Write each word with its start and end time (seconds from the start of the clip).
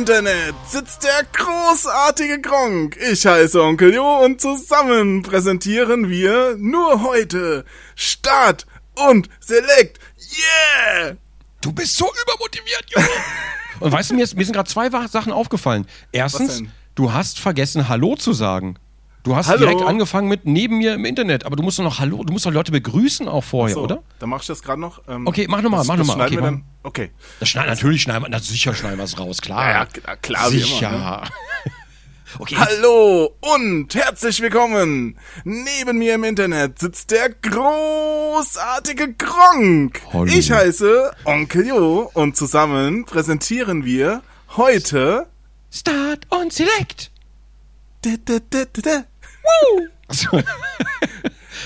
Internet 0.00 0.54
sitzt 0.66 1.04
der 1.04 1.24
großartige 1.30 2.40
Gronk. 2.40 2.96
Ich 3.12 3.26
heiße 3.26 3.62
Onkel 3.62 3.92
Jo 3.92 4.24
und 4.24 4.40
zusammen 4.40 5.20
präsentieren 5.20 6.08
wir 6.08 6.56
nur 6.56 7.02
heute 7.02 7.66
Start 7.96 8.66
und 8.94 9.28
Select. 9.40 10.00
Yeah! 10.96 11.16
Du 11.60 11.70
bist 11.72 11.98
so 11.98 12.10
übermotiviert, 12.22 12.86
Junge. 12.96 13.08
Und 13.80 13.92
weißt 13.92 14.10
du, 14.10 14.14
mir, 14.14 14.24
ist, 14.24 14.34
mir 14.34 14.44
sind 14.46 14.54
gerade 14.54 14.70
zwei 14.70 14.88
Sachen 15.06 15.32
aufgefallen. 15.32 15.86
Erstens, 16.12 16.62
du 16.94 17.12
hast 17.12 17.38
vergessen, 17.38 17.90
Hallo 17.90 18.16
zu 18.16 18.32
sagen. 18.32 18.78
Du 19.22 19.36
hast 19.36 19.48
Hallo. 19.48 19.58
direkt 19.66 19.82
angefangen 19.82 20.28
mit 20.28 20.46
neben 20.46 20.78
mir 20.78 20.94
im 20.94 21.04
Internet, 21.04 21.44
aber 21.44 21.54
du 21.56 21.62
musst 21.62 21.78
doch 21.78 21.84
noch 21.84 21.98
Hallo, 21.98 22.24
du 22.24 22.32
musst 22.32 22.46
doch 22.46 22.52
Leute 22.52 22.72
begrüßen 22.72 23.28
auch 23.28 23.44
vorher, 23.44 23.74
So, 23.74 23.82
oder? 23.82 24.02
Dann 24.18 24.30
mach 24.30 24.40
ich 24.40 24.46
das 24.46 24.62
gerade 24.62 24.80
noch. 24.80 25.02
Ähm, 25.08 25.26
Okay, 25.26 25.46
mach 25.48 25.60
noch 25.60 25.70
mal, 25.70 25.78
das- 25.78 25.88
mach 25.88 25.96
das 25.98 26.06
noch 26.06 26.16
mal. 26.16 26.28
schneiden 26.28 26.38
Okay, 26.38 26.44
dann. 26.44 26.64
Okay. 26.82 27.10
Das 27.38 27.48
schneiden, 27.50 27.68
natürlich 27.68 28.00
schneiden 28.02 28.22
wir, 28.24 28.28
na, 28.30 28.38
sicher 28.38 28.72
schneiden 28.74 28.96
wir 28.98 29.04
es 29.04 29.18
raus, 29.18 29.42
klar. 29.42 29.68
Ja, 29.70 30.16
klar, 30.16 30.50
wie 30.50 30.56
immer, 30.56 30.66
sicher. 30.66 30.90
ne? 30.90 31.22
Okay, 32.38 32.54
Hallo 32.56 33.34
und 33.40 33.92
herzlich 33.92 34.40
willkommen. 34.40 35.18
Neben 35.42 35.98
mir 35.98 36.14
im 36.14 36.22
Internet 36.22 36.78
sitzt 36.78 37.10
der 37.10 37.28
großartige 37.30 39.14
Gronk. 39.14 40.00
Hallo. 40.12 40.26
Ich 40.26 40.52
heiße 40.52 41.10
Onkel 41.24 41.66
Jo 41.66 42.08
und 42.14 42.36
zusammen 42.36 43.04
präsentieren 43.04 43.84
wir 43.84 44.22
heute 44.56 45.26
Start 45.72 46.28
und 46.30 46.52
Select. 46.52 47.10
Da, 48.02 48.10
da, 48.24 48.38
da. 48.80 49.04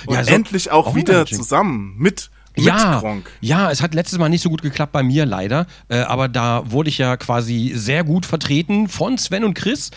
Und 0.07 0.15
Ja, 0.15 0.25
so- 0.25 0.31
endlich 0.31 0.71
auch 0.71 0.95
wieder 0.95 1.25
zusammen 1.27 1.95
mit, 1.99 2.31
mit 2.57 2.67
ja, 2.67 2.99
Gronk. 3.01 3.31
ja, 3.41 3.71
es 3.71 3.81
hat 3.83 3.95
letztes 3.95 4.19
Mal 4.19 4.29
nicht 4.29 4.43
so 4.43 4.51
gut 4.51 4.63
geklappt 4.63 4.93
bei 4.93 5.03
mir 5.03 5.25
leider, 5.27 5.67
äh, 5.89 6.01
aber 6.01 6.29
da 6.29 6.71
wurde 6.71 6.89
ich 6.91 6.99
ja 6.99 7.17
quasi 7.17 7.73
sehr 7.75 8.05
gut 8.05 8.27
vertreten 8.27 8.89
von 8.89 9.17
Sven 9.19 9.45
und 9.45 9.55
Chris. 9.55 9.91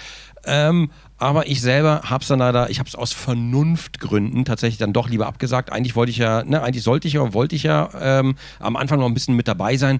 Ähm, 0.45 0.91
aber 1.17 1.47
ich 1.47 1.61
selber 1.61 2.03
hab's 2.05 2.27
dann 2.27 2.39
leider, 2.39 2.69
ich 2.69 2.79
hab's 2.79 2.95
aus 2.95 3.11
Vernunftgründen 3.11 4.45
tatsächlich 4.45 4.77
dann 4.77 4.93
doch 4.93 5.09
lieber 5.09 5.25
abgesagt. 5.27 5.71
Eigentlich 5.73 5.95
wollte 5.95 6.11
ich 6.11 6.17
ja, 6.19 6.43
ne, 6.43 6.61
eigentlich 6.61 6.83
sollte 6.83 7.07
ich 7.07 7.15
ja, 7.15 7.33
wollte 7.33 7.55
ich 7.55 7.63
ja 7.63 7.89
ähm, 7.99 8.35
am 8.59 8.75
Anfang 8.77 8.99
noch 8.99 9.07
ein 9.07 9.13
bisschen 9.15 9.35
mit 9.35 9.47
dabei 9.47 9.77
sein. 9.77 9.99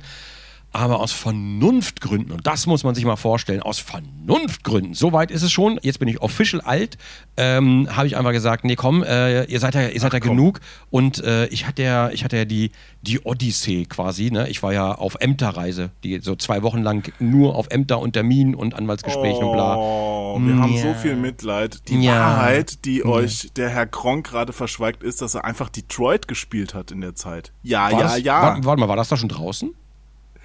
Aber 0.73 0.99
aus 0.99 1.11
Vernunftgründen, 1.13 2.31
und 2.33 2.45
das 2.45 2.67
muss 2.67 2.83
man 2.83 2.93
sich 2.93 3.05
mal 3.05 3.15
vorstellen, 3.15 3.61
aus 3.61 3.79
Vernunftgründen, 3.79 4.93
soweit 4.93 5.31
ist 5.31 5.41
es 5.41 5.51
schon, 5.51 5.79
jetzt 5.81 5.97
bin 5.97 6.07
ich 6.07 6.21
official 6.21 6.61
alt, 6.61 6.97
ähm, 7.37 7.87
habe 7.95 8.05
ich 8.07 8.17
einfach 8.17 8.31
gesagt, 8.31 8.63
nee 8.65 8.75
komm, 8.75 9.01
äh, 9.03 9.45
ihr 9.45 9.59
seid 9.59 9.75
ja, 9.75 9.87
ihr 9.87 9.99
seid 9.99 10.13
ja 10.13 10.19
komm. 10.19 10.31
genug. 10.31 10.59
Und 10.89 11.23
äh, 11.23 11.47
ich 11.47 11.65
hatte 11.65 11.83
ja, 11.83 12.09
ich 12.09 12.23
hatte 12.23 12.37
ja 12.37 12.45
die, 12.45 12.71
die 13.01 13.19
Odyssee 13.21 13.85
quasi, 13.85 14.29
ne? 14.29 14.49
Ich 14.49 14.61
war 14.61 14.73
ja 14.73 14.91
auf 14.93 15.15
Ämterreise, 15.19 15.89
die 16.03 16.19
so 16.19 16.35
zwei 16.35 16.61
Wochen 16.63 16.81
lang 16.83 17.11
nur 17.19 17.55
auf 17.55 17.67
Ämter 17.69 17.99
und 17.99 18.13
Termin 18.13 18.53
und 18.53 18.75
Anwaltsgesprächen 18.75 19.43
und 19.45 19.53
bla. 19.53 19.77
Oh, 19.77 20.37
wir 20.41 20.57
haben 20.57 20.73
Ja. 20.73 20.81
so 20.81 20.93
viel 20.95 21.15
Mitleid. 21.15 21.87
Die 21.87 22.01
Ja. 22.03 22.13
Wahrheit, 22.13 22.85
die 22.85 23.05
euch 23.05 23.49
der 23.55 23.69
Herr 23.69 23.85
Gronk 23.85 24.27
gerade 24.27 24.51
verschweigt, 24.53 25.01
ist, 25.01 25.21
dass 25.21 25.33
er 25.33 25.45
einfach 25.45 25.69
Detroit 25.69 26.27
gespielt 26.27 26.73
hat 26.73 26.91
in 26.91 27.01
der 27.01 27.15
Zeit. 27.15 27.51
Ja, 27.63 27.83
War 27.85 27.91
ja, 27.93 27.99
das, 27.99 28.21
ja. 28.21 28.41
Warte, 28.41 28.65
warte 28.65 28.79
mal, 28.81 28.89
war 28.89 28.95
das 28.97 29.07
da 29.09 29.17
schon 29.17 29.29
draußen? 29.29 29.71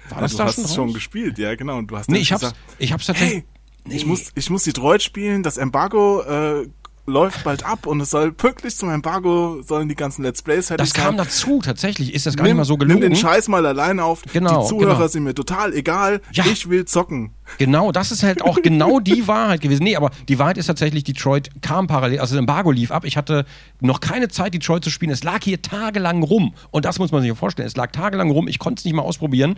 War 0.09 0.21
das 0.21 0.31
du 0.33 0.37
da 0.37 0.45
hast 0.45 0.55
schon 0.55 0.63
es 0.65 0.75
schon 0.75 0.93
gespielt, 0.93 1.37
ja, 1.37 1.55
genau. 1.55 1.77
Und 1.77 1.87
du 1.87 1.97
hast 1.97 2.09
Nee, 2.09 2.19
ich 2.19 2.31
hab's, 2.31 2.41
gesagt, 2.41 2.57
ich 2.79 2.91
hab's 2.93 3.05
tatsächlich. 3.05 3.43
hey, 3.85 3.95
ich 3.95 4.05
muss, 4.05 4.31
ich 4.35 4.49
muss 4.49 4.63
Detroit 4.63 5.01
spielen, 5.03 5.43
das 5.43 5.57
Embargo 5.57 6.21
äh, 6.21 6.67
läuft 7.05 7.43
bald 7.43 7.65
ab 7.65 7.85
und 7.85 7.99
es 7.99 8.11
soll 8.11 8.31
pünktlich 8.31 8.77
zum 8.77 8.89
Embargo 8.89 9.61
sollen 9.61 9.89
die 9.89 9.95
ganzen 9.95 10.23
Let's 10.23 10.41
Plays 10.41 10.67
fertig 10.67 10.87
das 10.87 10.93
kam 10.93 11.17
sein. 11.17 11.25
dazu, 11.25 11.59
tatsächlich. 11.61 12.13
Ist 12.13 12.25
das 12.25 12.37
gar 12.37 12.43
Nimm, 12.45 12.53
nicht 12.53 12.59
mal 12.59 12.63
so 12.65 12.75
nimm 12.77 12.87
gelogen? 12.87 13.01
den 13.01 13.15
Scheiß 13.17 13.49
mal 13.49 13.65
allein 13.65 13.99
auf. 13.99 14.21
Genau, 14.31 14.61
die 14.61 14.69
Zuhörer 14.69 14.93
genau. 14.95 15.07
sind 15.07 15.23
mir 15.25 15.35
total 15.35 15.73
egal. 15.73 16.21
Ja. 16.31 16.45
Ich 16.45 16.69
will 16.69 16.85
zocken. 16.85 17.31
Genau, 17.57 17.91
das 17.91 18.13
ist 18.13 18.23
halt 18.23 18.41
auch 18.41 18.61
genau 18.61 19.01
die 19.01 19.27
Wahrheit 19.27 19.59
gewesen. 19.59 19.83
Nee, 19.83 19.97
aber 19.97 20.11
die 20.29 20.39
Wahrheit 20.39 20.57
ist 20.57 20.67
tatsächlich, 20.67 21.03
Detroit 21.03 21.49
kam 21.61 21.87
parallel, 21.87 22.21
also 22.21 22.35
das 22.35 22.39
Embargo 22.39 22.71
lief 22.71 22.89
ab. 22.89 23.03
Ich 23.03 23.17
hatte 23.17 23.45
noch 23.81 23.99
keine 23.99 24.29
Zeit, 24.29 24.53
Detroit 24.53 24.85
zu 24.85 24.89
spielen. 24.89 25.11
Es 25.11 25.25
lag 25.25 25.43
hier 25.43 25.61
tagelang 25.61 26.23
rum. 26.23 26.53
Und 26.71 26.85
das 26.85 26.99
muss 26.99 27.11
man 27.11 27.21
sich 27.21 27.37
vorstellen. 27.37 27.67
Es 27.67 27.75
lag 27.75 27.91
tagelang 27.91 28.31
rum. 28.31 28.47
Ich 28.47 28.59
konnte 28.59 28.79
es 28.79 28.85
nicht 28.85 28.93
mal 28.93 29.01
ausprobieren. 29.01 29.55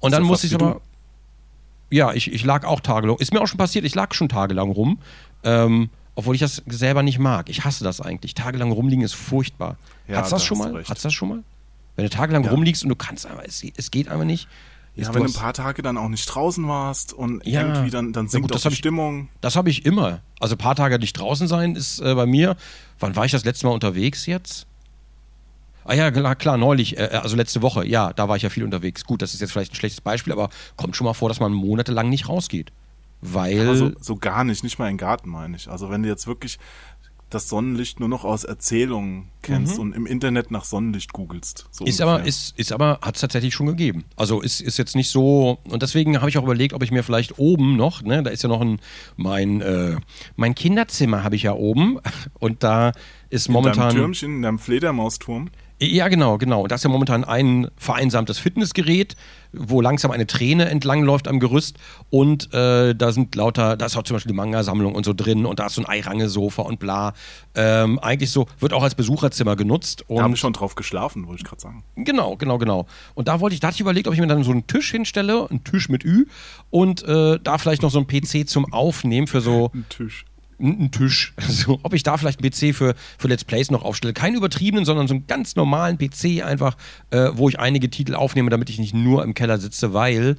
Und 0.00 0.12
dann 0.12 0.22
ja 0.22 0.28
musste 0.28 0.46
ich 0.46 0.54
aber. 0.54 0.80
Ja, 1.90 2.12
ich, 2.12 2.32
ich 2.32 2.44
lag 2.44 2.64
auch 2.64 2.80
tagelang. 2.80 3.16
Ist 3.18 3.32
mir 3.32 3.40
auch 3.40 3.46
schon 3.48 3.58
passiert, 3.58 3.84
ich 3.84 3.94
lag 3.94 4.14
schon 4.14 4.28
tagelang 4.28 4.70
rum. 4.70 4.98
Ähm, 5.42 5.90
obwohl 6.14 6.34
ich 6.34 6.40
das 6.40 6.62
selber 6.66 7.02
nicht 7.02 7.18
mag. 7.18 7.48
Ich 7.48 7.64
hasse 7.64 7.82
das 7.84 8.00
eigentlich. 8.00 8.34
Tagelang 8.34 8.72
rumliegen 8.72 9.04
ist 9.04 9.14
furchtbar. 9.14 9.76
Ja, 10.06 10.18
Hat's 10.18 10.30
das 10.30 10.42
da 10.42 10.46
schon 10.46 10.58
mal? 10.58 10.74
recht. 10.76 10.90
Hat's 10.90 11.02
das 11.02 11.12
schon 11.12 11.28
mal? 11.28 11.42
Wenn 11.96 12.04
du 12.04 12.10
tagelang 12.10 12.44
Ja. 12.44 12.50
rumliegst 12.50 12.82
und 12.82 12.88
du 12.90 12.96
kannst 12.96 13.26
einfach, 13.26 13.42
es, 13.44 13.64
es 13.76 13.90
geht 13.90 14.08
einfach 14.08 14.24
nicht. 14.24 14.48
Ja, 14.96 15.02
Ist 15.08 15.14
wenn 15.14 15.22
du 15.22 15.28
ein 15.30 15.32
paar 15.34 15.52
Tage 15.54 15.82
dann 15.82 15.96
auch 15.96 16.08
nicht 16.08 16.26
draußen 16.26 16.66
warst 16.68 17.12
und 17.12 17.44
Ja. 17.46 17.62
irgendwie 17.62 17.90
dann, 17.90 18.12
dann 18.12 18.28
sinkt 18.28 18.48
gut, 18.48 18.52
auch 18.52 18.54
das 18.56 18.62
die 18.64 18.68
ich- 18.70 18.78
Stimmung. 18.78 19.28
Das 19.40 19.56
habe 19.56 19.70
ich 19.70 19.86
immer. 19.86 20.20
Also 20.40 20.54
ein 20.56 20.58
paar 20.58 20.74
Tage 20.74 20.98
nicht 20.98 21.14
draußen 21.14 21.48
sein 21.48 21.74
ist 21.74 22.00
äh, 22.00 22.14
bei 22.14 22.26
mir. 22.26 22.56
Wann 22.98 23.16
war 23.16 23.24
ich 23.24 23.32
das 23.32 23.44
letzte 23.44 23.66
Mal 23.66 23.72
unterwegs 23.72 24.26
jetzt? 24.26 24.66
Ah 25.90 25.94
ja, 25.94 26.12
klar, 26.12 26.36
klar 26.36 26.56
neulich, 26.56 26.98
äh, 26.98 27.20
also 27.20 27.34
letzte 27.34 27.62
Woche, 27.62 27.84
ja, 27.84 28.12
da 28.12 28.28
war 28.28 28.36
ich 28.36 28.44
ja 28.44 28.48
viel 28.48 28.62
unterwegs. 28.62 29.04
Gut, 29.04 29.22
das 29.22 29.34
ist 29.34 29.40
jetzt 29.40 29.50
vielleicht 29.50 29.72
ein 29.72 29.74
schlechtes 29.74 30.00
Beispiel, 30.00 30.32
aber 30.32 30.48
kommt 30.76 30.94
schon 30.94 31.04
mal 31.04 31.14
vor, 31.14 31.28
dass 31.28 31.40
man 31.40 31.52
monatelang 31.52 32.08
nicht 32.08 32.28
rausgeht. 32.28 32.70
Weil. 33.22 33.68
Also 33.68 33.90
so 34.00 34.14
gar 34.14 34.44
nicht, 34.44 34.62
nicht 34.62 34.78
mal 34.78 34.88
im 34.88 34.98
Garten 34.98 35.28
meine 35.28 35.56
ich. 35.56 35.68
Also 35.68 35.90
wenn 35.90 36.04
du 36.04 36.08
jetzt 36.08 36.28
wirklich 36.28 36.60
das 37.28 37.48
Sonnenlicht 37.48 37.98
nur 37.98 38.08
noch 38.08 38.24
aus 38.24 38.44
Erzählungen 38.44 39.30
kennst 39.42 39.78
und 39.80 39.94
im 39.94 40.06
Internet 40.06 40.50
nach 40.52 40.64
Sonnenlicht 40.64 41.12
googelst. 41.12 41.66
So 41.70 41.84
Mhm. 41.84 41.88
Ist 41.88 42.00
ungefähr. 42.00 42.14
aber, 42.14 42.26
ist, 42.26 42.58
ist 42.58 42.72
aber, 42.72 42.98
hat 43.02 43.16
es 43.16 43.20
tatsächlich 43.20 43.54
schon 43.54 43.66
gegeben. 43.66 44.04
Also 44.16 44.40
ist, 44.40 44.60
ist 44.60 44.78
jetzt 44.78 44.94
nicht 44.94 45.10
so, 45.10 45.58
und 45.64 45.82
deswegen 45.82 46.20
habe 46.20 46.28
ich 46.28 46.38
auch 46.38 46.44
überlegt, 46.44 46.72
ob 46.72 46.82
ich 46.82 46.90
mir 46.90 47.02
vielleicht 47.02 47.38
oben 47.38 47.76
noch, 47.76 48.02
ne, 48.02 48.22
da 48.22 48.30
ist 48.30 48.42
ja 48.42 48.48
noch 48.48 48.60
ein, 48.60 48.80
mein, 49.16 49.60
äh, 49.60 49.96
mein 50.36 50.54
Kinderzimmer 50.54 51.24
habe 51.24 51.36
ich 51.36 51.44
ja 51.44 51.52
oben 51.52 51.98
und 52.40 52.62
da 52.62 52.92
ist 53.28 53.46
in 53.46 53.54
deinem 53.54 53.62
momentan. 53.64 53.94
Türmchen, 53.94 54.36
in 54.36 54.42
deinem 54.42 54.58
Fledermausturm. 54.58 55.50
Ja, 55.82 56.08
genau, 56.08 56.36
genau. 56.36 56.62
Und 56.62 56.70
da 56.70 56.74
ist 56.74 56.84
ja 56.84 56.90
momentan 56.90 57.24
ein 57.24 57.68
vereinsamtes 57.78 58.38
Fitnessgerät, 58.38 59.16
wo 59.52 59.80
langsam 59.80 60.10
eine 60.10 60.26
Träne 60.26 60.68
entlang 60.68 61.02
läuft 61.02 61.26
am 61.26 61.40
Gerüst. 61.40 61.78
Und 62.10 62.52
äh, 62.52 62.94
da 62.94 63.12
sind 63.12 63.34
lauter, 63.34 63.78
da 63.78 63.86
ist 63.86 63.96
auch 63.96 64.02
zum 64.02 64.16
Beispiel 64.16 64.32
die 64.32 64.36
Manga-Sammlung 64.36 64.94
und 64.94 65.04
so 65.06 65.14
drin 65.14 65.46
und 65.46 65.58
da 65.58 65.66
ist 65.66 65.76
so 65.76 65.82
ein 65.82 65.88
Eirange-Sofa 65.88 66.62
und 66.62 66.80
bla. 66.80 67.14
Ähm, 67.54 67.98
eigentlich 67.98 68.30
so, 68.30 68.46
wird 68.58 68.74
auch 68.74 68.82
als 68.82 68.94
Besucherzimmer 68.94 69.56
genutzt. 69.56 70.04
Und 70.06 70.18
Da 70.18 70.22
habe 70.24 70.34
ich 70.34 70.40
schon 70.40 70.52
drauf 70.52 70.74
geschlafen, 70.74 71.26
wollte 71.26 71.40
ich 71.42 71.48
gerade 71.48 71.62
sagen. 71.62 71.82
Genau, 71.96 72.36
genau, 72.36 72.58
genau. 72.58 72.86
Und 73.14 73.28
da 73.28 73.40
wollte 73.40 73.54
ich, 73.54 73.60
da 73.60 73.68
hatte 73.68 73.76
ich 73.76 73.80
überlegt, 73.80 74.06
ob 74.06 74.12
ich 74.12 74.20
mir 74.20 74.26
dann 74.26 74.44
so 74.44 74.50
einen 74.50 74.66
Tisch 74.66 74.90
hinstelle, 74.90 75.48
einen 75.48 75.64
Tisch 75.64 75.88
mit 75.88 76.04
Ü 76.04 76.26
und 76.68 77.02
äh, 77.04 77.38
da 77.42 77.56
vielleicht 77.56 77.80
noch 77.80 77.90
so 77.90 77.98
einen 77.98 78.06
PC 78.06 78.46
zum 78.46 78.70
Aufnehmen 78.72 79.26
für 79.26 79.40
so 79.40 79.70
Ein 79.72 79.86
Tisch. 79.88 80.26
Einen 80.60 80.90
Tisch. 80.90 81.34
Also, 81.50 81.80
ob 81.82 81.94
ich 81.94 82.02
da 82.02 82.16
vielleicht 82.16 82.42
einen 82.42 82.50
PC 82.50 82.76
für, 82.76 82.94
für 83.18 83.28
Let's 83.28 83.44
Plays 83.44 83.70
noch 83.70 83.82
aufstelle. 83.82 84.12
Keinen 84.12 84.36
übertriebenen, 84.36 84.84
sondern 84.84 85.08
so 85.08 85.14
einen 85.14 85.26
ganz 85.26 85.56
normalen 85.56 85.98
PC 85.98 86.44
einfach, 86.44 86.76
äh, 87.10 87.30
wo 87.34 87.48
ich 87.48 87.58
einige 87.58 87.90
Titel 87.90 88.14
aufnehme, 88.14 88.50
damit 88.50 88.70
ich 88.70 88.78
nicht 88.78 88.94
nur 88.94 89.24
im 89.24 89.34
Keller 89.34 89.58
sitze, 89.58 89.92
weil 89.92 90.36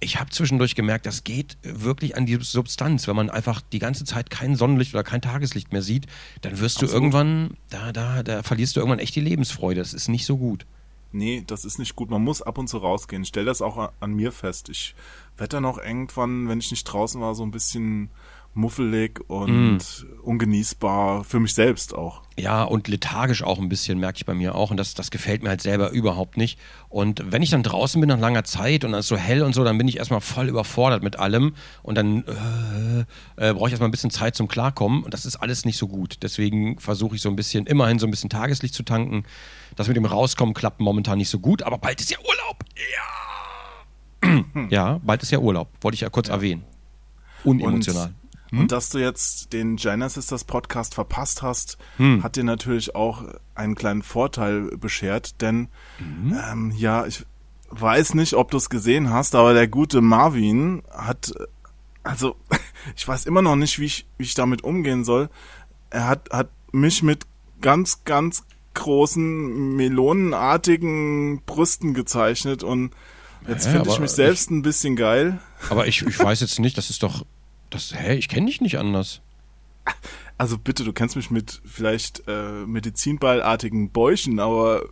ich 0.00 0.18
habe 0.18 0.30
zwischendurch 0.30 0.74
gemerkt, 0.74 1.04
das 1.06 1.24
geht 1.24 1.58
wirklich 1.62 2.16
an 2.16 2.24
die 2.24 2.38
Substanz. 2.40 3.06
Wenn 3.06 3.16
man 3.16 3.30
einfach 3.30 3.60
die 3.60 3.78
ganze 3.78 4.04
Zeit 4.04 4.30
kein 4.30 4.56
Sonnenlicht 4.56 4.94
oder 4.94 5.04
kein 5.04 5.20
Tageslicht 5.20 5.72
mehr 5.72 5.82
sieht, 5.82 6.06
dann 6.40 6.58
wirst 6.58 6.80
du 6.80 6.86
Absolut. 6.86 6.94
irgendwann, 6.94 7.56
da, 7.68 7.92
da, 7.92 8.22
da 8.22 8.42
verlierst 8.42 8.76
du 8.76 8.80
irgendwann 8.80 8.98
echt 8.98 9.14
die 9.14 9.20
Lebensfreude. 9.20 9.80
Das 9.80 9.92
ist 9.92 10.08
nicht 10.08 10.24
so 10.24 10.38
gut. 10.38 10.64
Nee, 11.12 11.42
das 11.46 11.64
ist 11.64 11.78
nicht 11.78 11.96
gut. 11.96 12.08
Man 12.08 12.22
muss 12.22 12.40
ab 12.40 12.56
und 12.56 12.68
zu 12.68 12.78
rausgehen. 12.78 13.22
Ich 13.22 13.28
stelle 13.28 13.46
das 13.46 13.60
auch 13.62 13.92
an 14.00 14.14
mir 14.14 14.32
fest. 14.32 14.68
Ich 14.68 14.94
werde 15.36 15.56
dann 15.56 15.64
auch 15.64 15.78
irgendwann, 15.78 16.48
wenn 16.48 16.60
ich 16.60 16.70
nicht 16.70 16.84
draußen 16.84 17.20
war, 17.20 17.34
so 17.34 17.42
ein 17.42 17.50
bisschen 17.50 18.10
muffelig 18.52 19.20
und 19.28 19.78
Mm. 19.78 20.22
ungenießbar 20.24 21.22
für 21.24 21.38
mich 21.40 21.54
selbst 21.54 21.94
auch. 21.94 22.22
Ja, 22.36 22.64
und 22.64 22.88
lethargisch 22.88 23.42
auch 23.42 23.58
ein 23.58 23.68
bisschen, 23.68 23.98
merke 23.98 24.16
ich 24.18 24.26
bei 24.26 24.34
mir 24.34 24.54
auch. 24.54 24.70
Und 24.70 24.76
das, 24.76 24.94
das 24.94 25.10
gefällt 25.10 25.42
mir 25.42 25.50
halt 25.50 25.60
selber 25.62 25.90
überhaupt 25.90 26.36
nicht. 26.36 26.58
Und 26.88 27.22
wenn 27.30 27.42
ich 27.42 27.50
dann 27.50 27.62
draußen 27.62 28.00
bin 28.00 28.08
nach 28.08 28.18
langer 28.18 28.44
Zeit 28.44 28.84
und 28.84 28.92
dann 28.92 29.00
ist 29.00 29.08
so 29.08 29.16
hell 29.16 29.42
und 29.42 29.54
so, 29.54 29.62
dann 29.62 29.78
bin 29.78 29.86
ich 29.86 29.98
erstmal 29.98 30.20
voll 30.20 30.48
überfordert 30.48 31.02
mit 31.02 31.16
allem. 31.16 31.54
Und 31.82 31.96
dann 31.96 32.24
äh, 33.36 33.50
äh, 33.50 33.52
brauche 33.54 33.68
ich 33.68 33.72
erstmal 33.72 33.88
ein 33.88 33.92
bisschen 33.92 34.10
Zeit 34.10 34.34
zum 34.34 34.48
Klarkommen. 34.48 35.04
Und 35.04 35.14
das 35.14 35.26
ist 35.26 35.36
alles 35.36 35.64
nicht 35.64 35.76
so 35.78 35.86
gut. 35.86 36.18
Deswegen 36.22 36.78
versuche 36.80 37.14
ich 37.16 37.22
so 37.22 37.28
ein 37.28 37.36
bisschen, 37.36 37.66
immerhin 37.66 37.98
so 37.98 38.06
ein 38.06 38.10
bisschen 38.10 38.30
Tageslicht 38.30 38.74
zu 38.74 38.82
tanken. 38.82 39.24
Das 39.76 39.86
mit 39.86 39.96
dem 39.96 40.06
Rauskommen 40.06 40.54
klappt 40.54 40.80
momentan 40.80 41.18
nicht 41.18 41.30
so 41.30 41.38
gut, 41.38 41.62
aber 41.62 41.78
bald 41.78 42.00
ist 42.00 42.10
ja 42.10 42.18
Urlaub. 42.18 42.64
Ja. 44.22 44.66
ja, 44.70 45.00
bald 45.04 45.22
ist 45.22 45.30
ja 45.30 45.38
Urlaub. 45.38 45.68
Wollte 45.80 45.94
ich 45.94 46.00
ja 46.00 46.08
kurz 46.10 46.28
erwähnen. 46.28 46.64
unemotional. 47.44 48.06
Und, 48.08 48.14
und 48.52 48.72
dass 48.72 48.88
du 48.90 48.98
jetzt 48.98 49.52
den 49.52 49.76
Genesis 49.76 50.26
das 50.26 50.44
Podcast 50.44 50.94
verpasst 50.94 51.42
hast, 51.42 51.78
Hm. 51.98 52.22
hat 52.22 52.36
dir 52.36 52.44
natürlich 52.44 52.94
auch 52.94 53.22
einen 53.54 53.74
kleinen 53.74 54.02
Vorteil 54.02 54.62
beschert, 54.76 55.40
denn 55.40 55.68
Mhm. 55.98 56.38
ähm, 56.50 56.72
ja, 56.76 57.06
ich 57.06 57.24
weiß 57.70 58.14
nicht, 58.14 58.34
ob 58.34 58.50
du 58.50 58.56
es 58.56 58.68
gesehen 58.70 59.10
hast, 59.10 59.34
aber 59.36 59.54
der 59.54 59.68
gute 59.68 60.00
Marvin 60.00 60.82
hat, 60.90 61.32
also 62.02 62.34
ich 62.96 63.06
weiß 63.06 63.26
immer 63.26 63.42
noch 63.42 63.56
nicht, 63.56 63.78
wie 63.78 63.84
ich, 63.86 64.06
wie 64.18 64.24
ich 64.24 64.34
damit 64.34 64.64
umgehen 64.64 65.04
soll. 65.04 65.28
Er 65.90 66.08
hat, 66.08 66.30
hat 66.32 66.50
mich 66.72 67.02
mit 67.02 67.26
ganz, 67.60 68.04
ganz 68.04 68.44
großen 68.74 69.74
melonenartigen 69.76 71.42
Brüsten 71.44 71.94
gezeichnet 71.94 72.62
und 72.62 72.92
jetzt 73.48 73.66
Hä, 73.66 73.72
finde 73.72 73.90
ich 73.90 73.98
mich 73.98 74.10
selbst 74.10 74.50
ein 74.50 74.62
bisschen 74.62 74.96
geil. 74.96 75.40
Aber 75.68 75.86
ich, 75.86 76.02
ich 76.02 76.18
weiß 76.18 76.40
jetzt 76.40 76.58
nicht, 76.58 76.76
das 76.78 76.90
ist 76.90 77.02
doch. 77.02 77.24
Das, 77.70 77.94
hä, 77.94 78.14
ich 78.14 78.28
kenne 78.28 78.46
dich 78.46 78.60
nicht 78.60 78.78
anders. 78.78 79.20
Also 80.38 80.58
bitte, 80.58 80.84
du 80.84 80.92
kennst 80.92 81.16
mich 81.16 81.30
mit 81.30 81.60
vielleicht 81.64 82.22
äh, 82.28 82.64
medizinballartigen 82.66 83.90
Bäuchen, 83.90 84.40
aber 84.40 84.82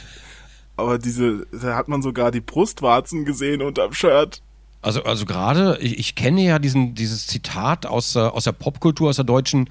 aber 0.76 0.98
diese, 0.98 1.46
da 1.52 1.76
hat 1.76 1.88
man 1.88 2.02
sogar 2.02 2.30
die 2.30 2.40
Brustwarzen 2.40 3.24
gesehen 3.24 3.62
unterm 3.62 3.92
Shirt. 3.92 4.42
Also, 4.80 5.02
also 5.02 5.24
gerade, 5.26 5.76
ich, 5.80 5.98
ich 5.98 6.14
kenne 6.14 6.42
ja 6.42 6.58
diesen, 6.58 6.94
dieses 6.94 7.26
Zitat 7.26 7.84
aus, 7.86 8.12
der- 8.12 8.32
aus 8.34 8.44
der 8.44 8.52
Popkultur, 8.52 9.08
aus 9.10 9.16
der 9.16 9.24
deutschen 9.24 9.68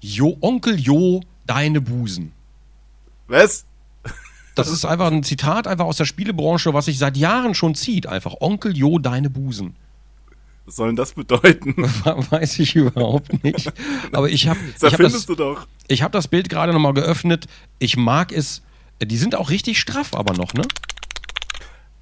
Jo, 0.00 0.36
Onkel 0.40 0.78
Jo, 0.78 1.20
deine 1.46 1.80
Busen. 1.80 2.32
Was? 3.26 3.66
Das 4.54 4.68
ist 4.68 4.84
einfach 4.84 5.10
ein 5.10 5.22
Zitat 5.24 5.66
einfach 5.66 5.84
aus 5.84 5.96
der 5.96 6.04
Spielebranche, 6.04 6.72
was 6.74 6.84
sich 6.86 6.98
seit 6.98 7.16
Jahren 7.16 7.54
schon 7.54 7.74
zieht. 7.74 8.06
Einfach 8.06 8.34
Onkel 8.40 8.76
Jo, 8.76 8.98
deine 8.98 9.30
Busen. 9.30 9.74
Was 10.70 10.76
soll 10.76 10.86
denn 10.90 10.94
das 10.96 11.14
bedeuten? 11.14 11.74
Weiß 12.30 12.60
ich 12.60 12.76
überhaupt 12.76 13.42
nicht. 13.42 13.72
Aber 14.12 14.28
ich 14.30 14.46
habe 14.46 14.60
hab 14.60 14.72
das, 14.78 14.92
erfindest 14.92 15.28
du 15.28 15.34
doch. 15.34 15.66
ich 15.88 16.04
hab 16.04 16.12
das 16.12 16.28
Bild 16.28 16.48
gerade 16.48 16.72
nochmal 16.72 16.94
geöffnet. 16.94 17.48
Ich 17.80 17.96
mag 17.96 18.30
es. 18.30 18.62
Die 19.02 19.16
sind 19.16 19.34
auch 19.34 19.50
richtig 19.50 19.80
straff, 19.80 20.14
aber 20.14 20.32
noch, 20.34 20.54
ne? 20.54 20.62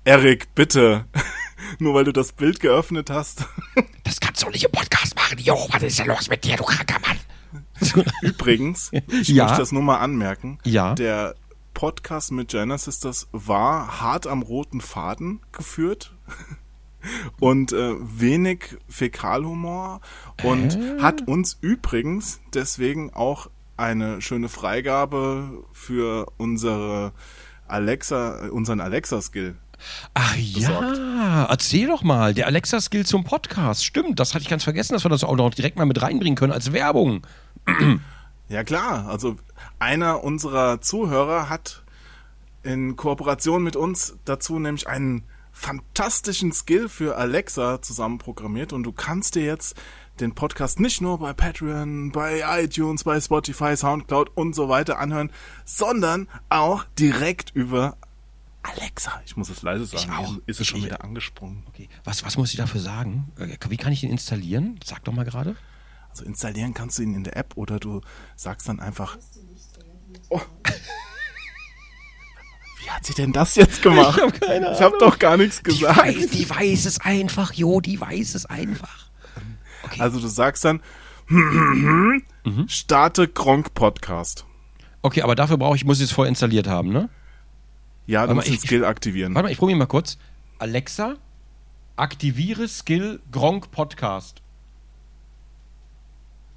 Erik, 0.05 0.55
bitte. 0.55 1.07
Nur 1.79 1.95
weil 1.95 2.05
du 2.05 2.13
das 2.13 2.33
Bild 2.33 2.61
geöffnet 2.61 3.09
hast. 3.09 3.47
Das 4.05 4.21
kannst 4.21 4.43
du 4.43 4.51
nicht 4.51 4.65
im 4.65 4.71
Podcast 4.73 5.15
machen. 5.17 5.39
Jo, 5.39 5.55
was 5.71 5.83
ist 5.83 5.99
denn 5.99 6.09
los 6.09 6.29
mit 6.29 6.45
dir, 6.45 6.57
du 6.57 6.65
kranker 6.65 6.99
Mann? 7.01 8.05
Übrigens, 8.21 8.91
ich 9.23 9.29
Ja. 9.29 9.45
möchte 9.45 9.61
das 9.61 9.73
nur 9.73 9.83
mal 9.83 9.97
anmerken. 9.99 10.59
Ja. 10.65 10.95
Der 10.95 11.35
Podcast 11.73 12.33
mit 12.33 12.49
Genesis, 12.49 13.01
das 13.01 13.29
war 13.33 14.01
hart 14.03 14.27
am 14.27 14.43
roten 14.43 14.81
Faden 14.83 15.41
geführt. 15.53 16.15
Und 17.41 17.73
äh, 17.73 17.95
wenig 17.99 18.77
Fäkalhumor 18.89 20.01
und 20.43 20.79
hat 21.01 21.27
uns 21.27 21.59
übrigens 21.61 22.41
deswegen 22.55 23.13
auch 23.13 23.49
eine 23.77 24.21
schöne 24.21 24.49
Freigabe 24.49 25.65
für 25.73 26.27
unsere 26.37 27.13
Alexa, 27.69 28.49
unseren 28.51 28.81
Alexa-Skill. 28.81 29.57
Ach 30.15 30.37
ja, 30.37 31.45
erzähl 31.45 31.87
doch 31.87 32.03
mal. 32.03 32.35
Der 32.35 32.47
Alexa-Skill 32.47 33.07
zum 33.07 33.25
Podcast. 33.25 33.85
Stimmt, 33.85 34.19
das 34.19 34.35
hatte 34.35 34.43
ich 34.43 34.49
ganz 34.51 34.65
vergessen, 34.65 34.95
dass 34.95 35.05
wir 35.05 35.09
das 35.11 35.23
auch 35.23 35.37
noch 35.37 35.55
direkt 35.55 35.77
mal 35.77 35.87
mit 35.87 36.03
reinbringen 36.03 36.37
können 36.37 36.53
als 36.53 36.73
Werbung. 36.73 37.27
Ja 38.51 38.65
klar, 38.65 39.07
also 39.09 39.37
einer 39.79 40.25
unserer 40.25 40.81
Zuhörer 40.81 41.51
hat 41.51 41.83
in 42.63 42.97
Kooperation 42.97 43.63
mit 43.63 43.77
uns 43.77 44.17
dazu 44.25 44.59
nämlich 44.59 44.89
einen 44.89 45.25
fantastischen 45.59 46.53
Skill 46.53 46.89
für 46.89 47.17
Alexa 47.17 47.83
zusammen 47.83 48.19
programmiert 48.19 48.73
und 48.73 48.85
du 48.85 48.93
kannst 48.93 49.35
dir 49.35 49.45
jetzt 49.45 49.75
den 50.21 50.35
Podcast 50.35 50.79
nicht 50.79 51.01
nur 51.01 51.19
bei 51.19 51.33
Patreon, 51.33 52.13
bei 52.13 52.43
iTunes, 52.63 53.03
bei 53.05 53.21
Spotify, 53.21 53.77
Soundcloud 53.77 54.31
und 54.37 54.55
so 54.55 54.69
weiter 54.69 54.99
anhören, 54.99 55.33
sondern 55.65 56.29
auch 56.49 56.85
direkt 56.99 57.51
über 57.55 57.97
Alexa. 58.63 59.21
Ich 59.27 59.37
muss 59.37 59.49
es 59.51 59.63
leise 59.63 59.85
sagen, 59.87 60.11
auch. 60.13 60.29
hier 60.29 60.43
ist 60.47 60.61
es 60.61 60.67
schon 60.69 60.79
Ich- 60.79 60.87
wieder 60.87 61.03
angesprungen. 61.03 61.65
Okay, 61.69 61.89
was, 62.05 62.25
was 62.25 62.37
muss 62.37 62.51
ich 62.51 62.57
dafür 62.57 62.81
sagen? 62.81 63.33
Äh, 63.37 63.57
Wie 63.69 63.77
kann 63.77 63.93
ich 63.93 64.01
den 64.01 64.11
installieren? 64.11 64.79
Sag 64.85 65.05
doch 65.05 65.13
mal 65.13 65.25
gerade. 65.25 65.57
Also 66.11 66.25
installieren 66.25 66.73
kannst 66.75 66.99
du 66.99 67.03
ihn 67.03 67.15
in 67.15 67.25
der 67.25 67.37
App 67.37 67.57
oder 67.57 67.79
du 67.81 68.01
sagst 68.37 68.69
dann 68.69 68.79
einfach. 68.81 69.19
Oh. 70.31 70.41
Wie 72.89 72.93
hat 72.93 73.05
sie 73.05 73.13
denn 73.13 73.35
das 73.35 73.55
jetzt 73.55 73.83
gemacht? 73.83 74.17
Ich 74.17 74.23
hab 74.25 74.41
keine 74.41 74.73
Ich 74.73 74.81
habe 74.81 74.97
doch 74.99 75.19
gar 75.19 75.37
nichts 75.37 75.59
Die 75.59 75.65
gesagt. 75.65 75.99
weiß, 75.99 76.29
die 76.31 76.49
weiß 76.49 76.87
es 76.87 76.99
einfach, 77.03 77.53
Jo, 77.53 77.83
die 77.83 78.01
weiß 78.01 78.35
es 78.35 78.47
einfach. 78.47 79.11
Okay, 79.83 80.01
Also 80.01 80.19
du 80.21 80.27
sagst 80.27 80.65
dann, 80.65 80.81
starte 82.67 83.29
Gronk 83.29 83.75
Podcast. 83.75 84.47
okay 85.03 85.21
aber 85.21 85.35
dafür 85.35 85.59
brauche 85.59 85.77
ich, 85.77 85.85
muss 85.85 85.99
ich 85.99 86.05
es 86.05 86.13
vorher 86.13 86.31
installiert 86.31 86.67
haben, 86.67 86.91
ne? 86.91 87.11
Ja, 88.07 88.27
du 88.27 88.35
musst 88.35 88.47
den 88.49 88.55
ich- 88.55 88.61
Skill 88.61 88.87
aktivieren. 88.87 89.35
Warte 89.35 89.49
mal, 89.49 89.53
ich 89.53 89.59
probiere 89.59 89.79
mal 89.79 89.85
kurz. 89.87 90.17
Alexa, 90.59 91.17
aktiviere 91.97 92.67
Skill 92.69 93.21
Gronk 93.31 93.71
Podcast. 93.71 94.41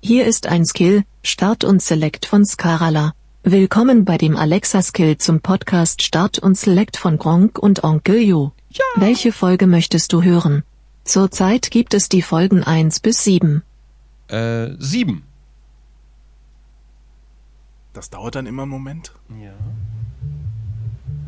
Hier 0.01 0.25
ist 0.25 0.47
ein 0.47 0.65
Skill, 0.65 1.03
Start 1.23 1.65
und 1.65 1.81
Select 1.81 2.25
von 2.25 2.45
Scarala. 2.45 3.11
Willkommen 3.43 4.05
bei 4.05 4.19
dem 4.19 4.37
Alexa 4.37 4.83
Skill 4.83 5.17
zum 5.17 5.41
Podcast 5.41 6.03
Start 6.03 6.37
und 6.37 6.55
Select 6.55 6.95
von 6.95 7.17
Gronk 7.17 7.57
und 7.57 7.83
Onkel 7.83 8.21
Jo. 8.21 8.51
Ja. 8.69 8.83
Welche 8.97 9.31
Folge 9.31 9.65
möchtest 9.65 10.13
du 10.13 10.21
hören? 10.21 10.61
Zurzeit 11.05 11.71
gibt 11.71 11.95
es 11.95 12.07
die 12.07 12.21
Folgen 12.21 12.63
1 12.63 12.99
bis 12.99 13.23
7. 13.23 13.63
Äh, 14.27 14.73
sieben. 14.77 15.23
Das 17.93 18.11
dauert 18.11 18.35
dann 18.35 18.45
immer 18.45 18.61
einen 18.61 18.71
Moment. 18.71 19.11
Ja. 19.41 19.53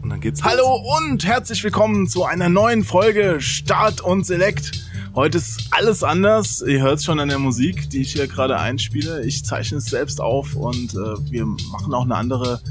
Und 0.03 0.11
dann 0.11 0.21
geht's. 0.21 0.43
Hallo 0.43 0.83
und 0.99 1.25
herzlich 1.25 1.63
willkommen 1.63 2.07
zu 2.07 2.25
einer 2.25 2.47
neuen 2.47 2.83
Folge 2.83 3.41
Start 3.41 4.01
und 4.01 4.23
Select. 4.23 4.83
Heute 5.15 5.37
ist 5.37 5.67
alles 5.69 6.03
anders. 6.03 6.63
Ihr 6.65 6.81
hört 6.81 6.97
es 6.97 7.03
schon 7.05 7.19
an 7.19 7.29
der 7.29 7.37
Musik, 7.37 7.87
die 7.91 8.01
ich 8.01 8.13
hier 8.13 8.27
gerade 8.27 8.59
einspiele. 8.59 9.23
Ich 9.25 9.45
zeichne 9.45 9.77
es 9.77 9.85
selbst 9.85 10.19
auf 10.19 10.55
und 10.55 10.93
äh, 10.95 11.31
wir 11.31 11.45
machen 11.45 11.93
auch 11.93 12.03
eine 12.05 12.15
andere 12.15 12.61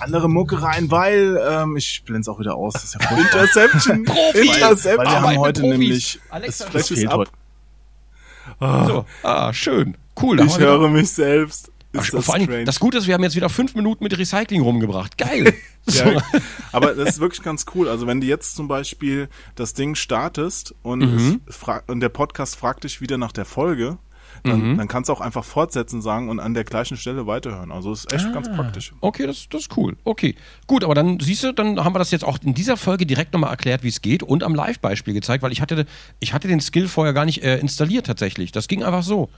andere 0.00 0.28
Mucke 0.30 0.62
rein, 0.62 0.90
weil 0.90 1.38
ähm, 1.46 1.76
ich 1.76 2.02
blende 2.04 2.22
es 2.22 2.28
auch 2.28 2.40
wieder 2.40 2.56
aus. 2.56 2.72
Das 2.72 2.84
ist 2.84 2.94
ja 2.94 3.00
voll 3.08 3.18
Interception. 3.18 4.04
Profi. 4.04 4.38
Interception. 4.38 4.98
Weil 4.98 5.06
wir 5.06 5.16
Arbeit 5.16 5.28
haben 5.28 5.38
heute 5.38 5.60
Profis. 5.60 5.78
nämlich 5.78 6.20
Alexa, 6.30 6.64
es 6.66 6.72
das 6.72 6.88
fehlt 6.88 7.12
heute. 7.12 7.30
Ah, 8.58 8.86
So, 8.86 9.04
ah, 9.22 9.52
schön. 9.52 9.96
Cool. 10.20 10.40
ich 10.40 10.58
wir 10.58 10.66
höre 10.66 10.88
mich 10.88 11.10
selbst. 11.10 11.70
Vor 11.92 12.22
strange. 12.22 12.64
das 12.64 12.78
Gute 12.78 12.98
ist, 12.98 13.06
wir 13.08 13.14
haben 13.14 13.22
jetzt 13.24 13.34
wieder 13.36 13.48
fünf 13.48 13.74
Minuten 13.74 14.04
mit 14.04 14.16
Recycling 14.16 14.62
rumgebracht. 14.62 15.18
Geil. 15.18 15.54
so. 15.86 16.04
Ja, 16.04 16.22
aber 16.72 16.94
das 16.94 17.08
ist 17.10 17.20
wirklich 17.20 17.42
ganz 17.42 17.66
cool. 17.74 17.88
Also 17.88 18.06
wenn 18.06 18.20
du 18.20 18.26
jetzt 18.28 18.54
zum 18.54 18.68
Beispiel 18.68 19.28
das 19.56 19.74
Ding 19.74 19.94
startest 19.96 20.74
und, 20.82 21.00
Mhm. 21.00 21.40
und 21.88 22.00
der 22.00 22.08
Podcast 22.10 22.56
fragt 22.56 22.84
dich 22.84 23.00
wieder 23.00 23.18
nach 23.18 23.32
der 23.32 23.44
Folge, 23.44 23.98
dann, 24.44 24.72
Mhm. 24.74 24.78
dann 24.78 24.86
kannst 24.88 25.08
du 25.08 25.12
auch 25.12 25.20
einfach 25.20 25.44
fortsetzen 25.44 26.00
sagen 26.00 26.28
und 26.28 26.38
an 26.38 26.54
der 26.54 26.62
gleichen 26.62 26.96
Stelle 26.96 27.26
weiterhören. 27.26 27.72
Also 27.72 27.92
ist 27.92 28.12
echt 28.12 28.32
ganz 28.32 28.48
praktisch. 28.48 28.92
Okay, 29.00 29.26
das, 29.26 29.48
das 29.50 29.62
ist 29.62 29.76
cool. 29.76 29.96
Okay, 30.04 30.36
gut, 30.68 30.84
aber 30.84 30.94
dann 30.94 31.18
siehst 31.18 31.42
du, 31.42 31.52
dann 31.52 31.82
haben 31.84 31.92
wir 31.94 31.98
das 31.98 32.12
jetzt 32.12 32.24
auch 32.24 32.38
in 32.42 32.54
dieser 32.54 32.76
Folge 32.76 33.04
direkt 33.04 33.32
nochmal 33.32 33.50
erklärt, 33.50 33.82
wie 33.82 33.88
es 33.88 34.00
geht 34.00 34.22
und 34.22 34.44
am 34.44 34.54
Live-Beispiel 34.54 35.12
gezeigt, 35.14 35.42
weil 35.42 35.50
ich 35.52 35.60
hatte, 35.60 35.84
ich 36.20 36.32
hatte 36.32 36.46
den 36.46 36.60
Skill 36.60 36.86
vorher 36.86 37.12
gar 37.12 37.24
nicht 37.24 37.42
äh, 37.42 37.58
installiert 37.58 38.06
tatsächlich. 38.06 38.52
Das 38.52 38.68
ging 38.68 38.84
einfach 38.84 39.02
so. 39.02 39.28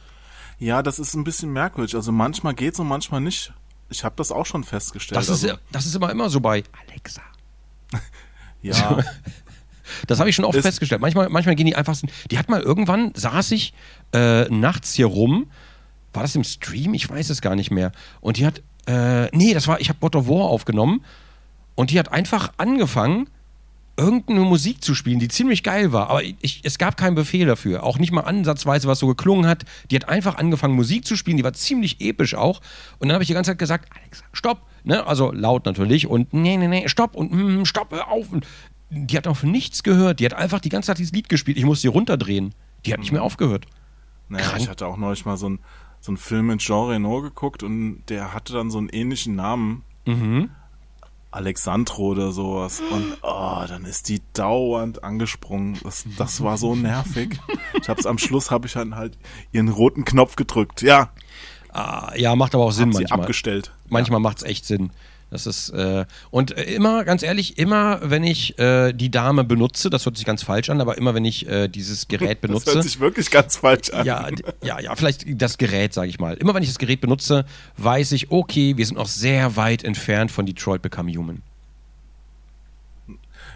Ja, 0.63 0.83
das 0.83 0.99
ist 1.01 1.15
ein 1.15 1.25
bisschen 1.25 1.53
merkwürdig. 1.53 1.97
Also 1.97 2.13
manchmal 2.13 2.55
geht's 2.55 2.79
und 2.79 2.87
manchmal 2.87 3.21
nicht. 3.21 3.53
Ich 3.91 4.05
habe 4.05 4.15
das 4.17 4.31
auch 4.31 4.47
schon 4.47 4.63
festgestellt. 4.63 5.17
Das 5.19 5.29
ist, 5.29 5.45
also, 5.45 5.57
das 5.73 5.87
ist 5.87 5.97
immer, 5.97 6.11
immer 6.11 6.31
so 6.31 6.41
bei 6.41 6.63
Alexa. 6.89 7.23
ja, 8.63 8.99
Das 10.07 10.21
habe 10.21 10.31
ich 10.31 10.37
schon 10.37 10.45
oft 10.45 10.57
Ist- 10.57 10.65
festgestellt. 10.65 11.01
Manchmal, 11.01 11.29
manchmal 11.29 11.55
gehen 11.57 11.67
die 11.67 11.75
einfach. 11.75 11.97
Die 12.31 12.39
hat 12.39 12.49
mal 12.49 12.61
irgendwann, 12.63 13.13
saß 13.15 13.51
ich 13.51 13.75
äh, 14.15 14.45
nachts 14.45 14.95
hier 14.95 15.07
rum. 15.07 15.51
War 16.13 16.23
das 16.23 16.37
im 16.37 16.45
Stream? 16.45 16.95
Ich 16.95 17.09
weiß 17.09 17.31
es 17.31 17.41
gar 17.43 17.57
nicht 17.57 17.71
mehr. 17.71 17.93
Und 18.21 18.37
die 18.37 18.47
hat. 18.47 18.63
Äh, 18.87 19.35
nee, 19.37 19.55
das 19.55 19.67
war. 19.67 19.81
Ich 19.81 19.89
habe 19.89 19.99
God 20.01 20.17
of 20.17 20.29
War 20.29 20.45
aufgenommen. 20.45 21.05
Und 21.75 21.91
die 21.91 21.99
hat 21.99 22.13
einfach 22.13 22.53
angefangen, 22.57 23.29
irgendeine 24.03 24.41
Musik 24.41 24.83
zu 24.83 24.95
spielen, 24.95 25.19
die 25.19 25.29
ziemlich 25.29 25.63
geil 25.63 25.93
war. 25.93 26.11
Aber 26.11 26.23
ich, 26.23 26.61
es 26.65 26.79
gab 26.79 26.97
keinen 26.97 27.15
Befehl 27.15 27.47
dafür. 27.47 27.85
Auch 27.85 27.99
nicht 27.99 28.13
mal 28.13 28.23
ansatzweise, 28.23 28.89
was 28.89 28.99
so 28.99 29.07
geklungen 29.07 29.47
hat. 29.47 29.65
Die 29.91 29.97
hat 29.97 30.09
einfach 30.09 30.37
angefangen, 30.37 30.75
Musik 30.75 31.07
zu 31.07 31.17
spielen. 31.17 31.37
Die 31.37 31.45
war 31.45 31.53
ziemlich 31.53 32.01
episch 32.01 32.35
auch. 32.35 32.61
Und 32.99 33.09
dann 33.09 33.15
habe 33.15 33.23
ich 33.23 33.29
die 33.29 33.35
ganze 33.35 33.53
Zeit 33.53 33.59
gesagt: 33.59 33.89
Alexa, 33.97 34.25
stopp. 34.33 34.67
Ne? 34.85 35.07
Also 35.07 35.33
laut 35.33 35.65
natürlich. 35.65 36.07
Und 36.07 36.33
nee, 36.33 36.57
nee, 36.57 36.69
nee, 36.69 36.89
stopp. 36.89 37.15
Und 37.15 37.33
mm, 37.33 37.65
stopp, 37.65 37.93
hör 37.93 38.11
auf. 38.11 38.31
Und 38.33 38.47
die 38.91 39.17
hat 39.17 39.27
für 39.37 39.47
nichts 39.47 39.83
gehört. 39.83 40.21
Die 40.21 40.25
hat 40.25 40.35
einfach 40.35 40.61
die 40.61 40.69
ganze 40.69 40.89
Zeit 40.89 40.99
dieses 40.99 41.13
Lied 41.13 41.29
gespielt. 41.29 41.57
Ich 41.57 41.65
musste 41.65 41.83
sie 41.83 41.89
runterdrehen. 41.89 42.55
Die 42.85 42.93
hat 42.93 43.01
nicht 43.01 43.13
mehr 43.13 43.23
aufgehört. 43.23 43.67
naja, 44.29 44.45
Krank. 44.45 44.63
ich 44.63 44.69
hatte 44.69 44.87
auch 44.87 44.97
neulich 44.97 45.25
mal 45.25 45.37
so 45.37 45.47
einen 45.47 45.61
so 46.03 46.11
einen 46.11 46.17
Film 46.17 46.49
mit 46.49 46.59
Jean 46.59 46.89
Reno 46.89 47.23
geguckt 47.23 47.63
und 47.63 48.03
der 48.09 48.35
hatte 48.35 48.53
dann 48.53 48.71
so 48.71 48.79
einen 48.79 48.89
ähnlichen 48.89 49.37
Namen. 49.37 49.85
Mhm. 50.05 50.51
Alexandro 51.33 52.03
oder 52.09 52.31
sowas. 52.33 52.81
Und 52.91 53.19
oh, 53.23 53.65
dann 53.69 53.85
ist 53.85 54.09
die 54.09 54.23
dauernd 54.33 55.03
angesprungen. 55.03 55.79
Das, 55.83 56.05
das 56.17 56.43
war 56.43 56.59
so 56.59 56.75
nervig. 56.77 57.41
Ich 57.81 57.89
hab's 57.89 58.07
am 58.07 58.19
Schluss 58.19 58.51
habe 58.51 58.67
ich 58.67 58.75
dann 58.75 58.95
halt 58.95 59.19
ihren 59.51 59.69
roten 59.69 60.05
Knopf 60.05 60.37
gedrückt. 60.37 60.83
Ja, 60.83 61.11
Ah, 61.75 62.13
ja, 62.17 62.37
macht 62.37 62.55
aber 62.55 62.65
auch 62.65 62.71
Sinn 62.73 62.91
hab 62.93 63.01
manchmal. 63.01 63.21
abgestellt. 63.21 63.73
Manchmal 63.89 64.21
macht's 64.21 64.43
echt 64.43 64.67
Sinn. 64.67 64.91
Das 65.33 65.47
ist 65.47 65.71
äh, 65.71 66.05
und 66.31 66.57
äh, 66.59 66.65
immer, 66.75 67.05
ganz 67.05 67.23
ehrlich, 67.23 67.57
immer 67.57 68.01
wenn 68.03 68.23
ich 68.23 68.59
äh, 68.59 68.93
die 68.93 69.11
Dame 69.11 69.45
benutze, 69.45 69.89
das 69.89 70.05
hört 70.05 70.19
sich 70.19 70.27
ganz 70.27 70.43
falsch 70.43 70.69
an, 70.69 70.83
aber 70.83 70.99
immer 70.99 71.15
wenn 71.15 71.25
ich 71.25 71.49
äh, 71.49 71.69
dieses 71.69 72.07
Gerät 72.09 72.43
Das 72.43 72.51
benutze, 72.51 72.75
hört 72.75 72.83
sich 72.85 73.01
wirklich 73.01 73.31
ganz 73.31 73.57
falsch 73.57 73.89
an. 73.91 74.05
ja, 74.05 74.29
ja, 74.63 74.79
ja, 74.79 74.95
vielleicht 74.95 75.25
das 75.41 75.57
Gerät, 75.57 75.95
sage 75.95 76.11
ich 76.11 76.21
mal. 76.21 76.35
Immer 76.35 76.55
wenn 76.55 76.63
ich 76.63 76.69
das 76.69 76.79
Gerät 76.79 77.01
benutze, 77.01 77.47
weiß 77.79 78.13
ich, 78.13 78.31
okay, 78.31 78.77
wir 78.77 78.85
sind 78.85 78.99
noch 78.99 79.07
sehr 79.07 79.57
weit 79.57 79.85
entfernt 79.85 80.31
von 80.31 80.45
Detroit 80.45 80.83
Become 80.83 81.11
Human. 81.15 81.43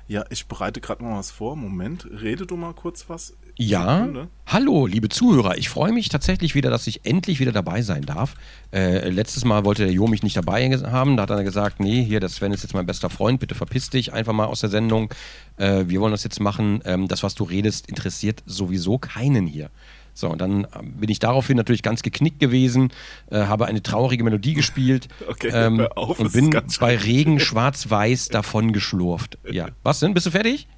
Ja, 0.08 0.24
ich 0.30 0.46
bereite 0.46 0.80
gerade 0.80 1.02
mal 1.02 1.18
was 1.18 1.32
vor. 1.32 1.56
Moment, 1.56 2.06
rede 2.22 2.46
du 2.46 2.56
mal 2.56 2.74
kurz 2.74 3.08
was. 3.08 3.36
Ja. 3.56 3.98
Sekunde. 3.98 4.28
Hallo, 4.46 4.86
liebe 4.86 5.08
Zuhörer. 5.08 5.58
Ich 5.58 5.68
freue 5.68 5.90
mich 5.90 6.08
tatsächlich 6.10 6.54
wieder, 6.54 6.70
dass 6.70 6.86
ich 6.86 7.04
endlich 7.04 7.40
wieder 7.40 7.50
dabei 7.50 7.82
sein 7.82 8.02
darf. 8.02 8.34
Äh, 8.72 9.08
letztes 9.08 9.44
Mal 9.44 9.64
wollte 9.64 9.84
der 9.84 9.92
Jo 9.92 10.06
mich 10.06 10.22
nicht 10.22 10.36
dabei 10.36 10.70
haben. 10.70 11.16
Da 11.16 11.24
hat 11.24 11.30
er 11.30 11.42
gesagt, 11.42 11.80
nee, 11.80 12.04
hier, 12.04 12.20
der 12.20 12.28
Sven 12.28 12.52
ist 12.52 12.62
jetzt 12.62 12.74
mein 12.74 12.86
bester 12.86 13.10
Freund. 13.10 13.40
Bitte 13.40 13.56
verpiss 13.56 13.90
dich 13.90 14.12
einfach 14.12 14.32
mal 14.32 14.44
aus 14.44 14.60
der 14.60 14.70
Sendung. 14.70 15.12
Äh, 15.56 15.84
wir 15.88 16.00
wollen 16.00 16.12
das 16.12 16.22
jetzt 16.22 16.38
machen. 16.38 16.82
Ähm, 16.84 17.08
das, 17.08 17.24
was 17.24 17.34
du 17.34 17.42
redest, 17.42 17.88
interessiert 17.88 18.44
sowieso 18.46 18.98
keinen 18.98 19.48
hier. 19.48 19.70
So, 20.16 20.30
und 20.30 20.40
dann 20.40 20.66
ähm, 20.74 20.94
bin 20.94 21.10
ich 21.10 21.18
daraufhin 21.18 21.58
natürlich 21.58 21.82
ganz 21.82 22.00
geknickt 22.00 22.40
gewesen, 22.40 22.90
äh, 23.30 23.36
habe 23.36 23.66
eine 23.66 23.82
traurige 23.82 24.24
Melodie 24.24 24.54
gespielt 24.54 25.08
Okay, 25.28 25.50
ähm, 25.52 25.86
auf, 25.94 26.18
und 26.18 26.32
bin 26.32 26.50
bei. 26.80 26.96
Regen 26.96 27.38
schwarz-weiß 27.38 28.28
davon 28.28 28.72
geschlurft. 28.72 29.38
Ja. 29.56 29.68
Was 29.82 30.00
denn? 30.00 30.12
Bist 30.12 30.26
du 30.26 30.30
fertig? 30.30 30.68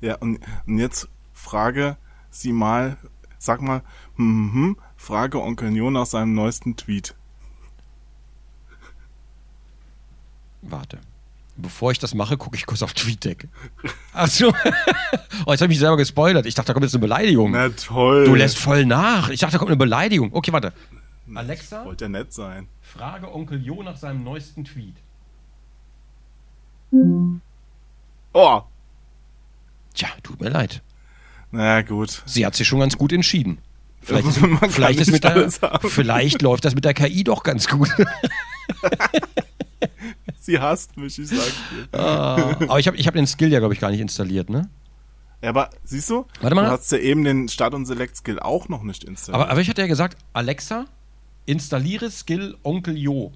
Ja, 0.00 0.16
und, 0.16 0.38
und 0.66 0.78
jetzt 0.78 1.08
frage 1.32 1.96
sie 2.30 2.52
mal, 2.52 2.96
sag 3.38 3.60
mal, 3.60 3.82
hm, 4.16 4.52
hm, 4.52 4.76
frage 4.96 5.42
Onkel 5.42 5.76
Jo 5.76 5.90
nach 5.90 6.06
seinem 6.06 6.34
neuesten 6.34 6.76
Tweet. 6.76 7.14
Warte. 10.62 10.98
Bevor 11.56 11.92
ich 11.92 11.98
das 12.00 12.14
mache, 12.14 12.36
gucke 12.36 12.56
ich 12.56 12.66
kurz 12.66 12.82
auf 12.82 12.94
TweetDeck. 12.94 13.48
Achso. 14.12 14.48
oh, 15.46 15.50
jetzt 15.52 15.60
habe 15.60 15.64
ich 15.64 15.68
mich 15.68 15.78
selber 15.78 15.96
gespoilert. 15.96 16.46
Ich 16.46 16.54
dachte, 16.54 16.68
da 16.68 16.72
kommt 16.72 16.84
jetzt 16.84 16.94
eine 16.94 17.00
Beleidigung. 17.00 17.52
Na 17.52 17.68
toll. 17.68 18.24
Du 18.24 18.34
lässt 18.34 18.58
voll 18.58 18.84
nach. 18.84 19.28
Ich 19.28 19.40
dachte, 19.40 19.52
da 19.52 19.58
kommt 19.58 19.70
eine 19.70 19.76
Beleidigung. 19.76 20.30
Okay, 20.32 20.52
warte. 20.52 20.72
Alexa, 21.32 21.84
Wollte 21.84 22.04
ja 22.06 22.08
nett 22.08 22.32
sein. 22.32 22.68
frage 22.82 23.32
Onkel 23.32 23.62
Jo 23.64 23.82
nach 23.82 23.96
seinem 23.96 24.24
neuesten 24.24 24.64
Tweet. 24.64 24.96
Oh, 28.32 28.62
Tja, 29.94 30.08
tut 30.22 30.40
mir 30.40 30.50
leid. 30.50 30.82
na 31.50 31.82
gut. 31.82 32.22
Sie 32.26 32.44
hat 32.44 32.54
sich 32.56 32.66
schon 32.66 32.80
ganz 32.80 32.98
gut 32.98 33.12
entschieden. 33.12 33.58
Vielleicht, 34.02 34.26
ist, 34.28 34.38
vielleicht, 34.70 35.00
ist 35.00 35.24
der, 35.24 35.50
vielleicht 35.80 36.42
läuft 36.42 36.64
das 36.64 36.74
mit 36.74 36.84
der 36.84 36.94
KI 36.94 37.24
doch 37.24 37.42
ganz 37.42 37.68
gut. 37.68 37.88
Sie 40.38 40.58
hasst 40.58 40.96
mich, 40.96 41.18
ich 41.18 41.28
sag's 41.28 41.52
dir. 41.92 41.98
Ah, 41.98 42.56
Aber 42.68 42.78
ich 42.78 42.86
habe 42.86 42.96
ich 42.96 43.06
hab 43.06 43.14
den 43.14 43.26
Skill 43.26 43.52
ja, 43.52 43.58
glaube 43.58 43.74
ich, 43.74 43.80
gar 43.80 43.90
nicht 43.90 44.00
installiert, 44.00 44.50
ne? 44.50 44.68
Ja, 45.42 45.50
aber 45.50 45.70
siehst 45.84 46.08
du? 46.10 46.26
Warte 46.40 46.54
mal. 46.56 46.64
Du 46.64 46.70
hast 46.70 46.90
ja 46.92 46.98
eben 46.98 47.22
den 47.24 47.48
Start- 47.48 47.74
und 47.74 47.84
Select-Skill 47.86 48.40
auch 48.40 48.68
noch 48.68 48.82
nicht 48.82 49.04
installiert. 49.04 49.42
Aber, 49.42 49.50
aber 49.50 49.60
ich 49.60 49.68
hatte 49.68 49.82
ja 49.82 49.86
gesagt, 49.88 50.16
Alexa, 50.32 50.86
installiere 51.46 52.10
Skill 52.10 52.56
Onkel 52.62 52.96
Jo. 52.96 53.30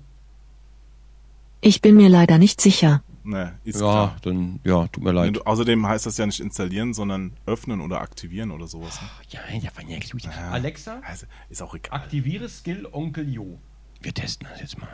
Ich 1.61 1.83
bin 1.83 1.97
mir 1.97 2.09
leider 2.09 2.39
nicht 2.39 2.61
sicher. 2.61 3.03
ne, 3.25 3.59
ist 3.65 3.75
Ja, 3.81 3.81
klar. 3.81 4.17
dann, 4.23 4.61
ja, 4.65 4.87
tut 4.89 5.03
mir 5.05 5.13
leid. 5.13 5.37
du, 5.37 5.43
außerdem 5.43 5.87
heißt 5.87 6.07
das 6.07 6.17
ja 6.17 6.25
nicht 6.25 6.41
installieren, 6.41 6.95
sondern 6.95 7.33
öffnen 7.47 7.81
oder 7.81 8.01
aktivieren 8.01 8.53
oder 8.53 8.67
sowas. 8.69 9.01
Ne? 9.03 9.09
Ja, 9.31 9.41
ja, 9.59 9.71
war 9.77 9.85
ja 9.85 9.99
gut. 9.99 10.27
Alexa, 10.51 11.01
Also, 11.05 11.27
ist 11.51 11.61
auch 11.61 11.75
egal. 11.75 11.99
aktiviere 12.01 12.49
Skill 12.49 12.87
Onkel 12.91 13.29
Jo. 13.29 13.59
Wir 14.01 14.15
testen 14.15 14.47
das 14.51 14.61
jetzt 14.61 14.79
mal. 14.79 14.89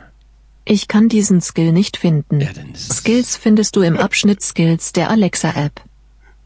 Ich 0.65 0.87
kann 0.87 1.09
diesen 1.09 1.41
Skill 1.41 1.71
nicht 1.71 1.95
finden. 1.97 2.41
Ja, 2.41 2.49
Skills 2.75 3.37
findest 3.37 3.75
du 3.75 3.81
im 3.81 3.97
Abschnitt 3.97 4.41
Skills 4.41 4.93
der 4.93 5.09
Alexa-App. 5.11 5.81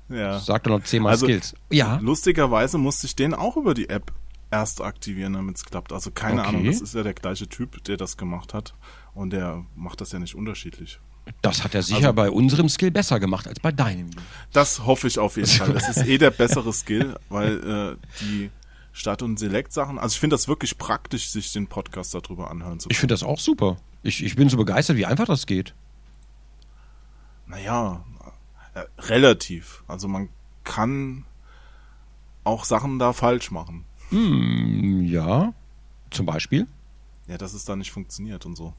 Ja. 0.09 0.39
Sag 0.39 0.63
doch 0.63 0.71
noch 0.77 0.83
zehnmal 0.83 1.11
Also, 1.13 1.25
Skills. 1.25 1.55
Ja. 1.69 1.99
Lustigerweise 2.01 2.77
musste 2.77 3.07
ich 3.07 3.15
den 3.15 3.33
auch 3.33 3.55
über 3.55 3.73
die 3.73 3.89
App 3.89 4.11
erst 4.51 4.81
aktivieren, 4.81 5.33
damit 5.33 5.55
es 5.57 5.63
klappt. 5.65 5.93
Also 5.93 6.11
keine 6.11 6.41
Okay. 6.41 6.49
Ahnung, 6.49 6.65
das 6.65 6.81
ist 6.81 6.95
ja 6.95 7.03
der 7.03 7.13
gleiche 7.13 7.47
Typ, 7.47 7.83
der 7.85 7.95
das 7.97 8.17
gemacht 8.17 8.53
hat. 8.53 8.73
Und 9.13 9.31
der 9.31 9.63
macht 9.75 10.01
das 10.01 10.11
ja 10.11 10.19
nicht 10.19 10.35
unterschiedlich. 10.35 10.99
Das 11.43 11.63
hat 11.63 11.75
er 11.75 11.83
sicher 11.83 12.11
bei 12.11 12.31
unserem 12.31 12.67
Skill 12.69 12.89
besser 12.91 13.19
gemacht 13.19 13.47
als 13.47 13.59
bei 13.59 13.71
deinem. 13.71 14.09
Das 14.51 14.85
hoffe 14.85 15.07
ich 15.07 15.19
auf 15.19 15.37
jeden 15.37 15.47
Fall. 15.47 15.71
Das 15.73 15.87
ist 15.87 16.05
eh 16.07 16.17
der 16.17 16.31
bessere 16.31 16.73
Skill, 16.73 17.15
weil 17.29 17.97
äh, 18.01 18.07
die 18.21 18.49
Start- 18.91 19.21
und 19.21 19.37
Select-Sachen, 19.37 19.99
also 19.99 20.13
ich 20.13 20.19
finde 20.19 20.33
das 20.33 20.47
wirklich 20.47 20.77
praktisch, 20.79 21.29
sich 21.29 21.53
den 21.53 21.67
Podcast 21.67 22.15
darüber 22.15 22.49
anhören 22.49 22.79
zu 22.79 22.89
Ich 22.89 22.97
können. 22.97 23.01
finde 23.01 23.13
das 23.13 23.23
auch 23.23 23.39
super. 23.39 23.77
Ich, 24.03 24.23
ich 24.23 24.35
bin 24.35 24.49
so 24.49 24.57
begeistert, 24.57 24.97
wie 24.97 25.05
einfach 25.05 25.25
das 25.25 25.45
geht. 25.45 25.73
Naja, 27.47 28.03
äh, 28.75 28.83
relativ. 29.01 29.83
Also 29.87 30.07
man 30.07 30.29
kann 30.63 31.25
auch 32.43 32.65
Sachen 32.65 32.99
da 32.99 33.13
falsch 33.13 33.51
machen. 33.51 33.85
Hm, 34.09 35.03
ja. 35.05 35.53
Zum 36.11 36.25
Beispiel. 36.25 36.67
Ja, 37.27 37.37
dass 37.37 37.53
es 37.53 37.65
da 37.65 37.75
nicht 37.75 37.91
funktioniert 37.91 38.45
und 38.45 38.55
so. 38.55 38.73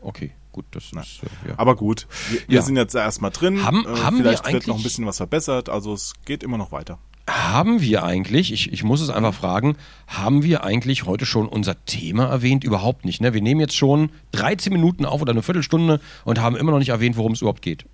Okay, 0.00 0.32
gut, 0.52 0.64
das 0.72 0.84
ist, 0.92 1.22
äh, 1.22 1.48
ja. 1.48 1.54
Aber 1.58 1.74
gut, 1.76 2.06
wir, 2.30 2.40
wir 2.48 2.56
Ja. 2.56 2.62
sind 2.62 2.76
jetzt 2.76 2.94
erstmal 2.94 3.30
drin. 3.30 3.64
Haben- 3.64 3.84
äh, 3.86 3.88
haben 4.00 4.16
wir 4.18 4.24
vielleicht 4.24 4.44
wird 4.44 4.54
eigentlich- 4.54 4.66
noch 4.66 4.76
ein 4.76 4.82
bisschen 4.82 5.06
was 5.06 5.16
verbessert. 5.18 5.68
Also 5.68 5.92
es 5.94 6.14
geht 6.24 6.42
immer 6.42 6.58
noch 6.58 6.72
weiter. 6.72 6.98
Haben 7.30 7.80
wir 7.80 8.02
eigentlich, 8.02 8.52
ich, 8.52 8.72
ich 8.72 8.82
muss 8.82 9.00
es 9.00 9.08
einfach 9.08 9.34
fragen, 9.34 9.76
haben 10.08 10.42
wir 10.42 10.64
eigentlich 10.64 11.06
heute 11.06 11.26
schon 11.26 11.46
unser 11.46 11.84
Thema 11.84 12.26
erwähnt? 12.26 12.64
Überhaupt 12.64 13.04
nicht, 13.04 13.20
ne? 13.20 13.32
Wir 13.34 13.40
nehmen 13.40 13.60
jetzt 13.60 13.76
schon 13.76 14.10
13 14.32 14.72
Minuten 14.72 15.04
auf 15.06 15.22
oder 15.22 15.30
eine 15.32 15.42
Viertelstunde 15.42 16.00
und 16.24 16.40
haben 16.40 16.56
immer 16.56 16.72
noch 16.72 16.80
nicht 16.80 16.88
erwähnt, 16.88 17.16
worum 17.16 17.32
es 17.32 17.40
überhaupt 17.40 17.62
geht. 17.62 17.84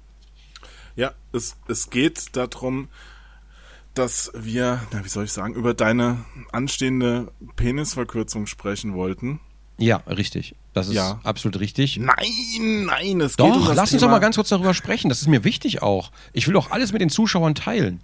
Ja, 0.95 1.13
es, 1.33 1.57
es 1.69 1.91
geht 1.91 2.35
darum, 2.35 2.89
dass 3.93 4.33
wir, 4.35 4.81
na, 4.93 5.05
wie 5.05 5.09
soll 5.09 5.25
ich 5.25 5.33
sagen, 5.33 5.55
über 5.55 5.75
deine 5.75 6.25
anstehende 6.53 7.31
Penisverkürzung 7.57 8.47
sprechen 8.47 8.95
wollten. 8.95 9.41
Ja, 9.79 9.97
richtig. 10.07 10.55
Das 10.73 10.89
ist 10.89 10.95
Ja. 10.95 11.21
absolut 11.25 11.61
richtig. 11.61 11.99
Nein, 11.99 12.87
nein, 12.87 13.21
es 13.21 13.37
geht 13.37 13.45
um 13.45 13.53
Doch, 13.53 13.67
das 13.69 13.77
lass 13.77 13.93
uns 13.93 14.01
Thema, 14.01 14.13
doch 14.13 14.17
mal 14.17 14.21
ganz 14.21 14.37
kurz 14.37 14.49
darüber 14.49 14.73
sprechen. 14.73 15.11
Das 15.11 15.21
ist 15.21 15.29
mir 15.29 15.45
wichtig 15.45 15.83
auch. 15.83 16.11
Ich 16.33 16.47
will 16.47 16.55
doch 16.55 16.71
alles 16.71 16.93
mit 16.93 17.03
den 17.03 17.11
Zuschauern 17.11 17.55
teilen. 17.55 18.01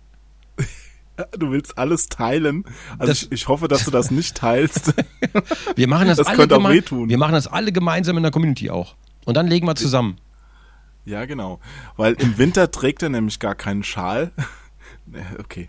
Du 1.38 1.50
willst 1.50 1.78
alles 1.78 2.08
teilen. 2.08 2.64
Also 2.98 3.12
Das- 3.12 3.22
ich, 3.24 3.32
ich 3.32 3.48
hoffe, 3.48 3.68
dass 3.68 3.84
du 3.84 3.90
das 3.90 4.10
nicht 4.10 4.36
teilst. 4.36 4.94
Wir 5.76 5.88
machen 5.88 6.08
das, 6.08 6.18
Das 6.18 6.26
alle 6.26 6.36
könnte 6.36 6.56
auch 6.56 6.68
wehtun. 6.68 7.08
Wir 7.08 7.18
machen 7.18 7.32
das 7.32 7.46
alle 7.46 7.72
gemeinsam 7.72 8.16
in 8.16 8.22
der 8.22 8.32
Community 8.32 8.70
auch. 8.70 8.94
Und 9.24 9.36
dann 9.36 9.46
legen 9.46 9.66
wir 9.68 9.74
zusammen. 9.76 10.16
ja, 11.04 11.24
genau. 11.26 11.60
Weil 11.96 12.14
im 12.14 12.38
Winter 12.38 12.70
trägt 12.70 13.02
er 13.02 13.08
nämlich 13.08 13.38
gar 13.38 13.54
keinen 13.54 13.82
Schal. 13.84 14.32
Okay. 15.38 15.68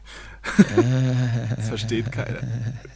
Das 1.56 1.68
versteht 1.70 2.12
keiner. 2.12 2.40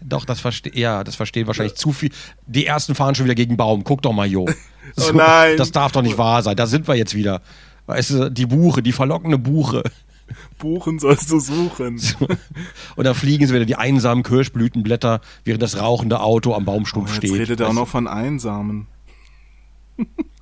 Doch, 0.02 0.26
das 0.26 0.40
verstehe 0.40 0.74
ja, 0.76 1.04
das 1.04 1.16
verstehen 1.16 1.48
wahrscheinlich 1.48 1.76
zu 1.76 1.92
viel. 1.92 2.12
Die 2.46 2.66
ersten 2.66 2.96
fahren 2.96 3.16
schon 3.16 3.26
wieder 3.26 3.36
gegen 3.36 3.56
Baum. 3.58 3.84
Guck 3.84 4.02
doch 4.02 4.14
mal, 4.14 4.28
Jo. 4.28 4.48
Oh 4.98 5.12
nein. 5.14 5.58
Das 5.58 5.72
darf 5.72 5.92
doch 5.92 6.02
nicht 6.02 6.18
wahr 6.18 6.42
sein. 6.44 6.56
Da 6.56 6.68
sind 6.68 6.88
wir 6.88 6.96
jetzt 6.96 7.16
wieder. 7.16 7.42
Weißt 7.86 8.10
du, 8.12 8.32
die 8.32 8.46
Buche, 8.46 8.82
die 8.84 8.92
verlockende 8.92 9.38
Buche. 9.38 9.84
Buchen 10.58 11.00
sollst 11.00 11.30
du 11.32 11.40
suchen. 11.40 12.00
Und 12.96 13.04
da 13.06 13.14
fliegen 13.14 13.48
sie 13.48 13.54
wieder 13.54 13.66
die 13.66 13.76
einsamen 13.76 14.24
Kirschblütenblätter, 14.24 15.22
während 15.46 15.62
das 15.64 15.80
rauchende 15.80 16.20
Auto 16.22 16.54
am 16.54 16.66
Baumstumpf 16.66 17.10
Oh, 17.10 17.14
jetzt 17.14 17.18
steht. 17.28 17.34
redet 17.40 17.60
er 17.60 17.70
auch 17.70 17.74
noch 17.74 17.88
von 17.88 18.08
Einsamen. 18.08 18.88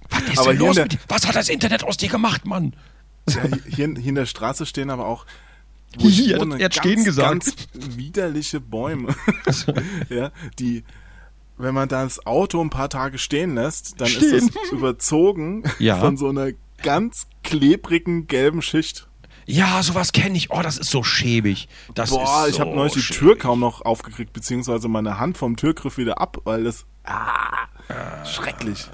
Was 0.09 0.21
ist 0.23 0.39
aber 0.39 0.51
denn 0.53 0.59
los 0.59 0.75
mit 0.77 0.93
dir? 0.93 0.99
Was 1.07 1.27
hat 1.27 1.35
das 1.35 1.49
Internet 1.49 1.83
aus 1.83 1.97
dir 1.97 2.09
gemacht, 2.09 2.45
Mann? 2.45 2.73
Ja, 3.29 3.41
hier, 3.67 3.87
hier 3.95 4.09
in 4.09 4.15
der 4.15 4.25
Straße 4.25 4.65
stehen 4.65 4.89
aber 4.89 5.07
auch 5.07 5.25
Hier, 5.97 6.39
wohne, 6.39 6.59
er 6.59 6.65
hat 6.65 6.75
stehen 6.75 7.03
gesagt. 7.03 7.27
ganz 7.29 7.55
widerliche 7.73 8.59
Bäume. 8.59 9.15
ja, 10.09 10.31
die, 10.59 10.83
wenn 11.57 11.73
man 11.73 11.87
das 11.89 12.25
Auto 12.25 12.61
ein 12.61 12.69
paar 12.69 12.89
Tage 12.89 13.17
stehen 13.17 13.55
lässt, 13.55 13.99
dann 13.99 14.09
Stehen. 14.09 14.33
ist 14.33 14.55
das 14.55 14.71
überzogen 14.71 15.63
Ja. 15.79 15.97
von 15.99 16.17
so 16.17 16.29
einer 16.29 16.49
ganz 16.83 17.27
klebrigen 17.43 18.27
gelben 18.27 18.61
Schicht. 18.61 19.07
Ja, 19.45 19.83
sowas 19.83 20.11
kenne 20.11 20.37
ich. 20.37 20.51
Oh, 20.51 20.61
das 20.61 20.77
ist 20.77 20.89
so 20.89 21.03
schäbig. 21.03 21.67
Das 21.93 22.09
Boah, 22.09 22.45
ich 22.47 22.55
so 22.55 22.61
habe 22.61 22.75
neulich 22.75 22.93
die 22.93 23.01
schäbig. 23.01 23.19
Tür 23.19 23.37
kaum 23.37 23.59
noch 23.59 23.83
aufgekriegt, 23.83 24.33
beziehungsweise 24.33 24.87
meine 24.87 25.19
Hand 25.19 25.37
vom 25.37 25.55
Türgriff 25.55 25.97
wieder 25.97 26.19
ab, 26.19 26.37
weil 26.45 26.63
das 26.63 26.85
ah, 27.03 27.67
schrecklich. 28.25 28.85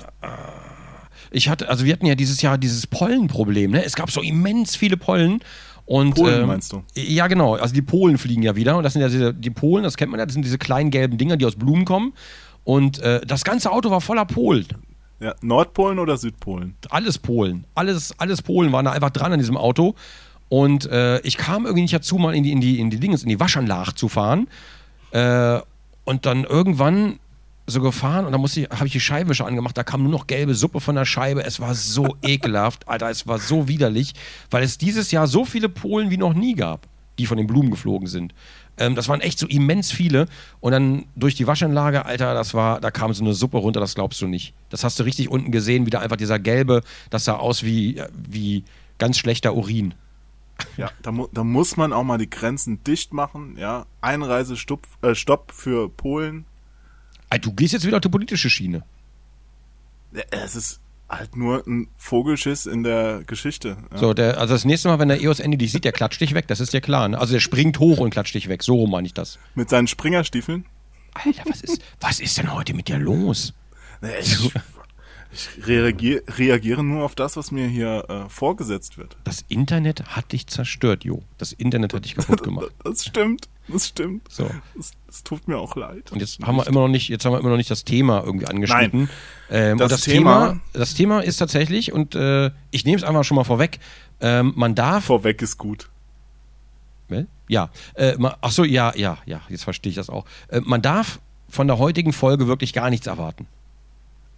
Ich 1.32 1.48
hatte, 1.48 1.70
also 1.70 1.86
wir 1.86 1.94
hatten 1.94 2.06
ja 2.06 2.16
dieses 2.16 2.42
Jahr 2.42 2.58
dieses 2.58 2.88
Pollenproblem, 2.88 3.72
ne? 3.72 3.86
Es 3.86 3.96
gab 3.96 4.12
so 4.12 4.22
immens 4.22 4.76
viele 4.76 4.98
Pollen. 4.98 5.42
Und, 5.86 6.16
Polen 6.16 6.42
ähm, 6.42 6.48
meinst 6.48 6.72
du? 6.72 6.84
Ja, 6.96 7.28
genau. 7.28 7.56
Also 7.56 7.74
die 7.74 7.82
Polen 7.82 8.18
fliegen 8.18 8.44
ja 8.44 8.56
wieder. 8.56 8.78
Und 8.78 8.84
das 8.84 8.94
sind 8.94 9.02
ja 9.02 9.10
diese, 9.10 9.34
die 9.34 9.50
Polen, 9.50 9.84
das 9.84 9.98
kennt 9.98 10.12
man 10.12 10.20
ja, 10.20 10.26
das 10.26 10.34
sind 10.34 10.44
diese 10.44 10.58
kleinen 10.58 10.92
gelben 10.92 11.18
Dinger, 11.18 11.38
die 11.38 11.46
aus 11.46 11.56
Blumen 11.56 11.86
kommen. 11.86 12.14
Und 12.64 13.00
äh, 13.00 13.22
das 13.26 13.44
ganze 13.44 13.72
Auto 13.72 13.90
war 13.90 14.02
voller 14.02 14.26
Polen. 14.26 14.68
Ja, 15.20 15.36
Nordpolen 15.42 16.00
oder 16.00 16.18
Südpolen? 16.18 16.76
Alles 16.90 17.18
Polen. 17.18 17.66
Alles, 17.76 18.14
alles 18.20 18.42
Polen 18.42 18.72
waren 18.72 18.86
da 18.86 18.92
einfach 18.92 19.12
dran 19.12 19.34
an 19.34 19.40
diesem 19.40 19.58
Auto. 19.58 19.96
Und 20.52 20.86
äh, 20.88 21.22
ich 21.22 21.38
kam 21.38 21.64
irgendwie 21.64 21.84
nicht 21.84 21.94
dazu, 21.94 22.18
mal 22.18 22.36
in 22.36 22.44
die, 22.44 22.52
in 22.52 22.60
die, 22.60 22.82
in 22.82 22.90
die 22.90 23.00
Dinges, 23.00 23.24
in 23.24 23.30
die 23.30 23.40
Waschanlage 23.40 23.96
zu 23.96 24.10
fahren. 24.10 24.50
Äh, 25.12 25.62
und 26.04 26.26
dann 26.26 26.44
irgendwann 26.44 27.20
so 27.68 27.80
gefahren 27.80 28.26
und 28.26 28.34
dann 28.34 28.42
musste 28.42 28.60
ich, 28.60 28.70
habe 28.70 28.86
ich 28.86 28.92
die 28.92 29.00
Scheibenwischer 29.00 29.46
angemacht, 29.46 29.78
da 29.78 29.84
kam 29.84 30.04
nur 30.04 30.12
noch 30.12 30.28
gelbe 30.28 30.54
Suppe 30.54 30.82
von 30.82 30.96
der 30.96 31.06
Scheibe. 31.06 31.42
Es 31.46 31.62
war 31.62 31.74
so 31.74 32.18
ekelhaft, 32.22 32.86
Alter, 32.90 33.10
es 33.10 33.28
war 33.28 33.40
so 33.40 33.70
widerlich, 33.70 34.12
weil 34.50 34.62
es 34.62 34.78
dieses 34.78 35.12
Jahr 35.12 35.26
so 35.26 35.46
viele 35.46 35.70
Polen 35.70 36.10
wie 36.10 36.18
noch 36.18 36.34
nie 36.34 36.56
gab, 36.56 36.86
die 37.18 37.28
von 37.28 37.38
den 37.38 37.48
Blumen 37.48 37.72
geflogen 37.72 38.08
sind. 38.08 38.34
Ähm, 38.78 38.96
das 38.96 39.08
waren 39.08 39.22
echt 39.22 39.40
so 39.40 39.48
immens 39.48 39.94
viele. 39.94 40.26
Und 40.60 40.74
dann 40.74 41.06
durch 41.16 41.36
die 41.36 41.48
Waschanlage, 41.48 42.06
Alter, 42.06 42.34
das 42.34 42.54
war, 42.54 42.82
da 42.82 42.92
kam 42.92 43.14
so 43.14 43.24
eine 43.24 43.34
Suppe 43.34 43.58
runter, 43.58 43.80
das 43.80 43.96
glaubst 43.96 44.22
du 44.22 44.28
nicht. 44.28 44.54
Das 44.70 44.84
hast 44.84 45.00
du 45.00 45.04
richtig 45.04 45.30
unten 45.30 45.54
gesehen, 45.54 45.86
wieder 45.86 46.02
einfach 46.02 46.18
dieser 46.18 46.40
gelbe, 46.40 46.82
das 47.10 47.24
sah 47.24 47.38
aus 47.38 47.64
wie, 47.64 48.02
wie 48.12 48.66
ganz 48.98 49.18
schlechter 49.18 49.56
Urin. 49.56 49.94
Ja, 50.78 50.92
da, 51.02 51.12
mu 51.12 51.28
da 51.32 51.44
muss 51.44 51.78
man 51.78 51.94
auch 51.94 52.04
mal 52.04 52.18
die 52.18 52.30
Grenzen 52.30 52.84
dicht 52.84 53.14
machen, 53.14 53.58
ja. 53.58 53.86
Einreisestopp 54.02 54.88
äh, 55.02 55.16
Stopp 55.16 55.52
für 55.52 55.90
Polen. 55.90 56.46
Du 57.42 57.54
gehst 57.54 57.74
jetzt 57.74 57.86
wieder 57.86 57.98
auf 57.98 58.02
die 58.02 58.10
politische 58.10 58.50
Schiene. 58.50 58.84
Es 60.32 60.56
ist 60.56 60.82
halt 61.08 61.36
nur 61.36 61.66
ein 61.68 61.88
Vogelschiss 61.98 62.66
in 62.66 62.84
der 62.84 63.24
Geschichte. 63.26 63.78
Ja. 63.92 63.98
So, 63.98 64.14
der, 64.14 64.38
also 64.38 64.54
das 64.54 64.66
nächste 64.66 64.88
Mal, 64.90 65.00
wenn 65.00 65.10
der 65.10 65.22
EOS 65.22 65.40
Ende 65.40 65.58
dich 65.58 65.72
sieht, 65.72 65.86
der 65.86 65.92
klatscht 65.92 66.22
dich 66.22 66.34
weg, 66.34 66.48
das 66.48 66.60
ist 66.60 66.74
dir 66.74 66.82
klar. 66.82 67.08
Ne? 67.10 67.20
Also 67.20 67.34
der 67.34 67.40
springt 67.40 67.80
hoch 67.80 68.00
und 68.00 68.10
klatscht 68.10 68.36
dich 68.36 68.50
weg. 68.50 68.64
So 68.64 68.76
rum 68.76 68.92
meine 68.92 69.08
ich 69.08 69.14
das. 69.14 69.40
Mit 69.56 69.70
seinen 69.70 69.88
Springerstiefeln? 69.88 70.66
Alter, 71.14 71.44
was 71.48 71.62
ist, 71.62 71.82
was 72.00 72.20
ist 72.20 72.38
denn 72.38 72.54
heute 72.54 72.74
mit 72.74 72.88
dir 72.88 72.98
los? 72.98 73.54
Ich, 74.20 74.52
ich 75.34 75.68
reagier, 75.68 76.22
reagiere 76.38 76.84
nur 76.84 77.04
auf 77.04 77.16
das, 77.16 77.38
was 77.38 77.52
mir 77.52 77.68
hier 77.68 78.06
äh, 78.10 78.30
vorgesetzt 78.30 78.98
wird. 78.98 79.18
Das 79.24 79.46
Internet 79.48 80.04
hat 80.16 80.32
dich 80.32 80.48
zerstört, 80.48 81.04
Jo. 81.04 81.24
Das 81.38 81.54
Internet 81.54 81.94
hat 81.94 82.06
dich 82.06 82.16
kaputt 82.16 82.44
gemacht. 82.44 82.68
das 82.84 83.06
stimmt. 83.06 83.48
Das 83.68 83.88
stimmt. 83.88 84.30
So. 84.30 84.50
Das, 84.76 84.92
das, 85.08 85.24
tut 85.24 85.48
mir 85.48 85.58
auch 85.58 85.76
leid. 85.76 86.12
Und 86.12 86.20
jetzt 86.20 86.40
haben 86.42 86.58
wir 86.58 86.68
immer 86.68 86.82
noch 86.82 86.88
nicht, 86.88 87.10
jetzt 87.10 87.24
haben 87.26 87.34
wir 87.34 87.40
immer 87.40 87.52
noch 87.52 87.58
nicht 87.58 87.72
das 87.72 87.86
Thema 87.86 88.24
irgendwie 88.24 88.48
angeschnitten. 88.48 89.10
Ähm, 89.50 89.78
das, 89.78 89.92
das 89.92 90.02
Thema, 90.02 90.48
Thema, 90.48 90.62
das 90.74 90.94
Thema 90.96 91.20
ist 91.22 91.38
tatsächlich, 91.38 91.94
und 91.94 92.16
äh, 92.16 92.52
ich 92.72 92.86
nehme 92.86 92.98
es 92.98 93.04
einfach 93.04 93.24
schon 93.24 93.36
mal 93.36 93.44
vorweg, 93.44 93.80
ähm, 94.20 94.54
man 94.56 94.76
darf. 94.76 95.06
Vorweg 95.06 95.42
ist 95.42 95.58
gut. 95.58 95.90
Ja. 97.52 97.70
Äh, 97.96 98.16
ach 98.40 98.52
so, 98.52 98.64
ja, 98.64 98.94
ja, 98.96 99.18
ja, 99.26 99.42
jetzt 99.50 99.66
verstehe 99.66 99.90
ich 99.90 99.98
das 99.98 100.10
auch. 100.10 100.26
Äh, 100.48 100.62
man 100.62 100.82
darf 100.82 101.20
von 101.50 101.68
der 101.68 101.78
heutigen 101.80 102.14
Folge 102.14 102.48
wirklich 102.48 102.72
gar 102.72 102.90
nichts 102.90 103.08
erwarten. 103.08 103.46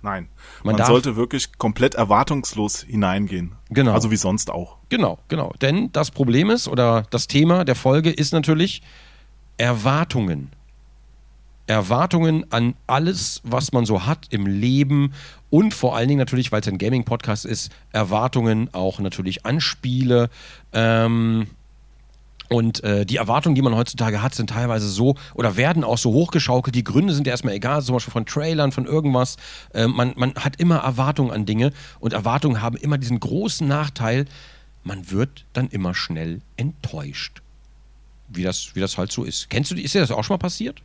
Nein. 0.04 0.28
Man, 0.64 0.76
man 0.76 0.86
sollte 0.86 1.16
wirklich 1.16 1.58
komplett 1.58 1.96
erwartungslos 1.96 2.82
hineingehen. 2.82 3.56
Genau. 3.70 3.94
Also 3.94 4.12
wie 4.12 4.18
sonst 4.18 4.52
auch. 4.52 4.78
Genau, 4.90 5.18
genau. 5.30 5.54
Denn 5.62 5.92
das 5.94 6.12
Problem 6.12 6.50
ist, 6.50 6.68
oder 6.68 7.06
das 7.10 7.28
Thema 7.28 7.64
der 7.64 7.76
Folge 7.76 8.12
ist 8.12 8.34
natürlich 8.34 8.82
Erwartungen. 9.58 10.52
Erwartungen 11.68 12.46
an 12.52 12.76
alles, 12.86 13.40
was 13.46 13.72
man 13.72 13.86
so 13.86 14.06
hat 14.06 14.28
im 14.32 14.46
Leben 14.46 15.14
und 15.50 15.74
vor 15.74 15.96
allen 15.96 16.10
Dingen 16.10 16.20
natürlich, 16.20 16.52
weil 16.52 16.60
es 16.60 16.68
ein 16.68 16.78
Gaming-Podcast 16.78 17.46
ist, 17.46 17.72
Erwartungen 17.94 18.70
auch 18.74 19.00
natürlich 19.00 19.46
an 19.46 19.62
Spiele. 19.62 20.30
Ähm, 20.74 21.48
und 22.50 22.84
äh, 22.84 23.06
die 23.06 23.18
Erwartungen, 23.18 23.56
die 23.56 23.62
man 23.62 23.76
heutzutage 23.76 24.22
hat, 24.22 24.36
sind 24.36 24.50
teilweise 24.50 24.88
so 24.88 25.16
oder 25.34 25.58
werden 25.58 25.84
auch 25.84 25.98
so 25.98 26.12
hochgeschaukelt. 26.12 26.76
Die 26.76 26.84
Gründe 26.84 27.14
sind 27.14 27.28
erstmal 27.28 27.54
egal, 27.54 27.82
zum 27.82 27.96
Beispiel 27.96 28.12
von 28.12 28.26
Trailern, 28.26 28.72
von 28.72 28.86
irgendwas. 28.86 29.38
Äh, 29.74 29.88
man, 29.88 30.14
man 30.16 30.34
hat 30.36 30.58
immer 30.58 30.78
Erwartungen 30.78 31.32
an 31.32 31.46
Dinge 31.46 31.72
und 32.00 32.14
Erwartungen 32.14 32.62
haben 32.62 32.78
immer 32.78 32.98
diesen 32.98 33.20
großen 33.20 33.68
Nachteil, 33.68 34.26
man 34.84 35.10
wird 35.12 35.46
dann 35.54 35.68
immer 35.70 35.96
schnell 35.96 36.42
enttäuscht. 36.58 37.42
Wie 38.28 38.44
das, 38.44 38.76
wie 38.76 38.80
das 38.80 38.98
halt 38.98 39.12
so 39.12 39.24
ist. 39.24 39.50
Kennst 39.50 39.72
du, 39.72 39.76
ist 39.76 39.94
dir 39.94 40.02
das 40.02 40.12
auch 40.12 40.24
schon 40.24 40.36
mal 40.36 40.40
passiert? 40.40 40.82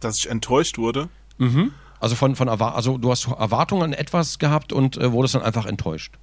Dass 0.00 0.18
ich 0.18 0.28
enttäuscht 0.28 0.78
wurde? 0.78 1.08
Mhm. 1.38 1.72
Also 2.00 2.14
von, 2.14 2.36
von 2.36 2.48
also 2.48 2.98
du 2.98 3.10
hast 3.10 3.26
Erwartungen 3.26 3.82
an 3.82 3.92
etwas 3.92 4.38
gehabt 4.38 4.72
und 4.72 4.96
äh, 4.96 5.12
wurdest 5.12 5.34
dann 5.34 5.42
einfach 5.42 5.66
enttäuscht. 5.66 6.14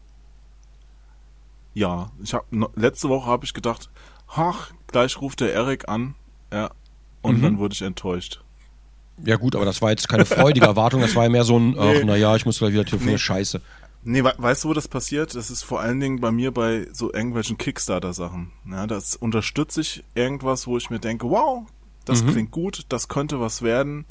Ja, 1.76 2.12
ich 2.24 2.34
habe 2.34 2.46
letzte 2.76 3.10
Woche 3.10 3.30
habe 3.30 3.46
ich 3.46 3.54
gedacht, 3.54 3.92
ach, 4.28 4.72
gleich 4.88 5.22
ruft 5.22 5.42
der 5.42 5.54
Erik 5.54 5.88
an, 5.88 6.16
ja, 6.52 6.72
und 7.22 7.38
mhm. 7.38 7.42
dann 7.44 7.58
wurde 7.60 7.74
ich 7.74 7.82
enttäuscht. 7.84 8.42
Ja 9.24 9.36
gut, 9.36 9.56
aber 9.56 9.66
das 9.66 9.82
war 9.82 9.92
jetzt 9.92 10.10
keine 10.10 10.26
freudige 10.26 10.66
Erwartung, 10.74 11.02
das 11.02 11.16
war 11.16 11.24
ja 11.24 11.30
mehr 11.30 11.44
so 11.44 11.60
ein, 11.60 11.76
ach, 11.78 11.94
nee. 11.94 12.04
naja, 12.06 12.36
ich 12.36 12.46
muss 12.46 12.60
gleich 12.60 12.74
wieder 12.74 12.86
telefonieren, 12.86 13.16
nee. 13.16 13.20
scheiße. 13.20 13.62
Nee, 14.08 14.24
we 14.24 14.34
weißt 14.38 14.64
du, 14.64 14.70
wo 14.70 14.74
das 14.74 14.88
passiert? 14.88 15.36
Das 15.36 15.50
ist 15.50 15.64
vor 15.64 15.82
allen 15.82 16.00
Dingen 16.00 16.22
bei 16.22 16.32
mir 16.32 16.52
bei 16.52 16.88
so 16.94 17.12
irgendwelchen 17.12 17.58
Kickstarter-Sachen. 17.58 18.52
Ja, 18.70 18.86
das 18.86 19.16
unterstütze 19.16 19.82
ich 19.82 20.04
irgendwas, 20.14 20.68
wo 20.68 20.78
ich 20.78 20.92
mir 20.92 21.00
denke, 21.00 21.28
wow, 21.30 21.64
das 22.06 22.24
mhm. 22.24 22.28
klingt 22.30 22.52
gut, 22.52 22.86
das 22.90 23.08
könnte 23.08 23.40
was 23.40 23.64
werden. 23.64 24.06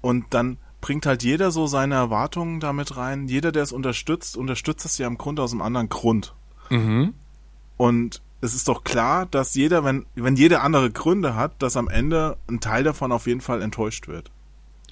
Und 0.00 0.34
dann 0.34 0.58
bringt 0.80 1.06
halt 1.06 1.22
jeder 1.22 1.50
so 1.50 1.66
seine 1.66 1.94
Erwartungen 1.94 2.60
damit 2.60 2.96
rein. 2.96 3.28
Jeder, 3.28 3.52
der 3.52 3.62
es 3.62 3.72
unterstützt, 3.72 4.36
unterstützt 4.36 4.84
es 4.84 4.98
ja 4.98 5.06
im 5.06 5.16
Grunde 5.16 5.42
aus 5.42 5.52
einem 5.52 5.62
anderen 5.62 5.88
Grund. 5.88 6.34
Mhm. 6.70 7.14
Und 7.76 8.22
es 8.40 8.54
ist 8.54 8.68
doch 8.68 8.84
klar, 8.84 9.26
dass 9.26 9.54
jeder, 9.54 9.84
wenn, 9.84 10.04
wenn 10.14 10.36
jeder 10.36 10.62
andere 10.62 10.90
Gründe 10.90 11.34
hat, 11.34 11.62
dass 11.62 11.76
am 11.76 11.88
Ende 11.88 12.36
ein 12.48 12.60
Teil 12.60 12.84
davon 12.84 13.10
auf 13.10 13.26
jeden 13.26 13.40
Fall 13.40 13.62
enttäuscht 13.62 14.06
wird. 14.06 14.30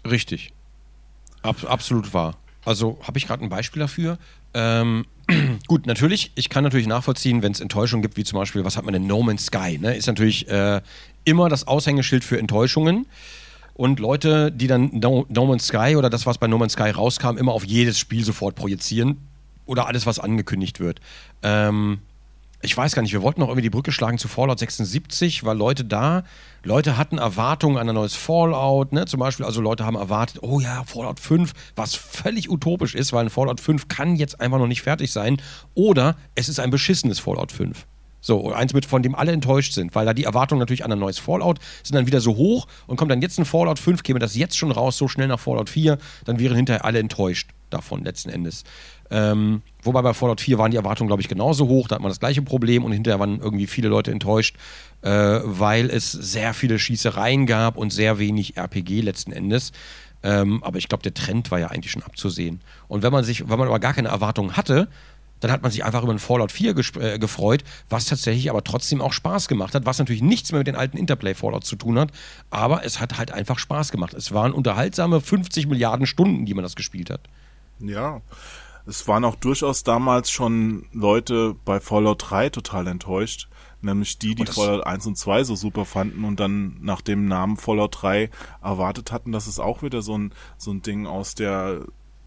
Richtig. 0.08 0.52
Ab, 1.42 1.56
absolut 1.68 2.14
wahr. 2.14 2.37
Also 2.64 2.98
habe 3.02 3.18
ich 3.18 3.26
gerade 3.26 3.42
ein 3.42 3.50
Beispiel 3.50 3.80
dafür. 3.80 4.18
Ähm, 4.54 5.04
gut, 5.66 5.87
natürlich, 5.87 6.32
ich 6.35 6.48
kann 6.48 6.64
natürlich 6.64 6.87
nachvollziehen, 6.87 7.42
wenn 7.42 7.52
es 7.52 7.61
Enttäuschungen 7.61 8.02
gibt, 8.02 8.16
wie 8.16 8.24
zum 8.24 8.38
Beispiel, 8.38 8.64
was 8.64 8.76
hat 8.76 8.85
man 8.85 8.92
denn 8.94 9.06
No 9.06 9.22
Man's 9.22 9.46
Sky, 9.46 9.78
ne? 9.78 9.96
Ist 9.96 10.06
natürlich 10.06 10.48
äh, 10.48 10.80
immer 11.24 11.48
das 11.48 11.66
Aushängeschild 11.66 12.24
für 12.24 12.38
Enttäuschungen. 12.38 13.06
Und 13.74 14.00
Leute, 14.00 14.52
die 14.52 14.66
dann 14.66 14.90
no, 14.92 15.26
no 15.28 15.46
Man's 15.46 15.66
Sky 15.66 15.96
oder 15.96 16.11
das, 16.11 16.26
was 16.26 16.38
bei 16.38 16.46
No 16.46 16.58
Man's 16.58 16.74
Sky 16.74 16.90
rauskam, 16.90 17.37
immer 17.37 17.52
auf 17.52 17.64
jedes 17.64 17.98
Spiel 17.98 18.24
sofort 18.24 18.54
projizieren, 18.54 19.18
oder 19.66 19.87
alles, 19.87 20.07
was 20.07 20.18
angekündigt 20.18 20.81
wird. 20.81 21.01
Ähm, 21.42 22.01
ich 22.64 22.77
weiß 22.77 22.94
gar 22.94 23.03
nicht, 23.03 23.12
wir 23.12 23.22
wollten 23.22 23.40
noch 23.40 23.48
irgendwie 23.48 23.62
die 23.62 23.70
Brücke 23.70 23.90
schlagen 23.90 24.18
zu 24.18 24.29
Fallout 24.29 24.61
76, 24.61 25.44
weil 25.44 25.57
Leute 25.57 25.85
da, 25.85 26.22
Leute 26.62 26.96
hatten 26.96 27.18
Erwartungen 27.18 27.77
an 27.77 27.88
ein 27.88 27.94
neues 27.94 28.14
Fallout, 28.14 28.92
ne? 28.92 29.05
Zum 29.07 29.18
Beispiel, 29.18 29.44
also 29.44 29.61
Leute 29.61 29.85
haben 29.85 29.96
erwartet, 29.96 30.38
oh 30.42 30.61
ja, 30.61 30.85
Fallout 30.85 31.18
5, 31.18 31.53
was 31.75 31.96
völlig 31.96 32.48
utopisch 32.48 32.94
ist, 32.94 33.12
weil 33.12 33.27
ein 33.27 33.31
Fallout 33.31 33.61
5 33.61 33.88
kann 33.88 34.14
jetzt 34.14 34.40
einfach 34.40 34.59
noch 34.59 34.68
nicht 34.68 34.83
fertig 34.83 35.11
sein. 35.11 35.42
Oder 35.75 36.16
es 36.37 36.48
ist 36.48 36.61
ein 36.61 36.70
beschissenes 36.70 37.18
Fallout 37.18 37.51
5. 37.51 37.85
So, 38.20 38.53
eins 38.53 38.72
mit, 38.72 38.87
von 38.87 39.03
dem 39.03 39.16
alle 39.16 39.33
enttäuscht 39.33 39.72
sind, 39.72 39.96
weil 39.96 40.07
da 40.07 40.14
die 40.14 40.22
Erwartungen 40.22 40.61
natürlich 40.61 40.85
an 40.85 40.92
ein 40.92 41.01
neues 41.01 41.18
Fallout 41.18 41.59
sind 41.83 41.96
dann 41.96 42.07
wieder 42.07 42.20
so 42.20 42.37
hoch 42.37 42.68
und 42.87 42.96
kommt 42.96 43.11
dann 43.11 43.20
jetzt 43.20 43.40
ein 43.40 43.44
Fallout 43.44 43.81
5, 43.81 44.05
käme 44.05 44.20
das 44.20 44.37
jetzt 44.37 44.57
schon 44.57 44.70
raus, 44.70 44.96
so 44.96 45.09
schnell 45.09 45.27
nach 45.27 45.40
Fallout 45.40 45.68
4, 45.68 45.98
dann 46.25 46.38
wären 46.38 46.55
hinterher 46.55 46.85
alle 46.85 47.01
enttäuscht 47.01 47.51
davon 47.72 48.04
letzten 48.04 48.30
Endes. 48.30 48.64
Ähm, 49.11 49.62
wobei 49.82 50.00
bei 50.02 50.14
Fallout 50.14 50.40
4 50.40 50.58
waren 50.58 50.70
die 50.70 50.76
Erwartungen, 50.76 51.08
glaube 51.08 51.22
ich, 51.22 51.28
genauso 51.28 51.68
hoch. 51.68 51.88
Da 51.88 51.96
hat 51.96 52.02
man 52.02 52.11
das 52.11 52.20
gleiche 52.20 52.42
Problem 52.42 52.85
und 52.85 52.92
hinterher 52.92 53.20
waren 53.20 53.40
irgendwie 53.40 53.66
viele 53.66 53.88
Leute 53.88 54.11
enttäuscht, 54.11 54.56
äh, 55.02 55.11
weil 55.11 55.90
es 55.90 56.12
sehr 56.12 56.54
viele 56.54 56.78
Schießereien 56.78 57.46
gab 57.46 57.76
und 57.76 57.92
sehr 57.92 58.18
wenig 58.18 58.56
RPG 58.56 59.02
letzten 59.02 59.32
Endes. 59.32 59.72
Ähm, 60.22 60.62
aber 60.62 60.78
ich 60.78 60.88
glaube, 60.88 61.02
der 61.02 61.14
Trend 61.14 61.50
war 61.50 61.58
ja 61.58 61.68
eigentlich 61.68 61.92
schon 61.92 62.02
abzusehen. 62.02 62.61
Und 62.88 63.02
wenn 63.02 63.12
man 63.12 63.24
sich, 63.24 63.48
wenn 63.48 63.58
man 63.58 63.68
aber 63.68 63.80
gar 63.80 63.92
keine 63.92 64.08
Erwartungen 64.08 64.56
hatte, 64.56 64.88
dann 65.42 65.50
hat 65.50 65.62
man 65.62 65.72
sich 65.72 65.85
einfach 65.85 66.04
über 66.04 66.12
ein 66.12 66.20
Fallout 66.20 66.52
4 66.52 66.76
äh, 67.00 67.18
gefreut, 67.18 67.64
was 67.90 68.06
tatsächlich 68.06 68.48
aber 68.48 68.62
trotzdem 68.62 69.00
auch 69.00 69.12
Spaß 69.12 69.48
gemacht 69.48 69.74
hat, 69.74 69.85
was 69.87 69.98
natürlich 69.98 70.22
nichts 70.22 70.52
mehr 70.52 70.61
mit 70.61 70.68
den 70.68 70.76
alten 70.76 70.96
Interplay-Fallouts 70.96 71.68
zu 71.68 71.76
tun 71.76 71.98
hat, 71.98 72.12
aber 72.50 72.85
es 72.85 73.00
hat 73.00 73.18
halt 73.18 73.32
einfach 73.32 73.58
Spaß 73.58 73.90
gemacht. 73.90 74.14
Es 74.14 74.32
waren 74.32 74.52
unterhaltsame 74.52 75.20
50 75.20 75.66
Milliarden 75.66 76.06
Stunden, 76.06 76.46
die 76.46 76.54
man 76.54 76.62
das 76.62 76.76
gespielt 76.76 77.11
hat. 77.11 77.22
Ja, 77.82 78.20
es 78.86 79.06
waren 79.06 79.24
auch 79.24 79.36
durchaus 79.36 79.84
damals 79.84 80.30
schon 80.30 80.86
Leute 80.92 81.54
bei 81.64 81.80
Fallout 81.80 82.30
3 82.30 82.50
total 82.50 82.86
enttäuscht. 82.88 83.48
Nämlich 83.80 84.18
die, 84.18 84.36
die 84.36 84.46
Fallout 84.46 84.86
1 84.86 85.06
und 85.06 85.18
2 85.18 85.44
so 85.44 85.56
super 85.56 85.84
fanden 85.84 86.24
und 86.24 86.38
dann 86.38 86.76
nach 86.80 87.00
dem 87.00 87.26
Namen 87.26 87.56
Fallout 87.56 88.02
3 88.02 88.30
erwartet 88.62 89.10
hatten, 89.10 89.32
dass 89.32 89.48
es 89.48 89.58
auch 89.58 89.82
wieder 89.82 90.02
so 90.02 90.16
ein, 90.16 90.32
so 90.56 90.70
ein 90.70 90.82
Ding 90.82 91.06
aus 91.06 91.34
der 91.34 91.80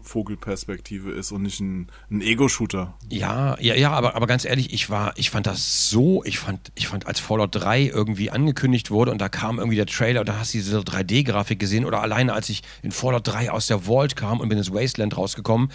Vogelperspektive 0.06 1.10
ist 1.10 1.32
und 1.32 1.42
nicht 1.42 1.60
ein, 1.60 1.88
ein 2.10 2.20
Ego-Shooter. 2.20 2.94
Ja, 3.10 3.56
ja, 3.60 3.74
ja, 3.74 3.90
aber, 3.90 4.14
aber 4.14 4.26
ganz 4.26 4.44
ehrlich, 4.44 4.72
ich 4.72 4.88
war, 4.88 5.12
ich 5.16 5.30
fand 5.30 5.46
das 5.46 5.90
so, 5.90 6.24
ich 6.24 6.38
fand, 6.38 6.72
ich 6.74 6.88
fand, 6.88 7.06
als 7.06 7.20
Fallout 7.20 7.54
3 7.54 7.86
irgendwie 7.86 8.30
angekündigt 8.30 8.90
wurde 8.90 9.10
und 9.10 9.20
da 9.20 9.28
kam 9.28 9.58
irgendwie 9.58 9.76
der 9.76 9.86
Trailer 9.86 10.20
und 10.20 10.28
da 10.28 10.38
hast 10.38 10.54
du 10.54 10.58
diese 10.58 10.78
3D-Grafik 10.78 11.58
gesehen 11.58 11.84
oder 11.84 12.02
alleine 12.02 12.32
als 12.32 12.48
ich 12.48 12.62
in 12.82 12.92
Fallout 12.92 13.26
3 13.26 13.50
aus 13.50 13.66
der 13.66 13.80
Vault 13.80 14.16
kam 14.16 14.40
und 14.40 14.48
bin 14.48 14.58
ins 14.58 14.72
Wasteland 14.72 15.16
rausgekommen, 15.16 15.70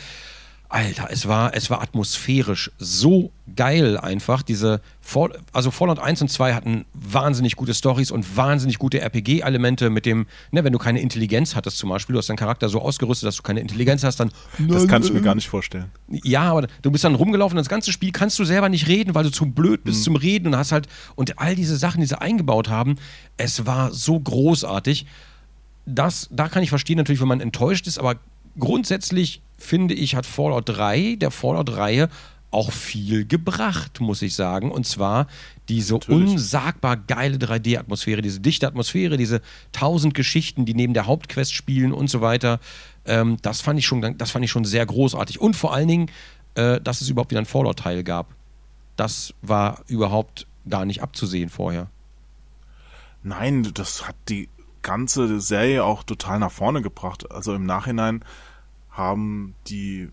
Alter, 0.72 1.10
es 1.12 1.28
war, 1.28 1.54
es 1.54 1.70
war 1.70 1.82
atmosphärisch 1.82 2.72
so 2.78 3.32
geil 3.58 3.98
einfach. 3.98 4.42
Diese, 4.42 4.80
Fall, 5.02 5.38
also 5.52 5.70
Fallout 5.70 6.00
1 6.00 6.22
und 6.22 6.30
2 6.30 6.54
hatten 6.54 6.86
wahnsinnig 6.94 7.58
gute 7.58 7.74
Stories 7.74 8.10
und 8.10 8.38
wahnsinnig 8.38 8.80
gute 8.80 9.02
RPG-Elemente 9.02 9.90
mit 9.90 10.06
dem, 10.06 10.28
ne, 10.52 10.64
wenn 10.64 10.72
du 10.72 10.80
keine 10.80 11.02
Intelligenz 11.02 11.56
hattest 11.56 11.78
zum 11.78 11.90
Beispiel, 11.90 12.14
du 12.14 12.20
hast 12.20 12.30
deinen 12.30 12.38
Charakter 12.38 12.70
so 12.70 12.82
ausgerüstet, 12.82 13.28
dass 13.28 13.36
du 13.36 13.44
keine 13.44 13.60
Intelligenz 13.60 14.06
hast, 14.06 14.22
dann... 14.22 14.32
Das 14.60 14.88
kann 14.88 15.04
ich 15.04 15.12
mir 15.12 15.22
gar 15.22 15.36
nicht 15.36 15.50
vorstellen. 15.50 15.92
Ja, 16.08 16.44
aber 16.44 16.68
du 16.82 16.90
bist 16.90 17.04
dann 17.04 17.16
rumgelaufen 17.16 17.58
und 17.58 17.64
das 17.66 17.70
ganze 17.70 17.92
Spiel 17.92 18.14
kannst 18.14 18.40
du 18.40 18.46
selber 18.46 18.70
nicht 18.70 18.88
reden, 18.88 19.14
weil 19.14 19.26
du 19.26 19.32
zu 19.32 19.48
blöd 19.48 19.84
bist 19.84 20.00
mhm. 20.00 20.04
zum 20.04 20.16
Reden 20.16 20.48
und 20.48 20.56
hast 20.56 20.72
halt, 20.72 20.88
und 21.16 21.38
all 21.38 21.54
diese 21.54 21.76
Sachen, 21.76 22.00
die 22.00 22.08
sie 22.08 22.20
eingebaut 22.20 22.70
haben, 22.70 22.96
es 23.36 23.66
war 23.66 23.92
so 23.92 24.18
großartig. 24.18 25.06
Das, 25.86 26.30
da 26.32 26.48
kann 26.48 26.64
ich 26.64 26.70
verstehen 26.70 26.96
natürlich, 26.96 27.20
wenn 27.20 27.28
man 27.28 27.42
enttäuscht 27.42 27.88
ist, 27.88 28.00
aber 28.00 28.16
grundsätzlich 28.60 29.42
finde 29.58 29.94
ich, 29.94 30.16
hat 30.16 30.26
Fallout 30.26 30.68
3, 30.68 31.16
der 31.20 31.32
Fallout-Reihe, 31.32 32.10
auch 32.50 32.72
viel 32.72 33.26
gebracht, 33.26 34.02
muss 34.02 34.22
ich 34.22 34.36
sagen. 34.36 34.72
Und 34.72 34.86
zwar 34.86 35.28
diese 35.70 35.94
Natürlich. 35.94 36.32
unsagbar 36.32 36.98
geile 36.98 37.38
3D-Atmosphäre, 37.38 38.22
diese 38.22 38.42
dichte 38.42 38.68
Atmosphäre, 38.68 39.16
diese 39.16 39.42
tausend 39.72 40.14
Geschichten, 40.14 40.66
die 40.66 40.74
neben 40.74 40.94
der 40.94 41.06
Hauptquest 41.08 41.54
spielen 41.54 41.94
und 41.94 42.10
so 42.10 42.20
weiter. 42.20 42.60
Ähm, 43.06 43.38
das, 43.42 43.62
fand 43.62 43.80
ich 43.80 43.86
schon, 43.86 44.18
das 44.18 44.32
fand 44.32 44.44
ich 44.44 44.52
schon 44.52 44.66
sehr 44.66 44.86
großartig. 44.86 45.40
Und 45.40 45.56
vor 45.56 45.74
allen 45.74 45.88
Dingen, 45.88 46.12
äh, 46.56 46.82
dass 46.82 47.00
es 47.00 47.10
überhaupt 47.10 47.32
wieder 47.32 47.40
einen 47.40 47.46
Fallout-Teil 47.46 48.04
gab. 48.04 48.36
Das 48.98 49.34
war 49.42 49.82
überhaupt 49.88 50.46
gar 50.70 50.84
nicht 50.84 51.02
abzusehen 51.02 51.50
vorher. 51.50 51.88
Nein, 53.24 53.72
das 53.74 54.08
hat 54.08 54.16
die 54.28 54.50
ganze 54.82 55.40
Serie 55.40 55.84
auch 55.84 56.04
total 56.04 56.40
nach 56.40 56.52
vorne 56.52 56.82
gebracht. 56.82 57.32
Also 57.32 57.54
im 57.54 57.66
Nachhinein 57.66 58.24
haben 58.90 59.56
die 59.68 60.10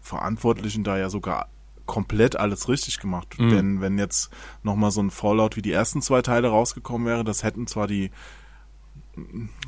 Verantwortlichen 0.00 0.84
da 0.84 0.98
ja 0.98 1.10
sogar 1.10 1.48
komplett 1.86 2.36
alles 2.36 2.68
richtig 2.68 2.98
gemacht. 2.98 3.38
Mhm. 3.38 3.50
Denn 3.50 3.80
wenn 3.80 3.98
jetzt 3.98 4.30
nochmal 4.62 4.90
so 4.90 5.00
ein 5.00 5.10
Fallout 5.10 5.56
wie 5.56 5.62
die 5.62 5.72
ersten 5.72 6.02
zwei 6.02 6.22
Teile 6.22 6.48
rausgekommen 6.48 7.06
wäre, 7.06 7.24
das 7.24 7.42
hätten 7.42 7.66
zwar 7.66 7.86
die 7.86 8.10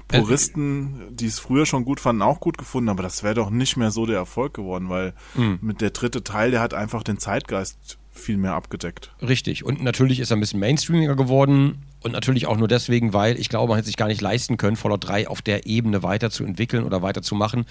Puristen, 0.08 1.06
die 1.10 1.26
es 1.26 1.38
früher 1.38 1.64
schon 1.64 1.84
gut 1.84 2.00
fanden, 2.00 2.22
auch 2.22 2.40
gut 2.40 2.58
gefunden, 2.58 2.90
aber 2.90 3.02
das 3.02 3.22
wäre 3.22 3.34
doch 3.34 3.50
nicht 3.50 3.76
mehr 3.76 3.90
so 3.90 4.04
der 4.04 4.16
Erfolg 4.16 4.52
geworden, 4.52 4.90
weil 4.90 5.14
mhm. 5.34 5.58
mit 5.62 5.80
der 5.80 5.90
dritte 5.90 6.22
Teil, 6.22 6.50
der 6.50 6.60
hat 6.60 6.74
einfach 6.74 7.02
den 7.02 7.18
Zeitgeist 7.18 7.98
viel 8.10 8.36
mehr 8.36 8.54
abgedeckt. 8.54 9.14
Richtig. 9.22 9.64
Und 9.64 9.82
natürlich 9.82 10.20
ist 10.20 10.30
er 10.30 10.36
ein 10.36 10.40
bisschen 10.40 10.60
mainstreamiger 10.60 11.16
geworden. 11.16 11.84
Und 12.00 12.12
natürlich 12.12 12.46
auch 12.46 12.56
nur 12.56 12.68
deswegen, 12.68 13.12
weil 13.12 13.38
ich 13.38 13.48
glaube, 13.48 13.68
man 13.68 13.76
hätte 13.76 13.86
sich 13.86 13.96
gar 13.96 14.06
nicht 14.08 14.20
leisten 14.20 14.56
können, 14.56 14.76
Fallout 14.76 15.08
3 15.08 15.28
auf 15.28 15.42
der 15.42 15.66
Ebene 15.66 16.02
weiterzuentwickeln 16.02 16.84
oder 16.84 17.02
weiterzumachen 17.02 17.66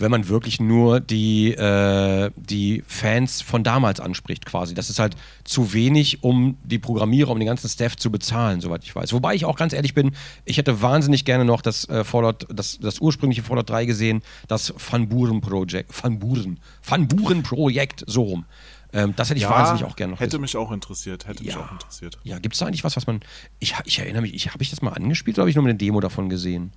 wenn 0.00 0.10
man 0.10 0.28
wirklich 0.28 0.60
nur 0.60 1.00
die, 1.00 1.52
äh, 1.52 2.30
die 2.36 2.82
Fans 2.86 3.42
von 3.42 3.62
damals 3.62 4.00
anspricht, 4.00 4.46
quasi. 4.46 4.74
Das 4.74 4.90
ist 4.90 4.98
halt 4.98 5.14
zu 5.44 5.72
wenig, 5.72 6.24
um 6.24 6.56
die 6.64 6.78
Programmierer, 6.78 7.30
um 7.30 7.38
den 7.38 7.46
ganzen 7.46 7.68
Staff 7.68 7.96
zu 7.96 8.10
bezahlen, 8.10 8.60
soweit 8.60 8.82
ich 8.82 8.94
weiß. 8.94 9.12
Wobei 9.12 9.34
ich 9.34 9.44
auch 9.44 9.56
ganz 9.56 9.72
ehrlich 9.72 9.94
bin, 9.94 10.12
ich 10.44 10.58
hätte 10.58 10.80
wahnsinnig 10.82 11.24
gerne 11.24 11.44
noch 11.44 11.60
das 11.60 11.88
äh, 11.88 12.04
Fallout, 12.04 12.46
das, 12.48 12.78
das 12.80 13.00
ursprüngliche 13.00 13.42
Fallout 13.42 13.68
3 13.68 13.84
gesehen, 13.84 14.22
das 14.48 14.72
Van 14.90 15.08
Buren 15.08 15.40
Project, 15.40 15.90
Van 16.02 16.18
Buren, 16.18 16.58
Van 16.82 17.06
Buren 17.06 17.42
Projekt, 17.42 18.04
so 18.06 18.22
rum. 18.22 18.44
Ähm, 18.92 19.14
das 19.16 19.30
hätte 19.30 19.38
ich 19.38 19.44
ja, 19.44 19.50
wahnsinnig 19.50 19.84
auch 19.84 19.94
gerne 19.94 20.12
noch 20.12 20.20
Hätte 20.20 20.30
gesehen. 20.30 20.40
mich 20.40 20.56
auch 20.56 20.72
interessiert, 20.72 21.26
hätte 21.26 21.44
ja. 21.44 21.56
mich 21.56 21.64
auch 21.64 21.72
interessiert. 21.72 22.18
Ja, 22.24 22.38
gibt 22.38 22.54
es 22.54 22.58
da 22.58 22.66
eigentlich 22.66 22.84
was, 22.84 22.96
was 22.96 23.06
man. 23.06 23.20
Ich, 23.58 23.74
ich 23.84 23.98
erinnere 23.98 24.22
mich, 24.22 24.52
habe 24.52 24.62
ich 24.62 24.70
das 24.70 24.82
mal 24.82 24.90
angespielt 24.90 25.36
oder 25.38 25.42
habe 25.42 25.50
ich 25.50 25.56
nur 25.56 25.64
eine 25.64 25.76
Demo 25.76 26.00
davon 26.00 26.28
gesehen? 26.28 26.72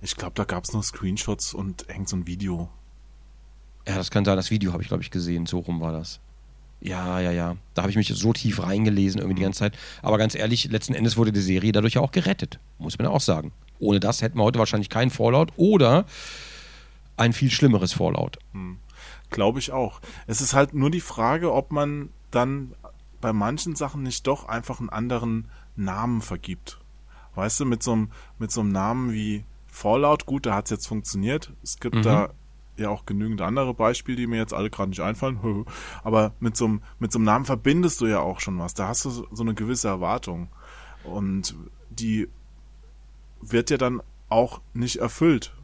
Ich 0.00 0.16
glaube, 0.16 0.32
da 0.34 0.44
gab 0.44 0.64
es 0.64 0.72
noch 0.72 0.82
Screenshots 0.82 1.52
und 1.52 1.84
hängt 1.88 2.08
so 2.08 2.16
ein 2.16 2.26
Video. 2.26 2.68
Ja, 3.86 3.96
das 3.96 4.10
kann 4.10 4.24
sein, 4.24 4.36
das 4.36 4.50
Video 4.50 4.72
habe 4.72 4.82
ich, 4.82 4.88
glaube 4.88 5.02
ich, 5.02 5.10
gesehen. 5.10 5.46
So 5.46 5.58
rum 5.58 5.80
war 5.80 5.92
das. 5.92 6.20
Ja, 6.80 7.20
ja, 7.20 7.32
ja. 7.32 7.56
Da 7.74 7.82
habe 7.82 7.90
ich 7.90 7.96
mich 7.96 8.08
so 8.08 8.32
tief 8.32 8.62
reingelesen 8.62 9.20
irgendwie 9.20 9.36
die 9.36 9.42
ganze 9.42 9.60
Zeit. 9.60 9.76
Aber 10.02 10.18
ganz 10.18 10.34
ehrlich, 10.34 10.70
letzten 10.70 10.94
Endes 10.94 11.16
wurde 11.16 11.32
die 11.32 11.40
Serie 11.40 11.72
dadurch 11.72 11.94
ja 11.94 12.00
auch 12.00 12.12
gerettet. 12.12 12.60
Muss 12.78 12.98
man 12.98 13.08
auch 13.08 13.20
sagen. 13.20 13.52
Ohne 13.80 14.00
das 14.00 14.22
hätten 14.22 14.38
wir 14.38 14.44
heute 14.44 14.58
wahrscheinlich 14.58 14.88
keinen 14.88 15.10
Fallout 15.10 15.52
oder 15.56 16.06
ein 17.16 17.32
viel 17.32 17.50
schlimmeres 17.50 17.92
Fallout. 17.92 18.38
Hm. 18.52 18.78
Glaube 19.30 19.58
ich 19.58 19.72
auch. 19.72 20.00
Es 20.26 20.40
ist 20.40 20.54
halt 20.54 20.74
nur 20.74 20.90
die 20.90 21.00
Frage, 21.00 21.52
ob 21.52 21.72
man 21.72 22.10
dann 22.30 22.74
bei 23.20 23.32
manchen 23.32 23.74
Sachen 23.76 24.02
nicht 24.02 24.26
doch 24.26 24.48
einfach 24.48 24.80
einen 24.80 24.90
anderen 24.90 25.48
Namen 25.76 26.22
vergibt. 26.22 26.80
Weißt 27.34 27.60
du, 27.60 27.64
mit 27.64 27.82
so 27.82 27.92
einem, 27.92 28.10
mit 28.38 28.50
so 28.50 28.60
einem 28.60 28.72
Namen 28.72 29.12
wie 29.12 29.44
Fallout, 29.66 30.26
gut, 30.26 30.46
da 30.46 30.54
hat 30.54 30.66
es 30.66 30.70
jetzt 30.70 30.88
funktioniert. 30.88 31.52
Es 31.62 31.78
gibt 31.78 31.96
mhm. 31.96 32.02
da 32.02 32.30
ja 32.76 32.90
auch 32.90 33.06
genügend 33.06 33.40
andere 33.40 33.74
Beispiele, 33.74 34.16
die 34.16 34.26
mir 34.26 34.38
jetzt 34.38 34.54
alle 34.54 34.70
gerade 34.70 34.90
nicht 34.90 35.02
einfallen. 35.02 35.64
Aber 36.02 36.32
mit 36.40 36.56
so, 36.56 36.64
einem, 36.64 36.82
mit 36.98 37.12
so 37.12 37.18
einem 37.18 37.26
Namen 37.26 37.44
verbindest 37.44 38.00
du 38.00 38.06
ja 38.06 38.20
auch 38.20 38.40
schon 38.40 38.58
was. 38.58 38.74
Da 38.74 38.88
hast 38.88 39.04
du 39.04 39.10
so 39.10 39.42
eine 39.42 39.54
gewisse 39.54 39.88
Erwartung. 39.88 40.48
Und 41.04 41.54
die 41.90 42.28
wird 43.40 43.70
ja 43.70 43.76
dann 43.76 44.02
auch 44.28 44.60
nicht 44.74 44.96
erfüllt. 44.96 45.54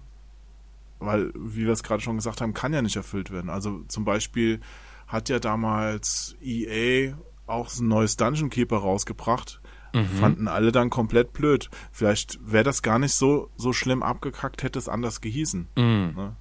Weil, 1.06 1.32
wie 1.34 1.64
wir 1.64 1.72
es 1.72 1.82
gerade 1.82 2.02
schon 2.02 2.16
gesagt 2.16 2.40
haben, 2.40 2.54
kann 2.54 2.72
ja 2.72 2.82
nicht 2.82 2.96
erfüllt 2.96 3.30
werden. 3.30 3.50
Also 3.50 3.82
zum 3.88 4.04
Beispiel 4.04 4.60
hat 5.06 5.28
ja 5.28 5.38
damals 5.38 6.36
EA 6.42 7.14
auch 7.46 7.70
ein 7.78 7.88
neues 7.88 8.16
Dungeon 8.16 8.50
Keeper 8.50 8.78
rausgebracht. 8.78 9.60
Mhm. 9.94 10.06
Fanden 10.06 10.48
alle 10.48 10.72
dann 10.72 10.90
komplett 10.90 11.32
blöd. 11.32 11.70
Vielleicht 11.92 12.38
wäre 12.42 12.64
das 12.64 12.82
gar 12.82 12.98
nicht 12.98 13.14
so, 13.14 13.50
so 13.56 13.72
schlimm 13.72 14.02
abgekackt, 14.02 14.62
hätte 14.62 14.78
es 14.78 14.88
anders 14.88 15.20
gehießen. 15.20 15.68
Mhm. 15.76 16.12
Ne? 16.16 16.36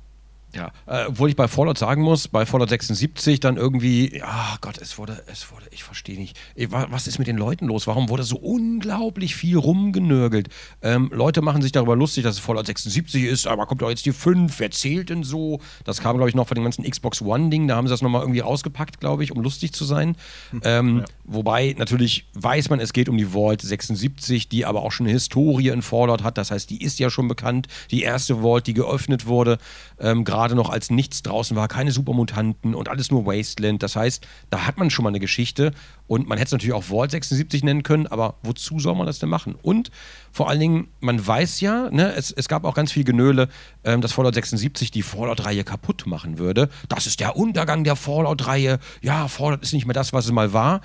Ja, 0.55 0.71
äh, 0.85 1.05
obwohl 1.07 1.29
ich 1.29 1.35
bei 1.35 1.47
Fallout 1.47 1.77
sagen 1.77 2.03
muss, 2.03 2.27
bei 2.27 2.45
Fallout 2.45 2.69
76 2.69 3.39
dann 3.39 3.57
irgendwie, 3.57 4.17
ja 4.17 4.57
Gott, 4.61 4.77
es 4.77 4.97
wurde, 4.99 5.23
es 5.25 5.51
wurde, 5.51 5.65
ich 5.71 5.83
verstehe 5.83 6.17
nicht, 6.17 6.37
was 6.69 7.07
ist 7.07 7.17
mit 7.17 7.27
den 7.27 7.37
Leuten 7.37 7.67
los? 7.67 7.87
Warum 7.87 8.09
wurde 8.09 8.23
so 8.23 8.37
unglaublich 8.37 9.35
viel 9.35 9.57
rumgenörgelt? 9.57 10.49
Ähm, 10.81 11.09
Leute 11.11 11.41
machen 11.41 11.61
sich 11.63 11.71
darüber 11.71 11.95
lustig, 11.95 12.23
dass 12.23 12.35
es 12.35 12.39
Fallout 12.39 12.67
76 12.67 13.23
ist, 13.23 13.47
aber 13.47 13.65
kommt 13.65 13.81
doch 13.81 13.89
jetzt 13.89 14.05
die 14.05 14.11
5, 14.11 14.59
wer 14.59 14.69
zählt 14.69 15.09
denn 15.09 15.23
so? 15.23 15.59
Das 15.85 16.01
kam, 16.01 16.17
glaube 16.17 16.29
ich, 16.29 16.35
noch 16.35 16.47
von 16.47 16.55
dem 16.55 16.63
ganzen 16.63 16.83
Xbox 16.83 17.21
One-Ding, 17.21 17.67
da 17.67 17.75
haben 17.75 17.87
sie 17.87 17.93
das 17.93 18.03
nochmal 18.03 18.21
irgendwie 18.21 18.41
rausgepackt, 18.41 18.99
glaube 18.99 19.23
ich, 19.23 19.31
um 19.31 19.41
lustig 19.41 19.73
zu 19.73 19.85
sein. 19.85 20.15
Hm, 20.51 20.61
ähm, 20.63 20.97
ja. 20.99 21.05
Wobei 21.23 21.75
natürlich 21.77 22.27
weiß 22.33 22.69
man, 22.69 22.79
es 22.79 22.93
geht 22.93 23.09
um 23.09 23.17
die 23.17 23.33
Vault 23.33 23.61
76, 23.61 24.49
die 24.49 24.65
aber 24.65 24.83
auch 24.83 24.91
schon 24.91 25.07
eine 25.07 25.13
Historie 25.13 25.69
in 25.69 25.81
Fallout 25.81 26.23
hat, 26.23 26.37
das 26.37 26.51
heißt, 26.51 26.69
die 26.69 26.83
ist 26.83 26.99
ja 26.99 27.09
schon 27.09 27.27
bekannt, 27.27 27.67
die 27.89 28.03
erste 28.03 28.41
Vault, 28.41 28.67
die 28.67 28.73
geöffnet 28.73 29.25
wurde, 29.25 29.57
ähm, 29.99 30.25
gerade 30.25 30.42
gerade 30.43 30.55
noch 30.55 30.69
als 30.69 30.89
nichts 30.89 31.23
draußen 31.23 31.55
war, 31.55 31.69
keine 31.69 31.93
Supermutanten 31.93 32.75
und 32.75 32.89
alles 32.89 33.11
nur 33.11 33.25
Wasteland. 33.25 33.81
Das 33.81 33.95
heißt, 33.95 34.27
da 34.49 34.67
hat 34.67 34.77
man 34.77 34.89
schon 34.89 35.03
mal 35.03 35.09
eine 35.09 35.21
Geschichte 35.21 35.71
und 36.05 36.27
man 36.27 36.37
hätte 36.37 36.47
es 36.47 36.51
natürlich 36.51 36.73
auch 36.73 36.83
Vault 36.83 37.11
76 37.11 37.63
nennen 37.63 37.81
können, 37.81 38.07
aber 38.07 38.35
wozu 38.43 38.77
soll 38.77 38.93
man 38.95 39.05
das 39.05 39.19
denn 39.19 39.29
machen? 39.29 39.55
Und 39.61 39.89
vor 40.33 40.49
allen 40.49 40.59
Dingen, 40.59 40.87
man 40.99 41.25
weiß 41.25 41.61
ja, 41.61 41.89
ne, 41.91 42.13
es, 42.13 42.29
es 42.29 42.49
gab 42.49 42.65
auch 42.65 42.73
ganz 42.73 42.91
viel 42.91 43.05
Genöle, 43.05 43.47
ähm, 43.85 44.01
dass 44.01 44.11
Fallout 44.11 44.33
76 44.33 44.91
die 44.91 45.01
Fallout-Reihe 45.01 45.63
kaputt 45.63 46.07
machen 46.07 46.39
würde. 46.39 46.67
Das 46.89 47.07
ist 47.07 47.21
der 47.21 47.37
Untergang 47.37 47.85
der 47.85 47.95
Fallout-Reihe. 47.95 48.79
Ja, 49.01 49.29
Fallout 49.29 49.63
ist 49.63 49.71
nicht 49.71 49.85
mehr 49.85 49.93
das, 49.93 50.11
was 50.11 50.25
es 50.25 50.33
mal 50.33 50.51
war. 50.51 50.81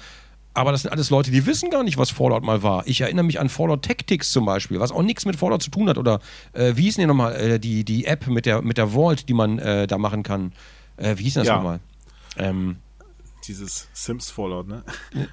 Aber 0.58 0.72
das 0.72 0.82
sind 0.82 0.90
alles 0.90 1.08
Leute, 1.10 1.30
die 1.30 1.46
wissen 1.46 1.70
gar 1.70 1.84
nicht, 1.84 1.98
was 1.98 2.10
Fallout 2.10 2.42
mal 2.42 2.64
war. 2.64 2.84
Ich 2.88 3.00
erinnere 3.00 3.24
mich 3.24 3.38
an 3.38 3.48
Fallout 3.48 3.84
Tactics 3.84 4.32
zum 4.32 4.44
Beispiel, 4.44 4.80
was 4.80 4.90
auch 4.90 5.02
nichts 5.02 5.24
mit 5.24 5.36
Fallout 5.36 5.62
zu 5.62 5.70
tun 5.70 5.88
hat. 5.88 5.98
Oder 5.98 6.18
äh, 6.52 6.72
wie 6.74 6.82
hieß 6.82 6.96
denn 6.96 7.06
nochmal 7.06 7.36
äh, 7.36 7.60
die, 7.60 7.84
die 7.84 8.06
App 8.06 8.26
mit 8.26 8.44
der, 8.44 8.60
mit 8.62 8.76
der 8.76 8.92
Vault, 8.92 9.28
die 9.28 9.34
man 9.34 9.60
äh, 9.60 9.86
da 9.86 9.98
machen 9.98 10.24
kann? 10.24 10.52
Äh, 10.96 11.16
wie 11.16 11.22
hieß 11.22 11.34
denn 11.34 11.42
das 11.42 11.46
ja. 11.46 11.56
nochmal? 11.58 11.78
Ähm, 12.38 12.78
Dieses 13.46 13.86
Sims 13.92 14.32
Fallout, 14.32 14.66
ne? 14.66 14.82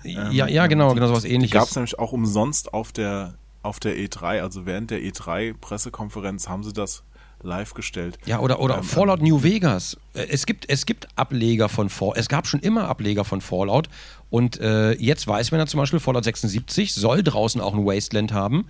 ja, 0.04 0.46
ja, 0.48 0.68
genau, 0.68 0.94
genau 0.94 1.08
sowas 1.08 1.26
ähnliches. 1.26 1.54
Gab 1.60 1.70
es 1.70 1.76
nämlich 1.76 1.98
auch 1.98 2.12
umsonst 2.12 2.76
auf 2.76 2.92
der, 2.92 3.34
auf 3.64 3.80
der 3.80 3.98
E3, 3.98 4.44
also 4.44 4.68
während 4.68 4.92
der 4.92 5.00
E3-Pressekonferenz 5.00 6.50
haben 6.50 6.64
sie 6.64 6.72
das 6.72 7.02
live 7.42 7.74
gestellt. 7.74 8.18
Ja, 8.26 8.40
oder, 8.40 8.60
oder 8.60 8.78
ähm, 8.78 8.84
Fallout 8.84 9.22
New 9.22 9.44
Vegas. 9.44 9.98
Äh, 10.14 10.28
es 10.30 10.46
gibt, 10.46 10.70
es 10.70 10.86
gibt 10.86 11.08
Ableger 11.16 11.70
von 11.70 11.90
Fallout. 11.90 12.18
Es 12.18 12.30
gab 12.30 12.48
schon 12.48 12.60
immer 12.62 12.88
Ableger 12.88 13.24
von 13.26 13.42
Fallout. 13.42 13.88
Und 14.30 14.60
äh, 14.60 14.94
jetzt 14.94 15.28
weiß 15.28 15.52
man 15.52 15.60
ja 15.60 15.68
zum 15.68 15.80
Beispiel, 15.80 16.00
Fallout 16.00 16.24
76 16.24 16.94
soll 16.94 17.24
draußen 17.24 17.62
auch 17.62 17.74
ein 17.74 17.86
Wasteland 17.86 18.34
haben. 18.34 18.68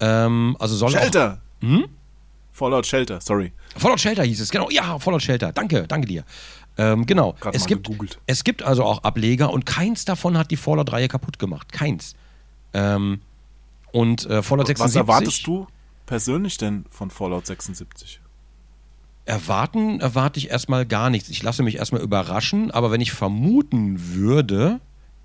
Ähm, 0.00 0.56
also 0.58 0.76
soll 0.76 0.90
Shelter! 0.90 1.40
Auch, 1.58 1.62
hm? 1.62 1.88
Fallout 2.52 2.86
Shelter, 2.86 3.20
sorry. 3.20 3.52
Fallout 3.76 4.00
Shelter 4.00 4.22
hieß 4.22 4.40
es, 4.40 4.50
genau. 4.50 4.70
Ja, 4.70 4.98
Fallout 4.98 5.22
Shelter. 5.22 5.52
Danke, 5.52 5.86
danke 5.86 6.06
dir. 6.06 6.24
Ähm, 6.78 7.06
genau. 7.06 7.34
Es 7.52 7.66
gibt, 7.66 7.90
es 8.26 8.44
gibt 8.44 8.62
also 8.62 8.84
auch 8.84 9.02
Ableger 9.02 9.50
und 9.50 9.66
keins 9.66 10.04
davon 10.04 10.36
hat 10.36 10.50
die 10.50 10.56
Fallout-Reihe 10.56 11.08
kaputt 11.08 11.38
gemacht. 11.38 11.72
Keins. 11.72 12.14
Ähm, 12.72 13.20
und 13.92 14.26
äh, 14.26 14.42
Fallout 14.42 14.66
76. 14.66 14.78
Was 14.78 14.94
erwartest 14.94 15.46
du 15.46 15.66
persönlich 16.06 16.56
denn 16.56 16.84
von 16.90 17.10
Fallout 17.10 17.46
76? 17.46 18.20
Erwarten 19.24 20.00
erwarte 20.00 20.38
ich 20.38 20.50
erstmal 20.50 20.86
gar 20.86 21.10
nichts. 21.10 21.28
Ich 21.28 21.42
lasse 21.42 21.62
mich 21.62 21.76
erstmal 21.76 22.00
überraschen, 22.00 22.70
aber 22.70 22.92
wenn 22.92 23.00
ich 23.00 23.12
vermuten 23.12 24.14
würde, 24.14 24.80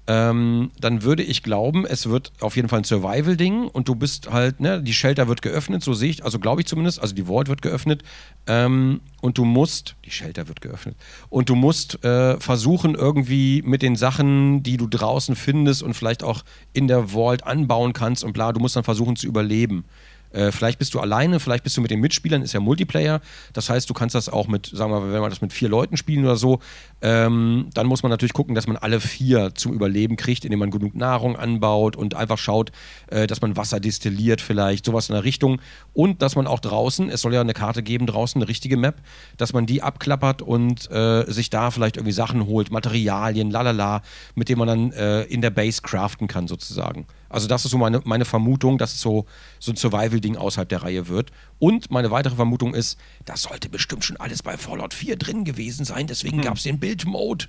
ähm, 0.08 0.72
dann 0.80 1.04
würde 1.04 1.22
ich 1.22 1.44
glauben, 1.44 1.86
es 1.86 2.10
wird 2.10 2.34
auf 2.42 2.56
jeden 2.56 2.68
Fall 2.68 2.80
ein 2.80 2.84
Survival-Ding 2.84 3.68
und 3.68 3.88
du 3.88 3.96
bist 3.96 4.32
halt, 4.32 4.60
ne, 4.60 4.82
die 4.82 4.94
Shelter 4.94 5.28
wird 5.28 5.44
geöffnet, 5.44 5.84
so 5.84 5.94
sehe 5.94 6.10
ich, 6.10 6.26
also 6.26 6.40
glaube 6.40 6.62
ich 6.62 6.68
zumindest, 6.68 7.00
also 7.00 7.14
die 7.14 7.26
Vault 7.26 7.48
wird 7.48 7.62
geöffnet 7.62 8.02
ähm, 8.48 9.02
und 9.22 9.38
du 9.38 9.46
musst, 9.46 9.96
die 10.04 10.12
Shelter 10.12 10.48
wird 10.48 10.60
geöffnet 10.62 10.96
und 11.30 11.50
du 11.50 11.56
musst 11.56 12.04
äh, 12.04 12.40
versuchen 12.40 12.96
irgendwie 12.96 13.62
mit 13.64 13.84
den 13.84 13.96
Sachen, 13.96 14.64
die 14.64 14.78
du 14.78 14.88
draußen 14.88 15.36
findest 15.36 15.84
und 15.84 15.94
vielleicht 15.94 16.24
auch 16.24 16.42
in 16.74 16.88
der 16.88 17.10
Vault 17.10 17.46
anbauen 17.46 17.94
kannst 17.94 18.24
und 18.24 18.34
bla, 18.34 18.52
du 18.52 18.60
musst 18.60 18.76
dann 18.76 18.84
versuchen 18.84 19.16
zu 19.16 19.28
überleben. 19.28 19.86
Äh, 20.34 20.52
vielleicht 20.52 20.80
bist 20.80 20.94
du 20.94 21.00
alleine, 21.00 21.40
vielleicht 21.40 21.64
bist 21.64 21.78
du 21.78 21.82
mit 21.82 21.92
den 21.92 22.00
Mitspielern, 22.00 22.42
ist 22.42 22.54
ja 22.54 22.60
Multiplayer. 22.60 23.22
Das 23.54 23.70
heißt, 23.70 23.90
du 23.90 23.94
kannst 23.94 24.16
das 24.16 24.30
auch 24.30 24.48
mit, 24.48 24.68
sagen 24.68 24.92
wir 24.92 25.00
mal, 25.00 25.14
wenn 25.14 25.22
wir 25.22 25.30
das 25.30 25.42
mit 25.42 25.54
vier 25.54 25.70
Leuten 25.70 25.98
spielen 25.98 26.24
oder 26.26 26.36
so, 26.36 26.60
ähm, 27.02 27.70
dann 27.74 27.88
muss 27.88 28.04
man 28.04 28.10
natürlich 28.10 28.34
gucken, 28.34 28.56
dass 28.56 28.68
man 28.68 28.78
alle 28.78 29.00
vier 29.00 29.54
zum 29.56 29.74
Überleben 29.74 30.16
kriegt, 30.16 30.46
indem 30.46 30.60
man 30.60 30.72
genug 30.72 30.96
Nahrung 30.96 31.36
anbaut 31.36 31.96
und 31.96 32.16
einfach 32.16 32.38
schaut, 32.38 32.72
äh, 33.08 33.28
dass 33.28 33.42
man 33.42 33.58
Wasser 33.58 33.80
destilliert 33.80 34.42
vielleicht, 34.42 34.86
sowas 34.86 35.10
in 35.10 35.14
der 35.14 35.24
Richtung. 35.24 35.62
Und 35.94 36.22
dass 36.22 36.36
man 36.36 36.48
auch 36.48 36.60
draußen, 36.60 37.10
es 37.10 37.22
soll 37.22 37.34
ja 37.34 37.42
eine 37.42 37.54
Karte 37.54 37.84
geben 37.84 38.06
draußen, 38.06 38.42
eine 38.42 38.48
richtige 38.48 38.78
Map, 38.78 39.02
dass 39.38 39.54
man 39.54 39.66
die 39.66 39.82
abklappert 39.82 40.42
und 40.42 40.90
äh, 40.92 41.30
sich 41.32 41.50
da 41.50 41.72
vielleicht 41.72 41.98
irgendwie 41.98 42.14
Sachen 42.14 42.46
holt, 42.46 42.72
Materialien, 42.72 43.52
lalala, 43.52 44.02
mit 44.36 44.50
denen 44.50 44.60
man 44.60 44.68
dann 44.68 44.92
äh, 44.92 45.24
in 45.24 45.42
der 45.42 45.50
Base 45.50 45.82
craften 45.82 46.28
kann 46.28 46.48
sozusagen. 46.48 47.06
Also 47.32 47.48
das 47.48 47.66
ist 47.66 47.72
so 47.72 47.78
meine, 47.78 48.02
meine 48.04 48.26
Vermutung, 48.26 48.78
dass 48.78 48.94
es 48.94 49.02
so, 49.02 49.26
so 49.60 49.72
ein 49.72 49.78
Survival-Ding 49.78 50.36
außerhalb 50.36 50.68
der 50.68 50.84
Reihe 50.84 51.08
wird. 51.08 51.32
Und 51.60 51.90
meine 51.90 52.12
weitere 52.12 52.36
Vermutung 52.36 52.74
ist, 52.74 53.00
das 53.26 53.44
sollte 53.44 53.70
bestimmt 53.70 54.04
schon 54.04 54.18
alles 54.18 54.44
bei 54.44 54.58
Fallout 54.58 54.94
4 54.94 55.16
drin 55.16 55.46
gewesen 55.46 55.86
sein, 55.86 56.08
deswegen 56.08 56.38
hm. 56.38 56.44
gab 56.44 56.58
es 56.58 56.64
den 56.64 56.80
Build-Mode. 56.80 57.48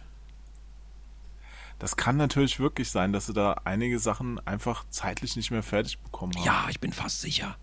Das 1.78 1.96
kann 1.96 2.16
natürlich 2.16 2.60
wirklich 2.60 2.90
sein, 2.90 3.12
dass 3.12 3.26
sie 3.26 3.32
da 3.32 3.56
einige 3.64 3.98
Sachen 3.98 4.38
einfach 4.46 4.84
zeitlich 4.90 5.34
nicht 5.34 5.50
mehr 5.50 5.64
fertig 5.64 5.98
bekommen 5.98 6.32
haben. 6.36 6.44
Ja, 6.44 6.66
ich 6.70 6.78
bin 6.78 6.92
fast 6.92 7.20
sicher. 7.20 7.56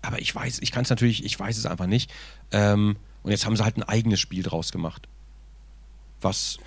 Aber 0.00 0.18
ich 0.18 0.34
weiß, 0.34 0.60
ich 0.60 0.72
kann 0.72 0.84
es 0.84 0.90
natürlich, 0.90 1.24
ich 1.24 1.38
weiß 1.38 1.58
es 1.58 1.66
einfach 1.66 1.86
nicht. 1.86 2.10
Ähm, 2.52 2.96
und 3.22 3.32
jetzt 3.32 3.44
haben 3.44 3.54
sie 3.54 3.62
halt 3.62 3.76
ein 3.76 3.82
eigenes 3.82 4.18
Spiel 4.18 4.42
draus 4.42 4.72
gemacht. 4.72 5.08
Was 6.22 6.58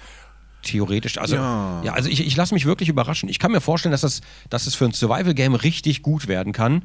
theoretisch. 0.63 1.17
Also, 1.17 1.35
ja, 1.35 1.81
ja 1.83 1.93
also 1.93 2.09
ich, 2.09 2.25
ich 2.25 2.35
lasse 2.35 2.53
mich 2.53 2.65
wirklich 2.65 2.89
überraschen. 2.89 3.29
Ich 3.29 3.39
kann 3.39 3.51
mir 3.51 3.61
vorstellen, 3.61 3.91
dass 3.91 4.01
das, 4.01 4.21
dass 4.49 4.67
es 4.67 4.75
für 4.75 4.85
ein 4.85 4.91
Survival-Game 4.91 5.55
richtig 5.55 6.01
gut 6.01 6.27
werden 6.27 6.53
kann. 6.53 6.83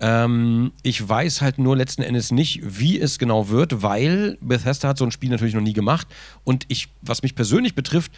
Ähm, 0.00 0.72
ich 0.82 1.06
weiß 1.06 1.42
halt 1.42 1.58
nur 1.58 1.76
letzten 1.76 2.02
Endes 2.02 2.30
nicht, 2.30 2.60
wie 2.62 2.98
es 2.98 3.18
genau 3.18 3.48
wird, 3.48 3.82
weil 3.82 4.38
Bethesda 4.40 4.88
hat 4.88 4.98
so 4.98 5.04
ein 5.04 5.10
Spiel 5.10 5.30
natürlich 5.30 5.54
noch 5.54 5.60
nie 5.60 5.74
gemacht. 5.74 6.08
Und 6.44 6.64
ich, 6.68 6.88
was 7.02 7.22
mich 7.22 7.34
persönlich 7.34 7.74
betrifft, 7.74 8.12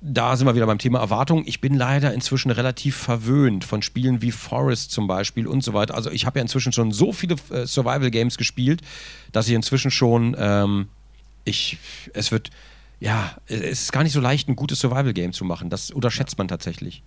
da 0.00 0.36
sind 0.36 0.46
wir 0.46 0.54
wieder 0.54 0.66
beim 0.66 0.78
Thema 0.78 1.00
Erwartung. 1.00 1.42
Ich 1.46 1.60
bin 1.60 1.74
leider 1.74 2.14
inzwischen 2.14 2.50
relativ 2.50 2.96
verwöhnt 2.96 3.64
von 3.64 3.82
Spielen 3.82 4.22
wie 4.22 4.30
Forest 4.30 4.92
zum 4.92 5.08
Beispiel 5.08 5.46
und 5.48 5.64
so 5.64 5.72
weiter. 5.72 5.94
Also 5.94 6.10
ich 6.10 6.26
habe 6.26 6.38
ja 6.38 6.42
inzwischen 6.42 6.72
schon 6.72 6.92
so 6.92 7.12
viele 7.12 7.36
äh, 7.50 7.66
Survival-Games 7.66 8.36
gespielt, 8.36 8.82
dass 9.32 9.48
ich 9.48 9.54
inzwischen 9.54 9.90
schon, 9.90 10.36
ähm, 10.38 10.88
ich, 11.44 11.78
es 12.12 12.30
wird, 12.30 12.50
ja, 12.98 13.36
es 13.46 13.82
ist 13.82 13.92
gar 13.92 14.02
nicht 14.02 14.12
so 14.12 14.20
leicht, 14.20 14.48
ein 14.48 14.56
gutes 14.56 14.80
Survival-Game 14.80 15.32
zu 15.32 15.44
machen. 15.44 15.70
Das 15.70 15.90
unterschätzt 15.90 16.38
man 16.38 16.48
tatsächlich. 16.48 17.02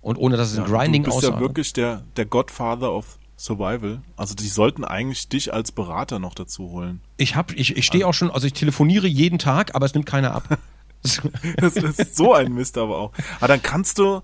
Und 0.00 0.16
ohne 0.16 0.36
dass 0.36 0.50
es 0.50 0.56
ja, 0.56 0.64
ein 0.64 0.70
Grinding 0.70 1.06
aussieht. 1.06 1.24
Du 1.24 1.26
bist 1.26 1.34
ja 1.34 1.40
wirklich 1.40 1.72
der, 1.72 2.02
der 2.16 2.26
Godfather 2.26 2.92
of 2.92 3.18
Survival. 3.36 4.00
Also 4.16 4.34
die 4.34 4.48
sollten 4.48 4.84
eigentlich 4.84 5.28
dich 5.28 5.52
als 5.52 5.72
Berater 5.72 6.18
noch 6.18 6.34
dazu 6.34 6.70
holen. 6.70 7.00
Ich 7.16 7.36
hab, 7.36 7.52
ich, 7.52 7.76
ich 7.76 7.84
stehe 7.84 8.04
also. 8.04 8.10
auch 8.10 8.14
schon, 8.14 8.30
also 8.30 8.46
ich 8.46 8.54
telefoniere 8.54 9.06
jeden 9.06 9.38
Tag, 9.38 9.74
aber 9.74 9.84
es 9.84 9.94
nimmt 9.94 10.06
keiner 10.06 10.32
ab. 10.32 10.58
das 11.56 11.76
ist 11.76 12.16
so 12.16 12.32
ein 12.32 12.52
Mist 12.52 12.78
aber 12.78 12.98
auch. 12.98 13.12
Aber 13.38 13.48
dann 13.48 13.62
kannst 13.62 13.98
du 13.98 14.22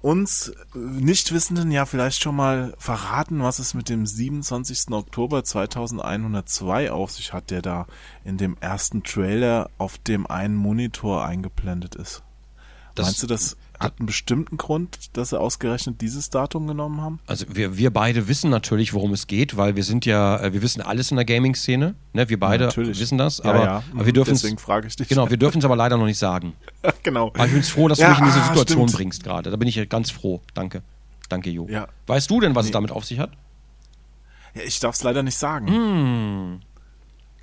uns 0.00 0.52
Nichtwissenden 0.74 1.70
ja 1.70 1.84
vielleicht 1.84 2.22
schon 2.22 2.36
mal 2.36 2.74
verraten, 2.78 3.42
was 3.42 3.58
es 3.58 3.74
mit 3.74 3.88
dem 3.88 4.06
27. 4.06 4.92
Oktober 4.92 5.42
2102 5.42 6.92
auf 6.92 7.10
sich 7.10 7.32
hat, 7.32 7.50
der 7.50 7.62
da 7.62 7.86
in 8.24 8.36
dem 8.38 8.56
ersten 8.60 9.02
Trailer 9.02 9.70
auf 9.78 9.98
dem 9.98 10.26
einen 10.26 10.54
Monitor 10.54 11.24
eingeblendet 11.24 11.96
ist. 11.96 12.22
Das, 12.94 13.06
Meinst 13.06 13.22
du, 13.22 13.26
das 13.26 13.56
hat 13.80 13.94
einen 13.98 14.06
bestimmten 14.06 14.56
Grund, 14.56 15.16
dass 15.16 15.30
sie 15.30 15.38
ausgerechnet 15.38 16.00
dieses 16.00 16.30
Datum 16.30 16.66
genommen 16.66 17.00
haben? 17.00 17.20
Also 17.26 17.46
wir, 17.48 17.76
wir 17.76 17.92
beide 17.92 18.28
wissen 18.28 18.50
natürlich, 18.50 18.92
worum 18.92 19.12
es 19.12 19.26
geht, 19.26 19.56
weil 19.56 19.76
wir 19.76 19.84
sind 19.84 20.04
ja, 20.04 20.38
äh, 20.40 20.52
wir 20.52 20.62
wissen 20.62 20.80
alles 20.80 21.10
in 21.10 21.16
der 21.16 21.24
Gaming-Szene. 21.24 21.94
Ne? 22.12 22.28
Wir 22.28 22.40
beide 22.40 22.64
ja, 22.68 22.76
wissen 22.76 23.18
das, 23.18 23.40
aber, 23.40 23.58
ja, 23.58 23.64
ja. 23.64 23.82
aber 23.92 24.06
wir 24.06 24.12
dürfen 24.12 24.34
Deswegen 24.34 24.58
frage 24.58 24.88
ich 24.88 24.96
dich. 24.96 25.08
Genau, 25.08 25.30
wir 25.30 25.36
dürfen 25.36 25.58
es 25.58 25.64
aber 25.64 25.76
leider 25.76 25.96
noch 25.96 26.06
nicht 26.06 26.18
sagen. 26.18 26.54
genau. 27.02 27.28
Aber 27.28 27.46
ich 27.46 27.52
bin 27.52 27.62
froh, 27.62 27.88
dass 27.88 27.98
du 27.98 28.08
mich 28.08 28.18
in 28.18 28.24
diese 28.24 28.42
Situation 28.44 28.88
stimmt. 28.88 28.92
bringst 28.92 29.24
gerade. 29.24 29.50
Da 29.50 29.56
bin 29.56 29.68
ich 29.68 29.88
ganz 29.88 30.10
froh. 30.10 30.40
Danke. 30.54 30.82
Danke, 31.28 31.50
Jo. 31.50 31.68
Weißt 32.06 32.30
du 32.30 32.40
denn, 32.40 32.54
was 32.54 32.64
nee. 32.64 32.70
es 32.70 32.72
damit 32.72 32.90
auf 32.90 33.04
sich 33.04 33.18
hat? 33.18 33.30
Ich 34.54 34.80
darf 34.80 34.94
es 34.94 35.02
leider 35.02 35.22
nicht 35.22 35.36
sagen. 35.36 35.68
Hm. 35.68 36.60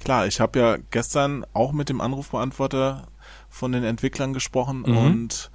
Klar, 0.03 0.27
ich 0.27 0.39
habe 0.39 0.59
ja 0.59 0.77
gestern 0.91 1.45
auch 1.53 1.71
mit 1.71 1.89
dem 1.89 2.01
Anrufbeantworter 2.01 3.07
von 3.49 3.71
den 3.71 3.83
Entwicklern 3.83 4.33
gesprochen 4.33 4.83
mhm. 4.85 4.97
und 4.97 5.51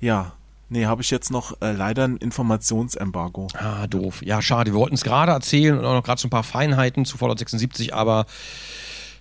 ja, 0.00 0.32
nee, 0.68 0.86
habe 0.86 1.02
ich 1.02 1.10
jetzt 1.10 1.30
noch 1.30 1.60
äh, 1.60 1.72
leider 1.72 2.04
ein 2.04 2.16
Informationsembargo. 2.16 3.48
Ah, 3.54 3.86
doof. 3.86 4.22
Ja, 4.22 4.42
schade. 4.42 4.72
Wir 4.72 4.78
wollten 4.78 4.94
es 4.94 5.04
gerade 5.04 5.32
erzählen 5.32 5.78
und 5.78 5.84
auch 5.84 5.94
noch 5.94 6.04
gerade 6.04 6.20
so 6.20 6.28
ein 6.28 6.30
paar 6.30 6.44
Feinheiten 6.44 7.04
zu 7.04 7.18
Fallout 7.18 7.38
76, 7.38 7.94
aber 7.94 8.26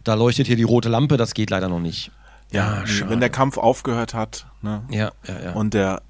da 0.03 0.13
leuchtet 0.13 0.47
hier 0.47 0.55
die 0.55 0.63
rote 0.63 0.89
Lampe, 0.89 1.17
das 1.17 1.33
geht 1.33 1.49
leider 1.49 1.69
noch 1.69 1.79
nicht. 1.79 2.11
Ja, 2.51 2.83
ja 2.83 3.09
wenn 3.09 3.19
der 3.19 3.29
Kampf 3.29 3.57
aufgehört 3.57 4.13
hat, 4.13 4.45
ne? 4.61 4.83
Ja, 4.89 5.11
ja, 5.27 5.41
ja. 5.41 5.53
Und 5.53 5.73
der 5.73 6.01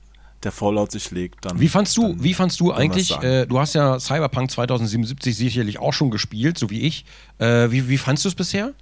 der 0.45 0.51
Fallout 0.51 0.91
sich 0.91 1.12
legt, 1.12 1.43
dann. 1.43 1.60
Wie 1.60 1.67
fandst 1.67 1.97
du, 1.97 2.15
wie 2.19 2.34
fandst 2.34 2.60
du 2.60 2.71
eigentlich, 2.71 3.12
äh, 3.21 3.45
du 3.45 3.60
hast 3.60 3.73
ja 3.73 3.99
Cyberpunk 3.99 4.51
2077 4.51 5.36
sicherlich 5.36 5.80
auch 5.80 5.91
schon 5.91 6.12
gespielt, 6.12 6.58
so 6.58 6.69
wie 6.69 6.82
ich. 6.82 7.04
Äh, 7.39 7.71
wie, 7.71 7.89
wie 7.89 7.97
fandst 7.97 8.23
du 8.23 8.30
es 8.30 8.36
bisher? 8.36 8.73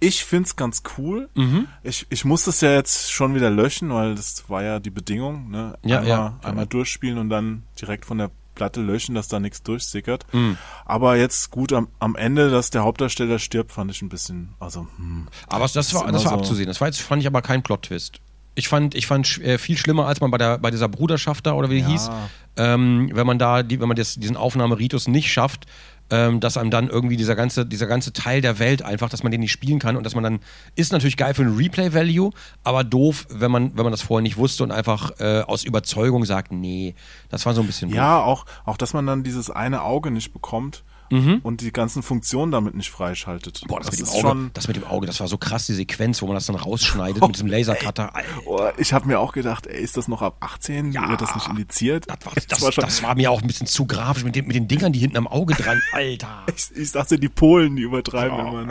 Ich 0.00 0.24
find's 0.24 0.54
ganz 0.56 0.82
cool. 0.96 1.28
Mhm. 1.34 1.66
Ich, 1.82 2.06
ich 2.10 2.24
muss 2.24 2.44
das 2.44 2.60
ja 2.60 2.72
jetzt 2.72 3.10
schon 3.10 3.34
wieder 3.34 3.50
löschen, 3.50 3.90
weil 3.90 4.14
das 4.14 4.48
war 4.48 4.62
ja 4.62 4.78
die 4.78 4.90
Bedingung. 4.90 5.50
Ne? 5.50 5.76
Ja, 5.84 5.98
einmal, 5.98 6.08
ja, 6.08 6.38
einmal 6.42 6.66
durchspielen 6.66 7.18
und 7.18 7.30
dann 7.30 7.64
direkt 7.80 8.04
von 8.04 8.18
der 8.18 8.30
Platte 8.58 8.80
löschen, 8.80 9.14
dass 9.14 9.28
da 9.28 9.40
nichts 9.40 9.62
durchsickert. 9.62 10.26
Mhm. 10.32 10.58
Aber 10.84 11.16
jetzt 11.16 11.50
gut 11.50 11.72
am, 11.72 11.88
am 12.00 12.16
Ende, 12.16 12.50
dass 12.50 12.70
der 12.70 12.82
Hauptdarsteller 12.82 13.38
stirbt, 13.38 13.72
fand 13.72 13.90
ich 13.90 14.02
ein 14.02 14.08
bisschen, 14.08 14.54
also. 14.60 14.86
Hm, 14.96 15.28
aber 15.46 15.64
das, 15.64 15.72
das 15.72 15.94
war, 15.94 16.10
das 16.12 16.24
war 16.24 16.32
so 16.32 16.36
abzusehen. 16.36 16.66
Das 16.66 16.80
war 16.80 16.88
jetzt 16.88 17.00
fand 17.00 17.22
ich 17.22 17.26
aber 17.26 17.40
kein 17.40 17.62
Plot-Twist. 17.62 18.20
Ich 18.56 18.68
fand, 18.68 18.96
ich 18.96 19.06
fand 19.06 19.38
äh, 19.38 19.56
viel 19.56 19.78
schlimmer, 19.78 20.06
als 20.06 20.20
man 20.20 20.32
bei 20.32 20.38
der 20.38 20.58
bei 20.58 20.72
dieser 20.72 20.88
Bruderschaft 20.88 21.46
da 21.46 21.52
oder 21.52 21.70
wie 21.70 21.76
die 21.76 21.82
ja. 21.82 21.88
hieß, 21.88 22.10
ähm, 22.56 23.10
wenn 23.12 23.26
man 23.26 23.38
da, 23.38 23.62
die, 23.62 23.80
wenn 23.80 23.86
man 23.86 23.96
das, 23.96 24.16
diesen 24.16 24.36
Aufnahmeritus 24.36 25.06
nicht 25.06 25.32
schafft, 25.32 25.66
ähm, 26.10 26.40
dass 26.40 26.56
einem 26.56 26.70
dann 26.70 26.88
irgendwie 26.88 27.16
dieser 27.16 27.36
ganze, 27.36 27.66
dieser 27.66 27.86
ganze 27.86 28.12
Teil 28.12 28.40
der 28.40 28.58
Welt 28.58 28.82
einfach, 28.82 29.08
dass 29.08 29.22
man 29.22 29.32
den 29.32 29.40
nicht 29.40 29.52
spielen 29.52 29.78
kann 29.78 29.96
und 29.96 30.04
dass 30.04 30.14
man 30.14 30.24
dann, 30.24 30.40
ist 30.74 30.92
natürlich 30.92 31.16
geil 31.16 31.34
für 31.34 31.42
ein 31.42 31.56
Replay-Value, 31.56 32.30
aber 32.64 32.84
doof, 32.84 33.26
wenn 33.30 33.50
man, 33.50 33.76
wenn 33.76 33.84
man 33.84 33.92
das 33.92 34.02
vorher 34.02 34.22
nicht 34.22 34.36
wusste 34.36 34.62
und 34.64 34.70
einfach 34.70 35.20
äh, 35.20 35.42
aus 35.42 35.64
Überzeugung 35.64 36.24
sagt, 36.24 36.52
nee, 36.52 36.94
das 37.28 37.46
war 37.46 37.54
so 37.54 37.60
ein 37.60 37.66
bisschen. 37.66 37.90
Ja, 37.90 38.20
auch, 38.20 38.46
auch, 38.64 38.76
dass 38.76 38.94
man 38.94 39.06
dann 39.06 39.22
dieses 39.22 39.50
eine 39.50 39.82
Auge 39.82 40.10
nicht 40.10 40.32
bekommt 40.32 40.84
mhm. 41.10 41.40
und 41.42 41.60
die 41.60 41.72
ganzen 41.72 42.02
Funktionen 42.02 42.52
damit 42.52 42.74
nicht 42.74 42.90
freischaltet. 42.90 43.62
Boah, 43.66 43.80
das, 43.80 43.90
das 43.90 43.98
mit 43.98 44.06
dem 44.06 44.12
Auge, 44.12 44.20
schon 44.20 44.50
das 44.54 44.68
mit 44.68 44.76
dem 44.76 44.84
Auge, 44.84 45.06
das 45.06 45.20
war 45.20 45.28
so 45.28 45.38
krass, 45.38 45.66
die 45.66 45.74
Sequenz, 45.74 46.22
wo 46.22 46.26
man 46.26 46.34
das 46.34 46.46
dann 46.46 46.56
rausschneidet 46.56 47.18
oh, 47.22 47.26
mit 47.26 47.36
diesem 47.36 47.48
Lasercutter. 47.48 48.12
Oh, 48.46 48.68
ich 48.76 48.92
habe 48.92 49.06
mir 49.06 49.18
auch 49.20 49.32
gedacht, 49.32 49.66
ey, 49.66 49.80
ist 49.82 49.96
das 49.96 50.08
noch 50.08 50.22
ab 50.22 50.36
18? 50.40 50.92
Ja, 50.92 51.08
Wird 51.08 51.20
das 51.20 51.34
nicht 51.34 51.48
indiziert? 51.48 52.06
Das 52.08 52.18
war, 52.24 52.32
das, 52.34 52.62
war, 52.62 52.70
das 52.70 53.02
war, 53.02 53.14
mir 53.14 53.30
auch 53.30 53.42
ein 53.42 53.46
bisschen 53.46 53.66
zu 53.66 53.86
grafisch 53.86 54.24
mit 54.24 54.36
den, 54.36 54.46
mit 54.46 54.56
den 54.56 54.68
Dingern, 54.68 54.92
die 54.92 54.98
hinten 54.98 55.16
am 55.16 55.26
Auge 55.26 55.54
dran, 55.54 55.80
Alter. 55.92 56.44
ich, 56.54 56.76
ich 56.76 56.92
dachte, 56.92 57.18
die 57.18 57.28
Polen, 57.28 57.76
die 57.76 57.82
übertreiben 57.82 58.38
oh. 58.38 58.60
immer. 58.60 58.68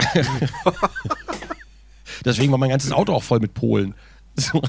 Deswegen 2.26 2.52
war 2.52 2.58
mein 2.58 2.70
ganzes 2.70 2.92
Auto 2.92 3.14
auch 3.14 3.24
voll 3.24 3.40
mit 3.40 3.54
Polen. 3.54 3.94
So. 4.36 4.62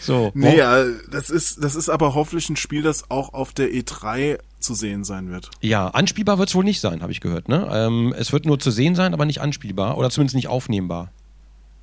So. 0.00 0.30
Nee, 0.34 0.56
ja, 0.56 0.84
das 1.10 1.30
ist, 1.30 1.62
das 1.62 1.74
ist 1.74 1.88
aber 1.88 2.14
hoffentlich 2.14 2.48
ein 2.48 2.56
Spiel, 2.56 2.82
das 2.82 3.10
auch 3.10 3.34
auf 3.34 3.52
der 3.52 3.68
E3 3.68 4.38
zu 4.58 4.74
sehen 4.74 5.04
sein 5.04 5.30
wird. 5.30 5.50
Ja, 5.60 5.88
anspielbar 5.88 6.38
wird 6.38 6.48
es 6.48 6.54
wohl 6.54 6.64
nicht 6.64 6.80
sein, 6.80 7.02
habe 7.02 7.12
ich 7.12 7.20
gehört. 7.20 7.48
Ne? 7.48 7.68
Ähm, 7.70 8.14
es 8.16 8.32
wird 8.32 8.46
nur 8.46 8.58
zu 8.58 8.70
sehen 8.70 8.94
sein, 8.94 9.12
aber 9.12 9.26
nicht 9.26 9.40
anspielbar 9.40 9.98
oder 9.98 10.10
zumindest 10.10 10.36
nicht 10.36 10.48
aufnehmbar. 10.48 11.10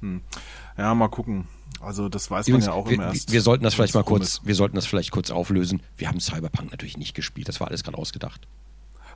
Hm. 0.01 0.21
Ja, 0.77 0.93
mal 0.95 1.09
gucken. 1.09 1.47
Also 1.79 2.09
das 2.09 2.29
weiß 2.29 2.47
Übrigens, 2.47 2.67
man 2.67 2.75
ja 2.75 2.79
auch 2.79 2.87
wir, 2.87 2.95
immer 2.95 3.05
erst. 3.05 3.31
Wir 3.31 3.41
sollten 3.41 3.63
das 3.63 3.73
vielleicht 3.73 3.95
mal 3.95 4.03
kurz, 4.03 4.23
ist. 4.23 4.45
wir 4.45 4.55
sollten 4.55 4.75
das 4.75 4.85
vielleicht 4.85 5.11
kurz 5.11 5.31
auflösen. 5.31 5.81
Wir 5.97 6.07
haben 6.07 6.19
Cyberpunk 6.19 6.71
natürlich 6.71 6.97
nicht 6.97 7.15
gespielt. 7.15 7.47
Das 7.47 7.59
war 7.59 7.67
alles 7.67 7.83
gerade 7.83 7.97
ausgedacht. 7.97 8.47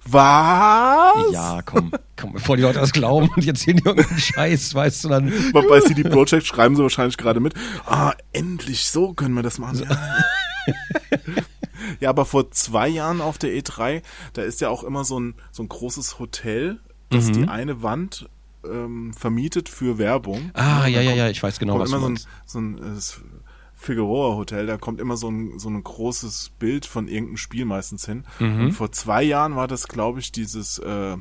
Was? 0.08 1.32
Ja, 1.32 1.62
komm, 1.66 1.92
komm, 2.16 2.34
bevor 2.34 2.58
die 2.58 2.62
Leute 2.62 2.80
das 2.80 2.94
glauben 2.94 3.30
und 3.36 3.44
jetzt 3.44 3.64
hier 3.64 3.74
irgendeinen 3.74 4.20
Scheiß, 4.20 4.76
weißt 4.76 5.04
du 5.04 5.10
dann. 5.10 5.34
Bei 5.52 5.80
CD 5.82 6.04
Projekt 6.04 6.46
schreiben 6.46 6.76
sie 6.76 6.84
wahrscheinlich 6.84 7.18
gerade 7.18 7.40
mit. 7.40 7.56
Ah, 7.86 8.14
endlich, 8.32 8.86
so 8.86 9.14
können 9.14 9.34
wir 9.34 9.44
das 9.44 9.58
machen. 9.58 9.84
Ja. 9.90 10.74
ja, 12.00 12.10
aber 12.10 12.26
vor 12.26 12.52
zwei 12.52 12.88
Jahren 12.88 13.20
auf 13.20 13.38
der 13.38 13.52
E3, 13.52 14.04
da 14.34 14.44
ist 14.44 14.62
ja 14.62 14.70
auch 14.70 14.84
immer 14.84 15.06
so 15.06 15.20
ein, 15.20 15.34
so 15.52 15.64
ein 15.64 15.70
großes 15.70 16.20
Hotel, 16.20 16.80
das 17.10 17.28
mhm. 17.28 17.34
die 17.34 17.48
eine 17.48 17.82
Wand 17.82 18.30
ähm, 18.64 19.14
vermietet 19.14 19.70
für 19.70 19.98
Werbung. 19.98 20.52
Ah, 20.54 20.88
ja, 20.88 21.02
ja, 21.02 21.14
ja, 21.14 21.30
ich 21.30 21.42
weiß 21.42 21.60
genau, 21.60 21.80
was 21.80 21.90
immer 21.90 21.98
du 21.98 22.04
so 22.04 22.10
ein, 22.10 22.20
so 22.46 22.60
ein 22.60 22.96
das 22.96 23.22
Figueroa 23.86 24.36
Hotel, 24.36 24.66
da 24.66 24.78
kommt 24.78 25.00
immer 25.00 25.16
so 25.16 25.30
ein, 25.30 25.60
so 25.60 25.70
ein 25.70 25.84
großes 25.84 26.52
Bild 26.60 26.86
von 26.86 27.08
irgendeinem 27.08 27.38
Spiel 27.38 27.66
meistens 27.66 28.06
hin. 28.06 28.26
Mhm. 28.40 28.66
Und 28.66 28.72
vor 28.72 28.92
zwei 28.92 29.24
Jahren 29.24 29.56
war 29.56 29.68
das, 29.68 29.88
glaube 29.88 30.20
ich, 30.20 30.32
dieses 30.32 30.80
äh, 30.80 31.18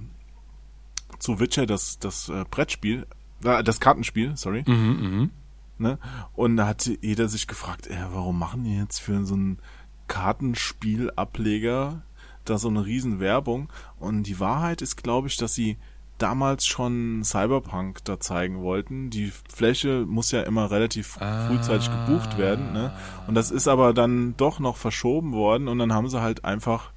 zu 1.18 1.40
Witcher, 1.40 1.66
das, 1.66 1.98
das 1.98 2.28
äh, 2.28 2.44
Brettspiel, 2.50 3.06
äh, 3.44 3.62
das 3.62 3.80
Kartenspiel, 3.80 4.36
sorry. 4.36 4.64
Mhm, 4.66 5.30
Ne? 5.76 5.98
Und 6.34 6.56
da 6.56 6.68
hat 6.68 6.88
jeder 7.02 7.26
sich 7.28 7.48
gefragt, 7.48 7.88
äh, 7.88 7.96
warum 8.12 8.38
machen 8.38 8.62
die 8.62 8.76
jetzt 8.76 9.00
für 9.00 9.24
so 9.24 9.34
ein 9.34 9.58
Kartenspiel-Ableger 10.06 12.02
da 12.44 12.58
so 12.58 12.68
eine 12.68 12.86
riesen 12.86 13.18
Werbung? 13.18 13.68
Und 13.98 14.22
die 14.22 14.38
Wahrheit 14.38 14.82
ist, 14.82 14.96
glaube 14.96 15.26
ich, 15.26 15.36
dass 15.36 15.52
sie 15.54 15.76
damals 16.18 16.66
schon 16.66 17.22
Cyberpunk 17.24 18.04
da 18.04 18.20
zeigen 18.20 18.62
wollten. 18.62 19.10
Die 19.10 19.32
Fläche 19.52 20.04
muss 20.06 20.30
ja 20.30 20.42
immer 20.42 20.70
relativ 20.70 21.18
frühzeitig 21.48 21.90
gebucht 21.90 22.38
werden. 22.38 22.72
Ne? 22.72 22.92
Und 23.26 23.34
das 23.34 23.50
ist 23.50 23.68
aber 23.68 23.92
dann 23.94 24.36
doch 24.36 24.60
noch 24.60 24.76
verschoben 24.76 25.32
worden 25.32 25.68
und 25.68 25.78
dann 25.78 25.92
haben 25.92 26.08
sie 26.08 26.20
halt 26.20 26.44
einfach, 26.44 26.92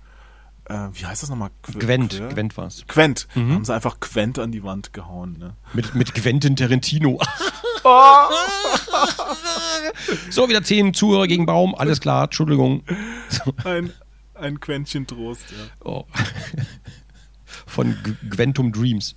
äh, 0.66 0.88
wie 0.94 1.06
heißt 1.06 1.24
das 1.24 1.30
nochmal? 1.30 1.50
Qu- 1.64 1.80
Gwent, 1.80 2.14
Quer- 2.14 2.30
Gwent 2.30 2.58
war's. 2.58 2.84
Quent. 2.88 3.28
Haben 3.36 3.66
sie 3.66 3.74
einfach 3.74 4.00
Quent 4.00 4.40
an 4.40 4.52
die 4.52 4.64
Wand 4.64 4.94
gehauen. 4.94 5.38
Ne? 5.40 5.56
Mit, 5.74 5.96
mit 5.96 6.14
Quentin 6.14 6.56
Tarantino. 6.56 7.20
so, 10.30 10.50
wieder 10.50 10.64
zehn 10.64 10.94
Zuhörer 10.94 11.28
gegen 11.28 11.46
Baum, 11.46 11.76
alles 11.76 12.02
klar, 12.02 12.26
Entschuldigung. 12.26 12.84
Ein, 13.64 13.94
ein 14.36 14.60
Quäntchen 14.60 15.08
Trost, 15.08 15.46
ja. 15.52 15.58
oh. 15.90 16.06
Von 17.68 17.96
G 18.04 18.14
Gwentum 18.30 18.72
Dreams. 18.72 19.16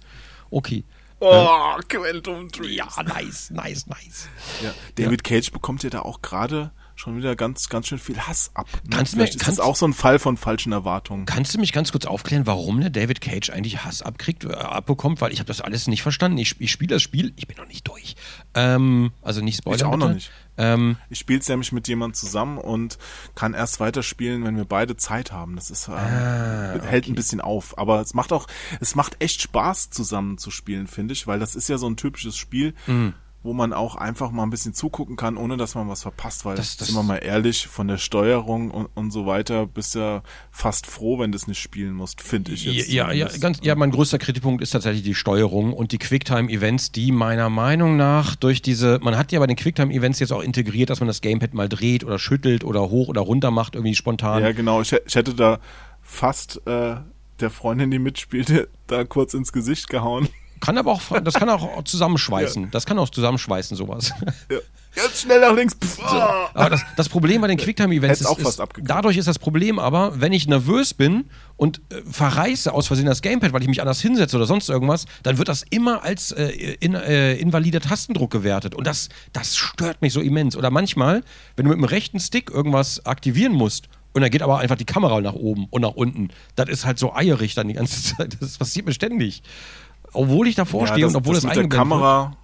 Okay. 0.51 0.85
Oh, 1.23 1.77
Quantum 1.89 2.49
Dreams. 2.49 2.75
Ja, 2.75 2.87
nice, 3.03 3.51
nice, 3.51 3.87
nice. 3.87 4.29
Ja, 4.63 4.73
David 4.97 5.23
Cage 5.23 5.51
bekommt 5.53 5.83
ja 5.83 5.91
da 5.91 6.01
auch 6.01 6.23
gerade 6.23 6.71
schon 6.97 7.17
wieder 7.17 7.35
ganz, 7.37 7.69
ganz 7.71 7.87
schön 7.89 7.99
viel 7.99 8.19
Hass 8.21 8.51
ab. 8.55 8.67
Ne? 8.85 8.91
Kannst 8.97 9.13
du 9.13 9.17
mir- 9.17 9.23
Vielleicht 9.25 9.37
ist 9.37 9.43
kannst- 9.45 9.59
das 9.59 9.65
auch 9.67 9.77
so 9.77 9.87
ein 9.87 9.93
Fall 9.95 10.19
von 10.19 10.37
falschen 10.37 10.73
Erwartungen. 10.73 11.25
Kannst 11.27 11.55
du 11.55 11.59
mich 11.59 11.73
ganz 11.73 11.93
kurz 11.93 12.05
aufklären, 12.05 12.47
warum 12.47 12.81
der 12.81 12.91
David 12.91 13.21
Cage 13.23 13.51
eigentlich 13.51 13.85
Hass 13.85 14.03
abkriegt, 14.03 14.45
äh, 14.45 14.53
abbekommt? 14.53 15.21
Weil 15.23 15.33
ich 15.33 15.39
habe 15.41 15.47
das 15.47 15.61
alles 15.63 15.87
nicht 15.89 16.03
verstanden. 16.03 16.37
Ich, 16.39 16.59
ich 16.61 16.71
spiele 16.71 16.95
das 16.95 17.03
Spiel, 17.03 17.33
ich 17.37 17.47
bin 17.47 17.57
noch 17.59 17.69
nicht 17.69 17.87
durch. 17.89 18.17
Ähm, 18.55 19.13
also 19.23 19.41
nicht 19.43 19.59
Spoiler. 19.59 19.77
Ich 19.77 19.85
auch 19.85 19.93
bitte. 19.93 20.07
noch 20.07 20.15
nicht. 20.15 20.31
Ähm, 20.61 20.97
Ich 21.09 21.19
spiele 21.19 21.41
es 21.41 21.49
nämlich 21.49 21.73
mit 21.73 21.89
jemandem 21.89 22.15
zusammen 22.15 22.59
und 22.59 22.99
kann 23.35 23.55
erst 23.55 23.81
weiterspielen, 23.81 24.45
wenn 24.45 24.57
wir 24.57 24.65
beide 24.67 24.97
Zeit 24.97 25.33
haben. 25.33 25.57
Das 25.57 25.71
ist 25.71 25.89
ähm, 25.89 25.95
Ah, 25.95 26.79
hält 26.85 27.09
ein 27.09 27.15
bisschen 27.15 27.41
auf, 27.41 27.79
aber 27.79 28.01
es 28.01 28.13
macht 28.15 28.33
auch 28.33 28.47
es 28.81 28.95
macht 28.95 29.17
echt 29.23 29.41
Spaß 29.43 29.91
zusammen 29.91 30.39
zu 30.39 30.51
spielen, 30.51 30.87
finde 30.87 31.13
ich, 31.15 31.27
weil 31.27 31.39
das 31.39 31.55
ist 31.57 31.69
ja 31.69 31.79
so 31.79 31.89
ein 31.89 31.97
typisches 31.97 32.37
Spiel, 32.37 32.75
Mhm. 32.87 33.15
Wo 33.43 33.55
man 33.55 33.73
auch 33.73 33.95
einfach 33.97 34.31
mal 34.33 34.43
ein 34.43 34.51
bisschen 34.51 34.75
zugucken 34.75 35.17
kann, 35.17 35.39
ohne 35.39 35.57
dass 35.57 35.75
man 35.75 35.89
was 35.89 36.03
verpasst, 36.03 36.45
weil 36.45 36.57
Das- 36.57 36.77
das- 36.77 36.89
sind 36.89 36.97
wir 36.97 37.03
mal 37.03 37.17
ehrlich, 37.17 37.67
von 37.67 37.89
der 37.89 37.97
Steuerung 37.97 38.71
und, 38.71 38.89
und 38.95 39.11
so 39.13 39.25
weiter 39.25 39.67
bist 39.67 39.95
ja 39.95 40.23
fast 40.51 40.87
froh, 40.87 41.19
wenn 41.19 41.33
du 41.33 41.37
es 41.37 41.47
nicht 41.47 41.59
spielen 41.59 41.95
musst, 41.95 42.21
finde 42.21 42.53
ich 42.53 42.67
jetzt. 42.67 42.89
Ja, 42.91 43.11
ja, 43.13 43.29
ganz, 43.41 43.61
ja, 43.63 43.75
mein 43.77 43.93
größter 43.93 44.19
Kritikpunkt 44.19 44.63
ist 44.63 44.73
tatsächlich 44.73 45.03
die 45.05 45.15
Steuerung 45.15 45.73
und 45.73 45.93
die 45.93 45.99
Quicktime-Events, 45.99 46.93
die 46.93 47.13
meiner 47.13 47.49
Meinung 47.49 47.97
nach 47.97 48.37
durch 48.37 48.61
diese, 48.61 48.99
man 49.03 49.17
hat 49.17 49.33
ja 49.33 49.39
bei 49.41 49.47
den 49.47 49.57
Quicktime-Events 49.57 50.19
jetzt 50.19 50.33
auch 50.33 50.43
integriert, 50.43 50.91
dass 50.91 51.01
man 51.01 51.07
das 51.07 51.23
Gamepad 51.23 51.55
mal 51.55 51.69
dreht 51.71 52.05
oder 52.05 52.19
schüttelt 52.19 52.63
oder 52.63 52.91
hoch 52.91 53.09
oder 53.09 53.23
runter 53.23 53.51
macht, 53.51 53.75
irgendwie 53.75 53.95
spontan. 53.95 54.43
Ja, 54.43 54.53
genau. 54.53 54.83
Ich, 54.83 54.93
ich 54.93 55.15
hätte 55.15 55.33
da 55.35 55.61
fast 56.03 56.61
äh, 56.67 56.97
der 57.41 57.51
Freundin, 57.51 57.91
die 57.91 57.99
mitspielte, 57.99 58.69
da 58.87 59.05
kurz 59.05 59.33
ins 59.33 59.51
Gesicht 59.53 59.89
gehauen. 59.89 60.29
Kann 60.61 60.79
aber 60.79 60.93
auch, 60.93 61.01
das 61.23 61.35
kann 61.35 61.49
auch 61.49 61.85
zusammenschweißen. 61.85 62.71
Das 62.71 62.87
kann 62.87 62.99
auch 62.99 63.09
zusammenschweißen, 63.09 63.77
sowas. 63.77 64.13
Ja. 64.51 64.59
Jetzt 64.97 65.23
schnell 65.23 65.41
nach 65.41 65.55
links. 65.55 65.75
Pff, 65.75 66.03
ah. 66.03 66.51
Aber 66.53 66.71
das, 66.71 66.83
das 66.97 67.09
Problem 67.09 67.41
bei 67.41 67.47
den 67.47 67.59
Quicktime-Events 67.59 68.23
ist, 68.23 68.27
auch 68.27 68.41
fast 68.41 68.59
ist 68.59 68.69
dadurch 68.83 69.17
ist 69.17 69.29
das 69.29 69.39
Problem 69.39 69.79
aber, 69.79 70.21
wenn 70.21 70.33
ich 70.33 70.49
nervös 70.49 70.95
bin 70.95 71.27
und 71.57 71.81
äh, 71.91 72.03
verreiße 72.11 72.73
aus 72.73 72.89
Versehen 72.89 73.07
das 73.07 73.23
Gamepad, 73.23 73.53
weil 73.53 73.63
ich 73.63 73.69
mich 73.69 73.81
anders 73.81 74.01
hinsetze 74.01 74.37
oder 74.37 74.47
sonst 74.47 74.69
irgendwas, 74.69 75.07
dann 75.23 75.39
wird 75.39 75.49
das 75.49 75.65
immer 75.71 76.03
als 76.03 76.33
äh, 76.33 76.49
in, 76.81 76.95
äh, 76.95 77.35
invalider 77.35 77.81
Tastendruck 77.81 78.33
gewertet. 78.33 78.75
Und 78.75 78.87
das, 78.87 79.11
das 79.33 79.57
stört 79.57 80.03
mich 80.03 80.13
so 80.13 80.21
immens. 80.21 80.57
Oder 80.57 80.71
manchmal, 80.71 81.23
wenn 81.55 81.67
du 81.67 81.71
mit 81.71 81.79
dem 81.79 81.85
rechten 81.85 82.19
Stick 82.19 82.51
irgendwas 82.51 83.07
aktivieren 83.07 83.53
musst, 83.53 83.89
und 84.13 84.23
dann 84.23 84.31
geht 84.33 84.43
aber 84.43 84.59
einfach 84.59 84.77
die 84.77 84.85
Kamera 84.85 85.21
nach 85.21 85.35
oben 85.35 85.67
und 85.71 85.83
nach 85.83 85.93
unten. 85.95 86.31
Das 86.57 86.69
ist 86.69 86.85
halt 86.85 86.99
so 86.99 87.15
eierig 87.15 87.55
dann 87.55 87.69
die 87.69 87.75
ganze 87.75 88.03
Zeit. 88.17 88.37
Das 88.41 88.59
passiert 88.59 88.87
mir 88.87 88.93
ständig. 88.93 89.43
Obwohl 90.13 90.49
ich 90.49 90.55
davor 90.55 90.87
stehe 90.87 91.07
und 91.07 91.17
obwohl 91.17 91.35
das, 91.35 91.45
mit 91.45 91.55
der 91.55 91.63
eingeblendet 91.63 91.91
wird. 91.91 92.01
Kamera, 92.01 92.37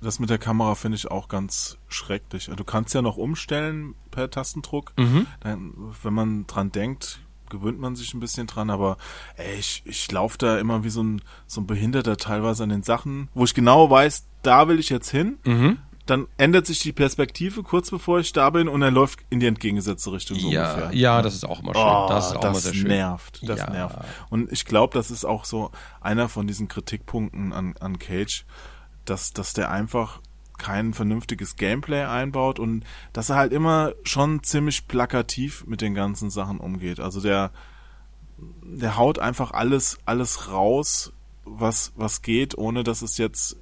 das 0.00 0.18
mit 0.18 0.30
der 0.30 0.38
Kamera 0.38 0.74
finde 0.74 0.96
ich 0.96 1.10
auch 1.10 1.28
ganz 1.28 1.78
schrecklich. 1.88 2.50
Du 2.54 2.64
kannst 2.64 2.94
ja 2.94 3.02
noch 3.02 3.16
umstellen 3.16 3.94
per 4.10 4.30
Tastendruck. 4.30 4.92
Mhm. 4.96 5.26
Dann, 5.40 5.72
wenn 6.02 6.14
man 6.14 6.46
dran 6.46 6.72
denkt, 6.72 7.20
gewöhnt 7.48 7.78
man 7.78 7.94
sich 7.94 8.14
ein 8.14 8.20
bisschen 8.20 8.46
dran, 8.46 8.70
aber 8.70 8.96
ey, 9.36 9.58
ich, 9.58 9.82
ich 9.84 10.10
laufe 10.10 10.38
da 10.38 10.58
immer 10.58 10.84
wie 10.84 10.90
so 10.90 11.02
ein, 11.02 11.22
so 11.46 11.60
ein 11.60 11.66
Behinderter 11.66 12.16
teilweise 12.16 12.64
an 12.64 12.70
den 12.70 12.82
Sachen, 12.82 13.28
wo 13.34 13.44
ich 13.44 13.54
genau 13.54 13.90
weiß, 13.90 14.26
da 14.42 14.66
will 14.68 14.80
ich 14.80 14.88
jetzt 14.88 15.10
hin. 15.10 15.38
Mhm. 15.44 15.78
Dann 16.06 16.26
ändert 16.36 16.66
sich 16.66 16.80
die 16.80 16.92
Perspektive 16.92 17.62
kurz 17.62 17.90
bevor 17.90 18.18
ich 18.18 18.32
da 18.32 18.50
bin 18.50 18.66
und 18.68 18.82
er 18.82 18.90
läuft 18.90 19.20
in 19.30 19.38
die 19.38 19.46
entgegengesetzte 19.46 20.10
Richtung 20.12 20.38
so 20.38 20.50
Ja, 20.50 20.72
ungefähr. 20.74 20.94
ja, 20.98 21.22
das 21.22 21.34
ist 21.34 21.44
auch 21.44 21.60
immer 21.62 21.74
schön. 21.74 21.82
Oh, 21.84 22.06
das 22.08 22.30
ist 22.30 22.36
auch 22.36 22.44
immer 22.44 22.54
sehr 22.54 22.74
schön. 22.74 22.88
nervt, 22.88 23.40
das 23.48 23.60
Ja. 23.60 23.70
nervt. 23.70 23.98
Und 24.28 24.50
ich 24.50 24.64
glaube, 24.64 24.94
das 24.94 25.10
ist 25.12 25.24
auch 25.24 25.44
so 25.44 25.70
einer 26.00 26.28
von 26.28 26.46
diesen 26.48 26.66
Kritikpunkten 26.66 27.52
an, 27.52 27.74
an 27.78 28.00
Cage, 28.00 28.44
dass, 29.04 29.32
dass 29.32 29.52
der 29.52 29.70
einfach 29.70 30.20
kein 30.58 30.92
vernünftiges 30.94 31.56
Gameplay 31.56 32.02
einbaut 32.04 32.58
und 32.58 32.84
dass 33.12 33.30
er 33.30 33.36
halt 33.36 33.52
immer 33.52 33.92
schon 34.04 34.42
ziemlich 34.42 34.86
plakativ 34.88 35.64
mit 35.66 35.80
den 35.80 35.94
ganzen 35.94 36.30
Sachen 36.30 36.58
umgeht. 36.58 36.98
Also 37.00 37.20
der, 37.20 37.52
der 38.62 38.96
haut 38.96 39.18
einfach 39.18 39.52
alles, 39.52 39.98
alles 40.04 40.50
raus, 40.50 41.12
was, 41.44 41.92
was 41.96 42.22
geht, 42.22 42.56
ohne 42.58 42.84
dass 42.84 43.02
es 43.02 43.18
jetzt 43.18 43.56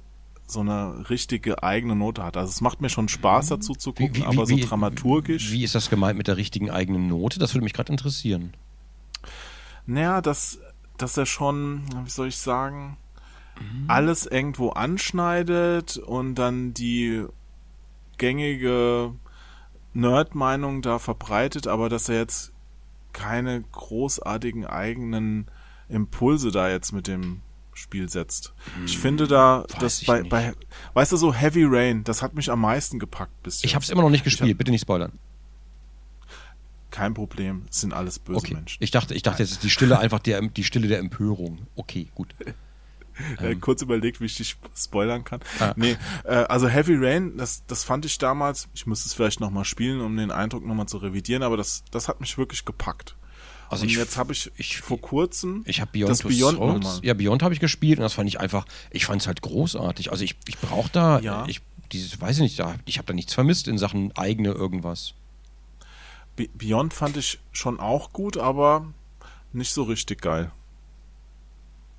so 0.51 0.59
eine 0.59 1.09
richtige 1.09 1.63
eigene 1.63 1.95
Note 1.95 2.23
hat. 2.23 2.37
Also 2.37 2.49
es 2.49 2.61
macht 2.61 2.81
mir 2.81 2.89
schon 2.89 3.07
Spaß 3.07 3.47
dazu 3.47 3.73
zu 3.73 3.93
gucken, 3.93 4.23
aber 4.23 4.45
so 4.45 4.57
dramaturgisch. 4.57 5.51
Wie 5.51 5.63
ist 5.63 5.75
das 5.75 5.89
gemeint 5.89 6.17
mit 6.17 6.27
der 6.27 6.37
richtigen 6.37 6.69
eigenen 6.69 7.07
Note? 7.07 7.39
Das 7.39 7.53
würde 7.53 7.63
mich 7.63 7.73
gerade 7.73 7.91
interessieren. 7.91 8.53
Naja, 9.85 10.21
dass, 10.21 10.59
dass 10.97 11.17
er 11.17 11.25
schon, 11.25 11.83
wie 12.03 12.09
soll 12.09 12.27
ich 12.27 12.37
sagen, 12.37 12.97
alles 13.87 14.25
irgendwo 14.25 14.69
anschneidet 14.69 15.97
und 15.97 16.35
dann 16.35 16.73
die 16.73 17.25
gängige 18.17 19.13
Nerd-Meinung 19.93 20.81
da 20.81 20.99
verbreitet, 20.99 21.67
aber 21.67 21.89
dass 21.89 22.09
er 22.09 22.15
jetzt 22.15 22.53
keine 23.13 23.61
großartigen 23.71 24.65
eigenen 24.65 25.47
Impulse 25.89 26.51
da 26.51 26.69
jetzt 26.69 26.91
mit 26.91 27.07
dem 27.07 27.41
Spiel 27.81 28.09
setzt. 28.09 28.53
Ich 28.85 28.97
finde 28.97 29.27
da, 29.27 29.65
ich 29.81 30.05
bei, 30.05 30.23
bei, 30.23 30.53
weißt 30.93 31.11
du, 31.11 31.17
so 31.17 31.33
Heavy 31.33 31.65
Rain, 31.65 32.03
das 32.03 32.21
hat 32.21 32.33
mich 32.33 32.49
am 32.49 32.61
meisten 32.61 32.99
gepackt 32.99 33.43
bis 33.43 33.57
Ich 33.57 33.63
jetzt. 33.63 33.73
habe 33.75 33.83
es 33.83 33.89
immer 33.89 34.01
noch 34.03 34.09
nicht 34.09 34.21
hab- 34.21 34.25
gespielt, 34.25 34.57
bitte 34.57 34.71
nicht 34.71 34.81
spoilern. 34.81 35.11
Kein 36.89 37.13
Problem, 37.13 37.65
es 37.69 37.81
sind 37.81 37.93
alles 37.93 38.19
böse 38.19 38.37
Okay. 38.39 38.53
Menschen. 38.53 38.83
Ich 38.83 38.91
dachte, 38.91 39.13
ich 39.13 39.23
dachte, 39.23 39.41
jetzt 39.43 39.51
ist 39.51 39.63
die 39.63 39.69
Stille 39.69 39.97
einfach 39.99 40.19
der, 40.19 40.41
die 40.41 40.63
Stille 40.65 40.87
der 40.89 40.99
Empörung. 40.99 41.59
Okay, 41.75 42.09
gut. 42.13 42.35
äh, 43.39 43.55
kurz 43.55 43.81
überlegt, 43.81 44.19
wie 44.19 44.25
ich 44.25 44.35
dich 44.35 44.57
spoilern 44.75 45.23
kann. 45.23 45.39
Ähm. 45.59 45.67
Ah. 45.67 45.73
Nee, 45.77 45.97
äh, 46.25 46.33
also 46.35 46.67
Heavy 46.67 46.95
Rain, 46.97 47.37
das, 47.37 47.63
das 47.65 47.85
fand 47.85 48.05
ich 48.05 48.17
damals, 48.17 48.67
ich 48.73 48.85
müsste 48.87 49.07
es 49.07 49.13
vielleicht 49.13 49.39
nochmal 49.39 49.63
spielen, 49.63 50.01
um 50.01 50.15
den 50.17 50.31
Eindruck 50.31 50.65
nochmal 50.65 50.87
zu 50.87 50.97
revidieren, 50.97 51.43
aber 51.43 51.55
das, 51.55 51.83
das 51.91 52.09
hat 52.09 52.19
mich 52.19 52.37
wirklich 52.37 52.65
gepackt. 52.65 53.15
Also 53.71 53.83
und 53.83 53.89
ich- 53.89 53.95
jetzt 53.97 54.17
habe 54.17 54.33
ich, 54.33 54.51
ich- 54.57 54.77
vor 54.81 54.99
kurzem 54.99 55.63
Ich 55.65 55.79
habe 55.81 55.91
Beyond, 55.91 56.09
das 56.09 56.23
Beyond 56.23 56.57
Souls, 56.83 56.99
ja 57.03 57.13
Beyond 57.13 57.41
habe 57.41 57.53
ich 57.53 57.59
gespielt 57.59 57.99
und 57.99 58.03
das 58.03 58.13
fand 58.13 58.27
ich 58.29 58.39
einfach, 58.39 58.65
ich 58.91 59.05
fand 59.05 59.21
es 59.21 59.27
halt 59.27 59.41
großartig. 59.41 60.11
Also 60.11 60.23
ich, 60.23 60.35
ich 60.47 60.57
brauche 60.59 60.89
da, 60.91 61.19
Ja. 61.19 61.45
ich, 61.47 61.61
dieses, 61.91 62.19
weiß 62.19 62.37
ich 62.37 62.41
nicht, 62.43 62.59
da, 62.59 62.75
ich 62.85 62.97
habe 62.97 63.05
da 63.07 63.13
nichts 63.13 63.33
vermisst 63.33 63.67
in 63.67 63.77
Sachen 63.77 64.11
eigene 64.17 64.49
irgendwas. 64.51 65.13
Be- 66.35 66.49
Beyond 66.53 66.93
fand 66.93 67.17
ich 67.17 67.39
schon 67.51 67.79
auch 67.79 68.11
gut, 68.13 68.37
aber 68.37 68.93
nicht 69.53 69.71
so 69.73 69.83
richtig 69.83 70.21
geil. 70.21 70.51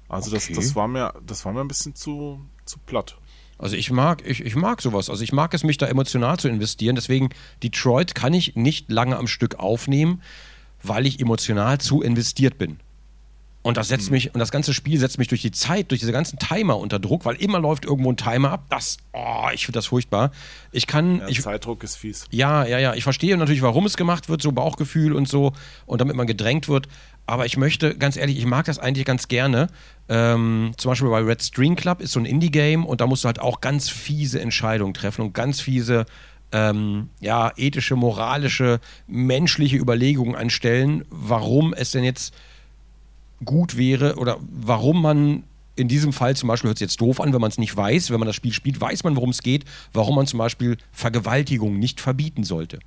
Also 0.09 0.35
Okay. 0.37 0.53
das, 0.55 0.65
das 0.67 0.75
war 0.77 0.89
mir, 0.89 1.15
das 1.27 1.45
war 1.45 1.53
mir 1.53 1.61
ein 1.61 1.69
bisschen 1.69 1.95
zu, 1.95 2.41
zu 2.67 2.79
platt. 2.85 3.17
Also 3.59 3.77
ich 3.77 3.91
mag, 3.91 4.27
ich, 4.27 4.41
ich 4.45 4.57
mag 4.57 4.83
sowas. 4.83 5.09
Also 5.09 5.23
ich 5.23 5.33
mag 5.33 5.55
es, 5.55 5.63
mich 5.63 5.79
da 5.79 5.87
emotional 5.87 6.39
zu 6.39 6.49
investieren. 6.49 6.97
Deswegen, 6.97 7.31
Detroit 7.63 8.15
kann 8.15 8.35
ich 8.35 8.57
nicht 8.57 8.91
lange 8.91 9.17
am 9.17 9.27
Stück 9.29 9.55
aufnehmen, 9.61 10.21
weil 10.83 11.07
ich 11.07 11.21
emotional 11.21 11.79
zu 11.79 12.03
investiert 12.03 12.59
bin. 12.59 12.79
Und 13.65 13.77
das 13.77 13.89
setzt 13.89 14.11
mich, 14.11 14.35
und 14.35 14.41
das 14.41 14.51
ganze 14.51 14.75
Spiel 14.75 14.99
setzt 14.99 15.19
mich 15.19 15.29
durch 15.29 15.41
die 15.41 15.53
Zeit, 15.53 15.93
durch 15.93 16.01
diese 16.01 16.11
ganzen 16.11 16.37
Timer 16.41 16.79
unter 16.79 16.99
Druck, 16.99 17.25
weil 17.25 17.37
immer 17.37 17.61
läuft 17.61 17.85
irgendwo 17.85 18.11
ein 18.11 18.17
Timer 18.17 18.51
ab. 18.51 18.65
Das, 18.71 18.97
oh, 19.13 19.47
ich 19.55 19.67
finde 19.67 19.79
das 19.79 19.87
furchtbar. 19.87 20.33
Ich 20.73 20.89
kann. 20.89 21.21
Ja, 21.21 21.29
ich, 21.29 21.43
Zeitdruck 21.43 21.85
ist 21.85 21.95
fies. 21.95 22.27
ja, 22.33 22.65
ja, 22.65 22.81
ja. 22.81 22.95
Ich 22.95 23.05
verstehe 23.05 23.37
natürlich, 23.37 23.63
warum 23.63 23.87
es 23.87 23.97
gemacht 23.97 24.29
wird, 24.29 24.43
so 24.43 24.51
Bauchgefühl 24.51 25.13
und 25.13 25.29
so, 25.29 25.53
und 25.87 26.01
damit 26.01 26.17
man 26.17 26.27
gedrängt 26.27 26.69
wird. 26.69 26.89
Aber 27.25 27.47
ich 27.47 27.57
möchte, 27.57 27.97
ganz 27.97 28.17
ehrlich, 28.17 28.37
ich 28.37 28.47
mag 28.47 28.65
das 28.65 28.81
eigentlich 28.81 29.05
ganz 29.05 29.29
gerne. 29.29 29.69
Ähm, 30.09 30.73
zum 30.77 30.91
Beispiel 30.91 31.09
bei 31.09 31.21
Red 31.21 31.41
String 31.41 31.77
Club 31.77 32.01
ist 32.01 32.13
so 32.13 32.19
ein 32.19 32.27
Indie-Game 32.27 32.85
und 32.85 33.01
da 33.01 33.07
musst 33.07 33.23
du 33.23 33.27
halt 33.27 33.39
auch 33.39 33.61
ganz 33.61 33.89
fiese 33.89 34.41
Entscheidungen 34.41 34.93
treffen 34.93 35.23
und 35.23 35.35
ganz 35.35 35.61
fiese, 35.61 36.05
ähm, 36.53 37.09
ja, 37.21 37.53
ethische, 37.57 37.97
moralische, 37.97 38.81
menschliche 39.07 39.77
Überlegungen 39.77 40.35
anstellen, 40.35 41.05
warum 41.11 41.75
es 41.75 41.91
denn 41.91 42.05
jetzt 42.05 42.35
gut 43.45 43.77
wäre 43.77 44.17
oder 44.17 44.39
warum 44.41 45.03
man 45.03 45.45
in 45.75 45.89
diesem 45.89 46.13
Fall 46.13 46.37
zum 46.37 46.49
Beispiel 46.49 46.69
hört 46.69 46.77
es 46.77 46.83
jetzt 46.83 47.01
doof 47.01 47.21
an, 47.21 47.33
wenn 47.33 47.41
man 47.41 47.51
es 47.51 47.59
nicht 47.59 47.77
weiß, 47.77 48.11
wenn 48.11 48.21
man 48.21 48.27
das 48.27 48.37
Spiel 48.37 48.53
spielt, 48.53 48.81
weiß 48.81 49.05
man, 49.05 49.17
worum 49.17 49.31
es 49.31 49.43
geht, 49.43 49.65
warum 49.93 50.17
man 50.17 50.27
zum 50.27 50.39
Beispiel 50.39 50.77
Vergewaltigung 50.93 51.79
nicht 51.79 52.01
verbieten 52.01 52.45
sollte. 52.45 52.79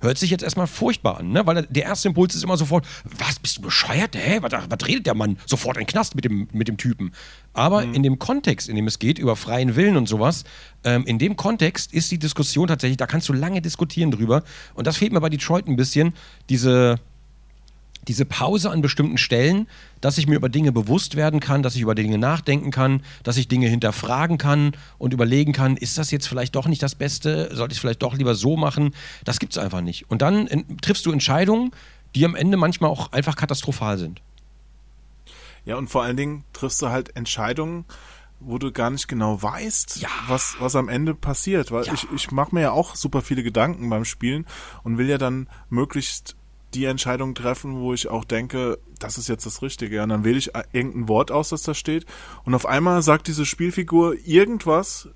Hört 0.00 0.18
sich 0.18 0.30
jetzt 0.30 0.42
erstmal 0.42 0.66
furchtbar 0.66 1.18
an, 1.18 1.30
ne? 1.30 1.46
weil 1.46 1.66
der 1.68 1.84
erste 1.84 2.08
Impuls 2.08 2.34
ist 2.34 2.42
immer 2.42 2.56
sofort, 2.56 2.86
was, 3.04 3.38
bist 3.38 3.58
du 3.58 3.62
bescheuert? 3.62 4.16
Hä, 4.16 4.38
was, 4.40 4.52
was 4.52 4.88
redet 4.88 5.06
der 5.06 5.14
Mann? 5.14 5.38
Sofort 5.46 5.76
in 5.76 5.82
den 5.82 5.88
Knast 5.88 6.14
mit 6.14 6.24
dem, 6.24 6.48
mit 6.52 6.68
dem 6.68 6.76
Typen. 6.76 7.12
Aber 7.52 7.82
in 7.82 8.02
dem 8.02 8.18
Kontext, 8.18 8.68
in 8.68 8.76
dem 8.76 8.86
es 8.86 8.98
geht, 8.98 9.18
über 9.18 9.36
freien 9.36 9.76
Willen 9.76 9.96
und 9.96 10.08
sowas, 10.08 10.44
ähm, 10.84 11.04
in 11.04 11.18
dem 11.18 11.36
Kontext 11.36 11.92
ist 11.92 12.10
die 12.10 12.18
Diskussion 12.18 12.68
tatsächlich, 12.68 12.96
da 12.96 13.06
kannst 13.06 13.28
du 13.28 13.32
lange 13.32 13.60
diskutieren 13.60 14.10
drüber. 14.10 14.44
Und 14.74 14.86
das 14.86 14.96
fehlt 14.96 15.12
mir 15.12 15.20
bei 15.20 15.28
Detroit 15.28 15.66
ein 15.66 15.76
bisschen, 15.76 16.14
diese, 16.48 17.00
diese 18.08 18.24
Pause 18.24 18.70
an 18.70 18.80
bestimmten 18.80 19.18
Stellen, 19.18 19.68
dass 20.00 20.18
ich 20.18 20.26
mir 20.26 20.36
über 20.36 20.48
Dinge 20.48 20.72
bewusst 20.72 21.16
werden 21.16 21.38
kann, 21.40 21.62
dass 21.62 21.74
ich 21.76 21.82
über 21.82 21.94
Dinge 21.94 22.18
nachdenken 22.18 22.70
kann, 22.70 23.02
dass 23.22 23.36
ich 23.36 23.46
Dinge 23.48 23.68
hinterfragen 23.68 24.38
kann 24.38 24.72
und 24.98 25.12
überlegen 25.12 25.52
kann, 25.52 25.76
ist 25.76 25.98
das 25.98 26.10
jetzt 26.10 26.26
vielleicht 26.26 26.54
doch 26.56 26.66
nicht 26.66 26.82
das 26.82 26.94
Beste, 26.94 27.54
sollte 27.54 27.72
ich 27.72 27.78
es 27.78 27.80
vielleicht 27.80 28.02
doch 28.02 28.14
lieber 28.14 28.34
so 28.34 28.56
machen? 28.56 28.94
Das 29.24 29.38
gibt 29.38 29.52
es 29.52 29.58
einfach 29.58 29.80
nicht. 29.82 30.10
Und 30.10 30.22
dann 30.22 30.46
in, 30.46 30.78
triffst 30.78 31.04
du 31.06 31.12
Entscheidungen, 31.12 31.72
die 32.14 32.24
am 32.24 32.34
Ende 32.34 32.56
manchmal 32.56 32.90
auch 32.90 33.12
einfach 33.12 33.36
katastrophal 33.36 33.98
sind. 33.98 34.22
Ja, 35.64 35.76
und 35.76 35.88
vor 35.88 36.02
allen 36.02 36.16
Dingen 36.16 36.44
triffst 36.52 36.80
du 36.82 36.88
halt 36.88 37.14
Entscheidungen, 37.16 37.84
wo 38.40 38.56
du 38.56 38.72
gar 38.72 38.88
nicht 38.88 39.06
genau 39.08 39.42
weißt, 39.42 39.98
Ja. 40.00 40.08
was, 40.26 40.56
was 40.58 40.74
am 40.74 40.88
Ende 40.88 41.14
passiert. 41.14 41.70
Weil 41.70 41.84
Ja. 41.84 41.92
ich, 41.92 42.06
ich 42.14 42.30
mache 42.30 42.54
mir 42.54 42.62
ja 42.62 42.70
auch 42.72 42.96
super 42.96 43.20
viele 43.20 43.42
Gedanken 43.42 43.90
beim 43.90 44.06
Spielen 44.06 44.46
und 44.82 44.96
will 44.96 45.08
ja 45.10 45.18
dann 45.18 45.48
möglichst 45.68 46.36
die 46.74 46.84
Entscheidung 46.84 47.34
treffen, 47.34 47.80
wo 47.80 47.92
ich 47.94 48.08
auch 48.08 48.24
denke, 48.24 48.78
das 48.98 49.18
ist 49.18 49.28
jetzt 49.28 49.46
das 49.46 49.62
Richtige. 49.62 50.02
Und 50.02 50.10
dann 50.10 50.24
wähle 50.24 50.38
ich 50.38 50.50
irgendein 50.72 51.08
Wort 51.08 51.30
aus, 51.30 51.48
das 51.50 51.62
da 51.62 51.74
steht. 51.74 52.06
Und 52.44 52.54
auf 52.54 52.66
einmal 52.66 53.02
sagt 53.02 53.26
diese 53.28 53.44
Spielfigur 53.46 54.14
irgendwas, 54.24 55.08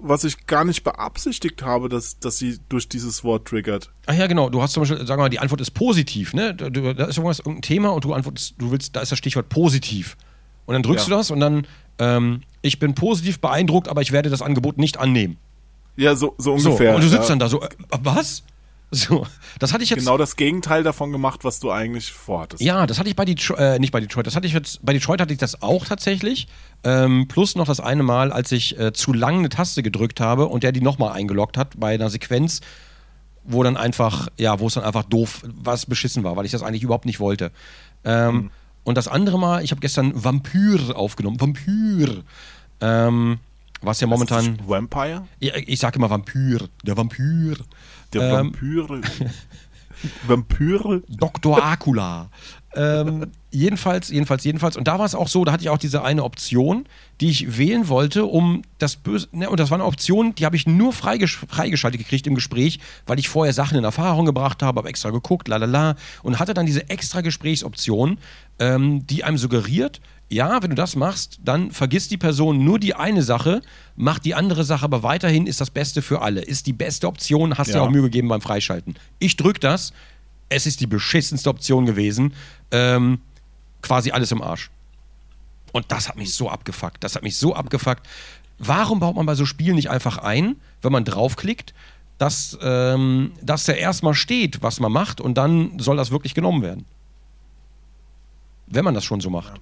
was 0.00 0.24
ich 0.24 0.46
gar 0.46 0.64
nicht 0.64 0.84
beabsichtigt 0.84 1.62
habe, 1.62 1.88
dass, 1.88 2.18
dass 2.18 2.36
sie 2.38 2.58
durch 2.68 2.88
dieses 2.88 3.24
Wort 3.24 3.48
triggert. 3.48 3.90
Ach 4.06 4.14
ja, 4.14 4.26
genau. 4.26 4.50
Du 4.50 4.62
hast 4.62 4.72
zum 4.72 4.82
Beispiel, 4.82 4.98
sagen 4.98 5.18
wir 5.18 5.24
mal, 5.24 5.28
die 5.30 5.38
Antwort 5.38 5.60
ist 5.60 5.70
positiv, 5.72 6.34
ne? 6.34 6.54
Da 6.54 6.66
ist 6.66 6.76
irgendwas, 7.16 7.38
irgendein 7.40 7.62
Thema 7.62 7.88
und 7.90 8.04
du 8.04 8.12
antwortest, 8.12 8.54
du 8.58 8.70
willst, 8.70 8.94
da 8.94 9.00
ist 9.00 9.10
das 9.12 9.18
Stichwort 9.18 9.48
positiv. 9.48 10.16
Und 10.66 10.74
dann 10.74 10.82
drückst 10.82 11.06
Ja. 11.08 11.14
du 11.14 11.16
das 11.18 11.30
und 11.30 11.40
dann, 11.40 11.66
ähm, 11.98 12.42
ich 12.62 12.78
bin 12.78 12.94
positiv 12.94 13.40
beeindruckt, 13.40 13.88
aber 13.88 14.02
ich 14.02 14.12
werde 14.12 14.28
das 14.30 14.42
Angebot 14.42 14.78
nicht 14.78 14.98
annehmen. 14.98 15.38
Ja, 15.96 16.14
so, 16.14 16.34
so 16.36 16.58
So, 16.58 16.70
ungefähr. 16.70 16.94
und 16.94 17.02
du 17.02 17.08
sitzt 17.08 17.24
ja. 17.24 17.28
dann 17.30 17.38
da 17.38 17.48
so, 17.48 17.62
äh, 17.62 17.68
was? 18.02 18.42
So, 18.92 19.26
das 19.58 19.72
hatte 19.72 19.82
ich 19.82 19.90
jetzt. 19.90 19.98
Genau 19.98 20.16
das 20.16 20.36
Gegenteil 20.36 20.84
davon 20.84 21.10
gemacht, 21.10 21.42
was 21.42 21.58
du 21.58 21.72
eigentlich 21.72 22.12
vorhattest. 22.12 22.62
Ja, 22.62 22.86
das 22.86 23.00
hatte 23.00 23.08
ich 23.08 23.16
bei 23.16 23.24
Detroit, 23.24 23.58
äh, 23.58 23.78
nicht 23.80 23.90
bei 23.90 23.98
Detroit, 24.00 24.26
das 24.28 24.36
hatte 24.36 24.46
ich 24.46 24.52
jetzt, 24.52 24.78
bei 24.86 24.92
Detroit 24.92 25.20
hatte 25.20 25.32
ich 25.32 25.40
das 25.40 25.60
auch 25.60 25.84
tatsächlich. 25.84 26.46
Ähm, 26.84 27.26
plus 27.26 27.56
noch 27.56 27.66
das 27.66 27.80
eine 27.80 28.04
Mal, 28.04 28.32
als 28.32 28.52
ich 28.52 28.78
äh, 28.78 28.92
zu 28.92 29.12
lang 29.12 29.38
eine 29.40 29.48
Taste 29.48 29.82
gedrückt 29.82 30.20
habe 30.20 30.46
und 30.46 30.62
der 30.62 30.70
die 30.70 30.80
nochmal 30.80 31.12
eingeloggt 31.12 31.56
hat 31.56 31.78
bei 31.80 31.94
einer 31.94 32.10
Sequenz, 32.10 32.60
wo 33.42 33.64
dann 33.64 33.76
einfach, 33.76 34.28
ja, 34.38 34.60
wo 34.60 34.68
es 34.68 34.74
dann 34.74 34.84
einfach 34.84 35.04
doof, 35.04 35.42
was 35.44 35.86
beschissen 35.86 36.22
war, 36.22 36.36
weil 36.36 36.46
ich 36.46 36.52
das 36.52 36.62
eigentlich 36.62 36.84
überhaupt 36.84 37.06
nicht 37.06 37.18
wollte. 37.18 37.50
Ähm, 38.04 38.50
Und 38.84 38.96
das 38.96 39.08
andere 39.08 39.36
Mal, 39.36 39.64
ich 39.64 39.72
habe 39.72 39.80
gestern 39.80 40.12
Vampyr 40.14 40.96
aufgenommen. 40.96 41.40
Vampyr. 41.40 42.22
Ähm, 42.80 43.38
was 43.82 44.00
ja 44.00 44.06
momentan. 44.06 44.58
Vampire? 44.66 45.26
Ich, 45.40 45.52
ich 45.54 45.80
sage 45.80 45.96
immer 45.98 46.08
Vampyr. 46.08 46.68
Der 46.84 46.96
Vampyr. 46.96 47.56
Der 48.18 48.40
Ähm, 48.40 48.52
Vampire. 48.54 49.00
Vampire? 50.26 51.02
Dr. 51.08 51.62
Acula. 51.64 52.28
ähm, 52.74 53.26
jedenfalls, 53.50 54.10
jedenfalls, 54.10 54.44
jedenfalls. 54.44 54.76
Und 54.76 54.86
da 54.86 54.98
war 54.98 55.06
es 55.06 55.14
auch 55.14 55.28
so, 55.28 55.44
da 55.46 55.52
hatte 55.52 55.62
ich 55.62 55.70
auch 55.70 55.78
diese 55.78 56.02
eine 56.04 56.22
Option, 56.24 56.84
die 57.22 57.30
ich 57.30 57.56
wählen 57.56 57.88
wollte, 57.88 58.26
um 58.26 58.60
das 58.78 58.96
Böse. 58.96 59.28
Ne, 59.32 59.48
und 59.48 59.58
das 59.58 59.70
war 59.70 59.76
eine 59.78 59.86
Option, 59.86 60.34
die 60.34 60.44
habe 60.44 60.56
ich 60.56 60.66
nur 60.66 60.92
freigesch 60.92 61.38
freigeschaltet 61.48 61.98
gekriegt 61.98 62.26
im 62.26 62.34
Gespräch, 62.34 62.78
weil 63.06 63.18
ich 63.18 63.30
vorher 63.30 63.54
Sachen 63.54 63.78
in 63.78 63.84
Erfahrung 63.84 64.26
gebracht 64.26 64.62
habe, 64.62 64.78
habe 64.80 64.88
extra 64.90 65.08
geguckt, 65.10 65.48
lalala. 65.48 65.96
Und 66.22 66.38
hatte 66.38 66.52
dann 66.52 66.66
diese 66.66 66.90
extra 66.90 67.22
Gesprächsoption, 67.22 68.18
ähm, 68.58 69.06
die 69.06 69.24
einem 69.24 69.38
suggeriert, 69.38 70.00
ja, 70.28 70.60
wenn 70.62 70.70
du 70.70 70.76
das 70.76 70.96
machst, 70.96 71.38
dann 71.44 71.70
vergisst 71.70 72.10
die 72.10 72.16
Person 72.16 72.64
nur 72.64 72.78
die 72.80 72.94
eine 72.94 73.22
Sache, 73.22 73.62
macht 73.94 74.24
die 74.24 74.34
andere 74.34 74.64
Sache 74.64 74.84
aber 74.84 75.02
weiterhin, 75.02 75.46
ist 75.46 75.60
das 75.60 75.70
Beste 75.70 76.02
für 76.02 76.20
alle. 76.22 76.40
Ist 76.42 76.66
die 76.66 76.72
beste 76.72 77.06
Option, 77.06 77.56
hast 77.56 77.68
dir 77.68 77.74
Ja. 77.74 77.82
auch 77.82 77.90
Mühe 77.90 78.02
gegeben 78.02 78.28
beim 78.28 78.40
Freischalten. 78.40 78.96
Ich 79.20 79.36
drück 79.36 79.60
das, 79.60 79.92
es 80.48 80.66
ist 80.66 80.80
die 80.80 80.86
beschissenste 80.86 81.48
Option 81.48 81.86
gewesen. 81.86 82.34
Ähm, 82.72 83.20
quasi 83.82 84.10
alles 84.10 84.32
im 84.32 84.42
Arsch. 84.42 84.70
Und 85.72 85.92
das 85.92 86.08
hat 86.08 86.16
mich 86.16 86.34
so 86.34 86.50
abgefuckt. 86.50 87.04
Das 87.04 87.14
hat 87.14 87.22
mich 87.22 87.36
so 87.36 87.54
abgefuckt. 87.54 88.06
Warum 88.58 88.98
baut 89.00 89.14
man 89.14 89.26
bei 89.26 89.34
so 89.34 89.44
Spielen 89.46 89.76
nicht 89.76 89.90
einfach 89.90 90.18
ein, 90.18 90.56
wenn 90.82 90.90
man 90.90 91.04
draufklickt, 91.04 91.74
dass, 92.18 92.56
ähm, 92.62 93.32
dass 93.42 93.64
da 93.64 93.74
erstmal 93.74 94.14
steht, 94.14 94.62
was 94.62 94.80
man 94.80 94.90
macht 94.90 95.20
und 95.20 95.34
dann 95.36 95.78
soll 95.78 95.96
das 95.96 96.10
wirklich 96.10 96.34
genommen 96.34 96.62
werden? 96.62 96.84
Wenn 98.66 98.84
man 98.84 98.94
das 98.94 99.04
schon 99.04 99.20
so 99.20 99.30
macht. 99.30 99.60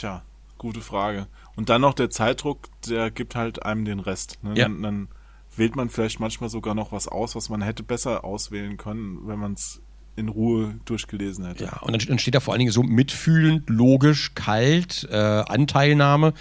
Tja, 0.00 0.22
gute 0.56 0.80
Frage. 0.80 1.26
Und 1.56 1.68
dann 1.68 1.82
noch 1.82 1.92
der 1.92 2.08
Zeitdruck, 2.08 2.68
der 2.88 3.10
gibt 3.10 3.34
halt 3.34 3.66
einem 3.66 3.84
den 3.84 4.00
Rest. 4.00 4.38
Ne? 4.42 4.54
Ja. 4.56 4.64
Dann, 4.64 4.82
dann 4.82 5.08
wählt 5.54 5.76
man 5.76 5.90
vielleicht 5.90 6.20
manchmal 6.20 6.48
sogar 6.48 6.74
noch 6.74 6.90
was 6.90 7.06
aus, 7.06 7.36
was 7.36 7.50
man 7.50 7.60
hätte 7.60 7.82
besser 7.82 8.24
auswählen 8.24 8.78
können, 8.78 9.18
wenn 9.26 9.38
man 9.38 9.52
es 9.52 9.82
in 10.16 10.30
Ruhe 10.30 10.76
durchgelesen 10.86 11.44
hätte. 11.44 11.64
Ja, 11.64 11.80
und 11.82 12.08
dann, 12.08 12.18
steht 12.18 12.34
da 12.34 12.40
vor 12.40 12.54
allen 12.54 12.60
Dingen 12.60 12.72
so 12.72 12.82
mitfühlend, 12.82 13.68
logisch, 13.68 14.32
kalt, 14.34 15.06
äh, 15.10 15.16
Anteilnahme. 15.16 16.32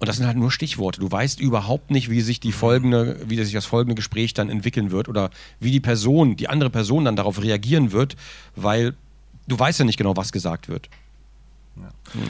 Und 0.00 0.08
das 0.08 0.16
sind 0.16 0.26
halt 0.26 0.36
nur 0.36 0.50
Stichworte. 0.50 0.98
Du 0.98 1.08
weißt 1.08 1.38
überhaupt 1.38 1.92
nicht, 1.92 2.10
wie 2.10 2.20
sich 2.20 2.40
die 2.40 2.50
folgende, 2.50 3.20
wie 3.28 3.36
sich 3.36 3.52
das 3.52 3.66
folgende 3.66 3.94
Gespräch 3.94 4.34
dann 4.34 4.50
entwickeln 4.50 4.90
wird 4.90 5.08
oder 5.08 5.30
wie 5.60 5.70
die 5.70 5.78
Person, 5.78 6.34
die 6.34 6.48
andere 6.48 6.70
Person 6.70 7.04
dann 7.04 7.14
darauf 7.14 7.40
reagieren 7.40 7.92
wird, 7.92 8.16
weil 8.56 8.96
du 9.46 9.56
weißt 9.56 9.78
ja 9.78 9.84
nicht 9.84 9.98
genau, 9.98 10.16
was 10.16 10.32
gesagt 10.32 10.68
wird. 10.68 10.88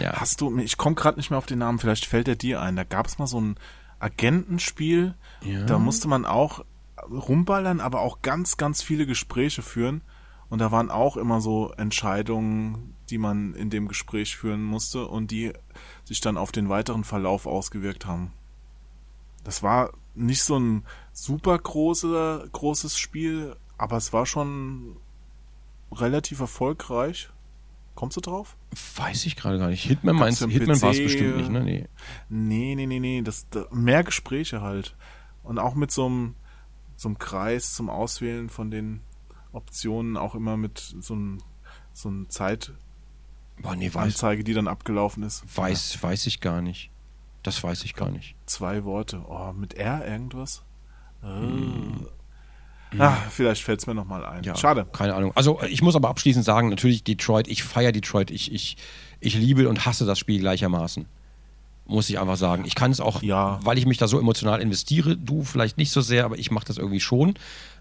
Ja. 0.01 0.13
Hast 0.21 0.41
du, 0.41 0.57
ich 0.59 0.77
komme 0.77 0.95
gerade 0.95 1.19
nicht 1.19 1.31
mehr 1.31 1.39
auf 1.39 1.47
den 1.47 1.59
Namen, 1.59 1.79
vielleicht 1.79 2.07
fällt 2.07 2.29
er 2.29 2.37
dir 2.37 2.61
ein. 2.61 2.77
Da 2.77 2.85
gab 2.85 3.07
es 3.07 3.19
mal 3.19 3.27
so 3.27 3.41
ein 3.41 3.57
Agentenspiel, 4.01 5.15
Ja. 5.43 5.65
da 5.65 5.79
musste 5.79 6.09
man 6.09 6.25
auch 6.25 6.65
rumballern, 7.11 7.81
aber 7.81 8.01
auch 8.01 8.23
ganz, 8.23 8.57
ganz 8.57 8.83
viele 8.83 9.07
Gespräche 9.07 9.63
führen. 9.63 10.03
Und 10.51 10.61
da 10.61 10.73
waren 10.73 10.91
auch 10.91 11.17
immer 11.17 11.41
so 11.41 11.73
Entscheidungen, 11.77 12.95
die 13.11 13.19
man 13.19 13.55
in 13.55 13.71
dem 13.71 13.87
Gespräch 13.87 14.37
führen 14.37 14.65
musste 14.65 15.07
und 15.07 15.31
die 15.31 15.53
sich 16.05 16.21
dann 16.21 16.37
auf 16.39 16.53
den 16.53 16.69
weiteren 16.69 17.05
Verlauf 17.05 17.47
ausgewirkt 17.47 18.07
haben. 18.07 18.33
Das 19.45 19.63
war 19.63 19.93
nicht 20.15 20.43
so 20.43 20.59
ein 20.59 20.85
super 21.13 21.59
großer, 21.59 22.47
großes 22.51 22.99
Spiel, 22.99 23.57
aber 23.77 23.97
es 23.99 24.13
war 24.13 24.27
schon 24.27 24.97
relativ 25.93 26.41
erfolgreich. 26.41 27.31
Kommst 27.99 28.17
du 28.17 28.21
drauf? 28.21 28.57
Weiß 28.95 29.27
ich 29.27 29.35
gerade 29.35 29.59
gar 29.59 29.71
nicht. 29.71 29.83
Hitman 29.83 30.15
meinst 30.15 30.41
Hitman 30.41 30.81
war 30.83 30.93
es 30.93 30.99
bestimmt 30.99 31.37
nicht, 31.37 31.51
ne? 31.51 31.65
Nee. 31.65 31.89
Nee, 32.29 32.77
nee, 32.77 32.87
nee, 32.87 33.01
nee. 33.01 33.23
Das, 33.23 33.49
da, 33.51 33.67
mehr 33.73 34.05
Gespräche 34.05 34.61
halt. 34.61 34.95
Und 35.43 35.59
auch 35.59 35.75
mit 35.75 35.91
so 35.91 36.07
einem, 36.07 36.37
so 36.95 37.09
einem 37.09 37.19
Kreis 37.19 37.75
zum 37.75 37.91
Auswählen 37.91 38.51
von 38.51 38.71
den 38.71 39.01
Optionen, 39.51 40.17
auch 40.17 40.37
immer 40.37 40.57
mit 40.57 40.79
so 40.79 41.15
einem, 41.15 41.39
so 41.93 42.09
einem 42.09 42.31
Zeitanzeige, 42.31 42.79
Boah, 43.63 43.75
nee, 43.75 43.93
weiß, 43.93 44.25
die 44.45 44.55
dann 44.55 44.69
abgelaufen 44.69 45.25
ist. 45.25 45.43
weiß, 45.57 46.01
weiß 46.01 46.29
ich 46.29 46.41
gar 46.41 46.63
nicht. 46.63 46.93
Das 47.43 47.65
weiß 47.65 47.83
ich 47.83 47.97
gar 47.97 48.13
nicht. 48.13 48.37
Zwei 48.47 48.85
Worte. 48.85 49.25
Oh, 49.27 49.53
mit 49.53 49.75
R 49.75 50.07
irgendwas? 50.07 50.63
Äh. 51.25 51.27
Ah, 52.99 53.17
vielleicht 53.31 53.63
fällt 53.63 53.81
es 53.81 53.87
mir 53.87 53.95
nochmal 53.95 54.25
ein. 54.25 54.45
Ja, 54.45 54.57
Schade. 54.57 54.87
Keine 54.93 55.15
Ahnung. 55.15 55.33
Also 55.35 55.61
ich 55.69 55.83
muss 55.83 55.97
aber 55.97 56.09
abschließend 56.09 56.45
sagen, 56.45 56.69
natürlich 56.71 57.05
Detroit, 57.05 57.49
ich 57.49 57.63
feiere 57.63 57.93
Detroit, 57.93 58.31
ich, 58.31 58.53
ich, 58.53 58.77
ich 59.21 59.35
liebe 59.35 59.69
und 59.69 59.85
hasse 59.85 60.07
das 60.07 60.19
Spiel 60.19 60.41
gleichermaßen. 60.41 61.07
Muss 61.87 62.09
ich 62.11 62.19
einfach 62.19 62.37
sagen. 62.37 62.65
Ich 62.67 62.75
kann 62.75 62.91
es 62.91 63.01
auch, 63.01 63.23
Ja. 63.23 63.61
weil 63.63 63.79
ich 63.79 63.87
mich 63.87 63.97
da 63.99 64.09
so 64.09 64.19
emotional 64.19 64.61
investiere, 64.61 65.17
du 65.17 65.43
vielleicht 65.43 65.79
nicht 65.79 65.91
so 65.91 66.01
sehr, 66.03 66.25
aber 66.25 66.39
ich 66.39 66.51
mache 66.51 66.67
das 66.67 66.77
irgendwie 66.79 67.01
schon. 67.01 67.35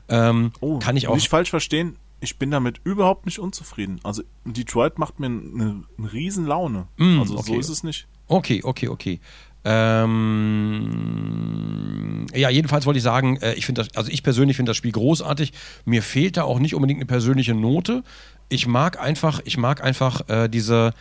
Ähm, 0.10 0.52
Oh, 0.62 0.80
kann 0.80 0.96
ich 0.98 1.08
auch. 1.08 1.16
Nicht 1.16 1.30
falsch 1.30 1.50
verstehen. 1.50 1.98
ich 2.22 2.38
bin 2.40 2.50
damit 2.50 2.80
überhaupt 2.84 3.26
nicht 3.26 3.38
unzufrieden. 3.40 4.00
Also 4.04 4.24
Detroit 4.46 4.98
macht 4.98 5.20
mir 5.20 5.28
eine, 5.28 5.84
eine 5.98 6.14
riesen 6.14 6.46
Laune. 6.48 6.88
Mm, 6.98 7.20
also 7.20 7.38
okay. 7.38 7.54
so 7.54 7.60
ist 7.60 7.70
es 7.70 7.84
nicht. 7.84 8.08
Okay, 8.28 8.62
okay, 8.64 8.88
okay. 8.88 9.20
Ähm, 9.70 10.96
ja, 12.34 12.50
jedenfalls 12.50 12.86
wollte 12.86 13.00
ich 13.00 13.04
sagen, 13.04 13.36
äh, 13.42 13.56
ich 13.56 13.66
finde 13.66 13.84
das, 13.84 13.94
also 13.98 14.10
ich 14.10 14.24
persönlich 14.24 14.56
finde 14.56 14.70
das 14.70 14.78
Spiel 14.78 14.94
großartig. 14.94 15.52
Mir 15.84 16.02
fehlt 16.02 16.38
da 16.38 16.44
auch 16.44 16.60
nicht 16.60 16.74
unbedingt 16.74 17.00
eine 17.00 17.06
persönliche 17.06 17.54
Note. 17.54 18.04
Ich 18.48 18.66
mag 18.66 18.98
einfach, 18.98 19.42
ich 19.44 19.58
mag 19.58 19.84
einfach 19.84 20.30
äh, 20.30 20.48
diese, 20.48 20.94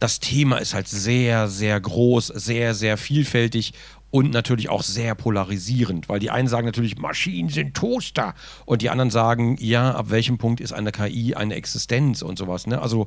das 0.00 0.20
Thema 0.20 0.58
ist 0.58 0.74
halt 0.74 0.86
sehr, 0.86 1.48
sehr 1.48 1.80
groß, 1.80 2.26
sehr, 2.26 2.74
sehr 2.74 2.98
vielfältig 2.98 3.72
und 4.10 4.32
natürlich 4.32 4.68
auch 4.68 4.82
sehr 4.82 5.14
polarisierend, 5.14 6.10
weil 6.10 6.18
die 6.18 6.30
einen 6.30 6.46
sagen 6.46 6.66
natürlich, 6.66 6.98
Maschinen 6.98 7.48
sind 7.48 7.74
Toaster 7.74 8.34
und 8.66 8.82
die 8.82 8.90
anderen 8.90 9.10
sagen, 9.10 9.56
ja, 9.58 9.92
ab 9.92 10.10
welchem 10.10 10.36
Punkt 10.36 10.60
ist 10.60 10.74
eine 10.74 10.92
KI 10.92 11.34
eine 11.34 11.54
Existenz 11.54 12.20
und 12.20 12.36
sowas. 12.36 12.66
Ne? 12.66 12.82
Also 12.82 13.06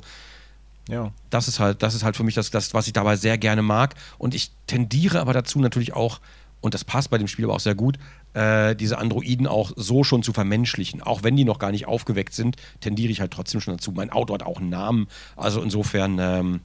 Ja. 0.88 1.12
das 1.30 1.48
ist 1.48 1.60
halt, 1.60 1.82
das 1.82 1.94
ist 1.94 2.02
halt 2.02 2.16
für 2.16 2.24
mich 2.24 2.34
das, 2.34 2.50
das, 2.50 2.74
was 2.74 2.86
ich 2.86 2.92
dabei 2.92 3.16
sehr 3.16 3.38
gerne 3.38 3.62
mag. 3.62 3.94
Und 4.18 4.34
ich 4.34 4.50
tendiere 4.66 5.20
aber 5.20 5.32
dazu 5.32 5.60
natürlich 5.60 5.92
auch, 5.92 6.20
und 6.60 6.74
das 6.74 6.84
passt 6.84 7.10
bei 7.10 7.18
dem 7.18 7.28
Spiel 7.28 7.44
aber 7.44 7.54
auch 7.54 7.60
sehr 7.60 7.74
gut, 7.74 7.98
äh, 8.34 8.74
diese 8.74 8.98
Androiden 8.98 9.46
auch 9.46 9.72
so 9.76 10.02
schon 10.02 10.22
zu 10.22 10.32
vermenschlichen. 10.32 11.02
Auch 11.02 11.22
wenn 11.22 11.36
die 11.36 11.44
noch 11.44 11.58
gar 11.58 11.70
nicht 11.70 11.86
aufgeweckt 11.86 12.34
sind, 12.34 12.56
tendiere 12.80 13.12
ich 13.12 13.20
halt 13.20 13.32
trotzdem 13.32 13.60
schon 13.60 13.76
dazu. 13.76 13.92
Mein 13.92 14.10
Auto 14.10 14.34
hat 14.34 14.42
auch 14.42 14.58
einen 14.58 14.70
Namen. 14.70 15.08
Also 15.36 15.62
insofern, 15.62 16.18
ähm, 16.18 16.60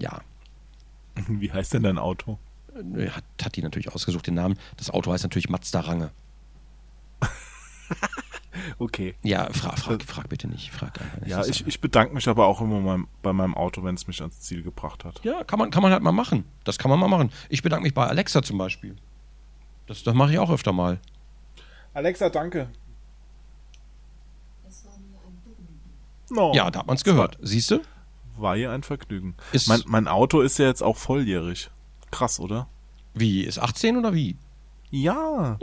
ja, 0.00 0.20
Wie 1.28 1.52
heißt 1.52 1.74
denn 1.74 1.82
dein 1.82 1.98
Auto? 1.98 2.38
äh, 2.96 3.08
hat, 3.10 3.24
hat 3.42 3.56
die 3.56 3.62
natürlich 3.62 3.92
ausgesucht, 3.92 4.26
den 4.26 4.34
Namen. 4.34 4.58
Das 4.76 4.90
Auto 4.90 5.12
heißt 5.12 5.24
natürlich 5.24 5.48
Mazda 5.48 5.80
Range. 5.80 6.10
Okay. 8.78 9.14
Ja, 9.22 9.48
fra 9.52 9.74
frag, 9.76 10.02
frag 10.02 10.28
bitte 10.28 10.48
nicht. 10.48 10.70
Frag 10.70 11.00
einfach 11.00 11.20
nicht. 11.20 11.30
Ja, 11.30 11.44
ich, 11.44 11.66
ich 11.66 11.80
bedanke 11.80 12.14
mich 12.14 12.28
aber 12.28 12.46
auch 12.46 12.60
immer 12.60 12.80
mein, 12.80 13.06
bei 13.22 13.32
meinem 13.32 13.54
Auto, 13.54 13.82
wenn 13.84 13.94
es 13.94 14.06
mich 14.06 14.20
ans 14.20 14.40
Ziel 14.40 14.62
gebracht 14.62 15.04
hat. 15.04 15.20
Ja, 15.24 15.44
kann 15.44 15.58
man, 15.58 15.70
kann 15.70 15.82
man 15.82 15.92
halt 15.92 16.02
mal 16.02 16.12
machen. 16.12 16.44
Das 16.64 16.78
kann 16.78 16.90
man 16.90 16.98
mal 17.00 17.08
machen. 17.08 17.30
Ich 17.48 17.62
bedanke 17.62 17.84
mich 17.84 17.94
bei 17.94 18.06
Alexa 18.06 18.42
zum 18.42 18.58
Beispiel. 18.58 18.96
Das, 19.86 20.02
das 20.02 20.14
mache 20.14 20.32
ich 20.32 20.38
auch 20.38 20.50
öfter 20.50 20.72
mal. 20.72 20.98
Alexa, 21.94 22.28
danke. 22.28 22.68
No, 26.30 26.52
Ja, 26.54 26.70
da 26.70 26.80
hat 26.80 26.86
man 26.86 26.96
es 26.96 27.04
gehört. 27.04 27.38
Siehst 27.40 27.70
du? 27.70 27.80
War 28.36 28.56
hier 28.56 28.70
ein 28.70 28.82
Vergnügen. 28.82 29.34
Ist- 29.52 29.68
mein, 29.68 29.82
mein 29.86 30.08
Auto 30.08 30.40
ist 30.40 30.58
ja 30.58 30.66
jetzt 30.66 30.82
auch 30.82 30.96
volljährig. 30.96 31.70
Krass, 32.10 32.38
oder? 32.38 32.68
Wie? 33.14 33.42
Ist 33.42 33.58
18 33.58 33.96
oder 33.96 34.14
wie? 34.14 34.36
Ja. 34.90 35.58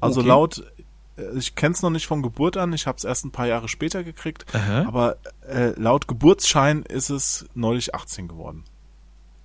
Also 0.00 0.20
okay. 0.20 0.28
laut, 0.28 0.72
äh, 1.16 1.38
ich 1.38 1.54
kenn's 1.54 1.82
noch 1.82 1.90
nicht 1.90 2.06
von 2.06 2.22
Geburt 2.22 2.56
an, 2.56 2.72
ich 2.72 2.86
habe 2.86 2.96
es 2.98 3.04
erst 3.04 3.24
ein 3.24 3.30
paar 3.30 3.46
Jahre 3.46 3.68
später 3.68 4.04
gekriegt, 4.04 4.44
Aha. 4.54 4.84
aber 4.86 5.16
äh, 5.48 5.70
laut 5.80 6.08
Geburtsschein 6.08 6.82
ist 6.82 7.10
es 7.10 7.46
neulich 7.54 7.94
18 7.94 8.28
geworden. 8.28 8.64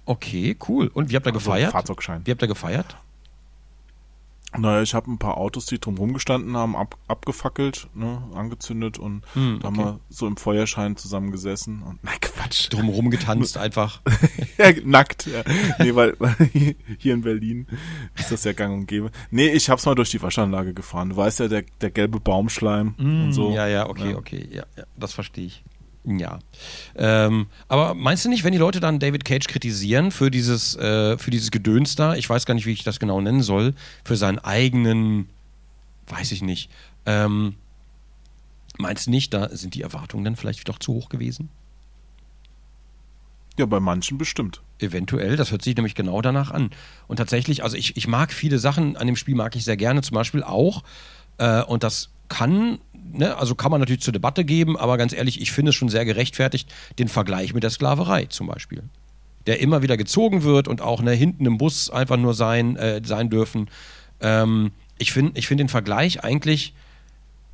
Okay, 0.06 0.58
cool. 0.68 0.90
Und 0.94 1.12
wie 1.12 1.16
habt 1.16 1.28
ihr 1.28 1.34
Also 1.34 1.40
gefeiert? 1.46 1.72
Fahrzeugschein. 1.72 2.22
Wie 2.26 2.32
habt 2.32 2.42
ihr 2.42 2.48
gefeiert? 2.48 2.98
Naja, 4.58 4.82
ich 4.82 4.96
habe 4.96 5.12
ein 5.12 5.20
paar 5.20 5.38
Autos, 5.38 5.68
die 5.68 5.80
drumherum 5.80 6.14
gestanden 6.14 6.58
haben, 6.58 6.76
ab, 6.76 6.98
abgefackelt, 7.08 7.88
ne, 7.94 8.24
angezündet 8.34 8.98
und 8.98 9.24
Hm, 9.34 9.60
da 9.62 9.68
haben 9.68 9.80
okay. 9.80 9.90
wir 9.92 10.00
so 10.10 10.26
im 10.26 10.38
Feuerschein 10.38 10.96
zusammengesessen 10.98 11.84
und 11.84 12.04
nein, 12.04 12.16
Quatsch. 12.20 12.68
Drumherum 12.74 13.12
getanzt 13.12 13.58
einfach. 13.60 14.02
ja, 14.58 14.72
nackt, 14.84 15.28
ja. 15.28 15.44
Nee, 15.78 15.94
weil, 15.94 16.16
weil 16.20 16.36
hier 16.98 17.14
in 17.14 17.22
Berlin 17.22 17.68
ist 18.18 18.32
das 18.32 18.44
ja 18.44 18.54
gang 18.54 18.74
und 18.74 18.88
gäbe. 18.88 19.12
Nee, 19.30 19.50
ich 19.50 19.70
hab's 19.70 19.86
mal 19.86 19.94
durch 19.96 20.10
die 20.10 20.22
Waschanlage 20.22 20.74
gefahren. 20.74 21.10
Du 21.10 21.18
weißt 21.18 21.42
ja, 21.42 21.48
der, 21.48 21.64
der 21.82 21.92
gelbe 21.92 22.20
Baumschleim 22.20 22.96
und 22.98 23.34
so. 23.34 23.50
Mm, 23.52 23.54
Ja, 23.54 23.68
ja, 23.68 23.88
okay, 23.88 24.16
okay. 24.16 24.48
Ja, 24.52 24.64
ja, 24.76 24.84
das 24.98 25.14
verstehe 25.14 25.46
ich. 25.46 25.64
Ja. 26.18 26.40
Ähm, 26.96 27.48
aber 27.68 27.94
meinst 27.94 28.26
du 28.26 28.30
nicht, 28.30 28.44
wenn 28.44 28.52
die 28.52 28.58
Leute 28.58 28.80
dann 28.80 29.00
David 29.00 29.26
Cage 29.26 29.48
kritisieren 29.48 30.12
für 30.12 30.32
dieses, 30.32 30.76
äh, 30.76 31.18
für 31.18 31.30
dieses 31.30 31.52
Gedöns 31.52 31.96
da, 31.96 32.16
ich 32.16 32.30
weiß 32.30 32.46
gar 32.46 32.56
nicht, 32.56 32.66
wie 32.66 32.72
ich 32.72 32.84
das 32.84 33.00
genau 33.00 33.22
nennen 33.22 33.44
soll, 33.44 33.76
für 34.04 34.16
seinen 34.16 34.40
eigenen, 34.40 35.30
weiß 36.08 36.32
ich 36.32 36.42
nicht, 36.42 36.72
ähm, 37.06 37.56
meinst 38.78 39.08
du 39.08 39.12
nicht, 39.12 39.34
da 39.34 39.50
sind 39.50 39.76
die 39.76 39.82
Erwartungen 39.82 40.24
dann 40.24 40.36
vielleicht 40.36 40.68
doch 40.68 40.80
zu 40.80 40.94
hoch 40.94 41.10
gewesen? 41.10 41.50
Ja, 43.58 43.66
bei 43.66 43.82
manchen 43.82 44.18
bestimmt. 44.18 44.62
Eventuell, 44.80 45.36
das 45.36 45.52
hört 45.52 45.62
sich 45.62 45.76
nämlich 45.76 45.94
genau 45.94 46.22
danach 46.22 46.50
an. 46.52 46.72
Und 47.08 47.18
tatsächlich, 47.18 47.62
also 47.64 47.76
ich, 47.76 47.98
ich 47.98 48.08
mag 48.08 48.32
viele 48.32 48.58
Sachen 48.58 48.96
an 48.96 49.06
dem 49.06 49.18
Spiel, 49.18 49.36
mag 49.36 49.56
ich 49.58 49.66
sehr 49.66 49.76
gerne, 49.76 50.02
zum 50.02 50.16
Beispiel 50.16 50.44
auch, 50.44 50.84
äh, 51.38 51.62
und 51.64 51.84
das 51.84 52.10
kann, 52.30 52.80
ne, 53.12 53.38
also 53.38 53.56
kann 53.56 53.72
man 53.72 53.80
natürlich 53.80 54.02
zur 54.02 54.14
Debatte 54.14 54.46
geben, 54.46 54.78
aber 54.78 54.98
ganz 54.98 55.14
ehrlich, 55.14 55.42
ich 55.42 55.52
finde 55.52 55.70
es 55.70 55.76
schon 55.76 55.90
sehr 55.90 56.06
gerechtfertigt, 56.06 56.74
den 56.98 57.08
Vergleich 57.08 57.54
mit 57.54 57.64
der 57.64 57.70
Sklaverei 57.70 58.26
zum 58.26 58.48
Beispiel. 58.48 58.84
Der 59.48 59.60
immer 59.60 59.82
wieder 59.82 59.98
gezogen 59.98 60.44
wird 60.44 60.68
und 60.68 60.82
auch 60.82 61.02
ne, 61.02 61.12
hinten 61.12 61.46
im 61.46 61.58
Bus 61.58 61.90
einfach 61.90 62.18
nur 62.18 62.34
sein, 62.34 62.76
äh, 62.76 63.02
sein 63.04 63.30
dürfen. 63.30 63.70
Ähm, 64.22 64.72
ich 64.98 65.12
finde 65.12 65.40
ich 65.40 65.48
find 65.48 65.60
den 65.60 65.70
Vergleich 65.70 66.24
eigentlich 66.24 66.74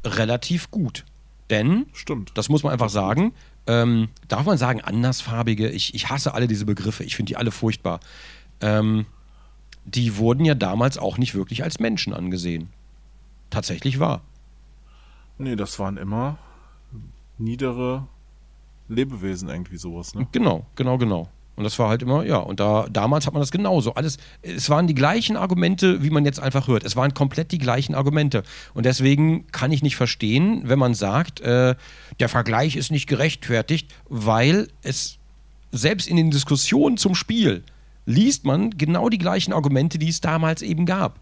relativ 0.04 0.72
gut. 0.72 1.06
Denn 1.50 1.86
Stimmt. 1.94 2.32
das 2.36 2.50
muss 2.50 2.64
man 2.64 2.74
einfach 2.74 2.90
sagen. 2.90 3.34
Ähm, 3.68 4.10
darf 4.28 4.46
man 4.46 4.58
sagen, 4.58 4.82
andersfarbige? 4.82 5.70
Ich, 5.70 5.94
ich 5.94 6.10
hasse 6.10 6.34
alle 6.34 6.48
diese 6.48 6.66
Begriffe. 6.66 7.04
Ich 7.04 7.16
finde 7.16 7.32
die 7.32 7.38
alle 7.38 7.52
furchtbar. 7.52 8.00
Ähm, 8.62 9.06
die 9.86 10.18
wurden 10.18 10.46
ja 10.46 10.56
damals 10.56 10.98
auch 10.98 11.18
nicht 11.18 11.36
wirklich 11.36 11.64
als 11.64 11.80
Menschen 11.80 12.14
angesehen. 12.14 12.70
Tatsächlich 13.52 14.00
wahr. 14.00 14.22
Nee, 15.38 15.56
das 15.56 15.80
waren 15.80 15.98
immer 15.98 16.38
niedere 17.38 18.08
Lebewesen, 18.88 19.50
irgendwie 19.50 19.78
sowas, 19.78 20.16
ne? 20.16 20.28
Genau, 20.32 20.66
genau, 20.76 20.98
genau. 20.98 21.30
Und 21.56 21.64
das 21.64 21.80
war 21.80 21.88
halt 21.88 22.02
immer, 22.02 22.26
ja, 22.26 22.38
und 22.38 22.60
da 22.60 22.86
damals 22.92 23.26
hat 23.26 23.34
man 23.34 23.42
das 23.42 23.52
genauso. 23.52 23.94
Alles, 23.94 24.18
es 24.42 24.70
waren 24.70 24.88
die 24.88 24.94
gleichen 24.94 25.38
Argumente, 25.38 26.04
wie 26.04 26.10
man 26.10 26.26
jetzt 26.26 26.40
einfach 26.40 26.68
hört. 26.68 26.84
Es 26.84 26.98
waren 26.98 27.14
komplett 27.14 27.52
die 27.52 27.60
gleichen 27.60 27.96
Argumente. 27.96 28.44
Und 28.74 28.86
deswegen 28.86 29.48
kann 29.52 29.72
ich 29.72 29.82
nicht 29.82 29.96
verstehen, 29.96 30.64
wenn 30.66 30.80
man 30.80 30.94
sagt, 30.94 31.40
äh, 31.40 31.76
der 32.20 32.30
Vergleich 32.30 32.76
ist 32.76 32.92
nicht 32.92 33.08
gerechtfertigt, 33.08 33.94
weil 34.10 34.68
es 34.82 35.18
selbst 35.72 36.08
in 36.08 36.18
den 36.18 36.30
Diskussionen 36.30 36.98
zum 36.98 37.16
Spiel 37.16 37.64
liest 38.06 38.46
man 38.46 38.72
genau 38.72 39.10
die 39.10 39.18
gleichen 39.18 39.54
Argumente, 39.54 39.98
die 39.98 40.10
es 40.10 40.22
damals 40.22 40.62
eben 40.62 40.86
gab. 40.86 41.20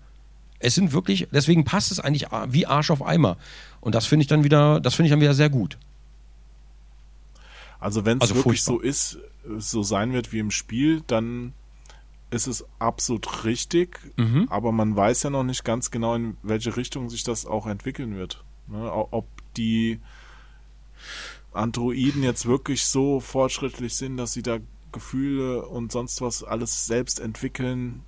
Es 0.59 0.75
sind 0.75 0.93
wirklich, 0.93 1.27
deswegen 1.31 1.63
passt 1.63 1.91
es 1.91 1.99
eigentlich 1.99 2.27
wie 2.47 2.65
Arsch 2.65 2.89
auf 2.89 3.05
Eimer. 3.05 3.37
Und 3.83 3.95
das 3.95 4.05
finde 4.05 4.21
ich 4.23 4.27
dann 4.27 4.43
wieder, 4.43 4.79
das 4.79 4.95
finde 4.95 5.07
ich 5.07 5.11
dann 5.11 5.19
wieder 5.21 5.33
sehr 5.33 5.49
gut. 5.49 5.77
Also 7.79 8.05
wenn 8.05 8.17
es 8.17 8.21
Also 8.21 8.35
wirklich 8.35 8.61
furchtbar. 8.63 8.75
so 8.75 8.79
ist, 8.79 9.17
so 9.59 9.83
sein 9.83 10.13
wird 10.13 10.31
wie 10.31 10.39
im 10.39 10.51
Spiel, 10.51 11.01
dann 11.05 11.51
ist 12.31 12.47
es 12.47 12.65
absolut 12.79 13.43
richtig, 13.43 13.99
Mhm. 14.17 14.47
aber 14.49 14.71
man 14.71 14.95
weiß 14.95 15.23
ja 15.23 15.29
noch 15.29 15.43
nicht 15.43 15.65
ganz 15.65 15.91
genau, 15.91 16.15
in 16.15 16.37
welche 16.43 16.77
Richtung 16.77 17.09
sich 17.09 17.23
das 17.23 17.45
auch 17.45 17.67
entwickeln 17.67 18.15
wird. 18.15 18.43
Ne? 18.67 18.89
Ob 18.91 19.27
die 19.57 19.99
Androiden 21.51 22.23
jetzt 22.23 22.45
wirklich 22.45 22.85
so 22.85 23.19
fortschrittlich 23.19 23.95
sind, 23.95 24.17
dass 24.17 24.31
sie 24.33 24.41
da 24.43 24.59
Gefühle 24.93 25.65
und 25.65 25.91
sonst 25.91 26.21
was 26.21 26.43
alles 26.43 26.85
selbst 26.87 27.19
entwickeln, 27.19 28.01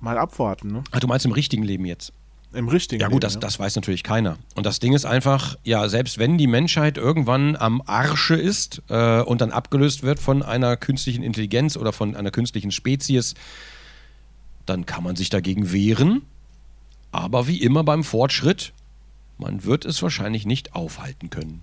mal 0.00 0.16
abwarten. 0.18 0.68
Ne? 0.72 0.84
Ah, 0.90 0.98
du 1.00 1.06
meinst 1.06 1.26
im 1.26 1.32
richtigen 1.32 1.62
Leben 1.64 1.84
jetzt? 1.84 2.12
Im 2.54 2.68
richtigen 2.68 3.00
Ja 3.00 3.08
gut, 3.08 3.24
das, 3.24 3.34
Leben, 3.34 3.40
das 3.40 3.58
weiß 3.58 3.76
natürlich 3.76 4.02
keiner. 4.02 4.38
Und 4.54 4.66
das 4.66 4.78
Ding 4.78 4.92
ist 4.92 5.04
einfach, 5.04 5.56
ja, 5.64 5.88
selbst 5.88 6.18
wenn 6.18 6.38
die 6.38 6.46
Menschheit 6.46 6.98
irgendwann 6.98 7.56
am 7.56 7.82
Arsche 7.86 8.34
ist 8.34 8.82
äh, 8.88 9.20
und 9.22 9.40
dann 9.40 9.50
abgelöst 9.50 10.02
wird 10.02 10.18
von 10.18 10.42
einer 10.42 10.76
künstlichen 10.76 11.22
Intelligenz 11.22 11.76
oder 11.76 11.92
von 11.92 12.14
einer 12.14 12.30
künstlichen 12.30 12.70
Spezies, 12.70 13.34
dann 14.66 14.86
kann 14.86 15.02
man 15.02 15.16
sich 15.16 15.30
dagegen 15.30 15.72
wehren. 15.72 16.22
Aber 17.10 17.46
wie 17.46 17.60
immer 17.60 17.84
beim 17.84 18.04
Fortschritt, 18.04 18.72
man 19.38 19.64
wird 19.64 19.84
es 19.84 20.02
wahrscheinlich 20.02 20.46
nicht 20.46 20.74
aufhalten 20.74 21.30
können. 21.30 21.62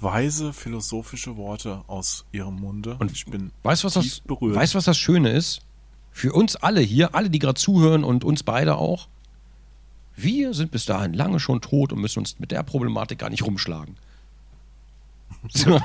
Weise 0.00 0.52
philosophische 0.52 1.36
Worte 1.36 1.84
aus 1.86 2.24
ihrem 2.32 2.56
Munde. 2.56 2.96
Und 2.98 3.12
ich 3.12 3.26
bin 3.26 3.52
Weißt 3.62 3.84
was 3.84 3.94
das, 3.94 4.20
berührt. 4.20 4.56
weißt, 4.56 4.74
du, 4.74 4.78
was 4.78 4.84
das 4.86 4.98
Schöne 4.98 5.30
ist? 5.30 5.60
Für 6.16 6.32
uns 6.32 6.56
alle 6.56 6.80
hier, 6.80 7.14
alle, 7.14 7.28
die 7.28 7.38
gerade 7.38 7.60
zuhören 7.60 8.02
und 8.02 8.24
uns 8.24 8.42
beide 8.42 8.76
auch, 8.76 9.08
wir 10.16 10.54
sind 10.54 10.70
bis 10.70 10.86
dahin 10.86 11.12
lange 11.12 11.40
schon 11.40 11.60
tot 11.60 11.92
und 11.92 12.00
müssen 12.00 12.20
uns 12.20 12.38
mit 12.38 12.52
der 12.52 12.62
Problematik 12.62 13.18
gar 13.18 13.28
nicht 13.28 13.44
rumschlagen. 13.44 13.98
So. 15.50 15.78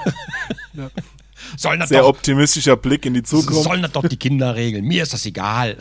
Sollen 1.57 1.81
das 1.81 1.89
Sehr 1.89 2.03
doch, 2.03 2.07
optimistischer 2.07 2.77
Blick 2.77 3.05
in 3.05 3.13
die 3.13 3.23
Zukunft. 3.23 3.61
sollen 3.63 3.81
das 3.81 3.91
doch 3.91 4.07
die 4.07 4.15
Kinder 4.15 4.55
regeln. 4.55 4.85
Mir 4.85 5.03
ist 5.03 5.11
das 5.11 5.25
egal. 5.25 5.77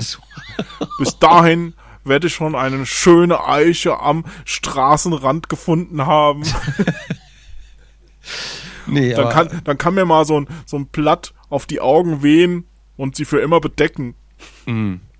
Bis 0.98 1.18
dahin 1.20 1.74
werde 2.02 2.26
ich 2.26 2.34
schon 2.34 2.56
eine 2.56 2.84
schöne 2.86 3.44
Eiche 3.44 4.00
am 4.00 4.24
Straßenrand 4.44 5.48
gefunden 5.48 6.06
haben. 6.06 6.42
Nee, 8.86 9.14
Dann 9.14 9.28
kann, 9.32 9.60
dann 9.62 9.78
kann 9.78 9.94
mir 9.94 10.04
mal 10.04 10.24
so 10.24 10.40
ein, 10.40 10.48
so 10.66 10.76
ein 10.76 10.86
Blatt 10.86 11.32
auf 11.48 11.66
die 11.66 11.80
Augen 11.80 12.24
wehen 12.24 12.66
und 12.96 13.14
sie 13.14 13.24
für 13.24 13.40
immer 13.40 13.60
bedecken. 13.60 14.16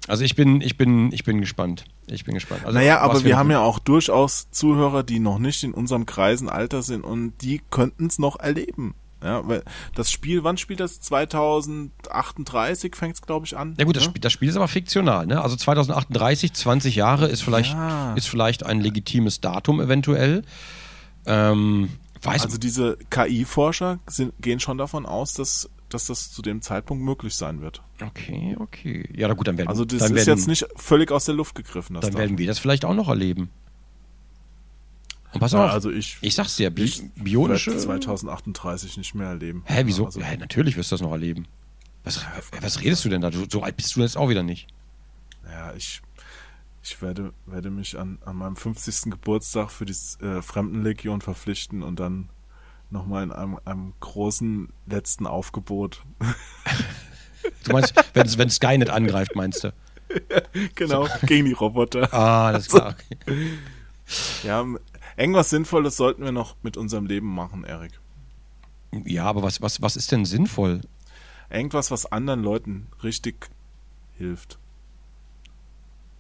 Also 0.08 0.24
ich 0.24 0.34
bin, 0.34 0.60
ich 0.60 0.76
bin, 0.76 1.12
ich 1.12 1.24
bin 1.24 1.40
gespannt. 1.40 1.84
Ich 2.06 2.24
bin 2.24 2.34
gespannt. 2.34 2.64
Also, 2.64 2.78
naja, 2.78 3.00
aber 3.00 3.22
wir 3.24 3.36
haben 3.36 3.50
ja 3.50 3.60
auch 3.60 3.78
durchaus 3.78 4.50
Zuhörer, 4.50 5.02
die 5.02 5.20
noch 5.20 5.38
nicht 5.38 5.62
in 5.62 5.72
unserem 5.72 6.06
Kreisen 6.06 6.48
Alter 6.48 6.82
sind 6.82 7.04
und 7.04 7.34
die 7.42 7.60
könnten 7.70 8.06
es 8.06 8.18
noch 8.18 8.38
erleben. 8.40 8.94
Ja, 9.22 9.46
weil 9.46 9.62
das 9.94 10.10
Spiel, 10.10 10.44
wann 10.44 10.56
spielt 10.56 10.80
das? 10.80 11.00
2038 11.02 12.96
fängt 12.96 13.14
es, 13.16 13.22
glaube 13.22 13.46
ich, 13.46 13.56
an. 13.56 13.74
Ja 13.78 13.84
gut, 13.84 13.96
das, 13.96 14.04
ne? 14.04 14.10
Spiel, 14.10 14.20
das 14.20 14.32
Spiel 14.32 14.48
ist 14.48 14.56
aber 14.56 14.68
fiktional, 14.68 15.26
ne? 15.26 15.42
Also 15.42 15.56
2038, 15.56 16.52
20 16.54 16.96
Jahre 16.96 17.26
ist 17.28 17.42
vielleicht, 17.42 17.74
Ja. 17.74 18.14
ist 18.14 18.28
vielleicht 18.28 18.64
ein 18.64 18.80
legitimes 18.80 19.40
Datum 19.40 19.80
eventuell. 19.80 20.42
Ähm, 21.26 21.90
weiß 22.22 22.44
Also 22.44 22.58
diese 22.58 22.96
KI-Forscher 23.10 23.98
gehen 24.40 24.58
schon 24.60 24.78
davon 24.78 25.04
aus, 25.06 25.34
dass, 25.34 25.68
dass 25.94 26.06
das 26.06 26.32
zu 26.32 26.42
dem 26.42 26.62
Zeitpunkt 26.62 27.04
möglich 27.04 27.34
sein 27.34 27.60
wird. 27.60 27.82
Okay, 28.00 28.56
okay. 28.58 29.08
Ja, 29.14 29.28
na 29.28 29.34
gut, 29.34 29.48
dann 29.48 29.58
werden, 29.58 29.68
Also 29.68 29.84
das 29.84 30.02
ist 30.02 30.14
werden, 30.14 30.28
jetzt 30.28 30.46
nicht 30.46 30.66
völlig 30.76 31.10
aus 31.12 31.24
der 31.26 31.34
Luft 31.34 31.54
gegriffen. 31.54 31.98
Dann 32.00 32.14
werden 32.14 32.38
wir 32.38 32.46
das 32.46 32.58
vielleicht 32.58 32.84
auch 32.84 32.94
noch 32.94 33.08
erleben. 33.08 33.50
Und 35.32 35.40
pass 35.40 35.52
ja, 35.52 35.66
auf, 35.66 35.70
also 35.70 35.90
ich, 35.90 36.18
ich 36.22 36.34
sag's 36.34 36.56
dir, 36.56 36.70
bi 36.70 36.84
ich 36.84 37.02
bionische... 37.14 37.70
werde 37.70 37.82
2038 37.82 38.96
nicht 38.96 39.14
mehr 39.14 39.28
erleben. 39.28 39.62
Hä, 39.66 39.82
wieso? 39.84 40.06
Also, 40.06 40.20
Hä, 40.20 40.36
natürlich 40.36 40.76
wirst 40.76 40.90
du 40.90 40.94
das 40.94 41.02
noch 41.02 41.12
erleben. 41.12 41.46
Was, 42.02 42.24
was 42.60 42.80
redest 42.80 43.04
du 43.04 43.10
denn 43.10 43.20
da? 43.20 43.30
Du, 43.30 43.44
so 43.48 43.62
alt 43.62 43.76
bist 43.76 43.94
du 43.94 44.00
jetzt 44.00 44.16
auch 44.16 44.28
wieder 44.28 44.42
nicht. 44.42 44.66
ja, 45.44 45.72
ich, 45.74 46.00
ich 46.82 47.00
werde, 47.02 47.32
werde 47.46 47.70
mich 47.70 47.98
an, 47.98 48.18
an 48.24 48.36
meinem 48.36 48.56
50. 48.56 49.10
Geburtstag 49.12 49.70
für 49.70 49.84
die 49.84 49.94
äh, 50.24 50.42
Fremdenlegion 50.42 51.20
verpflichten 51.20 51.82
und 51.82 52.00
dann 52.00 52.28
nochmal 52.90 53.24
in 53.24 53.32
einem, 53.32 53.58
einem 53.64 53.94
großen 54.00 54.68
letzten 54.86 55.26
Aufgebot. 55.26 56.02
Du 57.64 57.72
meinst, 57.72 57.94
wenn, 58.14 58.38
wenn 58.38 58.50
Skynet 58.50 58.90
angreift, 58.90 59.34
meinst 59.34 59.64
du? 59.64 59.72
genau, 60.74 61.06
gegen 61.26 61.46
die 61.46 61.52
Roboter. 61.52 62.12
Ah, 62.12 62.52
das 62.52 62.66
ist 62.66 62.74
klar. 62.74 62.96
Okay. 63.16 63.58
Ja, 64.42 64.64
irgendwas 65.16 65.50
Sinnvolles 65.50 65.96
sollten 65.96 66.24
wir 66.24 66.32
noch 66.32 66.56
mit 66.62 66.76
unserem 66.76 67.06
Leben 67.06 67.32
machen, 67.32 67.64
Erik. 67.64 68.00
Ja, 68.92 69.24
aber 69.24 69.42
was, 69.42 69.62
was, 69.62 69.80
was 69.82 69.96
ist 69.96 70.10
denn 70.10 70.24
sinnvoll? 70.24 70.80
Irgendwas, 71.48 71.90
was 71.90 72.06
anderen 72.06 72.42
Leuten 72.42 72.88
richtig 73.02 73.50
hilft. 74.16 74.58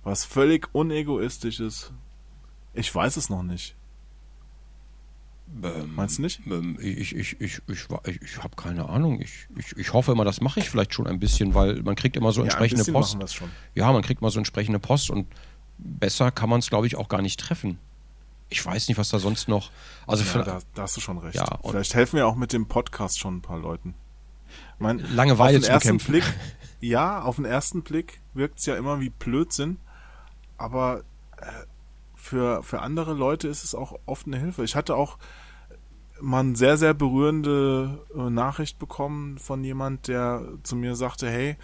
Was 0.02 0.24
völlig 0.24 0.68
unegoistisch 0.72 1.60
ist. 1.60 1.92
Ich 2.72 2.94
weiß 2.94 3.16
es 3.16 3.28
noch 3.28 3.42
nicht. 3.42 3.74
Ähm, 5.62 5.94
Meinst 5.94 6.18
du 6.18 6.22
nicht? 6.22 6.40
Ähm, 6.46 6.78
ich 6.80 7.14
ich, 7.14 7.40
ich, 7.40 7.40
ich, 7.40 7.60
ich, 8.06 8.22
ich 8.22 8.38
habe 8.42 8.56
keine 8.56 8.88
Ahnung. 8.88 9.20
Ich, 9.20 9.46
ich, 9.56 9.76
ich 9.76 9.92
hoffe 9.92 10.12
immer, 10.12 10.24
das 10.24 10.40
mache 10.40 10.60
ich 10.60 10.70
vielleicht 10.70 10.94
schon 10.94 11.06
ein 11.06 11.18
bisschen, 11.18 11.54
weil 11.54 11.82
man 11.82 11.96
kriegt 11.96 12.16
immer 12.16 12.32
so 12.32 12.40
Ja, 12.40 12.44
ein 12.44 12.48
entsprechende 12.48 12.80
bisschen 12.82 12.94
Post. 12.94 13.14
machen 13.14 13.24
es 13.24 13.34
schon. 13.34 13.50
Ja, 13.74 13.90
man 13.92 14.02
kriegt 14.02 14.22
mal 14.22 14.30
so 14.30 14.38
entsprechende 14.38 14.78
Post 14.78 15.10
und 15.10 15.26
besser 15.78 16.30
kann 16.30 16.48
man 16.48 16.60
es, 16.60 16.68
glaube 16.70 16.86
ich, 16.86 16.96
auch 16.96 17.08
gar 17.08 17.22
nicht 17.22 17.40
treffen. 17.40 17.78
Ich 18.48 18.64
weiß 18.64 18.88
nicht, 18.88 18.98
was 18.98 19.08
da 19.10 19.18
sonst 19.18 19.48
noch. 19.48 19.70
Also 20.06 20.24
Ja, 20.38 20.42
da, 20.44 20.58
da 20.74 20.82
hast 20.82 20.96
du 20.96 21.00
schon 21.00 21.18
recht. 21.18 21.36
Ja, 21.36 21.58
Vielleicht 21.64 21.94
helfen 21.94 22.16
wir 22.16 22.26
auch 22.26 22.36
mit 22.36 22.52
dem 22.52 22.66
Podcast 22.66 23.18
schon 23.18 23.36
ein 23.36 23.42
paar 23.42 23.58
Leuten. 23.58 23.94
Mein, 24.78 24.98
Langeweile 25.14 25.58
auf 25.58 25.64
den 25.64 25.70
ersten 25.70 25.98
bekämpfen. 25.98 26.10
Blick, 26.12 26.24
ja, 26.80 27.22
auf 27.22 27.36
den 27.36 27.44
ersten 27.44 27.82
Blick 27.82 28.20
wirkt 28.34 28.58
es 28.58 28.66
ja 28.66 28.76
immer 28.76 29.00
wie 29.00 29.10
Blödsinn, 29.10 29.78
aber 30.58 31.04
äh, 31.36 31.44
für, 32.20 32.62
für 32.62 32.80
andere 32.82 33.14
Leute 33.14 33.48
ist 33.48 33.64
es 33.64 33.74
auch 33.74 33.98
oft 34.06 34.26
eine 34.26 34.38
Hilfe. 34.38 34.62
Ich 34.64 34.76
hatte 34.76 34.94
auch 34.94 35.18
mal 36.20 36.40
eine 36.40 36.56
sehr, 36.56 36.76
sehr 36.76 36.92
berührende 36.94 38.04
äh, 38.14 38.28
Nachricht 38.30 38.78
bekommen 38.78 39.38
von 39.38 39.64
jemand, 39.64 40.06
der 40.08 40.46
zu 40.62 40.76
mir 40.76 40.94
sagte, 40.94 41.30
hey, 41.30 41.56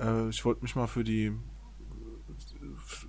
äh, 0.00 0.28
ich 0.28 0.44
wollte 0.44 0.62
mich 0.62 0.74
mal 0.74 0.88
für 0.88 1.04
die 1.04 1.32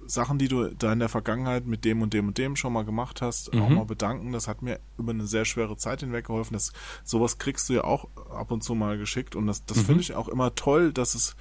Sachen, 0.05 0.37
die 0.37 0.47
du 0.47 0.67
da 0.75 0.93
in 0.93 0.99
der 0.99 1.09
Vergangenheit 1.09 1.65
mit 1.65 1.85
dem 1.85 2.01
und 2.01 2.13
dem 2.13 2.27
und 2.27 2.37
dem 2.37 2.55
schon 2.55 2.73
mal 2.73 2.83
gemacht 2.85 3.21
hast, 3.21 3.53
auch 3.53 3.69
Mhm. 3.69 3.75
mal 3.75 3.85
bedanken. 3.85 4.31
Das 4.31 4.47
hat 4.47 4.61
mir 4.61 4.79
über 4.97 5.11
eine 5.11 5.25
sehr 5.25 5.45
schwere 5.45 5.77
Zeit 5.77 6.01
hinweg 6.01 6.27
geholfen. 6.27 6.53
Das, 6.53 6.73
sowas 7.03 7.37
kriegst 7.37 7.69
du 7.69 7.73
ja 7.73 7.83
auch 7.83 8.07
ab 8.29 8.51
und 8.51 8.63
zu 8.63 8.75
mal 8.75 8.97
geschickt. 8.97 9.35
Und 9.35 9.47
das, 9.47 9.65
das 9.65 9.77
Mhm. 9.77 9.85
finde 9.85 10.01
ich 10.01 10.13
auch 10.15 10.27
immer 10.27 10.53
toll, 10.55 10.91
dass 10.93 11.15
es, 11.15 11.35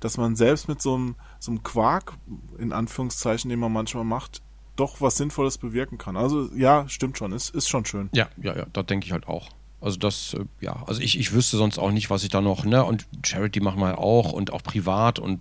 dass 0.00 0.16
man 0.16 0.36
selbst 0.36 0.68
mit 0.68 0.82
so 0.82 0.94
einem, 0.94 1.14
so 1.38 1.50
einem 1.52 1.62
Quark, 1.62 2.14
in 2.58 2.72
Anführungszeichen, 2.72 3.48
den 3.50 3.60
man 3.60 3.72
manchmal 3.72 4.04
macht, 4.04 4.42
doch 4.78 5.00
was 5.00 5.16
Sinnvolles 5.16 5.58
bewirken 5.58 5.98
kann. 5.98 6.16
Also 6.16 6.48
ja, 6.54 6.88
stimmt 6.88 7.18
schon, 7.18 7.32
ist, 7.32 7.54
ist 7.54 7.68
schon 7.68 7.84
schön. 7.84 8.08
Ja, 8.12 8.28
ja, 8.40 8.56
ja, 8.56 8.66
das 8.72 8.86
denke 8.86 9.06
ich 9.06 9.12
halt 9.12 9.26
auch. 9.28 9.48
Also 9.80 9.96
das, 9.98 10.34
äh, 10.34 10.44
ja, 10.60 10.82
also 10.86 11.00
ich, 11.00 11.18
ich 11.18 11.32
wüsste 11.32 11.56
sonst 11.56 11.78
auch 11.78 11.90
nicht, 11.92 12.10
was 12.10 12.22
ich 12.24 12.30
da 12.30 12.40
noch, 12.40 12.64
ne? 12.64 12.84
Und 12.84 13.06
Charity 13.24 13.60
machen 13.60 13.80
wir 13.80 13.98
auch 13.98 14.32
und 14.32 14.52
auch 14.52 14.62
privat 14.62 15.18
und 15.18 15.40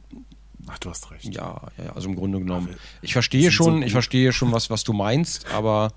Ach, 0.67 0.77
du 0.79 0.89
hast 0.89 1.09
recht. 1.11 1.33
ja, 1.33 1.61
ja, 1.77 1.93
also 1.95 2.09
im 2.09 2.15
Grunde 2.15 2.39
genommen. 2.39 2.67
wir 2.67 2.75
Ich 3.01 3.13
verstehe 3.13 3.45
so 3.45 3.51
schon, 3.51 3.75
gut. 3.77 3.85
ich 3.85 3.91
verstehe 3.93 4.31
schon, 4.33 4.51
was, 4.51 4.69
was 4.69 4.83
du 4.83 4.93
meinst, 4.93 5.49
aber 5.53 5.91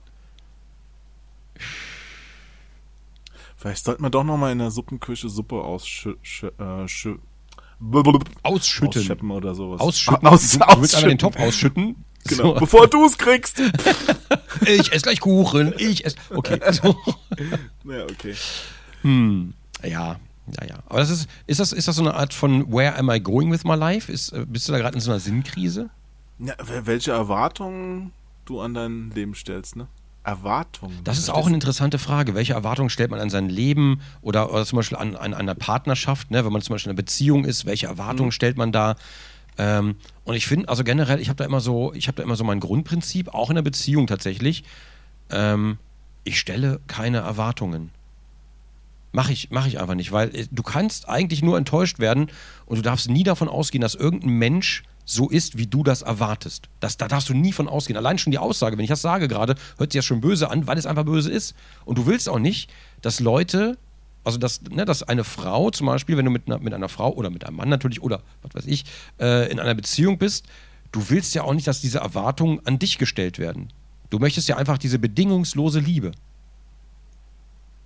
Vielleicht 3.57 3.85
sollte 3.85 4.01
man 4.01 4.11
doch 4.11 4.25
noch 4.25 4.39
mal 4.39 4.53
in 4.53 4.59
der 4.59 4.71
Suppenküche 4.71 5.29
Suppe 5.29 5.57
ausschü 5.57 6.17
schü- 6.25 6.85
äh, 6.85 6.89
schü 6.89 7.17
ausschütten. 8.43 8.89
ausscheppen 9.01 9.31
oder 9.31 9.55
sowas. 9.55 9.81
Ausschütten. 9.81 10.27
Aus, 10.27 10.53
du, 10.53 10.59
du 10.59 10.65
willst 10.65 10.71
einmal 10.71 10.81
ausschütten. 10.85 11.09
den 11.11 11.19
Topf 11.19 11.37
ausschütten. 11.39 12.05
Genau. 12.27 12.55
So. 12.55 12.61
Bevor 12.61 12.87
du 12.89 13.05
es 13.07 13.17
kriegst. 13.19 13.61
Ich 14.67 14.93
esse 14.93 15.03
gleich 15.03 15.21
Kuchen, 15.21 15.73
ich 15.79 16.05
esse. 16.05 16.17
Okay. 16.35 16.61
So. 16.73 16.95
ja, 17.85 18.03
okay. 18.05 18.35
Hm, 19.03 19.55
ja, 19.83 19.89
ja, 20.61 20.67
ja. 20.69 20.79
Aber 20.87 20.99
das 20.99 21.09
ist, 21.09 21.29
ist 21.47 21.61
das, 21.61 21.73
ist 21.73 21.89
das 21.89 21.97
so 21.97 22.03
eine 22.03 22.15
Art 22.15 22.35
von 22.35 22.71
Where 22.71 22.97
am 22.97 23.11
I 23.11 23.21
going 23.21 23.51
with 23.51 23.65
my 23.65 23.75
life? 23.75 24.13
Ist, 24.13 24.33
äh, 24.33 24.45
bist 24.47 24.69
du 24.69 24.73
da 24.73 24.79
gerade 24.79 24.95
in 24.97 25.01
so 25.01 25.11
einer 25.11 25.21
Sinnkrise? 25.21 25.89
Ja, 26.39 26.55
wel- 26.63 26.85
welche 26.87 27.13
Erwartungen 27.13 28.13
du 28.45 28.61
an 28.61 28.75
dein 28.75 29.11
Leben 29.15 29.35
stellst, 29.35 29.77
ne? 29.77 29.87
Erwartungen. 30.25 30.99
Das 31.05 31.19
ist 31.19 31.31
auch 31.31 31.47
eine 31.47 31.55
interessante 31.55 31.99
Frage. 31.99 32.35
Welche 32.35 32.53
Erwartungen 32.53 32.91
stellt 32.91 33.11
man 33.11 33.21
an 33.21 33.31
sein 33.31 33.49
Leben 33.49 34.03
oder, 34.21 34.53
oder 34.53 34.67
zum 34.67 34.77
Beispiel 34.77 34.99
an, 34.99 35.17
an 35.17 35.33
einer 35.33 35.55
Partnerschaft, 35.55 36.31
ne? 36.31 36.45
wenn 36.45 36.53
man 36.53 36.61
zum 36.61 36.75
Beispiel 36.75 36.91
in 36.91 36.97
einer 36.97 37.03
Beziehung 37.03 37.47
ist, 37.47 37.65
welche 37.65 37.87
Erwartungen 37.87 38.31
stellt 38.31 38.59
man 38.59 38.71
da? 38.73 38.97
Ähm, 39.61 39.97
und 40.25 40.37
ich 40.37 40.47
finde, 40.47 40.71
also 40.71 40.85
generell, 40.85 41.21
ich 41.21 41.29
habe 41.29 41.37
da 41.37 41.45
immer 41.45 41.61
so, 41.61 41.93
ich 41.93 42.09
habe 42.09 42.17
da 42.17 42.23
immer 42.23 42.35
so 42.35 42.45
mein 42.45 42.61
Grundprinzip, 42.61 43.35
auch 43.35 43.51
in 43.51 43.57
der 43.57 43.63
Beziehung 43.63 44.07
tatsächlich. 44.07 44.65
Ähm, 45.29 45.77
ich 46.25 46.41
stelle 46.41 46.81
keine 46.87 47.19
Erwartungen. 47.19 47.91
Mache 49.13 49.33
ich, 49.33 49.51
mach 49.51 49.67
ich 49.67 49.79
einfach 49.79 49.97
nicht, 49.97 50.13
weil 50.13 50.35
äh, 50.35 50.47
du 50.51 50.63
kannst 50.63 51.11
eigentlich 51.11 51.43
nur 51.43 51.59
enttäuscht 51.59 51.99
werden 51.99 52.31
und 52.65 52.79
du 52.79 52.83
darfst 52.83 53.11
nie 53.11 53.23
davon 53.23 53.51
ausgehen, 53.51 53.83
dass 53.83 53.95
irgendein 53.95 54.31
Mensch 54.31 54.83
so 55.05 55.29
ist, 55.29 55.59
wie 55.59 55.67
du 55.67 55.83
das 55.83 56.01
erwartest. 56.01 56.71
Das, 56.79 56.97
da 56.97 57.07
darfst 57.07 57.29
du 57.29 57.35
nie 57.35 57.53
von 57.53 57.69
ausgehen. 57.69 57.99
Allein 57.99 58.17
schon 58.17 58.31
die 58.31 58.39
Aussage, 58.39 58.79
wenn 58.79 58.85
ich 58.85 58.91
das 58.91 59.03
sage 59.03 59.29
gerade, 59.29 59.57
hört 59.77 59.93
sich 59.93 59.99
ja 59.99 60.03
schon 60.03 60.23
böse 60.23 60.51
an, 60.51 60.69
weil 60.69 60.79
es 60.79 60.87
einfach 60.87 61.05
böse 61.05 61.31
ist. 61.31 61.55
Und 61.85 61.99
du 61.99 62.07
willst 62.07 62.31
auch 62.31 62.39
nicht, 62.39 62.71
dass 63.03 63.21
Leute, 63.21 63.77
also 64.25 64.39
dass, 64.39 64.63
ne, 64.63 64.85
dass 64.85 65.03
eine 65.03 65.25
Frau 65.25 65.71
zum 65.71 65.87
Beispiel, 65.87 66.17
wenn 66.17 66.25
du 66.25 66.31
mit 66.31 66.47
einer, 66.47 66.59
mit 66.59 66.75
einer 66.75 66.89
Frau 66.89 67.13
oder 67.13 67.31
mit 67.31 67.47
einem 67.47 67.57
Mann 67.57 67.69
natürlich 67.69 68.03
oder 68.03 68.23
was 68.43 68.55
weiß 68.55 68.67
ich, 68.67 68.85
äh, 69.21 69.51
in 69.51 69.59
einer 69.59 69.75
Beziehung 69.75 70.19
bist, 70.19 70.47
du 70.93 71.09
willst 71.09 71.35
ja 71.35 71.43
auch 71.43 71.55
nicht, 71.55 71.67
dass 71.67 71.81
diese 71.81 71.99
Erwartungen 71.99 72.61
an 72.67 72.79
dich 72.79 72.99
gestellt 72.99 73.39
werden. 73.39 73.73
Du 74.11 74.19
möchtest 74.19 74.49
ja 74.49 74.57
einfach 74.57 74.79
diese 74.79 74.99
bedingungslose 74.99 75.79
Liebe. 75.79 76.13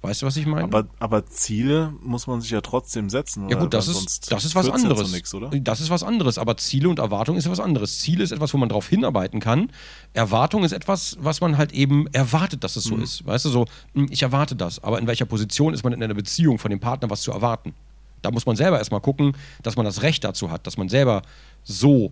Weißt 0.04 0.20
du, 0.20 0.26
was 0.26 0.36
ich 0.36 0.44
meine? 0.44 0.64
aber, 0.64 0.86
aber 0.98 1.24
Ziele 1.24 1.94
muss 2.02 2.26
man 2.26 2.42
sich 2.42 2.50
ja 2.50 2.60
trotzdem 2.60 3.08
setzen. 3.08 3.48
Ja 3.48 3.58
gut, 3.58 3.72
das 3.72 3.88
ist, 3.88 4.30
das 4.30 4.44
ist 4.44 4.54
was 4.54 4.66
ja 4.66 4.74
anderes. 4.74 5.10
Nix, 5.12 5.32
oder? 5.32 5.48
Das 5.48 5.80
ist 5.80 5.88
was 5.88 6.02
anderes, 6.02 6.36
aber 6.36 6.58
Ziele 6.58 6.90
und 6.90 6.98
Erwartung 6.98 7.38
ist 7.38 7.48
was 7.48 7.58
anderes. 7.58 8.00
Ziel 8.00 8.20
ist 8.20 8.30
etwas, 8.30 8.52
wo 8.52 8.58
man 8.58 8.68
drauf 8.68 8.86
hinarbeiten 8.86 9.40
kann. 9.40 9.72
Erwartung 10.12 10.62
ist 10.62 10.72
etwas, 10.72 11.16
was 11.20 11.40
man 11.40 11.56
halt 11.56 11.72
eben 11.72 12.06
erwartet, 12.08 12.64
dass 12.64 12.76
es 12.76 12.84
so 12.84 12.96
ist. 12.96 13.24
Weißt 13.24 13.46
du, 13.46 13.48
so, 13.48 13.64
hm, 13.94 14.08
ich 14.10 14.22
erwarte 14.22 14.54
das, 14.56 14.84
aber 14.84 14.98
in 14.98 15.06
welcher 15.06 15.24
Position 15.24 15.72
ist 15.72 15.84
man 15.84 15.94
in 15.94 16.02
einer 16.02 16.12
Beziehung 16.12 16.58
von 16.58 16.70
dem 16.70 16.80
Partner, 16.80 17.08
was 17.08 17.22
zu 17.22 17.32
erwarten? 17.32 17.72
Da 18.20 18.30
muss 18.30 18.44
man 18.44 18.56
selber 18.56 18.76
erstmal 18.76 19.00
gucken, 19.00 19.34
dass 19.62 19.76
man 19.76 19.86
das 19.86 20.02
Recht 20.02 20.22
dazu 20.22 20.50
hat, 20.50 20.66
dass 20.66 20.76
man 20.76 20.90
selber 20.90 21.22
so 21.62 22.10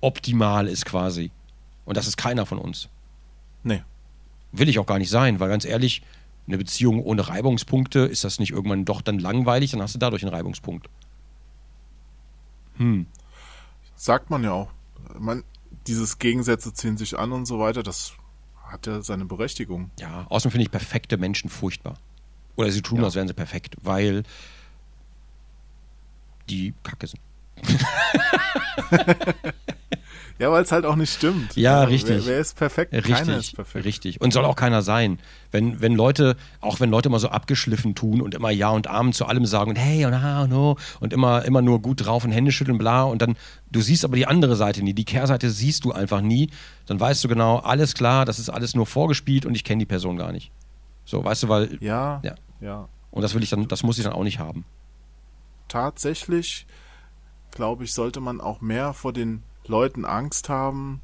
optimal 0.00 0.66
ist 0.66 0.84
quasi. 0.84 1.30
Und 1.84 1.96
das 1.96 2.08
ist 2.08 2.16
keiner 2.16 2.44
von 2.44 2.58
uns. 2.58 2.88
Nee. 3.62 3.84
Will 4.50 4.68
ich 4.68 4.80
auch 4.80 4.86
gar 4.86 4.98
nicht 4.98 5.10
sein, 5.10 5.38
weil 5.38 5.48
ganz 5.48 5.64
ehrlich, 5.64 6.02
eine 6.50 6.58
Beziehung 6.58 7.02
ohne 7.02 7.28
Reibungspunkte, 7.28 8.00
ist 8.00 8.24
das 8.24 8.38
nicht 8.38 8.50
irgendwann 8.52 8.84
doch 8.84 9.00
dann 9.02 9.18
langweilig, 9.18 9.70
dann 9.70 9.82
hast 9.82 9.94
du 9.94 9.98
dadurch 9.98 10.22
einen 10.22 10.34
Reibungspunkt. 10.34 10.88
Hm. 12.76 13.06
Sagt 13.94 14.30
man 14.30 14.42
ja 14.44 14.52
auch. 14.52 14.70
Man, 15.18 15.44
dieses 15.86 16.18
Gegensätze 16.18 16.72
ziehen 16.74 16.96
sich 16.96 17.18
an 17.18 17.32
und 17.32 17.46
so 17.46 17.58
weiter, 17.58 17.82
das 17.82 18.12
hat 18.64 18.86
ja 18.86 19.02
seine 19.02 19.24
Berechtigung. 19.24 19.90
Ja, 19.98 20.26
außerdem 20.28 20.52
finde 20.52 20.62
ich 20.64 20.70
perfekte 20.70 21.16
Menschen 21.16 21.50
furchtbar. 21.50 21.94
Oder 22.56 22.70
sie 22.70 22.82
tun, 22.82 22.98
Ja. 22.98 23.04
als 23.04 23.14
wären 23.14 23.28
sie 23.28 23.34
perfekt, 23.34 23.76
weil 23.82 24.22
die 26.48 26.74
Kacke 26.82 27.06
sind. 27.06 27.20
Ja, 30.40 30.50
weil 30.50 30.62
es 30.62 30.72
halt 30.72 30.86
auch 30.86 30.96
nicht 30.96 31.12
stimmt. 31.12 31.54
Ja, 31.54 31.80
Also, 31.80 31.90
richtig. 31.90 32.16
Wer, 32.24 32.32
wer 32.32 32.40
ist 32.40 32.56
perfekt? 32.56 32.92
Richtig, 32.94 33.14
Keiner 33.14 33.36
ist 33.36 33.54
perfekt. 33.54 33.84
richtig. 33.84 34.20
Und 34.22 34.32
soll 34.32 34.46
auch 34.46 34.56
keiner 34.56 34.80
sein. 34.80 35.18
Wenn, 35.52 35.82
wenn 35.82 35.94
Leute, 35.94 36.34
auch 36.62 36.80
wenn 36.80 36.88
Leute 36.90 37.10
mal 37.10 37.18
so 37.18 37.28
abgeschliffen 37.28 37.94
tun 37.94 38.22
und 38.22 38.34
immer 38.34 38.50
Ja 38.50 38.70
und 38.70 38.86
Amen 38.86 39.12
zu 39.12 39.26
allem 39.26 39.44
sagen 39.44 39.70
und 39.72 39.76
hey 39.76 40.06
und 40.06 40.20
ha 40.22 40.42
und 40.44 40.54
ho 40.54 40.78
und 41.00 41.12
immer, 41.12 41.44
immer 41.44 41.60
nur 41.60 41.82
gut 41.82 42.06
drauf 42.06 42.24
und 42.24 42.30
Hände 42.32 42.52
schütteln, 42.52 42.78
bla 42.78 43.02
und 43.02 43.20
dann, 43.20 43.36
du 43.70 43.82
siehst 43.82 44.02
aber 44.04 44.16
die 44.16 44.26
andere 44.26 44.56
Seite 44.56 44.82
nie, 44.82 44.94
die 44.94 45.04
Kehrseite 45.04 45.50
siehst 45.50 45.84
du 45.84 45.92
einfach 45.92 46.22
nie, 46.22 46.48
dann 46.86 46.98
weißt 46.98 47.22
du 47.22 47.28
genau, 47.28 47.58
alles 47.58 47.92
klar, 47.94 48.24
das 48.24 48.38
ist 48.38 48.48
alles 48.48 48.74
nur 48.74 48.86
vorgespielt 48.86 49.44
und 49.44 49.54
ich 49.54 49.62
kenne 49.64 49.80
die 49.80 49.86
Person 49.86 50.16
gar 50.16 50.32
nicht. 50.32 50.50
So, 51.04 51.22
weißt 51.22 51.42
du, 51.42 51.48
weil, 51.50 51.76
Ja, 51.82 52.20
Ja. 52.24 52.34
ja. 52.62 52.88
und 53.10 53.20
das 53.22 53.34
will 53.34 53.42
ich 53.42 53.50
dann, 53.50 53.68
das 53.68 53.82
muss 53.82 53.98
ich 53.98 54.04
dann 54.04 54.14
auch 54.14 54.24
nicht 54.24 54.38
haben. 54.38 54.64
Tatsächlich, 55.68 56.66
glaube 57.50 57.84
ich, 57.84 57.92
sollte 57.92 58.20
man 58.20 58.40
auch 58.40 58.60
mehr 58.60 58.92
vor 58.94 59.12
den 59.12 59.42
Leuten 59.70 60.04
Angst 60.04 60.48
haben, 60.48 61.00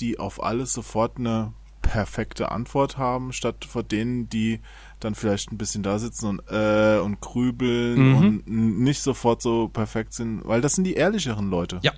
die 0.00 0.18
auf 0.18 0.42
alles 0.42 0.72
sofort 0.72 1.18
eine 1.18 1.52
perfekte 1.82 2.50
Antwort 2.50 2.98
haben, 2.98 3.32
statt 3.32 3.64
vor 3.64 3.84
denen, 3.84 4.28
die 4.28 4.60
dann 4.98 5.14
vielleicht 5.14 5.52
ein 5.52 5.58
bisschen 5.58 5.82
da 5.84 5.98
sitzen 6.00 6.26
und 6.26 6.42
äh 6.50 6.98
und 6.98 7.20
grübeln 7.20 8.00
Mhm. 8.00 8.14
und 8.16 8.48
nicht 8.48 9.02
sofort 9.02 9.40
so 9.42 9.68
perfekt 9.68 10.12
sind, 10.14 10.42
weil 10.44 10.60
das 10.60 10.72
sind 10.74 10.84
die 10.84 10.94
ehrlicheren 10.94 11.48
Leute. 11.48 11.78
Ja, 11.82 11.92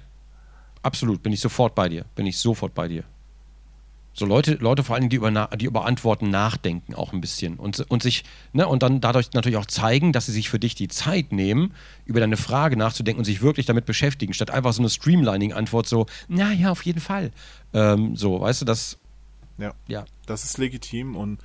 absolut, 0.83 1.23
bin 1.23 1.33
ich 1.33 1.41
sofort 1.41 1.75
bei 1.75 1.89
dir, 1.89 2.05
bin 2.15 2.27
ich 2.27 2.39
sofort 2.39 2.75
bei 2.75 2.89
dir. 2.89 3.05
So 4.19 4.27
Leute, 4.27 4.55
Leute 4.55 4.83
vor 4.83 4.97
allem, 4.97 5.09
die 5.09 5.17
über, 5.17 5.31
die 5.57 5.67
über 5.67 5.85
Antworten 5.85 6.29
nachdenken 6.29 6.95
auch 6.95 7.13
ein 7.13 7.21
bisschen 7.21 7.57
und, 7.57 7.79
und 7.89 8.03
sich, 8.03 8.25
ne, 8.53 8.67
und 8.67 8.83
dann 8.83 9.01
dadurch 9.01 9.33
natürlich 9.33 9.57
auch 9.59 9.67
zeigen, 9.67 10.13
dass 10.13 10.27
sie 10.27 10.33
sich 10.33 10.51
für 10.51 10.59
dich 10.59 10.75
die 10.75 10.89
Zeit 10.89 11.31
nehmen, 11.31 11.73
über 12.05 12.19
deine 12.19 12.37
Frage 12.37 12.77
nachzudenken 12.77 13.21
und 13.21 13.25
sich 13.25 13.43
wirklich 13.43 13.67
damit 13.67 13.87
beschäftigen, 13.87 14.35
statt 14.35 14.51
einfach 14.51 14.73
so 14.73 14.83
eine 14.83 14.91
Streamlining-Antwort 14.91 15.87
so, 15.87 16.07
na 16.27 16.53
ja, 16.53 16.73
auf 16.73 16.85
jeden 16.85 17.01
Fall. 17.01 17.31
Ähm, 17.73 18.17
so, 18.17 18.41
weißt 18.41 18.63
du, 18.63 18.65
das, 18.65 18.99
Ja. 19.57 19.73
ja, 19.87 20.05
Das 20.27 20.43
ist 20.43 20.59
legitim 20.59 21.15
und 21.15 21.39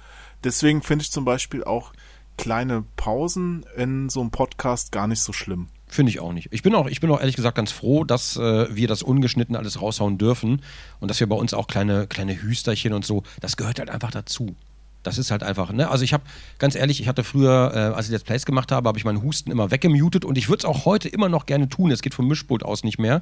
deswegen 0.44 0.82
finde 0.82 1.04
ich 1.04 1.12
zum 1.12 1.26
Beispiel 1.26 1.64
auch 1.64 1.94
kleine 2.38 2.84
Pausen 2.96 3.66
in 3.78 4.10
so 4.10 4.22
einem 4.22 4.32
Podcast 4.32 4.92
gar 4.92 5.06
nicht 5.06 5.22
so 5.22 5.32
schlimm. 5.32 5.68
Finde 5.94 6.10
ich 6.10 6.20
auch 6.20 6.34
nicht. 6.34 6.48
Ich 6.50 6.64
bin 6.64 6.74
auch, 6.74 6.88
ich 6.88 7.02
bin 7.02 7.12
auch 7.12 7.20
ehrlich 7.20 7.36
gesagt 7.36 7.56
ganz 7.56 7.72
froh, 7.72 8.04
dass 8.04 8.36
äh, 8.36 8.76
wir 8.76 8.88
das 8.88 9.04
ungeschnitten 9.04 9.56
alles 9.56 9.80
raushauen 9.80 10.18
dürfen 10.18 10.64
und 11.00 11.08
dass 11.08 11.20
wir 11.20 11.30
bei 11.30 11.36
uns 11.36 11.54
auch 11.54 11.68
kleine, 11.68 12.08
kleine 12.08 12.42
Hüsterchen 12.42 12.94
und 12.94 13.06
so, 13.06 13.22
das 13.42 13.58
gehört 13.58 13.78
halt 13.78 13.92
einfach 13.92 14.10
dazu. 14.10 14.56
Das 15.04 15.20
ist 15.20 15.30
halt 15.30 15.44
einfach, 15.44 15.72
ne? 15.72 15.92
Also 15.92 16.04
ich 16.04 16.12
habe, 16.12 16.24
ganz 16.58 16.74
ehrlich, 16.74 17.00
ich 17.00 17.08
hatte 17.08 17.24
früher, 17.24 17.74
äh, 17.76 17.78
als 17.96 18.08
ich 18.08 18.12
Let's 18.12 18.24
Plays 18.24 18.48
gemacht 18.48 18.72
habe, 18.72 18.88
habe 18.88 18.98
ich 18.98 19.06
meinen 19.06 19.22
Husten 19.22 19.52
immer 19.52 19.70
weggemutet 19.70 20.26
und 20.26 20.36
ich 20.36 20.50
würde 20.50 20.62
es 20.62 20.66
auch 20.66 20.86
heute 20.86 21.10
immer 21.10 21.30
noch 21.30 21.46
gerne 21.46 21.70
tun. 21.70 21.92
Es 21.92 22.02
geht 22.02 22.16
vom 22.16 22.28
Mischpult 22.28 22.64
aus 22.64 22.84
nicht 22.84 22.98
mehr, 22.98 23.22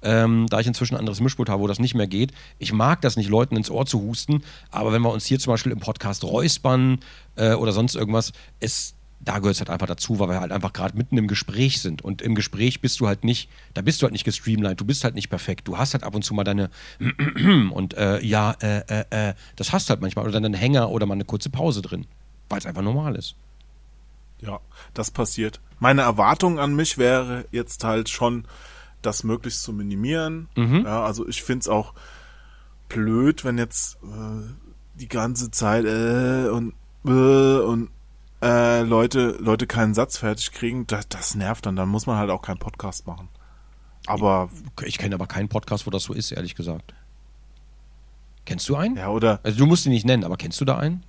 ähm, 0.00 0.46
da 0.48 0.58
ich 0.58 0.66
inzwischen 0.66 0.94
ein 0.94 1.00
anderes 1.00 1.20
Mischpult 1.20 1.50
habe, 1.50 1.60
wo 1.60 1.66
das 1.66 1.80
nicht 1.80 1.94
mehr 1.94 2.06
geht. 2.06 2.32
Ich 2.58 2.72
mag 2.72 3.02
das 3.02 3.18
nicht, 3.18 3.28
Leuten 3.28 3.56
ins 3.56 3.70
Ohr 3.70 3.84
zu 3.84 4.00
husten, 4.00 4.42
aber 4.70 4.94
wenn 4.94 5.02
wir 5.02 5.12
uns 5.12 5.26
hier 5.26 5.38
zum 5.38 5.52
Beispiel 5.52 5.72
im 5.72 5.80
Podcast 5.80 6.24
räuspern 6.24 7.00
äh, 7.34 7.52
oder 7.52 7.72
sonst 7.72 7.94
irgendwas, 7.94 8.32
es 8.60 8.95
da 9.26 9.40
gehört 9.40 9.56
es 9.56 9.60
halt 9.60 9.70
einfach 9.70 9.88
dazu, 9.88 10.20
weil 10.20 10.28
wir 10.28 10.40
halt 10.40 10.52
einfach 10.52 10.72
gerade 10.72 10.96
mitten 10.96 11.18
im 11.18 11.26
Gespräch 11.26 11.82
sind. 11.82 12.00
Und 12.00 12.22
im 12.22 12.36
Gespräch 12.36 12.80
bist 12.80 13.00
du 13.00 13.08
halt 13.08 13.24
nicht, 13.24 13.50
da 13.74 13.82
bist 13.82 14.00
du 14.00 14.04
halt 14.04 14.12
nicht 14.12 14.24
gestreamlined, 14.24 14.80
du 14.80 14.84
bist 14.84 15.02
halt 15.02 15.16
nicht 15.16 15.28
perfekt. 15.28 15.66
Du 15.66 15.76
hast 15.76 15.94
halt 15.94 16.04
ab 16.04 16.14
und 16.14 16.22
zu 16.22 16.32
mal 16.32 16.44
deine 16.44 16.70
und 17.72 17.94
äh, 17.94 18.20
ja, 18.24 18.52
äh, 18.62 18.82
äh, 18.88 19.30
äh, 19.30 19.34
das 19.56 19.72
hast 19.72 19.90
halt 19.90 20.00
manchmal. 20.00 20.24
Oder 20.24 20.34
dann 20.34 20.44
einen 20.44 20.54
Hänger 20.54 20.90
oder 20.90 21.06
mal 21.06 21.14
eine 21.14 21.24
kurze 21.24 21.50
Pause 21.50 21.82
drin. 21.82 22.06
Weil 22.48 22.60
es 22.60 22.66
einfach 22.66 22.82
normal 22.82 23.16
ist. 23.16 23.34
Ja, 24.40 24.60
das 24.94 25.10
passiert. 25.10 25.60
Meine 25.80 26.02
Erwartung 26.02 26.60
an 26.60 26.76
mich 26.76 26.96
wäre 26.96 27.46
jetzt 27.50 27.82
halt 27.82 28.08
schon, 28.08 28.46
das 29.02 29.24
möglichst 29.24 29.62
zu 29.62 29.72
minimieren. 29.72 30.48
Ja, 30.56 31.04
also 31.04 31.26
ich 31.26 31.42
find's 31.42 31.68
auch 31.68 31.94
blöd, 32.88 33.44
wenn 33.44 33.58
jetzt 33.58 33.98
äh, 34.04 34.54
die 34.94 35.08
ganze 35.08 35.50
Zeit 35.50 35.84
äh, 35.84 36.48
und 36.48 36.74
äh, 37.04 37.10
und 37.10 37.90
äh, 38.42 38.82
Leute 38.82 39.36
Leute 39.40 39.66
keinen 39.66 39.94
Satz 39.94 40.18
fertig 40.18 40.52
kriegen. 40.52 40.86
Das, 40.86 41.08
das 41.08 41.34
nervt 41.34 41.66
dann. 41.66 41.76
Dann 41.76 41.88
muss 41.88 42.06
man 42.06 42.16
halt 42.18 42.30
auch 42.30 42.42
keinen 42.42 42.58
Podcast 42.58 43.06
machen. 43.06 43.28
Aber 44.06 44.50
Ich 44.84 44.98
kenne 44.98 45.14
aber 45.14 45.26
keinen 45.26 45.48
Podcast, 45.48 45.86
wo 45.86 45.90
das 45.90 46.04
so 46.04 46.12
ist, 46.12 46.30
ehrlich 46.32 46.54
gesagt. 46.54 46.94
Kennst 48.44 48.68
du 48.68 48.76
einen? 48.76 48.96
ja, 48.96 49.08
oder 49.08 49.40
Also 49.42 49.58
du 49.58 49.66
musst 49.66 49.86
ihn 49.86 49.92
nicht 49.92 50.06
nennen, 50.06 50.22
aber 50.24 50.36
kennst 50.36 50.60
du 50.60 50.64
da 50.64 50.78
einen? 50.78 51.02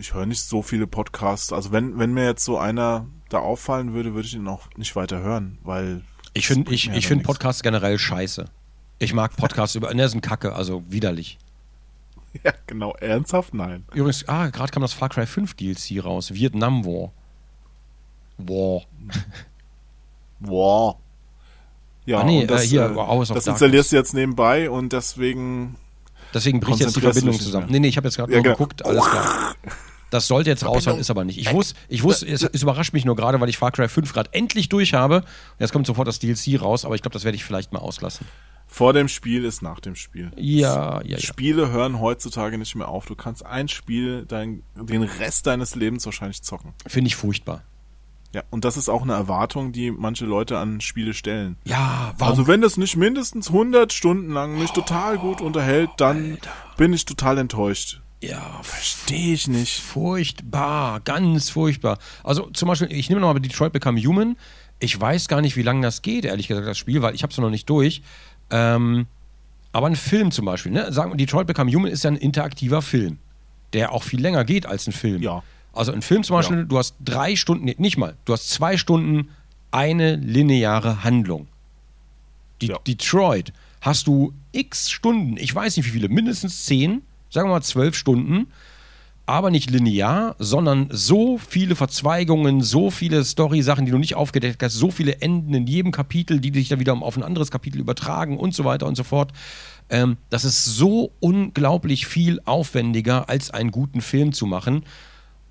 ich 0.00 0.14
höre 0.14 0.24
nicht 0.26 0.40
so 0.40 0.62
viele 0.62 0.86
Podcasts. 0.86 1.52
Also 1.52 1.70
wenn 1.70 1.98
wenn 1.98 2.12
mir 2.14 2.24
jetzt 2.24 2.44
so 2.44 2.58
einer 2.58 3.06
da 3.28 3.38
auffallen 3.40 3.92
würde, 3.92 4.14
würde 4.14 4.26
ich 4.26 4.34
ihn 4.34 4.48
auch 4.48 4.68
nicht 4.76 4.96
weiter 4.96 5.20
hören, 5.20 5.58
weil 5.62 6.02
Ich 6.32 6.46
finde 6.48 6.72
ich, 6.72 6.88
ich 6.90 7.06
find. 7.06 7.22
Podcasts 7.22 7.62
generell 7.62 7.98
scheiße. 7.98 8.46
Ich 8.98 9.12
mag 9.12 9.36
Podcasts 9.36 9.74
über. 9.76 9.92
Ne, 9.92 10.08
sind 10.08 10.22
Kacke, 10.22 10.54
also 10.54 10.82
widerlich. 10.88 11.38
Ja, 12.44 12.52
genau. 12.66 12.94
Ernsthaft? 12.96 13.54
Nein. 13.54 13.84
Übrigens, 13.94 14.28
ah, 14.28 14.48
gerade 14.48 14.70
kam 14.72 14.82
das 14.82 14.92
Far 14.92 15.08
Cry 15.08 15.26
5 15.26 15.54
DLC 15.54 16.04
raus. 16.04 16.32
Vietnam 16.34 16.84
War. 16.84 17.12
War. 18.38 18.82
Wow. 20.40 20.96
Ja, 22.04 22.20
Ah, 22.20 22.24
nee, 22.24 22.46
das, 22.46 22.64
äh, 22.64 22.66
hier, 22.68 22.82
äh, 22.90 22.94
Hours 22.94 23.28
das 23.28 23.46
installierst 23.46 23.90
du 23.90 23.96
jetzt 23.96 24.12
nebenbei 24.14 24.68
und 24.70 24.92
deswegen. 24.92 25.76
Deswegen 26.34 26.60
bricht 26.60 26.80
jetzt 26.80 26.94
die 26.94 27.00
Verbindung 27.00 27.38
zusammen. 27.40 27.68
Nee, 27.70 27.80
nee, 27.80 27.88
ich 27.88 27.96
habe 27.96 28.06
jetzt 28.06 28.16
gerade 28.16 28.30
Ja, 28.32 28.36
nur 28.38 28.42
genau. 28.44 28.56
geguckt, 28.56 28.84
alles 28.84 29.04
klar. 29.04 29.54
Das 30.10 30.28
sollte 30.28 30.50
jetzt 30.50 30.64
raushauen, 30.64 31.00
ist 31.00 31.10
aber 31.10 31.24
nicht. 31.24 31.38
Ich 31.38 31.52
wusste, 31.52 31.74
ich 31.88 32.02
wusste, 32.02 32.26
es, 32.28 32.42
es 32.42 32.62
überrascht 32.62 32.92
mich 32.92 33.04
nur 33.04 33.16
gerade, 33.16 33.40
weil 33.40 33.48
ich 33.48 33.58
Far 33.58 33.72
Cry 33.72 33.88
5 33.88 34.12
gerade 34.12 34.28
endlich 34.32 34.68
durch 34.68 34.94
habe. 34.94 35.24
Jetzt 35.58 35.72
kommt 35.72 35.86
sofort 35.86 36.06
das 36.06 36.18
DLC 36.20 36.60
raus, 36.60 36.84
aber 36.84 36.94
ich 36.94 37.02
glaube, 37.02 37.14
das 37.14 37.24
werde 37.24 37.34
ich 37.36 37.44
vielleicht 37.44 37.72
mal 37.72 37.80
auslassen. 37.80 38.26
Vor 38.68 38.92
dem 38.92 39.08
Spiel 39.08 39.44
ist 39.44 39.62
nach 39.62 39.80
dem 39.80 39.94
Spiel. 39.94 40.32
Ja, 40.36 41.00
ja, 41.00 41.02
ja. 41.02 41.18
Spiele 41.18 41.70
hören 41.70 42.00
heutzutage 42.00 42.58
nicht 42.58 42.74
mehr 42.74 42.88
auf. 42.88 43.06
Du 43.06 43.14
kannst 43.14 43.46
ein 43.46 43.68
Spiel 43.68 44.24
dein, 44.26 44.62
den 44.74 45.02
Rest 45.04 45.46
deines 45.46 45.74
Lebens 45.76 46.04
wahrscheinlich 46.04 46.42
zocken. 46.42 46.74
Finde 46.86 47.08
ich 47.08 47.16
furchtbar. 47.16 47.62
Ja, 48.34 48.42
und 48.50 48.64
das 48.66 48.76
ist 48.76 48.90
auch 48.90 49.02
eine 49.02 49.14
Erwartung, 49.14 49.72
die 49.72 49.90
manche 49.90 50.26
Leute 50.26 50.58
an 50.58 50.80
Spiele 50.82 51.14
stellen. 51.14 51.56
Ja, 51.64 52.12
warum? 52.18 52.32
Also 52.32 52.46
wenn 52.48 52.60
das 52.60 52.76
nicht 52.76 52.96
mindestens 52.96 53.48
100 53.48 53.92
Stunden 53.92 54.30
lang 54.32 54.58
mich 54.58 54.72
total 54.72 55.16
gut 55.16 55.40
unterhält, 55.40 55.88
dann 55.96 56.36
bin 56.76 56.92
ich 56.92 57.06
total 57.06 57.38
enttäuscht. 57.38 58.02
ja, 58.20 58.58
Verstehe 58.62 59.32
ich 59.32 59.46
nicht. 59.48 59.80
furchtbar, 59.80 61.00
ganz 61.00 61.48
furchtbar. 61.50 61.98
Also 62.24 62.50
zum 62.50 62.68
Beispiel, 62.68 62.92
ich 62.92 63.08
nehme 63.08 63.20
nochmal 63.20 63.40
Detroit 63.40 63.72
Become 63.72 64.00
Human. 64.02 64.36
Ich 64.80 65.00
weiß 65.00 65.28
gar 65.28 65.40
nicht, 65.40 65.56
wie 65.56 65.62
lange 65.62 65.80
das 65.80 66.02
geht, 66.02 66.26
ehrlich 66.26 66.48
gesagt, 66.48 66.66
das 66.66 66.76
Spiel, 66.76 67.00
weil 67.00 67.14
ich 67.14 67.22
habe 67.22 67.30
es 67.30 67.38
noch 67.38 67.48
nicht 67.48 67.70
durch. 67.70 68.02
Ähm, 68.50 69.06
aber 69.72 69.88
ein 69.88 69.96
Film 69.96 70.30
zum 70.30 70.46
Beispiel, 70.46 70.72
ne? 70.72 70.92
Sagen 70.92 71.12
wir, 71.12 71.16
Detroit 71.16 71.46
Become 71.46 71.70
Human 71.72 71.90
ist 71.90 72.04
ja 72.04 72.10
ein 72.10 72.16
interaktiver 72.16 72.80
Film, 72.82 73.18
der 73.72 73.92
auch 73.92 74.02
viel 74.02 74.20
länger 74.20 74.44
geht 74.44 74.66
als 74.66 74.86
ein 74.86 74.92
Film. 74.92 75.22
Ja. 75.22 75.42
Also 75.72 75.92
ein 75.92 76.00
Film 76.02 76.22
zum 76.22 76.36
Beispiel, 76.36 76.58
Ja. 76.58 76.62
du 76.64 76.78
hast 76.78 76.94
drei 77.04 77.36
Stunden, 77.36 77.66
nee, 77.66 77.74
nicht 77.78 77.98
mal, 77.98 78.16
du 78.24 78.32
hast 78.32 78.48
zwei 78.50 78.76
Stunden 78.78 79.28
eine 79.70 80.16
lineare 80.16 81.04
Handlung. 81.04 81.48
Die, 82.62 82.68
Ja. 82.68 82.78
Detroit 82.86 83.52
hast 83.82 84.06
du 84.06 84.32
x 84.52 84.90
Stunden, 84.90 85.36
ich 85.36 85.54
weiß 85.54 85.76
nicht 85.76 85.86
wie 85.86 85.90
viele, 85.90 86.08
mindestens 86.08 86.64
zehn, 86.64 87.02
sagen 87.28 87.48
wir 87.48 87.52
mal 87.54 87.62
zwölf 87.62 87.94
Stunden, 87.94 88.46
aber 89.26 89.50
nicht 89.50 89.70
linear, 89.70 90.36
sondern 90.38 90.88
so 90.90 91.36
viele 91.36 91.74
Verzweigungen, 91.74 92.62
so 92.62 92.90
viele 92.90 93.24
Story-Sachen, 93.24 93.84
die 93.84 93.90
du 93.90 93.98
nicht 93.98 94.14
aufgedeckt 94.14 94.62
hast, 94.62 94.74
so 94.74 94.90
viele 94.90 95.20
Enden 95.20 95.52
in 95.52 95.66
jedem 95.66 95.90
Kapitel, 95.90 96.40
die 96.40 96.52
dich 96.52 96.68
dann 96.68 96.80
wieder 96.80 96.94
auf 96.94 97.16
ein 97.16 97.24
anderes 97.24 97.50
Kapitel 97.50 97.80
übertragen 97.80 98.38
und 98.38 98.54
so 98.54 98.64
weiter 98.64 98.86
und 98.86 98.96
so 98.96 99.02
fort. 99.02 99.32
Ähm, 99.90 100.16
das 100.30 100.44
ist 100.44 100.64
so 100.64 101.12
unglaublich 101.20 102.06
viel 102.06 102.40
aufwendiger, 102.44 103.28
als 103.28 103.50
einen 103.50 103.72
guten 103.72 104.00
Film 104.00 104.32
zu 104.32 104.46
machen. 104.46 104.84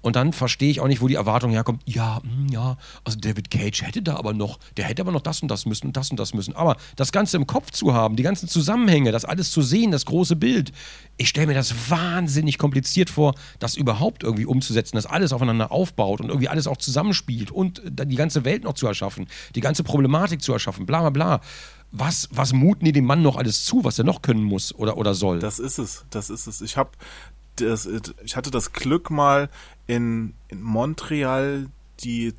Und 0.06 0.16
dann 0.16 0.34
verstehe 0.34 0.70
ich 0.70 0.82
auch 0.82 0.88
nicht, 0.88 1.01
wo 1.01 1.08
die 1.08 1.16
Erwartung 1.16 1.49
herkommt. 1.49 1.82
Ja, 1.88 2.22
hm, 2.22 2.45
ja, 2.51 2.78
also 3.03 3.18
David 3.20 3.49
Cage 3.49 3.82
hätte 3.82 4.03
da 4.03 4.18
aber 4.18 4.34
noch, 4.34 4.60
der 4.78 4.86
hätte 4.86 5.01
aber 5.01 5.12
noch 5.12 5.22
das 5.22 5.41
und 5.41 5.49
das 5.49 5.66
müssen 5.66 5.88
und 5.88 5.97
das 5.97 6.12
und 6.12 6.20
das 6.20 6.36
müssen. 6.36 6.56
Aber 6.56 6.78
das 6.95 7.12
Ganze 7.12 7.38
im 7.38 7.47
Kopf 7.47 7.72
zu 7.72 7.95
haben, 7.95 8.16
die 8.16 8.22
ganzen 8.22 8.47
Zusammenhänge, 8.47 9.12
das 9.12 9.26
alles 9.26 9.49
zu 9.49 9.64
sehen, 9.64 9.89
das 9.89 10.06
große 10.06 10.36
Bild, 10.36 10.72
ich 11.18 11.28
stelle 11.28 11.47
mir 11.47 11.56
das 11.56 11.89
wahnsinnig 11.89 12.60
kompliziert 12.60 13.10
vor, 13.10 13.34
das 13.58 13.76
überhaupt 13.76 14.22
irgendwie 14.22 14.45
umzusetzen, 14.45 14.95
dass 14.95 15.08
alles 15.08 15.34
aufeinander 15.34 15.72
aufbaut 15.72 16.22
und 16.22 16.28
irgendwie 16.28 16.49
alles 16.49 16.68
auch 16.68 16.78
zusammenspielt 16.78 17.49
und 17.49 17.82
dann 17.89 18.08
die 18.08 18.16
ganze 18.16 18.45
Welt 18.45 18.64
noch 18.64 18.74
zu 18.74 18.86
erschaffen, 18.86 19.26
die 19.56 19.62
ganze 19.62 19.84
Problematik 19.84 20.43
zu 20.43 20.53
erschaffen, 20.53 20.86
bla 20.86 21.01
bla 21.01 21.10
bla. 21.10 21.41
Was, 21.91 22.30
was 22.32 22.53
muten 22.53 22.86
die 22.86 22.91
dem 22.91 23.06
Mann 23.06 23.24
noch 23.24 23.38
alles 23.38 23.66
zu, 23.66 23.84
was 23.84 23.97
er 23.97 24.06
noch 24.06 24.22
können 24.22 24.43
muss 24.43 24.72
oder, 24.76 24.97
oder 24.97 25.16
soll? 25.16 25.39
Das 25.39 25.58
ist 25.58 25.80
es, 25.80 26.06
das 26.12 26.30
ist 26.30 26.45
es. 26.45 26.62
Ich 26.62 26.78
habe 26.78 26.91
das, 27.56 27.88
ich 28.24 28.36
hatte 28.36 28.51
das 28.51 28.74
Glück 28.74 29.10
mal 29.10 29.49
in, 29.88 30.34
in 30.48 30.62
Montreal 30.62 31.68
die 32.02 32.34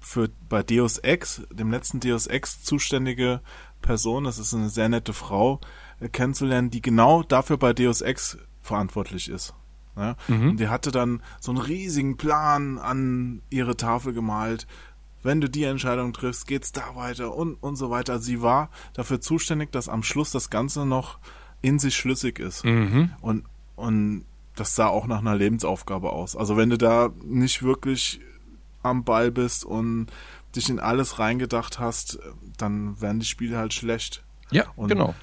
für 0.00 0.28
bei 0.48 0.62
Deus 0.62 0.98
Ex, 0.98 1.42
dem 1.50 1.70
letzten 1.70 2.00
Deus 2.00 2.26
Ex 2.26 2.62
zuständige 2.62 3.40
Person, 3.80 4.24
das 4.24 4.38
ist 4.38 4.54
eine 4.54 4.68
sehr 4.68 4.88
nette 4.88 5.12
Frau, 5.12 5.60
äh, 6.00 6.08
kennenzulernen, 6.08 6.70
die 6.70 6.82
genau 6.82 7.22
dafür 7.22 7.56
bei 7.56 7.72
Deus 7.72 8.00
Ex 8.00 8.38
verantwortlich 8.60 9.28
ist. 9.28 9.54
Ja? 9.96 10.16
Und 10.28 10.58
die 10.58 10.68
hatte 10.68 10.92
dann 10.92 11.22
so 11.40 11.50
einen 11.50 11.60
riesigen 11.60 12.16
Plan 12.16 12.78
an 12.78 13.42
ihre 13.50 13.76
Tafel 13.76 14.12
gemalt, 14.12 14.66
wenn 15.22 15.40
du 15.40 15.50
die 15.50 15.64
Entscheidung 15.64 16.12
triffst, 16.12 16.46
geht's 16.46 16.70
da 16.70 16.94
weiter 16.94 17.34
und, 17.34 17.54
und 17.54 17.76
so 17.76 17.90
weiter. 17.90 18.20
Sie 18.20 18.40
war 18.40 18.70
dafür 18.92 19.20
zuständig, 19.20 19.72
dass 19.72 19.88
am 19.88 20.04
Schluss 20.04 20.30
das 20.30 20.48
Ganze 20.48 20.86
noch 20.86 21.18
in 21.60 21.78
sich 21.80 21.96
schlüssig 21.96 22.38
ist. 22.38 22.64
Mhm. 22.64 23.10
Und, 23.20 23.44
und 23.74 24.24
das 24.58 24.74
sah 24.74 24.88
auch 24.88 25.06
nach 25.06 25.20
einer 25.20 25.36
Lebensaufgabe 25.36 26.12
aus. 26.12 26.36
Also 26.36 26.56
wenn 26.56 26.70
du 26.70 26.78
da 26.78 27.10
nicht 27.24 27.62
wirklich 27.62 28.20
am 28.82 29.04
Ball 29.04 29.30
bist 29.30 29.64
und 29.64 30.06
dich 30.56 30.68
in 30.68 30.80
alles 30.80 31.18
reingedacht 31.18 31.78
hast, 31.78 32.18
dann 32.56 33.00
werden 33.00 33.20
die 33.20 33.26
Spiele 33.26 33.56
halt 33.58 33.74
schlecht. 33.74 34.24
Ja, 34.50 34.64
Und- 34.76 34.88
genau. 34.88 35.14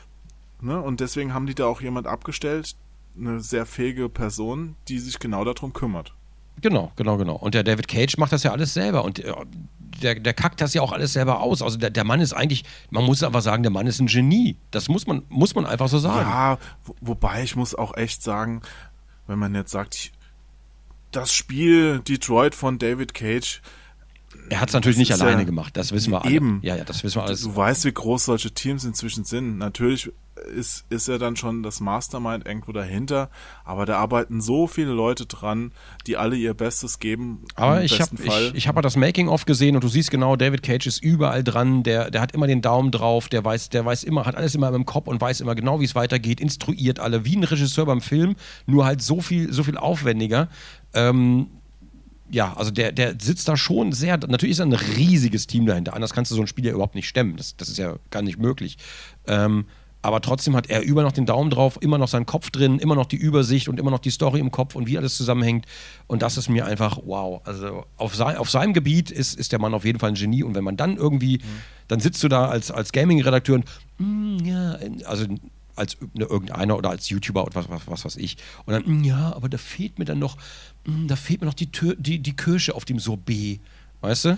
Ne? 0.62 0.80
Und 0.82 1.00
deswegen 1.00 1.34
haben 1.34 1.48
die 1.48 1.56
da 1.56 1.66
auch 1.66 1.82
jemand 1.82 2.08
abgestellt, 2.08 2.76
eine 3.18 3.40
sehr 3.42 3.66
fähige 3.66 4.10
Person, 4.10 4.76
die 4.88 5.00
sich 5.00 5.20
genau 5.20 5.44
darum 5.44 5.74
kümmert. 5.74 6.14
Genau, 6.62 6.92
genau, 6.96 7.18
genau. 7.18 7.36
Und 7.36 7.54
der 7.54 7.64
David 7.64 7.88
Cage 7.88 8.18
macht 8.18 8.32
das 8.32 8.44
ja 8.44 8.52
alles 8.52 8.74
selber. 8.74 9.04
Und 9.04 9.20
äh, 9.20 9.34
der, 10.02 10.16
der 10.16 10.34
kackt 10.34 10.62
das 10.62 10.74
ja 10.74 10.82
auch 10.82 10.94
alles 10.94 11.14
selber 11.14 11.42
aus. 11.42 11.62
Also 11.62 11.78
der, 11.78 11.90
der 11.90 12.04
Mann 12.06 12.22
ist 12.22 12.34
eigentlich, 12.34 12.64
man 12.90 13.04
muss 13.04 13.24
einfach 13.24 13.42
sagen, 13.42 13.64
der 13.64 13.72
Mann 13.72 13.88
ist 13.88 14.00
ein 14.00 14.08
Genie. 14.08 14.56
Das 14.72 14.88
muss 14.88 15.06
man, 15.06 15.24
muss 15.30 15.54
man 15.56 15.66
einfach 15.66 15.90
so 15.90 16.00
sagen. 16.00 16.30
Ja, 16.30 16.58
wo, 16.86 16.96
wobei 17.02 17.44
ich 17.44 17.56
muss 17.58 17.76
auch 17.76 17.96
echt 17.98 18.24
sagen, 18.24 18.62
wenn 19.28 19.40
man 19.40 19.54
jetzt 19.56 19.72
sagt, 19.72 19.96
ich, 19.96 20.12
das 21.12 21.34
Spiel 21.34 22.00
Detroit 22.00 22.56
von 22.56 22.78
David 22.78 23.14
Cage, 23.14 23.62
Er 24.50 24.60
hat 24.60 24.70
es 24.70 24.74
natürlich 24.74 24.98
nicht 24.98 25.12
alleine 25.14 25.42
ja- 25.42 25.46
gemacht. 25.46 25.78
Das 25.78 25.92
wissen 25.92 26.12
wir 26.12 26.24
alle. 26.24 26.34
Eben. 26.34 26.60
Ja, 26.62 26.76
ja, 26.76 26.84
das 26.84 27.04
wissen 27.04 27.18
wir 27.20 27.24
alles. 27.24 27.42
du 27.42 27.56
weißt, 27.56 27.86
wie 27.86 27.94
groß 27.94 28.26
solche 28.26 28.52
Teams 28.52 28.84
inzwischen 28.84 29.24
sind. 29.24 29.58
Natürlich 29.58 30.12
ist, 30.56 30.86
ist 30.90 31.08
er 31.08 31.18
dann 31.18 31.36
schon 31.36 31.64
das 31.64 31.80
Mastermind 31.80 32.46
irgendwo 32.46 32.72
dahinter, 32.72 33.30
aber 33.64 33.86
da 33.86 33.98
arbeiten 33.98 34.42
so 34.42 34.68
viele 34.68 34.92
Leute 34.92 35.26
dran, 35.26 35.72
die 36.08 36.18
alle 36.18 36.36
ihr 36.36 36.54
Bestes 36.54 37.00
geben. 37.00 37.46
Aber 37.56 37.84
ich 37.84 38.02
habe 38.02 38.12
ich, 38.22 38.54
ich 38.54 38.68
hab 38.68 38.76
mal 38.76 38.82
das 38.82 38.98
Making-of 38.98 39.46
gesehen 39.46 39.76
und 39.76 39.84
du 39.84 39.88
siehst 39.88 40.12
genau, 40.12 40.36
David 40.36 40.64
Cage 40.64 40.88
ist 40.88 41.04
überall 41.04 41.44
dran, 41.44 41.84
der, 41.84 42.12
der 42.12 42.22
hat 42.22 42.34
immer 42.34 42.48
den 42.48 42.62
Daumen 42.62 42.92
drauf, 42.92 43.30
der 43.30 43.44
weiß, 43.44 43.70
der 43.70 43.86
weiß 43.86 44.04
immer, 44.04 44.26
hat 44.26 44.36
alles 44.36 44.56
immer 44.56 44.74
im 44.74 44.86
Kopf 44.86 45.08
und 45.08 45.22
weiß 45.22 45.42
immer 45.42 45.56
genau, 45.56 45.80
wie 45.80 45.86
es 45.86 45.96
weitergeht, 45.96 46.40
instruiert 46.40 47.00
alle, 47.00 47.26
wie 47.26 47.38
ein 47.38 47.44
Regisseur 47.44 47.86
beim 47.86 48.02
Film, 48.02 48.36
nur 48.66 48.86
halt 48.86 49.02
so 49.02 49.22
viel, 49.22 49.54
so 49.54 49.64
viel 49.64 49.78
aufwendiger. 49.78 50.50
Ähm, 50.94 51.48
ja, 52.30 52.54
also 52.58 52.72
der, 52.72 52.92
der 52.92 53.16
sitzt 53.22 53.48
da 53.48 53.56
schon 53.56 53.92
sehr, 53.92 54.18
natürlich 54.18 54.52
ist 54.52 54.60
da 54.60 54.66
ein 54.66 54.74
riesiges 54.74 55.48
Team 55.48 55.66
dahinter, 55.66 55.94
anders 55.94 56.14
kannst 56.14 56.32
du 56.32 56.36
so 56.36 56.42
ein 56.42 56.48
Spiel 56.48 56.66
ja 56.66 56.74
überhaupt 56.74 56.96
nicht 56.96 57.08
stemmen, 57.08 57.38
das, 57.38 57.56
das 57.56 57.70
ist 57.70 57.78
ja 57.78 57.96
gar 58.10 58.22
nicht 58.22 58.40
möglich. 58.40 58.78
Ähm, 59.28 59.66
aber 60.06 60.22
trotzdem 60.22 60.56
hat 60.56 60.70
er 60.70 60.84
über 60.84 61.02
noch 61.02 61.14
den 61.14 61.26
Daumen 61.26 61.50
drauf, 61.50 61.80
immer 61.82 61.98
noch 61.98 62.08
seinen 62.08 62.28
Kopf 62.28 62.52
drin, 62.52 62.78
immer 62.78 62.94
noch 62.94 63.08
die 63.08 63.16
Übersicht 63.16 63.68
und 63.70 63.80
immer 63.80 63.90
noch 63.90 63.98
die 63.98 64.12
Story 64.12 64.40
im 64.40 64.52
Kopf 64.52 64.76
und 64.76 64.86
wie 64.86 65.00
alles 65.00 65.18
zusammenhängt. 65.18 65.66
Und 66.06 66.22
das 66.22 66.38
ist 66.38 66.48
mir 66.48 66.68
einfach 66.68 67.00
wow. 67.06 67.42
Also 67.44 67.86
auf, 67.98 68.16
sei, 68.16 68.38
auf 68.38 68.52
seinem 68.52 68.74
Gebiet 68.74 69.10
ist, 69.10 69.34
ist 69.34 69.52
der 69.52 69.58
Mann 69.58 69.74
auf 69.74 69.84
jeden 69.84 69.98
Fall 69.98 70.10
ein 70.10 70.16
Genie. 70.16 70.44
Und 70.44 70.54
wenn 70.54 70.64
man 70.64 70.78
dann 70.78 70.98
irgendwie, 70.98 71.42
dann 71.88 72.00
sitzt 72.00 72.22
du 72.22 72.28
da 72.28 72.50
als, 72.50 72.70
als 72.70 72.92
Gaming-Redakteur 72.92 73.56
und, 73.56 73.66
mm, 73.98 74.46
ja, 74.46 74.78
also 75.06 75.26
als 75.76 75.98
ne, 76.14 76.26
irgendeiner 76.26 76.78
oder 76.78 76.92
als 76.92 77.10
YouTuber 77.10 77.44
oder 77.44 77.56
was, 77.56 77.68
was, 77.68 77.88
was 77.88 78.06
weiß 78.06 78.18
ich. 78.18 78.38
Und 78.68 78.74
dann, 78.74 78.84
mm, 78.86 79.04
ja, 79.06 79.34
aber 79.36 79.50
da 79.50 79.58
fehlt 79.58 79.98
mir 79.98 80.06
dann 80.06 80.20
noch, 80.20 80.38
mm, 80.86 81.08
da 81.08 81.16
fehlt 81.16 81.42
mir 81.42 81.48
noch 81.48 81.56
die, 81.56 81.72
Tür, 81.72 81.96
die, 81.98 82.20
die 82.20 82.36
Kirsche 82.36 82.76
auf 82.76 82.86
dem 82.86 83.00
Sorbet. 83.00 83.60
Weißt 84.02 84.26
du? 84.26 84.38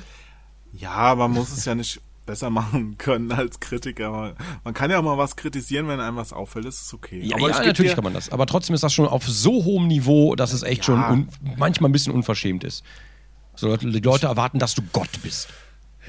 Ja, 0.72 1.14
man 1.16 1.32
muss 1.32 1.52
es 1.52 1.66
ja 1.66 1.76
nicht 1.76 2.00
besser 2.28 2.50
machen 2.52 3.00
können 3.00 3.32
als 3.32 3.60
Kritiker. 3.60 4.36
Man, 4.64 4.74
kann 4.76 4.92
ja 4.92 5.00
auch 5.00 5.04
mal 5.04 5.18
was 5.18 5.36
kritisieren, 5.36 5.88
wenn 5.88 6.00
einem 6.00 6.18
was 6.18 6.32
auffällt, 6.34 6.66
das 6.66 6.80
ist 6.82 6.94
okay. 6.94 7.20
Ja, 7.24 7.38
Aber 7.38 7.50
ja 7.50 7.66
natürlich 7.66 7.96
kann 7.96 8.04
man 8.04 8.14
das. 8.14 8.30
Aber 8.30 8.46
trotzdem 8.46 8.76
ist 8.76 8.84
das 8.84 8.94
schon 8.94 9.08
auf 9.08 9.28
so 9.28 9.64
hohem 9.66 9.88
Niveau, 9.88 10.36
dass 10.36 10.54
es 10.54 10.62
echt 10.62 10.82
Ja. 10.88 11.08
schon 11.10 11.30
manchmal 11.58 11.90
ein 11.90 11.94
bisschen 11.94 12.14
unverschämt 12.14 12.64
ist. 12.64 12.84
So, 13.56 13.68
Leute- 13.70 13.90
die 13.90 14.00
Leute 14.02 14.28
erwarten, 14.28 14.60
dass 14.60 14.76
du 14.76 14.84
Gott 14.94 15.10
bist. 15.24 15.48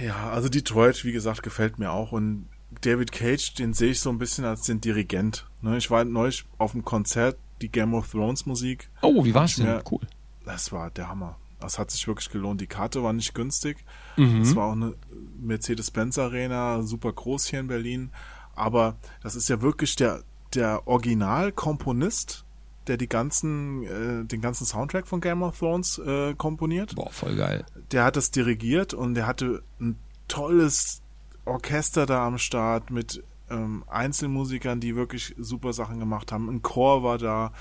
Ja, 0.04 0.28
also 0.30 0.50
Detroit, 0.50 1.02
wie 1.06 1.12
gesagt, 1.12 1.42
gefällt 1.42 1.78
mir 1.78 1.90
auch. 1.92 2.12
Und 2.12 2.46
David 2.82 3.10
Cage, 3.10 3.54
den 3.54 3.72
sehe 3.72 3.92
ich 3.92 4.00
so 4.00 4.10
ein 4.10 4.18
bisschen 4.18 4.44
als 4.44 4.62
den 4.62 4.82
Dirigent. 4.82 5.46
Ne, 5.62 5.78
ich 5.78 5.90
war 5.90 6.04
neulich 6.04 6.44
auf 6.58 6.72
dem 6.72 6.84
Konzert, 6.84 7.38
die 7.62 7.70
Game 7.70 7.94
of 7.94 8.10
Thrones 8.10 8.44
Musik. 8.44 8.90
Oh, 9.00 9.24
wie 9.24 9.32
war's 9.34 9.56
denn? 9.56 9.66
Ja. 9.66 9.80
Cool. 9.90 10.00
Das 10.44 10.70
war 10.72 10.90
der 10.90 11.08
Hammer. 11.08 11.36
Das 11.60 11.78
hat 11.78 11.90
sich 11.90 12.06
wirklich 12.06 12.30
gelohnt. 12.30 12.60
Die 12.60 12.66
Karte 12.66 13.02
war 13.02 13.12
nicht 13.12 13.34
günstig. 13.34 13.78
Mhm. 14.16 14.42
Es 14.42 14.54
war 14.54 14.66
auch 14.68 14.72
eine 14.72 14.94
Mercedes-Benz 15.40 16.18
Arena, 16.18 16.82
super 16.82 17.12
groß 17.12 17.46
hier 17.46 17.60
in 17.60 17.66
Berlin. 17.66 18.10
Aber 18.54 18.96
das 19.22 19.34
ist 19.36 19.48
ja 19.48 19.60
wirklich 19.60 19.96
der, 19.96 20.22
der 20.54 20.86
Originalkomponist, 20.86 22.44
der 22.86 22.96
die 22.96 23.08
ganzen, 23.08 23.82
äh, 23.84 24.24
den 24.24 24.40
ganzen 24.40 24.66
Soundtrack 24.66 25.06
von 25.06 25.20
Game 25.20 25.42
of 25.42 25.58
Thrones 25.58 25.98
äh, 25.98 26.34
komponiert 26.34 26.94
Boah, 26.94 27.10
voll 27.10 27.36
geil. 27.36 27.66
der 27.92 28.04
hat 28.04 28.16
das 28.16 28.30
dirigiert 28.30 28.94
und 28.94 29.14
der 29.14 29.26
hatte 29.26 29.62
ein 29.80 29.96
tolles 30.26 31.02
Orchester 31.44 32.06
da 32.06 32.26
am 32.26 32.38
Start 32.38 32.90
mit 32.90 33.22
ähm, 33.50 33.84
Einzelmusikern, 33.88 34.80
die 34.80 34.96
wirklich 34.96 35.34
super 35.38 35.72
Sachen 35.72 35.98
gemacht 35.98 36.32
haben. 36.32 36.48
Ein 36.48 36.62
Chor 36.62 37.02
war 37.02 37.18
da. 37.18 37.52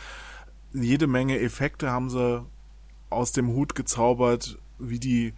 Jede 0.74 1.08
Menge 1.08 1.40
Effekte 1.40 1.92
haben 1.92 2.10
sie 2.10 2.46
aus 3.10 3.32
dem 3.32 3.50
Hut 3.50 3.76
gezaubert, 3.76 4.58
wie 4.80 5.00
die 5.00 5.34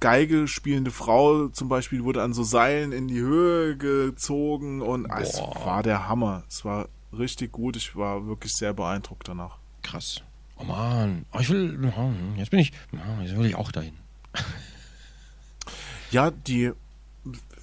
Geige 0.00 0.46
spielende 0.46 0.90
Frau 0.90 1.48
zum 1.48 1.68
Beispiel 1.68 2.04
wurde 2.04 2.22
an 2.22 2.34
so 2.34 2.42
Seilen 2.42 2.92
in 2.92 3.08
die 3.08 3.20
Höhe 3.20 3.76
gezogen 3.76 4.82
und 4.82 5.10
es 5.10 5.38
Boah. 5.38 5.64
war 5.64 5.82
der 5.82 6.06
Hammer. 6.08 6.44
Es 6.48 6.64
war 6.66 6.88
richtig 7.16 7.52
gut. 7.52 7.76
Ich 7.76 7.96
war 7.96 8.26
wirklich 8.26 8.52
sehr 8.52 8.74
beeindruckt 8.74 9.26
danach. 9.26 9.58
Krass. 9.82 10.22
Oh 10.58 10.64
Mann. 10.64 11.24
Oh, 11.32 11.38
ich 11.40 11.48
will. 11.48 11.92
Jetzt 12.36 12.50
bin 12.50 12.60
ich. 12.60 12.72
Jetzt 13.22 13.36
will 13.36 13.46
ich 13.46 13.54
auch 13.54 13.72
dahin. 13.72 13.94
Ja, 16.10 16.30
die 16.30 16.72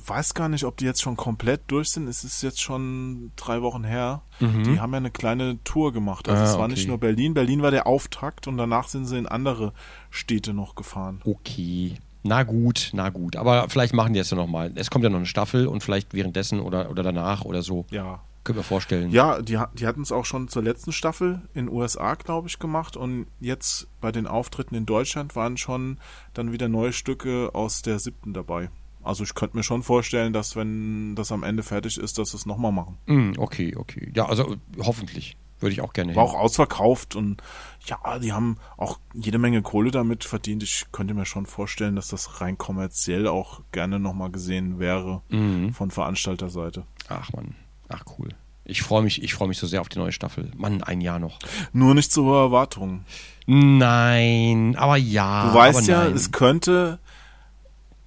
weiß 0.08 0.34
gar 0.34 0.50
nicht, 0.50 0.64
ob 0.66 0.78
die 0.78 0.86
jetzt 0.86 1.02
schon 1.02 1.16
komplett 1.18 1.62
durch 1.68 1.90
sind. 1.92 2.08
Es 2.08 2.24
ist 2.24 2.42
jetzt 2.42 2.62
schon 2.62 3.32
drei 3.36 3.62
Wochen 3.62 3.84
her. 3.84 4.22
Die 4.40 4.80
haben 4.80 4.92
ja 4.92 4.98
eine 4.98 5.12
kleine 5.12 5.64
Tour 5.64 5.94
gemacht. 5.94 6.28
Also 6.30 6.42
Mhm. 6.42 6.48
Ah, 6.48 6.52
es 6.52 6.58
war 6.58 6.66
okay. 6.66 6.74
nicht 6.74 6.88
nur 6.88 6.98
Berlin. 6.98 7.34
Berlin 7.34 7.62
war 7.62 7.72
der 7.72 7.88
Auftakt 7.88 8.48
und 8.48 8.58
danach 8.58 8.88
sind 8.88 9.06
sie 9.06 9.18
in 9.18 9.28
andere 9.28 9.74
Städte 10.10 10.54
noch 10.54 10.76
gefahren. 10.76 11.22
Okay. 11.26 11.96
Na 12.24 12.44
gut, 12.44 12.92
na 12.94 13.10
gut. 13.10 13.36
Aber 13.36 13.68
vielleicht 13.70 13.94
machen 13.94 14.14
die 14.14 14.18
jetzt 14.20 14.32
ja 14.32 14.38
nochmal. 14.38 14.72
Es 14.76 14.90
kommt 14.90 15.04
ja 15.04 15.10
noch 15.10 15.18
eine 15.18 15.26
Staffel 15.26 15.68
und 15.68 15.84
vielleicht 15.84 16.14
währenddessen 16.14 16.60
oder, 16.62 16.90
oder 16.90 17.04
danach 17.04 17.44
oder 17.44 17.62
so. 17.62 17.86
Ja. 17.90 18.22
Können 18.46 18.60
wir 18.60 18.64
vorstellen. 18.64 19.10
Ja, 19.12 19.42
die, 19.42 19.58
die 19.74 19.88
hatten 19.88 20.02
es 20.02 20.12
auch 20.12 20.26
schon 20.26 20.50
zur 20.50 20.64
letzten 20.64 20.92
Staffel 20.92 21.42
in 21.54 21.70
USA, 21.70 22.16
glaube 22.16 22.50
ich, 22.50 22.60
gemacht. 22.60 22.98
Und 22.98 23.28
jetzt 23.40 23.88
bei 24.02 24.12
den 24.12 24.28
Auftritten 24.28 24.76
in 24.76 24.86
Deutschland 24.86 25.36
waren 25.38 25.56
schon 25.56 25.98
dann 26.34 26.52
wieder 26.52 26.68
neue 26.68 26.92
Stücke 26.92 27.52
aus 27.54 27.82
der 27.82 28.00
siebten 28.00 28.34
dabei. 28.34 28.70
Also 29.04 29.24
ich 29.24 29.36
könnte 29.36 29.58
mir 29.58 29.64
schon 29.64 29.84
vorstellen, 29.84 30.34
dass 30.34 30.56
wenn 30.56 31.16
das 31.16 31.32
am 31.32 31.44
Ende 31.44 31.64
fertig 31.64 31.98
ist, 31.98 32.18
dass 32.18 32.32
sie 32.32 32.38
es 32.38 32.46
nochmal 32.46 32.72
machen. 32.72 32.98
Mm, 33.06 33.34
okay, 33.38 33.76
okay. 33.76 34.12
Ja, 34.16 34.26
also 34.28 34.54
äh, 34.54 34.58
hoffentlich. 34.80 35.38
Würde 35.60 35.74
ich 35.74 35.82
auch 35.82 35.94
gerne 35.94 36.14
War 36.16 36.26
hin. 36.28 36.36
auch 36.36 36.40
ausverkauft 36.40 37.16
und 37.16 37.42
ja, 37.86 38.20
die 38.20 38.34
haben 38.34 38.58
auch 38.76 39.00
jede 39.14 39.38
Menge 39.38 39.62
Kohle 39.62 39.92
damit 39.92 40.26
verdient. 40.26 40.62
Ich 40.62 40.88
könnte 40.92 41.14
mir 41.14 41.26
schon 41.26 41.46
vorstellen, 41.46 41.96
dass 41.96 42.10
das 42.10 42.42
rein 42.42 42.58
kommerziell 42.58 43.28
auch 43.28 43.62
gerne 43.72 43.98
nochmal 43.98 44.30
gesehen 44.30 44.78
wäre 44.80 45.22
Mhm. 45.30 45.74
von 45.74 45.90
Veranstalterseite. 45.90 46.84
Ach 47.08 47.32
man. 47.32 47.56
Ach 47.88 48.04
cool. 48.20 48.28
Ich 48.66 48.82
freue 48.82 49.04
mich, 49.04 49.22
ich 49.24 49.34
freue 49.34 49.48
mich 49.50 49.58
so 49.58 49.68
sehr 49.68 49.80
auf 49.82 49.90
die 49.90 50.00
neue 50.00 50.12
Staffel. 50.14 50.52
Mann, 50.58 50.84
ein 50.84 51.00
Jahr 51.02 51.20
noch. 51.20 51.40
Nur 51.72 51.96
nicht 51.96 52.12
zu 52.12 52.26
hohe 52.26 52.40
Erwartungen. 52.40 53.06
Nein, 53.46 54.76
aber 54.78 54.98
ja. 54.98 55.48
Du 55.50 55.54
weißt 55.54 55.88
ja, 55.88 56.04
nein. 56.06 56.14
es 56.14 56.32
könnte, 56.32 57.00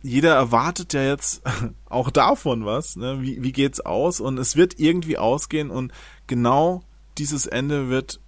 jeder 0.06 0.34
erwartet 0.34 0.92
ja 0.92 1.02
jetzt 1.02 1.42
auch 1.88 2.10
davon 2.10 2.64
was, 2.64 2.96
ne? 2.96 3.18
Wie, 3.20 3.42
wie 3.42 3.52
geht's 3.52 3.80
aus? 3.80 4.20
Und 4.20 4.38
es 4.38 4.56
wird 4.56 4.78
irgendwie 4.78 5.18
ausgehen 5.18 5.70
und 5.70 5.92
genau 6.26 6.82
dieses 7.18 7.46
Ende 7.46 7.88
wird 7.88 8.20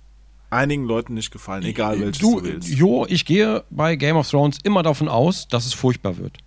einigen 0.50 0.84
Leuten 0.84 1.14
nicht 1.14 1.30
gefallen, 1.30 1.62
egal 1.64 2.00
welches 2.00 2.18
du, 2.18 2.40
du, 2.40 2.46
wählst. 2.46 2.68
Jo, 2.68 3.06
ich 3.08 3.24
gehe 3.24 3.64
bei 3.70 3.96
Game 3.96 4.16
of 4.16 4.28
Thrones 4.28 4.58
immer 4.62 4.82
davon 4.82 5.08
aus, 5.08 5.46
dass 5.48 5.66
es 5.66 5.74
furchtbar 5.74 6.16
wird. 6.16 6.38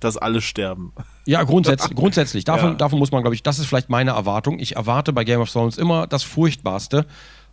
Dass 0.00 0.16
alle 0.16 0.42
sterben. 0.42 0.92
Ja, 1.26 1.42
grundsätzlich. 1.44 1.96
grundsätzlich. 1.96 2.44
Davon, 2.44 2.70
Ja. 2.70 2.74
davon 2.74 2.98
muss 2.98 3.12
man, 3.12 3.22
glaube 3.22 3.34
ich, 3.34 3.42
das 3.42 3.58
ist 3.58 3.66
vielleicht 3.66 3.88
meine 3.88 4.10
Erwartung. 4.10 4.58
Ich 4.58 4.76
erwarte 4.76 5.12
bei 5.12 5.24
Game 5.24 5.40
of 5.40 5.50
Thrones 5.50 5.78
immer 5.78 6.06
das 6.06 6.22
Furchtbarste 6.22 7.06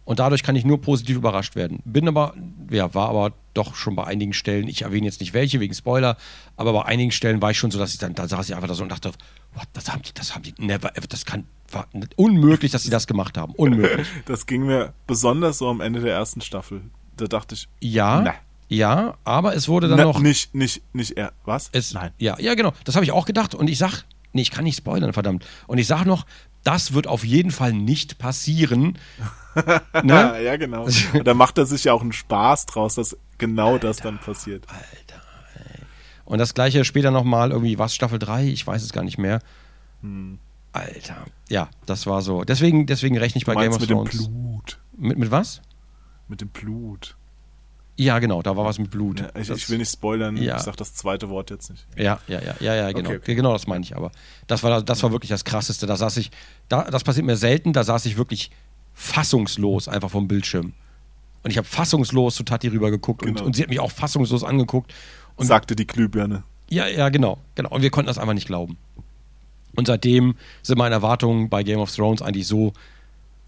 und 0.03 0.19
dadurch 0.19 0.43
kann 0.43 0.55
ich 0.55 0.65
nur 0.65 0.81
positiv 0.81 1.15
überrascht 1.17 1.55
werden. 1.55 1.79
Bin 1.85 2.07
aber, 2.07 2.33
ja, 2.69 2.93
war 2.93 3.09
aber 3.09 3.33
doch 3.53 3.75
schon 3.75 3.95
bei 3.95 4.03
einigen 4.03 4.33
Stellen, 4.33 4.67
ich 4.67 4.81
erwähne 4.81 5.05
jetzt 5.05 5.21
nicht 5.21 5.33
welche 5.33 5.59
wegen 5.59 5.73
Spoiler, 5.73 6.17
aber 6.55 6.73
bei 6.73 6.85
einigen 6.85 7.11
Stellen 7.11 7.41
war 7.41 7.51
ich 7.51 7.57
schon 7.57 7.71
so, 7.71 7.79
dass 7.79 7.93
ich 7.93 7.99
dann, 7.99 8.13
da 8.15 8.27
saß 8.27 8.47
ich 8.49 8.55
einfach 8.55 8.67
da 8.67 8.73
so 8.75 8.83
und 8.83 8.89
dachte, 8.89 9.11
what, 9.53 9.67
das 9.73 9.91
haben 9.91 10.01
die, 10.03 10.13
das 10.13 10.33
haben 10.35 10.43
die, 10.43 10.53
never 10.57 10.95
ever, 10.97 11.07
das 11.07 11.25
kann, 11.25 11.45
war 11.71 11.87
unmöglich, 12.15 12.71
dass 12.71 12.83
sie 12.83 12.89
das 12.89 13.07
gemacht 13.07 13.37
haben. 13.37 13.53
Unmöglich. 13.55 14.07
Das 14.25 14.45
ging 14.45 14.65
mir 14.65 14.93
besonders 15.07 15.57
so 15.57 15.69
am 15.69 15.81
Ende 15.81 15.99
der 16.01 16.13
ersten 16.13 16.41
Staffel. 16.41 16.81
Da 17.17 17.25
dachte 17.25 17.55
ich, 17.55 17.67
Ja, 17.79 18.21
Na. 18.21 18.33
ja, 18.69 19.17
aber 19.23 19.55
es 19.55 19.67
wurde 19.67 19.87
dann 19.87 19.97
na, 19.97 20.03
noch. 20.03 20.19
nicht, 20.19 20.53
nicht, 20.55 20.81
nicht 20.93 21.11
er. 21.17 21.33
Was? 21.45 21.69
Es, 21.73 21.93
Nein. 21.93 22.11
Ja, 22.17 22.39
ja, 22.39 22.53
genau. 22.55 22.73
Das 22.85 22.95
habe 22.95 23.05
ich 23.05 23.11
auch 23.11 23.25
gedacht. 23.25 23.55
Und 23.55 23.69
ich 23.69 23.77
sag, 23.77 24.03
nee, 24.33 24.41
ich 24.41 24.51
kann 24.51 24.63
nicht 24.63 24.77
spoilern, 24.77 25.13
verdammt. 25.13 25.45
Und 25.67 25.77
ich 25.79 25.87
sag 25.87 26.05
noch, 26.05 26.25
das 26.63 26.93
wird 26.93 27.07
auf 27.07 27.23
jeden 27.25 27.51
Fall 27.51 27.73
nicht 27.73 28.17
passieren. 28.19 28.97
ne? 30.03 30.41
Ja, 30.43 30.55
genau. 30.57 30.87
Da 31.23 31.33
macht 31.33 31.57
er 31.57 31.65
sich 31.65 31.83
ja 31.85 31.93
auch 31.93 32.01
einen 32.01 32.13
Spaß 32.13 32.65
draus, 32.67 32.95
dass 32.95 33.17
genau 33.37 33.77
das 33.77 33.97
dann 33.97 34.17
passiert. 34.19 34.65
Alter. 34.69 35.02
Und 36.25 36.39
das 36.39 36.53
gleiche 36.53 36.85
später 36.85 37.11
nochmal, 37.11 37.51
irgendwie, 37.51 37.77
was, 37.79 37.93
Staffel 37.93 38.19
3? 38.19 38.45
Ich 38.47 38.65
weiß 38.65 38.81
es 38.83 38.93
gar 38.93 39.03
nicht 39.03 39.17
mehr. 39.17 39.39
Alter. 40.71 41.25
Ja, 41.49 41.69
das 41.85 42.07
war 42.07 42.21
so. 42.21 42.43
Deswegen, 42.43 42.85
deswegen 42.87 43.17
rechne 43.17 43.39
ich 43.39 43.45
bei 43.45 43.53
Game 43.55 43.71
of 43.73 43.79
mit 43.79 43.89
dem 43.89 43.97
Thrones. 43.97 44.27
Blut. 44.27 44.79
Mit, 44.97 45.17
mit 45.17 45.31
was? 45.31 45.61
Mit 46.27 46.41
dem 46.41 46.49
Blut. 46.49 47.15
Ja, 47.95 48.17
genau, 48.17 48.41
da 48.41 48.57
war 48.57 48.65
was 48.65 48.79
mit 48.79 48.89
Blut. 48.89 49.19
Ja, 49.19 49.27
ich, 49.39 49.47
Das- 49.49 49.57
ich 49.59 49.69
will 49.69 49.77
nicht 49.77 49.91
spoilern, 49.91 50.35
Ja. 50.37 50.55
ich 50.57 50.63
sag 50.63 50.75
das 50.77 50.95
zweite 50.95 51.29
Wort 51.29 51.51
jetzt 51.51 51.69
nicht. 51.69 51.85
Ja, 51.95 52.19
ja, 52.27 52.41
ja, 52.41 52.55
ja, 52.59 52.73
ja, 52.73 52.91
genau. 52.91 53.09
Okay, 53.09 53.17
okay. 53.19 53.35
Genau 53.35 53.53
das 53.53 53.67
meine 53.67 53.83
ich 53.83 53.95
aber. 53.95 54.11
Das 54.47 54.63
war, 54.63 54.81
das 54.81 55.03
war 55.03 55.11
wirklich 55.11 55.29
das 55.29 55.45
Krasseste. 55.45 55.85
Da 55.85 55.95
saß 55.95 56.17
ich, 56.17 56.31
da, 56.69 56.89
das 56.89 57.03
passiert 57.03 57.25
mir 57.27 57.37
selten, 57.37 57.71
da 57.71 57.83
saß 57.83 58.05
ich 58.07 58.17
wirklich 58.17 58.49
fassungslos 58.95 59.87
einfach 59.87 60.09
vom 60.09 60.27
Bildschirm. 60.27 60.73
Und 61.43 61.51
ich 61.51 61.57
habe 61.57 61.67
fassungslos 61.67 62.35
zu 62.35 62.43
Tati 62.43 62.69
rüber 62.69 62.89
geguckt 62.89 63.21
und, 63.23 63.35
Genau. 63.35 63.45
und 63.45 63.55
sie 63.55 63.61
hat 63.61 63.69
mich 63.69 63.79
auch 63.79 63.91
fassungslos 63.91 64.43
angeguckt. 64.43 64.91
Und 65.35 65.45
sagte 65.45 65.75
die 65.75 65.87
Glühbirne. 65.87 66.43
ja, 66.69 66.87
ja, 66.87 67.09
genau, 67.09 67.39
genau. 67.55 67.69
Und 67.69 67.81
wir 67.81 67.89
konnten 67.89 68.07
das 68.07 68.17
einfach 68.17 68.33
nicht 68.33 68.47
glauben. 68.47 68.77
Und 69.75 69.87
seitdem 69.87 70.35
sind 70.61 70.77
meine 70.77 70.95
Erwartungen 70.95 71.49
bei 71.49 71.63
Game 71.63 71.79
of 71.79 71.93
Thrones 71.93 72.21
eigentlich 72.21 72.47
so, 72.47 72.73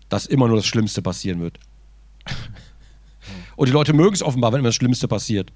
dass 0.09 0.25
immer 0.25 0.47
nur 0.47 0.57
das 0.57 0.65
Schlimmste 0.65 1.01
passieren 1.01 1.39
wird. 1.39 1.59
Und 3.55 3.67
die 3.69 3.73
Leute 3.73 3.93
mögen 3.93 4.13
es 4.13 4.23
offenbar, 4.23 4.51
wenn 4.51 4.59
immer 4.59 4.69
das 4.69 4.75
Schlimmste 4.75 5.07
passiert. 5.07 5.51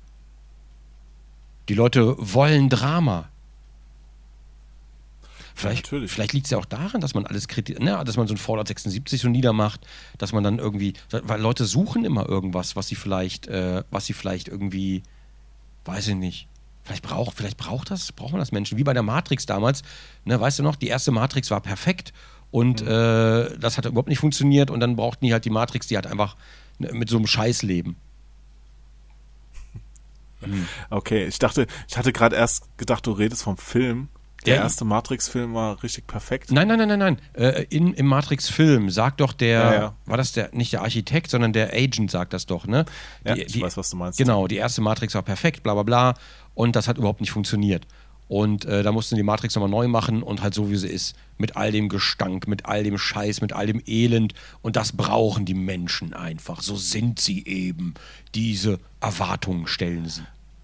Die 1.67 1.75
Leute 1.75 2.15
wollen 2.17 2.69
Drama. 2.69 3.29
Vielleicht, 5.53 5.87
natürlich. 5.87 6.11
vielleicht 6.11 6.33
liegt 6.33 6.45
es 6.45 6.51
ja 6.51 6.57
auch 6.57 6.65
daran, 6.65 7.01
dass 7.01 7.13
man 7.13 7.25
alles 7.25 7.49
kritisiert, 7.49 7.83
ne, 7.83 8.01
dass 8.05 8.15
man 8.15 8.27
so 8.27 8.33
ein 8.33 8.37
Fallout 8.37 8.69
76 8.69 9.19
so 9.19 9.27
niedermacht, 9.27 9.85
dass 10.17 10.31
man 10.31 10.41
dann 10.41 10.57
irgendwie, 10.57 10.93
weil 11.11 11.41
Leute 11.41 11.65
suchen 11.65 12.05
immer 12.05 12.29
irgendwas, 12.29 12.77
was 12.77 12.87
sie 12.87 12.95
vielleicht, 12.95 13.47
äh, 13.47 13.83
was 13.91 14.05
sie 14.05 14.13
vielleicht 14.13 14.47
irgendwie, 14.47 15.03
weiß 15.89 16.07
ich 16.09 16.15
nicht, 16.15 16.47
vielleicht 16.83 17.03
braucht, 17.03 17.35
vielleicht 17.35 17.57
braucht 17.57 17.91
das, 17.91 18.11
brauchen 18.11 18.39
das 18.39 18.51
Menschen, 18.51 18.77
wie 18.77 18.83
bei 18.83 18.93
der 18.93 19.03
Matrix 19.03 19.45
damals, 19.45 19.83
ne, 20.25 20.39
weißt 20.39 20.59
du 20.59 20.63
noch, 20.63 20.75
die 20.75 20.87
erste 20.87 21.11
Matrix 21.11 21.51
war 21.51 21.61
perfekt 21.61 22.13
und 22.51 22.81
äh, 22.81 23.57
das 23.57 23.77
hat 23.77 23.85
überhaupt 23.85 24.09
nicht 24.09 24.19
funktioniert 24.19 24.71
und 24.71 24.79
dann 24.79 24.95
brauchten 24.95 25.25
die 25.25 25.33
halt 25.33 25.45
die 25.45 25.49
Matrix, 25.49 25.87
die 25.87 25.95
halt 25.95 26.07
einfach 26.07 26.35
ne, 26.77 26.91
mit 26.93 27.09
so 27.09 27.17
einem 27.17 27.27
Scheiß 27.27 27.63
leben. 27.63 27.95
Okay, 30.89 31.25
ich 31.25 31.37
dachte, 31.37 31.67
ich 31.89 31.97
hatte 31.97 32.13
gerade 32.13 32.37
erst 32.37 32.77
gedacht, 32.77 33.05
du 33.05 33.11
redest 33.11 33.43
vom 33.43 33.57
Film. 33.57 34.07
Der 34.45 34.55
Ja. 34.55 34.61
erste 34.63 34.85
Matrix-Film 34.85 35.53
war 35.53 35.81
richtig 35.83 36.07
perfekt. 36.07 36.51
Nein, 36.51 36.67
nein, 36.67 36.77
nein, 36.79 36.87
nein, 36.87 36.99
nein. 36.99 37.17
Äh, 37.33 37.65
in, 37.69 37.93
Im 37.93 38.05
Matrix-Film 38.07 38.89
sagt 38.89 39.19
doch 39.21 39.33
der, 39.33 39.49
Ja, 39.59 39.73
ja. 39.73 39.95
war 40.05 40.17
das 40.17 40.31
der, 40.31 40.49
nicht 40.53 40.71
der 40.73 40.81
Architekt, 40.81 41.29
sondern 41.29 41.51
der 41.53 41.73
Agent 41.73 42.09
sagt 42.11 42.33
das 42.33 42.45
doch, 42.45 42.65
ne? 42.65 42.85
Ja, 43.25 43.35
ich 43.35 43.59
weiß, 43.61 43.75
was 43.77 43.89
du 43.89 43.97
meinst. 43.97 44.17
Genau, 44.17 44.47
die 44.47 44.55
erste 44.57 44.81
Matrix 44.81 45.13
war 45.15 45.23
perfekt, 45.23 45.63
bla 45.63 45.73
bla 45.73 45.83
bla. 45.83 46.13
Und 46.55 46.75
das 46.75 46.87
hat 46.87 46.97
überhaupt 46.97 47.21
nicht 47.21 47.31
funktioniert. 47.31 47.85
Und 48.29 48.63
äh, 48.65 48.83
da 48.83 48.91
mussten 48.91 49.15
die 49.15 49.23
Matrix 49.23 49.55
nochmal 49.55 49.71
neu 49.71 49.87
machen 49.87 50.21
und 50.21 50.43
halt 50.43 50.53
so, 50.53 50.69
wie 50.69 50.75
sie 50.75 50.87
ist. 50.87 51.15
Mit 51.39 51.57
all 51.57 51.71
dem 51.71 51.89
Gestank, 51.89 52.47
mit 52.47 52.65
all 52.67 52.83
dem 52.83 52.97
Scheiß, 52.99 53.41
mit 53.41 53.53
all 53.53 53.65
dem 53.65 53.81
Elend. 53.87 54.35
Und 54.61 54.75
das 54.75 54.91
brauchen 54.91 55.45
die 55.45 55.55
Menschen 55.55 56.13
einfach. 56.13 56.61
So 56.61 56.75
sind 56.75 57.19
sie 57.19 57.43
eben. 57.45 57.95
Diese 58.35 58.79
Erwartungen 59.01 59.65
stellen 59.65 60.07
sie. 60.07 60.21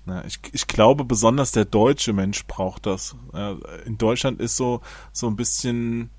Ja, 0.07 0.23
ich, 0.25 0.39
ich 0.51 0.67
glaube, 0.67 1.03
besonders 1.03 1.51
der 1.51 1.65
deutsche 1.65 2.13
Mensch 2.13 2.45
braucht 2.45 2.85
das. 2.85 3.15
Ja, 3.33 3.55
in 3.85 3.97
Deutschland 3.97 4.39
ist 4.39 4.55
so, 4.55 4.81
so 5.11 5.27
ein 5.27 5.35
bisschen 5.35 6.09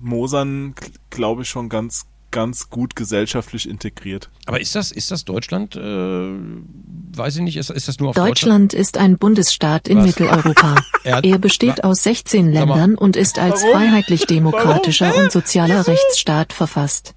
Mosern, 0.00 0.74
glaube 1.10 1.42
ich, 1.42 1.48
schon 1.48 1.68
ganz, 1.68 2.06
ganz 2.32 2.70
gut 2.70 2.96
gesellschaftlich 2.96 3.68
integriert. 3.68 4.30
Aber 4.46 4.60
ist 4.60 4.74
das, 4.74 4.90
ist 4.90 5.10
das 5.12 5.24
Deutschland? 5.24 5.76
Äh, 5.76 5.80
weiß 5.80 7.36
ich 7.36 7.42
nicht, 7.42 7.56
ist, 7.56 7.70
ist 7.70 7.86
das 7.88 7.98
nur 8.00 8.08
auf 8.10 8.16
Deutschland? 8.16 8.72
Deutschland 8.72 8.74
ist 8.74 8.96
ein 8.98 9.16
Bundesstaat 9.18 9.86
in 9.86 9.98
Was? 9.98 10.06
Mitteleuropa. 10.06 10.74
Er- 11.04 11.22
Er 11.24 11.38
besteht 11.38 11.84
aus 11.84 12.02
16 12.04 12.52
Sag 12.52 12.66
mal. 12.66 12.74
Ländern 12.78 12.94
und 12.98 13.16
ist 13.16 13.38
als 13.38 13.62
freiheitlich-demokratischer 13.62 15.14
und 15.22 15.30
sozialer 15.32 15.86
Rechtsstaat 15.86 16.52
verfasst. 16.52 17.14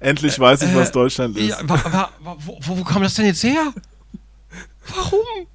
Endlich 0.00 0.38
weiß 0.38 0.62
ich, 0.62 0.74
was 0.74 0.90
Äh, 0.90 0.92
Deutschland 0.92 1.36
ist. 1.38 1.48
Ja, 1.48 1.58
wa, 1.68 1.80
wa, 1.84 2.10
wa, 2.20 2.36
wo, 2.38 2.58
wo 2.60 2.78
wo 2.78 2.84
kam 2.84 3.02
das 3.02 3.14
denn 3.14 3.24
jetzt 3.26 3.42
her? 3.42 3.72
Warum? 4.88 5.46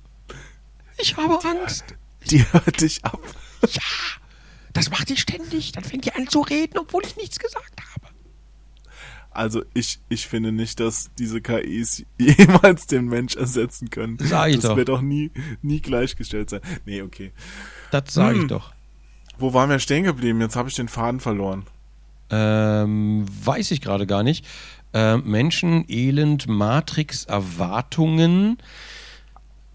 Ich 0.97 1.15
habe 1.17 1.39
Angst. 1.47 1.85
Die 2.29 2.43
hört 2.51 2.81
dich 2.81 3.03
ab. 3.05 3.19
Ja, 3.71 3.81
das 4.73 4.89
macht 4.89 5.09
die 5.09 5.17
ständig. 5.17 5.71
Dann 5.71 5.83
fängt 5.83 6.05
die 6.05 6.13
an 6.13 6.27
zu 6.27 6.41
reden, 6.41 6.77
obwohl 6.77 7.03
ich 7.05 7.15
nichts 7.17 7.39
gesagt 7.39 7.81
habe. 7.93 8.13
Also 9.31 9.63
ich, 9.73 9.99
ich 10.09 10.27
finde 10.27 10.51
nicht, 10.51 10.79
dass 10.79 11.11
diese 11.17 11.39
KIs 11.41 12.03
jemals 12.17 12.87
den 12.87 13.05
Mensch 13.05 13.35
ersetzen 13.35 13.89
können. 13.89 14.17
Sag 14.19 14.49
ich 14.49 14.55
das 14.57 14.63
doch. 14.71 14.75
wird 14.77 14.89
auch 14.89 15.01
nie, 15.01 15.31
nie 15.61 15.79
gleichgestellt 15.81 16.49
sein. 16.49 16.61
Nee, 16.85 17.01
okay. 17.03 17.31
Das 17.91 18.13
sage 18.13 18.35
ich 18.35 18.41
Hm. 18.41 18.47
doch. 18.49 18.73
Wo 19.37 19.53
waren 19.53 19.69
wir 19.69 19.79
stehen 19.79 20.03
geblieben? 20.03 20.41
Jetzt 20.41 20.55
habe 20.57 20.67
ich 20.67 20.75
den 20.75 20.89
Faden 20.89 21.19
verloren. 21.21 21.65
Ähm, 22.29 23.25
weiß 23.45 23.71
ich 23.71 23.81
gerade 23.81 24.05
gar 24.05 24.23
nicht. 24.23 24.45
Ähm, 24.93 25.23
Menschen, 25.25 25.85
Elend, 25.87 26.47
Matrix, 26.47 27.23
Erwartungen. 27.25 28.57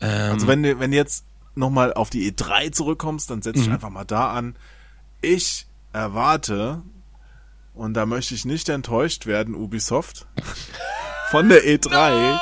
Ähm, 0.00 0.32
Also 0.32 0.46
wenn 0.46 0.62
du, 0.62 0.78
wenn 0.80 0.90
du 0.90 0.96
jetzt 0.96 1.24
nochmal 1.54 1.92
auf 1.94 2.10
die 2.10 2.30
E3 2.32 2.72
zurückkommst, 2.72 3.30
dann 3.30 3.42
setze 3.42 3.60
ich 3.60 3.66
Mhm. 3.68 3.74
einfach 3.74 3.90
mal 3.90 4.04
da 4.04 4.32
an. 4.32 4.56
Ich 5.20 5.66
erwarte, 5.92 6.82
und 7.74 7.94
da 7.94 8.04
möchte 8.06 8.34
ich 8.34 8.44
nicht 8.44 8.68
enttäuscht 8.68 9.26
werden, 9.26 9.54
Ubisoft, 9.54 10.26
von 11.30 11.48
der 11.48 11.64
E3, 11.64 12.38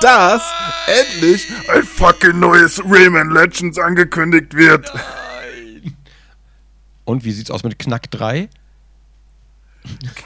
dass 0.00 0.42
endlich 0.86 1.46
ein 1.68 1.82
fucking 1.82 2.38
neues 2.38 2.80
Rayman 2.84 3.30
Legends 3.30 3.78
angekündigt 3.78 4.54
wird. 4.54 4.92
Und 7.04 7.24
wie 7.24 7.32
sieht's 7.32 7.50
aus 7.50 7.64
mit 7.64 7.78
Knack 7.78 8.10
3? 8.10 8.48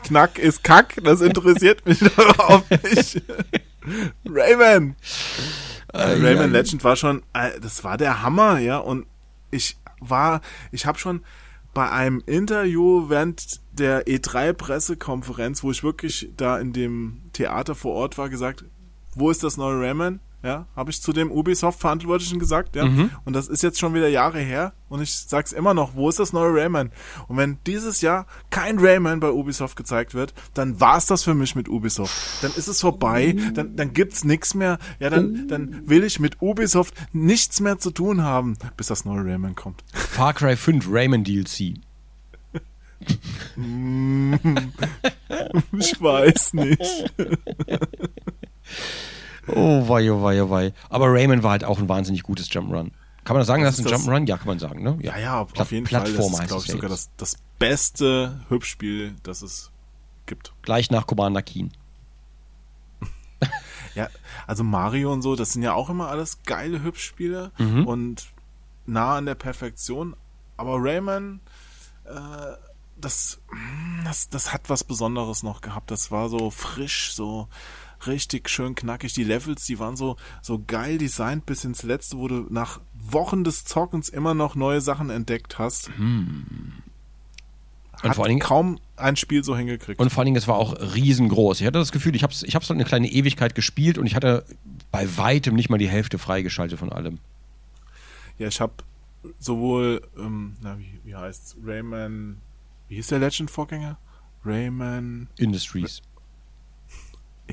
Knack 0.04 0.38
ist 0.38 0.62
Kack, 0.62 0.94
das 1.02 1.20
interessiert 1.20 1.84
mich 1.84 2.00
überhaupt 2.02 2.70
nicht. 2.84 3.20
Rayman. 4.24 4.94
Rayman 5.93 6.53
Legend 6.53 6.84
war 6.84 6.97
schon, 6.97 7.22
äh, 7.32 7.59
das 7.61 7.84
war 7.84 7.97
der 7.97 8.22
Hammer, 8.22 8.59
ja, 8.59 8.78
und 8.78 9.07
ich 9.51 9.78
war, 10.01 10.41
ich 10.70 10.86
habe 10.86 10.99
schon 10.99 11.22
bei 11.74 11.91
einem 11.91 12.22
Interview 12.26 13.09
während 13.09 13.61
der 13.72 14.07
E3-Pressekonferenz, 14.07 15.62
wo 15.62 15.70
ich 15.70 15.82
wirklich 15.82 16.30
da 16.36 16.59
in 16.59 16.72
dem 16.72 17.22
Theater 17.32 17.74
vor 17.74 17.95
Ort 17.95 18.18
war, 18.18 18.28
gesagt, 18.28 18.64
wo 19.14 19.30
ist 19.30 19.43
das 19.43 19.57
neue 19.57 19.80
Rayman? 19.80 20.20
Ja, 20.41 20.66
habe 20.76 20.91
ich 20.91 21.03
zu 21.03 21.12
dem 21.12 21.32
Ubisoft-Verantwortlichen 21.32 22.39
gesagt, 22.39 22.76
ja. 22.76 22.84
Und 23.24 23.32
das 23.32 23.49
ist 23.49 23.64
jetzt 23.64 23.80
schon 23.80 23.93
wieder 23.95 24.07
Jahre 24.09 24.39
her 24.39 24.72
und 24.89 25.03
ich 25.03 25.12
sag's 25.12 25.51
immer 25.53 25.74
noch, 25.74 25.97
wo 25.97 26.09
ist 26.09 26.20
das 26.20 26.32
neue 26.32 26.55
Rayman? 26.55 26.93
Und 27.26 27.36
wenn 27.36 27.59
dieses 27.66 28.03
Jahr 28.03 28.24
kein 28.49 28.78
Rayman 28.78 29.18
bei 29.18 29.32
Ubisoft 29.32 29.76
gezeigt 29.76 30.14
wird, 30.14 30.34
dann 30.55 30.80
war's 30.80 31.07
das 31.07 31.24
für 31.24 31.34
mich 31.34 31.57
mit 31.57 31.68
Ubisoft. 31.68 32.14
Dann 32.43 32.53
ist 32.55 32.68
es 32.68 32.80
vorbei, 32.80 33.34
dann, 33.55 33.74
dann 33.74 33.93
gibt's 33.93 34.22
nichts 34.22 34.55
mehr. 34.55 34.78
Ja, 35.01 35.11
dann, 35.11 35.49
dann 35.49 35.89
will 35.89 36.05
ich 36.05 36.20
mit 36.20 36.41
Ubisoft 36.41 36.95
nichts 37.12 37.59
mehr 37.59 37.78
zu 37.78 37.91
tun 37.91 38.22
haben, 38.22 38.57
bis 38.76 38.86
das 38.86 39.05
neue 39.05 39.24
Rayman 39.24 39.57
kommt. 39.57 39.82
Far 39.93 40.34
Cry 40.34 40.55
5 40.57 40.86
Rayman 40.89 41.24
DLC. 41.24 41.74
Ich 45.78 46.01
weiß 46.01 46.55
nicht. 46.55 47.12
Oh 49.55 49.88
wei, 49.88 50.11
oh 50.12 50.22
wei, 50.22 50.42
oh 50.42 50.51
wei. 50.51 50.72
Aber 50.90 51.07
Rayman 51.12 51.42
war 51.42 51.53
halt 51.53 51.64
auch 51.64 51.78
ein 51.78 51.88
wahnsinnig 51.88 52.22
gutes 52.22 52.49
Jump'n'Run. 52.51 52.90
Kann 53.24 53.34
man 53.34 53.38
das 53.40 53.46
sagen, 53.46 53.62
das 53.62 53.78
ist 53.78 53.86
ein? 53.86 53.92
Jump'n'Run? 53.92 54.26
Ja, 54.28 54.38
kann 54.38 54.46
man 54.46 54.59
sagen, 54.59 54.82
ne? 54.82 54.99
Ja, 55.03 55.18
ja, 55.18 55.40
auf 55.40 55.53
Pla- 55.53 55.66
jeden 55.70 55.86
Fall. 55.86 56.01
Das 56.01 56.11
ist, 56.11 56.16
glaube 56.16 56.62
ich, 56.62 56.68
ja 56.68 56.74
sogar 56.74 56.88
das, 56.90 57.11
das 57.16 57.36
beste 57.59 58.40
Hübschspiel, 58.49 59.14
das 59.22 59.42
es 59.42 59.70
gibt. 60.26 60.53
Gleich 60.62 60.90
nach 60.90 61.07
Commander 61.07 61.42
Keen. 61.42 61.72
Ja, 63.94 64.09
also 64.46 64.62
Mario 64.62 65.12
und 65.12 65.22
so, 65.22 65.34
das 65.34 65.53
sind 65.55 65.62
ja 65.62 65.72
auch 65.74 65.90
immer 65.90 66.09
alles 66.09 66.42
geile 66.44 66.82
Hübschspiele 66.82 67.51
Mhm. 67.59 67.86
und 67.86 68.26
nah 68.86 69.16
an 69.16 69.26
der 69.26 69.34
Perfektion. 69.34 70.14
Aber 70.57 70.76
Rayman, 70.78 71.40
äh, 72.05 72.11
das, 73.01 73.40
das, 74.05 74.28
das 74.28 74.53
hat 74.53 74.70
was 74.70 74.84
Besonderes 74.84 75.42
noch 75.42 75.62
gehabt. 75.62 75.90
Das 75.90 76.11
war 76.12 76.28
so 76.28 76.51
frisch, 76.51 77.12
so 77.12 77.49
richtig 78.07 78.49
schön 78.49 78.74
knackig. 78.74 79.12
Die 79.12 79.24
Levels, 79.24 79.64
die 79.66 79.78
waren 79.78 79.96
so, 79.96 80.16
so 80.42 80.62
geil 80.66 80.99
designt 80.99 81.46
bis 81.46 81.64
ins 81.64 81.82
Letzte, 81.82 82.18
wo 82.18 82.28
du 82.28 82.46
nach 82.51 82.80
Wochen 82.94 83.44
des 83.44 83.64
Zockens 83.64 84.09
immer 84.09 84.34
noch 84.34 84.55
neue 84.55 84.80
Sachen 84.80 85.11
entdeckt 85.11 85.59
hast. 85.59 85.90
Und 85.99 86.82
hat 88.03 88.14
vor 88.14 88.24
allen 88.24 88.30
Dingen- 88.30 88.40
kaum 88.40 88.78
ein 88.96 89.16
Spiel 89.16 89.42
so 89.42 89.57
hingekriegt. 89.57 90.01
Und 90.01 90.11
vor 90.11 90.20
allen 90.20 90.26
Dingen, 90.26 90.36
es 90.36 90.46
war 90.49 90.57
auch 90.57 90.74
riesengroß. 90.94 91.61
Ich 91.61 91.66
hatte 91.66 91.78
das 91.78 91.92
Gefühl, 91.92 92.14
ich 92.14 92.22
habe 92.22 92.32
es 92.32 92.42
ich 92.42 92.55
hab's 92.55 92.68
halt 92.68 92.76
eine 92.76 92.84
kleine 92.84 93.09
Ewigkeit 93.11 93.55
gespielt 93.55 93.99
und 93.99 94.07
ich 94.07 94.14
hatte 94.14 94.44
bei 94.92 95.16
weitem 95.16 95.55
nicht 95.55 95.68
mal 95.70 95.78
die 95.78 95.88
Hälfte 95.88 96.18
freigeschaltet 96.18 96.78
von 96.78 96.92
allem. 96.92 97.18
Ja, 98.38 98.46
ich 98.49 98.61
habe 98.61 98.72
sowohl, 99.40 100.03
ähm, 100.16 100.57
na, 100.62 100.78
wie, 100.78 101.01
wie 101.05 101.14
heißt's? 101.16 101.57
Rayman, 101.64 102.38
wie 102.88 102.94
hieß 102.96 103.09
der 103.09 103.18
Legend-Vorgänger? 103.18 103.99
Rayman 104.44 105.26
Industries. 105.36 106.01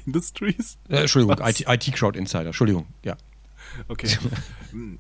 Industries? 0.06 0.78
Äh, 0.90 1.02
Entschuldigung, 1.02 1.38
Was? 1.40 1.60
IT, 1.62 1.68
IT 1.68 1.96
Crowd 1.96 2.18
Insider. 2.18 2.48
Entschuldigung, 2.48 2.88
ja. 3.04 3.16
Okay. 3.88 4.18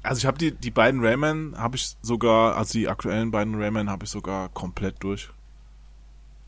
Also 0.04 0.20
ich 0.20 0.26
habe 0.26 0.38
die, 0.38 0.52
die 0.52 0.72
beiden 0.72 1.04
Rayman 1.06 1.56
habe 1.58 1.76
ich 1.78 1.96
sogar, 2.02 2.56
also 2.56 2.74
die 2.74 2.88
aktuellen 2.88 3.32
beiden 3.32 3.56
Rayman 3.56 3.89
habe 3.89 4.06
ich 4.06 4.12
sogar 4.12 4.50
komplett 4.50 5.04
durch. 5.04 5.30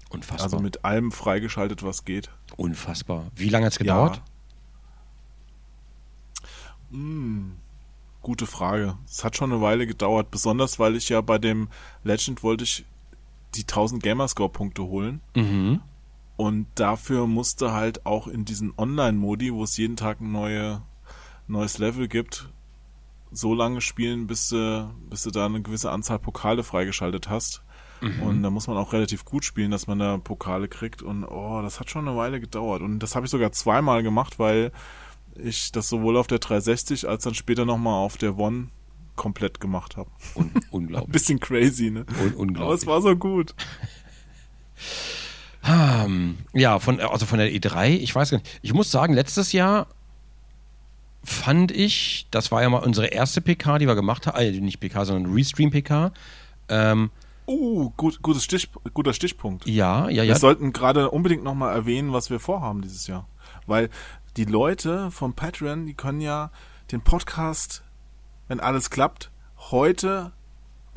Unfassbar. 0.10 0.44
Also 0.44 0.60
mit 0.60 0.86
allem 0.86 1.12
freigeschaltet, 1.12 1.84
was 1.84 2.06
geht. 2.06 2.30
Unfassbar. 2.56 3.26
Wie 3.36 3.50
lange 3.50 3.66
hat 3.66 3.74
es 3.74 3.80
gedauert? 3.80 4.18
Ja. 4.18 4.24
Hm, 6.92 7.58
gute 8.22 8.46
Frage. 8.46 8.98
Es 9.06 9.24
hat 9.24 9.36
schon 9.36 9.52
eine 9.52 9.62
Weile 9.62 9.86
gedauert, 9.88 10.32
besonders 10.32 10.80
weil 10.80 10.96
ich 10.96 11.10
ja 11.10 11.22
bei 11.22 11.38
dem 11.38 11.68
Legend 12.04 12.44
wollte 12.44 12.64
ich 12.64 12.86
die 13.56 13.64
1000 13.64 14.02
Gamerscore 14.02 14.50
Punkte 14.50 14.84
holen. 14.84 15.22
Mhm. 15.36 15.82
Und 16.38 16.68
dafür 16.76 17.26
musste 17.26 17.74
halt 17.74 18.06
auch 18.06 18.28
in 18.28 18.46
diesen 18.46 18.74
Online-Modi, 18.78 19.54
wo 19.54 19.64
es 19.64 19.76
jeden 19.76 19.96
Tag 19.96 20.22
ein 20.22 20.32
neue, 20.32 20.84
neues 21.48 21.80
Level 21.80 22.08
gibt, 22.08 22.50
so 23.32 23.56
lange 23.56 23.82
spielen, 23.82 24.28
bis 24.28 24.50
du, 24.50 24.94
bis 25.10 25.24
du 25.24 25.32
da 25.32 25.48
eine 25.48 25.62
gewisse 25.62 25.92
Anzahl 25.92 26.20
Pokale 26.20 26.64
freigeschaltet 26.64 27.28
hast. 27.28 27.64
Mhm. 28.02 28.22
Und 28.22 28.44
da 28.44 28.52
muss 28.52 28.68
man 28.68 28.78
auch 28.78 28.94
relativ 28.94 29.26
gut 29.26 29.46
spielen, 29.46 29.72
dass 29.72 29.88
man 29.88 29.98
da 29.98 30.18
Pokale 30.18 30.68
kriegt. 30.68 31.02
Und 31.02 31.24
oh, 31.24 31.62
das 31.64 31.80
hat 31.80 31.90
schon 31.90 32.08
eine 32.08 32.16
Weile 32.16 32.40
gedauert. 32.40 32.84
Und 32.84 33.00
das 33.00 33.16
habe 33.16 33.26
ich 33.26 33.32
sogar 33.32 33.52
zweimal 33.52 34.04
gemacht, 34.04 34.38
weil 34.38 34.72
ich 35.36 35.72
das 35.72 35.90
sowohl 35.90 36.18
auf 36.18 36.28
der 36.28 36.40
360 36.40 37.10
als 37.10 37.24
dann 37.24 37.34
später 37.34 37.66
nochmal 37.66 37.96
auf 37.96 38.18
der 38.18 38.38
One 38.38 38.70
komplett 39.16 39.60
gemacht 39.60 39.98
habe. 39.98 40.12
Un 40.36 40.52
unglaublich. 40.70 41.12
Bisschen 41.14 41.40
crazy, 41.40 41.90
ne? 41.90 42.06
Un 42.22 42.34
unglaublich. 42.36 42.62
Aber 42.62 42.74
es 42.76 42.86
war 42.86 43.02
so 43.02 43.16
gut. 43.16 43.56
Um, 45.66 46.38
ja, 46.54 46.80
von, 46.80 47.00
also 47.00 47.26
von 47.26 47.40
der 47.40 47.52
E3, 47.52 47.90
ich 47.90 48.14
weiß 48.14 48.32
gar 48.32 48.38
nicht. 48.38 48.60
Ich 48.62 48.74
muss 48.74 48.92
sagen, 48.92 49.14
letztes 49.14 49.52
Jahr 49.52 49.88
fand 51.24 51.72
ich, 51.72 52.28
das 52.32 52.52
war 52.52 52.62
ja 52.62 52.70
mal 52.70 52.84
unsere 52.84 53.08
erste 53.08 53.42
PK, 53.42 53.80
die 53.80 53.88
wir 53.88 53.96
gemacht 53.96 54.28
haben, 54.28 54.38
also 54.38 54.62
nicht 54.62 54.80
PK, 54.80 55.06
sondern 55.06 55.34
Restream-PK. 55.34 56.12
Ähm, 56.70 57.12
uh, 57.48 57.90
gut, 57.98 58.22
gutes 58.22 58.46
Stich, 58.46 58.70
guter 58.94 59.14
Stichpunkt. 59.14 59.68
Ja, 59.68 60.08
ja, 60.10 60.24
ja. 60.24 60.30
Wir 60.30 60.36
sollten 60.36 60.72
gerade 60.72 61.12
unbedingt 61.12 61.44
nochmal 61.44 61.76
erwähnen, 61.76 62.14
was 62.14 62.30
wir 62.30 62.40
vorhaben 62.40 62.82
dieses 62.82 63.08
Jahr. 63.08 63.28
Weil 63.66 63.90
die 64.38 64.46
Leute 64.46 65.12
vom 65.12 65.34
Patreon, 65.34 65.86
die 65.86 65.96
können 65.96 66.22
ja 66.22 66.52
den 66.92 67.02
Podcast, 67.02 67.84
wenn 68.48 68.62
alles 68.62 68.90
klappt, 68.90 69.30
heute 69.58 70.32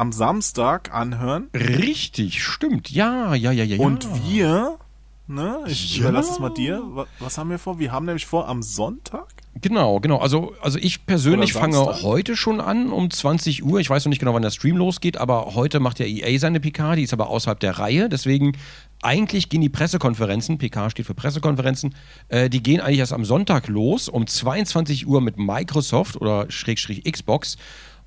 am 0.01 0.13
Samstag 0.13 0.95
anhören. 0.95 1.51
Richtig, 1.55 2.43
stimmt. 2.43 2.91
Ja, 2.91 3.35
ja, 3.35 3.53
ja, 3.53 3.65
ja. 3.65 3.79
Und 3.79 4.09
wir, 4.27 4.79
ne, 5.27 5.59
ich 5.67 5.99
ja. 5.99 6.05
überlasse 6.05 6.33
es 6.33 6.39
mal 6.39 6.49
dir. 6.49 6.83
Was, 6.87 7.07
was, 7.19 7.37
haben 7.37 7.51
wir 7.51 7.59
vor? 7.59 7.79
Wir 7.79 7.93
haben 7.93 8.07
nämlich 8.07 8.25
vor 8.25 8.49
am 8.49 8.63
Sonntag. 8.63 9.27
Genau, 9.61 10.01
genau. 10.01 10.17
Also, 10.17 10.55
also 10.63 10.79
ich 10.79 11.05
persönlich 11.05 11.53
fange 11.53 11.77
heute 12.03 12.35
schon 12.35 12.63
an 12.63 12.93
um 12.93 13.11
20 13.11 13.63
Uhr. 13.63 13.79
Ich 13.81 13.91
weiß 13.91 14.07
noch 14.07 14.09
nicht 14.09 14.21
genau, 14.21 14.33
wann 14.33 14.41
der 14.41 14.53
Stream 14.53 14.79
losgeht, 14.79 15.19
aber 15.19 15.55
heute 15.55 15.81
macht 15.81 15.99
ja 15.99 16.07
EA 16.07 16.39
seine 16.39 16.61
PK, 16.61 16.95
die 16.95 17.03
ist 17.03 17.13
aber 17.13 17.29
außerhalb 17.29 17.61
der 17.61 17.79
Reihe. 17.79 18.09
Deswegen 18.09 18.57
eigentlich 19.03 19.51
gehen 19.51 19.61
die 19.61 19.69
Pressekonferenzen, 19.69 20.57
PK 20.57 20.89
steht 20.89 21.05
für 21.05 21.15
Pressekonferenzen, 21.15 21.95
äh, 22.29 22.49
die 22.49 22.63
gehen 22.63 22.81
eigentlich 22.81 23.01
erst 23.01 23.13
am 23.13 23.27
Sonntag 23.27 23.69
los 23.69 24.09
um 24.09 24.27
22 24.27 25.07
Uhr 25.07 25.21
mit 25.21 25.37
Microsoft 25.37 26.17
oder 26.19 26.51
Schrägstrich 26.51 27.05
Xbox 27.05 27.59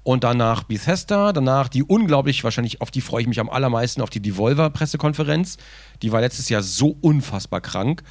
und 0.04 0.24
danach 0.24 0.64
Bethesda, 0.64 1.34
danach 1.34 1.70
die 1.70 1.84
unglaublich, 1.84 2.44
wahrscheinlich 2.44 2.82
auf 2.82 2.92
die 2.92 3.02
freue 3.02 3.22
ich 3.22 3.28
mich 3.28 3.40
am 3.40 3.50
allermeisten, 3.50 4.02
auf 4.02 4.10
die 4.10 4.20
Devolver-Pressekonferenz. 4.20 5.58
Die 6.02 6.12
war 6.12 6.22
letztes 6.22 6.50
Jahr 6.50 6.62
so 6.62 6.98
unfassbar 7.02 7.62
krank. 7.62 8.04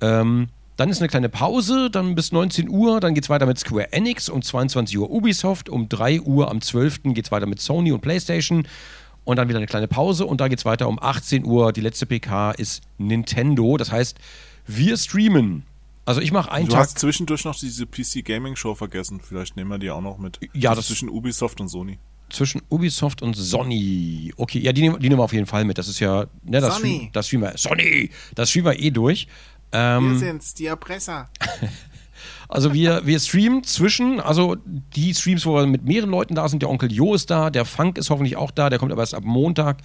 Ähm, 0.00 0.48
dann 0.76 0.90
ist 0.90 1.00
eine 1.00 1.08
kleine 1.08 1.28
Pause, 1.28 1.90
dann 1.90 2.14
bis 2.14 2.30
19 2.30 2.68
Uhr, 2.68 3.00
dann 3.00 3.14
geht 3.14 3.24
es 3.24 3.30
weiter 3.30 3.46
mit 3.46 3.58
Square 3.58 3.92
Enix, 3.92 4.28
um 4.28 4.42
22 4.42 4.96
Uhr 4.98 5.10
Ubisoft, 5.10 5.68
um 5.68 5.88
3 5.88 6.20
Uhr 6.20 6.50
am 6.50 6.60
12. 6.60 7.02
geht 7.14 7.24
es 7.24 7.32
weiter 7.32 7.46
mit 7.46 7.60
Sony 7.60 7.90
und 7.90 8.00
PlayStation 8.00 8.68
und 9.24 9.36
dann 9.36 9.48
wieder 9.48 9.58
eine 9.58 9.66
kleine 9.66 9.88
Pause 9.88 10.24
und 10.24 10.40
da 10.40 10.48
geht 10.48 10.60
es 10.60 10.64
weiter 10.64 10.86
um 10.86 11.02
18 11.02 11.44
Uhr. 11.44 11.72
Die 11.72 11.80
letzte 11.80 12.06
PK 12.06 12.52
ist 12.52 12.82
Nintendo. 12.96 13.76
Das 13.76 13.90
heißt, 13.90 14.18
wir 14.66 14.96
streamen. 14.96 15.64
Also 16.08 16.22
ich 16.22 16.32
mache 16.32 16.50
einen 16.50 16.64
du 16.64 16.72
Tag. 16.72 16.84
Du 16.84 16.88
hast 16.88 16.98
zwischendurch 17.00 17.44
noch 17.44 17.54
diese 17.54 17.84
PC 17.84 18.24
Gaming 18.24 18.56
Show 18.56 18.74
vergessen. 18.74 19.20
Vielleicht 19.20 19.56
nehmen 19.56 19.68
wir 19.70 19.76
die 19.76 19.90
auch 19.90 20.00
noch 20.00 20.16
mit. 20.16 20.40
Ja, 20.54 20.74
das 20.74 20.86
zwischen 20.86 21.10
Ubisoft 21.10 21.60
und 21.60 21.68
Sony. 21.68 21.98
Zwischen 22.30 22.62
Ubisoft 22.70 23.20
und 23.20 23.36
Sony. 23.36 24.32
Okay, 24.38 24.58
ja, 24.58 24.72
die, 24.72 24.80
nehmen, 24.80 25.00
die 25.00 25.10
nehmen 25.10 25.20
wir 25.20 25.24
auf 25.24 25.34
jeden 25.34 25.44
Fall 25.44 25.66
mit. 25.66 25.76
Das 25.76 25.86
ist 25.86 26.00
ja, 26.00 26.24
ne, 26.44 26.62
das 26.62 26.76
Sony. 26.76 27.10
das 27.12 27.26
streamen 27.26 27.50
wir. 27.50 27.58
Sony, 27.58 28.10
das 28.34 28.48
streamen 28.48 28.72
wir 28.72 28.82
eh 28.82 28.90
durch. 28.90 29.28
Ähm, 29.70 30.12
wir 30.12 30.18
sind's, 30.18 30.54
die 30.54 30.64
Erpresser. 30.64 31.28
Also 32.48 32.72
wir, 32.72 33.04
wir 33.04 33.20
streamen 33.20 33.62
zwischen, 33.62 34.20
also 34.20 34.56
die 34.64 35.14
Streams, 35.14 35.44
wo 35.44 35.54
wir 35.56 35.66
mit 35.66 35.84
mehreren 35.84 36.10
Leuten 36.10 36.34
da 36.34 36.48
sind, 36.48 36.62
der 36.62 36.70
Onkel 36.70 36.90
Jo 36.90 37.14
ist 37.14 37.30
da, 37.30 37.50
der 37.50 37.66
Funk 37.66 37.98
ist 37.98 38.08
hoffentlich 38.08 38.36
auch 38.36 38.50
da, 38.50 38.70
der 38.70 38.78
kommt 38.78 38.90
aber 38.90 39.02
erst 39.02 39.14
ab 39.14 39.24
Montag 39.24 39.78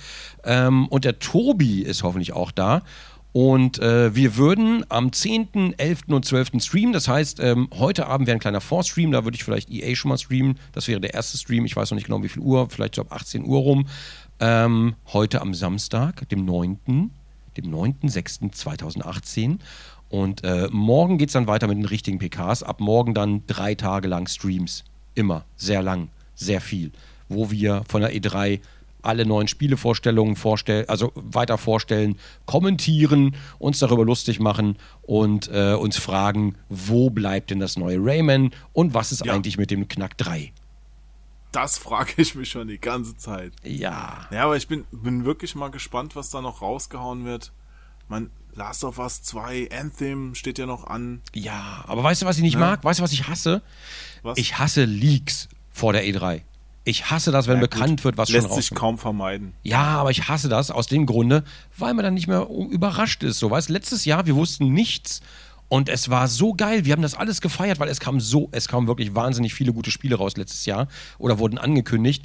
ähm, 0.46 0.88
und 0.88 1.04
der 1.04 1.20
Tobi 1.20 1.82
ist 1.82 2.04
hoffentlich 2.04 2.32
auch 2.32 2.52
da. 2.52 2.84
Und 3.34 3.80
äh, 3.80 4.16
wir 4.16 4.38
würden 4.38 4.86
am 4.90 5.12
10., 5.12 5.74
11. 5.78 6.02
und 6.10 6.24
12. 6.24 6.52
streamen. 6.60 6.94
Das 6.94 7.08
heißt, 7.08 7.40
ähm, 7.40 7.68
heute 7.74 8.06
Abend 8.06 8.28
wäre 8.28 8.38
ein 8.38 8.40
kleiner 8.40 8.62
Vorstream. 8.62 9.12
Da 9.12 9.24
würde 9.24 9.36
ich 9.36 9.44
vielleicht 9.44 9.72
EA 9.72 9.96
schon 9.96 10.10
mal 10.10 10.20
streamen. 10.20 10.60
Das 10.72 10.88
wäre 10.88 11.02
der 11.02 11.16
erste 11.16 11.40
Stream. 11.40 11.66
Ich 11.66 11.76
weiß 11.76 11.90
noch 11.90 11.96
nicht 11.96 12.06
genau, 12.06 12.22
wie 12.22 12.30
viel 12.30 12.44
Uhr. 12.44 12.70
Vielleicht 12.70 12.94
so 12.96 13.02
ab 13.02 13.12
18 13.12 13.44
Uhr 13.44 13.60
rum. 13.60 13.88
Ähm, 14.40 14.94
heute 15.14 15.42
am 15.42 15.56
Samstag, 15.56 16.30
dem 16.30 16.46
9., 16.46 17.10
dem 17.58 17.66
9.6.2018. 17.74 19.58
Und 20.10 20.44
äh, 20.44 20.68
morgen 20.72 21.18
geht 21.18 21.30
es 21.30 21.34
dann 21.34 21.48
weiter 21.48 21.66
mit 21.66 21.78
den 21.78 21.86
richtigen 21.86 22.20
PKs. 22.20 22.62
Ab 22.62 22.82
morgen 22.82 23.16
dann 23.16 23.48
drei 23.48 23.74
Tage 23.74 24.08
lang 24.08 24.28
Streams. 24.28 24.84
Immer. 25.16 25.44
Sehr 25.56 25.82
lang. 25.82 26.10
Sehr 26.36 26.62
viel. 26.62 26.92
Wo 27.30 27.50
wir 27.50 27.84
von 27.88 28.02
der 28.02 28.14
E3 28.14 28.60
alle 29.04 29.26
neuen 29.26 29.48
Spielevorstellungen 29.48 30.36
vorstellen, 30.36 30.88
also 30.90 31.12
weiter 31.16 31.58
vorstellen, 31.58 32.18
kommentieren, 32.46 33.36
uns 33.60 33.80
darüber 33.80 34.06
lustig 34.06 34.40
machen 34.40 34.78
und 35.02 35.50
äh, 35.52 35.74
uns 35.74 35.98
fragen, 35.98 36.56
wo 36.70 37.10
bleibt 37.10 37.52
denn 37.52 37.60
das 37.60 37.78
neue 37.78 37.98
Rayman 38.00 38.52
und 38.74 38.94
was 38.94 39.12
ist 39.12 39.26
ja. 39.26 39.34
eigentlich 39.34 39.58
mit 39.58 39.72
dem 39.72 39.88
Knack 39.88 40.18
3? 40.18 40.52
Das 41.52 41.78
frage 41.78 42.14
ich 42.18 42.34
mich 42.34 42.50
schon 42.50 42.68
die 42.68 42.80
ganze 42.80 43.16
Zeit. 43.16 43.54
Ja. 43.64 44.28
Ja, 44.32 44.46
aber 44.46 44.58
ich 44.58 44.68
bin, 44.68 44.86
bin 44.92 45.24
wirklich 45.24 45.54
mal 45.54 45.70
gespannt, 45.70 46.16
was 46.16 46.32
da 46.32 46.42
noch 46.42 46.64
rausgehauen 46.64 47.26
wird. 47.26 47.52
Man, 48.08 48.32
Last 48.56 48.84
of 48.84 48.98
Us 49.00 49.22
2, 49.22 49.70
Anthem 49.72 50.36
steht 50.36 50.58
ja 50.58 50.66
noch 50.66 50.86
an. 50.86 51.22
Ja, 51.34 51.84
aber 51.88 52.04
weißt 52.04 52.24
du, 52.24 52.26
was 52.26 52.38
ich 52.38 52.44
nicht 52.44 52.56
ja. 52.56 52.60
mag? 52.60 52.84
Weißt 52.84 53.00
du, 53.00 53.04
was 53.04 53.14
ich 53.14 53.28
hasse? 53.28 53.62
Was? 54.24 54.38
Ich 54.38 54.58
hasse 54.58 54.86
Leaks 54.86 55.48
vor 55.72 55.94
der 55.94 56.04
E3. 56.04 56.42
Ich 56.86 57.10
hasse 57.10 57.32
das, 57.32 57.48
wenn 57.48 57.56
ja, 57.56 57.62
bekannt 57.62 58.00
gut. 58.00 58.06
wird, 58.06 58.18
was 58.18 58.30
Lässt 58.30 58.48
schon 58.48 58.56
Lässt 58.58 58.70
sich 58.70 58.78
kaum 58.78 58.98
vermeiden. 58.98 59.54
Ja, 59.64 59.84
aber 59.84 60.12
ich 60.12 60.28
hasse 60.28 60.50
das 60.50 60.70
aus 60.70 60.88
dem 60.88 61.06
Grunde, 61.06 61.44
weil 61.78 61.94
man 61.94 62.04
dann 62.04 62.14
nicht 62.14 62.28
mehr 62.28 62.48
überrascht 62.50 63.24
ist. 63.24 63.40
So, 63.40 63.50
weißt 63.50 63.70
letztes 63.70 64.06
Jahr, 64.06 64.26
wir 64.26 64.36
wussten 64.36 64.74
nichts 64.74 65.22
und 65.70 65.90
es 65.90 66.10
war 66.10 66.28
so 66.28 66.54
geil. 66.54 66.86
Wir 66.86 66.92
haben 66.94 67.02
das 67.02 67.16
alles 67.16 67.42
gefeiert, 67.42 67.80
weil 67.80 67.90
es 67.90 68.00
kam 68.00 68.20
so, 68.20 68.50
es 68.52 68.68
kamen 68.68 68.88
wirklich 68.88 69.16
wahnsinnig 69.16 69.54
viele 69.54 69.74
gute 69.74 69.92
Spiele 69.92 70.16
raus 70.16 70.36
letztes 70.36 70.66
Jahr 70.66 70.88
oder 71.18 71.40
wurden 71.40 71.58
angekündigt. 71.58 72.24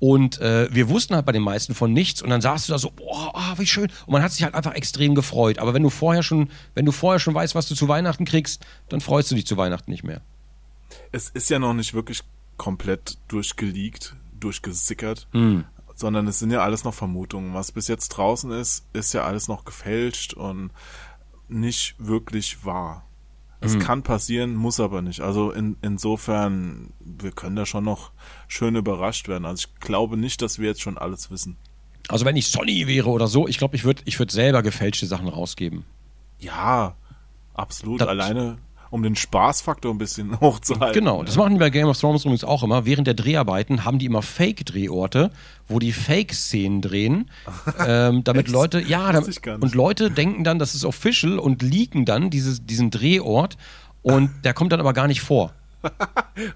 Und 0.00 0.40
äh, 0.40 0.68
wir 0.72 0.88
wussten 0.88 1.14
halt 1.14 1.26
bei 1.26 1.32
den 1.32 1.42
meisten 1.42 1.74
von 1.74 1.92
nichts 1.92 2.22
und 2.22 2.30
dann 2.30 2.40
saßt 2.40 2.68
du 2.68 2.72
da 2.72 2.78
so, 2.78 2.90
boah, 2.90 3.32
oh, 3.34 3.58
wie 3.58 3.66
schön. 3.66 3.90
Und 4.06 4.12
man 4.12 4.22
hat 4.22 4.32
sich 4.32 4.44
halt 4.44 4.54
einfach 4.54 4.74
extrem 4.74 5.14
gefreut. 5.14 5.58
Aber 5.58 5.74
wenn 5.74 5.82
du 5.82 5.90
vorher 5.90 6.22
schon, 6.22 6.50
wenn 6.74 6.86
du 6.86 6.92
vorher 6.92 7.18
schon 7.18 7.34
weißt, 7.34 7.54
was 7.54 7.68
du 7.68 7.74
zu 7.74 7.88
Weihnachten 7.88 8.24
kriegst, 8.24 8.64
dann 8.88 9.00
freust 9.00 9.30
du 9.30 9.34
dich 9.34 9.46
zu 9.46 9.56
Weihnachten 9.56 9.90
nicht 9.90 10.04
mehr. 10.04 10.20
Es 11.12 11.28
ist 11.28 11.50
ja 11.50 11.58
noch 11.58 11.74
nicht 11.74 11.94
wirklich 11.94 12.22
komplett 12.58 13.18
durchgeleakt, 13.28 14.16
durchgesickert, 14.38 15.28
mm. 15.32 15.60
sondern 15.94 16.26
es 16.26 16.38
sind 16.38 16.50
ja 16.50 16.60
alles 16.60 16.84
noch 16.84 16.94
Vermutungen. 16.94 17.54
Was 17.54 17.72
bis 17.72 17.88
jetzt 17.88 18.08
draußen 18.08 18.50
ist, 18.50 18.86
ist 18.92 19.14
ja 19.14 19.24
alles 19.24 19.48
noch 19.48 19.64
gefälscht 19.64 20.34
und 20.34 20.70
nicht 21.48 21.94
wirklich 21.98 22.64
wahr. 22.64 23.04
Es 23.60 23.74
mhm. 23.74 23.80
kann 23.80 24.02
passieren, 24.02 24.54
muss 24.54 24.78
aber 24.78 25.02
nicht. 25.02 25.20
Also 25.20 25.50
in, 25.50 25.76
insofern, 25.82 26.92
wir 27.00 27.32
können 27.32 27.56
da 27.56 27.66
schon 27.66 27.84
noch 27.84 28.12
schön 28.46 28.76
überrascht 28.76 29.26
werden. 29.26 29.44
Also 29.44 29.66
ich 29.66 29.80
glaube 29.80 30.16
nicht, 30.16 30.42
dass 30.42 30.60
wir 30.60 30.68
jetzt 30.68 30.80
schon 30.80 30.96
alles 30.96 31.30
wissen. 31.30 31.56
Also 32.08 32.24
wenn 32.24 32.36
ich 32.36 32.48
Sony 32.48 32.86
wäre 32.86 33.10
oder 33.10 33.26
so, 33.26 33.48
ich 33.48 33.58
glaube, 33.58 33.74
ich 33.74 33.84
würde 33.84 34.02
ich 34.04 34.18
würd 34.18 34.30
selber 34.30 34.62
gefälschte 34.62 35.06
Sachen 35.06 35.26
rausgeben. 35.26 35.84
Ja, 36.38 36.94
absolut. 37.54 38.00
Das, 38.00 38.08
Alleine 38.08 38.58
um 38.90 39.02
den 39.02 39.16
Spaßfaktor 39.16 39.92
ein 39.92 39.98
bisschen 39.98 40.40
hochzuhalten. 40.40 40.98
Genau, 40.98 41.22
das 41.22 41.36
machen 41.36 41.54
die 41.54 41.58
bei 41.58 41.70
Game 41.70 41.88
of 41.88 41.98
Thrones 41.98 42.24
übrigens 42.24 42.44
auch 42.44 42.62
immer. 42.62 42.86
Während 42.86 43.06
der 43.06 43.14
Dreharbeiten 43.14 43.84
haben 43.84 43.98
die 43.98 44.06
immer 44.06 44.22
Fake-Drehorte, 44.22 45.30
wo 45.68 45.78
die 45.78 45.92
Fake-Szenen 45.92 46.80
drehen, 46.80 47.30
ähm, 47.86 48.24
damit 48.24 48.48
Leute, 48.48 48.80
ja, 48.80 49.12
damit, 49.12 49.46
und 49.60 49.74
Leute 49.74 50.10
denken 50.10 50.44
dann, 50.44 50.58
das 50.58 50.74
ist 50.74 50.84
official 50.84 51.38
und 51.38 51.62
leaken 51.62 52.04
dann 52.04 52.30
dieses, 52.30 52.64
diesen 52.64 52.90
Drehort 52.90 53.56
und 54.02 54.30
der 54.44 54.54
kommt 54.54 54.72
dann 54.72 54.80
aber 54.80 54.92
gar 54.92 55.06
nicht 55.06 55.20
vor. 55.20 55.52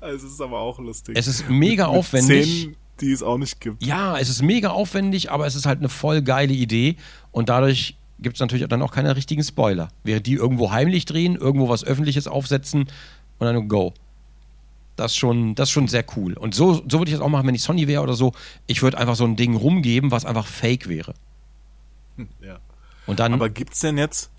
also 0.00 0.26
es 0.26 0.32
ist 0.32 0.40
aber 0.40 0.58
auch 0.60 0.78
lustig. 0.78 1.16
Es 1.16 1.26
ist 1.26 1.48
mega 1.48 1.84
mit, 1.84 1.92
mit 1.92 1.98
aufwendig. 1.98 2.46
Szenen, 2.46 2.76
die 3.00 3.12
es 3.12 3.22
auch 3.22 3.38
nicht 3.38 3.60
gibt. 3.60 3.84
Ja, 3.84 4.18
es 4.18 4.28
ist 4.28 4.42
mega 4.42 4.70
aufwendig, 4.70 5.30
aber 5.30 5.46
es 5.46 5.54
ist 5.54 5.66
halt 5.66 5.78
eine 5.78 5.88
voll 5.88 6.22
geile 6.22 6.52
Idee 6.52 6.96
und 7.30 7.48
dadurch 7.48 7.96
gibt 8.22 8.36
es 8.36 8.40
natürlich 8.40 8.66
dann 8.68 8.82
auch 8.82 8.92
keine 8.92 9.14
richtigen 9.16 9.42
Spoiler. 9.42 9.88
Während 10.04 10.26
die 10.26 10.34
irgendwo 10.34 10.70
heimlich 10.70 11.04
drehen, 11.04 11.36
irgendwo 11.36 11.68
was 11.68 11.84
Öffentliches 11.84 12.26
aufsetzen 12.26 12.88
und 13.38 13.46
dann 13.46 13.68
go. 13.68 13.92
Das 14.96 15.12
ist 15.12 15.18
schon, 15.18 15.54
das 15.54 15.68
ist 15.68 15.72
schon 15.72 15.88
sehr 15.88 16.04
cool. 16.16 16.34
Und 16.34 16.54
so, 16.54 16.74
so 16.74 16.98
würde 16.98 17.10
ich 17.10 17.16
das 17.16 17.20
auch 17.20 17.28
machen, 17.28 17.46
wenn 17.46 17.54
ich 17.54 17.62
Sony 17.62 17.88
wäre 17.88 18.02
oder 18.02 18.14
so. 18.14 18.32
Ich 18.66 18.82
würde 18.82 18.98
einfach 18.98 19.16
so 19.16 19.24
ein 19.24 19.36
Ding 19.36 19.56
rumgeben, 19.56 20.10
was 20.10 20.24
einfach 20.24 20.46
fake 20.46 20.88
wäre. 20.88 21.14
Ja. 22.40 22.58
Und 23.06 23.20
dann. 23.20 23.32
Aber 23.32 23.48
gibt's 23.48 23.80
denn 23.80 23.98
jetzt, 23.98 24.30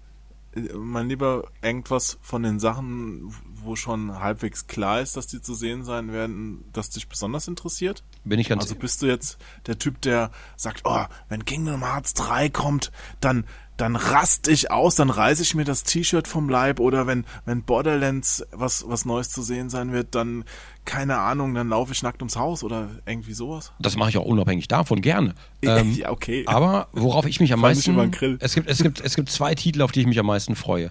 äh, 0.56 0.62
mein 0.74 1.10
Lieber, 1.10 1.48
irgendwas 1.62 2.18
von 2.22 2.44
den 2.44 2.60
Sachen, 2.60 3.34
wo 3.56 3.76
schon 3.76 4.20
halbwegs 4.20 4.68
klar 4.68 5.02
ist, 5.02 5.18
dass 5.18 5.28
die 5.28 5.42
zu 5.42 5.54
sehen 5.54 5.84
sein 5.84 6.12
werden, 6.12 6.66
das 6.72 6.90
dich 6.90 7.08
besonders 7.08 7.48
interessiert? 7.48 8.04
bin 8.24 8.40
ich 8.40 8.50
ganz 8.50 8.64
Also 8.64 8.76
bist 8.76 9.02
du 9.02 9.08
jetzt 9.08 9.38
der 9.66 9.78
Typ, 9.78 10.02
der 10.02 10.32
sagt, 10.56 10.82
oh, 10.86 11.06
wenn 11.30 11.46
Kingdom 11.46 11.84
Hearts 11.84 12.14
3 12.14 12.50
kommt, 12.50 12.92
dann 13.20 13.46
dann 13.78 13.96
rast 13.96 14.48
ich 14.48 14.70
aus, 14.72 14.96
dann 14.96 15.10
reiße 15.10 15.42
ich 15.42 15.56
mir 15.56 15.64
das 15.66 15.84
T-Shirt 15.84 16.28
vom 16.28 16.48
Leib 16.50 16.80
oder 16.80 17.08
wenn 17.08 17.26
wenn 17.46 17.64
Borderlands 17.64 18.46
was 18.52 18.86
was 18.88 19.06
Neues 19.06 19.30
zu 19.30 19.42
sehen 19.42 19.70
sein 19.70 19.92
wird, 19.92 20.16
dann 20.16 20.46
keine 20.86 21.18
Ahnung, 21.18 21.54
dann 21.54 21.70
laufe 21.70 21.92
ich 21.92 22.04
nackt 22.04 22.22
ums 22.22 22.36
Haus 22.36 22.64
oder 22.64 22.90
irgendwie 23.06 23.34
sowas. 23.34 23.72
Das 23.80 23.96
mache 23.96 24.10
ich 24.10 24.18
auch 24.18 24.26
unabhängig 24.26 24.68
davon 24.68 25.02
gerne. 25.02 25.34
Ähm, 25.62 25.94
ja, 25.94 26.12
okay. 26.12 26.44
Aber 26.46 26.88
worauf 26.92 27.26
ich 27.26 27.40
mich 27.40 27.54
am 27.54 27.62
meisten. 27.62 27.94
über 27.94 28.04
den 28.04 28.12
Grill. 28.12 28.38
Es 28.42 28.54
gibt, 28.54 28.70
es, 28.70 28.84
gibt, 28.84 29.00
es 29.02 29.16
gibt 29.16 29.30
zwei 29.30 29.56
Titel, 29.56 29.82
auf 29.82 29.92
die 29.92 30.02
ich 30.02 30.08
mich 30.08 30.20
am 30.20 30.26
meisten 30.26 30.56
freue. 30.56 30.90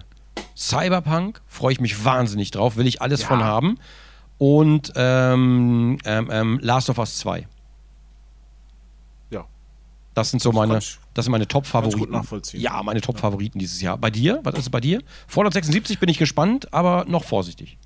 Cyberpunk 0.57 1.41
freue 1.47 1.73
ich 1.73 1.79
mich 1.79 2.03
wahnsinnig 2.03 2.51
drauf, 2.51 2.75
will 2.75 2.87
ich 2.87 3.01
alles 3.01 3.21
Ja. 3.21 3.27
von 3.27 3.43
haben. 3.43 3.77
Und 4.37 4.91
ähm, 4.95 5.99
ähm, 6.05 6.29
ähm, 6.31 6.59
Last 6.61 6.89
of 6.89 6.97
Us 6.97 7.17
2. 7.19 7.47
Das 10.13 10.29
sind 10.29 10.41
so 10.41 10.51
meine, 10.51 10.75
das 10.75 11.25
sind 11.25 11.31
meine 11.31 11.47
Top-Favoriten. 11.47 12.21
Ja, 12.53 12.83
meine 12.83 13.01
Top-Favoriten 13.01 13.59
dieses 13.59 13.81
Jahr. 13.81 13.97
Bei 13.97 14.09
dir? 14.09 14.39
Was 14.43 14.55
ist 14.59 14.69
bei 14.69 14.79
dir? 14.79 15.01
Fallout 15.27 15.53
76 15.53 15.99
bin 15.99 16.09
ich 16.09 16.17
gespannt, 16.17 16.71
aber 16.73 17.05
noch 17.07 17.23
vorsichtig. 17.23 17.77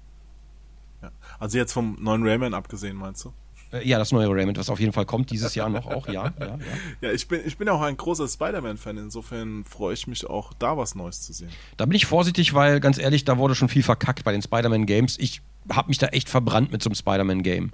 ja. 1.01 1.11
Also 1.39 1.57
jetzt 1.57 1.71
vom 1.73 1.97
neuen 2.01 2.27
Rayman 2.27 2.53
abgesehen, 2.53 2.97
meinst 2.97 3.23
du? 3.25 3.33
Äh, 3.71 3.87
ja, 3.87 3.97
das 3.97 4.11
neue 4.11 4.29
Raymond, 4.29 4.57
was 4.57 4.69
auf 4.69 4.79
jeden 4.79 4.93
Fall 4.93 5.05
kommt 5.05 5.31
dieses 5.31 5.55
Jahr 5.55 5.69
noch 5.69 5.85
auch, 5.85 6.07
ja. 6.07 6.33
ja, 6.39 6.45
ja. 6.45 6.57
Ja, 7.01 7.11
ich 7.11 7.27
bin 7.27 7.41
ich 7.45 7.57
bin 7.57 7.67
auch 7.69 7.81
ein 7.81 7.97
großer 7.97 8.27
Spider-Man-Fan, 8.27 8.97
insofern 8.97 9.63
freue 9.65 9.93
ich 9.93 10.07
mich 10.07 10.25
auch 10.25 10.53
da 10.53 10.77
was 10.77 10.95
Neues 10.95 11.21
zu 11.21 11.33
sehen. 11.33 11.49
Da 11.75 11.85
bin 11.85 11.95
ich 11.95 12.05
vorsichtig, 12.05 12.53
weil 12.53 12.79
ganz 12.79 12.97
ehrlich, 12.97 13.25
da 13.25 13.37
wurde 13.37 13.55
schon 13.55 13.69
viel 13.69 13.83
verkackt 13.83 14.23
bei 14.23 14.31
den 14.31 14.41
Spider-Man-Games. 14.41 15.17
Ich 15.19 15.41
habe 15.69 15.89
mich 15.89 15.97
da 15.97 16.07
echt 16.07 16.29
verbrannt 16.29 16.71
mit 16.71 16.81
so 16.81 16.89
einem 16.89 16.95
Spider-Man-Game. 16.95 17.71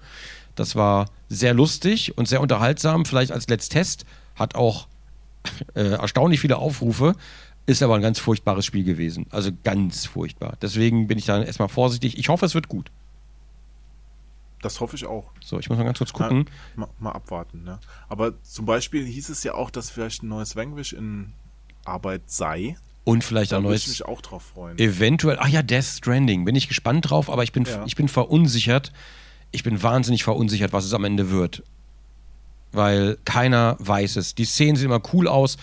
Das 0.56 0.76
war 0.76 1.10
sehr 1.30 1.54
lustig 1.54 2.18
und 2.18 2.28
sehr 2.28 2.42
unterhaltsam, 2.42 3.06
vielleicht 3.06 3.32
als 3.32 3.48
Let's 3.48 3.70
Test. 3.70 4.06
Hat 4.36 4.56
auch 4.56 4.88
äh, 5.76 5.94
erstaunlich 5.94 6.40
viele 6.40 6.58
Aufrufe, 6.58 7.16
ist 7.66 7.82
aber 7.84 7.96
ein 7.96 8.02
ganz 8.02 8.20
furchtbares 8.20 8.66
Spiel 8.66 8.84
gewesen. 8.84 9.26
Also 9.30 9.52
ganz 9.64 10.06
furchtbar. 10.06 10.58
Deswegen 10.62 11.08
bin 11.08 11.18
ich 11.18 11.26
da 11.26 11.42
erstmal 11.42 11.70
vorsichtig. 11.70 12.18
Ich 12.18 12.30
hoffe, 12.30 12.46
es 12.46 12.56
wird 12.56 12.68
gut. 12.68 12.92
Das 14.62 14.80
hoffe 14.80 14.96
ich 14.96 15.06
auch. 15.06 15.32
So, 15.42 15.60
ich 15.60 15.68
muss 15.70 15.78
mal 15.78 15.84
ganz 15.84 15.98
kurz 15.98 16.14
gucken. 16.14 16.46
Mal, 16.76 16.88
mal 17.00 17.12
abwarten, 17.12 17.64
ne? 17.64 17.80
Aber 18.08 18.42
zum 18.44 18.66
Beispiel 18.66 19.06
hieß 19.06 19.30
es 19.30 19.44
ja 19.44 19.56
auch, 19.56 19.70
dass 19.70 19.90
vielleicht 19.90 20.24
ein 20.24 20.30
neues 20.30 20.56
Vanquish 20.56 20.94
in 20.94 21.34
Arbeit 21.84 22.24
sei. 22.28 22.78
Und 23.04 23.26
vielleicht 23.26 23.52
Da 23.52 23.58
ein 23.58 23.64
würde 23.64 23.76
ich 23.76 23.88
neues 23.88 24.00
mich 24.00 24.06
auch 24.08 24.22
drauf 24.22 24.44
freuen. 24.54 24.78
Eventuell, 24.80 25.38
ach 25.40 25.50
ja, 25.50 25.62
Death 25.62 25.84
Stranding. 25.84 26.46
Bin 26.46 26.56
ich 26.56 26.70
gespannt 26.70 27.10
drauf, 27.10 27.30
aber 27.30 27.44
ich 27.44 27.52
bin, 27.52 27.66
Ja. 27.66 27.84
ich 27.86 27.98
bin 27.98 28.08
verunsichert. 28.08 28.94
Ich 29.52 29.64
bin 29.64 29.84
wahnsinnig 29.84 30.24
verunsichert, 30.24 30.72
was 30.72 30.86
es 30.86 30.94
am 30.94 31.04
Ende 31.04 31.30
wird. 31.30 31.64
Weil 32.74 33.18
keiner 33.24 33.78
weiß 33.80 34.18
es. 34.18 34.36
Die 34.36 34.46
Szenen 34.46 34.76
sehen 34.76 34.88
immer 34.88 35.02
cool 35.14 35.28
aus 35.28 35.58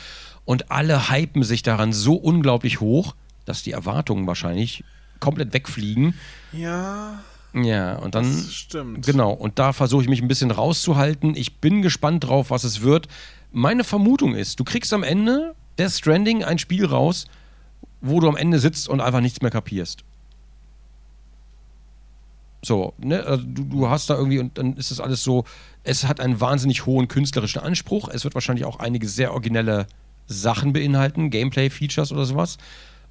und 0.44 0.70
alle 0.70 1.10
hypen 1.10 1.42
sich 1.42 1.62
daran 1.62 1.92
so 1.92 2.14
unglaublich 2.14 2.80
hoch, 2.80 3.14
dass 3.44 3.62
die 3.62 3.72
Erwartungen 3.72 4.26
wahrscheinlich 4.26 4.84
komplett 5.18 5.52
wegfliegen. 5.52 6.14
Ja, 6.52 7.20
Ja, 7.52 7.96
und 7.96 8.14
dann. 8.14 8.24
das 8.24 8.54
stimmt. 8.54 9.04
Genau, 9.04 9.32
und 9.32 9.58
da 9.58 9.72
versuche 9.72 10.02
ich 10.02 10.08
mich 10.08 10.22
ein 10.22 10.28
bisschen 10.28 10.50
rauszuhalten. 10.50 11.34
Ich 11.36 11.58
bin 11.58 11.82
gespannt 11.82 12.24
drauf, 12.24 12.50
was 12.50 12.64
es 12.64 12.80
wird. 12.80 13.08
Meine 13.52 13.82
Vermutung 13.84 14.34
ist, 14.34 14.60
du 14.60 14.64
kriegst 14.64 14.92
am 14.94 15.02
Ende 15.02 15.54
Death 15.78 15.90
Stranding 15.92 16.44
ein 16.44 16.58
Spiel 16.58 16.86
raus, 16.86 17.26
wo 18.00 18.20
du 18.20 18.28
am 18.28 18.36
Ende 18.36 18.60
sitzt 18.60 18.88
und 18.88 19.00
einfach 19.00 19.20
nichts 19.20 19.42
mehr 19.42 19.50
kapierst. 19.50 20.04
So, 22.62 22.92
ne, 22.98 23.24
also 23.24 23.44
du, 23.46 23.64
du 23.64 23.88
hast 23.88 24.10
da 24.10 24.16
irgendwie, 24.16 24.38
und 24.38 24.58
dann 24.58 24.76
ist 24.76 24.90
das 24.90 25.00
alles 25.00 25.22
so, 25.22 25.44
es 25.82 26.06
hat 26.06 26.20
einen 26.20 26.40
wahnsinnig 26.40 26.84
hohen 26.86 27.08
künstlerischen 27.08 27.62
Anspruch. 27.62 28.08
Es 28.08 28.24
wird 28.24 28.34
wahrscheinlich 28.34 28.66
auch 28.66 28.78
einige 28.78 29.08
sehr 29.08 29.32
originelle 29.32 29.86
Sachen 30.26 30.72
beinhalten, 30.72 31.30
Gameplay-Features 31.30 32.12
oder 32.12 32.24
sowas. 32.24 32.58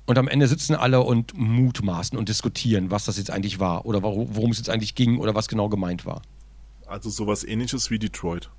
Und 0.05 0.17
am 0.17 0.27
Ende 0.27 0.47
sitzen 0.47 0.75
alle 0.75 1.01
und 1.01 1.37
mutmaßen 1.37 2.17
und 2.17 2.29
diskutieren, 2.29 2.89
was 2.89 3.05
das 3.05 3.17
jetzt 3.17 3.29
eigentlich 3.31 3.59
war 3.59 3.85
oder 3.85 4.01
worum 4.01 4.51
es 4.51 4.57
jetzt 4.57 4.69
eigentlich 4.69 4.95
ging 4.95 5.19
oder 5.19 5.35
was 5.35 5.47
genau 5.47 5.69
gemeint 5.69 6.05
war. 6.05 6.21
Also 6.87 7.09
sowas 7.09 7.43
ähnliches 7.43 7.91
wie 7.91 7.99
Detroit. 7.99 8.49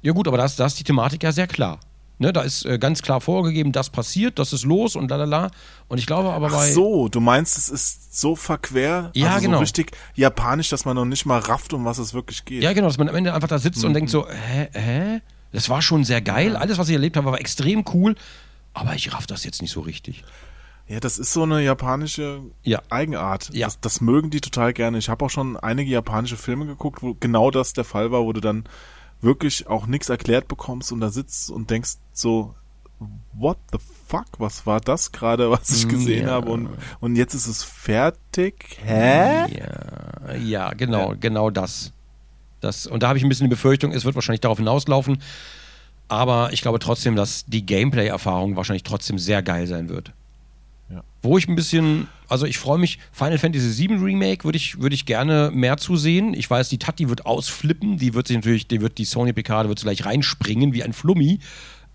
Ja 0.00 0.12
gut, 0.12 0.28
aber 0.28 0.38
da 0.38 0.44
ist, 0.44 0.58
da 0.58 0.66
ist 0.66 0.78
die 0.78 0.84
Thematik 0.84 1.22
ja 1.22 1.32
sehr 1.32 1.46
klar. 1.46 1.78
Ne, 2.18 2.32
da 2.32 2.42
ist 2.42 2.64
äh, 2.66 2.78
ganz 2.78 3.02
klar 3.02 3.20
vorgegeben, 3.20 3.72
das 3.72 3.90
passiert, 3.90 4.38
das 4.38 4.52
ist 4.52 4.64
los 4.64 4.94
und 4.94 5.10
lalala. 5.10 5.50
Und 5.88 5.98
ich 5.98 6.06
glaube 6.06 6.30
aber 6.32 6.48
Ach 6.48 6.52
bei... 6.52 6.70
so, 6.72 7.08
du 7.08 7.20
meinst, 7.20 7.58
es 7.58 7.68
ist 7.68 8.20
so 8.20 8.36
verquer, 8.36 9.10
Ja, 9.14 9.30
also 9.34 9.46
genau. 9.46 9.56
so 9.56 9.60
richtig 9.62 9.92
japanisch, 10.14 10.68
dass 10.68 10.84
man 10.84 10.94
noch 10.94 11.04
nicht 11.04 11.26
mal 11.26 11.40
rafft, 11.40 11.72
um 11.72 11.84
was 11.84 11.98
es 11.98 12.14
wirklich 12.14 12.44
geht. 12.44 12.62
Ja, 12.62 12.72
genau, 12.74 12.86
dass 12.86 12.98
man 12.98 13.08
am 13.08 13.16
Ende 13.16 13.34
einfach 13.34 13.48
da 13.48 13.58
sitzt 13.58 13.82
Mhm. 13.82 13.88
und 13.88 13.94
denkt 13.94 14.10
so, 14.10 14.28
hä, 14.28 14.68
hä? 14.72 15.20
Das 15.52 15.68
war 15.68 15.82
schon 15.82 16.04
sehr 16.04 16.20
geil. 16.20 16.56
Alles, 16.56 16.78
was 16.78 16.88
ich 16.88 16.94
erlebt 16.94 17.16
habe, 17.16 17.26
war 17.30 17.40
extrem 17.40 17.84
cool. 17.92 18.14
Aber 18.72 18.94
ich 18.94 19.12
raff 19.12 19.26
das 19.26 19.44
jetzt 19.44 19.60
nicht 19.60 19.72
so 19.72 19.80
richtig. 19.80 20.24
Ja, 20.88 20.98
das 21.00 21.18
ist 21.18 21.32
so 21.32 21.42
eine 21.42 21.60
japanische 21.62 22.40
Ja. 22.62 22.80
Eigenart. 22.88 23.50
Ja. 23.52 23.66
Das, 23.66 23.80
das 23.80 24.00
mögen 24.00 24.30
die 24.30 24.40
total 24.40 24.72
gerne. 24.72 24.98
Ich 24.98 25.08
habe 25.08 25.24
auch 25.24 25.30
schon 25.30 25.56
einige 25.56 25.90
japanische 25.90 26.36
Filme 26.36 26.66
geguckt, 26.66 27.02
wo 27.02 27.14
genau 27.18 27.50
das 27.50 27.72
der 27.72 27.84
Fall 27.84 28.12
war, 28.12 28.22
wo 28.22 28.32
du 28.32 28.40
dann 28.40 28.64
wirklich 29.22 29.66
auch 29.68 29.86
nichts 29.86 30.08
erklärt 30.08 30.48
bekommst 30.48 30.92
und 30.92 31.00
da 31.00 31.10
sitzt 31.10 31.50
und 31.50 31.70
denkst 31.70 31.92
so, 32.12 32.54
what 33.32 33.56
the 33.72 33.78
fuck, 34.06 34.26
was 34.38 34.66
war 34.66 34.80
das 34.80 35.10
gerade, 35.12 35.50
was 35.50 35.70
ich 35.70 35.88
gesehen 35.88 36.26
Ja. 36.26 36.32
habe 36.34 36.50
und, 36.50 36.68
und 37.00 37.16
jetzt 37.16 37.34
ist 37.34 37.46
es 37.46 37.62
fertig? 37.64 38.78
Hä? 38.84 39.46
Ja, 39.58 40.34
ja 40.34 40.70
genau, 40.74 41.14
genau 41.18 41.50
das. 41.50 41.92
das. 42.60 42.86
Und 42.86 43.02
da 43.02 43.08
habe 43.08 43.18
ich 43.18 43.24
ein 43.24 43.28
bisschen 43.28 43.46
die 43.46 43.50
Befürchtung, 43.54 43.92
es 43.92 44.04
wird 44.04 44.14
wahrscheinlich 44.14 44.40
darauf 44.40 44.58
hinauslaufen. 44.58 45.22
Aber 46.08 46.52
ich 46.52 46.60
glaube 46.60 46.78
trotzdem, 46.78 47.16
dass 47.16 47.44
die 47.46 47.64
Gameplay-Erfahrung 47.64 48.54
wahrscheinlich 48.56 48.82
trotzdem 48.82 49.18
sehr 49.18 49.42
geil 49.42 49.66
sein 49.66 49.88
wird. 49.88 50.12
Wo 51.22 51.38
ich 51.38 51.46
ein 51.46 51.54
bisschen, 51.54 52.08
also 52.28 52.46
ich 52.46 52.58
freue 52.58 52.78
mich, 52.78 52.98
Final 53.12 53.38
Fantasy 53.38 53.88
VII 53.88 53.96
Remake 53.98 54.42
würde 54.44 54.56
ich, 54.56 54.80
würde 54.80 54.94
ich 54.94 55.06
gerne 55.06 55.50
mehr 55.54 55.76
zusehen. 55.76 56.34
Ich 56.34 56.50
weiß, 56.50 56.68
die 56.68 56.78
Tati 56.78 57.08
wird 57.08 57.26
ausflippen, 57.26 57.96
die 57.96 58.12
wird 58.14 58.26
sich 58.26 58.36
natürlich, 58.36 58.66
die 58.66 58.80
wird 58.80 58.98
die 58.98 59.04
Sony 59.04 59.32
Picard, 59.32 59.68
wird 59.68 59.80
gleich 59.80 60.04
reinspringen 60.04 60.72
wie 60.72 60.82
ein 60.82 60.92
Flummi. 60.92 61.38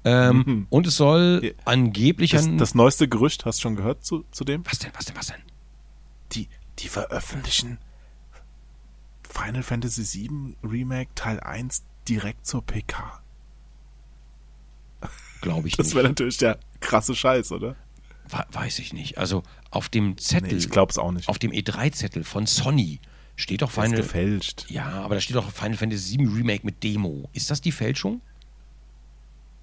Ähm, 0.06 0.68
Und 0.70 0.88
es 0.88 0.96
soll 0.96 1.42
Ja. 1.44 1.52
angeblich 1.66 2.32
Das, 2.32 2.46
ein. 2.46 2.58
das 2.58 2.74
neueste 2.74 3.10
Gerücht, 3.10 3.46
hast 3.46 3.60
du 3.60 3.64
schon 3.64 3.76
gehört 3.76 4.06
zu, 4.06 4.24
zu 4.32 4.46
dem? 4.46 4.66
was 4.66 4.80
denn, 4.80 4.92
was 4.96 5.06
denn, 5.06 5.18
was 5.18 5.28
denn? 5.28 5.42
Die, 6.32 6.48
die 6.80 6.88
veröffentlichen 6.88 7.80
Final 9.30 9.64
Fantasy 9.64 10.30
VII 10.30 10.56
Remake 10.64 11.10
Teil 11.16 11.42
1 11.42 11.84
direkt 12.08 12.46
zur 12.48 12.66
PK. 12.66 13.22
Glaube 15.42 15.68
ich 15.68 15.76
Das 15.76 15.88
nicht. 15.88 15.96
wäre 15.96 16.08
natürlich 16.08 16.38
der 16.38 16.58
krasse 16.80 17.14
Scheiß, 17.14 17.52
oder? 17.52 17.76
We- 18.30 18.46
Weiß 18.52 18.80
ich 18.80 18.94
nicht. 18.94 19.18
Also 19.18 19.44
auf 19.72 19.90
dem 19.90 20.18
Zettel, 20.18 20.52
Nee, 20.54 20.58
ich 20.58 20.70
glaub's 20.70 20.98
auch 20.98 21.12
nicht. 21.12 21.28
auf 21.30 21.40
dem 21.40 21.52
E3-Zettel 21.52 22.24
von 22.24 22.46
Sony 22.48 23.00
steht 23.36 23.62
doch 23.62 23.72
Der 23.74 23.84
ist 23.84 23.90
Final. 23.90 24.02
gefälscht. 24.04 24.66
Ja, 24.70 24.86
aber 25.04 25.16
da 25.16 25.22
steht 25.22 25.36
doch 25.36 25.52
Final 25.52 25.78
Fantasy 25.78 26.18
VII 26.18 26.28
Remake 26.28 26.66
mit 26.66 26.84
Demo. 26.84 27.30
Ist 27.34 27.50
das 27.52 27.62
die 27.62 27.72
Fälschung? 27.72 28.22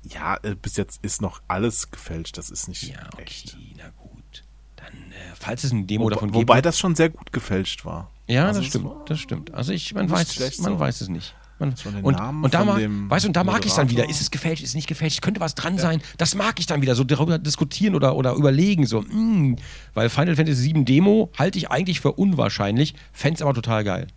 Ja, 0.02 0.36
äh, 0.42 0.54
bis 0.54 0.76
jetzt 0.76 1.02
ist 1.02 1.22
noch 1.22 1.40
alles 1.48 1.90
gefälscht. 1.90 2.36
Das 2.36 2.50
ist 2.50 2.68
nicht 2.68 2.82
Ja, 2.84 3.08
okay, 3.12 3.22
echt. 3.22 3.56
na 3.76 3.88
gut. 3.96 4.44
Dann, 4.76 4.92
äh, 5.12 5.34
falls 5.38 5.64
es 5.64 5.72
ein 5.72 5.86
Demo 5.86 6.04
Wo, 6.04 6.10
davon 6.10 6.28
gibt. 6.30 6.36
wobei 6.36 6.60
das 6.60 6.78
schon 6.78 6.94
sehr 6.94 7.08
gut 7.08 7.32
gefälscht 7.32 7.84
war. 7.84 8.10
Ja, 8.26 8.46
Also 8.46 8.60
das 8.60 8.68
stimmt, 8.68 8.92
das 9.06 9.20
stimmt. 9.20 9.54
Also 9.54 9.72
ich, 9.72 9.94
man 9.94 10.10
weiß, 10.10 10.38
man 10.60 10.72
so. 10.74 10.78
weiß 10.78 11.00
es 11.00 11.08
nicht. 11.08 11.34
Man, 11.60 11.72
und, 12.02 12.16
Namen 12.16 12.44
und 12.44 12.52
da 12.52 12.64
mag, 12.64 12.80
weißt 12.82 13.26
und 13.26 13.36
da 13.36 13.44
mag 13.44 13.60
ich 13.64 13.70
es 13.70 13.76
dann 13.76 13.88
wieder. 13.88 14.08
Ist 14.08 14.20
es 14.20 14.30
gefälscht, 14.32 14.62
ist 14.64 14.70
es 14.70 14.74
nicht 14.74 14.88
gefälscht? 14.88 15.22
Könnte 15.22 15.40
was 15.40 15.54
dran 15.54 15.78
sein. 15.78 16.02
Das 16.18 16.34
mag 16.34 16.58
ich 16.58 16.66
dann 16.66 16.82
wieder. 16.82 16.94
So 16.96 17.04
darüber 17.04 17.38
diskutieren 17.38 17.94
oder, 17.94 18.16
oder 18.16 18.34
überlegen. 18.34 18.86
So, 18.86 19.02
mm, 19.02 19.56
weil 19.94 20.08
Final 20.10 20.34
Fantasy 20.34 20.74
VII 20.74 20.84
Demo 20.84 21.30
halte 21.38 21.58
ich 21.58 21.70
eigentlich 21.70 22.00
für 22.00 22.12
unwahrscheinlich, 22.12 22.94
fände 23.12 23.36
es 23.36 23.42
aber 23.42 23.54
total 23.54 23.84
geil. 23.84 24.08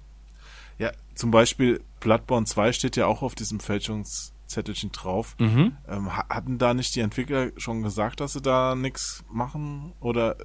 Ja, 0.79 0.91
zum 1.13 1.29
Beispiel 1.31 1.81
Bloodborne 1.99 2.45
2 2.47 2.71
steht 2.73 2.95
ja 2.95 3.05
auch 3.05 3.21
auf 3.21 3.35
diesem 3.35 3.59
Fälschungszettelchen 3.59 4.91
drauf. 4.91 5.35
Mhm. 5.39 5.73
Ähm, 5.87 6.15
ha- 6.17 6.25
hatten 6.29 6.57
da 6.57 6.73
nicht 6.73 6.95
die 6.95 7.01
Entwickler 7.01 7.51
schon 7.57 7.83
gesagt, 7.83 8.19
dass 8.19 8.33
sie 8.33 8.41
da 8.41 8.75
nichts 8.75 9.23
machen? 9.31 9.93
Oder 9.99 10.37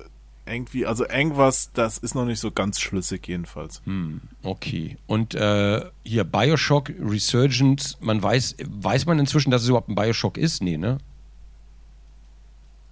irgendwie, 0.46 0.86
also 0.86 1.06
irgendwas, 1.08 1.70
das 1.72 1.98
ist 1.98 2.14
noch 2.14 2.24
nicht 2.24 2.40
so 2.40 2.50
ganz 2.50 2.80
schlüssig 2.80 3.26
jedenfalls. 3.28 3.80
Hm. 3.84 4.20
Okay. 4.42 4.96
Und 5.06 5.34
äh, 5.34 5.84
hier 6.04 6.24
Bioshock 6.24 6.90
Resurgence, 7.00 7.96
man 8.00 8.22
weiß, 8.22 8.56
weiß 8.66 9.06
man 9.06 9.18
inzwischen, 9.18 9.50
dass 9.50 9.62
es 9.62 9.68
überhaupt 9.68 9.88
ein 9.88 9.94
Bioshock 9.94 10.36
ist? 10.38 10.62
Nee, 10.62 10.76
ne? 10.78 10.98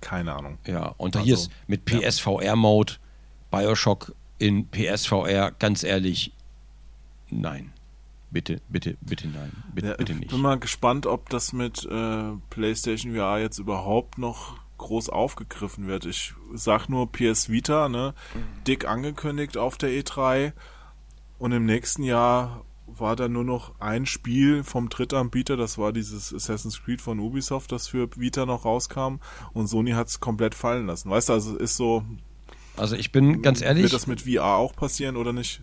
Keine 0.01 0.35
Ahnung. 0.35 0.59
Ja, 0.67 0.95
und 0.97 1.15
hier 1.21 1.35
Also, 1.35 1.45
ist 1.49 1.51
mit 1.67 1.85
PSVR-Mode 1.85 2.95
Bioshock 3.51 4.15
in 4.39 4.67
PSVR, 4.69 5.51
ganz 5.59 5.83
ehrlich, 5.83 6.33
nein. 7.31 7.73
Bitte, 8.31 8.61
bitte, 8.69 8.97
bitte 9.01 9.27
nein. 9.29 9.51
Bitte, 9.75 9.89
Ja, 9.89 9.95
bitte 9.97 10.13
ich 10.13 10.19
nicht. 10.21 10.31
bin 10.31 10.41
mal 10.41 10.59
gespannt, 10.59 11.05
ob 11.07 11.29
das 11.31 11.53
mit 11.53 11.85
äh, 11.85 12.31
PlayStation 12.49 13.15
VR 13.15 13.41
jetzt 13.41 13.59
überhaupt 13.59 14.19
noch 14.19 14.57
groß 14.81 15.11
aufgegriffen 15.11 15.87
wird. 15.87 16.07
Ich 16.07 16.35
sag 16.55 16.89
nur 16.89 17.13
PS 17.13 17.49
Vita, 17.49 17.89
ne? 17.89 18.15
Dick 18.67 18.89
angekündigt 18.89 19.57
auf 19.57 19.79
der 19.79 19.91
E3 19.91 20.53
und 21.39 21.53
im 21.53 21.67
nächsten 21.67 22.03
Jahr 22.03 22.65
war 22.87 23.15
da 23.15 23.29
nur 23.29 23.45
noch 23.45 23.79
ein 23.79 24.05
Spiel 24.05 24.65
vom 24.65 24.89
Drittanbieter, 24.89 25.57
das 25.57 25.79
war 25.79 25.93
dieses 25.93 26.35
Assassin's 26.35 26.83
Creed 26.83 27.01
von 27.01 27.21
Ubisoft, 27.21 27.71
das 27.71 27.87
für 27.87 28.09
Vita 28.17 28.47
noch 28.47 28.65
rauskam 28.65 29.21
und 29.53 29.69
Sony 29.69 29.93
hat 29.93 30.09
es 30.09 30.19
komplett 30.19 30.55
fallen 30.55 30.87
lassen. 30.87 31.09
Weißt 31.09 31.29
du, 31.29 31.35
also 31.35 31.57
ist 31.57 31.77
so, 31.77 32.05
Also 32.77 32.97
ich 32.97 33.13
bin 33.13 33.43
ganz 33.43 33.63
ehrlich, 33.63 33.85
wird 33.85 33.93
das 33.93 34.09
mit 34.09 34.23
VR 34.23 34.57
auch 34.57 34.75
passieren 34.75 35.17
oder 35.17 35.33
nicht? 35.33 35.63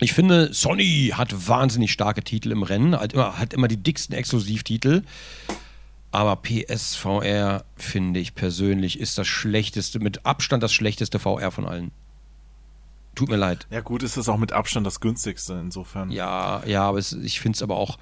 ich 0.00 0.12
finde, 0.12 0.52
Sony 0.52 1.12
hat 1.14 1.48
wahnsinnig 1.48 1.92
starke 1.92 2.22
Titel 2.22 2.50
im 2.50 2.62
Rennen, 2.62 2.98
hat 2.98 3.12
immer, 3.12 3.38
hat 3.38 3.52
immer 3.52 3.68
die 3.68 3.76
dicksten 3.76 4.14
Exklusivtitel. 4.14 5.02
Aber 6.14 6.36
PSVR, 6.36 7.64
finde 7.74 8.20
ich 8.20 8.36
persönlich, 8.36 9.00
ist 9.00 9.18
das 9.18 9.26
schlechteste, 9.26 9.98
mit 9.98 10.24
Abstand 10.24 10.62
das 10.62 10.72
schlechteste 10.72 11.18
VR 11.18 11.50
von 11.50 11.66
allen. 11.66 11.90
Tut 13.16 13.30
mir 13.30 13.36
leid. 13.36 13.66
Ja 13.70 13.80
gut, 13.80 14.04
ist 14.04 14.16
das 14.16 14.28
auch 14.28 14.36
mit 14.36 14.52
Abstand 14.52 14.86
das 14.86 15.00
günstigste 15.00 15.54
insofern. 15.54 16.12
Ja, 16.12 16.62
ja, 16.66 16.84
aber 16.84 16.98
es, 16.98 17.14
ich 17.14 17.40
finde 17.40 17.56
es 17.56 17.62
aber 17.64 17.74
auch, 17.76 17.98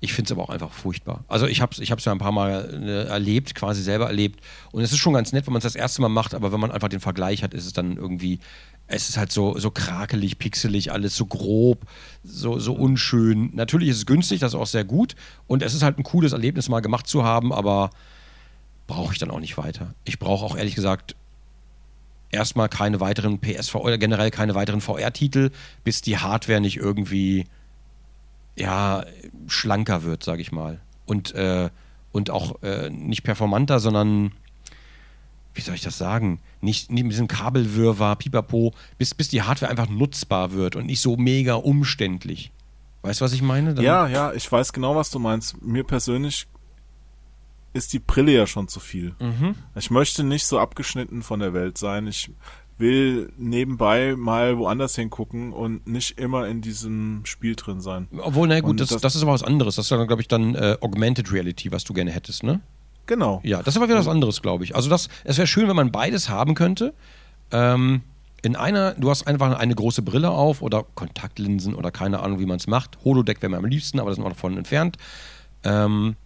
ich 0.00 0.12
finde 0.12 0.28
es 0.28 0.32
aber 0.32 0.42
auch 0.42 0.50
einfach 0.50 0.70
furchtbar. 0.70 1.24
Also 1.28 1.46
ich 1.46 1.62
habe 1.62 1.72
es 1.72 1.78
ich 1.78 1.90
hab's 1.90 2.04
ja 2.04 2.12
ein 2.12 2.18
paar 2.18 2.30
Mal 2.30 2.78
äh, 2.82 3.08
erlebt, 3.08 3.54
quasi 3.54 3.80
selber 3.80 4.06
erlebt. 4.08 4.44
Und 4.72 4.82
es 4.82 4.92
ist 4.92 4.98
schon 4.98 5.14
ganz 5.14 5.32
nett, 5.32 5.46
wenn 5.46 5.54
man 5.54 5.60
es 5.60 5.64
das 5.64 5.76
erste 5.76 6.02
Mal 6.02 6.10
macht, 6.10 6.34
aber 6.34 6.52
wenn 6.52 6.60
man 6.60 6.70
einfach 6.70 6.90
den 6.90 7.00
Vergleich 7.00 7.42
hat, 7.42 7.54
ist 7.54 7.64
es 7.64 7.72
dann 7.72 7.96
irgendwie, 7.96 8.38
es 8.88 9.08
ist 9.08 9.16
halt 9.16 9.32
so, 9.32 9.58
so 9.58 9.70
krakelig, 9.70 10.38
pixelig, 10.38 10.92
alles 10.92 11.16
so 11.16 11.26
grob, 11.26 11.86
so, 12.22 12.58
so 12.58 12.72
unschön. 12.72 13.50
Natürlich 13.54 13.88
ist 13.88 13.96
es 13.96 14.06
günstig, 14.06 14.40
das 14.40 14.54
ist 14.54 14.60
auch 14.60 14.66
sehr 14.66 14.84
gut. 14.84 15.16
Und 15.46 15.62
es 15.62 15.74
ist 15.74 15.82
halt 15.82 15.98
ein 15.98 16.04
cooles 16.04 16.32
Erlebnis, 16.32 16.68
mal 16.68 16.80
gemacht 16.80 17.06
zu 17.06 17.24
haben, 17.24 17.52
aber 17.52 17.90
brauche 18.86 19.12
ich 19.12 19.18
dann 19.18 19.30
auch 19.30 19.40
nicht 19.40 19.58
weiter. 19.58 19.94
Ich 20.04 20.18
brauche 20.18 20.44
auch 20.44 20.56
ehrlich 20.56 20.76
gesagt 20.76 21.16
erstmal 22.30 22.68
keine 22.68 23.00
weiteren 23.00 23.40
PSV 23.40 23.74
oder 23.76 23.98
generell 23.98 24.30
keine 24.30 24.54
weiteren 24.54 24.80
VR-Titel, 24.80 25.50
bis 25.82 26.02
die 26.02 26.18
Hardware 26.18 26.60
nicht 26.60 26.76
irgendwie 26.76 27.46
ja 28.56 29.04
schlanker 29.48 30.04
wird, 30.04 30.22
sage 30.22 30.42
ich 30.42 30.52
mal. 30.52 30.80
Und, 31.06 31.34
äh, 31.34 31.70
und 32.12 32.30
auch 32.30 32.62
äh, 32.62 32.88
nicht 32.90 33.24
performanter, 33.24 33.80
sondern 33.80 34.32
wie 35.56 35.60
soll 35.62 35.74
ich 35.74 35.80
das 35.82 35.98
sagen? 35.98 36.40
Nicht, 36.60 36.90
nicht 36.90 37.02
mit 37.04 37.12
diesem 37.12 37.28
Kabelwirrwarr, 37.28 38.16
pipapo, 38.16 38.74
bis, 38.98 39.14
bis 39.14 39.28
die 39.28 39.42
Hardware 39.42 39.70
einfach 39.70 39.88
nutzbar 39.88 40.52
wird 40.52 40.76
und 40.76 40.86
nicht 40.86 41.00
so 41.00 41.16
mega 41.16 41.54
umständlich. 41.54 42.52
Weißt 43.02 43.20
du, 43.20 43.24
was 43.24 43.32
ich 43.32 43.42
meine? 43.42 43.74
Dann- 43.74 43.84
Ja, 43.84 44.06
ja, 44.08 44.32
ich 44.32 44.50
weiß 44.50 44.72
genau, 44.72 44.96
was 44.96 45.10
du 45.10 45.18
meinst. 45.18 45.60
Mir 45.62 45.84
persönlich 45.84 46.46
ist 47.72 47.92
die 47.92 47.98
Brille 47.98 48.32
ja 48.32 48.46
schon 48.46 48.68
zu 48.68 48.80
viel. 48.80 49.14
Mhm. 49.20 49.54
Ich 49.74 49.90
möchte 49.90 50.24
nicht 50.24 50.46
so 50.46 50.58
abgeschnitten 50.58 51.22
von 51.22 51.40
der 51.40 51.52
Welt 51.52 51.76
sein. 51.78 52.06
Ich 52.06 52.30
will 52.78 53.32
nebenbei 53.38 54.14
mal 54.16 54.58
woanders 54.58 54.96
hingucken 54.96 55.52
und 55.52 55.86
nicht 55.86 56.18
immer 56.18 56.46
in 56.48 56.60
diesem 56.62 57.22
Spiel 57.24 57.54
drin 57.54 57.80
sein. 57.80 58.08
Obwohl, 58.18 58.48
na 58.48 58.60
gut, 58.60 58.80
das, 58.80 58.88
das, 58.88 59.00
das- 59.02 59.14
ist 59.16 59.22
aber 59.22 59.32
was 59.32 59.42
anderes. 59.42 59.76
Das 59.76 59.86
ist 59.86 59.90
dann, 59.90 60.06
glaube 60.06 60.22
ich, 60.22 60.28
dann 60.28 60.54
äh, 60.54 60.76
Augmented 60.80 61.32
Reality, 61.32 61.70
was 61.72 61.84
du 61.84 61.92
gerne 61.94 62.10
hättest, 62.10 62.42
ne? 62.42 62.60
Genau. 63.06 63.40
Ja, 63.44 63.58
das 63.58 63.74
ist 63.74 63.76
aber 63.76 63.88
wieder 63.88 63.98
was 63.98 64.08
anderes, 64.08 64.42
glaube 64.42 64.64
ich. 64.64 64.74
Also 64.74 64.90
das, 64.90 65.08
es 65.24 65.38
wäre 65.38 65.46
schön, 65.46 65.68
wenn 65.68 65.76
man 65.76 65.92
beides 65.92 66.28
haben 66.28 66.54
könnte. 66.54 66.92
Ähm, 67.50 68.02
in 68.42 68.56
einer, 68.56 68.92
du 68.94 69.10
hast 69.10 69.26
einfach 69.26 69.58
eine 69.58 69.74
große 69.74 70.02
Brille 70.02 70.30
auf 70.30 70.62
oder 70.62 70.84
Kontaktlinsen 70.94 71.74
oder 71.74 71.90
keine 71.90 72.20
Ahnung, 72.20 72.38
wie 72.38 72.46
man 72.46 72.58
es 72.58 72.66
macht. 72.66 72.98
Holodeck 73.04 73.42
wäre 73.42 73.50
mir 73.50 73.58
am 73.58 73.64
liebsten, 73.64 73.98
aber 73.98 74.10
das 74.10 74.16
sind 74.16 74.24
wir 74.24 74.30
davon 74.30 74.56
entfernt. 74.56 74.96
Ähm, 75.64 76.16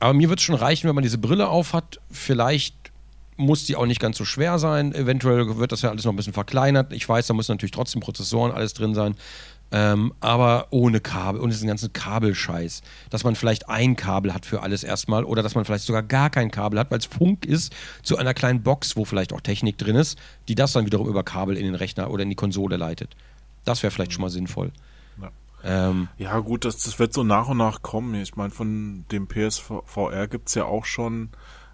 aber 0.00 0.14
mir 0.14 0.28
wird 0.28 0.40
es 0.40 0.44
schon 0.44 0.56
reichen, 0.56 0.88
wenn 0.88 0.94
man 0.94 1.02
diese 1.02 1.18
Brille 1.18 1.48
auf 1.48 1.72
hat. 1.74 2.00
Vielleicht 2.10 2.74
muss 3.36 3.64
die 3.64 3.76
auch 3.76 3.86
nicht 3.86 4.00
ganz 4.00 4.18
so 4.18 4.24
schwer 4.24 4.58
sein. 4.58 4.94
Eventuell 4.94 5.58
wird 5.58 5.72
das 5.72 5.82
ja 5.82 5.90
alles 5.90 6.04
noch 6.04 6.12
ein 6.12 6.16
bisschen 6.16 6.32
verkleinert. 6.32 6.92
Ich 6.92 7.08
weiß, 7.08 7.26
da 7.26 7.34
müssen 7.34 7.52
natürlich 7.52 7.72
trotzdem 7.72 8.00
Prozessoren 8.00 8.52
alles 8.52 8.74
drin 8.74 8.94
sein. 8.94 9.14
Ähm, 9.74 10.12
aber 10.20 10.66
ohne 10.70 11.00
Kabel, 11.00 11.40
ohne 11.40 11.50
diesen 11.50 11.66
ganzen 11.66 11.92
Kabelscheiß. 11.94 12.82
Dass 13.08 13.24
man 13.24 13.34
vielleicht 13.34 13.70
ein 13.70 13.96
Kabel 13.96 14.34
hat 14.34 14.44
für 14.44 14.62
alles 14.62 14.84
erstmal 14.84 15.24
oder 15.24 15.42
dass 15.42 15.54
man 15.54 15.64
vielleicht 15.64 15.84
sogar 15.84 16.02
gar 16.02 16.28
kein 16.28 16.50
Kabel 16.50 16.78
hat, 16.78 16.90
weil 16.90 16.98
es 16.98 17.06
Funk 17.06 17.46
ist, 17.46 17.72
zu 18.02 18.18
einer 18.18 18.34
kleinen 18.34 18.62
Box, 18.62 18.96
wo 18.96 19.06
vielleicht 19.06 19.32
auch 19.32 19.40
Technik 19.40 19.78
drin 19.78 19.96
ist, 19.96 20.18
die 20.48 20.54
das 20.54 20.72
dann 20.72 20.84
wiederum 20.84 21.08
über 21.08 21.24
Kabel 21.24 21.56
in 21.56 21.64
den 21.64 21.74
Rechner 21.74 22.10
oder 22.10 22.22
in 22.22 22.28
die 22.28 22.36
Konsole 22.36 22.76
leitet. 22.76 23.16
Das 23.64 23.82
wäre 23.82 23.90
vielleicht 23.90 24.12
schon 24.12 24.22
mal 24.22 24.30
sinnvoll. 24.30 24.72
Ja. 25.20 25.30
Ähm, 25.64 26.08
Ja, 26.18 26.38
gut, 26.40 26.66
das, 26.66 26.78
das 26.78 26.98
wird 26.98 27.14
so 27.14 27.24
nach 27.24 27.48
und 27.48 27.56
nach 27.56 27.80
kommen. 27.80 28.14
Ich 28.16 28.36
meine, 28.36 28.50
von 28.50 29.06
dem 29.10 29.26
PSVR 29.26 30.28
gibt's 30.28 30.54
ja 30.54 30.64
auch 30.64 30.84
schon 30.84 31.30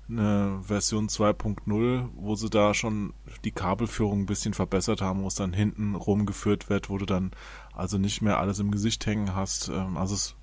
eine 0.08 0.60
Version 0.62 1.08
2.0, 1.08 2.08
wo 2.14 2.34
sie 2.34 2.48
da 2.48 2.72
schon 2.72 3.12
die 3.44 3.50
Kabelführung 3.50 4.20
ein 4.20 4.26
bisschen 4.26 4.54
verbessert 4.54 5.02
haben, 5.02 5.22
wo 5.22 5.28
es 5.28 5.34
dann 5.34 5.52
hinten 5.52 5.94
rumgeführt 5.94 6.70
wird, 6.70 6.88
wo 6.88 6.96
du 6.96 7.04
dann 7.04 7.32
also 7.78 7.96
nicht 7.96 8.22
mehr 8.22 8.38
alles 8.38 8.58
im 8.58 8.70
Gesicht 8.70 9.06
hängen 9.06 9.34
hast. 9.34 9.68
Ähm, 9.68 9.96
Also 9.96 10.14
es 10.14 10.34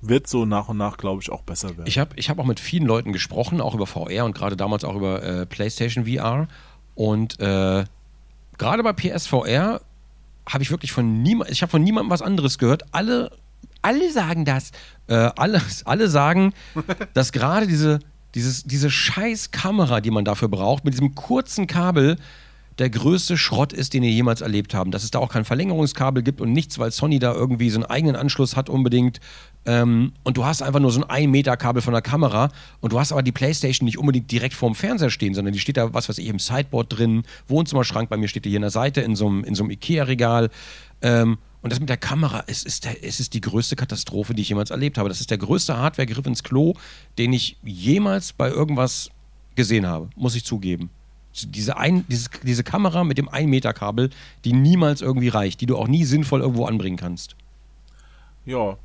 wird 0.00 0.26
so 0.26 0.44
nach 0.44 0.68
und 0.68 0.76
nach, 0.76 0.96
glaube 0.98 1.22
ich, 1.22 1.30
auch 1.30 1.42
besser 1.42 1.70
werden. 1.70 1.86
Ich 1.86 1.98
habe 1.98 2.10
ich 2.16 2.28
hab 2.28 2.38
auch 2.38 2.44
mit 2.44 2.60
vielen 2.60 2.86
Leuten 2.86 3.12
gesprochen, 3.12 3.60
auch 3.60 3.74
über 3.74 3.86
VR 3.86 4.24
und 4.24 4.34
gerade 4.34 4.56
damals 4.56 4.84
auch 4.84 4.96
über 4.96 5.22
äh, 5.22 5.46
PlayStation 5.46 6.06
VR. 6.06 6.48
Und 6.94 7.40
äh, 7.40 7.84
gerade 8.58 8.82
bei 8.82 8.92
PSVR 8.92 9.80
habe 10.48 10.62
ich 10.62 10.70
wirklich 10.70 10.92
von 10.92 11.22
niemandem, 11.22 11.52
ich 11.52 11.62
habe 11.62 11.70
von 11.70 11.82
niemandem 11.82 12.10
was 12.10 12.20
anderes 12.20 12.58
gehört. 12.58 12.82
Alle, 12.92 13.30
alle 13.80 14.10
sagen 14.12 14.44
das. 14.44 14.72
Äh, 15.06 15.30
alle, 15.36 15.62
alle 15.84 16.08
sagen, 16.08 16.52
dass 17.14 17.32
gerade 17.32 17.66
diese, 17.66 18.00
dieses, 18.34 18.64
diese 18.64 18.90
scheiß 18.90 19.52
Kamera, 19.52 20.00
die 20.00 20.10
man 20.10 20.24
dafür 20.24 20.48
braucht, 20.48 20.84
mit 20.84 20.94
diesem 20.94 21.14
kurzen 21.14 21.66
Kabel, 21.66 22.18
der 22.82 22.90
größte 22.90 23.38
Schrott 23.38 23.72
ist, 23.72 23.94
den 23.94 24.02
ihr 24.02 24.10
jemals 24.10 24.40
erlebt 24.40 24.74
haben. 24.74 24.90
Dass 24.90 25.04
es 25.04 25.12
da 25.12 25.20
auch 25.20 25.28
kein 25.28 25.44
Verlängerungskabel 25.44 26.24
gibt 26.24 26.40
und 26.40 26.52
nichts, 26.52 26.80
weil 26.80 26.90
Sony 26.90 27.20
da 27.20 27.32
irgendwie 27.32 27.70
so 27.70 27.76
einen 27.76 27.84
eigenen 27.84 28.16
Anschluss 28.16 28.56
hat 28.56 28.68
unbedingt. 28.68 29.20
Ähm, 29.64 30.12
und 30.24 30.36
du 30.36 30.44
hast 30.44 30.62
einfach 30.62 30.80
nur 30.80 30.90
so 30.90 31.00
ein 31.00 31.08
1 31.08 31.30
Meter 31.30 31.56
Kabel 31.56 31.80
von 31.80 31.92
der 31.92 32.02
Kamera 32.02 32.50
und 32.80 32.92
du 32.92 32.98
hast 32.98 33.12
aber 33.12 33.22
die 33.22 33.30
Playstation 33.30 33.84
nicht 33.84 33.98
unbedingt 33.98 34.32
direkt 34.32 34.54
vorm 34.54 34.74
Fernseher 34.74 35.10
stehen, 35.10 35.32
sondern 35.32 35.52
die 35.54 35.60
steht 35.60 35.76
da, 35.76 35.94
was 35.94 36.08
weiß 36.08 36.18
ich, 36.18 36.26
im 36.26 36.40
Sideboard 36.40 36.98
drin, 36.98 37.22
Wohnzimmerschrank, 37.46 38.10
bei 38.10 38.16
mir 38.16 38.26
steht 38.26 38.44
die 38.44 38.48
hier 38.48 38.56
in 38.56 38.62
der 38.62 38.72
Seite 38.72 39.00
in 39.02 39.14
so 39.14 39.28
einem, 39.28 39.44
in 39.44 39.54
so 39.54 39.62
einem 39.62 39.70
Ikea-Regal. 39.70 40.50
Ähm, 41.02 41.38
und 41.62 41.70
das 41.70 41.78
mit 41.78 41.88
der 41.88 41.96
Kamera, 41.98 42.42
es 42.48 42.64
ist, 42.64 42.84
der, 42.84 43.04
es 43.04 43.20
ist 43.20 43.34
die 43.34 43.40
größte 43.40 43.76
Katastrophe, 43.76 44.34
die 44.34 44.42
ich 44.42 44.48
jemals 44.48 44.72
erlebt 44.72 44.98
habe. 44.98 45.08
Das 45.08 45.20
ist 45.20 45.30
der 45.30 45.38
größte 45.38 45.78
Hardware-Griff 45.78 46.26
ins 46.26 46.42
Klo, 46.42 46.74
den 47.16 47.32
ich 47.32 47.56
jemals 47.62 48.32
bei 48.32 48.48
irgendwas 48.48 49.08
gesehen 49.54 49.86
habe, 49.86 50.10
muss 50.16 50.34
ich 50.34 50.44
zugeben. 50.44 50.90
Diese, 51.46 51.76
ein, 51.78 52.04
dieses, 52.08 52.30
diese 52.42 52.62
Kamera 52.64 53.04
mit 53.04 53.16
dem 53.18 53.28
1-Meter-Kabel, 53.28 54.10
die 54.44 54.52
niemals 54.52 55.00
irgendwie 55.00 55.28
reicht, 55.28 55.60
die 55.60 55.66
du 55.66 55.76
auch 55.78 55.88
nie 55.88 56.04
sinnvoll 56.04 56.40
irgendwo 56.40 56.66
anbringen 56.66 56.96
kannst. 56.98 57.36
Ja, 58.44 58.76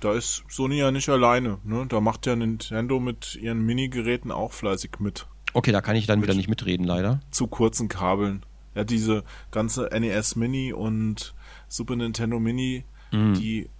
da 0.00 0.12
ist 0.14 0.44
Sony 0.48 0.78
ja 0.78 0.90
nicht 0.90 1.08
alleine. 1.08 1.58
Ne? 1.64 1.86
Da 1.88 2.00
macht 2.00 2.26
ja 2.26 2.34
Nintendo 2.36 2.98
mit 3.00 3.36
ihren 3.36 3.60
Minigeräten 3.64 4.30
auch 4.32 4.52
fleißig 4.52 4.92
mit. 4.98 5.26
Okay, 5.52 5.72
da 5.72 5.80
kann 5.80 5.96
ich 5.96 6.06
dann 6.06 6.22
wieder 6.22 6.34
nicht 6.34 6.48
mitreden, 6.48 6.84
leider. 6.84 7.20
Zu 7.30 7.46
kurzen 7.46 7.88
Kabeln. 7.88 8.44
Ja, 8.74 8.84
diese 8.84 9.24
ganze 9.50 9.88
NES 9.92 10.36
Mini 10.36 10.72
und 10.72 11.34
Super 11.68 11.96
Nintendo 11.96 12.38
Mini, 12.40 12.84
Mhm. 13.12 13.34
die, 13.34 13.70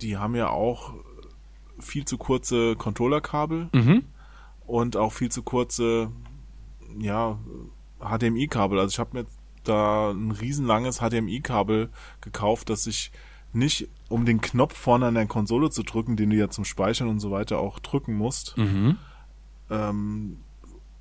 die 0.00 0.16
haben 0.16 0.34
ja 0.34 0.48
auch 0.48 0.94
viel 1.78 2.04
zu 2.04 2.16
kurze 2.18 2.74
Controllerkabel 2.76 3.68
Mhm. 3.72 4.04
und 4.66 4.96
auch 4.96 5.12
viel 5.12 5.30
zu 5.30 5.42
kurze, 5.42 6.10
ja, 6.98 7.38
HDMI-Kabel. 8.00 8.78
Also 8.78 8.92
ich 8.92 8.98
habe 8.98 9.18
mir 9.18 9.26
da 9.64 10.10
ein 10.10 10.30
riesenlanges 10.30 10.98
HDMI-Kabel 11.00 11.90
gekauft, 12.20 12.70
das 12.70 12.86
ich 12.86 13.12
nicht, 13.52 13.88
um 14.08 14.24
den 14.24 14.40
Knopf 14.40 14.76
vorne 14.76 15.06
an 15.06 15.14
der 15.14 15.26
Konsole 15.26 15.70
zu 15.70 15.82
drücken, 15.82 16.16
den 16.16 16.30
du 16.30 16.36
ja 16.36 16.48
zum 16.50 16.64
Speichern 16.64 17.08
und 17.08 17.20
so 17.20 17.30
weiter 17.30 17.58
auch 17.58 17.78
drücken 17.80 18.14
musst, 18.14 18.56
Mhm. 18.56 18.96
ähm, 19.70 20.38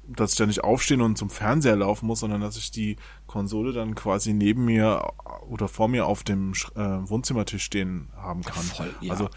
dass 0.08 0.32
ich 0.32 0.38
da 0.38 0.48
nicht 0.48 0.64
aufstehen 0.64 1.02
und 1.02 1.18
zum 1.18 1.30
Fernseher 1.30 1.76
laufen 1.76 2.08
muss, 2.08 2.22
sondern 2.22 2.42
dass 2.42 2.58
ich 2.58 2.72
die 2.72 2.96
Konsole 3.28 3.74
dann 3.74 3.94
quasi 3.94 4.34
neben 4.34 4.66
mir 4.66 5.04
oder 5.48 5.68
vor 5.68 5.88
mir 5.88 6.08
auf 6.08 6.24
dem 6.24 6.54
äh, 6.76 6.80
Wohnzimmertisch 6.80 7.64
stehen 7.64 8.10
haben 8.16 8.42
kann. 8.42 8.64
voll, 8.64 8.94
ja. 9.02 9.12
Also 9.12 9.30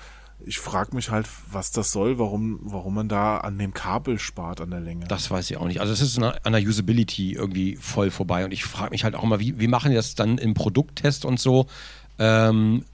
ich 0.47 0.59
frage 0.59 0.95
mich 0.95 1.11
halt, 1.11 1.29
was 1.51 1.71
das 1.71 1.93
soll, 1.93 2.19
warum, 2.19 2.59
warum 2.63 2.95
man 2.95 3.09
da 3.09 3.39
an 3.39 3.59
dem 3.59 3.73
Kabel 3.75 4.19
spart, 4.19 4.61
an 4.61 4.71
der 4.71 4.81
Länge. 4.81 5.07
Das 5.07 5.31
weiß 5.31 5.51
ich 5.51 5.57
auch 5.57 5.67
nicht. 5.67 5.81
Also 5.81 5.93
es 5.93 6.01
ist 6.01 6.19
an 6.21 6.53
der 6.53 6.63
Usability 6.63 7.33
irgendwie 7.33 7.77
voll 7.77 8.11
vorbei. 8.11 8.45
Und 8.45 8.53
ich 8.53 8.65
frage 8.65 8.91
mich 8.91 9.05
halt 9.05 9.15
auch 9.15 9.23
immer, 9.23 9.41
wie, 9.41 9.59
wie 9.61 9.69
machen 9.69 9.91
die 9.91 9.97
das 9.97 10.15
dann 10.15 10.39
im 10.39 10.55
Produkttest 10.55 11.25
und 11.25 11.39
so? 11.41 11.67
Ähm, 12.19 12.85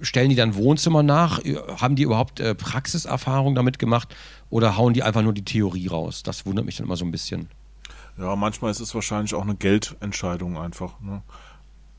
stellen 0.00 0.30
die 0.30 0.36
dann 0.36 0.54
Wohnzimmer 0.54 1.02
nach? 1.02 1.40
Haben 1.80 1.96
die 1.96 2.02
überhaupt 2.02 2.40
äh, 2.40 2.54
Praxiserfahrung 2.54 3.54
damit 3.54 3.78
gemacht? 3.78 4.14
Oder 4.50 4.76
hauen 4.76 4.94
die 4.94 5.02
einfach 5.02 5.22
nur 5.22 5.32
die 5.32 5.44
Theorie 5.44 5.88
raus? 5.88 6.22
Das 6.22 6.46
wundert 6.46 6.64
mich 6.66 6.76
dann 6.76 6.86
immer 6.86 6.96
so 6.96 7.04
ein 7.04 7.10
bisschen. 7.10 7.48
Ja, 8.18 8.34
manchmal 8.36 8.70
ist 8.70 8.80
es 8.80 8.94
wahrscheinlich 8.94 9.34
auch 9.34 9.42
eine 9.42 9.56
Geldentscheidung 9.56 10.56
einfach. 10.56 11.00
Ne? 11.00 11.22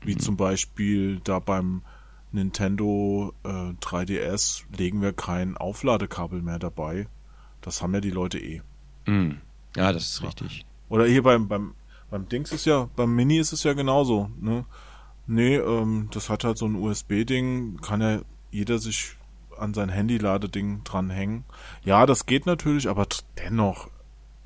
Wie 0.00 0.14
Mhm. 0.14 0.20
zum 0.20 0.36
Beispiel 0.36 1.20
da 1.22 1.38
beim 1.38 1.82
Nintendo 2.32 3.32
äh, 3.44 3.72
3DS 3.80 4.64
legen 4.76 5.00
wir 5.00 5.12
kein 5.12 5.56
Aufladekabel 5.56 6.42
mehr 6.42 6.58
dabei. 6.58 7.08
Das 7.60 7.82
haben 7.82 7.94
ja 7.94 8.00
die 8.00 8.10
Leute 8.10 8.38
eh. 8.38 8.62
Mm. 9.06 9.40
Ja, 9.76 9.92
das 9.92 10.04
ist 10.04 10.22
richtig. 10.22 10.66
Oder 10.88 11.06
hier 11.06 11.22
beim, 11.22 11.48
beim, 11.48 11.74
beim 12.10 12.28
Dings 12.28 12.52
ist 12.52 12.66
ja, 12.66 12.88
beim 12.96 13.14
Mini 13.14 13.38
ist 13.38 13.52
es 13.52 13.64
ja 13.64 13.72
genauso, 13.72 14.30
ne? 14.40 14.64
Nee, 15.26 15.56
ähm, 15.56 16.08
das 16.10 16.30
hat 16.30 16.44
halt 16.44 16.56
so 16.56 16.66
ein 16.66 16.74
USB-Ding, 16.74 17.78
kann 17.82 18.00
ja 18.00 18.20
jeder 18.50 18.78
sich 18.78 19.16
an 19.58 19.74
sein 19.74 19.90
Handy-Ladeding 19.90 20.84
dranhängen. 20.84 21.44
Ja, 21.84 22.06
das 22.06 22.24
geht 22.24 22.46
natürlich, 22.46 22.88
aber 22.88 23.06
dennoch, 23.36 23.90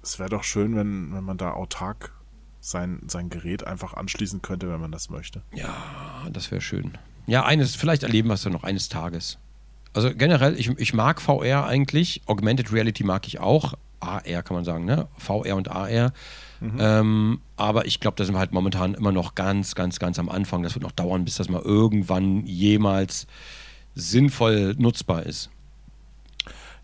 es 0.03 0.19
wäre 0.19 0.31
doch 0.31 0.43
schön, 0.43 0.75
wenn, 0.75 1.15
wenn 1.15 1.23
man 1.23 1.39
da 1.39 1.53
autark 1.53 2.13
sein, 2.61 3.01
sein 3.07 3.31
Gerät 3.31 3.65
einfach 3.65 3.95
anschließen 3.95 4.43
könnte, 4.43 4.71
wenn 4.71 4.81
man 4.81 4.93
das 4.93 5.11
möchte. 5.11 5.43
Ja, 5.53 6.29
das 6.33 6.51
wäre 6.51 6.61
schön. 6.61 6.99
Ja, 7.27 7.45
eines, 7.45 7.77
vielleicht 7.77 8.03
erleben 8.03 8.29
wir 8.29 8.35
es 8.35 8.43
dann 8.43 8.53
noch 8.53 8.65
eines 8.65 8.89
Tages. 8.89 9.39
Also 9.95 10.11
generell, 10.15 10.59
ich, 10.59 10.69
ich 10.79 10.95
mag 10.95 11.21
VR 11.21 11.67
eigentlich, 11.67 12.23
Augmented 12.27 12.73
Reality 12.73 13.05
mag 13.05 13.27
ich 13.27 13.41
auch, 13.41 13.75
AR 14.01 14.43
kann 14.43 14.55
man 14.57 14.65
sagen, 14.65 14.85
ne? 14.85 15.09
VR 15.19 15.57
und 15.57 15.69
AR. 15.69 16.13
Mhm. 16.61 16.79
Ähm, 16.79 17.41
aber 17.57 17.87
ich 17.87 18.01
glaube, 18.01 18.17
da 18.17 18.25
sind 18.25 18.35
wir 18.35 18.39
halt 18.39 18.53
momentan 18.53 18.95
immer 18.95 19.13
noch 19.13 19.35
ganz, 19.35 19.75
ganz, 19.75 19.99
ganz 19.99 20.19
am 20.19 20.29
Anfang. 20.29 20.63
Das 20.63 20.75
wird 20.75 20.83
noch 20.83 20.93
dauern, 20.93 21.25
bis 21.25 21.37
das 21.37 21.49
mal 21.49 21.63
irgendwann 21.63 22.47
jemals 22.47 23.27
sinnvoll 23.95 24.75
nutzbar 24.79 25.25
ist. 25.25 25.51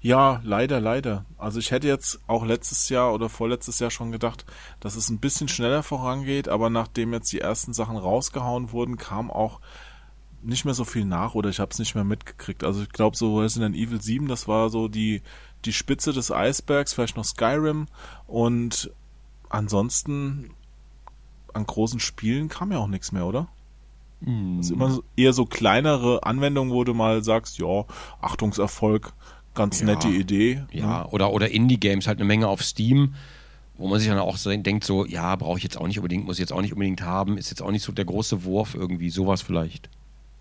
Ja, 0.00 0.40
leider, 0.44 0.80
leider. 0.80 1.24
Also 1.38 1.58
ich 1.58 1.72
hätte 1.72 1.88
jetzt 1.88 2.20
auch 2.28 2.44
letztes 2.44 2.88
Jahr 2.88 3.12
oder 3.12 3.28
vorletztes 3.28 3.80
Jahr 3.80 3.90
schon 3.90 4.12
gedacht, 4.12 4.44
dass 4.78 4.94
es 4.94 5.08
ein 5.08 5.18
bisschen 5.18 5.48
schneller 5.48 5.82
vorangeht, 5.82 6.48
aber 6.48 6.70
nachdem 6.70 7.12
jetzt 7.12 7.32
die 7.32 7.40
ersten 7.40 7.72
Sachen 7.72 7.96
rausgehauen 7.96 8.70
wurden, 8.70 8.96
kam 8.96 9.28
auch 9.30 9.60
nicht 10.42 10.64
mehr 10.64 10.74
so 10.74 10.84
viel 10.84 11.04
nach 11.04 11.34
oder 11.34 11.50
ich 11.50 11.60
habe 11.60 11.70
es 11.70 11.78
nicht 11.78 11.94
mehr 11.94 12.04
mitgekriegt. 12.04 12.64
Also 12.64 12.82
ich 12.82 12.90
glaube 12.90 13.16
so 13.16 13.40
Resident 13.40 13.76
Evil 13.76 14.00
7, 14.00 14.28
das 14.28 14.48
war 14.48 14.70
so 14.70 14.88
die 14.88 15.22
die 15.64 15.72
Spitze 15.72 16.12
des 16.12 16.30
Eisbergs, 16.30 16.94
vielleicht 16.94 17.16
noch 17.16 17.24
Skyrim 17.24 17.86
und 18.26 18.90
ansonsten 19.48 20.50
an 21.52 21.66
großen 21.66 22.00
Spielen 22.00 22.48
kam 22.48 22.72
ja 22.72 22.78
auch 22.78 22.86
nichts 22.86 23.12
mehr, 23.12 23.26
oder? 23.26 23.48
Mm. 24.20 24.58
Das 24.58 24.66
ist 24.66 24.72
immer 24.72 24.98
eher 25.16 25.32
so 25.32 25.46
kleinere 25.46 26.24
Anwendungen, 26.24 26.72
wo 26.72 26.84
du 26.84 26.94
mal 26.94 27.24
sagst, 27.24 27.58
ja, 27.58 27.84
Achtungserfolg, 28.20 29.12
ganz 29.54 29.80
ja. 29.80 29.86
nette 29.86 30.08
Idee. 30.08 30.62
Ja, 30.70 31.02
ne? 31.02 31.08
oder, 31.08 31.32
oder 31.32 31.50
Indie-Games, 31.50 32.06
halt 32.06 32.18
eine 32.18 32.26
Menge 32.26 32.48
auf 32.48 32.62
Steam, 32.62 33.14
wo 33.76 33.88
man 33.88 33.98
sich 33.98 34.08
dann 34.08 34.18
auch 34.18 34.36
so 34.36 34.54
denkt, 34.54 34.84
so, 34.84 35.04
ja, 35.04 35.34
brauche 35.36 35.58
ich 35.58 35.64
jetzt 35.64 35.78
auch 35.78 35.86
nicht 35.86 35.98
unbedingt, 35.98 36.26
muss 36.26 36.36
ich 36.36 36.40
jetzt 36.40 36.52
auch 36.52 36.60
nicht 36.60 36.72
unbedingt 36.72 37.02
haben, 37.02 37.38
ist 37.38 37.50
jetzt 37.50 37.62
auch 37.62 37.70
nicht 37.70 37.82
so 37.82 37.92
der 37.92 38.04
große 38.04 38.44
Wurf 38.44 38.74
irgendwie, 38.74 39.10
sowas 39.10 39.42
vielleicht. 39.42 39.88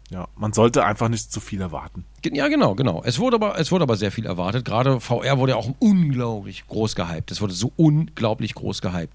Ja, 0.09 0.29
man 0.37 0.53
sollte 0.53 0.85
einfach 0.85 1.09
nicht 1.09 1.31
zu 1.31 1.41
viel 1.41 1.59
erwarten. 1.59 2.05
Ja, 2.23 2.47
genau, 2.47 2.75
genau. 2.75 3.03
Es 3.03 3.19
wurde 3.19 3.35
aber, 3.35 3.59
es 3.59 3.71
wurde 3.71 3.83
aber 3.83 3.97
sehr 3.97 4.11
viel 4.11 4.25
erwartet. 4.25 4.63
Gerade 4.63 5.01
VR 5.01 5.37
wurde 5.37 5.51
ja 5.51 5.57
auch 5.57 5.69
unglaublich 5.79 6.65
groß 6.67 6.95
gehypt. 6.95 7.29
Es 7.31 7.41
wurde 7.41 7.53
so 7.53 7.73
unglaublich 7.75 8.55
groß 8.55 8.81
gehypt. 8.81 9.13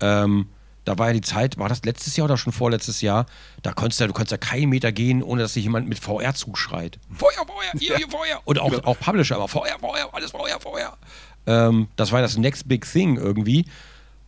Ähm, 0.00 0.46
da 0.84 0.98
war 0.98 1.08
ja 1.08 1.12
die 1.14 1.22
Zeit, 1.22 1.58
war 1.58 1.70
das 1.70 1.82
letztes 1.84 2.16
Jahr 2.16 2.26
oder 2.26 2.36
schon 2.36 2.52
vorletztes 2.52 3.00
Jahr? 3.00 3.24
Da 3.62 3.72
konntest 3.72 4.00
du, 4.00 4.06
du 4.06 4.12
konntest 4.12 4.32
ja 4.32 4.36
keinen 4.36 4.68
Meter 4.68 4.92
gehen, 4.92 5.22
ohne 5.22 5.42
dass 5.42 5.54
sich 5.54 5.64
jemand 5.64 5.88
mit 5.88 5.98
VR 5.98 6.34
zuschreit. 6.34 6.98
Feuer, 7.10 7.46
Feuer, 7.46 7.72
hier, 7.78 7.96
hier, 7.96 8.08
Feuer. 8.08 8.40
Und 8.44 8.58
auch, 8.58 8.70
genau. 8.70 8.84
auch 8.84 8.98
Publisher, 8.98 9.36
aber 9.36 9.48
Feuer, 9.48 9.78
Feuer, 9.80 10.10
alles 10.12 10.30
Feuer, 10.30 10.60
Feuer. 10.60 10.98
Ähm, 11.46 11.88
das 11.96 12.12
war 12.12 12.20
das 12.20 12.36
Next 12.36 12.68
Big 12.68 12.90
Thing 12.90 13.16
irgendwie. 13.16 13.64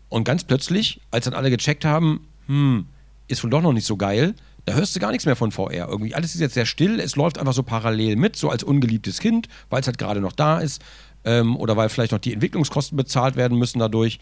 Und 0.09 0.25
ganz 0.25 0.45
plötzlich, 0.45 1.01
als 1.11 1.27
dann 1.27 1.35
alle 1.35 1.51
gecheckt 1.51 1.85
haben, 1.85 2.27
hm, 2.47 2.87
ist 3.29 3.45
wohl 3.45 3.51
doch 3.51 3.61
noch 3.61 3.73
nicht 3.73 3.87
so 3.87 3.97
geil, 3.97 4.35
da 4.67 4.75
hörst 4.75 4.95
du 4.95 5.01
gar 5.01 5.13
nichts 5.13 5.25
mehr 5.27 5.37
von 5.37 5.53
VR. 5.53 5.89
Irgendwie 5.89 6.15
alles 6.15 6.35
ist 6.35 6.41
jetzt 6.41 6.55
sehr 6.55 6.67
still, 6.67 7.01
es 7.01 7.17
läuft 7.17 7.39
einfach 7.39 7.53
so 7.53 7.63
parallel 7.63 8.17
mit, 8.17 8.37
so 8.37 8.51
als 8.51 8.65
ungeliebtes 8.65 9.21
Kind, 9.21 9.49
weil 9.71 9.81
es 9.81 9.87
halt 9.87 9.97
gerade 9.97 10.21
noch 10.21 10.33
da 10.33 10.59
ist 10.59 10.83
ähm, 11.25 11.57
oder 11.57 11.77
weil 11.77 11.89
vielleicht 11.89 12.13
noch 12.13 12.19
die 12.19 12.33
Entwicklungskosten 12.33 12.97
bezahlt 12.97 13.37
werden 13.37 13.59
müssen 13.59 13.79
dadurch. 13.79 14.19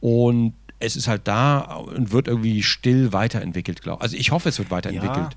Und 0.00 0.54
es 0.78 0.94
ist 0.94 1.08
halt 1.08 1.26
da 1.26 1.60
und 1.74 2.12
wird 2.12 2.28
irgendwie 2.28 2.62
still 2.62 3.12
weiterentwickelt, 3.12 3.82
glaube 3.82 3.98
ich. 3.98 4.02
Also 4.02 4.16
ich 4.16 4.30
hoffe, 4.30 4.48
es 4.48 4.58
wird 4.60 4.70
weiterentwickelt. 4.70 5.16
Ja, 5.16 5.30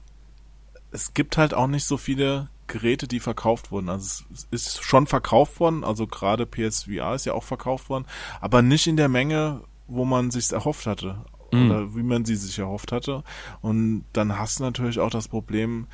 es 0.92 1.16
gibt 1.16 1.38
halt 1.38 1.56
auch 1.56 1.68
nicht 1.68 1.86
so 1.86 1.98
viele 1.98 2.50
Geräte, 2.68 3.08
die 3.08 3.20
verkauft 3.20 3.72
wurden. 3.72 3.90
Also 3.90 4.24
es 4.32 4.48
ist 4.52 4.84
schon 4.84 5.08
verkauft 5.08 5.60
worden, 5.60 5.84
also 5.84 6.06
gerade 6.06 6.46
PSVR 6.46 7.16
ist 7.16 7.26
ja 7.26 7.34
auch 7.34 7.44
verkauft 7.44 7.90
worden, 7.90 8.06
aber 8.40 8.62
nicht 8.62 8.86
in 8.86 8.96
der 8.96 9.10
Menge, 9.10 9.62
wo 9.88 10.06
man 10.06 10.30
sich 10.30 10.52
erhofft 10.52 10.86
hatte 10.86 11.26
mhm. 11.52 11.72
oder 11.72 11.96
wie 11.96 12.04
man 12.04 12.26
sie 12.26 12.36
sich 12.36 12.60
erhofft 12.60 12.92
hatte. 12.92 13.24
Und 13.62 14.06
dann 14.14 14.38
hast 14.38 14.60
du 14.60 14.64
natürlich 14.64 15.00
auch 15.00 15.10
das 15.10 15.28
Problem, 15.28 15.88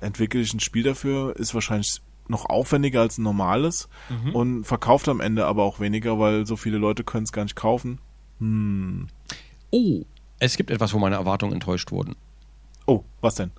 entwickle 0.00 0.40
ich 0.40 0.52
ein 0.52 0.60
Spiel 0.60 0.82
dafür, 0.82 1.36
ist 1.36 1.54
wahrscheinlich 1.54 2.00
noch 2.28 2.46
aufwendiger 2.46 3.00
als 3.00 3.18
ein 3.18 3.22
normales 3.22 3.88
mhm. 4.08 4.34
und 4.34 4.64
verkauft 4.64 5.08
am 5.08 5.20
Ende 5.20 5.46
aber 5.46 5.64
auch 5.64 5.80
weniger, 5.80 6.18
weil 6.18 6.46
so 6.46 6.56
viele 6.56 6.78
Leute 6.78 7.04
können 7.04 7.24
es 7.24 7.32
gar 7.32 7.42
nicht 7.42 7.56
kaufen. 7.56 7.98
Hm. 8.38 9.08
Oh, 9.70 10.02
es 10.38 10.56
gibt 10.56 10.70
etwas, 10.70 10.92
wo 10.92 10.98
meine 10.98 11.16
Erwartungen 11.16 11.52
enttäuscht 11.52 11.92
wurden. 11.92 12.16
Oh, 12.86 13.04
was 13.20 13.36
denn? 13.36 13.52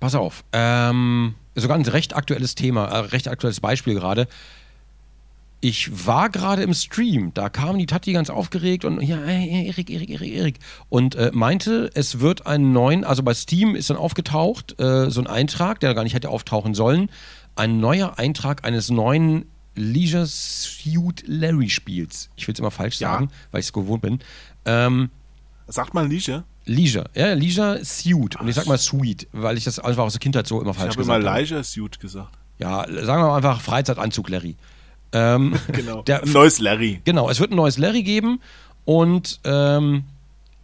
Pass 0.00 0.14
auf. 0.14 0.44
Ähm, 0.52 1.34
sogar 1.54 1.76
ein 1.76 1.82
recht 1.82 2.16
aktuelles 2.16 2.54
Thema, 2.54 2.86
äh, 2.86 2.98
recht 2.98 3.28
aktuelles 3.28 3.60
Beispiel 3.60 3.94
gerade 3.94 4.26
ich 5.64 6.06
war 6.06 6.28
gerade 6.28 6.62
im 6.62 6.74
Stream, 6.74 7.32
da 7.32 7.48
kam 7.48 7.78
die 7.78 7.86
Tati 7.86 8.12
ganz 8.12 8.28
aufgeregt 8.28 8.84
und 8.84 9.00
ja, 9.00 9.16
Erik, 9.24 9.88
Erik, 9.88 10.10
Erik, 10.10 10.34
Erik 10.34 10.58
und 10.90 11.14
äh, 11.14 11.30
meinte, 11.32 11.90
es 11.94 12.20
wird 12.20 12.46
einen 12.46 12.74
neuen, 12.74 13.02
also 13.02 13.22
bei 13.22 13.32
Steam 13.32 13.74
ist 13.74 13.88
dann 13.88 13.96
aufgetaucht, 13.96 14.78
äh, 14.78 15.10
so 15.10 15.22
ein 15.22 15.26
Eintrag, 15.26 15.80
der 15.80 15.94
gar 15.94 16.04
nicht 16.04 16.12
hätte 16.12 16.28
auftauchen 16.28 16.74
sollen, 16.74 17.08
ein 17.56 17.80
neuer 17.80 18.18
Eintrag 18.18 18.66
eines 18.66 18.90
neuen 18.90 19.46
Leisure 19.74 20.26
Suit 20.26 21.24
Larry 21.26 21.70
Spiels. 21.70 22.28
Ich 22.36 22.46
will 22.46 22.52
es 22.52 22.58
immer 22.58 22.70
falsch 22.70 22.98
sagen, 22.98 23.30
ja. 23.30 23.36
weil 23.50 23.60
ich 23.60 23.66
es 23.66 23.72
gewohnt 23.72 24.02
bin. 24.02 24.18
Ähm, 24.66 25.08
Sagt 25.66 25.94
man 25.94 26.10
Leisure? 26.10 26.44
Leisure, 26.66 27.08
ja, 27.14 27.32
Leisure 27.32 27.82
Suit. 27.82 28.38
Und 28.38 28.48
ich 28.48 28.54
sag 28.54 28.66
mal 28.66 28.76
Sweet, 28.76 29.28
weil 29.32 29.56
ich 29.56 29.64
das 29.64 29.78
einfach 29.78 30.02
aus 30.02 30.12
der 30.12 30.20
Kindheit 30.20 30.46
so 30.46 30.60
immer 30.60 30.74
falsch 30.74 30.94
gesagt 30.94 31.08
habe. 31.08 31.20
Ich 31.20 31.26
habe 31.26 31.36
immer 31.36 31.40
Leisure 31.40 31.64
Suit 31.64 31.98
gesagt. 32.00 32.36
Ja, 32.58 32.84
sagen 32.86 33.22
wir 33.22 33.28
mal 33.28 33.36
einfach 33.36 33.62
Freizeitanzug 33.62 34.28
Larry. 34.28 34.56
Ähm, 35.14 35.54
genau. 35.72 36.02
Der, 36.02 36.22
ein 36.22 36.32
neues 36.32 36.58
Larry. 36.58 37.00
Genau, 37.04 37.30
es 37.30 37.40
wird 37.40 37.52
ein 37.52 37.56
neues 37.56 37.78
Larry 37.78 38.02
geben 38.02 38.40
und 38.84 39.40
ähm, 39.44 40.04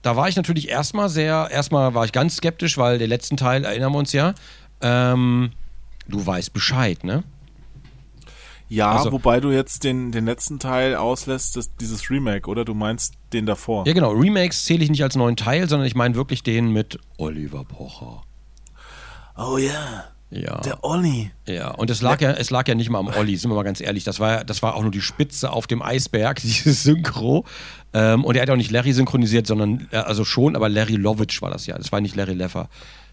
da 0.03 0.17
war 0.17 0.29
ich 0.29 0.37
natürlich 0.37 0.69
erstmal 0.69 1.09
sehr, 1.09 1.49
erstmal 1.51 1.95
war 1.95 2.05
ich 2.05 2.13
ganz 2.13 2.37
skeptisch, 2.37 2.77
weil 2.77 2.99
der 2.99 3.09
letzten 3.09 3.37
Teil, 3.37 3.65
erinnern 3.65 3.93
wir 3.93 3.99
uns 3.99 4.13
ja, 4.13 4.35
ähm, 4.81 5.53
du 6.09 6.25
weißt 6.25 6.53
Bescheid, 6.53 7.05
ne? 7.05 7.23
Ja, 8.69 8.93
also, 8.93 9.11
wobei 9.11 9.41
du 9.41 9.51
jetzt 9.51 9.83
den, 9.83 10.13
den 10.13 10.25
letzten 10.27 10.61
Teil 10.61 10.95
auslässt, 10.95 11.57
das, 11.57 11.75
dieses 11.77 12.09
Remake, 12.09 12.49
oder? 12.49 12.65
Du 12.65 12.73
meinst 12.73 13.15
den 13.33 13.45
davor? 13.45 13.85
Ja, 13.85 13.93
genau. 13.93 14.13
Remakes 14.13 14.65
zähle 14.65 14.85
ich 14.85 14.91
nicht 14.91 15.03
als 15.03 15.17
neuen 15.17 15.35
Teil, 15.35 15.69
sondern 15.69 15.89
ich 15.89 15.97
meine 15.97 16.15
wirklich 16.15 16.45
den 16.45 16.73
mit 16.73 16.99
Oliver 17.19 17.65
Pocher. 17.65 18.23
Oh 19.37 19.59
ja. 19.59 20.05
Ja. 20.31 20.61
Der 20.61 20.85
Olli. 20.85 21.33
Ja, 21.47 21.73
und 21.73 21.91
es 21.91 22.03
lag 22.03 22.21
ja, 22.21 22.31
es 22.31 22.51
lag 22.51 22.69
ja 22.69 22.75
nicht 22.77 22.89
mal 22.89 23.01
am 23.01 23.09
Olli, 23.09 23.37
sind 23.37 23.51
wir 23.51 23.57
mal 23.57 23.65
ganz 23.65 23.81
ehrlich. 23.81 24.05
Das 24.05 24.21
war, 24.21 24.45
das 24.45 24.63
war 24.63 24.77
auch 24.77 24.83
nur 24.83 24.93
die 24.93 25.01
Spitze 25.01 25.51
auf 25.53 25.67
dem 25.67 25.83
Eisberg, 25.83 26.37
dieses 26.43 26.85
Synchro. 26.85 27.45
Ähm, 27.93 28.25
und 28.25 28.37
er 28.37 28.43
hat 28.43 28.51
auch 28.51 28.57
nicht 28.57 28.71
Larry 28.71 28.93
synchronisiert, 28.93 29.49
sondern, 29.49 29.89
äh, 29.91 29.97
also 29.97 30.25
schon, 30.25 30.55
aber 30.55 30.69
Larry 30.69 30.95
Lovitch 30.95 31.43
war 31.43 31.51
das 31.51 31.67
ja. 31.67 31.77
Das 31.77 31.91
war 31.91 32.01
nicht 32.01 32.15
Larry 32.15 32.35
Leffer. 32.35 32.69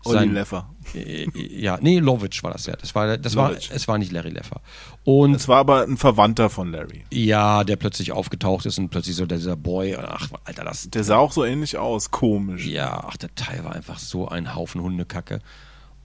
Olli 0.06 0.28
Leffer. 0.28 0.70
Äh, 0.94 1.24
äh, 1.24 1.60
ja, 1.60 1.80
nee, 1.82 1.98
Lovitch 1.98 2.44
war 2.44 2.52
das 2.52 2.68
ja. 2.68 2.76
Das 2.76 2.94
war, 2.94 3.18
das 3.18 3.36
war, 3.36 3.52
es 3.52 3.88
war 3.88 3.98
nicht 3.98 4.12
Larry 4.12 4.30
Leffer. 4.30 4.62
Und 5.04 5.34
es 5.34 5.48
war 5.48 5.58
aber 5.58 5.82
ein 5.82 5.98
Verwandter 5.98 6.52
von 6.52 6.72
Larry. 6.72 7.06
Ja, 7.12 7.64
der 7.64 7.76
plötzlich 7.76 8.12
aufgetaucht 8.12 8.68
ist 8.68 8.78
und 8.78 8.90
plötzlich 8.90 9.16
so 9.16 9.26
dieser 9.26 9.56
Boy, 9.56 9.96
ach, 9.96 10.30
Alter, 10.44 10.64
das. 10.64 10.90
Der 10.92 11.04
sah 11.04 11.18
auch 11.18 11.32
so 11.32 11.44
ähnlich 11.44 11.78
aus, 11.78 12.12
komisch. 12.12 12.66
Ja, 12.68 13.04
ach, 13.08 13.18
der 13.18 13.34
Teil 13.34 13.64
war 13.64 13.74
einfach 13.74 13.98
so 13.98 14.28
ein 14.28 14.54
Haufen 14.54 14.82
Hundekacke. 14.82 15.40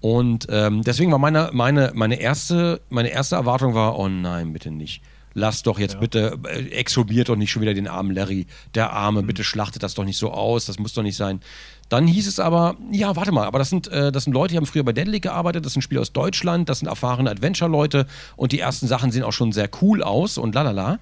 Und 0.03 0.49
ähm, 0.51 0.83
deswegen 0.83 1.13
war 1.13 1.19
meine, 1.21 1.51
meine, 1.53 1.93
meine, 1.95 2.17
erste, 2.17 2.81
meine 2.91 3.11
erste 3.11 3.37
Erwartung 3.37 3.75
war, 3.75 3.97
oh 3.97 4.09
nein, 4.09 4.53
bitte 4.53 4.73
nicht. 4.73 5.01
Lass 5.33 5.63
doch 5.63 5.79
jetzt 5.79 5.95
ja. 5.95 6.01
bitte, 6.01 6.39
äh, 6.45 6.71
exhumiert 6.71 7.29
doch 7.29 7.37
nicht 7.37 7.53
schon 7.53 7.63
wieder 7.63 7.73
den 7.73 7.87
armen 7.87 8.13
Larry. 8.13 8.49
Der 8.75 8.93
Arme, 8.93 9.23
mhm. 9.23 9.29
bitte 9.29 9.45
schlachtet 9.45 9.85
das 9.85 9.95
doch 9.95 10.05
nicht 10.05 10.19
so 10.19 10.33
aus, 10.33 10.67
das 10.67 10.81
muss 10.81 10.93
doch 10.93 11.05
nicht 11.05 11.17
sein. 11.17 11.41
Dann 11.89 12.09
hieß 12.09 12.27
es 12.27 12.41
aber, 12.41 12.75
ja, 12.91 13.15
warte 13.15 13.31
mal, 13.31 13.47
aber 13.47 13.61
das 13.61 13.71
sind, 13.71 13.87
äh, 13.89 14.11
das 14.11 14.25
sind 14.25 14.33
Leute, 14.33 14.53
die 14.53 14.57
haben 14.57 14.67
früher 14.67 14.83
bei 14.83 14.93
Deadly 14.93 15.21
gearbeitet, 15.21 15.65
das 15.65 15.75
sind 15.75 15.83
Spieler 15.83 16.01
aus 16.01 16.13
Deutschland, 16.13 16.69
das 16.69 16.81
sind 16.81 16.89
erfahrene 16.89 17.31
Adventure-Leute 17.31 18.07
und 18.35 18.51
die 18.51 18.59
ersten 18.59 18.89
Sachen 18.89 19.13
sehen 19.13 19.23
auch 19.23 19.33
schon 19.33 19.53
sehr 19.53 19.71
cool 19.83 20.03
aus 20.03 20.37
und 20.37 20.53
lalala. 20.57 20.99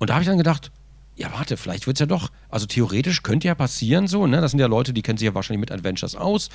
Und 0.00 0.10
da 0.10 0.14
habe 0.14 0.24
ich 0.24 0.28
dann 0.28 0.38
gedacht, 0.38 0.72
ja, 1.20 1.30
warte, 1.32 1.58
vielleicht 1.58 1.86
wird 1.86 1.96
es 1.96 2.00
ja 2.00 2.06
doch. 2.06 2.30
Also 2.48 2.64
theoretisch 2.64 3.22
könnte 3.22 3.46
ja 3.46 3.54
passieren 3.54 4.08
so, 4.08 4.26
ne? 4.26 4.40
Das 4.40 4.52
sind 4.52 4.60
ja 4.60 4.66
Leute, 4.66 4.94
die 4.94 5.02
kennen 5.02 5.18
sich 5.18 5.26
ja 5.26 5.34
wahrscheinlich 5.34 5.60
mit 5.60 5.70
Adventures 5.70 6.16
aus. 6.16 6.48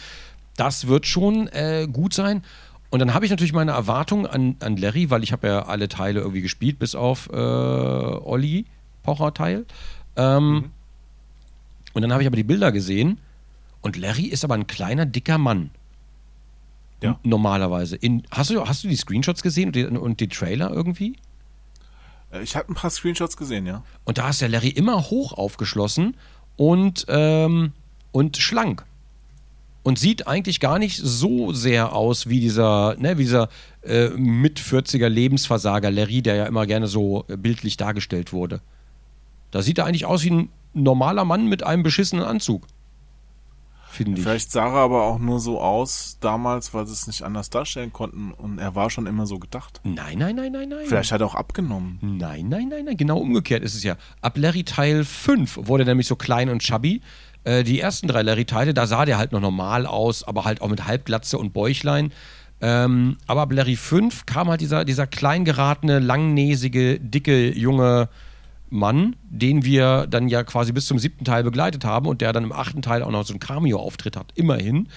Das 0.58 0.88
wird 0.88 1.06
schon 1.06 1.48
äh, 1.48 1.88
gut 1.92 2.14
sein. 2.14 2.44
Und 2.90 3.00
dann 3.00 3.14
habe 3.14 3.26
ich 3.26 3.32
natürlich 3.32 3.54
meine 3.54 3.72
Erwartungen 3.72 4.26
an, 4.26 4.56
an 4.62 4.78
Larry, 4.78 5.10
weil 5.10 5.24
ich 5.24 5.32
habe 5.32 5.48
ja 5.48 5.66
alle 5.66 5.90
Teile 5.90 6.22
irgendwie 6.22 6.42
gespielt, 6.42 6.80
bis 6.80 6.96
auf 6.96 7.30
äh, 7.30 7.36
Olli 7.36 8.66
Pocher 9.04 9.34
Teil. 9.34 9.66
Ähm, 10.16 10.54
mhm. 10.54 10.72
Und 11.94 12.02
dann 12.02 12.12
habe 12.12 12.24
ich 12.24 12.28
aber 12.28 12.38
die 12.38 12.44
Bilder 12.44 12.72
gesehen 12.72 13.20
und 13.82 13.98
Larry 13.98 14.26
ist 14.26 14.44
aber 14.44 14.56
ein 14.56 14.68
kleiner, 14.68 15.06
dicker 15.06 15.38
Mann. 15.38 15.72
Ja. 17.02 17.20
Normalerweise. 17.24 17.96
In, 17.98 18.24
hast, 18.32 18.50
du, 18.50 18.66
hast 18.66 18.84
du 18.84 18.88
die 18.88 18.96
Screenshots 18.96 19.44
gesehen 19.44 19.68
und 19.68 19.76
die, 19.76 19.86
und 19.86 20.20
die 20.20 20.28
Trailer 20.28 20.72
irgendwie? 20.72 21.18
Äh, 22.32 22.42
Ich 22.42 22.56
hatte 22.56 22.72
ein 22.72 22.76
paar 22.76 22.90
Screenshots 22.90 23.38
gesehen, 23.38 23.66
ja. 23.66 23.84
Und 24.06 24.18
da 24.18 24.30
ist 24.30 24.42
der 24.42 24.50
Larry 24.50 24.70
immer 24.70 25.10
hoch 25.10 25.34
aufgeschlossen 25.34 26.16
und, 26.56 27.06
ähm, 27.10 27.74
und 28.12 28.38
schlank. 28.38 28.86
Und 29.86 30.00
sieht 30.00 30.26
eigentlich 30.26 30.60
gar 30.60 30.80
nicht 30.80 30.98
so 30.98 31.54
sehr 31.54 31.94
aus 31.94 32.28
wie 32.28 32.40
dieser, 32.40 32.96
ne, 32.98 33.20
wie 33.20 33.24
dieser 33.24 33.50
äh, 33.84 34.10
mit 34.10 34.60
40er 34.60 35.08
Lebensversager 35.08 35.92
Larry, 35.92 36.24
der 36.24 36.36
ja 36.36 36.46
immer 36.48 36.66
gerne 36.66 36.88
so 36.88 37.24
äh, 37.28 37.38
bildlich 37.38 37.78
dargestellt 37.78 38.34
wurde. 38.34 38.62
Da 39.52 39.62
sieht 39.62 39.78
er 39.78 39.86
eigentlich 39.86 40.08
aus 40.08 40.24
wie 40.24 40.32
ein 40.32 40.50
normaler 40.74 41.24
Mann 41.24 41.48
mit 41.48 41.62
einem 41.62 41.84
beschissenen 41.84 42.26
Anzug. 42.26 42.66
Finde 43.96 44.18
ich. 44.18 44.24
Vielleicht 44.24 44.52
sah 44.52 44.66
er 44.66 44.74
aber 44.74 45.04
auch 45.04 45.20
nur 45.20 45.40
so 45.40 45.62
aus 45.62 46.18
damals, 46.20 46.74
weil 46.74 46.88
sie 46.88 46.94
es 46.94 47.06
nicht 47.06 47.22
anders 47.22 47.52
darstellen 47.52 47.94
konnten 47.94 48.32
und 48.32 48.58
er 48.58 48.74
war 48.74 48.90
schon 48.90 49.06
immer 49.06 49.28
so 49.28 49.38
gedacht. 49.38 49.82
Nein, 49.84 50.18
nein, 50.18 50.36
nein, 50.36 50.52
nein, 50.52 50.68
nein. 50.68 50.86
Vielleicht 50.88 51.12
hat 51.12 51.22
er 51.22 51.28
auch 51.28 51.36
abgenommen. 51.36 52.00
Nein, 52.02 52.50
nein, 52.50 52.70
nein, 52.70 52.86
nein, 52.86 52.98
genau 52.98 53.20
umgekehrt 53.20 53.64
ist 53.64 53.76
es 53.76 53.84
ja. 53.84 53.98
Ab 54.22 54.38
Larry 54.38 54.64
Teil 54.64 55.06
5 55.06 55.60
wurde 55.68 55.84
er 55.84 55.88
nämlich 55.88 56.08
so 56.08 56.16
klein 56.16 56.50
und 56.50 56.64
chubby. 56.64 57.02
Äh, 57.46 57.64
die 57.64 57.80
ersten 57.80 58.08
drei 58.08 58.24
Larry-Teile, 58.24 58.74
da 58.74 58.88
sah 58.88 59.06
der 59.06 59.18
halt 59.18 59.32
noch 59.32 59.40
normal 59.40 59.86
aus, 59.86 60.24
aber 60.24 60.44
halt 60.44 60.62
auch 60.62 60.68
mit 60.68 60.86
Halbglatze 60.86 61.38
und 61.38 61.54
Bäuchlein. 61.54 62.12
Ähm, 62.60 63.18
aber 63.28 63.42
ab 63.44 63.52
Larry 63.52 63.76
5 63.76 64.26
kam 64.26 64.50
halt 64.50 64.62
dieser, 64.62 64.84
dieser 64.84 65.08
klein 65.08 65.46
geratene, 65.46 66.00
langnäsige, 66.00 67.00
dicke, 67.00 67.54
junge 67.54 68.10
Mann, 68.70 69.16
den 69.30 69.64
wir 69.64 70.08
dann 70.08 70.28
ja 70.28 70.44
quasi 70.44 70.72
bis 70.72 70.88
zum 70.88 70.98
siebten 70.98 71.24
Teil 71.24 71.44
begleitet 71.44 71.86
haben 71.86 72.08
und 72.08 72.22
der 72.22 72.34
dann 72.34 72.44
im 72.44 72.52
achten 72.52 72.82
Teil 72.82 73.04
auch 73.04 73.12
noch 73.12 73.26
so 73.26 73.34
einen 73.34 73.40
Cameo-Auftritt 73.40 74.18
hat, 74.18 74.32
immerhin. 74.36 74.90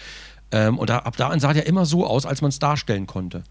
Ähm, 0.50 0.78
und 0.78 0.88
da, 0.88 1.00
ab 1.00 1.16
da 1.16 1.38
sah 1.38 1.52
der 1.52 1.66
immer 1.66 1.84
so 1.84 2.06
aus, 2.06 2.24
als 2.24 2.40
man 2.40 2.48
es 2.48 2.58
darstellen 2.58 3.06
konnte. 3.06 3.44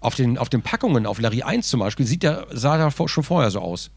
Auf 0.00 0.16
den, 0.16 0.38
auf 0.38 0.48
den 0.48 0.62
Packungen, 0.62 1.06
auf 1.06 1.20
Larry 1.20 1.42
1 1.42 1.68
zum 1.68 1.80
Beispiel, 1.80 2.06
sieht 2.06 2.24
der, 2.24 2.46
sah 2.50 2.76
der 2.76 2.90
schon 2.90 3.24
vorher 3.24 3.50
so 3.50 3.60
aus. 3.60 3.90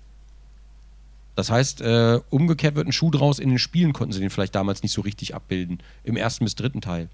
Das 1.36 1.50
heißt, 1.50 1.82
äh, 1.82 2.20
umgekehrt 2.30 2.76
wird 2.76 2.88
ein 2.88 2.92
Schuh 2.92 3.10
draus, 3.10 3.40
in 3.40 3.50
den 3.50 3.60
Spielen 3.60 3.94
konnten 3.94 4.14
sie 4.14 4.20
den 4.20 4.30
vielleicht 4.30 4.56
damals 4.56 4.84
nicht 4.84 4.92
so 4.92 5.02
richtig 5.02 5.34
abbilden. 5.34 5.82
Im 6.04 6.18
ersten 6.18 6.44
bis 6.44 6.56
dritten 6.56 6.82
Teil. 6.82 7.10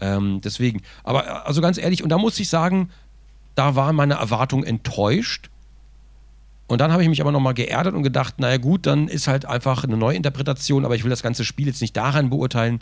Ähm, 0.00 0.40
deswegen. 0.42 0.82
Aber 1.04 1.26
äh, 1.26 1.30
also 1.44 1.60
ganz 1.60 1.78
ehrlich, 1.78 2.02
und 2.02 2.08
da 2.08 2.18
muss 2.18 2.38
ich 2.40 2.48
sagen, 2.48 2.90
da 3.54 3.76
waren 3.76 3.96
meine 3.96 4.14
Erwartungen 4.14 4.64
enttäuscht. 4.64 5.50
Und 6.66 6.80
dann 6.80 6.92
habe 6.92 7.02
ich 7.02 7.08
mich 7.08 7.20
aber 7.20 7.32
nochmal 7.32 7.54
geerdet 7.54 7.94
und 7.94 8.02
gedacht, 8.02 8.38
naja 8.38 8.56
gut, 8.56 8.86
dann 8.86 9.08
ist 9.08 9.26
halt 9.26 9.44
einfach 9.44 9.84
eine 9.84 9.96
Neuinterpretation, 9.96 10.84
aber 10.84 10.94
ich 10.94 11.02
will 11.02 11.10
das 11.10 11.22
ganze 11.22 11.44
Spiel 11.44 11.66
jetzt 11.66 11.80
nicht 11.80 11.96
daran 11.96 12.30
beurteilen. 12.30 12.80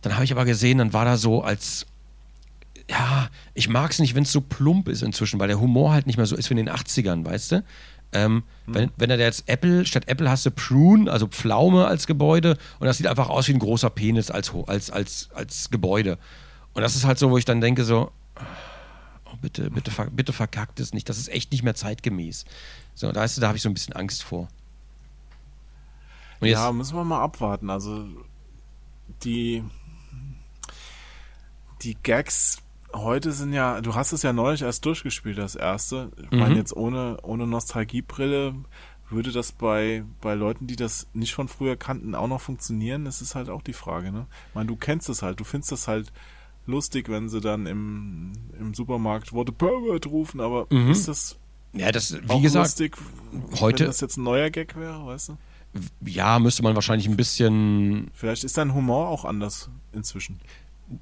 Dann 0.00 0.14
habe 0.14 0.24
ich 0.24 0.32
aber 0.32 0.44
gesehen, 0.44 0.78
dann 0.78 0.92
war 0.92 1.04
da 1.04 1.16
so 1.16 1.42
als, 1.42 1.86
ja, 2.88 3.28
ich 3.52 3.68
mag 3.68 3.90
es 3.90 3.98
nicht, 3.98 4.14
wenn 4.14 4.22
es 4.22 4.32
so 4.32 4.40
plump 4.40 4.88
ist 4.88 5.02
inzwischen, 5.02 5.40
weil 5.40 5.48
der 5.48 5.60
Humor 5.60 5.92
halt 5.92 6.06
nicht 6.06 6.16
mehr 6.16 6.26
so 6.26 6.36
ist 6.36 6.48
wie 6.50 6.54
in 6.54 6.64
den 6.64 6.70
80ern, 6.70 7.24
weißt 7.24 7.52
du? 7.52 7.64
Ähm, 8.12 8.42
wenn, 8.66 8.90
wenn 8.96 9.10
er 9.10 9.16
da 9.16 9.24
jetzt 9.24 9.48
Apple, 9.48 9.86
statt 9.86 10.08
Apple 10.08 10.28
hast 10.28 10.44
du 10.44 10.50
Prune, 10.50 11.10
also 11.10 11.28
Pflaume 11.28 11.86
als 11.86 12.06
Gebäude 12.06 12.56
und 12.80 12.86
das 12.86 12.98
sieht 12.98 13.06
einfach 13.06 13.28
aus 13.28 13.46
wie 13.48 13.52
ein 13.52 13.60
großer 13.60 13.90
Penis 13.90 14.30
als, 14.30 14.52
als, 14.66 14.90
als, 14.90 15.30
als 15.34 15.70
Gebäude. 15.70 16.18
Und 16.74 16.82
das 16.82 16.96
ist 16.96 17.04
halt 17.04 17.18
so, 17.18 17.30
wo 17.30 17.38
ich 17.38 17.44
dann 17.44 17.60
denke 17.60 17.84
so, 17.84 18.10
oh, 19.26 19.36
bitte, 19.40 19.70
bitte, 19.70 19.92
bitte 20.10 20.32
verkackt 20.32 20.80
es 20.80 20.92
nicht, 20.92 21.08
das 21.08 21.18
ist 21.18 21.28
echt 21.28 21.52
nicht 21.52 21.62
mehr 21.62 21.74
zeitgemäß. 21.74 22.46
So, 22.94 23.12
da, 23.12 23.24
ist, 23.24 23.40
da 23.40 23.46
habe 23.46 23.56
ich 23.56 23.62
so 23.62 23.68
ein 23.68 23.74
bisschen 23.74 23.94
Angst 23.94 24.24
vor. 24.24 24.48
Und 26.40 26.48
jetzt, 26.48 26.58
Ja, 26.58 26.72
müssen 26.72 26.96
wir 26.96 27.04
mal 27.04 27.22
abwarten. 27.22 27.70
Also 27.70 28.06
die 29.22 29.62
die 31.82 31.96
Gags 32.02 32.58
heute 32.94 33.32
sind 33.32 33.52
ja, 33.52 33.80
du 33.80 33.94
hast 33.94 34.12
es 34.12 34.22
ja 34.22 34.32
neulich 34.32 34.62
erst 34.62 34.84
durchgespielt, 34.84 35.38
das 35.38 35.54
erste. 35.54 36.10
Ich 36.22 36.30
meine, 36.30 36.50
Mhm. 36.50 36.56
jetzt 36.56 36.76
ohne, 36.76 37.18
ohne 37.22 37.46
Nostalgiebrille 37.46 38.54
würde 39.10 39.32
das 39.32 39.52
bei, 39.52 40.04
bei 40.20 40.34
Leuten, 40.34 40.66
die 40.66 40.76
das 40.76 41.08
nicht 41.14 41.34
von 41.34 41.48
früher 41.48 41.76
kannten, 41.76 42.14
auch 42.14 42.28
noch 42.28 42.40
funktionieren? 42.40 43.04
Das 43.04 43.20
ist 43.20 43.34
halt 43.34 43.48
auch 43.48 43.62
die 43.62 43.72
Frage, 43.72 44.12
ne? 44.12 44.26
Ich 44.50 44.54
meine, 44.54 44.68
du 44.68 44.76
kennst 44.76 45.08
es 45.08 45.22
halt, 45.22 45.40
du 45.40 45.44
findest 45.44 45.72
das 45.72 45.88
halt 45.88 46.12
lustig, 46.66 47.08
wenn 47.08 47.28
sie 47.28 47.40
dann 47.40 47.66
im, 47.66 48.32
im 48.58 48.74
Supermarkt 48.74 49.32
Worte 49.32 49.50
Pervert 49.52 50.06
rufen, 50.06 50.40
aber 50.40 50.66
Mhm. 50.70 50.90
ist 50.90 51.08
das 51.08 51.36
ja, 51.72 51.90
das, 51.92 52.14
wie 52.14 52.40
gesagt, 52.40 52.66
lustig, 52.66 52.96
heute- 53.60 53.80
wenn 53.84 53.86
das 53.90 54.00
jetzt 54.00 54.16
ein 54.16 54.24
neuer 54.24 54.50
Gag 54.50 54.76
wäre, 54.76 55.04
weißt 55.06 55.30
du? 55.30 55.36
ja, 56.04 56.40
müsste 56.40 56.64
man 56.64 56.74
wahrscheinlich 56.74 57.08
ein 57.08 57.16
bisschen 57.16 58.10
Vielleicht 58.12 58.42
ist 58.42 58.58
dein 58.58 58.74
Humor 58.74 59.08
auch 59.08 59.24
anders 59.24 59.70
inzwischen. 59.92 60.40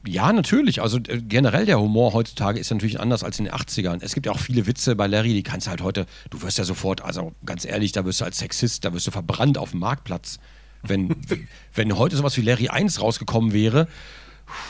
Ja, 0.06 0.32
natürlich. 0.32 0.82
Also 0.82 0.98
äh, 0.98 1.20
generell 1.22 1.64
der 1.64 1.80
Humor 1.80 2.12
heutzutage 2.12 2.58
ist 2.58 2.70
natürlich 2.70 3.00
anders 3.00 3.24
als 3.24 3.38
in 3.38 3.46
den 3.46 3.54
80ern. 3.54 3.98
Es 4.02 4.14
gibt 4.14 4.26
ja 4.26 4.32
auch 4.32 4.38
viele 4.38 4.66
Witze 4.66 4.96
bei 4.96 5.06
Larry, 5.06 5.32
die 5.32 5.42
kannst 5.42 5.66
du 5.66 5.70
halt 5.70 5.82
heute, 5.82 6.06
du 6.30 6.42
wirst 6.42 6.58
ja 6.58 6.64
sofort, 6.64 7.02
also 7.02 7.32
ganz 7.44 7.64
ehrlich, 7.64 7.92
da 7.92 8.04
wirst 8.04 8.20
du 8.20 8.24
als 8.24 8.38
Sexist, 8.38 8.84
da 8.84 8.92
wirst 8.92 9.06
du 9.06 9.10
verbrannt 9.10 9.56
auf 9.56 9.70
dem 9.70 9.80
Marktplatz. 9.80 10.38
Wenn, 10.82 11.16
wenn 11.74 11.96
heute 11.96 12.16
sowas 12.16 12.36
wie 12.36 12.42
Larry 12.42 12.68
1 12.68 13.00
rausgekommen 13.00 13.52
wäre, 13.52 13.88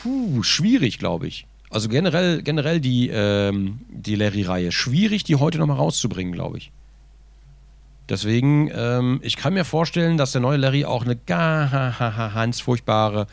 puh, 0.03 0.41
schwierig, 0.43 0.99
glaube 0.99 1.27
ich. 1.27 1.47
Also 1.69 1.89
generell, 1.89 2.41
generell 2.41 2.79
die, 2.79 3.09
ähm, 3.09 3.81
die 3.89 4.15
Larry-Reihe, 4.15 4.71
schwierig, 4.71 5.23
die 5.23 5.35
heute 5.35 5.59
nochmal 5.59 5.77
rauszubringen, 5.77 6.33
glaube 6.33 6.57
ich. 6.57 6.71
Deswegen, 8.07 8.71
ähm, 8.73 9.19
ich 9.21 9.35
kann 9.35 9.53
mir 9.53 9.65
vorstellen, 9.65 10.17
dass 10.17 10.31
der 10.31 10.41
neue 10.41 10.57
Larry 10.57 10.85
auch 10.85 11.05
eine 11.05 11.15
ganz 11.15 12.59
furchtbare 12.59 13.27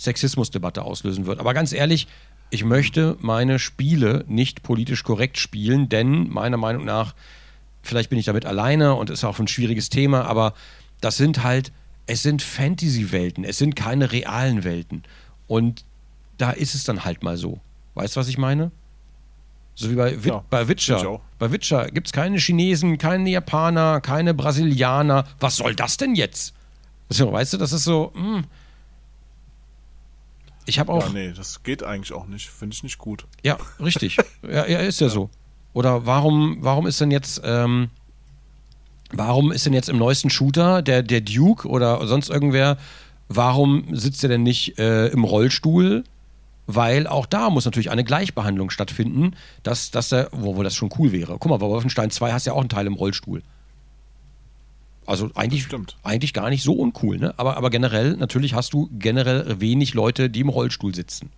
Sexismusdebatte 0.00 0.82
auslösen 0.82 1.26
wird. 1.26 1.40
Aber 1.40 1.52
ganz 1.54 1.72
ehrlich, 1.72 2.08
ich 2.48 2.64
möchte 2.64 3.16
meine 3.20 3.58
Spiele 3.58 4.24
nicht 4.26 4.62
politisch 4.62 5.04
korrekt 5.04 5.38
spielen, 5.38 5.88
denn 5.88 6.28
meiner 6.28 6.56
Meinung 6.56 6.84
nach, 6.84 7.14
vielleicht 7.82 8.10
bin 8.10 8.18
ich 8.18 8.24
damit 8.24 8.46
alleine 8.46 8.94
und 8.94 9.10
ist 9.10 9.24
auch 9.24 9.38
ein 9.38 9.48
schwieriges 9.48 9.90
Thema, 9.90 10.24
aber 10.24 10.54
das 11.00 11.16
sind 11.16 11.44
halt, 11.44 11.70
es 12.06 12.22
sind 12.22 12.42
Fantasy-Welten, 12.42 13.44
es 13.44 13.58
sind 13.58 13.76
keine 13.76 14.10
realen 14.10 14.64
Welten. 14.64 15.02
Und 15.46 15.84
da 16.38 16.50
ist 16.50 16.74
es 16.74 16.84
dann 16.84 17.04
halt 17.04 17.22
mal 17.22 17.36
so. 17.36 17.60
Weißt 17.94 18.16
du, 18.16 18.20
was 18.20 18.28
ich 18.28 18.38
meine? 18.38 18.70
So 19.74 19.90
wie 19.90 19.94
bei, 19.94 20.16
Wit 20.16 20.26
Ja, 20.26 20.44
bei 20.50 20.66
Witcher. 20.66 21.20
Bei 21.38 21.52
Witcher 21.52 21.90
gibt 21.90 22.08
es 22.08 22.12
keine 22.12 22.38
Chinesen, 22.38 22.98
keine 22.98 23.30
Japaner, 23.30 24.00
keine 24.00 24.34
Brasilianer. 24.34 25.26
Was 25.38 25.56
soll 25.56 25.74
das 25.74 25.96
denn 25.96 26.14
jetzt? 26.14 26.54
So, 27.08 27.32
weißt 27.32 27.54
du, 27.54 27.56
das 27.58 27.72
ist 27.72 27.84
so. 27.84 28.12
Mh. 28.14 28.42
Ich 30.70 30.78
habe 30.78 30.92
auch. 30.92 31.06
Ja, 31.06 31.12
nee, 31.12 31.32
das 31.36 31.64
geht 31.64 31.82
eigentlich 31.82 32.12
auch 32.12 32.28
nicht. 32.28 32.48
Finde 32.48 32.74
ich 32.74 32.84
nicht 32.84 32.98
gut. 32.98 33.26
Ja, 33.42 33.58
richtig. 33.80 34.16
ja, 34.42 34.66
ja, 34.68 34.78
ist 34.78 35.00
ja, 35.00 35.08
so. 35.08 35.28
Oder 35.72 36.06
warum, 36.06 36.58
warum 36.60 36.86
ist 36.86 37.00
denn 37.00 37.10
jetzt, 37.10 37.42
ähm, 37.44 37.90
warum 39.10 39.50
ist 39.50 39.66
denn 39.66 39.72
jetzt 39.72 39.88
im 39.88 39.98
neuesten 39.98 40.30
Shooter 40.30 40.80
der, 40.80 41.02
der 41.02 41.22
Duke 41.22 41.66
oder 41.68 42.06
sonst 42.06 42.30
irgendwer, 42.30 42.78
warum 43.28 43.96
sitzt 43.96 44.22
er 44.22 44.28
denn 44.28 44.44
nicht 44.44 44.78
äh, 44.78 45.08
im 45.08 45.24
Rollstuhl? 45.24 46.04
Weil 46.68 47.08
auch 47.08 47.26
da 47.26 47.50
muss 47.50 47.64
natürlich 47.64 47.90
eine 47.90 48.04
Gleichbehandlung 48.04 48.70
stattfinden, 48.70 49.34
dass, 49.64 49.90
dass 49.90 50.10
der, 50.10 50.28
wo 50.30 50.62
das 50.62 50.76
schon 50.76 50.90
cool 50.98 51.10
wäre. 51.10 51.36
Guck 51.40 51.50
mal, 51.50 51.56
bei 51.56 51.66
Wolfenstein 51.66 52.12
2 52.12 52.32
hast 52.32 52.46
du 52.46 52.50
ja 52.50 52.54
auch 52.54 52.60
einen 52.60 52.68
Teil 52.68 52.86
im 52.86 52.94
Rollstuhl. 52.94 53.42
Also 55.06 55.30
eigentlich, 55.34 55.64
stimmt. 55.64 55.96
eigentlich 56.02 56.32
gar 56.32 56.50
nicht 56.50 56.62
so 56.62 56.74
uncool, 56.74 57.18
ne? 57.18 57.34
Aber, 57.36 57.56
aber 57.56 57.70
generell, 57.70 58.16
natürlich 58.16 58.54
hast 58.54 58.72
du 58.72 58.88
generell 58.98 59.60
wenig 59.60 59.94
Leute, 59.94 60.30
die 60.30 60.40
im 60.40 60.48
Rollstuhl 60.48 60.94
sitzen. 60.94 61.30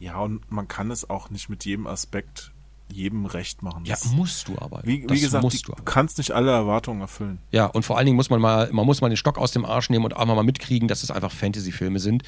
Ja, 0.00 0.18
und 0.18 0.50
man 0.50 0.68
kann 0.68 0.90
es 0.90 1.08
auch 1.08 1.30
nicht 1.30 1.48
mit 1.48 1.64
jedem 1.64 1.86
Aspekt 1.86 2.52
jedem 2.90 3.26
recht 3.26 3.62
machen. 3.62 3.84
Ja, 3.84 3.94
Das- 3.96 4.06
musst 4.12 4.48
du 4.48 4.56
aber. 4.58 4.80
wie, 4.84 5.04
wie 5.08 5.20
gesagt, 5.20 5.44
musst 5.44 5.58
die, 5.58 5.62
du 5.62 5.74
aber. 5.74 5.84
kannst 5.84 6.16
nicht 6.18 6.30
alle 6.32 6.50
Erwartungen 6.50 7.02
erfüllen. 7.02 7.38
Ja, 7.52 7.66
und 7.66 7.84
vor 7.84 7.98
allen 7.98 8.06
Dingen 8.06 8.16
muss 8.16 8.30
man 8.30 8.40
mal, 8.40 8.70
man 8.72 8.86
muss 8.86 9.02
mal 9.02 9.10
den 9.10 9.16
Stock 9.18 9.36
aus 9.36 9.52
dem 9.52 9.64
Arsch 9.66 9.90
nehmen 9.90 10.06
und 10.06 10.16
auch 10.16 10.24
mal 10.24 10.42
mitkriegen, 10.42 10.88
dass 10.88 11.02
es 11.02 11.10
einfach 11.10 11.30
Fantasy-Filme 11.30 11.98
sind. 12.00 12.22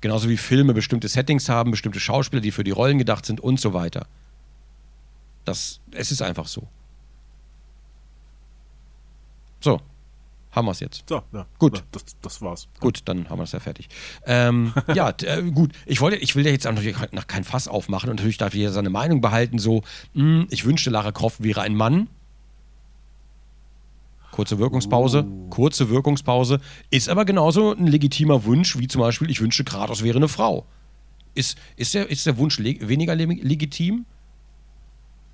Genauso 0.00 0.28
wie 0.28 0.36
Filme 0.36 0.72
bestimmte 0.72 1.08
Settings 1.08 1.48
haben, 1.48 1.72
bestimmte 1.72 1.98
Schauspieler, 1.98 2.40
die 2.40 2.52
für 2.52 2.62
die 2.62 2.70
Rollen 2.70 2.98
gedacht 2.98 3.26
sind 3.26 3.40
und 3.40 3.58
so 3.58 3.74
weiter. 3.74 4.06
Das, 5.44 5.80
es 5.90 6.12
ist 6.12 6.22
einfach 6.22 6.46
so. 6.46 6.68
So, 9.60 9.80
haben 10.54 10.66
wir 10.66 10.72
es 10.72 10.80
jetzt. 10.80 11.04
So, 11.08 11.22
ja. 11.32 11.46
Gut. 11.58 11.78
Ja, 11.78 11.84
Das, 11.92 12.04
das 12.22 12.42
war's. 12.42 12.68
Gut, 12.80 13.02
dann 13.06 13.28
haben 13.28 13.38
wir 13.38 13.44
es 13.44 13.52
ja 13.52 13.60
fertig. 13.60 13.88
Ähm, 14.26 14.72
ja, 14.94 15.12
äh, 15.22 15.42
gut. 15.42 15.72
Ich 15.86 16.00
wollte, 16.00 16.16
ich 16.16 16.36
will 16.36 16.46
ja 16.46 16.52
jetzt 16.52 16.66
auch 16.66 16.72
natürlich 16.72 16.96
noch 17.12 17.26
kein 17.26 17.44
Fass 17.44 17.68
aufmachen 17.68 18.10
und 18.10 18.16
natürlich 18.16 18.38
darf 18.38 18.54
jeder 18.54 18.72
seine 18.72 18.90
Meinung 18.90 19.20
behalten. 19.20 19.58
So, 19.58 19.82
mh, 20.14 20.46
ich 20.50 20.64
wünschte, 20.64 20.90
Lara 20.90 21.12
Croft 21.12 21.42
wäre 21.42 21.62
ein 21.62 21.74
Mann. 21.74 22.08
Kurze 24.30 24.58
Wirkungspause, 24.58 25.24
kurze 25.50 25.90
Wirkungspause. 25.90 26.60
Ist 26.90 27.08
aber 27.08 27.24
genauso 27.24 27.72
ein 27.72 27.86
legitimer 27.86 28.44
Wunsch, 28.44 28.76
wie 28.78 28.88
zum 28.88 29.00
Beispiel, 29.00 29.30
ich 29.30 29.40
wünschte, 29.40 29.62
Kratos 29.62 30.02
wäre 30.02 30.16
eine 30.16 30.26
Frau. 30.26 30.66
Ist, 31.34 31.56
ist, 31.76 31.94
der, 31.94 32.10
ist 32.10 32.26
der 32.26 32.36
Wunsch 32.36 32.58
leg 32.58 32.88
weniger 32.88 33.14
le 33.14 33.26
legitim? 33.26 34.06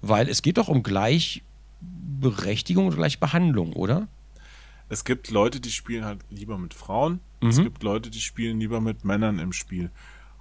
Weil 0.03 0.29
es 0.29 0.43
geht 0.43 0.59
doch 0.59 0.69
um 0.69 0.83
Gleichberechtigung 0.83 2.89
und 2.89 2.97
Gleichbehandlung, 2.97 3.73
oder? 3.73 4.07
Es 4.91 5.05
gibt 5.05 5.31
Leute, 5.31 5.61
die 5.61 5.71
spielen 5.71 6.05
halt 6.05 6.21
lieber 6.29 6.59
mit 6.59 6.75
Frauen. 6.75 7.21
Es 7.41 7.57
Mhm. 7.59 7.63
gibt 7.65 7.83
Leute, 7.83 8.11
die 8.11 8.21
spielen 8.21 8.61
lieber 8.61 8.81
mit 8.83 9.05
Männern 9.05 9.39
im 9.39 9.53
Spiel. 9.55 9.91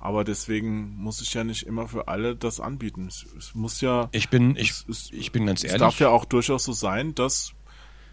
Aber 0.01 0.23
deswegen 0.23 0.95
muss 0.97 1.21
ich 1.21 1.33
ja 1.33 1.43
nicht 1.43 1.63
immer 1.63 1.87
für 1.87 2.07
alle 2.07 2.35
das 2.35 2.59
anbieten. 2.59 3.07
Es, 3.07 3.25
es 3.37 3.53
muss 3.55 3.79
ja. 3.81 4.09
Ich 4.11 4.29
bin, 4.29 4.55
ich, 4.55 4.71
es, 4.71 4.85
es, 4.89 5.09
ich 5.11 5.31
bin 5.31 5.45
ganz 5.45 5.59
es 5.59 5.65
ehrlich. 5.65 5.79
darf 5.81 5.99
ja 5.99 6.09
auch 6.09 6.25
durchaus 6.25 6.63
so 6.63 6.73
sein, 6.73 7.15
dass 7.15 7.53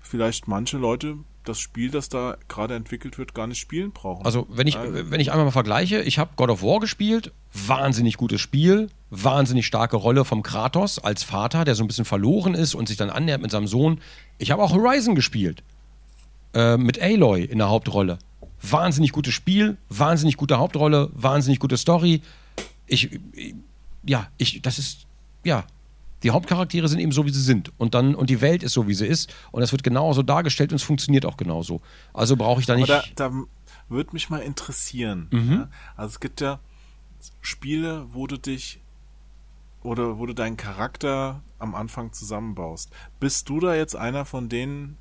vielleicht 0.03 0.47
manche 0.49 0.79
Leute 0.79 1.17
das 1.45 1.61
Spiel, 1.61 1.91
das 1.93 2.09
da 2.09 2.37
gerade 2.49 2.75
entwickelt 2.75 3.19
wird, 3.19 3.33
gar 3.35 3.47
nicht 3.47 3.61
spielen 3.61 3.93
brauchen. 3.93 4.25
Also 4.27 4.47
wenn 4.51 4.67
ich, 4.67 4.77
wenn 4.77 5.21
ich 5.21 5.31
einmal 5.31 5.45
mal 5.47 5.53
vergleiche, 5.53 6.03
ich 6.03 6.19
habe 6.19 6.33
God 6.37 6.51
of 6.51 6.63
War 6.63 6.81
gespielt, 6.81 7.33
wahnsinnig 7.55 8.17
gutes 8.17 8.41
Spiel, 8.41 8.91
wahnsinnig 9.11 9.65
starke 9.65 9.97
Rolle 9.97 10.25
vom 10.25 10.43
Kratos 10.43 10.99
als 10.99 11.23
Vater, 11.23 11.65
der 11.65 11.77
so 11.77 11.85
ein 11.85 11.87
bisschen 11.87 12.05
verloren 12.05 12.55
ist 12.55 12.75
und 12.75 12.89
sich 12.89 12.97
dann 12.97 13.11
annähert 13.11 13.43
mit 13.43 13.53
seinem 13.53 13.69
Sohn. 13.69 14.01
Ich 14.39 14.51
habe 14.51 14.61
auch 14.63 14.73
Horizon 14.73 15.15
gespielt, 15.15 15.63
äh, 16.57 16.77
mit 16.77 17.01
Aloy 17.01 17.45
in 17.45 17.59
der 17.59 17.69
Hauptrolle. 17.69 18.19
Wahnsinnig 18.63 19.13
gutes 19.13 19.35
Spiel, 19.35 19.77
wahnsinnig 19.91 20.37
gute 20.37 20.59
Hauptrolle, 20.59 21.11
wahnsinnig 21.13 21.61
gute 21.61 21.77
Story. 21.77 22.23
Ich, 22.87 23.13
ich 23.33 23.55
ja, 24.05 24.29
ich, 24.39 24.63
das 24.63 24.79
ist, 24.79 25.07
ja, 25.45 25.65
die 26.23 26.31
Hauptcharaktere 26.31 26.89
sind 26.89 27.01
eben 27.01 27.13
so, 27.13 27.27
wie 27.27 27.31
sie 27.31 27.43
sind. 27.43 27.73
Und 27.77 27.95
dann, 27.95 28.15
und 28.15 28.31
die 28.31 28.41
Welt 28.41 28.63
ist 28.63 28.73
so, 28.73 28.89
wie 28.89 28.95
sie 28.95 29.07
ist. 29.07 29.35
Und 29.53 29.61
das 29.61 29.73
wird 29.73 29.83
genauso 29.83 30.23
dargestellt 30.23 30.73
und 30.73 30.77
es 30.77 30.83
funktioniert 30.83 31.27
auch 31.27 31.37
genauso. 31.37 31.83
Also 32.15 32.37
brauche 32.37 32.61
ich 32.61 32.67
da 32.67 32.75
nicht. 32.75 32.91
Aber 32.91 33.05
da, 33.15 33.29
da 33.29 33.35
würde 33.89 34.11
mich 34.13 34.31
mal 34.31 34.41
interessieren. 34.41 35.29
Mhm. 35.31 35.53
Ja? 35.53 35.69
Also 35.97 36.15
es 36.15 36.21
gibt 36.21 36.41
ja 36.41 36.59
Spiele, 37.43 38.07
wo 38.13 38.27
du 38.27 38.39
dich 38.39 38.81
oder 39.83 40.19
wo 40.19 40.27
du 40.27 40.33
deinen 40.33 40.57
Charakter 40.57 41.43
am 41.59 41.75
Anfang 41.75 42.13
zusammenbaust. 42.13 42.91
Bist 43.21 43.49
du 43.49 43.61
da 43.61 43.75
jetzt 43.75 43.95
einer 43.95 44.25
von 44.25 44.49
denen, 44.49 44.97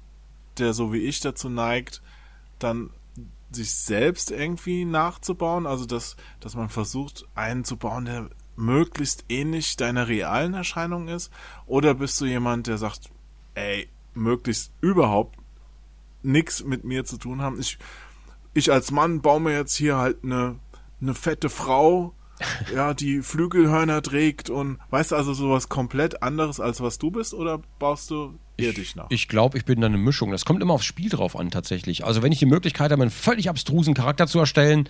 der 0.59 0.73
so 0.73 0.93
wie 0.93 0.99
ich 0.99 1.19
dazu 1.19 1.49
neigt, 1.49 2.01
dann 2.59 2.89
sich 3.51 3.73
selbst 3.73 4.31
irgendwie 4.31 4.85
nachzubauen? 4.85 5.65
Also 5.65 5.85
dass, 5.85 6.15
dass 6.39 6.55
man 6.55 6.69
versucht, 6.69 7.27
einen 7.35 7.63
zu 7.63 7.77
bauen, 7.77 8.05
der 8.05 8.29
möglichst 8.55 9.25
ähnlich 9.29 9.77
deiner 9.77 10.07
realen 10.07 10.53
Erscheinung 10.53 11.07
ist? 11.07 11.31
Oder 11.65 11.95
bist 11.95 12.19
du 12.21 12.25
jemand, 12.25 12.67
der 12.67 12.77
sagt, 12.77 13.09
ey, 13.53 13.89
möglichst 14.13 14.71
überhaupt 14.81 15.37
nichts 16.23 16.63
mit 16.63 16.83
mir 16.83 17.05
zu 17.05 17.17
tun 17.17 17.41
haben? 17.41 17.59
Ich, 17.59 17.77
ich 18.53 18.71
als 18.71 18.91
Mann 18.91 19.21
baue 19.21 19.41
mir 19.41 19.53
jetzt 19.53 19.75
hier 19.75 19.97
halt 19.97 20.23
eine, 20.23 20.59
eine 21.01 21.13
fette 21.13 21.49
Frau, 21.49 22.13
ja, 22.73 22.93
die 22.93 23.21
Flügelhörner 23.21 24.01
trägt 24.01 24.49
und 24.49 24.79
weißt 24.89 25.11
du 25.11 25.15
also 25.15 25.33
sowas 25.33 25.69
komplett 25.69 26.21
anderes 26.21 26.59
als 26.59 26.81
was 26.81 26.97
du 26.97 27.11
bist 27.11 27.33
oder 27.33 27.61
baust 27.79 28.11
du 28.11 28.37
eher 28.57 28.73
dich 28.73 28.95
nach? 28.95 29.07
Ich 29.09 29.27
glaube, 29.27 29.57
ich 29.57 29.65
bin 29.65 29.81
da 29.81 29.87
eine 29.87 29.97
Mischung. 29.97 30.31
Das 30.31 30.45
kommt 30.45 30.61
immer 30.61 30.73
aufs 30.73 30.85
Spiel 30.85 31.09
drauf 31.09 31.37
an, 31.37 31.51
tatsächlich. 31.51 32.05
Also, 32.05 32.21
wenn 32.21 32.31
ich 32.31 32.39
die 32.39 32.45
Möglichkeit 32.45 32.91
habe, 32.91 33.01
einen 33.01 33.11
völlig 33.11 33.49
abstrusen 33.49 33.93
Charakter 33.93 34.27
zu 34.27 34.39
erstellen, 34.39 34.89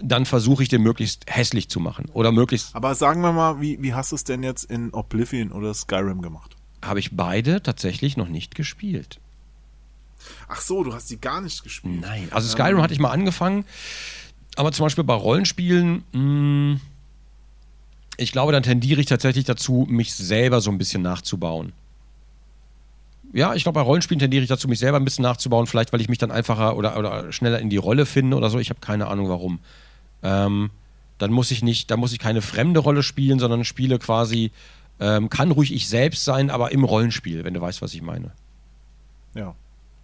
dann 0.00 0.26
versuche 0.26 0.62
ich 0.62 0.68
den 0.68 0.82
möglichst 0.82 1.24
hässlich 1.26 1.68
zu 1.68 1.80
machen. 1.80 2.06
Oder 2.12 2.32
möglichst. 2.32 2.74
Aber 2.74 2.94
sagen 2.94 3.22
wir 3.22 3.32
mal, 3.32 3.60
wie, 3.60 3.82
wie 3.82 3.94
hast 3.94 4.12
du 4.12 4.16
es 4.16 4.24
denn 4.24 4.42
jetzt 4.42 4.64
in 4.64 4.92
Oblivion 4.92 5.52
oder 5.52 5.72
Skyrim 5.72 6.22
gemacht? 6.22 6.56
Habe 6.82 7.00
ich 7.00 7.16
beide 7.16 7.62
tatsächlich 7.62 8.16
noch 8.16 8.28
nicht 8.28 8.54
gespielt. 8.54 9.20
Ach 10.48 10.60
so, 10.60 10.84
du 10.84 10.92
hast 10.92 11.10
die 11.10 11.20
gar 11.20 11.40
nicht 11.40 11.62
gespielt. 11.62 12.00
Nein. 12.00 12.28
Also 12.30 12.48
Skyrim 12.48 12.82
hatte 12.82 12.92
ich 12.92 13.00
mal 13.00 13.10
angefangen, 13.10 13.64
aber 14.56 14.72
zum 14.72 14.86
Beispiel 14.86 15.04
bei 15.04 15.14
Rollenspielen, 15.14 16.02
mh, 16.12 16.80
ich 18.16 18.32
glaube, 18.32 18.52
dann 18.52 18.62
tendiere 18.62 19.00
ich 19.00 19.06
tatsächlich 19.06 19.44
dazu, 19.44 19.86
mich 19.88 20.14
selber 20.14 20.60
so 20.60 20.70
ein 20.70 20.78
bisschen 20.78 21.02
nachzubauen. 21.02 21.72
Ja, 23.32 23.54
ich 23.54 23.64
glaube, 23.64 23.74
bei 23.74 23.82
Rollenspielen 23.82 24.18
tendiere 24.18 24.42
ich 24.42 24.48
dazu, 24.48 24.68
mich 24.68 24.78
selber 24.78 24.96
ein 24.96 25.04
bisschen 25.04 25.22
nachzubauen, 25.22 25.66
vielleicht 25.66 25.92
weil 25.92 26.00
ich 26.00 26.08
mich 26.08 26.18
dann 26.18 26.30
einfacher 26.30 26.76
oder, 26.76 26.96
oder 26.96 27.32
schneller 27.32 27.58
in 27.58 27.68
die 27.68 27.76
Rolle 27.76 28.06
finde 28.06 28.36
oder 28.36 28.48
so. 28.48 28.58
Ich 28.58 28.70
habe 28.70 28.80
keine 28.80 29.08
Ahnung 29.08 29.28
warum. 29.28 29.58
Ähm, 30.22 30.70
dann 31.18 31.32
muss 31.32 31.50
ich 31.50 31.62
nicht, 31.62 31.90
da 31.90 31.96
muss 31.96 32.12
ich 32.12 32.18
keine 32.18 32.40
fremde 32.40 32.80
Rolle 32.80 33.02
spielen, 33.02 33.38
sondern 33.38 33.64
spiele 33.64 33.98
quasi, 33.98 34.52
ähm, 35.00 35.28
kann 35.28 35.50
ruhig 35.50 35.74
ich 35.74 35.88
selbst 35.88 36.24
sein, 36.24 36.50
aber 36.50 36.72
im 36.72 36.84
Rollenspiel, 36.84 37.44
wenn 37.44 37.54
du 37.54 37.60
weißt, 37.60 37.82
was 37.82 37.92
ich 37.92 38.00
meine. 38.00 38.32
Ja. 39.34 39.54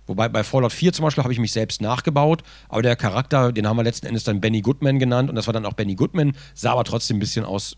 Wobei 0.06 0.28
bei 0.28 0.42
Fallout 0.42 0.72
4 0.72 0.92
zum 0.92 1.04
Beispiel 1.04 1.22
habe 1.22 1.32
ich 1.32 1.38
mich 1.38 1.52
selbst 1.52 1.80
nachgebaut, 1.80 2.42
aber 2.68 2.82
der 2.82 2.96
Charakter, 2.96 3.52
den 3.52 3.68
haben 3.68 3.76
wir 3.76 3.84
letzten 3.84 4.06
Endes 4.06 4.24
dann 4.24 4.40
Benny 4.40 4.60
Goodman 4.60 4.98
genannt 4.98 5.30
und 5.30 5.36
das 5.36 5.46
war 5.46 5.54
dann 5.54 5.64
auch 5.64 5.74
Benny 5.74 5.94
Goodman, 5.94 6.34
sah 6.54 6.72
aber 6.72 6.84
trotzdem 6.84 7.18
ein 7.18 7.20
bisschen 7.20 7.44
aus, 7.44 7.76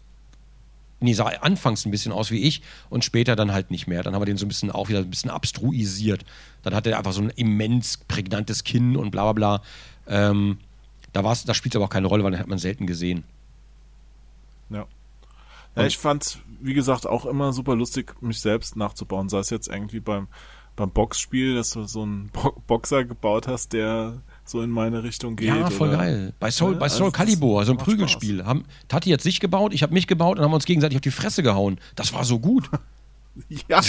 nee, 1.01 1.13
sah 1.13 1.27
anfangs 1.27 1.85
ein 1.85 1.91
bisschen 1.91 2.13
aus 2.13 2.31
wie 2.31 2.43
ich 2.43 2.63
und 2.89 3.05
später 3.05 3.37
dann 3.37 3.53
halt 3.53 3.71
nicht 3.71 3.87
mehr. 3.87 4.03
Dann 4.03 4.15
haben 4.15 4.23
wir 4.23 4.27
den 4.27 4.39
so 4.39 4.47
ein 4.47 4.49
bisschen 4.49 4.71
auch 4.71 4.89
wieder 4.89 5.01
ein 5.01 5.11
bisschen 5.11 5.31
abstruisiert. 5.31 6.25
Dann 6.63 6.75
hat 6.75 6.87
er 6.87 6.97
einfach 6.97 7.13
so 7.13 7.21
ein 7.21 7.31
immens 7.31 7.99
prägnantes 7.99 8.65
Kinn 8.65 8.97
und 8.97 9.11
bla 9.11 9.31
bla 9.31 9.33
bla. 9.33 9.63
Ähm, 10.07 10.59
da, 11.13 11.23
da 11.23 11.55
spielt 11.55 11.75
es 11.75 11.77
aber 11.77 11.85
auch 11.85 11.91
keine 11.91 12.07
Rolle, 12.07 12.25
weil 12.25 12.33
den 12.33 12.41
hat 12.41 12.49
man 12.49 12.59
selten 12.59 12.87
gesehen. 12.87 13.25
Ja. 14.71 14.87
ja 15.77 15.87
ich 15.87 15.99
fand's, 15.99 16.39
wie 16.61 16.75
gesagt, 16.75 17.07
auch 17.07 17.27
immer 17.27 17.53
super 17.53 17.77
lustig, 17.77 18.15
mich 18.21 18.41
selbst 18.41 18.77
nachzubauen. 18.77 19.29
Sei 19.29 19.39
es 19.39 19.51
jetzt 19.51 19.69
irgendwie 19.69 20.01
beim, 20.01 20.29
beim 20.77 20.91
Boxspiel, 20.91 21.55
dass 21.55 21.71
du 21.71 21.85
so 21.85 22.03
einen 22.03 22.29
Bo 22.31 22.53
Boxer 22.67 23.05
gebaut 23.05 23.47
hast, 23.47 23.73
der 23.73 24.23
so 24.45 24.61
in 24.61 24.71
meine 24.71 25.03
Richtung 25.03 25.37
geht. 25.37 25.49
Ja, 25.49 25.71
voll 25.71 25.89
oder, 25.89 25.99
geil. 25.99 26.35
Bei 26.41 26.51
Soul, 26.51 26.73
Ja, 26.73 26.79
bei 26.79 26.85
also 26.87 26.99
Soul 26.99 27.11
das 27.11 27.19
Calibur, 27.19 27.65
so 27.65 27.73
ein 27.73 27.79
Prügelspiel. 27.79 28.45
Haben, 28.45 28.65
Tati 28.89 29.11
hat 29.11 29.21
sich 29.21 29.41
gebaut, 29.41 29.73
ich 29.73 29.83
habe 29.83 29.95
mich 29.95 30.07
gebaut 30.07 30.39
und 30.39 30.45
haben 30.45 30.53
uns 30.53 30.65
gegenseitig 30.65 30.97
auf 30.97 31.03
die 31.03 31.11
Fresse 31.11 31.43
gehauen. 31.43 31.79
Das 31.95 32.13
war 32.13 32.25
so 32.25 32.39
gut. 32.39 32.71
Ja, 33.69 33.83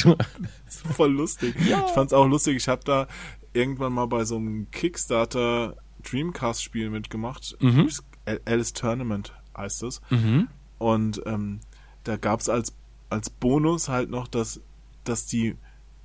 voll 0.73 1.13
lustig. 1.13 1.53
Ich 1.59 1.91
fand's 1.93 2.13
auch 2.13 2.25
lustig. 2.25 2.57
Ich 2.57 2.67
habe 2.67 2.81
da 2.83 3.07
irgendwann 3.53 3.93
mal 3.93 4.07
bei 4.07 4.25
so 4.25 4.37
einem 4.37 4.71
Kickstarter 4.71 5.75
Dreamcast-Spiel 6.01 6.89
mitgemacht. 6.89 7.55
Mhm. 7.59 7.87
Alice 8.45 8.73
Tournament 8.73 9.33
heißt 9.55 9.83
es. 9.83 10.01
Und 10.79 11.21
ähm, 11.27 11.59
da 12.05 12.17
gab's 12.17 12.49
als, 12.49 12.73
als 13.11 13.29
Bonus 13.29 13.87
halt 13.87 14.09
noch, 14.09 14.27
dass, 14.27 14.61
dass 15.03 15.27
die 15.27 15.55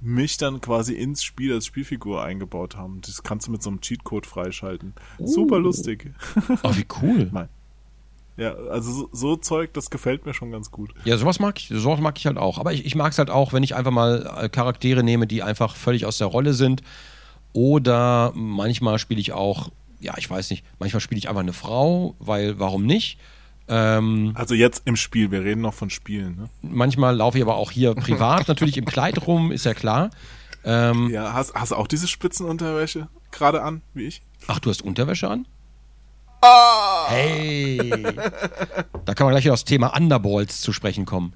mich 0.00 0.36
dann 0.36 0.60
quasi 0.60 0.94
ins 0.94 1.22
Spiel 1.22 1.52
als 1.52 1.66
Spielfigur 1.66 2.22
eingebaut 2.22 2.76
haben. 2.76 3.00
Das 3.02 3.22
kannst 3.22 3.46
du 3.46 3.52
mit 3.52 3.62
so 3.62 3.70
einem 3.70 3.80
Cheatcode 3.80 4.26
freischalten. 4.26 4.94
Super 5.18 5.58
lustig. 5.58 6.12
Oh, 6.62 6.70
wie 6.74 6.86
cool. 7.02 7.28
Mein. 7.32 7.48
Ja, 8.36 8.54
also 8.54 8.90
so, 8.90 9.08
so 9.12 9.36
Zeug, 9.36 9.74
das 9.74 9.90
gefällt 9.90 10.24
mir 10.24 10.32
schon 10.32 10.50
ganz 10.50 10.70
gut. 10.70 10.94
Ja, 11.04 11.18
sowas 11.18 11.40
mag 11.40 11.58
ich, 11.58 11.68
sowas 11.68 12.00
mag 12.00 12.16
ich 12.16 12.26
halt 12.26 12.38
auch. 12.38 12.58
Aber 12.58 12.72
ich, 12.72 12.86
ich 12.86 12.94
mag 12.94 13.12
es 13.12 13.18
halt 13.18 13.28
auch, 13.28 13.52
wenn 13.52 13.62
ich 13.62 13.74
einfach 13.74 13.90
mal 13.90 14.30
äh, 14.38 14.48
Charaktere 14.48 15.02
nehme, 15.02 15.26
die 15.26 15.42
einfach 15.42 15.76
völlig 15.76 16.06
aus 16.06 16.16
der 16.16 16.28
Rolle 16.28 16.54
sind. 16.54 16.82
Oder 17.52 18.32
manchmal 18.34 18.98
spiele 18.98 19.20
ich 19.20 19.32
auch, 19.32 19.70
ja, 20.00 20.14
ich 20.16 20.30
weiß 20.30 20.50
nicht, 20.50 20.64
manchmal 20.78 21.00
spiele 21.00 21.18
ich 21.18 21.28
einfach 21.28 21.42
eine 21.42 21.52
Frau, 21.52 22.14
weil 22.18 22.58
warum 22.58 22.86
nicht? 22.86 23.18
Ähm, 23.72 24.32
Also 24.34 24.54
jetzt 24.54 24.82
im 24.84 24.96
Spiel, 24.96 25.30
wir 25.30 25.44
reden 25.44 25.60
noch 25.60 25.74
von 25.74 25.90
Spielen, 25.90 26.36
ne? 26.36 26.48
manchmal 26.60 27.14
laufe 27.16 27.38
ich 27.38 27.44
aber 27.44 27.54
auch 27.54 27.70
hier 27.70 27.94
privat 27.94 28.48
natürlich 28.48 28.76
im 28.76 28.84
Kleid 28.84 29.26
rum, 29.28 29.52
ist 29.52 29.64
ja 29.64 29.74
klar. 29.74 30.10
Ähm, 30.64 31.08
Ja, 31.10 31.32
hast, 31.32 31.54
hast 31.54 31.70
du 31.70 31.76
auch 31.76 31.86
diese 31.86 32.08
Spitzenunterwäsche 32.08 33.06
gerade 33.30 33.62
an, 33.62 33.80
wie 33.94 34.06
ich? 34.06 34.22
Ach, 34.48 34.58
du 34.58 34.70
hast 34.70 34.82
Unterwäsche 34.82 35.28
an? 35.30 35.46
Ah! 36.42 37.06
Hey! 37.08 38.02
Da 39.04 39.14
kann 39.14 39.26
man 39.26 39.32
gleich 39.34 39.44
wieder 39.44 39.52
aufs 39.52 39.64
Thema 39.64 39.94
Underballs 39.96 40.60
zu 40.62 40.72
sprechen 40.72 41.04
kommen. 41.06 41.34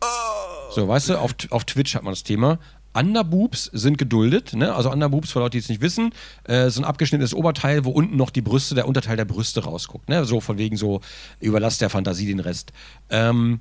Ah! 0.00 0.06
So, 0.70 0.86
weißt 0.86 1.08
du, 1.10 1.18
auf, 1.18 1.32
auf 1.50 1.64
Twitch 1.64 1.94
hat 1.94 2.02
man 2.02 2.12
das 2.12 2.22
Thema. 2.22 2.58
Underboobs 2.98 3.64
sind 3.72 3.98
geduldet, 3.98 4.54
ne? 4.54 4.74
Also 4.74 4.90
Underboobs, 4.90 5.30
für 5.30 5.38
Leute, 5.38 5.52
die 5.52 5.58
es 5.58 5.68
nicht 5.68 5.80
wissen, 5.80 6.12
äh, 6.44 6.70
so 6.70 6.80
ein 6.80 6.84
abgeschnittenes 6.84 7.34
Oberteil, 7.34 7.84
wo 7.84 7.90
unten 7.90 8.16
noch 8.16 8.30
die 8.30 8.40
Brüste, 8.40 8.74
der 8.74 8.88
Unterteil 8.88 9.16
der 9.16 9.24
Brüste 9.24 9.64
rausguckt, 9.64 10.08
ne? 10.08 10.24
So 10.24 10.40
von 10.40 10.58
wegen 10.58 10.76
so, 10.76 11.00
überlass 11.40 11.78
der 11.78 11.90
Fantasie 11.90 12.26
den 12.26 12.40
Rest. 12.40 12.72
Ähm, 13.10 13.60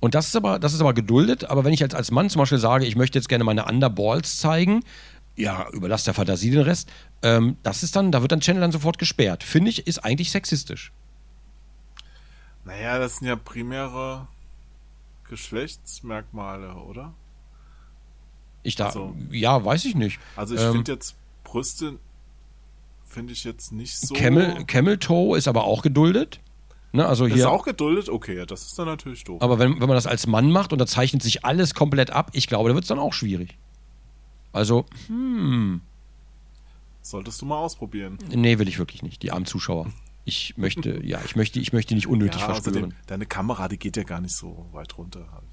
und 0.00 0.14
das 0.14 0.26
ist 0.26 0.36
aber, 0.36 0.58
das 0.58 0.74
ist 0.74 0.80
aber 0.80 0.92
geduldet, 0.92 1.44
aber 1.44 1.64
wenn 1.64 1.72
ich 1.72 1.80
jetzt 1.80 1.94
als 1.94 2.10
Mann 2.10 2.28
zum 2.28 2.40
Beispiel 2.40 2.58
sage, 2.58 2.84
ich 2.84 2.96
möchte 2.96 3.18
jetzt 3.18 3.28
gerne 3.28 3.44
meine 3.44 3.64
Underballs 3.64 4.38
zeigen, 4.38 4.82
ja, 5.36 5.68
überlass 5.72 6.04
der 6.04 6.14
Fantasie 6.14 6.50
den 6.50 6.60
Rest, 6.60 6.90
ähm, 7.22 7.56
das 7.62 7.82
ist 7.82 7.96
dann, 7.96 8.12
da 8.12 8.20
wird 8.20 8.32
dann 8.32 8.40
Channel 8.40 8.60
dann 8.60 8.72
sofort 8.72 8.98
gesperrt. 8.98 9.42
Finde 9.42 9.70
ich, 9.70 9.86
ist 9.86 10.04
eigentlich 10.04 10.30
sexistisch. 10.30 10.92
Naja, 12.64 12.98
das 12.98 13.16
sind 13.16 13.28
ja 13.28 13.36
primäre 13.36 14.26
Geschlechtsmerkmale, 15.28 16.74
oder? 16.74 17.14
Ich 18.64 18.74
da, 18.74 18.86
Also- 18.86 19.14
ja, 19.30 19.64
weiß 19.64 19.84
ich 19.84 19.94
nicht. 19.94 20.18
Also 20.34 20.54
ich 20.56 20.60
Ähm, 20.60 20.72
finde 20.72 20.92
jetzt 20.92 21.14
Brüste 21.44 21.98
finde 23.06 23.32
ich 23.32 23.44
jetzt 23.44 23.70
nicht 23.70 23.96
so. 23.96 24.12
Camel, 24.14 24.64
Camel 24.64 24.98
Toe 24.98 25.38
ist 25.38 25.46
aber 25.46 25.62
auch 25.64 25.82
geduldet. 25.82 26.40
Ne, 26.92 27.06
also 27.06 27.26
ist 27.26 27.34
hier. 27.34 27.50
auch 27.50 27.64
geduldet? 27.64 28.08
Okay, 28.08 28.36
ja, 28.36 28.46
das 28.46 28.62
ist 28.66 28.78
dann 28.78 28.86
natürlich 28.86 29.22
doof. 29.24 29.40
aber 29.42 29.58
wenn, 29.60 29.74
wenn 29.80 29.88
man 29.88 29.96
das 29.96 30.06
als 30.06 30.26
Mann 30.26 30.50
macht 30.50 30.72
und 30.72 30.78
da 30.80 30.86
zeichnet 30.86 31.22
sich 31.22 31.44
alles 31.44 31.74
komplett 31.74 32.10
ab, 32.10 32.30
ich 32.32 32.46
glaube, 32.48 32.68
da 32.68 32.74
wird 32.74 32.84
es 32.84 32.88
dann 32.88 32.98
auch 32.98 33.12
schwierig. 33.12 33.56
Also, 34.52 34.86
hm, 35.08 35.80
Solltest 37.02 37.42
du 37.42 37.46
mal 37.46 37.58
ausprobieren. 37.58 38.18
nee, 38.34 38.58
will 38.58 38.68
ich 38.68 38.78
wirklich 38.78 39.02
nicht. 39.02 39.22
Die 39.22 39.30
armen 39.32 39.44
Zuschauer. 39.46 39.92
Ich 40.24 40.56
möchte, 40.56 41.04
ja, 41.04 41.20
ich 41.24 41.36
möchte, 41.36 41.60
ich 41.60 41.72
möchte 41.72 41.94
nicht 41.94 42.06
unnötig 42.06 42.40
Ja, 42.40 42.46
verspüren. 42.46 42.94
deine 43.06 43.26
Kamera, 43.26 43.68
die 43.68 43.78
geht 43.78 43.96
ja 43.96 44.04
gar 44.04 44.20
nicht 44.22 44.34
so 44.34 44.66
weit 44.72 44.96
runter 44.96 45.28
halt. 45.32 45.44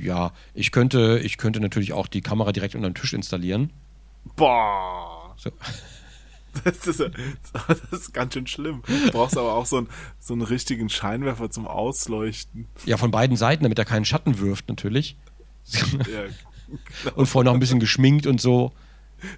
Ja, 0.00 0.32
ich 0.54 0.70
könnte, 0.72 1.20
ich 1.22 1.38
könnte 1.38 1.60
natürlich 1.60 1.92
auch 1.92 2.06
die 2.08 2.20
Kamera 2.20 2.52
direkt 2.52 2.74
unter 2.74 2.88
den 2.90 2.94
Tisch 2.94 3.12
installieren. 3.12 3.70
Boah. 4.36 5.34
So. 5.36 5.50
Das 6.62 6.86
ist, 6.86 7.00
das 7.00 7.80
ist 7.90 8.14
ganz 8.14 8.34
schön 8.34 8.46
schlimm. 8.46 8.82
Du 8.86 9.10
brauchst 9.10 9.36
aber 9.36 9.54
auch 9.54 9.66
so 9.66 9.78
einen, 9.78 9.88
so 10.20 10.34
einen 10.34 10.42
richtigen 10.42 10.88
Scheinwerfer 10.88 11.50
zum 11.50 11.66
Ausleuchten. 11.66 12.68
Ja, 12.84 12.96
von 12.96 13.10
beiden 13.10 13.36
Seiten, 13.36 13.64
damit 13.64 13.76
er 13.76 13.84
keinen 13.84 14.04
Schatten 14.04 14.38
wirft, 14.38 14.68
natürlich. 14.68 15.16
Ja, 15.66 16.26
Und 17.16 17.26
vorher 17.26 17.50
noch 17.50 17.54
ein 17.54 17.60
bisschen 17.60 17.80
geschminkt 17.80 18.28
und 18.28 18.40
so. 18.40 18.72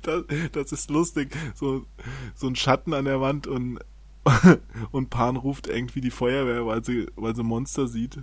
das, 0.02 0.24
das 0.52 0.72
ist 0.72 0.90
lustig. 0.90 1.34
So, 1.54 1.86
so 2.34 2.48
ein 2.48 2.54
Schatten 2.56 2.92
an 2.92 3.06
der 3.06 3.20
Wand 3.22 3.46
und, 3.46 3.78
und 4.90 5.08
Pan 5.08 5.36
ruft 5.36 5.68
irgendwie 5.68 6.02
die 6.02 6.10
Feuerwehr, 6.10 6.66
weil 6.66 6.84
sie, 6.84 7.06
weil 7.16 7.34
sie 7.34 7.42
Monster 7.44 7.88
sieht. 7.88 8.18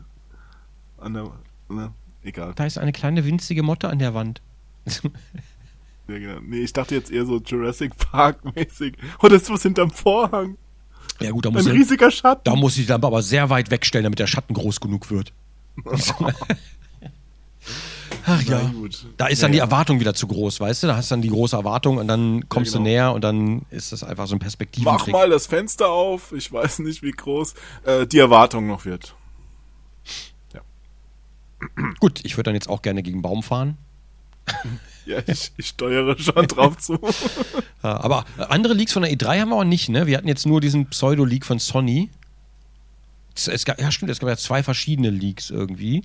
An 1.04 1.14
der, 1.14 1.32
ne, 1.70 1.92
egal. 2.24 2.54
Da 2.56 2.66
ist 2.66 2.78
eine 2.78 2.92
kleine 2.92 3.26
winzige 3.26 3.64
Motte 3.64 3.90
an 3.90 4.00
der 4.00 4.14
Wand. 4.14 4.42
Ja, 6.08 6.20
genau. 6.20 6.40
Nee, 6.42 6.58
ich 6.60 6.74
dachte 6.74 6.96
jetzt 6.96 7.12
eher 7.12 7.26
so 7.26 7.40
Jurassic 7.40 7.96
Park 7.96 8.44
mäßig. 8.56 8.96
Oh, 9.22 9.30
das 9.30 9.44
ist 9.44 9.50
was 9.50 9.64
hinterm 9.64 9.90
Vorhang. 9.90 10.58
Ja 11.22 11.32
gut, 11.32 11.46
da 11.46 11.50
Ein 11.50 11.54
muss, 11.54 11.66
ich, 11.66 11.72
riesiger 11.72 12.12
Schatten. 12.12 12.42
da 12.44 12.56
muss 12.58 12.76
ich 12.78 12.86
die 12.86 12.92
Lampe 12.92 13.08
aber 13.08 13.22
sehr 13.22 13.50
weit 13.50 13.72
wegstellen, 13.72 14.04
damit 14.04 14.20
der 14.20 14.28
Schatten 14.28 14.54
groß 14.54 14.82
genug 14.82 15.10
wird. 15.10 15.32
Ach 18.26 18.42
ja. 18.44 18.60
gut. 18.70 19.06
Da 19.18 19.28
ist 19.28 19.42
dann 19.44 19.52
Ja, 19.52 19.54
die 19.54 19.58
ja. 19.60 19.64
Erwartung 19.66 20.00
wieder 20.00 20.14
zu 20.14 20.28
groß, 20.28 20.60
weißt 20.60 20.84
du? 20.84 20.88
Da 20.88 20.96
hast 20.96 21.10
du 21.12 21.14
dann 21.16 21.22
die 21.22 21.30
große 21.30 21.56
Erwartung 21.56 21.98
und 21.98 22.08
dann 22.08 22.48
kommst 22.50 22.74
genau. 22.74 22.84
du 22.84 22.90
näher 22.90 23.14
und 23.14 23.22
dann 23.24 23.66
ist 23.70 23.92
das 23.92 24.04
einfach 24.04 24.28
so 24.28 24.36
ein 24.36 24.40
Mach 24.40 24.44
Perspektiventrick. 24.44 25.14
mal 25.14 25.30
das 25.30 25.48
Fenster 25.48 25.90
auf. 25.90 26.32
Ich 26.34 26.52
weiß 26.52 26.80
nicht, 26.80 27.02
wie 27.02 27.12
groß 27.12 27.54
äh, 27.86 28.08
die 28.08 28.20
Erwartung 28.20 28.68
noch 28.68 28.86
wird. 28.86 29.16
Gut, 32.00 32.22
ich 32.24 32.34
würde 32.38 32.44
dann 32.50 32.56
jetzt 32.56 32.70
auch 32.70 32.82
gerne 32.82 33.04
gegen 33.04 33.22
Baum 33.22 33.44
fahren. 33.44 33.78
Ja, 35.06 35.20
ich, 35.28 35.52
ich 35.58 35.68
steuere 35.68 36.18
schon 36.18 36.48
drauf 36.48 36.78
zu. 36.78 36.98
Aber 37.82 38.24
andere 38.38 38.74
Leaks 38.74 38.94
von 38.94 39.02
der 39.04 39.12
E3 39.12 39.42
haben 39.42 39.50
wir 39.50 39.58
auch 39.58 39.66
nicht, 39.66 39.90
ne? 39.90 40.08
Wir 40.08 40.16
hatten 40.18 40.30
jetzt 40.30 40.46
nur 40.46 40.62
diesen 40.62 40.86
Pseudo-Leak 40.88 41.46
von 41.46 41.60
Sony. 41.60 42.10
Es, 43.36 43.50
es 43.50 43.66
gab, 43.66 43.82
ja, 43.82 43.92
stimmt, 43.92 44.12
es 44.12 44.20
gab 44.20 44.30
ja 44.30 44.38
zwei 44.38 44.64
verschiedene 44.64 45.10
Leaks 45.10 45.50
irgendwie. 45.50 46.04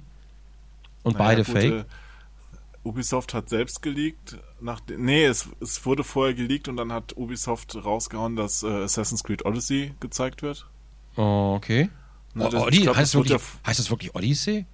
Und 1.04 1.16
beide 1.16 1.42
Naja, 1.42 1.52
gut, 1.52 1.62
fake. 1.62 1.72
äh, 1.72 2.88
Ubisoft 2.88 3.34
hat 3.34 3.48
selbst 3.48 3.82
geleakt. 3.82 4.38
Nach, 4.60 4.80
nee, 4.88 5.24
es, 5.26 5.48
es 5.60 5.86
wurde 5.86 6.02
vorher 6.02 6.34
geleakt 6.34 6.66
und 6.66 6.76
dann 6.76 6.92
hat 6.92 7.16
Ubisoft 7.16 7.76
rausgehauen, 7.76 8.34
dass 8.34 8.64
äh, 8.64 8.66
Assassin's 8.82 9.22
Creed 9.22 9.44
Odyssey 9.44 9.94
gezeigt 10.00 10.42
wird. 10.42 10.66
Oh, 11.14 11.54
okay. 11.56 11.88
Na, 12.34 12.46
Oh, 12.46 12.50
das- 12.50 12.62
Oddi- 12.64 12.72
ich 12.78 12.82
glaub, 12.82 12.96
heißt, 12.96 13.14
das 13.14 13.20
wirklich, 13.20 13.40
heißt 13.64 13.78
das 13.78 13.90
wirklich 13.90 14.12
Odyssey? 14.16 14.66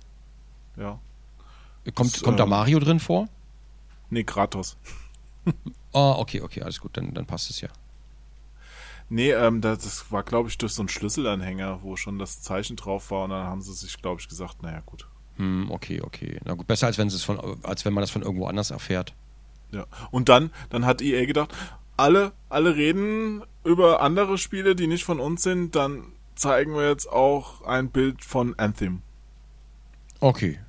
Ja. 0.77 0.99
Kommt, 1.95 2.15
Das, 2.15 2.23
kommt 2.23 2.41
da 2.41 2.45
äh, 2.45 2.49
Mario 2.49 2.79
drin 2.79 3.01
vor? 3.01 3.29
Nee, 4.11 4.25
Kratos. 4.25 4.77
Oh, 5.93 6.15
okay, 6.19 6.41
okay, 6.41 6.63
alles 6.63 6.81
gut, 6.81 6.97
dann, 6.97 7.13
dann 7.13 7.27
passt 7.27 7.51
es 7.51 7.61
ja. 7.61 7.69
Nee, 9.11 9.33
ähm, 9.33 9.61
das, 9.61 9.81
das 9.81 10.11
war, 10.11 10.23
glaube 10.23 10.49
ich, 10.49 10.57
durch 10.57 10.73
so 10.73 10.83
einen 10.83 10.89
Schlüsselanhänger, 10.89 11.83
wo 11.83 11.97
schon 11.97 12.19
das 12.19 12.41
Zeichen 12.41 12.77
drauf 12.77 13.11
war 13.11 13.25
und 13.25 13.31
dann 13.31 13.47
haben 13.47 13.61
sie 13.61 13.75
sich, 13.75 14.01
glaube 14.01 14.21
ich, 14.21 14.29
gesagt, 14.29 14.63
naja, 14.63 14.81
gut. 14.87 15.07
Hm, 15.37 15.71
okay, 15.71 16.01
okay. 16.01 16.39
Na 16.45 16.55
gut, 16.55 16.67
besser 16.67 16.87
als 16.87 16.97
wenn, 16.97 17.09
es 17.09 17.23
von, 17.23 17.63
als 17.63 17.85
wenn 17.85 17.93
man 17.93 18.03
das 18.03 18.11
von 18.11 18.23
irgendwo 18.23 18.47
anders 18.47 18.71
erfährt. 18.71 19.15
Ja. 19.73 19.87
Und 20.11 20.29
dann, 20.29 20.51
dann 20.71 20.87
hat 20.87 21.03
EA 21.03 21.27
gedacht, 21.27 21.53
alle, 21.97 22.33
alle 22.49 22.77
reden 22.77 23.43
über 23.65 24.01
andere 24.01 24.39
Spiele, 24.39 24.75
die 24.75 24.87
nicht 24.87 25.05
von 25.05 25.21
uns 25.21 25.43
sind, 25.43 25.75
dann 25.75 26.13
zeigen 26.35 26.75
wir 26.75 26.89
jetzt 26.89 27.09
auch 27.09 27.63
ein 27.63 27.91
Bild 27.91 28.25
von 28.25 28.59
Anthem. 28.59 29.03
Okay. 30.21 30.61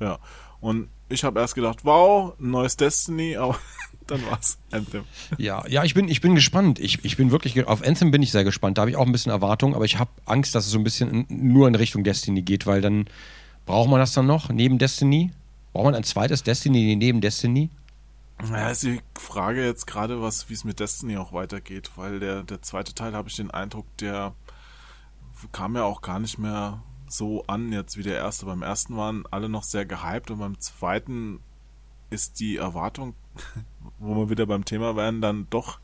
Ja. 0.00 0.18
Und 0.60 0.88
ich 1.08 1.24
habe 1.24 1.40
erst 1.40 1.54
gedacht, 1.54 1.84
wow, 1.84 2.34
ein 2.40 2.50
neues 2.50 2.76
Destiny, 2.76 3.36
aber 3.36 3.58
dann 4.06 4.24
war's 4.26 4.58
Anthem. 4.70 5.04
Ja, 5.38 5.66
ja, 5.68 5.84
ich 5.84 5.94
bin, 5.94 6.08
ich 6.08 6.20
bin 6.20 6.34
gespannt. 6.34 6.78
Ich, 6.78 7.04
ich 7.04 7.16
bin 7.16 7.30
wirklich, 7.30 7.66
auf 7.66 7.82
Anthem 7.82 8.10
bin 8.10 8.22
ich 8.22 8.32
sehr 8.32 8.44
gespannt. 8.44 8.78
Da 8.78 8.82
habe 8.82 8.90
ich 8.90 8.96
auch 8.96 9.06
ein 9.06 9.12
bisschen 9.12 9.32
Erwartung, 9.32 9.74
aber 9.74 9.84
ich 9.84 9.98
habe 9.98 10.10
Angst, 10.24 10.54
dass 10.54 10.66
es 10.66 10.72
so 10.72 10.78
ein 10.78 10.84
bisschen 10.84 11.26
in, 11.28 11.52
nur 11.52 11.68
in 11.68 11.74
Richtung 11.74 12.04
Destiny 12.04 12.42
geht, 12.42 12.66
weil 12.66 12.80
dann 12.80 13.06
braucht 13.64 13.90
man 13.90 13.98
das 13.98 14.12
dann 14.12 14.26
noch 14.26 14.48
neben 14.48 14.78
Destiny? 14.78 15.32
Braucht 15.72 15.86
man 15.86 15.94
ein 15.94 16.04
zweites 16.04 16.42
Destiny 16.42 16.96
neben 16.96 17.20
Destiny? 17.20 17.70
Ja, 18.50 18.70
ist 18.70 18.82
die 18.82 19.00
Frage 19.18 19.64
jetzt 19.64 19.86
gerade, 19.86 20.20
was, 20.20 20.48
wie 20.50 20.54
es 20.54 20.64
mit 20.64 20.78
Destiny 20.78 21.16
auch 21.16 21.32
weitergeht, 21.32 21.90
weil 21.96 22.20
der, 22.20 22.42
der 22.42 22.62
zweite 22.62 22.94
Teil 22.94 23.14
habe 23.14 23.28
ich 23.28 23.36
den 23.36 23.50
Eindruck, 23.50 23.86
der 23.96 24.34
kam 25.52 25.74
ja 25.74 25.84
auch 25.84 26.02
gar 26.02 26.18
nicht 26.18 26.38
mehr 26.38 26.82
so 27.16 27.44
an 27.46 27.72
jetzt 27.72 27.96
wie 27.96 28.02
der 28.02 28.16
erste. 28.16 28.46
Beim 28.46 28.62
ersten 28.62 28.96
waren 28.96 29.24
alle 29.30 29.48
noch 29.48 29.62
sehr 29.62 29.84
gehypt 29.86 30.30
und 30.30 30.38
beim 30.38 30.58
zweiten 30.60 31.40
ist 32.10 32.38
die 32.40 32.56
Erwartung, 32.56 33.14
wo 33.98 34.14
wir 34.16 34.30
wieder 34.30 34.46
beim 34.46 34.64
Thema 34.64 34.96
wären, 34.96 35.20
dann 35.20 35.46
doch 35.50 35.78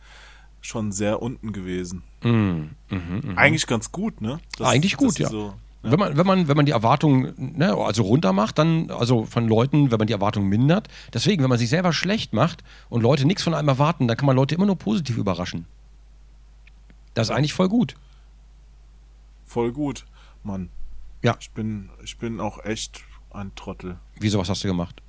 schon 0.60 0.92
sehr 0.92 1.20
unten 1.22 1.52
gewesen. 1.52 2.02
Mm, 2.22 2.28
mhm, 2.28 2.70
mhm. 2.90 3.32
Eigentlich 3.36 3.66
ganz 3.66 3.90
gut, 3.90 4.20
ne? 4.20 4.38
Dass- 4.59 4.68
Eigentlich 4.68 4.96
gut, 4.96 5.18
ja. 5.18 5.28
So, 5.28 5.54
Wenn 5.82 5.98
man, 5.98 6.16
wenn 6.16 6.26
man, 6.26 6.46
wenn 6.46 6.56
man 6.56 6.66
die 6.66 6.70
Erwartungen, 6.72 7.34
ne, 7.56 7.74
also 7.74 8.04
runter 8.04 8.32
macht, 8.32 8.59
dann, 8.59 8.88
also 8.92 9.24
von 9.24 9.48
Leuten, 9.48 9.90
wenn 9.90 9.98
man 9.98 10.06
die 10.06 10.12
Erwartungen 10.12 10.48
mindert. 10.48 10.86
Deswegen, 11.12 11.42
wenn 11.42 11.50
man 11.50 11.59
sich 11.59 11.68
selber 11.68 11.92
schlecht 11.92 12.32
macht 12.32 12.62
und 12.88 13.00
Leute 13.02 13.26
nichts 13.26 13.42
von 13.42 13.54
einem 13.54 13.66
erwarten, 13.66 14.06
dann 14.06 14.16
kann 14.16 14.26
man 14.26 14.36
Leute 14.36 14.54
immer 14.54 14.66
nur 14.66 14.78
positiv 14.78 15.16
überraschen. 15.16 15.66
Das 17.14 17.28
ist 17.28 17.34
eigentlich 17.34 17.52
voll 17.54 17.68
gut. 17.68 17.96
voll 19.44 19.72
gut, 19.72 20.06
Mann. 20.44 20.70
Ja. 21.23 21.36
Ich 21.40 21.51
bin, 21.53 21.90
ich 22.03 22.19
bin 22.19 22.40
auch 22.40 22.65
echt 22.65 23.03
ein 23.31 23.55
Trottel. 23.55 23.99
Wieso, 24.19 24.39
was 24.39 24.49
hast 24.49 24.65
du 24.65 24.69
gemacht? 24.69 25.03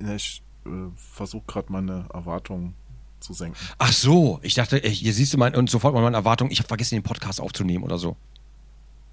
Ich 0.00 0.42
äh, 0.66 0.70
versuche 0.96 1.44
gerade 1.46 1.72
meine 1.72 2.06
Erwartungen 2.12 2.74
zu 3.20 3.32
senken. 3.32 3.58
Ach 3.78 3.92
so, 3.92 4.40
ich 4.42 4.54
dachte, 4.54 4.82
ey, 4.82 4.94
hier 4.94 5.12
siehst 5.12 5.32
du 5.32 5.38
mein, 5.38 5.54
und 5.54 5.70
sofort 5.70 5.94
mal 5.94 6.02
meine 6.02 6.16
Erwartung, 6.16 6.50
ich 6.50 6.58
habe 6.58 6.68
vergessen, 6.68 6.96
den 6.96 7.02
Podcast 7.02 7.40
aufzunehmen 7.40 7.84
oder 7.84 7.98
so. 7.98 8.16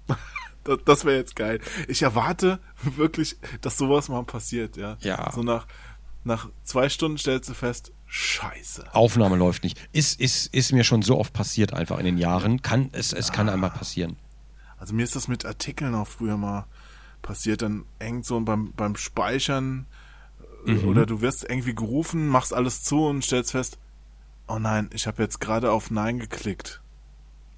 Das, 0.64 0.78
das 0.84 1.04
wäre 1.04 1.16
jetzt 1.16 1.36
geil. 1.36 1.60
Ich 1.86 2.02
erwarte 2.02 2.58
wirklich, 2.82 3.36
dass 3.60 3.78
sowas 3.78 4.08
mal 4.08 4.24
passiert, 4.24 4.76
ja. 4.76 4.96
Ja. 4.98 5.30
So 5.30 5.44
nach, 5.44 5.68
nach 6.24 6.48
zwei 6.64 6.88
Stunden 6.88 7.18
stellst 7.18 7.48
du 7.48 7.54
fest, 7.54 7.92
scheiße. 8.06 8.92
Aufnahme 8.92 9.36
läuft 9.36 9.62
nicht. 9.62 9.78
Ist, 9.92 10.18
ist, 10.20 10.52
ist 10.52 10.72
mir 10.72 10.82
schon 10.82 11.02
so 11.02 11.20
oft 11.20 11.32
passiert 11.32 11.72
einfach 11.72 12.00
in 12.00 12.04
den 12.04 12.18
Jahren. 12.18 12.62
Kann, 12.62 12.88
es, 12.90 13.12
es 13.12 13.30
kann 13.30 13.48
einmal 13.48 13.70
passieren. 13.70 14.16
Also 14.78 14.94
mir 14.94 15.04
ist 15.04 15.16
das 15.16 15.28
mit 15.28 15.44
Artikeln 15.46 15.94
auch 15.94 16.06
früher 16.08 16.36
mal 16.36 16.66
passiert. 17.22 17.62
Dann 17.62 17.84
hängt 18.00 18.24
so 18.26 18.38
beim, 18.40 18.72
beim 18.76 18.96
Speichern 18.96 19.86
äh, 20.66 20.72
Mhm. 20.72 20.88
oder 20.88 21.06
du 21.06 21.20
wirst 21.20 21.44
irgendwie 21.48 21.74
gerufen, 21.74 22.26
machst 22.28 22.52
alles 22.52 22.82
zu 22.82 23.04
und 23.06 23.24
stellst 23.24 23.52
fest, 23.52 23.78
oh 24.48 24.58
nein, 24.58 24.90
ich 24.92 25.06
habe 25.06 25.22
jetzt 25.22 25.40
gerade 25.40 25.70
auf 25.72 25.90
Nein 25.90 26.18
geklickt. 26.18 26.80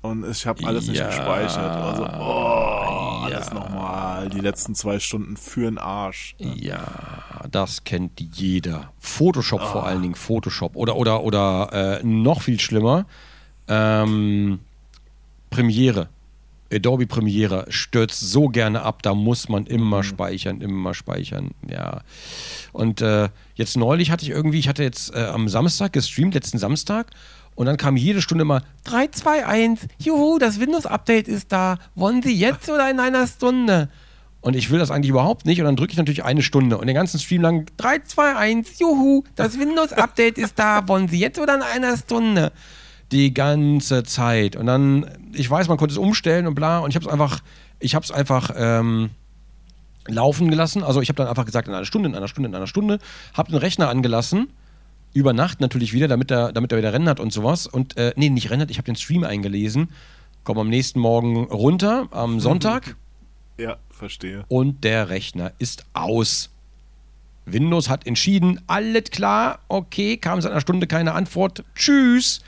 Und 0.01 0.25
ich 0.31 0.47
habe 0.47 0.65
alles 0.65 0.87
nicht 0.87 0.99
Ja. 0.99 1.09
gespeichert. 1.09 1.59
Also, 1.77 2.05
oh, 2.05 3.25
alles 3.25 3.53
nochmal. 3.53 4.29
Die 4.29 4.39
letzten 4.41 4.77
zwei 4.77 5.01
Stunden 5.01 5.37
für 5.37 5.63
den 5.63 5.77
Arsch. 5.77 6.37
Ja, 6.39 6.85
das 7.51 7.83
kennt 7.83 8.21
jeder. 8.21 8.93
Photoshop 9.01 9.61
vor 9.61 9.85
allen 9.87 10.03
Dingen, 10.03 10.15
Photoshop. 10.15 10.77
Oder, 10.77 10.95
oder, 10.95 11.25
oder 11.25 11.99
äh, 12.01 12.05
noch 12.05 12.43
viel 12.43 12.61
schlimmer, 12.61 13.07
ähm, 13.67 14.61
Premiere. 15.51 16.09
Adobe 16.73 17.07
Premiere 17.07 17.67
stürzt 17.69 18.21
so 18.21 18.49
gerne 18.49 18.83
ab, 18.83 19.03
da 19.03 19.15
muss 19.15 19.49
man 19.49 19.67
immer 19.67 20.03
speichern, 20.03 20.61
immer 20.61 20.95
speichern, 20.95 21.53
ja. 21.69 22.03
Und 22.73 23.01
äh, 23.01 23.29
jetzt 23.55 23.77
neulich 23.77 24.11
hatte 24.11 24.25
ich 24.25 24.31
irgendwie, 24.31 24.59
ich 24.59 24.69
hatte 24.69 24.83
jetzt 24.83 25.15
äh, 25.15 25.25
am 25.25 25.49
Samstag 25.49 25.93
gestreamt, 25.93 26.35
letzten 26.35 26.59
Samstag, 26.59 27.11
und 27.55 27.67
dann 27.67 27.77
kam 27.77 27.97
jede 27.97 28.23
Stunde 28.23 28.43
immer 28.43 28.63
3, 28.85 29.09
2, 29.09 29.47
1, 29.47 29.81
juhu, 29.99 30.39
das 30.39 30.61
Windows-Update 30.61 31.27
ist 31.27 31.51
da, 31.51 31.79
wollen 31.97 32.23
Sie 32.23 32.33
jetzt 32.33 32.71
oder 32.71 32.89
in 32.89 33.01
einer 33.01 33.27
Stunde? 33.27 33.89
Und 34.41 34.55
ich 34.55 34.71
will 34.71 34.79
das 34.79 34.93
eigentlich 34.93 35.11
überhaupt 35.11 35.45
nicht. 35.45 35.61
Und 35.61 35.65
dann 35.65 35.75
drücke 35.75 35.91
ich 35.91 35.99
natürlich 35.99 36.25
eine 36.25 36.43
Stunde. 36.43 36.79
Und 36.79 36.87
den 36.87 36.95
ganzen 36.95 37.19
Stream 37.19 37.43
lang 37.43 37.67
3, 37.77 37.99
2, 37.99 38.37
1, 38.37 38.79
juhu, 38.79 39.25
das 39.35 39.59
Windows-Update 39.59 40.39
ist 40.39 40.59
da. 40.59 40.87
Wollen 40.87 41.09
Sie 41.09 41.19
jetzt 41.19 41.41
oder 41.41 41.57
in 41.57 41.63
einer 41.63 41.97
Stunde? 41.97 42.53
Die 43.13 43.33
ganze 43.33 44.03
Zeit. 44.03 44.57
Und 44.57 44.67
dann, 44.67 45.07
ich 45.33 45.49
weiß, 45.51 45.69
man 45.69 45.79
konnte 45.79 45.93
es 45.93 45.99
umstellen 45.99 46.47
und 46.47 46.55
bla. 46.55 46.79
Und 46.81 46.91
ich 46.91 46.97
habe 46.97 47.07
es 47.07 47.11
einfach, 47.13 47.41
ich 47.81 47.95
habe 47.95 48.05
es 48.05 48.11
einfach 48.11 48.51
ähm, 48.57 49.11
laufen 50.07 50.51
gelassen. 50.51 50.83
Also 50.83 51.01
ich 51.01 51.09
habe 51.09 51.17
dann 51.17 51.29
einfach 51.29 51.47
gesagt, 51.47 51.69
in 51.69 51.75
einer 51.75 51.87
Stunde, 51.87 52.09
in 52.09 52.15
einer 52.15 52.29
Stunde, 52.29 52.49
in 52.49 52.55
einer 52.55 52.67
Stunde. 52.67 52.99
Habe 53.35 53.51
den 53.51 53.59
Rechner 53.59 53.89
angelassen. 53.89 54.49
Über 55.15 55.33
Nacht 55.33 55.61
natürlich 55.61 55.95
wieder, 55.95 56.07
damit 56.07 56.31
er, 56.31 56.53
damit 56.53 56.71
er 56.71 56.79
wieder 56.79 56.93
rendert 56.93 57.19
und 57.19 57.33
sowas. 57.33 57.67
Und, 57.67 57.97
äh, 57.97 58.13
nee, 58.17 58.29
nicht 58.29 58.51
rendert, 58.51 58.71
ich 58.71 58.77
habe 58.77 58.85
den 58.87 58.97
Stream 58.97 59.25
eingelesen. 59.25 59.89
Komm 60.45 60.59
am 60.59 60.69
nächsten 60.69 61.01
Morgen 61.01 61.45
runter, 61.45 62.09
am 62.11 62.41
Sonntag 62.41 62.95
Ja, 63.59 63.77
verstehe. 63.91 64.45
und 64.49 64.85
der 64.85 65.09
Rechner 65.09 65.53
ist 65.59 65.85
aus. 65.95 66.51
Windows 67.47 67.89
hat 67.89 68.07
entschieden, 68.07 68.61
alles 68.67 69.05
klar, 69.11 69.61
okay, 69.69 70.19
kam 70.19 70.41
seit 70.43 70.53
einer 70.53 70.61
Stunde 70.61 70.87
keine 70.87 71.13
Antwort, 71.15 71.65
tschüss. 71.75 72.43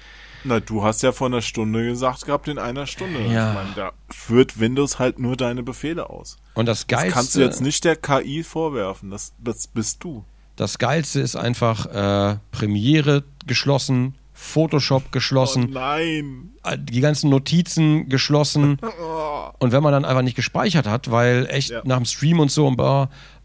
Na, 0.44 0.60
du 0.60 0.82
hast 0.82 1.02
ja 1.02 1.12
vor 1.12 1.26
einer 1.26 1.42
Stunde 1.42 1.84
gesagt 1.84 2.24
gehabt, 2.26 2.48
in 2.48 2.58
einer 2.58 2.86
Stunde. 2.86 3.20
Ja. 3.20 3.50
Ich 3.50 3.54
meine, 3.54 3.70
da 3.76 3.92
führt 4.08 4.58
Windows 4.58 4.98
halt 4.98 5.18
nur 5.18 5.36
deine 5.36 5.62
Befehle 5.62 6.08
aus. 6.10 6.36
Und 6.54 6.66
das 6.66 6.80
Das 6.80 6.86
Geilste, 6.86 7.12
kannst 7.14 7.34
du 7.36 7.40
jetzt 7.40 7.60
nicht 7.60 7.84
der 7.84 7.96
KI 7.96 8.42
vorwerfen. 8.42 9.10
Das, 9.10 9.32
das 9.38 9.66
bist 9.66 10.02
du. 10.04 10.24
das 10.56 10.78
Geilste 10.78 11.20
ist 11.20 11.36
einfach 11.36 11.86
äh, 11.86 12.38
Premiere 12.52 13.24
geschlossen, 13.46 14.14
Photoshop 14.34 15.12
geschlossen, 15.12 15.66
Oh 15.70 15.72
nein. 15.74 16.50
äh, 16.64 16.78
die 16.78 17.00
ganzen 17.00 17.28
Notizen 17.30 18.08
geschlossen. 18.08 18.78
Und 19.58 19.72
wenn 19.72 19.82
man 19.82 19.92
dann 19.92 20.04
einfach 20.06 20.22
nicht 20.22 20.36
gespeichert 20.36 20.86
hat, 20.86 21.10
weil 21.10 21.46
echt 21.50 21.70
Ja. 21.70 21.82
nach 21.84 21.96
dem 21.98 22.06
Stream 22.06 22.40
und 22.40 22.50
so 22.50 22.66
und 22.66 22.80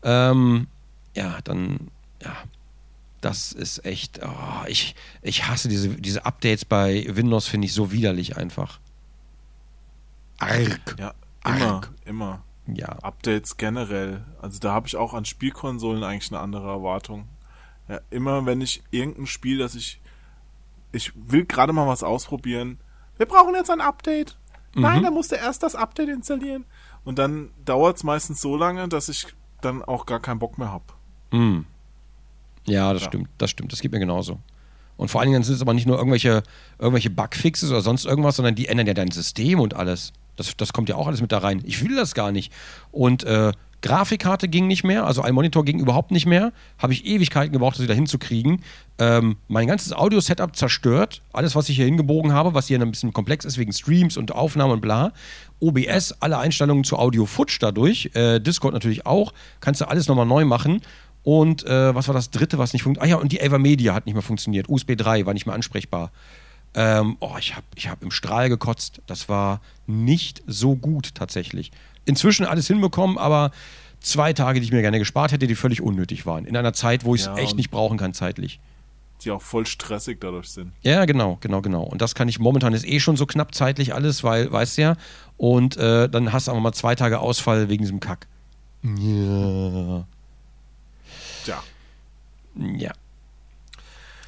ähm, 0.03 0.67
ja, 1.15 1.37
dann, 1.43 1.89
ja, 2.23 2.31
das 3.25 3.51
ist 3.51 3.83
echt, 3.85 4.19
oh, 4.23 4.65
ich, 4.67 4.95
ich 5.23 5.47
hasse 5.47 5.67
diese, 5.67 5.89
diese 5.89 6.25
Updates 6.25 6.63
bei 6.63 7.07
Windows, 7.09 7.47
finde 7.47 7.65
ich 7.65 7.73
so 7.73 7.91
widerlich 7.91 8.37
einfach. 8.37 8.79
Arg. 10.37 10.95
Ja, 10.99 11.13
immer, 11.43 11.73
Arg. 11.73 11.91
immer. 12.05 12.43
Ja. 12.67 12.89
Updates 13.01 13.57
generell. 13.57 14.23
Also 14.41 14.59
da 14.59 14.73
habe 14.73 14.87
ich 14.87 14.95
auch 14.95 15.15
an 15.15 15.25
Spielkonsolen 15.25 16.03
eigentlich 16.03 16.31
eine 16.31 16.39
andere 16.39 16.67
Erwartung. 16.67 17.27
Ja, 17.87 17.99
immer 18.11 18.45
wenn 18.45 18.61
ich 18.61 18.83
irgendein 18.91 19.25
Spiel, 19.25 19.57
das 19.57 19.73
ich 19.73 19.99
ich 20.91 21.11
will 21.15 21.45
gerade 21.45 21.73
mal 21.73 21.87
was 21.87 22.03
ausprobieren. 22.03 22.79
Wir 23.17 23.25
brauchen 23.25 23.55
jetzt 23.55 23.69
ein 23.69 23.81
Update. 23.81 24.37
Nein, 24.75 25.03
dann 25.03 25.13
musst 25.13 25.31
du 25.31 25.35
erst 25.35 25.63
das 25.63 25.73
Update 25.73 26.09
installieren. 26.09 26.65
Und 27.05 27.17
dann 27.17 27.51
dauert 27.63 27.97
es 27.97 28.03
meistens 28.03 28.41
so 28.41 28.57
lange, 28.57 28.87
dass 28.89 29.09
ich 29.09 29.27
dann 29.61 29.83
auch 29.83 30.05
gar 30.05 30.19
keinen 30.19 30.39
Bock 30.39 30.57
mehr 30.57 30.71
habe. 30.71 30.85
Mm. 31.31 31.65
Ja, 32.67 32.93
das 32.93 33.03
Ja. 33.03 33.07
stimmt, 33.09 33.29
das 33.37 33.49
stimmt, 33.51 33.71
das 33.71 33.81
geht 33.81 33.91
mir 33.91 33.99
genauso. 33.99 34.39
Und 34.97 35.09
vor 35.09 35.21
allen 35.21 35.29
Dingen 35.31 35.43
sind 35.43 35.55
es 35.55 35.61
aber 35.61 35.73
nicht 35.73 35.87
nur 35.87 35.97
irgendwelche, 35.97 36.41
irgendwelche 36.79 37.09
Bugfixes 37.09 37.69
oder 37.69 37.81
sonst 37.81 38.05
irgendwas, 38.05 38.37
sondern 38.37 38.55
die 38.55 38.67
ändern 38.67 38.87
ja 38.87 38.93
dein 38.93 39.11
System 39.11 39.59
und 39.59 39.73
alles. 39.73 40.13
Das, 40.37 40.55
das 40.57 40.73
kommt 40.73 40.89
ja 40.89 40.95
auch 40.95 41.07
alles 41.07 41.21
mit 41.21 41.31
da 41.31 41.39
rein. 41.39 41.61
Ich 41.65 41.83
will 41.83 41.95
das 41.95 42.13
gar 42.13 42.31
nicht. 42.31 42.51
Und 42.91 43.23
äh, 43.23 43.51
Grafikkarte 43.81 44.47
ging 44.47 44.65
nicht 44.67 44.83
mehr, 44.83 45.05
also 45.05 45.21
ein 45.21 45.35
Monitor 45.35 45.63
ging 45.63 45.79
überhaupt 45.79 46.09
nicht 46.11 46.25
mehr. 46.25 46.53
Habe 46.79 46.93
ich 46.93 47.05
Ewigkeiten 47.05 47.53
gebraucht, 47.53 47.75
das 47.75 47.83
wieder 47.83 47.93
hinzukriegen. 47.93 48.63
Ähm, 48.97 49.37
mein 49.47 49.67
ganzes 49.67 49.93
Audio-Setup 49.93 50.55
zerstört. 50.55 51.21
Alles, 51.33 51.55
was 51.55 51.69
ich 51.69 51.75
hier 51.75 51.85
hingebogen 51.85 52.33
habe, 52.33 52.53
was 52.53 52.67
hier 52.67 52.81
ein 52.81 52.89
bisschen 52.89 53.13
komplex 53.13 53.45
ist 53.45 53.57
wegen 53.57 53.73
Streams 53.73 54.17
und 54.17 54.31
Aufnahmen 54.33 54.71
und 54.73 54.81
bla. 54.81 55.11
OBS, 55.59 56.15
alle 56.19 56.37
Einstellungen 56.39 56.83
zu 56.83 56.97
Audio 56.97 57.25
futsch 57.25 57.57
dadurch. 57.61 58.09
Äh, 58.13 58.39
Discord 58.39 58.73
natürlich 58.73 59.05
auch. 59.05 59.33
Kannst 59.59 59.81
du 59.81 59.87
alles 59.87 60.07
nochmal 60.07 60.25
neu 60.25 60.45
machen. 60.45 60.81
Und 61.25 61.65
äh, 61.65 61.95
was 61.95 62.07
war 62.07 62.13
das 62.13 62.29
dritte, 62.29 62.59
was 62.59 62.71
nicht 62.73 62.83
funktioniert? 62.83 63.15
Ah 63.15 63.17
ja, 63.17 63.21
und 63.21 63.31
die 63.31 63.41
Avermedia 63.41 63.95
hat 63.95 64.05
nicht 64.05 64.13
mehr 64.13 64.21
funktioniert. 64.21 64.69
USB 64.69 64.95
3 64.95 65.25
war 65.25 65.33
nicht 65.33 65.47
mehr 65.47 65.55
ansprechbar. 65.55 66.11
Ähm, 66.75 67.17
oh, 67.19 67.33
ich 67.39 67.55
habe 67.55 67.65
ich 67.73 67.89
hab 67.89 68.03
im 68.03 68.11
Strahl 68.11 68.47
gekotzt. 68.47 69.01
Das 69.07 69.27
war 69.27 69.59
nicht 69.87 70.43
so 70.45 70.75
gut 70.75 71.15
tatsächlich. 71.15 71.71
Inzwischen 72.05 72.45
alles 72.45 72.67
hinbekommen, 72.67 73.17
aber 73.17 73.49
zwei 74.01 74.33
Tage, 74.33 74.59
die 74.59 74.67
ich 74.67 74.71
mir 74.71 74.83
gerne 74.83 74.99
gespart 74.99 75.31
hätte, 75.31 75.47
die 75.47 75.55
völlig 75.55 75.81
unnötig 75.81 76.27
waren. 76.27 76.45
In 76.45 76.55
einer 76.55 76.73
Zeit, 76.73 77.05
wo 77.05 77.15
ich 77.15 77.21
es 77.21 77.27
Ja, 77.27 77.37
echt 77.37 77.55
nicht 77.55 77.71
brauchen 77.71 77.97
kann 77.97 78.13
zeitlich. 78.13 78.59
Die 79.23 79.31
auch 79.31 79.41
voll 79.41 79.65
stressig 79.65 80.21
dadurch 80.21 80.49
sind. 80.49 80.73
Ja, 80.83 81.05
genau, 81.05 81.39
genau, 81.41 81.63
genau. 81.63 81.81
Und 81.81 82.03
das 82.03 82.13
kann 82.13 82.29
ich 82.29 82.37
momentan 82.37 82.73
ist 82.73 82.85
eh 82.85 82.99
schon 82.99 83.17
so 83.17 83.25
knapp 83.25 83.55
zeitlich 83.55 83.95
alles, 83.95 84.23
weil, 84.23 84.51
weißt 84.51 84.77
du 84.77 84.81
ja. 84.83 84.95
Und 85.37 85.75
äh, 85.77 86.07
dann 86.07 86.31
hast 86.33 86.47
du 86.47 86.51
aber 86.51 86.59
mal 86.59 86.73
zwei 86.73 86.93
Tage 86.93 87.19
Ausfall 87.19 87.67
wegen 87.67 87.81
diesem 87.81 87.99
Kack. 87.99 88.27
Ja. 88.83 90.05
Ja. 92.55 92.91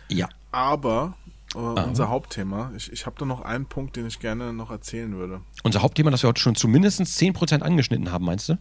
Ja. 0.10 0.30
Aber 0.52 1.16
äh, 1.54 1.58
unser 1.58 2.10
Hauptthema, 2.10 2.72
ich, 2.76 2.92
ich 2.92 3.06
habe 3.06 3.16
da 3.20 3.26
noch 3.26 3.42
einen 3.42 3.66
Punkt, 3.66 3.96
den 3.96 4.08
ich 4.08 4.20
gerne 4.20 4.54
noch 4.54 4.72
erzählen 4.72 5.14
würde. 5.16 5.42
Unser 5.64 5.82
Hauptthema, 5.82 6.12
das 6.12 6.24
wir 6.24 6.30
heute 6.30 6.42
schon 6.42 6.56
zu 6.56 6.68
mindestens 6.68 7.18
10% 7.18 7.62
angeschnitten 7.62 8.12
haben, 8.12 8.26
meinst 8.26 8.50
du? 8.50 8.58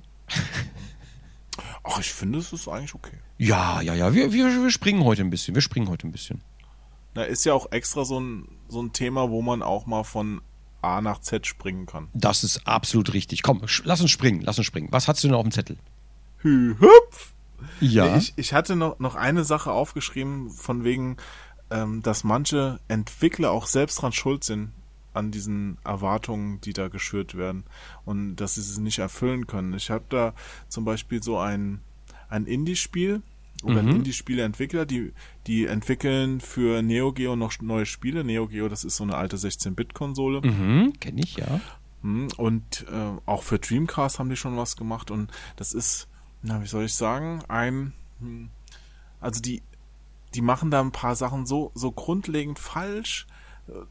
Ach, 1.84 2.00
ich 2.00 2.12
finde, 2.12 2.38
es 2.38 2.52
ist 2.52 2.68
eigentlich 2.68 2.94
okay. 2.94 3.18
Ja, 3.38 3.80
ja, 3.80 3.94
ja. 3.94 4.12
Wir, 4.12 4.32
wir, 4.32 4.46
wir 4.46 4.70
springen 4.70 5.04
heute 5.04 5.22
ein 5.22 5.30
bisschen. 5.30 5.54
Wir 5.54 5.62
springen 5.62 5.88
heute 5.88 6.06
ein 6.06 6.12
bisschen. 6.12 6.42
Na, 7.14 7.22
ist 7.22 7.44
ja 7.44 7.54
auch 7.54 7.70
extra 7.72 8.04
so 8.04 8.20
ein, 8.20 8.48
so 8.68 8.82
ein 8.82 8.92
Thema, 8.92 9.30
wo 9.30 9.40
man 9.40 9.62
auch 9.62 9.86
mal 9.86 10.02
von 10.02 10.40
A 10.82 11.00
nach 11.00 11.20
Z 11.20 11.46
springen 11.46 11.86
kann. 11.86 12.08
Das 12.12 12.44
ist 12.44 12.66
absolut 12.66 13.12
richtig. 13.14 13.42
Komm, 13.42 13.62
lass 13.84 14.00
uns 14.00 14.10
springen, 14.10 14.42
lass 14.42 14.58
uns 14.58 14.66
springen. 14.66 14.88
Was 14.90 15.08
hast 15.08 15.22
du 15.22 15.28
denn 15.28 15.36
auf 15.36 15.42
dem 15.42 15.52
Zettel? 15.52 15.78
Hü, 16.38 16.76
hüpf! 16.78 17.32
Ja. 17.80 18.16
Ich, 18.16 18.32
ich 18.36 18.52
hatte 18.52 18.76
noch, 18.76 18.98
noch 18.98 19.14
eine 19.14 19.44
Sache 19.44 19.70
aufgeschrieben, 19.70 20.50
von 20.50 20.84
wegen, 20.84 21.16
ähm, 21.70 22.02
dass 22.02 22.24
manche 22.24 22.80
Entwickler 22.88 23.50
auch 23.50 23.66
selbst 23.66 24.02
dran 24.02 24.12
schuld 24.12 24.44
sind 24.44 24.72
an 25.14 25.30
diesen 25.30 25.78
Erwartungen, 25.84 26.60
die 26.60 26.72
da 26.74 26.88
geschürt 26.88 27.36
werden 27.36 27.64
und 28.04 28.36
dass 28.36 28.56
sie 28.56 28.62
sie 28.62 28.80
nicht 28.82 28.98
erfüllen 28.98 29.46
können. 29.46 29.72
Ich 29.74 29.90
habe 29.90 30.04
da 30.08 30.34
zum 30.68 30.84
Beispiel 30.84 31.22
so 31.22 31.38
ein, 31.38 31.80
ein 32.28 32.44
Indie-Spiel 32.44 33.22
oder 33.62 33.80
ein 33.80 33.88
Indie-Spiele-Entwickler, 33.88 34.84
die, 34.84 35.12
die 35.46 35.64
entwickeln 35.64 36.40
für 36.40 36.82
Neo 36.82 37.12
Geo 37.12 37.34
noch 37.36 37.58
neue 37.62 37.86
Spiele. 37.86 38.22
Neo 38.24 38.46
Geo, 38.46 38.68
das 38.68 38.84
ist 38.84 38.96
so 38.96 39.04
eine 39.04 39.16
alte 39.16 39.36
16-Bit-Konsole. 39.36 40.42
mhm, 40.42 40.92
kenn 41.00 41.16
ich, 41.16 41.36
ja. 41.36 41.60
Hm, 42.02 42.28
Und 42.36 42.84
äh, 42.92 43.18
auch 43.24 43.42
für 43.42 43.58
Dreamcast 43.58 44.18
haben 44.18 44.28
die 44.28 44.36
schon 44.36 44.56
was 44.58 44.76
gemacht 44.76 45.10
und 45.10 45.32
das 45.56 45.72
ist, 45.72 46.08
na, 46.46 46.62
wie 46.62 46.66
soll 46.66 46.84
ich 46.84 46.94
sagen, 46.94 47.42
ein, 47.48 47.92
hm, 48.20 48.50
also 49.20 49.40
die, 49.40 49.62
die 50.34 50.42
machen 50.42 50.70
da 50.70 50.80
ein 50.80 50.92
paar 50.92 51.16
Sachen 51.16 51.46
so, 51.46 51.72
so 51.74 51.90
grundlegend 51.90 52.58
falsch, 52.58 53.26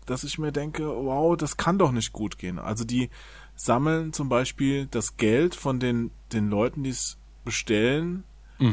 dass 0.06 0.24
ich 0.24 0.38
mir 0.38 0.52
denke, 0.52 0.88
wow, 0.88 1.36
das 1.36 1.58
kann 1.58 1.78
doch 1.78 1.92
nicht 1.92 2.14
gut 2.14 2.38
gehen. 2.38 2.60
Also 2.60 2.86
die 2.86 3.10
sammeln 3.56 4.14
zum 4.14 4.30
Beispiel 4.30 4.88
das 4.88 5.18
Geld 5.18 5.54
von 5.54 5.80
den, 5.80 6.12
den 6.32 6.50
Leuten, 6.50 6.84
die 6.84 6.92
es 6.92 7.18
bestellen, 7.44 8.24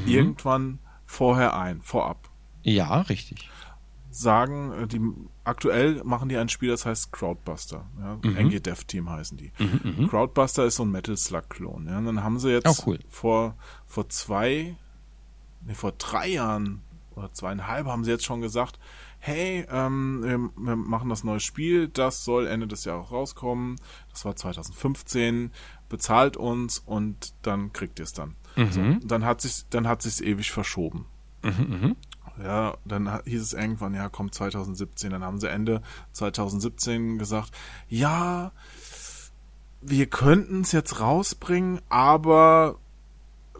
irgendwann 0.06 0.78
vorher 1.04 1.56
ein, 1.56 1.82
vorab 1.82 2.30
Ja, 2.62 3.00
richtig. 3.00 3.48
Sagen, 4.14 4.72
äh, 4.72 4.86
die 4.86 5.00
aktuell 5.44 6.02
machen 6.04 6.28
die 6.28 6.36
ein 6.36 6.48
Spiel, 6.48 6.68
das 6.70 6.86
heißt 6.86 7.12
Crowdbuster. 7.12 7.86
Ja, 8.00 8.18
NG 8.38 8.60
Dev 8.60 8.84
Team 8.86 9.08
heißen 9.10 9.36
die. 9.38 9.52
Crowdbuster 10.08 10.64
ist 10.66 10.76
so 10.76 10.84
ein 10.84 10.90
Metal 10.90 11.16
Slug 11.16 11.48
Klon. 11.50 11.86
Ja, 11.86 11.98
und 11.98 12.06
dann 12.06 12.22
haben 12.22 12.38
sie 12.38 12.50
jetzt 12.50 12.66
Oh, 12.68 12.82
cool. 12.86 12.98
vor 13.08 13.56
vor 13.86 14.08
zwei, 14.08 14.76
nee, 15.66 15.74
vor 15.74 15.92
drei 15.92 16.28
Jahren 16.28 16.82
oder 17.14 17.32
zweieinhalb 17.32 17.86
haben 17.86 18.04
sie 18.04 18.10
jetzt 18.10 18.24
schon 18.24 18.40
gesagt, 18.40 18.78
hey, 19.18 19.66
ähm, 19.70 20.20
wir, 20.22 20.38
wir 20.56 20.76
machen 20.76 21.10
das 21.10 21.24
neue 21.24 21.40
Spiel, 21.40 21.88
das 21.88 22.24
soll 22.24 22.46
Ende 22.46 22.66
des 22.66 22.84
Jahres 22.84 23.10
rauskommen. 23.12 23.76
Das 24.10 24.24
war 24.24 24.34
2015. 24.34 25.50
Bezahlt 25.88 26.36
uns 26.38 26.78
und 26.78 27.34
dann 27.42 27.72
kriegt 27.74 27.98
ihr 27.98 28.04
es 28.04 28.14
dann. 28.14 28.34
So, 28.70 28.80
dann 29.06 29.24
hat 29.24 29.40
sich 29.42 29.66
dann 29.70 29.86
hat 29.86 30.02
sich's 30.02 30.20
ewig 30.22 30.50
verschoben. 30.50 31.06
Ja, 32.42 32.76
dann 32.84 33.22
hieß 33.24 33.42
es 33.42 33.52
irgendwann, 33.52 33.94
ja, 33.94 34.08
kommt 34.08 34.34
2017. 34.34 35.10
Dann 35.10 35.24
haben 35.24 35.40
sie 35.40 35.50
Ende 35.50 35.82
2017 36.12 37.18
gesagt, 37.18 37.50
ja, 37.88 38.52
wir 39.80 40.06
könnten 40.06 40.60
es 40.62 40.72
jetzt 40.72 41.00
rausbringen, 41.00 41.80
aber 41.88 42.76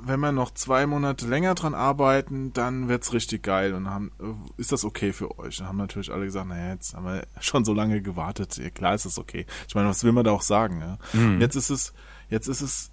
wenn 0.05 0.20
wir 0.20 0.32
noch 0.32 0.53
zwei 0.53 0.86
Monate 0.86 1.27
länger 1.27 1.55
dran 1.55 1.74
arbeiten, 1.74 2.53
dann 2.53 2.89
wird's 2.89 3.12
richtig 3.12 3.43
geil. 3.43 3.74
Und 3.74 3.89
haben, 3.89 4.11
äh, 4.20 4.61
ist 4.61 4.73
das 4.73 4.85
okay 4.85 5.12
für 5.12 5.39
euch? 5.39 5.59
Dann 5.59 5.69
haben 5.69 5.77
natürlich 5.77 6.12
alle 6.12 6.24
gesagt, 6.24 6.49
naja, 6.49 6.73
jetzt 6.73 6.94
haben 6.94 7.07
wir 7.07 7.27
schon 7.40 7.65
so 7.65 7.73
lange 7.73 8.03
gewartet. 8.03 8.57
Ja, 8.57 8.70
klar 8.70 8.94
ist 8.94 9.07
das 9.07 9.19
okay. 9.19 9.47
Ich 9.69 9.74
meine, 9.74 9.89
was 9.89 10.05
will 10.05 10.12
man 10.12 10.24
da 10.24 10.32
auch 10.32 10.43
sagen? 10.43 10.81
Ja? 10.81 10.99
Und 11.12 11.40
Jetzt 11.40 11.57
ist 11.57 11.70
es, 11.70 11.93
jetzt 12.28 12.49
ist 12.49 12.62
es 12.62 12.90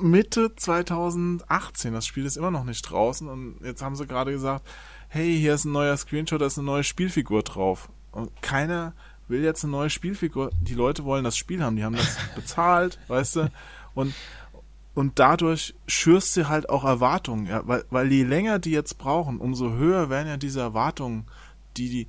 Mitte 0.00 0.54
2018. 0.54 1.92
Das 1.92 2.06
Spiel 2.06 2.26
ist 2.26 2.36
immer 2.36 2.50
noch 2.50 2.64
nicht 2.64 2.82
draußen 2.82 3.28
und 3.28 3.60
jetzt 3.62 3.82
haben 3.82 3.96
sie 3.96 4.06
gerade 4.06 4.32
gesagt, 4.32 4.66
hey, 5.08 5.38
hier 5.38 5.54
ist 5.54 5.64
ein 5.64 5.72
neuer 5.72 5.96
Screenshot, 5.96 6.40
da 6.40 6.46
ist 6.46 6.58
eine 6.58 6.66
neue 6.66 6.84
Spielfigur 6.84 7.42
drauf. 7.42 7.88
Und 8.12 8.42
keiner 8.42 8.94
will 9.28 9.42
jetzt 9.42 9.64
eine 9.64 9.72
neue 9.72 9.90
Spielfigur. 9.90 10.50
Die 10.60 10.74
Leute 10.74 11.04
wollen 11.04 11.24
das 11.24 11.36
Spiel 11.36 11.62
haben, 11.62 11.76
die 11.76 11.84
haben 11.84 11.96
das 11.96 12.16
bezahlt, 12.34 12.98
weißt 13.08 13.36
du? 13.36 13.52
Und 13.94 14.14
und 14.94 15.20
dadurch 15.20 15.76
schürst 15.86 16.34
sie 16.34 16.48
halt 16.48 16.68
auch 16.70 16.82
Erwartungen, 16.82 17.46
ja, 17.46 17.62
weil, 17.68 17.84
weil 17.88 18.12
je 18.12 18.24
länger 18.24 18.58
die 18.58 18.72
jetzt 18.72 18.98
brauchen, 18.98 19.38
umso 19.38 19.74
höher 19.74 20.10
werden 20.10 20.26
ja 20.26 20.36
diese 20.36 20.60
Erwartungen, 20.60 21.26
die 21.76 21.88
die 21.88 22.08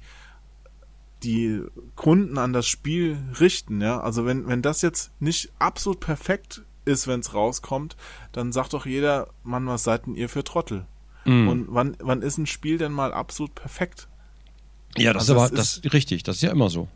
die 1.21 1.61
Kunden 1.95 2.37
an 2.37 2.51
das 2.51 2.67
Spiel 2.67 3.17
richten, 3.39 3.81
ja. 3.81 3.99
Also 3.99 4.25
wenn, 4.25 4.47
wenn 4.47 4.63
das 4.63 4.81
jetzt 4.81 5.11
nicht 5.19 5.51
absolut 5.59 5.99
perfekt 5.99 6.63
ist, 6.89 7.07
wenn 7.07 7.21
es 7.21 7.33
rauskommt, 7.33 7.95
dann 8.31 8.51
sagt 8.51 8.73
doch 8.73 8.85
jeder, 8.85 9.27
Mann, 9.43 9.67
was 9.67 9.83
seid 9.83 10.05
denn 10.05 10.15
ihr 10.15 10.27
für 10.29 10.43
Trottel? 10.43 10.85
Und 11.25 11.67
wann, 11.69 11.95
wann 11.99 12.21
ist 12.23 12.37
ein 12.39 12.47
Spiel 12.47 12.77
denn 12.79 12.91
mal 12.91 13.13
absolut 13.13 13.53
perfekt? 13.53 14.07
Ja, 14.97 15.13
das 15.13 15.29
Also 15.29 15.33
ist 15.33 15.39
aber 15.39 15.55
das 15.55 15.77
ist 15.77 15.93
richtig. 15.93 16.23
Das 16.23 16.37
ist 16.37 16.41
ja 16.41 16.51
immer 16.51 16.69
so. 16.69 16.87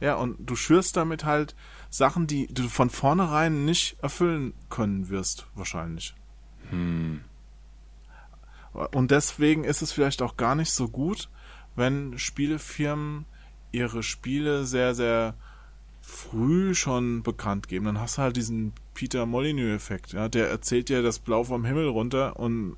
Ja, 0.00 0.16
und 0.16 0.36
du 0.38 0.54
schürst 0.54 0.96
damit 0.98 1.24
halt 1.24 1.54
Sachen, 1.88 2.26
die 2.26 2.48
du 2.48 2.68
von 2.68 2.90
vornherein 2.90 3.64
nicht 3.64 3.96
erfüllen 4.02 4.52
können 4.68 5.08
wirst, 5.08 5.46
wahrscheinlich. 5.54 6.14
Und 8.72 9.10
deswegen 9.10 9.64
ist 9.64 9.80
es 9.80 9.92
vielleicht 9.92 10.20
auch 10.20 10.36
gar 10.36 10.56
nicht 10.56 10.72
so 10.72 10.88
gut, 10.88 11.30
wenn 11.76 12.18
Spielefirmen 12.18 13.24
ihre 13.72 14.02
Spiele 14.02 14.66
sehr, 14.66 14.94
sehr 14.94 15.34
früh 16.04 16.74
schon 16.74 17.22
bekannt 17.22 17.68
geben. 17.68 17.86
Dann 17.86 18.00
hast 18.00 18.18
du 18.18 18.22
halt 18.22 18.36
diesen 18.36 18.72
Peter 18.94 19.26
Molyneux-Effekt. 19.26 20.12
Ja, 20.12 20.28
der 20.28 20.50
erzählt 20.50 20.88
dir 20.88 21.02
das 21.02 21.18
Blau 21.18 21.44
vom 21.44 21.64
Himmel 21.64 21.88
runter 21.88 22.38
und 22.38 22.76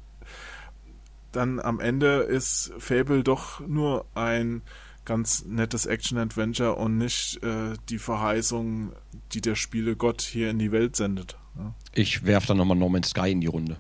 dann 1.33 1.61
am 1.61 1.81
Ende 1.81 2.21
ist 2.21 2.73
Fable 2.79 3.23
doch 3.23 3.61
nur 3.61 4.07
ein 4.15 4.63
ganz 5.05 5.45
nettes 5.45 5.87
Action-Adventure 5.87 6.75
und 6.77 6.99
nicht 6.99 7.43
äh, 7.43 7.75
die 7.89 7.99
Verheißung, 7.99 8.93
die 9.33 9.41
der 9.41 9.55
Spielegott 9.55 10.23
hier 10.23 10.51
in 10.51 10.59
die 10.59 10.73
Welt 10.73 10.97
sendet. 10.97 11.37
Ja. 11.57 11.75
Ich 11.93 12.25
werfe 12.25 12.49
dann 12.49 12.57
nochmal 12.57 12.77
No 12.77 12.89
Man's 12.89 13.11
Sky 13.11 13.31
in 13.31 13.41
die 13.41 13.47
Runde. 13.47 13.77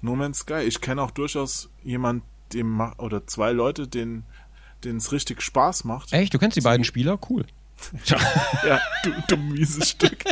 No 0.00 0.14
Man's 0.14 0.38
Sky, 0.38 0.60
ich 0.60 0.80
kenne 0.80 1.02
auch 1.02 1.10
durchaus 1.10 1.70
jemand, 1.82 2.22
dem 2.52 2.80
oder 2.98 3.26
zwei 3.26 3.50
Leute, 3.50 3.88
denen 3.88 4.24
es 4.84 5.10
richtig 5.10 5.42
Spaß 5.42 5.84
macht. 5.84 6.12
Echt? 6.12 6.32
Du 6.32 6.38
kennst 6.38 6.56
die 6.56 6.60
beiden 6.60 6.84
Spieler? 6.84 7.18
Cool. 7.28 7.44
Ja, 8.66 8.80
du, 9.04 9.10
du 9.28 9.36
mieses 9.36 9.90
Stück. 9.90 10.24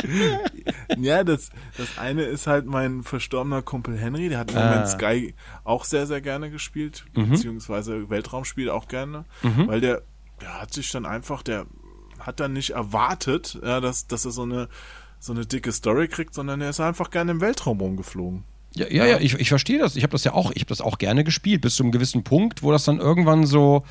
ja, 0.97 1.23
das, 1.23 1.49
das 1.77 1.97
eine 1.97 2.23
ist 2.23 2.47
halt 2.47 2.65
mein 2.65 3.03
verstorbener 3.03 3.61
Kumpel 3.61 3.97
Henry, 3.97 4.29
der 4.29 4.39
hat 4.39 4.51
im 4.51 4.57
ah. 4.57 4.69
Moment 4.69 4.87
Sky 4.87 5.33
auch 5.63 5.85
sehr, 5.85 6.07
sehr 6.07 6.21
gerne 6.21 6.49
gespielt, 6.49 7.05
mhm. 7.15 7.29
beziehungsweise 7.29 8.09
Weltraumspiel 8.09 8.69
auch 8.69 8.87
gerne, 8.87 9.25
mhm. 9.41 9.67
weil 9.67 9.81
der, 9.81 10.01
der 10.41 10.61
hat 10.61 10.73
sich 10.73 10.89
dann 10.91 11.05
einfach, 11.05 11.43
der 11.43 11.65
hat 12.19 12.39
dann 12.39 12.53
nicht 12.53 12.71
erwartet, 12.71 13.59
ja, 13.63 13.79
dass, 13.79 14.07
dass 14.07 14.25
er 14.25 14.31
so 14.31 14.43
eine, 14.43 14.67
so 15.19 15.33
eine 15.33 15.45
dicke 15.45 15.71
Story 15.71 16.07
kriegt, 16.07 16.33
sondern 16.33 16.61
er 16.61 16.69
ist 16.69 16.79
einfach 16.79 17.09
gerne 17.09 17.31
im 17.31 17.41
Weltraum 17.41 17.79
rumgeflogen. 17.79 18.43
Ja, 18.75 18.87
ja, 18.89 19.05
ja, 19.05 19.19
ich, 19.19 19.35
ich 19.35 19.47
verstehe 19.47 19.79
das. 19.79 19.95
Ich 19.95 20.03
habe 20.03 20.11
das 20.11 20.25
ja 20.25 20.33
auch, 20.33 20.51
ich 20.51 20.61
habe 20.61 20.69
das 20.69 20.81
auch 20.81 20.97
gerne 20.97 21.23
gespielt, 21.23 21.61
bis 21.61 21.75
zu 21.75 21.83
einem 21.83 21.93
gewissen 21.93 22.25
Punkt, 22.25 22.61
wo 22.61 22.71
das 22.73 22.83
dann 22.83 22.99
irgendwann 22.99 23.45
so, 23.45 23.85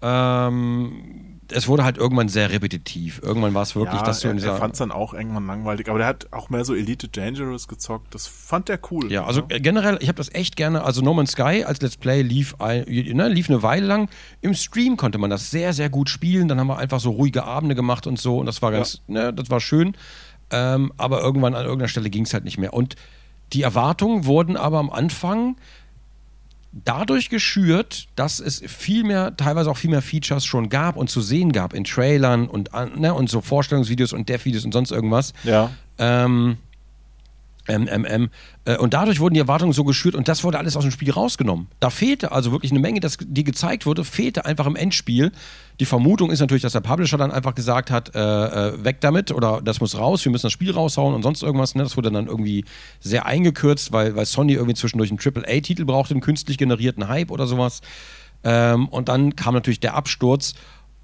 ähm, 0.00 1.31
es 1.52 1.68
wurde 1.68 1.84
halt 1.84 1.98
irgendwann 1.98 2.28
sehr 2.28 2.50
repetitiv. 2.50 3.20
Irgendwann 3.22 3.54
war 3.54 3.62
es 3.62 3.74
wirklich, 3.76 4.00
ja, 4.00 4.06
dass 4.06 4.20
du 4.20 4.28
er, 4.28 4.42
er 4.42 4.56
fand 4.56 4.74
es 4.74 4.78
dann 4.78 4.90
auch 4.90 5.14
irgendwann 5.14 5.46
langweilig, 5.46 5.88
aber 5.88 5.98
der 5.98 6.06
hat 6.06 6.28
auch 6.32 6.50
mehr 6.50 6.64
so 6.64 6.74
Elite 6.74 7.08
Dangerous 7.08 7.68
gezockt. 7.68 8.14
Das 8.14 8.26
fand 8.26 8.68
er 8.68 8.78
cool. 8.90 9.12
Ja, 9.12 9.24
also 9.24 9.42
ja. 9.50 9.58
generell, 9.58 9.98
ich 10.00 10.08
habe 10.08 10.16
das 10.16 10.32
echt 10.34 10.56
gerne. 10.56 10.82
Also 10.82 11.02
No 11.02 11.14
Man's 11.14 11.32
Sky 11.32 11.64
als 11.64 11.80
Let's 11.80 11.96
Play 11.96 12.22
lief, 12.22 12.56
ne, 12.58 13.28
lief 13.28 13.48
eine 13.48 13.62
Weile 13.62 13.86
lang. 13.86 14.08
Im 14.40 14.54
Stream 14.54 14.96
konnte 14.96 15.18
man 15.18 15.30
das 15.30 15.50
sehr, 15.50 15.72
sehr 15.72 15.90
gut 15.90 16.08
spielen. 16.08 16.48
Dann 16.48 16.58
haben 16.58 16.68
wir 16.68 16.78
einfach 16.78 17.00
so 17.00 17.10
ruhige 17.10 17.44
Abende 17.44 17.74
gemacht 17.74 18.06
und 18.06 18.18
so 18.18 18.38
und 18.38 18.46
das 18.46 18.62
war 18.62 18.72
ganz, 18.72 19.02
ja. 19.06 19.14
ne, 19.14 19.32
das 19.32 19.50
war 19.50 19.60
schön. 19.60 19.96
Ähm, 20.50 20.92
aber 20.96 21.20
irgendwann 21.22 21.54
an 21.54 21.64
irgendeiner 21.64 21.88
Stelle 21.88 22.10
ging 22.10 22.24
es 22.24 22.34
halt 22.34 22.44
nicht 22.44 22.58
mehr. 22.58 22.74
Und 22.74 22.96
die 23.52 23.62
Erwartungen 23.62 24.24
wurden 24.26 24.56
aber 24.56 24.78
am 24.78 24.90
Anfang 24.90 25.56
dadurch 26.72 27.28
geschürt, 27.28 28.08
dass 28.16 28.40
es 28.40 28.62
viel 28.66 29.04
mehr, 29.04 29.36
teilweise 29.36 29.70
auch 29.70 29.76
viel 29.76 29.90
mehr 29.90 30.02
Features 30.02 30.44
schon 30.44 30.68
gab 30.68 30.96
und 30.96 31.10
zu 31.10 31.20
sehen 31.20 31.52
gab 31.52 31.74
in 31.74 31.84
Trailern 31.84 32.48
und, 32.48 32.70
ne, 32.96 33.12
und 33.12 33.28
so 33.30 33.40
Vorstellungsvideos 33.40 34.12
und 34.12 34.28
Dev-Videos 34.28 34.64
und 34.64 34.72
sonst 34.72 34.90
irgendwas. 34.90 35.34
Ja. 35.44 35.70
Ähm, 35.98 36.56
MMM. 37.68 38.30
Und 38.78 38.94
dadurch 38.94 39.20
wurden 39.20 39.34
die 39.34 39.40
Erwartungen 39.40 39.72
so 39.72 39.84
geschürt 39.84 40.14
und 40.14 40.28
das 40.28 40.44
wurde 40.44 40.58
alles 40.58 40.76
aus 40.76 40.84
dem 40.84 40.90
Spiel 40.90 41.10
rausgenommen. 41.10 41.66
Da 41.80 41.90
fehlte 41.90 42.32
also 42.32 42.52
wirklich 42.52 42.70
eine 42.70 42.80
Menge, 42.80 43.00
das, 43.00 43.18
die 43.20 43.44
gezeigt 43.44 43.86
wurde, 43.86 44.04
fehlte 44.04 44.44
einfach 44.44 44.66
im 44.66 44.76
Endspiel. 44.76 45.32
Die 45.80 45.84
Vermutung 45.84 46.30
ist 46.30 46.40
natürlich, 46.40 46.62
dass 46.62 46.72
der 46.72 46.80
Publisher 46.80 47.18
dann 47.18 47.32
einfach 47.32 47.54
gesagt 47.54 47.90
hat, 47.90 48.14
äh, 48.14 48.20
äh, 48.20 48.84
weg 48.84 49.00
damit 49.00 49.32
oder 49.32 49.60
das 49.62 49.80
muss 49.80 49.98
raus, 49.98 50.24
wir 50.24 50.30
müssen 50.30 50.46
das 50.46 50.52
Spiel 50.52 50.70
raushauen 50.70 51.14
und 51.14 51.22
sonst 51.22 51.42
irgendwas. 51.42 51.74
Ne? 51.74 51.82
Das 51.82 51.96
wurde 51.96 52.10
dann 52.10 52.26
irgendwie 52.26 52.64
sehr 53.00 53.26
eingekürzt, 53.26 53.92
weil, 53.92 54.14
weil 54.14 54.26
Sony 54.26 54.52
irgendwie 54.52 54.74
zwischendurch 54.74 55.10
einen 55.10 55.18
AAA-Titel 55.18 55.84
brauchte, 55.84 56.14
einen 56.14 56.20
künstlich 56.20 56.58
generierten 56.58 57.08
Hype 57.08 57.30
oder 57.30 57.46
sowas. 57.46 57.80
Ähm, 58.44 58.88
und 58.88 59.08
dann 59.08 59.34
kam 59.34 59.54
natürlich 59.54 59.80
der 59.80 59.94
Absturz 59.94 60.54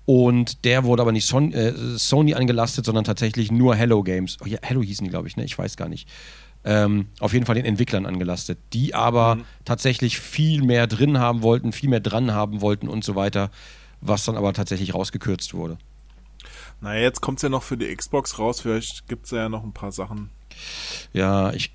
und 0.05 0.65
der 0.65 0.85
wurde 0.85 1.03
aber 1.03 1.13
nicht 1.13 1.33
äh, 1.33 1.73
Sony 1.97 2.35
angelastet, 2.35 2.85
sondern 2.85 3.05
tatsächlich 3.05 3.51
nur 3.51 3.75
Hello 3.75 4.03
Games. 4.03 4.37
Oh, 4.43 4.47
ja, 4.47 4.59
Hello 4.63 4.83
hießen 4.83 5.05
die, 5.05 5.11
glaube 5.11 5.29
ich, 5.29 5.37
ne? 5.37 5.45
Ich 5.45 5.59
weiß 5.59 5.77
gar 5.77 5.89
nicht 5.89 6.09
ähm, 6.69 7.07
auf 7.19 7.33
jeden 7.33 7.47
Fall 7.47 7.55
den 7.55 7.65
Entwicklern 7.65 8.05
angelastet, 8.05 8.59
die 8.75 8.95
aber 8.95 9.37
mhm. 9.37 9.45
tatsächlich 9.65 10.21
viel 10.21 10.63
mehr 10.63 10.87
drin 10.87 11.19
haben 11.19 11.41
wollten, 11.41 11.73
viel 11.73 11.89
mehr 11.89 12.01
dran 12.01 12.33
haben 12.33 12.61
wollten 12.61 12.89
und 12.89 13.03
so 13.05 13.15
weiter, 13.15 13.51
was 14.03 14.27
dann 14.27 14.37
aber 14.37 14.53
tatsächlich 14.53 14.93
rausgekürzt 14.93 15.55
wurde. 15.55 15.79
Naja, 16.83 17.01
jetzt 17.01 17.23
kommt 17.23 17.39
es 17.39 17.43
ja 17.43 17.49
noch 17.49 17.63
für 17.63 17.79
die 17.79 17.87
Xbox 17.97 18.39
raus, 18.39 18.61
vielleicht 18.61 19.09
gibt 19.09 19.25
es 19.25 19.31
ja 19.31 19.49
noch 19.49 19.65
ein 19.65 19.73
paar 19.73 19.93
Sachen. 19.93 20.29
Ja, 21.15 21.55
ich, 21.55 21.73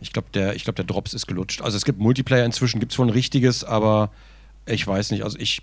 ich 0.00 0.12
glaube, 0.12 0.28
der, 0.32 0.54
glaub, 0.54 0.76
der 0.76 0.84
Drops 0.84 1.14
ist 1.14 1.26
gelutscht. 1.26 1.60
Also 1.60 1.76
es 1.76 1.84
gibt 1.84 1.98
Multiplayer 1.98 2.44
inzwischen, 2.44 2.78
gibt 2.78 2.92
es 2.92 2.98
wohl 3.00 3.06
ein 3.06 3.10
richtiges, 3.10 3.64
aber 3.64 4.12
ich 4.66 4.86
weiß 4.86 5.10
nicht, 5.10 5.24
also 5.24 5.36
ich, 5.36 5.62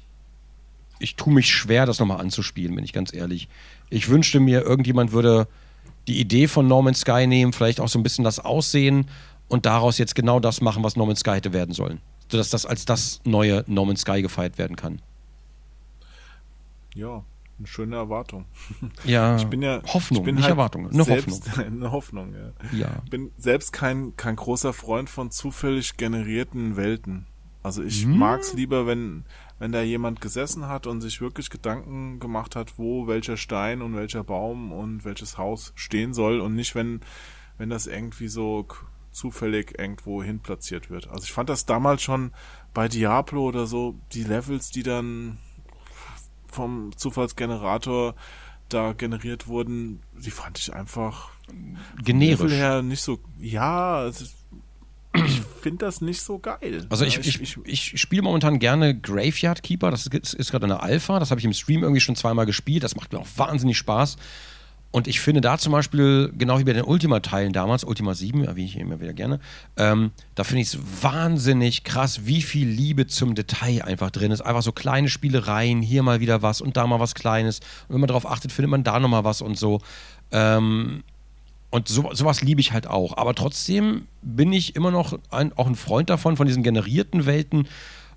ich 1.00 1.16
tue 1.16 1.34
mich 1.34 1.50
schwer, 1.50 1.86
das 1.86 2.00
nochmal 2.00 2.20
anzuspielen, 2.20 2.76
bin 2.76 2.84
ich 2.84 2.92
ganz 2.92 3.14
ehrlich. 3.14 3.48
Ich 3.90 4.10
wünschte 4.10 4.42
mir, 4.42 4.64
irgendjemand 4.64 5.14
würde 5.14 5.48
die 6.10 6.20
Idee 6.20 6.48
von 6.48 6.68
Norman 6.68 6.94
Sky 6.96 7.28
nehmen, 7.28 7.54
vielleicht 7.54 7.80
auch 7.80 7.88
so 7.88 8.00
ein 8.00 8.04
bisschen 8.04 8.24
das 8.24 8.40
Aussehen 8.40 9.08
und 9.48 9.66
daraus 9.66 9.98
jetzt 9.98 10.16
genau 10.16 10.40
das 10.40 10.62
machen, 10.62 10.84
was 10.84 10.96
Norman 10.96 11.16
Sky 11.16 11.32
hätte 11.32 11.54
werden 11.54 11.74
sollen. 11.74 12.02
Sodass 12.32 12.50
das 12.50 12.66
als 12.66 12.86
das 12.86 13.22
neue 13.24 13.64
Norman 13.68 13.96
Sky 13.96 14.22
gefeiert 14.22 14.58
werden 14.58 14.76
kann. 14.76 15.02
Ja, 16.96 17.24
eine 17.58 17.68
schöne 17.68 17.96
Erwartung. 17.96 18.46
Ja, 19.04 19.36
ich 19.38 19.46
bin 19.46 19.62
ja 19.62 19.82
Hoffnung, 19.86 20.22
ich 20.22 20.26
bin 20.26 20.36
nicht 20.36 20.44
halt 20.44 20.52
Erwartung, 20.52 20.90
eine 20.90 21.04
selbst, 21.04 21.48
Hoffnung. 21.48 21.66
Eine 21.66 21.92
Hoffnung, 21.92 22.34
ja. 22.34 22.78
ja. 22.78 23.02
Ich 23.04 23.10
bin 23.10 23.32
selbst 23.38 23.74
kein, 23.74 24.16
kein 24.16 24.36
großer 24.36 24.74
Freund 24.74 25.10
von 25.10 25.32
zufällig 25.32 25.98
generierten 25.98 26.78
Welten. 26.78 27.26
Also 27.62 27.84
ich 27.84 28.04
hm. 28.04 28.18
mag 28.18 28.40
es 28.40 28.54
lieber, 28.54 28.88
wenn, 28.88 29.26
wenn 29.60 29.72
da 29.72 29.82
jemand 29.82 30.22
gesessen 30.22 30.68
hat 30.68 30.88
und 30.88 31.02
sich 31.02 31.22
wirklich 31.22 31.50
Gedanken 31.50 32.20
gemacht 32.20 32.56
hat, 32.56 32.78
wo 32.78 33.08
welcher 33.08 33.38
Stein 33.38 33.82
und 33.82 33.96
welcher 33.96 34.24
Baum 34.24 34.72
und 34.72 35.06
welches 35.06 35.38
Haus 35.38 35.74
stehen 35.76 36.14
soll 36.14 36.40
und 36.40 36.56
nicht, 36.56 36.76
wenn, 36.76 37.02
wenn 37.58 37.70
das 37.70 37.86
irgendwie 37.86 38.30
so 38.30 38.66
zufällig 39.12 39.78
irgendwo 39.78 40.24
hin 40.24 40.40
platziert 40.40 40.90
wird. 40.90 41.10
Also 41.10 41.24
ich 41.24 41.34
fand 41.34 41.50
das 41.50 41.66
damals 41.66 42.02
schon 42.02 42.32
bei 42.74 42.88
Diablo 42.88 43.44
oder 43.44 43.66
so, 43.68 43.96
die 44.14 44.24
Levels, 44.24 44.70
die 44.70 44.84
dann 44.84 45.40
vom 46.48 46.96
Zufallsgenerator 46.96 48.16
da 48.70 48.94
generiert 48.94 49.48
wurden, 49.48 50.02
die 50.14 50.32
fand 50.32 50.60
ich 50.60 50.74
einfach 50.74 51.32
generisch 52.04 52.54
her 52.54 52.82
nicht 52.82 53.02
so. 53.02 53.20
Ja, 53.40 54.06
es 54.06 54.22
ist, 54.22 54.36
finde 55.60 55.86
das 55.86 56.02
nicht 56.02 56.22
so 56.22 56.40
geil. 56.40 56.86
Also 56.90 57.06
ich, 57.06 57.18
ich, 57.20 57.42
ich, 57.42 57.58
ich 57.66 58.02
spiele 58.02 58.22
momentan 58.22 58.60
gerne 58.60 58.98
Graveyard 58.98 59.64
Keeper, 59.64 59.92
das 59.92 60.08
ist, 60.08 60.34
ist 60.34 60.52
gerade 60.52 60.66
eine 60.66 60.82
Alpha, 60.82 61.20
das 61.20 61.32
habe 61.32 61.40
ich 61.40 61.46
im 61.46 61.54
Stream 61.54 61.84
irgendwie 61.84 62.02
schon 62.02 62.16
zweimal 62.16 62.46
gespielt, 62.46 62.84
das 62.84 62.96
macht 62.96 63.14
mir 63.14 63.20
auch 63.20 63.28
wahnsinnig 63.36 63.78
Spaß. 63.78 64.18
Und 64.92 65.08
ich 65.08 65.20
finde 65.20 65.42
da 65.42 65.58
zum 65.60 65.72
Beispiel, 65.72 66.34
genau 66.36 66.58
wie 66.58 66.64
bei 66.64 66.74
den 66.74 66.84
Ultima-Teilen 66.84 67.54
damals, 67.54 67.84
Ultima 67.84 68.16
7, 68.16 68.56
wie 68.56 68.66
ich 68.66 68.76
immer 68.76 69.00
wieder 69.00 69.14
gerne, 69.14 69.40
ähm, 69.78 70.12
da 70.34 70.44
finde 70.44 70.64
ich 70.64 70.70
es 70.70 70.80
wahnsinnig 71.04 71.84
krass, 71.84 72.26
wie 72.26 72.42
viel 72.42 72.68
Liebe 72.68 73.06
zum 73.06 73.36
Detail 73.36 73.84
einfach 73.84 74.10
drin 74.10 74.32
ist. 74.32 74.42
Einfach 74.42 74.64
so 74.64 74.72
kleine 74.72 75.08
Spielereien, 75.08 75.84
hier 75.84 76.02
mal 76.02 76.22
wieder 76.22 76.42
was 76.42 76.60
und 76.60 76.76
da 76.76 76.88
mal 76.88 77.00
was 77.00 77.14
Kleines. 77.14 77.60
Und 77.88 77.96
wenn 77.96 78.02
man 78.02 78.08
darauf 78.08 78.26
achtet, 78.26 78.52
findet 78.52 78.72
man 78.72 78.84
da 78.84 79.00
nochmal 79.00 79.24
was 79.24 79.42
und 79.42 79.60
so. 79.60 79.80
Ähm, 80.32 81.04
und 81.70 81.88
so, 81.88 82.10
sowas 82.14 82.42
liebe 82.42 82.62
ich 82.62 82.72
halt 82.72 82.88
auch. 82.88 83.18
Aber 83.18 83.36
trotzdem 83.36 84.08
bin 84.22 84.52
ich 84.54 84.76
immer 84.76 84.92
noch 84.92 85.18
ein, 85.30 85.54
auch 85.54 85.68
ein 85.68 85.76
Freund 85.76 86.10
davon, 86.10 86.38
von 86.38 86.48
diesen 86.48 86.64
generierten 86.64 87.26
Welten, 87.26 87.68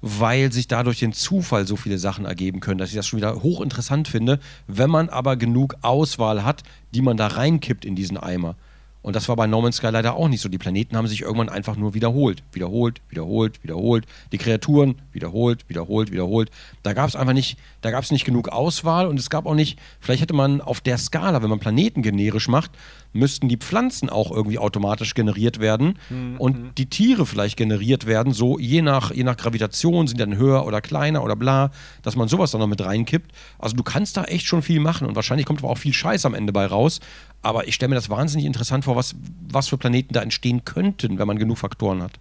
weil 0.00 0.52
sich 0.52 0.68
dadurch 0.68 0.98
den 0.98 1.12
Zufall 1.12 1.66
so 1.66 1.76
viele 1.76 1.98
Sachen 1.98 2.24
ergeben 2.24 2.60
können, 2.60 2.78
dass 2.78 2.90
ich 2.90 2.96
das 2.96 3.06
schon 3.06 3.18
wieder 3.18 3.42
hochinteressant 3.42 4.08
finde, 4.08 4.40
wenn 4.66 4.90
man 4.90 5.08
aber 5.08 5.36
genug 5.36 5.76
Auswahl 5.82 6.44
hat, 6.44 6.62
die 6.94 7.02
man 7.02 7.16
da 7.16 7.28
reinkippt 7.28 7.84
in 7.84 7.94
diesen 7.94 8.16
Eimer. 8.16 8.56
Und 9.02 9.16
das 9.16 9.28
war 9.28 9.36
bei 9.36 9.46
No 9.46 9.60
Man's 9.60 9.76
Sky 9.76 9.88
leider 9.88 10.14
auch 10.14 10.28
nicht 10.28 10.40
so. 10.40 10.48
Die 10.48 10.58
Planeten 10.58 10.96
haben 10.96 11.08
sich 11.08 11.22
irgendwann 11.22 11.48
einfach 11.48 11.76
nur 11.76 11.94
wiederholt. 11.94 12.42
Wiederholt, 12.52 13.00
wiederholt, 13.08 13.62
wiederholt. 13.62 14.06
Die 14.30 14.38
Kreaturen 14.38 14.96
wiederholt, 15.12 15.68
wiederholt, 15.68 16.12
wiederholt. 16.12 16.50
Da 16.82 16.92
gab 16.92 17.08
es 17.08 17.16
einfach 17.16 17.32
nicht, 17.32 17.58
da 17.80 17.90
gab 17.90 18.04
es 18.04 18.12
nicht 18.12 18.24
genug 18.24 18.48
Auswahl 18.48 19.06
und 19.06 19.18
es 19.18 19.28
gab 19.28 19.46
auch 19.46 19.54
nicht, 19.54 19.78
vielleicht 20.00 20.22
hätte 20.22 20.34
man 20.34 20.60
auf 20.60 20.80
der 20.80 20.98
Skala, 20.98 21.42
wenn 21.42 21.50
man 21.50 21.58
Planeten 21.58 22.02
generisch 22.02 22.48
macht, 22.48 22.70
müssten 23.12 23.48
die 23.48 23.56
Pflanzen 23.56 24.08
auch 24.08 24.30
irgendwie 24.30 24.58
automatisch 24.58 25.14
generiert 25.14 25.60
werden 25.60 25.98
mhm. 26.08 26.36
und 26.38 26.78
die 26.78 26.86
Tiere 26.86 27.26
vielleicht 27.26 27.56
generiert 27.56 28.06
werden, 28.06 28.32
so 28.32 28.58
je 28.58 28.82
nach, 28.82 29.12
je 29.12 29.24
nach 29.24 29.36
Gravitation 29.36 30.06
sind 30.06 30.18
die 30.18 30.24
dann 30.24 30.36
höher 30.36 30.64
oder 30.66 30.80
kleiner 30.80 31.22
oder 31.22 31.36
bla, 31.36 31.70
dass 32.02 32.16
man 32.16 32.28
sowas 32.28 32.52
dann 32.52 32.60
noch 32.60 32.68
mit 32.68 32.80
reinkippt. 32.80 33.32
Also 33.58 33.76
du 33.76 33.82
kannst 33.82 34.16
da 34.16 34.24
echt 34.24 34.46
schon 34.46 34.62
viel 34.62 34.80
machen 34.80 35.06
und 35.06 35.14
wahrscheinlich 35.14 35.46
kommt 35.46 35.60
aber 35.60 35.70
auch 35.70 35.78
viel 35.78 35.92
Scheiß 35.92 36.24
am 36.24 36.34
Ende 36.34 36.52
bei 36.52 36.66
raus. 36.66 37.00
Aber 37.42 37.66
ich 37.66 37.74
stelle 37.74 37.90
mir 37.90 37.96
das 37.96 38.08
wahnsinnig 38.08 38.46
interessant 38.46 38.84
vor, 38.84 38.96
was, 38.96 39.16
was 39.50 39.68
für 39.68 39.76
Planeten 39.76 40.14
da 40.14 40.22
entstehen 40.22 40.64
könnten, 40.64 41.18
wenn 41.18 41.26
man 41.26 41.38
genug 41.38 41.58
Faktoren 41.58 42.02
hat. 42.02 42.12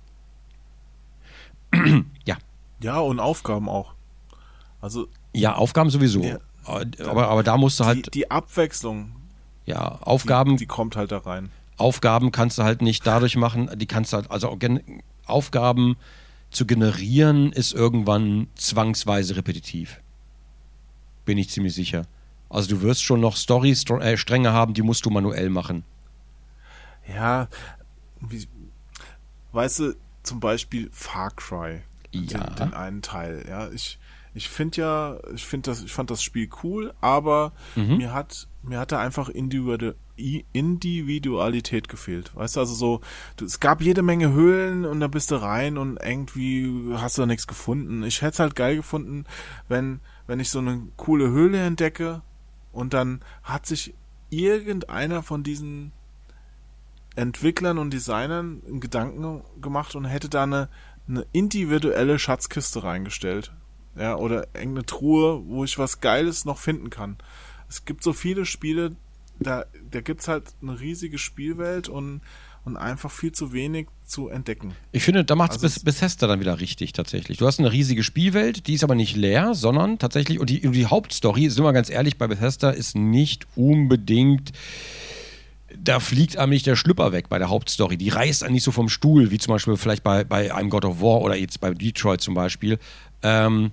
ja. 2.25 2.37
Ja, 2.81 2.99
und 2.99 3.19
Aufgaben 3.19 3.69
auch. 3.69 3.93
Also. 4.81 5.07
Ja, 5.33 5.55
Aufgaben 5.55 5.89
sowieso. 5.89 6.21
Ja, 6.21 6.39
aber, 6.65 7.27
aber 7.27 7.43
da 7.43 7.57
musst 7.57 7.79
du 7.79 7.85
halt. 7.85 8.07
Die, 8.07 8.11
die 8.11 8.31
Abwechslung, 8.31 9.15
ja, 9.65 9.99
Aufgaben. 10.01 10.51
Die, 10.51 10.63
die, 10.63 10.65
kommt 10.65 10.95
halt 10.95 11.11
da 11.11 11.19
rein. 11.19 11.51
Aufgaben 11.77 12.31
kannst 12.31 12.57
du 12.57 12.63
halt 12.63 12.81
nicht 12.81 13.05
dadurch 13.05 13.35
machen, 13.37 13.69
die 13.75 13.85
kannst 13.85 14.13
du 14.13 14.17
halt, 14.17 14.31
also 14.31 14.57
Aufgaben 15.25 15.95
zu 16.49 16.65
generieren 16.65 17.53
ist 17.53 17.73
irgendwann 17.73 18.47
zwangsweise 18.55 19.35
repetitiv. 19.35 20.01
Bin 21.25 21.37
ich 21.37 21.49
ziemlich 21.49 21.73
sicher. 21.73 22.05
Also 22.51 22.75
du 22.75 22.81
wirst 22.81 23.03
schon 23.03 23.21
noch 23.21 23.37
Story-Stränge 23.37 24.49
äh, 24.49 24.51
haben, 24.51 24.73
die 24.73 24.81
musst 24.81 25.05
du 25.05 25.09
manuell 25.09 25.49
machen. 25.49 25.83
Ja, 27.07 27.47
wie, 28.19 28.47
weißt 29.53 29.79
du, 29.79 29.95
zum 30.23 30.39
Beispiel 30.39 30.89
Far 30.91 31.31
Cry, 31.31 31.81
ja. 32.11 32.21
den, 32.21 32.55
den 32.55 32.73
einen 32.73 33.01
Teil, 33.01 33.45
ja, 33.47 33.69
ich, 33.69 33.97
ich 34.33 34.49
finde 34.49 34.81
ja, 34.81 35.17
ich 35.33 35.45
finde 35.45 35.71
das, 35.71 35.81
ich 35.83 35.91
fand 35.91 36.11
das 36.11 36.21
Spiel 36.21 36.49
cool, 36.63 36.93
aber 37.01 37.53
Mhm. 37.75 37.97
mir 37.97 38.13
hat, 38.13 38.47
mir 38.63 38.79
hat 38.79 38.91
da 38.91 38.99
einfach 38.99 39.29
Individu 39.29 39.93
Individualität 40.53 41.89
gefehlt. 41.89 42.35
Weißt 42.35 42.55
du, 42.55 42.59
also 42.59 42.75
so, 42.75 43.01
du, 43.37 43.45
es 43.45 43.59
gab 43.59 43.81
jede 43.81 44.03
Menge 44.03 44.33
Höhlen 44.33 44.85
und 44.85 44.99
da 44.99 45.07
bist 45.07 45.31
du 45.31 45.35
rein 45.41 45.79
und 45.79 45.97
irgendwie 45.97 46.93
hast 46.93 47.17
du 47.17 47.23
da 47.23 47.25
nichts 47.25 47.47
gefunden. 47.47 48.03
Ich 48.03 48.21
hätte 48.21 48.33
es 48.33 48.39
halt 48.39 48.55
geil 48.55 48.75
gefunden, 48.75 49.25
wenn, 49.67 49.99
wenn 50.27 50.39
ich 50.39 50.51
so 50.51 50.59
eine 50.59 50.83
coole 50.95 51.29
Höhle 51.29 51.59
entdecke 51.63 52.21
und 52.71 52.93
dann 52.93 53.21
hat 53.43 53.65
sich 53.65 53.93
irgendeiner 54.29 55.23
von 55.23 55.43
diesen 55.43 55.91
Entwicklern 57.15 57.77
und 57.77 57.91
Designern 57.91 58.61
Gedanken 58.79 59.43
gemacht 59.61 59.95
und 59.95 60.05
hätte 60.05 60.29
da 60.29 60.43
eine, 60.43 60.69
eine 61.07 61.25
individuelle 61.33 62.17
Schatzkiste 62.17 62.83
reingestellt. 62.83 63.53
Ja, 63.95 64.15
oder 64.15 64.47
irgendeine 64.53 64.85
Truhe, 64.85 65.43
wo 65.47 65.65
ich 65.65 65.77
was 65.77 65.99
Geiles 65.99 66.45
noch 66.45 66.57
finden 66.57 66.89
kann. 66.89 67.17
Es 67.67 67.83
gibt 67.83 68.03
so 68.03 68.13
viele 68.13 68.45
Spiele, 68.45 68.95
da, 69.39 69.65
da 69.89 69.99
gibt's 69.99 70.29
halt 70.29 70.55
eine 70.61 70.79
riesige 70.79 71.17
Spielwelt 71.17 71.89
und, 71.89 72.21
und 72.63 72.77
einfach 72.77 73.11
viel 73.11 73.33
zu 73.33 73.51
wenig 73.51 73.87
zu 74.11 74.29
entdecken. 74.29 74.73
Ich 74.91 75.03
finde, 75.03 75.23
da 75.25 75.35
macht 75.35 75.51
Also 75.53 75.65
es 75.65 75.77
es- 75.77 75.83
Bethesda 75.83 76.27
dann 76.27 76.39
wieder 76.39 76.59
richtig 76.59 76.93
tatsächlich. 76.93 77.37
Du 77.37 77.47
hast 77.47 77.59
eine 77.59 77.71
riesige 77.71 78.03
Spielwelt, 78.03 78.67
die 78.67 78.73
ist 78.73 78.83
aber 78.83 78.95
nicht 78.95 79.15
leer, 79.15 79.55
sondern 79.55 79.97
tatsächlich, 79.99 80.39
und 80.39 80.49
die, 80.49 80.65
und 80.67 80.73
die 80.73 80.85
Hauptstory, 80.85 81.49
sind 81.49 81.63
wir 81.63 81.73
ganz 81.73 81.89
ehrlich, 81.89 82.17
bei 82.17 82.27
Bethesda 82.27 82.69
ist 82.69 82.95
nicht 82.95 83.47
unbedingt, 83.55 84.51
da 85.77 85.99
fliegt 85.99 86.37
einem 86.37 86.51
nicht 86.51 86.67
der 86.67 86.75
Schlüpper 86.75 87.11
weg 87.13 87.29
bei 87.29 87.39
der 87.39 87.49
Hauptstory. 87.49 87.95
Die 87.97 88.09
reißt 88.09 88.43
einen 88.43 88.53
nicht 88.53 88.63
so 88.63 88.71
vom 88.71 88.89
Stuhl, 88.89 89.31
wie 89.31 89.37
zum 89.37 89.53
Beispiel 89.53 89.77
vielleicht 89.77 90.03
bei, 90.03 90.23
bei 90.25 90.53
einem 90.53 90.69
God 90.69 90.85
of 90.85 91.01
War 91.01 91.21
oder 91.21 91.35
jetzt 91.35 91.61
bei 91.61 91.73
Detroit 91.73 92.19
zum 92.21 92.33
Beispiel. 92.33 92.77
Ähm, 93.23 93.71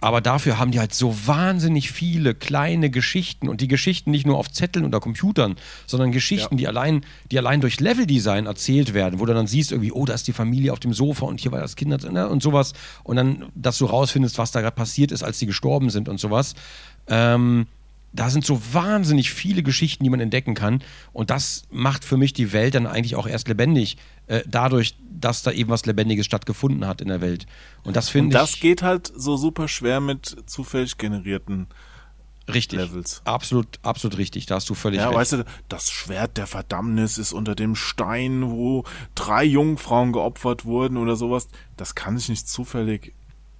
aber 0.00 0.20
dafür 0.20 0.58
haben 0.58 0.70
die 0.70 0.78
halt 0.78 0.94
so 0.94 1.14
wahnsinnig 1.26 1.90
viele 1.90 2.34
kleine 2.34 2.88
Geschichten 2.90 3.48
und 3.48 3.60
die 3.60 3.68
Geschichten 3.68 4.10
nicht 4.10 4.26
nur 4.26 4.38
auf 4.38 4.50
Zetteln 4.50 4.84
oder 4.84 5.00
Computern, 5.00 5.56
sondern 5.86 6.12
Geschichten, 6.12 6.54
Ja. 6.54 6.58
die 6.58 6.68
allein, 6.68 7.04
die 7.30 7.38
allein 7.38 7.60
durch 7.60 7.80
Leveldesign 7.80 8.46
erzählt 8.46 8.94
werden, 8.94 9.18
wo 9.18 9.26
du 9.26 9.34
dann 9.34 9.46
siehst 9.46 9.72
irgendwie, 9.72 9.92
oh, 9.92 10.04
da 10.04 10.14
ist 10.14 10.28
die 10.28 10.32
Familie 10.32 10.72
auf 10.72 10.80
dem 10.80 10.92
Sofa 10.92 11.26
und 11.26 11.40
hier 11.40 11.50
war 11.50 11.60
das 11.60 11.74
Kinder 11.74 11.98
ne, 12.10 12.28
und 12.28 12.42
sowas 12.42 12.74
und 13.02 13.16
dann, 13.16 13.46
dass 13.54 13.78
du 13.78 13.86
rausfindest, 13.86 14.38
was 14.38 14.52
da 14.52 14.60
gerade 14.60 14.76
passiert 14.76 15.10
ist, 15.10 15.22
als 15.22 15.38
die 15.38 15.46
gestorben 15.46 15.90
sind 15.90 16.08
und 16.08 16.18
sowas. 16.20 16.54
Ähm, 17.08 17.66
da 18.12 18.30
sind 18.30 18.44
so 18.44 18.60
wahnsinnig 18.72 19.30
viele 19.30 19.62
Geschichten, 19.62 20.02
die 20.02 20.10
man 20.10 20.20
entdecken 20.20 20.54
kann. 20.54 20.82
Und 21.12 21.28
das 21.30 21.64
macht 21.70 22.04
für 22.04 22.16
mich 22.16 22.32
die 22.32 22.52
Welt 22.52 22.74
dann 22.74 22.86
eigentlich 22.86 23.16
auch 23.16 23.26
erst 23.26 23.48
lebendig, 23.48 23.98
äh, 24.28 24.42
dadurch, 24.46 24.96
dass 25.10 25.42
da 25.42 25.50
eben 25.50 25.70
was 25.70 25.84
Lebendiges 25.86 26.26
stattgefunden 26.26 26.86
hat 26.86 27.00
in 27.00 27.08
der 27.08 27.20
Welt. 27.20 27.46
Und 27.84 27.96
das 27.96 28.06
Und 28.08 28.12
finde 28.12 28.38
das 28.38 28.54
ich 28.54 28.60
geht 28.60 28.82
halt 28.82 29.12
so 29.14 29.36
super 29.36 29.66
schwer 29.68 30.00
mit 30.00 30.36
zufällig 30.46 30.96
generierten. 30.98 31.66
richtig. 32.48 32.78
Levels. 32.78 33.20
Absolut, 33.24 33.66
absolut 33.82 34.16
richtig. 34.18 34.46
Da 34.46 34.54
hast 34.56 34.70
du 34.70 34.74
völlig 34.74 35.00
Ja, 35.00 35.08
recht. 35.08 35.18
weißt 35.18 35.32
du, 35.32 35.44
das 35.68 35.90
Schwert 35.90 36.36
der 36.36 36.46
Verdammnis 36.46 37.18
ist 37.18 37.32
unter 37.32 37.54
dem 37.54 37.74
Stein, 37.74 38.50
wo 38.50 38.84
drei 39.14 39.44
Jungfrauen 39.44 40.12
geopfert 40.12 40.64
wurden 40.64 40.96
oder 40.96 41.16
sowas. 41.16 41.48
Das 41.76 41.94
kann 41.94 42.16
sich 42.16 42.28
nicht 42.28 42.48
zufällig 42.48 43.12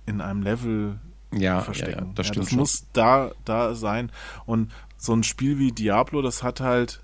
in 0.06 0.20
einem 0.20 0.42
Level 0.42 1.00
ja, 1.32 1.40
ja, 1.40 1.60
verstecken. 1.60 2.06
ja, 2.06 2.12
das 2.14 2.26
stimmt 2.28 2.44
das 2.44 2.50
schon. 2.50 2.58
muss 2.60 2.86
da, 2.94 3.32
da 3.44 3.74
sein. 3.74 4.10
Und 4.46 4.70
so 4.96 5.12
ein 5.12 5.22
Spiel 5.22 5.58
wie 5.58 5.72
Diablo, 5.72 6.22
das 6.22 6.42
hat 6.42 6.60
halt 6.60 7.02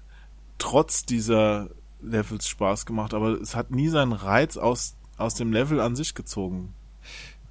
trotz 0.58 1.04
dieser 1.04 1.68
Levels 2.06 2.46
Spaß 2.48 2.86
gemacht, 2.86 3.14
aber 3.14 3.40
es 3.40 3.54
hat 3.56 3.70
nie 3.70 3.88
seinen 3.88 4.12
Reiz 4.12 4.56
aus, 4.56 4.96
aus 5.16 5.34
dem 5.34 5.52
Level 5.52 5.80
an 5.80 5.96
sich 5.96 6.14
gezogen, 6.14 6.74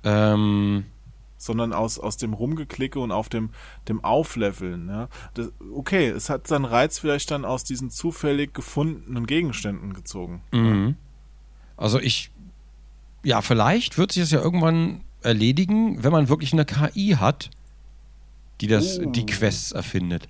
ähm, 0.04 0.86
sondern 1.38 1.74
aus, 1.74 2.00
aus 2.00 2.18
dem 2.18 2.34
Rumgeklicke 2.34 3.00
und 3.00 3.12
auf 3.12 3.30
dem, 3.30 3.50
dem 3.88 4.04
Aufleveln. 4.04 4.88
Ja. 4.88 5.10
Das, 5.34 5.52
okay, 5.76 6.08
es 6.10 6.30
hat 6.30 6.48
seinen 6.48 6.66
Reiz 6.66 7.00
vielleicht 7.00 7.32
dann 7.32 7.46
aus 7.46 7.64
diesen 7.64 7.90
zufällig 7.90 8.54
gefundenen 8.54 9.26
Gegenständen 9.28 9.94
gezogen. 9.94 10.42
mhm. 10.52 10.96
Also 11.76 12.00
ich, 12.00 12.32
ja, 13.24 13.42
vielleicht 13.42 13.98
wird 13.98 14.12
sich 14.12 14.24
das 14.24 14.32
ja 14.32 14.40
irgendwann 14.42 15.04
erledigen, 15.22 16.04
wenn 16.04 16.12
man 16.12 16.30
wirklich 16.30 16.54
eine 16.54 16.66
KI 16.66 17.16
hat, 17.20 17.50
die 18.62 18.68
das, 18.68 19.00
Oh. 19.00 19.10
die 19.10 19.26
Quests 19.26 19.72
erfindet. 19.72 20.30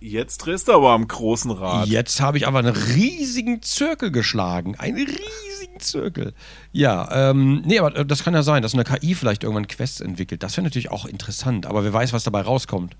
Jetzt 0.00 0.38
drehst 0.38 0.66
du 0.66 0.72
aber 0.72 0.90
am 0.90 1.06
großen 1.06 1.52
Rad. 1.52 1.86
Jetzt 1.86 2.20
habe 2.20 2.38
ich 2.38 2.48
aber 2.48 2.58
einen 2.58 2.74
riesigen 2.74 3.62
Zirkel 3.62 4.10
geschlagen. 4.10 4.74
Einen 4.74 4.96
riesigen 4.96 5.78
Zirkel. 5.78 6.34
Ja, 6.72 7.30
ähm, 7.30 7.62
nee, 7.64 7.78
aber 7.78 8.04
das 8.04 8.24
kann 8.24 8.34
ja 8.34 8.42
sein, 8.42 8.62
dass 8.62 8.74
eine 8.74 8.82
KI 8.82 9.14
vielleicht 9.14 9.44
irgendwann 9.44 9.68
Quests 9.68 10.00
entwickelt. 10.00 10.42
Das 10.42 10.56
wäre 10.56 10.64
natürlich 10.64 10.90
auch 10.90 11.06
interessant, 11.06 11.66
aber 11.66 11.84
wer 11.84 11.92
weiß, 11.92 12.12
was 12.12 12.24
dabei 12.24 12.40
rauskommt. 12.40 12.96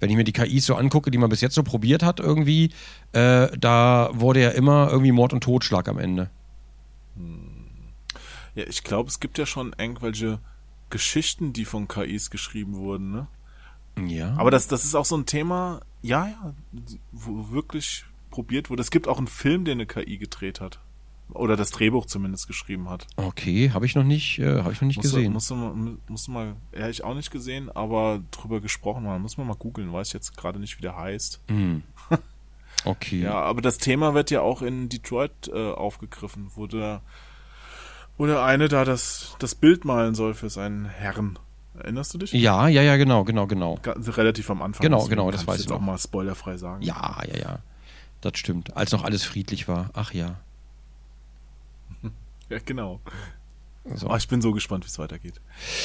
Wenn 0.00 0.10
ich 0.10 0.16
mir 0.16 0.24
die 0.24 0.32
KIs 0.32 0.66
so 0.66 0.74
angucke, 0.74 1.12
die 1.12 1.18
man 1.18 1.30
bis 1.30 1.40
jetzt 1.40 1.54
so 1.54 1.62
probiert 1.62 2.02
hat, 2.02 2.18
irgendwie, 2.18 2.72
äh, 3.12 3.48
da 3.56 4.10
wurde 4.12 4.42
ja 4.42 4.50
immer 4.50 4.88
irgendwie 4.90 5.12
Mord 5.12 5.32
und 5.32 5.42
Totschlag 5.44 5.88
am 5.88 5.98
Ende. 5.98 6.30
Ja, 8.56 8.64
ich 8.66 8.82
glaube, 8.82 9.08
es 9.08 9.20
gibt 9.20 9.38
ja 9.38 9.46
schon 9.46 9.72
irgendwelche 9.78 10.40
Geschichten, 10.90 11.52
die 11.52 11.64
von 11.64 11.86
KIs 11.86 12.30
geschrieben 12.30 12.74
wurden, 12.74 13.12
ne? 13.12 13.28
Ja. 13.98 14.34
Aber 14.36 14.50
das, 14.50 14.68
das 14.68 14.84
ist 14.84 14.94
auch 14.94 15.04
so 15.04 15.16
ein 15.16 15.26
Thema, 15.26 15.80
ja, 16.02 16.26
ja, 16.26 16.54
wo 17.12 17.50
wirklich 17.50 18.04
probiert 18.30 18.70
wurde. 18.70 18.82
Es 18.82 18.90
gibt 18.90 19.08
auch 19.08 19.18
einen 19.18 19.26
Film, 19.26 19.64
den 19.64 19.78
eine 19.78 19.86
KI 19.86 20.18
gedreht 20.18 20.60
hat. 20.60 20.80
Oder 21.30 21.56
das 21.56 21.72
Drehbuch 21.72 22.06
zumindest 22.06 22.46
geschrieben 22.46 22.88
hat. 22.88 23.08
okay, 23.16 23.70
habe 23.72 23.84
ich 23.84 23.96
noch 23.96 24.04
nicht, 24.04 24.38
äh, 24.38 24.62
habe 24.62 24.72
ich 24.72 24.80
noch 24.80 24.86
nicht 24.86 24.98
Musst 24.98 25.12
gesehen. 25.12 25.32
mal, 25.32 25.96
musst 26.06 26.28
du 26.28 26.30
mal, 26.30 26.54
ja, 26.72 26.88
ich 26.88 27.02
auch 27.02 27.14
nicht 27.14 27.32
gesehen, 27.32 27.68
aber 27.68 28.22
drüber 28.30 28.60
gesprochen 28.60 29.02
mal. 29.02 29.18
Muss 29.18 29.36
man 29.36 29.48
mal 29.48 29.56
googeln, 29.56 29.92
weiß 29.92 30.08
ich 30.08 30.14
jetzt 30.14 30.36
gerade 30.36 30.60
nicht, 30.60 30.78
wie 30.78 30.82
der 30.82 30.96
heißt. 30.96 31.40
Hm. 31.48 31.82
Okay. 32.84 33.20
Ja, 33.20 33.40
aber 33.40 33.62
das 33.62 33.78
Thema 33.78 34.14
wird 34.14 34.30
ja 34.30 34.42
auch 34.42 34.62
in 34.62 34.88
Detroit 34.88 35.48
äh, 35.48 35.72
aufgegriffen, 35.72 36.52
wo 36.54 36.68
der, 36.68 37.02
wo 38.16 38.26
der 38.26 38.44
eine 38.44 38.68
da 38.68 38.84
das, 38.84 39.34
das 39.40 39.56
Bild 39.56 39.84
malen 39.84 40.14
soll 40.14 40.34
für 40.34 40.50
seinen 40.50 40.84
Herrn. 40.84 41.36
Erinnerst 41.86 42.12
du 42.12 42.18
dich? 42.18 42.32
ja, 42.32 42.68
ja, 42.68 42.82
ja, 42.82 42.96
genau, 42.96 43.24
genau, 43.24 43.46
genau. 43.46 43.78
Ga- 43.80 43.94
Relativ 43.96 44.50
am 44.50 44.60
Anfang. 44.60 44.82
Genau, 44.84 45.04
genau, 45.06 45.30
das 45.30 45.46
weiß 45.46 45.54
ich 45.54 45.60
ich 45.60 45.66
jetzt 45.66 45.72
auch 45.72 45.78
noch. 45.80 45.86
mal 45.86 45.98
spoilerfrei 45.98 46.56
sagen. 46.56 46.82
Ja, 46.82 47.20
ja, 47.32 47.38
ja. 47.38 47.58
Das 48.20 48.36
stimmt. 48.38 48.76
Als 48.76 48.90
noch 48.92 49.04
alles 49.04 49.24
friedlich 49.24 49.68
war. 49.68 49.90
Ach 49.94 50.12
ja. 50.12 50.36
Ja, 52.48 52.58
genau. 52.64 53.00
So. 53.94 54.08
Oh, 54.10 54.16
ich 54.16 54.26
bin 54.26 54.40
so 54.42 54.50
gespannt, 54.52 54.84
wie 54.84 54.88
es 54.88 54.98
weitergeht. 54.98 55.40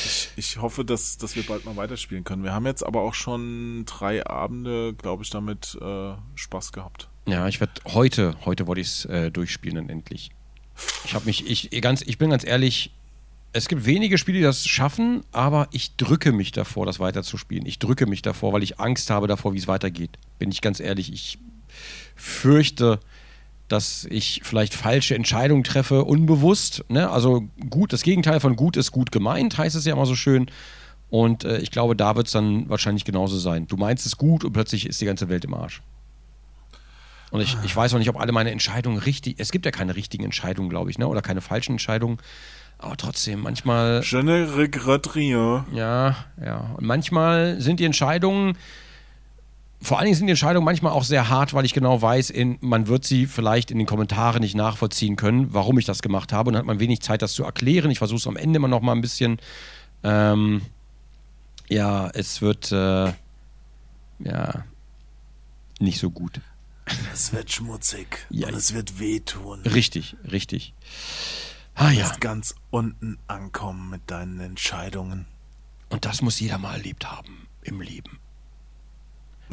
Ich, 0.05 0.29
ich 0.35 0.57
hoffe, 0.61 0.83
dass, 0.83 1.17
dass 1.17 1.35
wir 1.35 1.43
bald 1.45 1.65
mal 1.65 1.75
weiterspielen 1.75 2.23
können. 2.23 2.43
Wir 2.43 2.51
haben 2.53 2.65
jetzt 2.65 2.83
aber 2.83 3.01
auch 3.01 3.13
schon 3.13 3.83
drei 3.85 4.25
Abende, 4.25 4.93
glaube 4.95 5.23
ich, 5.23 5.29
damit 5.29 5.77
äh, 5.81 6.13
Spaß 6.35 6.71
gehabt. 6.71 7.09
Ja, 7.27 7.47
ich 7.47 7.59
werde 7.59 7.73
heute, 7.85 8.35
heute 8.45 8.65
wollte 8.65 8.81
ich 8.81 8.87
es 8.87 9.05
äh, 9.05 9.29
durchspielen 9.31 9.75
dann 9.75 9.89
endlich. 9.89 10.31
Ich 11.05 11.13
habe 11.13 11.25
mich, 11.25 11.47
ich 11.47 11.79
ganz, 11.81 12.01
ich 12.01 12.17
bin 12.17 12.31
ganz 12.31 12.43
ehrlich, 12.43 12.91
es 13.53 13.67
gibt 13.67 13.85
wenige 13.85 14.17
Spiele, 14.17 14.39
die 14.39 14.43
das 14.43 14.65
schaffen, 14.65 15.23
aber 15.31 15.67
ich 15.71 15.95
drücke 15.97 16.31
mich 16.31 16.51
davor, 16.51 16.85
das 16.85 16.99
weiterzuspielen. 16.99 17.65
Ich 17.65 17.79
drücke 17.79 18.05
mich 18.05 18.21
davor, 18.21 18.53
weil 18.53 18.63
ich 18.63 18.79
Angst 18.79 19.09
habe 19.09 19.27
davor, 19.27 19.53
wie 19.53 19.57
es 19.57 19.67
weitergeht. 19.67 20.11
Bin 20.39 20.51
ich 20.51 20.61
ganz 20.61 20.79
ehrlich, 20.79 21.11
ich 21.11 21.37
fürchte, 22.15 22.99
dass 23.67 24.05
ich 24.09 24.41
vielleicht 24.43 24.73
falsche 24.73 25.15
Entscheidungen 25.15 25.63
treffe, 25.63 26.03
unbewusst. 26.05 26.85
Ne? 26.89 27.09
Also 27.09 27.47
gut, 27.69 27.93
das 27.93 28.03
Gegenteil 28.03 28.39
von 28.39 28.55
gut 28.55 28.77
ist 28.77 28.91
gut 28.91 29.11
gemeint, 29.11 29.57
heißt 29.57 29.75
es 29.75 29.85
ja 29.85 29.93
immer 29.93 30.05
so 30.05 30.15
schön. 30.15 30.49
Und 31.09 31.43
äh, 31.43 31.59
ich 31.59 31.71
glaube, 31.71 31.95
da 31.95 32.15
wird 32.15 32.27
es 32.27 32.33
dann 32.33 32.69
wahrscheinlich 32.69 33.03
genauso 33.03 33.37
sein. 33.37 33.67
Du 33.67 33.75
meinst 33.75 34.05
es 34.05 34.17
gut 34.17 34.45
und 34.45 34.53
plötzlich 34.53 34.85
ist 34.85 35.01
die 35.01 35.05
ganze 35.05 35.27
Welt 35.27 35.43
im 35.43 35.53
Arsch. 35.53 35.81
Und 37.31 37.41
ich, 37.41 37.57
ich 37.63 37.75
weiß 37.75 37.93
auch 37.93 37.97
nicht, 37.97 38.09
ob 38.09 38.19
alle 38.19 38.31
meine 38.33 38.51
Entscheidungen 38.51 38.97
richtig. 38.97 39.35
Es 39.37 39.51
gibt 39.51 39.65
ja 39.65 39.71
keine 39.71 39.95
richtigen 39.95 40.23
Entscheidungen, 40.25 40.69
glaube 40.69 40.89
ich, 40.89 40.97
ne? 40.97 41.07
Oder 41.07 41.21
keine 41.21 41.41
falschen 41.41 41.73
Entscheidungen. 41.73 42.17
Aber 42.81 42.97
trotzdem, 42.97 43.41
manchmal. 43.41 44.01
Je 44.03 44.23
ne 44.23 44.57
regrette 44.57 45.13
rien. 45.15 45.63
Ja, 45.71 46.15
ja. 46.43 46.71
Und 46.77 46.85
manchmal 46.85 47.61
sind 47.61 47.79
die 47.79 47.85
Entscheidungen. 47.85 48.57
Vor 49.83 49.97
allen 49.97 50.05
Dingen 50.05 50.17
sind 50.17 50.25
die 50.27 50.31
Entscheidungen 50.31 50.65
manchmal 50.65 50.91
auch 50.91 51.03
sehr 51.03 51.29
hart, 51.29 51.53
weil 51.53 51.63
ich 51.65 51.73
genau 51.73 52.01
weiß, 52.01 52.31
in, 52.31 52.57
man 52.61 52.87
wird 52.87 53.05
sie 53.05 53.27
vielleicht 53.27 53.69
in 53.71 53.77
den 53.77 53.87
Kommentaren 53.87 54.41
nicht 54.41 54.55
nachvollziehen 54.55 55.15
können, 55.15 55.53
warum 55.53 55.77
ich 55.77 55.85
das 55.85 56.01
gemacht 56.01 56.33
habe. 56.33 56.49
Und 56.49 56.53
dann 56.53 56.61
hat 56.61 56.67
man 56.67 56.79
wenig 56.79 57.01
Zeit, 57.01 57.21
das 57.21 57.33
zu 57.33 57.43
erklären. 57.43 57.89
Ich 57.91 57.99
versuche 57.99 58.17
es 58.17 58.27
am 58.27 58.35
Ende 58.35 58.57
immer 58.57 58.67
noch 58.67 58.81
mal 58.81 58.93
ein 58.93 59.01
bisschen. 59.01 59.39
Ähm, 60.03 60.61
ja, 61.69 62.09
es 62.13 62.41
wird 62.41 62.71
äh, 62.71 63.13
ja 64.19 64.65
nicht 65.79 65.99
so 65.99 66.09
gut. 66.09 66.41
Es 67.13 67.31
wird 67.31 67.51
schmutzig 67.51 68.25
Ja. 68.29 68.47
und 68.47 68.55
es 68.55 68.73
wird 68.73 68.99
wehtun. 68.99 69.61
Richtig, 69.61 70.15
richtig. 70.31 70.73
Ah 71.81 71.89
Du 71.89 71.95
ja, 71.95 72.03
wirst 72.03 72.21
ganz 72.21 72.53
unten 72.69 73.17
ankommen 73.25 73.89
mit 73.89 74.11
deinen 74.11 74.39
Entscheidungen. 74.39 75.25
und 75.89 76.05
das 76.05 76.21
muss 76.21 76.39
jeder 76.39 76.59
mal 76.59 76.73
erlebt 76.73 77.11
haben 77.11 77.47
im 77.63 77.81
Leben. 77.81 78.19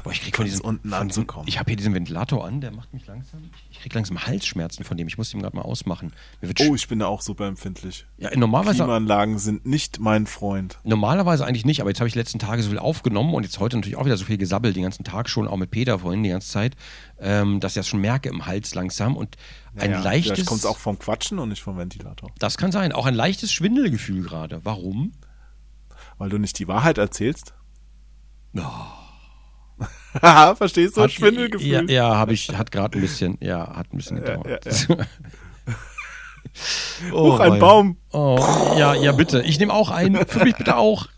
Boah, 0.05 0.13
ich 0.13 0.21
krieg 0.23 0.37
von 0.37 0.45
diesem 0.45 0.65
unten 0.65 0.93
anzukommen. 0.93 1.49
Ich 1.49 1.59
habe 1.59 1.71
hier 1.71 1.77
diesen 1.77 1.93
Ventilator 1.93 2.47
an, 2.47 2.61
der 2.61 2.71
macht 2.71 2.93
mich 2.95 3.07
langsam. 3.07 3.51
Ich 3.71 3.81
krieg 3.81 3.93
langsam 3.93 4.25
Halsschmerzen 4.25 4.85
von 4.85 4.97
dem. 4.97 5.09
Ich 5.09 5.19
muss 5.19 5.31
den 5.31 5.41
gerade 5.43 5.57
mal 5.57 5.63
ausmachen. 5.63 6.13
Oh, 6.61 6.75
ich 6.75 6.87
bin 6.89 7.01
da 7.01 7.07
auch 7.07 7.21
super 7.21 7.47
empfindlich. 7.47 8.07
ja, 8.17 8.31
normalerweise, 8.37 8.79
Klimaanlagen 8.79 9.39
sind 9.39 9.67
nicht 9.67 9.99
mein 9.99 10.27
Freund. 10.27 10.79
normalerweise 10.85 11.45
eigentlich 11.45 11.65
nicht, 11.65 11.81
aber 11.81 11.91
jetzt 11.91 12.01
habe 12.01 12.07
ich 12.07 12.13
die 12.13 12.19
letzten 12.19 12.39
Tage 12.39 12.63
so 12.63 12.71
viel 12.71 12.79
aufgenommen 12.79 13.35
und 13.35 13.43
jetzt 13.43 13.59
heute 13.59 13.77
natürlich 13.77 13.97
auch 13.97 14.05
wieder 14.05 14.17
so 14.17 14.25
viel 14.25 14.39
gesabbelt, 14.39 14.77
den 14.77 14.85
ganzen 14.85 15.05
Tag 15.05 15.29
schon, 15.29 15.49
auch 15.49 15.57
mit 15.57 15.71
Peter 15.71 15.99
vorhin 15.99 16.23
die 16.23 16.31
ganze 16.31 16.49
Zeit, 16.49 16.77
ähm, 17.19 17.59
dass 17.61 17.73
ich 17.73 17.77
das 17.77 17.89
schon 17.89 18.01
merke 18.01 18.29
im 18.29 18.47
Hals 18.47 18.75
langsam 18.75 19.17
und 19.17 19.37
ein 19.77 19.91
Ja, 19.91 20.01
leichtes. 20.01 20.33
Vielleicht 20.35 20.49
kommt 20.49 20.61
es 20.61 20.67
auch 20.67 20.79
vom 20.79 20.99
Quatschen 20.99 21.39
und 21.39 21.49
nicht 21.49 21.63
vom 21.63 21.77
Ventilator. 21.77 22.31
Das 22.39 22.57
kann 22.57 22.73
sein. 22.73 22.93
Auch 22.93 23.07
ein 23.07 23.15
leichtes 23.15 23.53
Schwindelgefühl 23.53 24.23
gerade. 24.23 24.61
Warum? 24.65 25.13
Weil 26.19 26.31
du 26.31 26.39
nicht 26.39 26.59
die 26.59 26.69
Wahrheit 26.69 26.99
erzählst. 26.99 27.55
Haha, 28.57 29.08
Verstehst 30.57 30.97
du? 30.97 31.03
Hat- 31.03 31.13
Schwindelgefühl. 31.13 31.69
Ja, 31.69 31.83
ja 31.83 32.17
habe 32.17 32.33
ich, 32.33 32.49
hat 32.51 32.71
gerade 32.71 32.99
ein 32.99 33.01
bisschen, 33.01 33.39
ja, 33.41 33.77
hat 33.77 33.93
ein 33.93 33.97
bisschen 33.97 34.17
gedauert. 34.17 34.65
oh, 37.13 37.33
Hoch 37.33 37.41
ein 37.41 37.59
Baum. 37.59 37.97
Oh, 38.13 38.39
ja, 38.77 38.95
ja, 38.95 39.13
bitte. 39.13 39.43
Ich 39.43 39.59
nehme 39.59 39.73
auch 39.73 39.91
einen. 39.91 40.27
Für 40.27 40.45
mich 40.45 40.57
bitte 40.57 40.77
auch. 40.77 41.07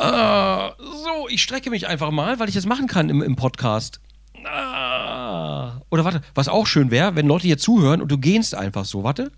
Ah, 0.00 0.74
so, 0.78 1.28
ich 1.28 1.42
strecke 1.42 1.70
mich 1.70 1.88
einfach 1.88 2.12
mal, 2.12 2.38
weil 2.38 2.48
ich 2.48 2.54
das 2.54 2.66
machen 2.66 2.86
kann 2.86 3.10
im, 3.10 3.20
im 3.20 3.34
Podcast. 3.34 4.00
Ah. 4.44 5.80
Oder 5.90 6.04
warte, 6.04 6.20
was 6.36 6.46
auch 6.46 6.68
schön 6.68 6.92
wäre, 6.92 7.16
wenn 7.16 7.26
Leute 7.26 7.48
hier 7.48 7.58
zuhören 7.58 8.00
und 8.00 8.08
du 8.08 8.16
gehst 8.16 8.54
einfach 8.54 8.84
so. 8.84 9.02
Warte. 9.02 9.32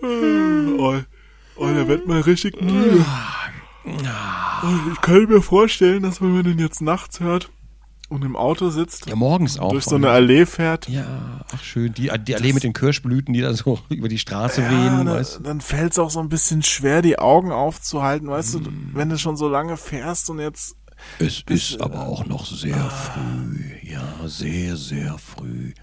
Oh, 0.00 0.94
oh, 1.56 1.66
der 1.66 1.88
wird 1.88 2.06
mal 2.06 2.20
richtig 2.20 2.60
müde. 2.62 3.04
Ich 4.92 5.00
kann 5.00 5.24
mir 5.26 5.42
vorstellen, 5.42 6.02
dass 6.02 6.20
wenn 6.20 6.32
man 6.34 6.44
den 6.44 6.58
jetzt 6.58 6.80
nachts 6.82 7.20
hört 7.20 7.50
und 8.08 8.24
im 8.24 8.36
Auto 8.36 8.70
sitzt, 8.70 9.06
Ja, 9.06 9.16
morgens 9.16 9.58
auch. 9.58 9.70
durch 9.72 9.84
so 9.84 9.96
eine 9.96 10.10
Allee 10.10 10.46
fährt, 10.46 10.88
ja, 10.88 11.44
ach 11.54 11.62
schön. 11.62 11.92
Die, 11.94 12.10
die 12.26 12.34
Allee 12.36 12.52
mit 12.52 12.62
den 12.64 12.72
Kirschblüten, 12.72 13.32
die 13.34 13.40
da 13.40 13.52
so 13.52 13.78
über 13.88 14.08
die 14.08 14.18
Straße 14.18 14.62
ja, 14.62 14.70
wehen. 14.70 15.06
dann, 15.06 15.24
dann 15.42 15.60
fällt 15.60 15.92
es 15.92 15.98
auch 15.98 16.10
so 16.10 16.20
ein 16.20 16.28
bisschen 16.28 16.62
schwer, 16.62 17.02
die 17.02 17.18
Augen 17.18 17.52
aufzuhalten, 17.52 18.28
weißt 18.28 18.54
du, 18.54 18.58
Mm. 18.60 18.90
wenn 18.94 19.08
du 19.08 19.18
schon 19.18 19.36
so 19.36 19.48
lange 19.48 19.76
fährst 19.76 20.30
und 20.30 20.38
jetzt 20.40 20.76
Es 21.18 21.42
ist 21.48 21.80
aber 21.80 22.06
auch 22.06 22.24
noch 22.26 22.46
sehr 22.46 22.76
früh. 22.90 23.70
Ja, 23.82 24.02
sehr, 24.26 24.76
sehr 24.76 25.16
früh. 25.18 25.74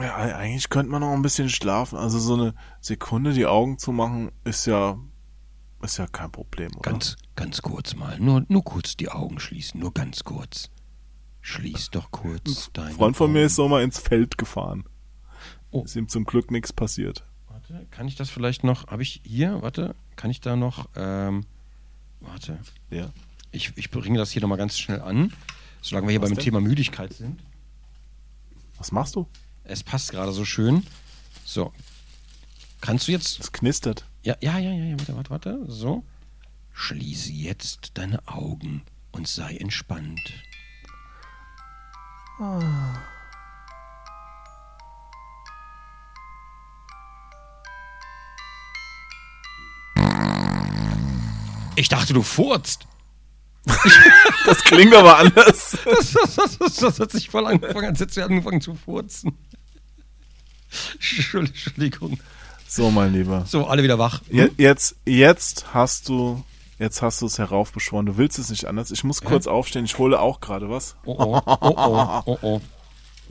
Ja, 0.00 0.14
eigentlich 0.16 0.68
könnte 0.68 0.90
man 0.92 1.00
noch 1.00 1.12
ein 1.12 1.22
bisschen 1.22 1.48
schlafen. 1.48 1.96
Also 1.98 2.18
so 2.18 2.34
eine 2.34 2.54
Sekunde 2.80 3.32
die 3.32 3.46
Augen 3.46 3.78
zu 3.78 3.92
machen, 3.92 4.30
ist 4.44 4.66
ja, 4.66 4.98
ist 5.82 5.98
ja 5.98 6.06
kein 6.06 6.30
Problem, 6.32 6.70
oder? 6.76 6.90
Ganz, 6.90 7.16
ganz 7.36 7.62
kurz 7.62 7.94
mal. 7.94 8.18
Nur, 8.18 8.44
nur 8.48 8.64
kurz 8.64 8.96
die 8.96 9.08
Augen 9.08 9.38
schließen. 9.38 9.78
Nur 9.80 9.92
ganz 9.92 10.24
kurz. 10.24 10.70
Schließ 11.42 11.90
doch 11.90 12.10
kurz 12.10 12.70
deine 12.72 12.88
Ein 12.90 12.94
Freund 12.96 13.16
von 13.16 13.32
mir 13.32 13.44
ist 13.44 13.54
so 13.56 13.68
mal 13.68 13.82
ins 13.82 13.98
Feld 13.98 14.36
gefahren. 14.38 14.84
Oh. 15.70 15.84
Ist 15.84 15.94
ihm 15.96 16.08
zum 16.08 16.24
Glück 16.24 16.50
nichts 16.50 16.72
passiert. 16.72 17.24
Warte, 17.48 17.86
kann 17.90 18.08
ich 18.08 18.16
das 18.16 18.30
vielleicht 18.30 18.64
noch? 18.64 18.88
Habe 18.88 19.02
ich 19.02 19.20
hier? 19.24 19.62
Warte, 19.62 19.94
kann 20.16 20.30
ich 20.30 20.40
da 20.40 20.56
noch? 20.56 20.88
Ähm, 20.96 21.44
warte, 22.20 22.58
Ja. 22.90 23.10
ich, 23.52 23.72
ich 23.76 23.90
bringe 23.90 24.18
das 24.18 24.30
hier 24.30 24.42
nochmal 24.42 24.58
ganz 24.58 24.76
schnell 24.78 25.00
an, 25.00 25.32
solange 25.82 26.06
wir 26.08 26.12
hier 26.12 26.22
Was 26.22 26.30
beim 26.30 26.36
denn? 26.36 26.44
Thema 26.44 26.60
Müdigkeit 26.60 27.12
sind. 27.12 27.40
Was 28.78 28.90
machst 28.92 29.14
du? 29.14 29.26
Es 29.64 29.82
passt 29.84 30.10
gerade 30.10 30.32
so 30.32 30.44
schön. 30.44 30.84
So. 31.44 31.72
Kannst 32.80 33.08
du 33.08 33.12
jetzt. 33.12 33.40
Es 33.40 33.52
knistert. 33.52 34.04
Ja, 34.26 34.34
ja, 34.40 34.58
ja, 34.58 34.72
ja, 34.72 34.84
ja, 34.86 34.98
warte, 34.98 35.14
warte, 35.14 35.30
warte. 35.30 35.64
So. 35.68 36.02
Schließe 36.72 37.30
jetzt 37.30 37.92
deine 37.94 38.26
Augen 38.26 38.82
und 39.12 39.28
sei 39.28 39.54
entspannt. 39.54 40.20
Ich 51.76 51.88
dachte, 51.88 52.12
du 52.12 52.22
furzt. 52.24 52.88
Das 54.44 54.62
klingt 54.64 54.94
aber 54.94 55.18
anders. 55.18 55.76
Das, 55.84 56.12
das, 56.12 56.34
das, 56.34 56.58
das, 56.58 56.76
das 56.76 57.00
hat 57.00 57.12
sich 57.12 57.30
voll 57.30 57.46
angefangen, 57.46 57.90
als 57.90 58.00
hättest 58.00 58.16
du 58.16 58.24
angefangen 58.24 58.60
zu 58.60 58.74
furzen. 58.74 59.38
Entschuldigung. 60.94 62.18
So, 62.68 62.90
mein 62.90 63.12
Lieber. 63.12 63.44
So, 63.46 63.66
alle 63.66 63.82
wieder 63.82 63.98
wach. 63.98 64.22
Je, 64.30 64.50
jetzt, 64.56 64.96
jetzt 65.04 65.72
hast 65.72 66.08
du, 66.08 66.42
jetzt 66.78 67.00
hast 67.02 67.22
du 67.22 67.26
es 67.26 67.38
heraufbeschworen. 67.38 68.06
Du 68.06 68.16
willst 68.16 68.38
es 68.38 68.50
nicht 68.50 68.66
anders. 68.66 68.90
Ich 68.90 69.04
muss 69.04 69.22
kurz 69.22 69.46
aufstehen. 69.46 69.84
Ich 69.84 69.98
hole 69.98 70.20
auch 70.20 70.40
gerade 70.40 70.68
was. 70.68 70.96
Oh 71.04 71.16
oh, 71.18 71.42
oh 71.46 71.56
oh, 71.60 72.22
oh 72.26 72.38
oh. 72.42 72.60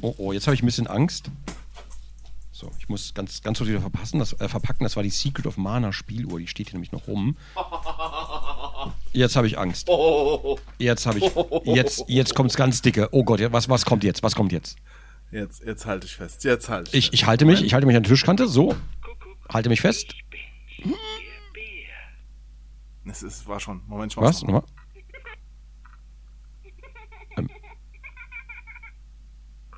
Oh 0.02 0.16
oh, 0.18 0.32
jetzt 0.34 0.48
habe 0.48 0.56
ich 0.56 0.64
ein 0.64 0.66
bisschen 0.66 0.88
Angst. 0.88 1.32
So, 2.52 2.72
ich 2.80 2.88
muss 2.88 3.14
ganz, 3.14 3.42
ganz 3.42 3.58
kurz 3.58 3.70
wieder 3.70 3.82
verpassen, 3.82 4.20
das, 4.20 4.34
äh, 4.40 4.48
verpacken. 4.48 4.84
Das 4.84 4.96
war 4.96 5.04
die 5.04 5.10
Secret 5.10 5.46
of 5.46 5.58
Mana 5.58 5.92
Spieluhr. 5.92 6.40
Die 6.40 6.48
steht 6.48 6.70
hier 6.70 6.76
nämlich 6.76 6.94
noch 6.94 7.08
rum. 7.08 7.36
Jetzt 9.12 9.36
habe 9.36 9.48
ich 9.48 9.58
Angst. 9.58 9.90
Jetzt 10.78 11.06
habe 11.06 11.20
ich. 11.20 11.32
Jetzt, 11.66 12.06
jetzt 12.08 12.34
kommt 12.34 12.52
es 12.52 12.56
ganz 12.58 12.82
dicke. 12.82 13.10
Oh 13.12 13.24
Gott, 13.24 13.42
ja, 13.42 13.52
was, 13.52 13.68
was 13.68 13.86
kommt 13.86 14.04
jetzt? 14.04 14.24
Was 14.24 14.36
kommt 14.36 14.54
jetzt? 14.54 14.78
Jetzt, 15.32 15.64
jetzt 15.66 15.86
halte 15.86 16.06
ich 16.06 16.16
fest. 16.16 16.44
Jetzt 16.46 16.70
halte 16.70 16.92
ich. 16.92 16.98
Ich, 16.98 17.06
fest. 17.06 17.14
ich 17.14 17.26
halte 17.26 17.46
mich, 17.46 17.62
ich 17.62 17.74
halte 17.74 17.88
mich 17.88 17.96
an 17.98 18.04
der 18.04 18.10
Tischkante. 18.10 18.48
So. 18.48 18.74
Halte 19.52 19.70
mich 19.70 19.82
fest. 19.82 20.16
Es 23.08 23.24
ist, 23.24 23.48
war 23.48 23.60
schon. 23.60 23.84
Moment, 23.88 24.12
ich 24.12 24.18
mach's 24.18 24.28
Was? 24.28 24.44
noch. 24.44 24.50
Nochmal. 24.54 24.72
Ähm, 27.38 27.50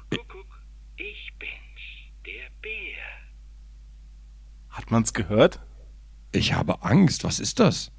Kuckuck, 0.09 0.61
ich 0.95 1.33
bin's, 1.37 2.15
der 2.25 2.49
Bär. 2.61 2.97
Hat 4.69 4.89
man's 4.91 5.13
gehört? 5.13 5.61
ich 6.31 6.53
habe 6.53 6.81
Angst. 6.83 7.23
Was 7.23 7.39
ist 7.39 7.59
das? 7.59 7.91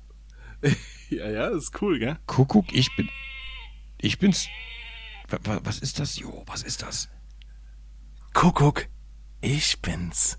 Ja, 1.11 1.27
ja, 1.31 1.49
das 1.49 1.63
ist 1.65 1.81
cool, 1.81 1.99
gell? 1.99 2.19
Kuckuck, 2.27 2.71
ich 2.71 2.95
bin. 2.97 3.09
Ich 3.97 4.19
bin's. 4.19 4.47
Wa- 5.29 5.39
wa- 5.45 5.61
Was 5.65 5.79
ist 5.79 5.99
das? 6.01 6.19
Jo, 6.19 6.43
was 6.47 6.63
ist 6.63 6.83
das? 6.83 7.09
Kuckuck, 8.35 8.89
ich 9.41 9.81
bin's. 9.81 10.39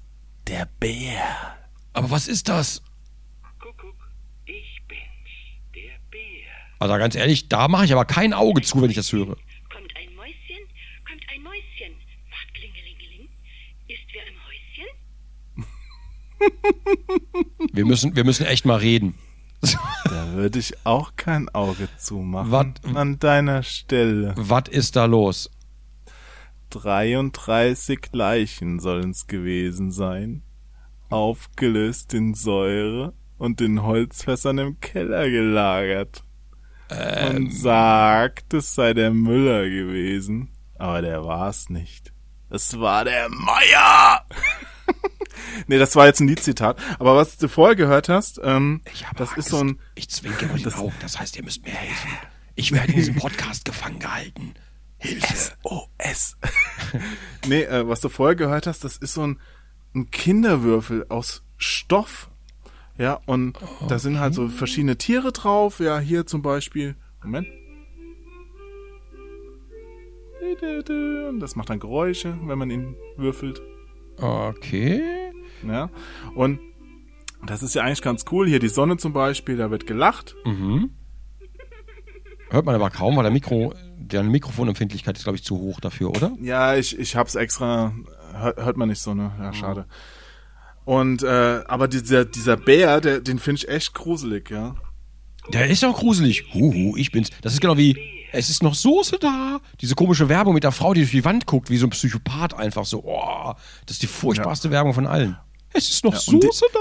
Der 0.50 0.66
Bär. 0.80 1.56
Aber 1.94 2.10
was 2.12 2.28
ist 2.28 2.50
das? 2.50 2.82
Kuckuck, 3.60 3.96
ich 4.46 4.82
bin's, 4.88 5.02
der 5.76 5.98
Bär. 6.10 6.48
Also 6.80 6.96
ganz 6.98 7.16
ehrlich, 7.16 7.50
da 7.50 7.68
mache 7.68 7.86
ich 7.86 7.92
aber 7.92 8.06
kein 8.06 8.34
Auge 8.34 8.62
zu, 8.62 8.82
wenn 8.82 8.90
ich 8.90 8.96
das 8.96 9.12
höre. 9.12 9.36
Kommt 9.72 9.96
ein 9.96 10.16
Mäuschen, 10.16 10.58
kommt 11.08 11.22
ein 11.32 11.44
Mäuschen, 11.44 11.94
macht 12.30 12.54
Klingelingeling, 12.54 13.30
ist 13.88 14.00
wer 14.14 14.26
im 14.28 14.36
Häuschen? 14.48 14.88
Wir 17.74 17.86
müssen, 17.86 18.16
wir 18.16 18.24
müssen 18.24 18.46
echt 18.46 18.66
mal 18.66 18.78
reden. 18.78 19.16
Da 20.06 20.32
würde 20.34 20.58
ich 20.60 20.86
auch 20.86 21.16
kein 21.18 21.50
Auge 21.50 21.90
zumachen. 21.98 22.52
Wat- 22.52 22.80
An 22.96 23.20
deiner 23.20 23.62
Stelle. 23.64 24.34
Was 24.38 24.70
ist 24.70 24.96
da 24.96 25.04
los? 25.06 25.50
33 26.70 28.00
Leichen 28.12 28.80
sollen's 28.80 29.28
gewesen 29.28 29.92
sein. 29.92 30.44
Aufgelöst 31.10 32.14
in 32.14 32.34
Säure 32.34 33.14
und 33.38 33.62
in 33.62 33.82
Holzfässern 33.82 34.58
im 34.60 34.80
Keller 34.80 35.30
gelagert. 35.30 36.24
Und 36.90 37.54
sagt, 37.54 38.54
es 38.54 38.74
sei 38.74 38.94
der 38.94 39.12
Müller 39.12 39.64
gewesen. 39.64 40.50
Aber 40.78 41.02
der 41.02 41.24
war's 41.24 41.70
nicht. 41.70 42.14
Es 42.50 42.80
war 42.80 43.06
der 43.06 43.30
Meier! 43.30 44.26
nee, 45.68 45.78
das 45.78 45.96
war 45.96 46.08
jetzt 46.08 46.20
ein 46.20 46.28
Liedzitat. 46.28 46.80
Aber 46.98 47.16
was 47.16 47.38
du 47.38 47.48
vorher 47.48 47.76
gehört 47.76 48.10
hast, 48.10 48.40
ähm, 48.44 48.82
das 49.18 49.30
Angst. 49.30 49.38
ist 49.38 49.50
so 49.50 49.60
ein, 49.64 49.80
Ich 49.96 50.10
zwinke 50.10 50.52
euch 50.52 50.64
in 50.66 50.74
Augen. 50.74 50.94
Das 51.02 51.20
heißt, 51.20 51.38
ihr 51.38 51.44
müsst 51.44 51.64
mir 51.64 51.74
helfen. 51.74 52.10
Ich 52.56 52.72
werde 52.72 52.90
in 52.90 52.96
diesem 52.96 53.16
Podcast 53.16 53.66
gefangen 53.66 54.00
gehalten. 54.00 54.54
Hilfe. 55.00 55.54
SOS. 55.64 56.38
nee, 57.48 57.64
äh, 57.64 57.88
was 57.88 58.02
du 58.02 58.10
vorher 58.10 58.36
gehört 58.36 58.68
hast, 58.68 58.84
das 58.84 58.98
ist 58.98 59.14
so 59.14 59.26
ein, 59.26 59.40
ein 59.96 60.12
Kinderwürfel 60.12 61.06
aus 61.10 61.44
Stoff. 61.58 62.30
Ja, 62.98 63.22
und 63.26 63.58
da 63.88 63.98
sind 63.98 64.20
halt 64.20 64.34
so 64.34 64.50
verschiedene 64.50 64.98
Tiere 64.98 65.32
drauf. 65.32 65.80
Ja, 65.80 66.00
hier 66.00 66.26
zum 66.26 66.42
Beispiel. 66.42 66.96
Moment. 67.24 67.48
Und 71.30 71.40
das 71.40 71.56
macht 71.56 71.70
dann 71.70 71.80
Geräusche, 71.80 72.38
wenn 72.44 72.58
man 72.58 72.70
ihn 72.70 72.96
würfelt. 73.16 73.62
Okay. 74.18 75.32
Ja. 75.66 75.90
Und 76.36 76.60
das 77.46 77.64
ist 77.64 77.74
ja 77.74 77.84
eigentlich 77.84 78.02
ganz 78.02 78.26
cool. 78.32 78.48
Hier 78.48 78.60
die 78.60 78.68
Sonne 78.68 78.98
zum 78.98 79.14
Beispiel, 79.14 79.56
da 79.56 79.72
wird 79.72 79.88
gelacht. 79.88 80.36
Mhm. 80.46 80.92
Hört 82.50 82.66
man 82.66 82.76
aber 82.76 82.90
kaum, 82.90 83.16
weil 83.16 83.24
der 83.24 83.32
Mikro, 83.32 83.74
der 84.00 84.24
Mikrofonempfindlichkeit 84.24 85.18
ist, 85.18 85.24
glaube 85.24 85.38
ich, 85.38 85.44
zu 85.44 85.58
hoch 85.58 85.80
dafür, 85.80 86.10
oder? 86.10 86.32
Ja, 86.42 86.76
ich, 86.76 86.98
ich 86.98 87.16
hab's 87.16 87.36
extra, 87.36 87.94
hört, 88.34 88.58
hört 88.58 88.78
man 88.78 88.90
nicht 88.90 89.02
so, 89.02 89.14
ne? 89.14 89.32
Ja, 89.40 89.54
schade. 89.54 89.86
Und, 90.86 91.22
äh, 91.22 91.62
aber 91.68 91.88
dieser, 91.88 92.26
dieser 92.26 92.58
Bär, 92.58 93.02
der, 93.02 93.20
den 93.20 93.38
finde 93.40 93.60
ich 93.60 93.70
echt 93.70 93.94
gruselig, 93.94 94.50
ja. 94.50 94.76
Der 95.54 95.68
ist 95.68 95.84
auch 95.84 96.00
gruselig. 96.00 96.54
Huhu, 96.54 96.96
ich 96.98 97.12
bin's. 97.12 97.30
Das 97.42 97.54
ist 97.54 97.62
genau 97.62 97.78
wie, 97.78 97.98
es 98.32 98.50
ist 98.50 98.64
noch 98.64 98.74
Soße 98.74 99.18
da. 99.20 99.60
Diese 99.82 99.96
komische 99.96 100.30
Werbung 100.30 100.54
mit 100.54 100.64
der 100.64 100.72
Frau, 100.72 100.94
die 100.94 101.02
durch 101.02 101.12
die 101.12 101.26
Wand 101.26 101.46
guckt, 101.46 101.70
wie 101.70 101.78
so 101.78 101.88
ein 101.88 101.92
Psychopath 101.92 102.54
einfach 102.54 102.86
so. 102.86 103.04
Oh, 103.04 103.54
das 103.86 103.96
ist 103.96 104.02
die 104.04 104.08
furchtbarste 104.08 104.72
Werbung 104.72 104.94
von 104.94 105.08
allen. 105.08 105.38
Es 105.74 105.90
ist 105.90 106.04
noch 106.04 106.14
Ja, 106.14 106.20
Soße 106.20 106.66
da. 106.74 106.80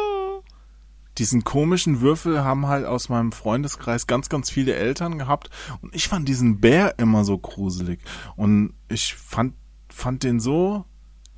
Diesen 1.18 1.44
komischen 1.44 2.00
Würfel 2.00 2.44
haben 2.44 2.66
halt 2.66 2.86
aus 2.86 3.08
meinem 3.08 3.32
Freundeskreis 3.32 4.06
ganz, 4.06 4.28
ganz 4.28 4.50
viele 4.50 4.74
Eltern 4.74 5.18
gehabt. 5.18 5.50
Und 5.82 5.94
ich 5.94 6.08
fand 6.08 6.28
diesen 6.28 6.60
Bär 6.60 6.98
immer 6.98 7.24
so 7.24 7.38
gruselig. 7.38 8.00
Und 8.36 8.74
ich 8.88 9.14
fand, 9.14 9.54
fand 9.88 10.22
den 10.22 10.38
so 10.38 10.84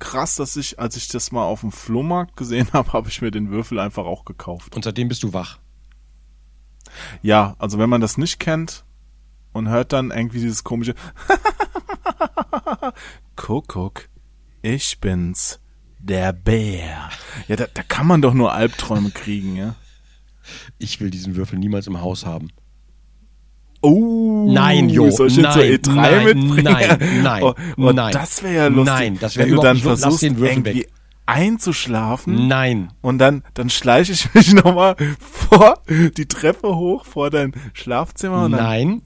krass, 0.01 0.35
dass 0.35 0.57
ich, 0.57 0.79
als 0.79 0.97
ich 0.97 1.07
das 1.07 1.31
mal 1.31 1.45
auf 1.45 1.61
dem 1.61 1.71
Flohmarkt 1.71 2.35
gesehen 2.35 2.67
habe, 2.73 2.91
habe 2.91 3.07
ich 3.09 3.21
mir 3.21 3.31
den 3.31 3.49
Würfel 3.49 3.79
einfach 3.79 4.05
auch 4.05 4.25
gekauft. 4.25 4.75
Und 4.75 4.83
seitdem 4.83 5.07
bist 5.07 5.23
du 5.23 5.33
wach. 5.33 5.59
Ja, 7.21 7.55
also 7.57 7.79
wenn 7.79 7.89
man 7.89 8.01
das 8.01 8.17
nicht 8.17 8.39
kennt 8.39 8.83
und 9.53 9.69
hört 9.69 9.93
dann 9.93 10.11
irgendwie 10.11 10.41
dieses 10.41 10.65
komische 10.65 10.95
Kuckuck, 13.37 14.09
ich 14.61 14.99
bin's, 14.99 15.60
der 16.03 16.33
Bär. 16.33 17.09
Ja, 17.47 17.55
da, 17.55 17.65
da 17.73 17.83
kann 17.83 18.07
man 18.07 18.21
doch 18.21 18.33
nur 18.33 18.53
Albträume 18.53 19.11
kriegen, 19.11 19.55
ja. 19.55 19.75
Ich 20.79 20.99
will 20.99 21.09
diesen 21.09 21.35
Würfel 21.35 21.59
niemals 21.59 21.87
im 21.87 22.01
Haus 22.01 22.25
haben. 22.25 22.49
Oh, 23.83 24.47
Nein, 24.51 24.89
Jo, 24.89 25.09
Soll 25.09 25.27
ich 25.27 25.35
den 25.35 25.51
zur 25.51 25.55
nein, 25.63 25.71
E3 25.71 25.91
nein, 25.93 26.25
mitbringen? 26.25 26.63
nein, 26.63 26.97
nein, 27.23 27.43
oh, 27.43 27.53
oh, 27.77 27.91
nein. 27.91 28.11
Das 28.13 28.43
wäre 28.43 28.55
ja 28.55 28.67
lustig. 28.67 28.85
Nein, 28.93 29.17
das 29.19 29.37
wär 29.37 29.45
wenn 29.47 29.55
du 29.55 29.61
dann 29.61 29.77
versuchst, 29.77 30.21
den 30.21 30.37
Würfel 30.37 30.57
irgendwie 30.57 30.79
weg. 30.81 30.91
einzuschlafen. 31.25 32.47
Nein. 32.47 32.91
Und 33.01 33.17
dann, 33.17 33.43
dann 33.55 33.69
schleiche 33.69 34.11
ich 34.11 34.31
mich 34.35 34.53
nochmal 34.53 34.95
vor 35.19 35.81
die 35.87 36.27
Treppe 36.27 36.75
hoch 36.75 37.05
vor 37.05 37.29
dein 37.31 37.53
Schlafzimmer 37.73 38.45
und 38.45 38.51
Nein. 38.51 39.01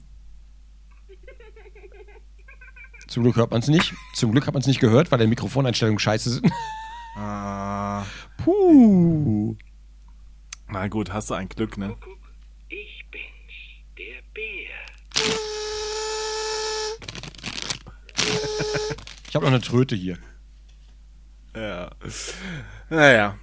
Zum 3.08 3.22
Glück 3.22 3.36
hört 3.36 3.50
man 3.52 3.60
es 3.60 3.68
nicht. 3.68 3.94
Zum 4.14 4.32
Glück 4.32 4.46
hat 4.46 4.52
man 4.54 4.60
es 4.60 4.66
nicht 4.66 4.80
gehört, 4.80 5.10
weil 5.10 5.20
die 5.20 5.26
Mikrofoneinstellungen 5.26 5.98
scheiße 5.98 6.28
sind. 6.30 6.50
Ah, 7.18 8.04
Puh. 8.36 9.56
na 10.68 10.86
gut, 10.88 11.10
hast 11.12 11.30
du 11.30 11.34
ein 11.34 11.48
Glück, 11.48 11.78
ne? 11.78 11.96
Ich 12.68 13.06
bin's, 13.10 13.24
der 13.96 14.20
Bär. 14.34 14.76
Ich 19.28 19.34
habe 19.34 19.46
noch 19.46 19.52
eine 19.52 19.62
Tröte 19.62 19.96
hier. 19.96 20.18
Ja. 21.54 21.90
Naja. 22.90 23.38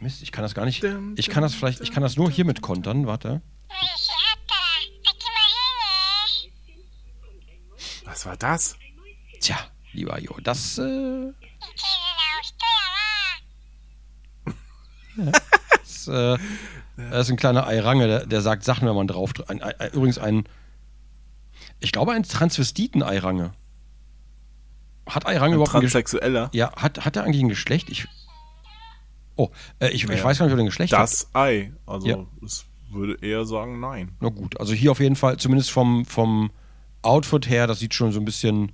Mist, 0.00 0.22
ich 0.22 0.32
kann 0.32 0.42
das 0.42 0.54
gar 0.54 0.64
nicht. 0.64 0.84
Ich 1.14 1.28
kann 1.30 1.42
das 1.42 1.54
vielleicht, 1.54 1.80
ich 1.82 1.92
kann 1.92 2.02
das 2.02 2.16
nur 2.16 2.30
hiermit 2.32 2.62
kontern. 2.62 3.06
Warte. 3.06 3.42
Was 8.04 8.26
war 8.26 8.36
das? 8.36 8.76
Tja, 9.40 9.56
lieber 9.92 10.18
Jo, 10.20 10.36
das. 10.42 10.78
Äh, 10.78 11.32
ja, 15.16 15.32
das, 15.80 16.08
äh, 16.08 16.38
das 17.10 17.26
ist 17.26 17.30
ein 17.32 17.36
kleiner 17.36 17.66
Eirange, 17.66 18.06
der, 18.06 18.26
der 18.26 18.40
sagt 18.40 18.64
Sachen, 18.64 18.86
wenn 18.88 18.94
man 18.94 19.06
drauf 19.08 19.32
drückt. 19.32 19.50
Ein, 19.50 19.62
ein, 19.62 19.90
übrigens 19.92 20.18
ein. 20.18 20.44
Ich 21.80 21.92
glaube, 21.92 22.12
ein 22.12 22.22
Transvestiten-Eirange. 22.22 23.52
Hat 25.06 25.26
Eirange 25.26 25.52
Ein 25.52 25.54
überhaupt 25.54 25.74
ein 25.74 25.80
Geschlecht? 25.82 26.08
Transsexueller? 26.08 26.50
Ja, 26.52 26.72
hat, 26.76 27.04
hat 27.04 27.16
er 27.16 27.24
eigentlich 27.24 27.42
ein 27.42 27.48
Geschlecht? 27.48 27.90
Ich. 27.90 28.06
Oh, 29.36 29.50
äh, 29.80 29.88
ich, 29.88 30.04
ich 30.04 30.10
Ja. 30.10 30.24
weiß 30.24 30.38
gar 30.38 30.46
nicht, 30.46 30.52
ob 30.54 30.58
er 30.58 30.62
ein 30.62 30.66
Geschlecht 30.66 30.92
hat. 30.92 31.00
Das 31.02 31.28
Ei. 31.34 31.72
Also, 31.86 32.06
Ja. 32.06 32.24
ich 32.42 32.64
würde 32.90 33.18
eher 33.26 33.44
sagen, 33.44 33.80
nein. 33.80 34.16
Na 34.20 34.28
gut, 34.28 34.58
also 34.60 34.72
hier 34.72 34.92
auf 34.92 35.00
jeden 35.00 35.16
Fall, 35.16 35.36
zumindest 35.36 35.72
vom, 35.72 36.04
vom 36.06 36.50
Outfit 37.02 37.48
her, 37.50 37.66
das 37.66 37.80
sieht 37.80 37.92
schon 37.92 38.12
so 38.12 38.20
ein 38.20 38.24
bisschen, 38.24 38.72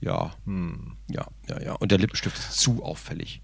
ja, 0.00 0.32
Hm. 0.44 0.96
ja, 1.08 1.26
ja, 1.48 1.60
ja. 1.62 1.72
Und 1.74 1.92
der 1.92 1.98
Lippenstift 1.98 2.36
ist 2.36 2.58
zu 2.58 2.82
auffällig. 2.82 3.40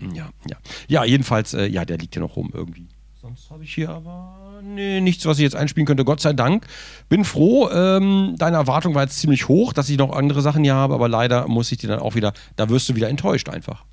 Ja, 0.00 0.30
ja. 0.48 0.56
Ja, 0.88 1.04
jedenfalls, 1.04 1.54
äh, 1.54 1.66
ja, 1.66 1.84
der 1.84 1.98
liegt 1.98 2.14
hier 2.14 2.22
noch 2.22 2.36
rum 2.36 2.50
irgendwie. 2.52 2.88
Sonst 3.20 3.50
habe 3.50 3.64
ich 3.64 3.74
hier 3.74 3.90
aber 3.90 4.60
nee, 4.62 5.00
nichts, 5.00 5.26
was 5.26 5.38
ich 5.38 5.42
jetzt 5.42 5.56
einspielen 5.56 5.86
könnte. 5.86 6.04
Gott 6.04 6.20
sei 6.20 6.32
Dank. 6.32 6.66
Bin 7.10 7.24
froh. 7.24 7.68
Ähm, 7.70 8.34
deine 8.38 8.56
Erwartung 8.56 8.94
war 8.94 9.02
jetzt 9.02 9.18
ziemlich 9.18 9.46
hoch, 9.46 9.74
dass 9.74 9.90
ich 9.90 9.98
noch 9.98 10.12
andere 10.12 10.40
Sachen 10.40 10.64
hier 10.64 10.74
habe, 10.74 10.94
aber 10.94 11.08
leider 11.08 11.46
muss 11.46 11.70
ich 11.70 11.78
dir 11.78 11.88
dann 11.88 12.00
auch 12.00 12.14
wieder, 12.14 12.32
da 12.56 12.70
wirst 12.70 12.88
du 12.88 12.96
wieder 12.96 13.10
enttäuscht 13.10 13.50
einfach. 13.50 13.84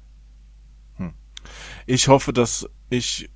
Ich 1.90 2.10
hoffe, 2.10 2.34
dass 2.34 2.70
ich 2.90 3.30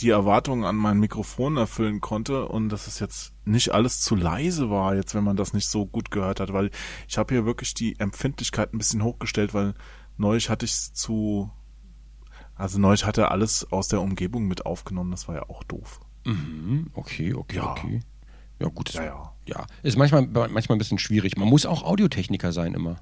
die 0.00 0.10
Erwartungen 0.10 0.64
an 0.64 0.76
mein 0.76 0.98
Mikrofon 0.98 1.56
erfüllen 1.56 2.02
konnte 2.02 2.46
und 2.46 2.68
dass 2.68 2.86
es 2.86 2.98
jetzt 2.98 3.32
nicht 3.46 3.72
alles 3.72 4.02
zu 4.02 4.14
leise 4.14 4.68
war, 4.68 4.94
jetzt 4.94 5.14
wenn 5.14 5.24
man 5.24 5.38
das 5.38 5.54
nicht 5.54 5.66
so 5.66 5.86
gut 5.86 6.10
gehört 6.10 6.38
hat, 6.38 6.52
weil 6.52 6.70
ich 7.08 7.16
habe 7.16 7.34
hier 7.34 7.46
wirklich 7.46 7.72
die 7.72 7.98
Empfindlichkeit 7.98 8.74
ein 8.74 8.78
bisschen 8.78 9.02
hochgestellt, 9.02 9.54
weil 9.54 9.72
neulich 10.18 10.50
hatte 10.50 10.66
ich 10.66 10.72
es 10.72 10.92
zu, 10.92 11.50
also 12.56 12.78
neulich 12.78 13.04
hat 13.06 13.18
er 13.18 13.30
alles 13.30 13.70
aus 13.70 13.88
der 13.88 14.00
Umgebung 14.00 14.46
mit 14.48 14.66
aufgenommen, 14.66 15.10
das 15.10 15.28
war 15.28 15.36
ja 15.36 15.48
auch 15.48 15.62
doof. 15.64 16.00
Mhm, 16.24 16.90
okay, 16.94 17.34
okay, 17.34 17.56
Ja. 17.56 17.70
okay. 17.70 18.00
Ja, 18.58 18.68
gut. 18.68 18.92
Ja, 18.94 19.04
ja. 19.04 19.32
Ja, 19.46 19.66
ist 19.84 19.96
manchmal, 19.96 20.22
manchmal 20.26 20.74
ein 20.76 20.78
bisschen 20.78 20.98
schwierig. 20.98 21.36
Man 21.36 21.48
muss 21.48 21.66
auch 21.66 21.84
Audiotechniker 21.84 22.50
sein 22.52 22.74
immer. 22.74 22.96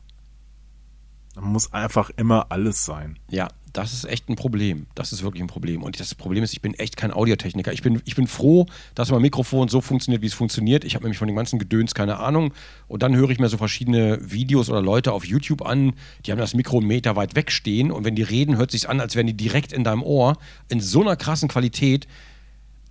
Man 1.35 1.52
muss 1.52 1.73
einfach 1.73 2.11
immer 2.16 2.47
alles 2.51 2.85
sein. 2.85 3.19
Ja, 3.28 3.48
das 3.74 3.93
ist 3.93 4.05
echt 4.05 4.28
ein 4.28 4.36
Problem. 4.36 4.86
Das 4.94 5.12
ist 5.12 5.24
wirklich 5.24 5.43
ein 5.43 5.48
Problem. 5.48 5.82
Und 5.82 5.98
das 5.98 6.15
Problem 6.15 6.44
ist, 6.44 6.52
ich 6.52 6.62
bin 6.62 6.74
echt 6.74 6.97
kein 6.97 7.12
Audiotechniker. 7.12 7.73
Ich 7.73 7.82
bin, 7.82 8.01
ich 8.05 8.15
bin 8.15 8.28
froh, 8.28 8.66
dass 8.94 9.11
mein 9.11 9.20
Mikrofon 9.20 9.69
so 9.69 9.81
funktioniert, 9.81 10.23
wie 10.23 10.27
es 10.27 10.35
funktioniert. 10.35 10.85
Ich 10.85 10.94
habe 10.94 11.05
nämlich 11.05 11.19
von 11.19 11.27
dem 11.27 11.36
ganzen 11.36 11.59
Gedöns 11.59 11.93
keine 11.93 12.19
Ahnung. 12.19 12.55
Und 12.86 13.02
dann 13.02 13.16
höre 13.16 13.31
ich 13.31 13.40
mir 13.40 13.48
so 13.48 13.56
verschiedene 13.56 14.19
Videos 14.23 14.70
oder 14.70 14.81
Leute 14.81 15.12
auf 15.12 15.27
YouTube 15.27 15.66
an, 15.66 15.94
die 16.24 16.31
haben 16.31 16.39
das 16.39 16.55
Mikro 16.55 16.78
einen 16.78 16.86
Meter 16.86 17.16
weit 17.16 17.35
wegstehen. 17.35 17.90
Und 17.90 18.05
wenn 18.05 18.15
die 18.15 18.23
reden, 18.23 18.56
hört 18.56 18.70
sich 18.70 18.89
an, 18.89 19.01
als 19.01 19.16
wären 19.16 19.27
die 19.27 19.36
direkt 19.36 19.73
in 19.73 19.82
deinem 19.82 20.05
Ohr. 20.05 20.39
In 20.69 20.81
so 20.81 21.01
einer 21.01 21.16
krassen 21.16 21.48
Qualität, 21.48 22.06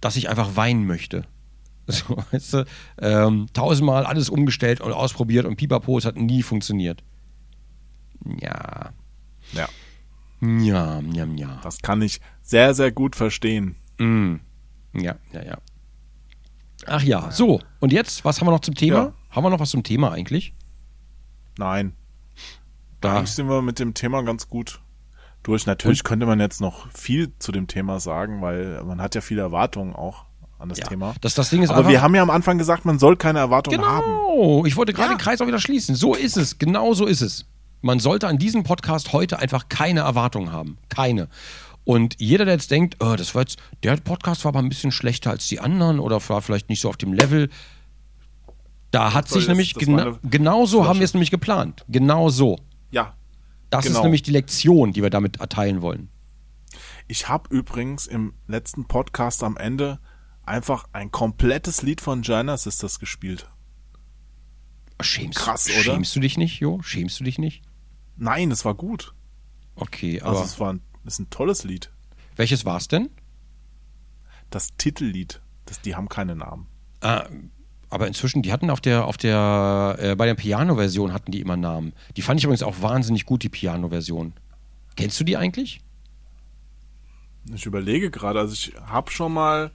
dass 0.02 0.18
ich 0.18 0.28
einfach 0.30 0.58
weinen 0.58 0.86
möchte. 0.86 1.24
So, 1.86 2.24
weißt 2.32 2.54
du, 2.54 2.66
ähm, 3.02 3.48
tausendmal 3.52 4.06
alles 4.06 4.30
umgestellt 4.30 4.80
und 4.80 4.94
ausprobiert 4.94 5.46
und 5.46 5.58
pipapo, 5.58 5.98
es 5.98 6.06
hat 6.06 6.16
nie 6.16 6.42
funktioniert. 6.42 7.04
Ja. 8.26 8.92
Ja, 9.52 9.68
Ja, 10.42 11.00
ja, 11.00 11.26
ja. 11.26 11.60
das 11.64 11.80
kann 11.82 12.02
ich 12.02 12.20
sehr, 12.42 12.74
sehr 12.74 12.92
gut 12.92 13.16
verstehen. 13.16 13.76
Mm. 14.00 14.36
Ja, 14.94 15.16
ja, 15.32 15.44
ja. 15.44 15.58
Ach 16.86 17.02
ja, 17.02 17.32
so. 17.32 17.62
Und 17.80 17.94
jetzt, 17.94 18.26
was 18.26 18.40
haben 18.40 18.48
wir 18.48 18.52
noch 18.52 18.60
zum 18.60 18.76
Thema? 18.76 18.98
Ja. 18.98 19.14
Haben 19.32 19.44
wir 19.46 19.50
noch 19.50 19.60
was 19.60 19.70
zum 19.70 19.84
Thema 19.84 20.12
eigentlich? 20.12 20.54
Nein, 21.58 21.94
Da. 23.02 23.18
Eigentlich 23.18 23.32
sind 23.32 23.48
wir 23.50 23.62
mit 23.62 23.80
dem 23.80 23.94
Thema 23.94 24.22
ganz 24.24 24.48
gut 24.50 24.82
durch. 25.44 25.66
Natürlich 25.66 26.04
könnte 26.04 26.26
man 26.26 26.40
jetzt 26.40 26.62
noch 26.62 26.90
viel 26.92 27.34
zu 27.40 27.52
dem 27.52 27.68
Thema 27.68 28.00
sagen, 28.00 28.42
weil 28.42 28.84
man 28.86 29.02
hat 29.02 29.16
ja 29.16 29.22
viele 29.22 29.42
Erwartungen 29.42 29.94
auch 29.94 30.26
an 30.60 30.70
das 30.70 30.78
Ja. 30.80 30.88
Thema. 30.88 31.14
Das, 31.22 31.36
das 31.36 31.50
Ding 31.50 31.62
ist 31.64 31.70
Aber 31.70 31.80
einfach. 31.80 31.92
wir 31.92 32.02
haben 32.02 32.16
ja 32.16 32.22
am 32.22 32.30
Anfang 32.30 32.58
gesagt, 32.58 32.86
man 32.86 32.98
soll 33.00 33.18
keine 33.18 33.40
Erwartungen 33.40 33.84
haben. 33.86 34.04
Genau. 34.06 34.66
Ich 34.66 34.76
wollte 34.78 34.94
gerade 34.94 35.12
Ja. 35.12 35.16
den 35.18 35.22
Kreis 35.22 35.42
auch 35.42 35.48
wieder 35.48 35.60
schließen. 35.60 35.96
So 35.96 36.14
ist 36.16 36.38
es. 36.38 36.58
Genau 36.60 36.94
so 36.94 37.06
ist 37.06 37.22
es. 37.22 37.46
Man 37.84 38.00
sollte 38.00 38.30
an 38.30 38.38
diesem 38.38 38.64
Podcast 38.64 39.12
heute 39.12 39.40
einfach 39.40 39.68
keine 39.68 40.00
Erwartungen 40.00 40.54
haben. 40.54 40.78
Keine. 40.88 41.28
Und 41.84 42.16
jeder, 42.18 42.46
der 42.46 42.54
jetzt 42.54 42.72
denkt, 42.72 42.96
oh, 43.02 43.16
das 43.18 43.36
war 43.36 43.42
jetzt, 43.42 43.58
der 43.84 43.98
Podcast 43.98 44.46
war 44.46 44.50
aber 44.50 44.60
ein 44.60 44.70
bisschen 44.70 44.94
schlechter 44.94 45.32
als 45.32 45.50
die 45.50 45.60
anderen 45.60 46.00
oder 46.00 46.22
war 46.30 46.42
vielleicht 46.42 46.70
nicht 46.70 46.80
so 46.80 46.88
auf 46.88 46.96
dem 46.96 47.12
Level. 47.12 47.50
Da 48.92 49.14
hat 49.14 49.28
soll 49.28 49.42
sich 49.42 49.50
nämlich, 49.50 49.74
das 49.74 49.84
gena 49.84 50.18
genau 50.24 50.66
so 50.66 50.88
haben 50.88 51.00
wir 51.00 51.04
es 51.04 51.14
nämlich 51.14 51.30
geplant. 51.30 51.84
Genau 51.90 52.30
so. 52.30 52.58
Ja. 52.92 53.18
Das 53.70 53.84
ist 53.86 53.92
Genau. 53.92 54.04
nämlich 54.04 54.22
die 54.22 54.32
Lektion, 54.32 54.94
die 54.94 55.02
wir 55.04 55.10
damit 55.10 55.42
erteilen 55.42 55.82
wollen. 55.82 56.08
Ich 57.10 57.28
habe 57.28 57.54
übrigens 57.54 58.08
im 58.08 58.34
letzten 58.48 58.86
Podcast 58.88 59.44
am 59.44 59.58
Ende 59.58 60.00
einfach 60.46 60.86
ein 60.94 61.12
komplettes 61.12 61.82
Lied 61.82 62.00
von 62.00 62.22
Giant 62.22 62.58
Sisters 62.58 62.98
gespielt. 63.00 63.50
Schämst, 65.02 65.38
Krass, 65.40 65.66
oder? 65.70 65.82
Schämst 65.82 66.16
du 66.16 66.22
dich 66.22 66.38
nicht, 66.38 66.62
Jo? 66.62 66.82
Schämst 66.82 67.20
du 67.20 67.26
dich 67.26 67.38
nicht? 67.40 67.62
Nein, 68.18 68.52
es 68.52 68.64
war 68.66 68.76
gut. 68.76 69.14
Okay, 69.76 70.22
aber 70.22 70.32
Also 70.32 70.44
es 70.44 70.60
war 70.60 70.74
ein, 70.74 70.82
es 71.06 71.14
ist 71.14 71.20
ein 71.20 71.30
tolles 71.30 71.64
Lied. 71.64 71.92
welches 72.36 72.66
war's 72.66 72.88
denn? 72.88 73.10
Das 74.50 74.76
Titellied. 74.78 75.42
Das, 75.66 75.82
die 75.82 75.96
haben 75.96 76.10
keine 76.10 76.36
Namen. 76.36 76.68
Ah, 77.02 77.28
aber 77.90 78.08
inzwischen, 78.08 78.42
die 78.42 78.52
hatten 78.52 78.70
auf 78.70 78.82
der, 78.82 79.06
auf 79.06 79.18
der, 79.18 79.96
äh, 80.00 80.16
bei 80.16 80.26
der 80.26 80.36
Piano-Version 80.36 81.14
hatten 81.14 81.32
die 81.32 81.42
immer 81.42 81.58
Namen. 81.58 81.94
Die 82.18 82.22
fand 82.22 82.40
ich 82.40 82.44
übrigens 82.44 82.64
auch 82.64 82.82
wahnsinnig 82.82 83.26
gut, 83.26 83.44
die 83.44 83.50
Piano-Version. 83.50 84.34
Kennst 84.96 85.20
du 85.20 85.24
die 85.24 85.38
eigentlich? 85.38 85.82
Ich 87.54 87.66
überlege 87.66 88.10
gerade, 88.10 88.40
also 88.40 88.54
ich 88.54 88.74
habe 88.86 89.12
schon 89.12 89.34
mal 89.34 89.72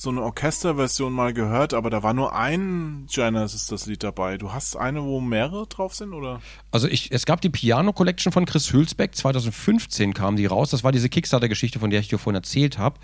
so 0.00 0.10
eine 0.10 0.22
Orchesterversion 0.22 1.12
mal 1.12 1.32
gehört, 1.32 1.74
aber 1.74 1.90
da 1.90 2.02
war 2.02 2.14
nur 2.14 2.34
ein 2.34 3.06
Giant 3.10 3.50
Sisters 3.50 3.86
Lied 3.86 4.02
dabei. 4.02 4.38
Du 4.38 4.52
hast 4.52 4.76
eine, 4.76 5.02
wo 5.02 5.20
mehrere 5.20 5.66
drauf 5.66 5.94
sind, 5.94 6.12
oder? 6.12 6.40
Also 6.70 6.88
ich, 6.88 7.10
es 7.12 7.26
gab 7.26 7.40
die 7.40 7.50
Piano 7.50 7.92
Collection 7.92 8.32
von 8.32 8.46
Chris 8.46 8.72
Hülsbeck, 8.72 9.14
2015 9.14 10.14
kam 10.14 10.36
die 10.36 10.46
raus. 10.46 10.70
Das 10.70 10.84
war 10.84 10.92
diese 10.92 11.08
Kickstarter-Geschichte, 11.08 11.78
von 11.78 11.90
der 11.90 12.00
ich 12.00 12.08
dir 12.08 12.18
vorhin 12.18 12.36
erzählt 12.36 12.78
habe. 12.78 12.98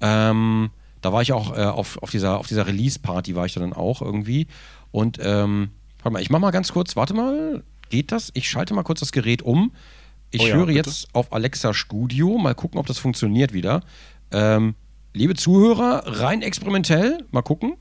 Ähm, 0.00 0.70
Da 1.00 1.12
war 1.12 1.22
ich 1.22 1.32
auch 1.32 1.56
äh, 1.56 1.62
auf, 1.64 2.02
auf 2.02 2.10
dieser, 2.10 2.38
auf 2.38 2.46
dieser 2.46 2.66
Release-Party 2.66 3.34
war 3.34 3.46
ich 3.46 3.54
da 3.54 3.60
dann 3.60 3.72
auch 3.72 4.00
irgendwie. 4.02 4.46
Und 4.90 5.18
ähm, 5.22 5.70
warte 6.02 6.10
mal, 6.12 6.22
ich 6.22 6.30
mach 6.30 6.38
mal 6.40 6.50
ganz 6.50 6.72
kurz, 6.72 6.96
warte 6.96 7.14
mal, 7.14 7.62
geht 7.90 8.10
das? 8.12 8.30
Ich 8.34 8.48
schalte 8.48 8.74
mal 8.74 8.82
kurz 8.84 9.00
das 9.00 9.12
Gerät 9.12 9.42
um. 9.42 9.72
Ich 10.30 10.40
Oh 10.42 10.46
ja, 10.46 10.54
höre 10.56 10.66
bitte. 10.66 10.78
jetzt 10.78 11.08
auf 11.14 11.32
Alexa 11.32 11.74
Studio, 11.74 12.38
mal 12.38 12.54
gucken, 12.54 12.78
ob 12.80 12.86
das 12.86 12.98
funktioniert 12.98 13.52
wieder. 13.52 13.82
Ähm, 14.32 14.74
liebe 15.14 15.34
Zuhörer, 15.34 16.02
rein 16.06 16.42
experimentell, 16.42 17.18
mal 17.30 17.42
gucken. 17.42 17.76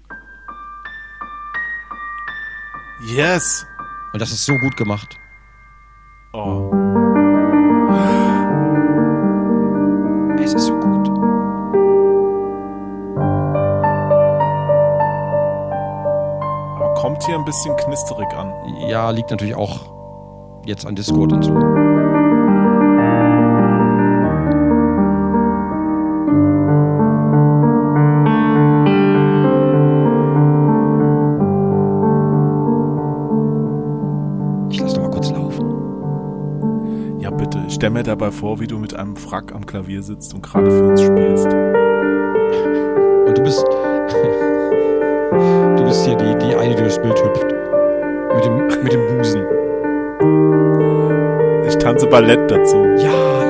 Yes! 3.15 3.65
Und 4.13 4.21
das 4.21 4.31
ist 4.31 4.45
so 4.45 4.53
gut 4.59 4.77
gemacht. 4.77 5.17
Oh. 6.33 6.71
Es 10.41 10.53
ist 10.53 10.67
so 10.67 10.73
gut. 10.75 11.09
Aber 16.75 16.93
kommt 16.95 17.23
hier 17.23 17.35
ein 17.35 17.45
bisschen 17.45 17.75
knisterig 17.77 18.31
an. 18.33 18.53
Ja, 18.87 19.09
liegt 19.09 19.31
natürlich 19.31 19.55
auch 19.55 19.91
jetzt 20.65 20.85
an 20.85 20.95
Discord 20.95 21.33
und 21.33 21.43
so. 21.43 22.22
Ja, 37.83 37.89
bitte. 37.89 37.89
Ich 37.89 37.89
stell 37.89 37.89
mir 37.89 38.03
dabei 38.03 38.31
vor, 38.31 38.61
wie 38.61 38.67
du 38.67 38.77
mit 38.77 38.95
einem 38.95 39.17
Frack 39.17 39.53
am 39.53 39.65
Klavier 39.65 40.01
sitzt 40.03 40.33
und 40.33 40.41
gerade 40.41 40.71
für 40.71 40.83
uns 40.83 41.01
spielst. 41.01 41.47
Und 41.47 43.37
du 43.37 43.43
bist. 43.43 43.61
du 45.77 45.83
bist 45.83 46.05
hier 46.05 46.15
die, 46.15 46.33
die 46.45 46.55
eine, 46.55 46.75
die 46.75 46.81
durchs 46.81 46.99
Bild 46.99 47.21
hüpft. 47.21 47.43
Mit 48.35 48.45
dem, 48.45 48.67
mit 48.83 48.93
dem 48.93 49.17
Busen. 49.17 49.43
Ich 51.67 51.75
tanze 51.75 52.07
Ballett 52.07 52.49
dazu. 52.49 52.85
Ja. 52.99 53.42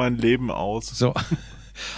Mein 0.00 0.16
Leben 0.16 0.50
aus. 0.50 0.86
So. 0.86 1.14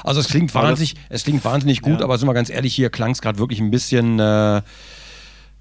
Also 0.05 0.21
es 0.21 0.29
klingt 0.29 0.55
Aber 0.55 0.61
das- 0.69 0.79
wahnsinnig, 0.79 0.95
es 1.09 1.25
klingt 1.25 1.45
wahnsinnig 1.45 1.81
gut, 1.83 1.99
Ja. 1.99 2.05
aber 2.05 2.17
sind 2.17 2.29
wir 2.29 2.35
ganz 2.35 2.51
ehrlich, 2.51 2.73
hier 2.73 2.89
klang 2.89 3.11
es 3.11 3.21
gerade 3.21 3.41
wirklich 3.41 3.59
ein 3.59 3.73
bisschen, 3.73 4.21
äh, 4.21 4.63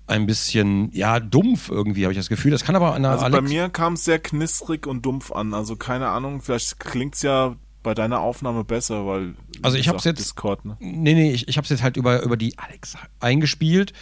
ein 0.06 0.26
bisschen, 0.28 0.92
ja, 0.94 1.20
dumpf 1.20 1.70
irgendwie, 1.70 2.04
habe 2.04 2.14
ich 2.14 2.20
das 2.20 2.30
Gefühl. 2.30 2.52
Das 2.52 2.64
kann 2.64 2.76
aber 2.76 2.94
an 2.94 3.02
der 3.02 3.12
Also 3.14 3.26
bei 3.26 3.38
Alex. 3.38 3.50
mir 3.50 3.70
kam 3.70 3.94
es 3.94 4.04
sehr 4.04 4.20
knistrig 4.20 4.86
und 4.86 5.04
dumpf 5.08 5.32
an. 5.32 5.56
Also 5.56 5.76
keine 5.76 6.10
Ahnung, 6.10 6.42
vielleicht 6.42 6.80
klingt's 6.80 7.24
ja 7.24 7.56
bei 7.82 7.96
deiner 7.96 8.20
Aufnahme 8.20 8.64
besser, 8.64 9.08
weil 9.08 9.34
Also 9.64 9.78
ich 9.78 9.88
hab's 9.88 10.04
gesagt, 10.04 10.20
jetzt- 10.20 10.28
Discord, 10.28 10.66
ne? 10.66 10.78
Nee, 10.80 11.16
nee, 11.16 11.32
ich, 11.32 11.48
ich 11.48 11.58
habe 11.58 11.64
es 11.66 11.70
jetzt 11.72 11.82
halt 11.82 11.98
über, 11.98 12.22
über 12.22 12.38
die 12.38 12.60
Alexa 12.60 13.00
eingespielt. 13.22 13.94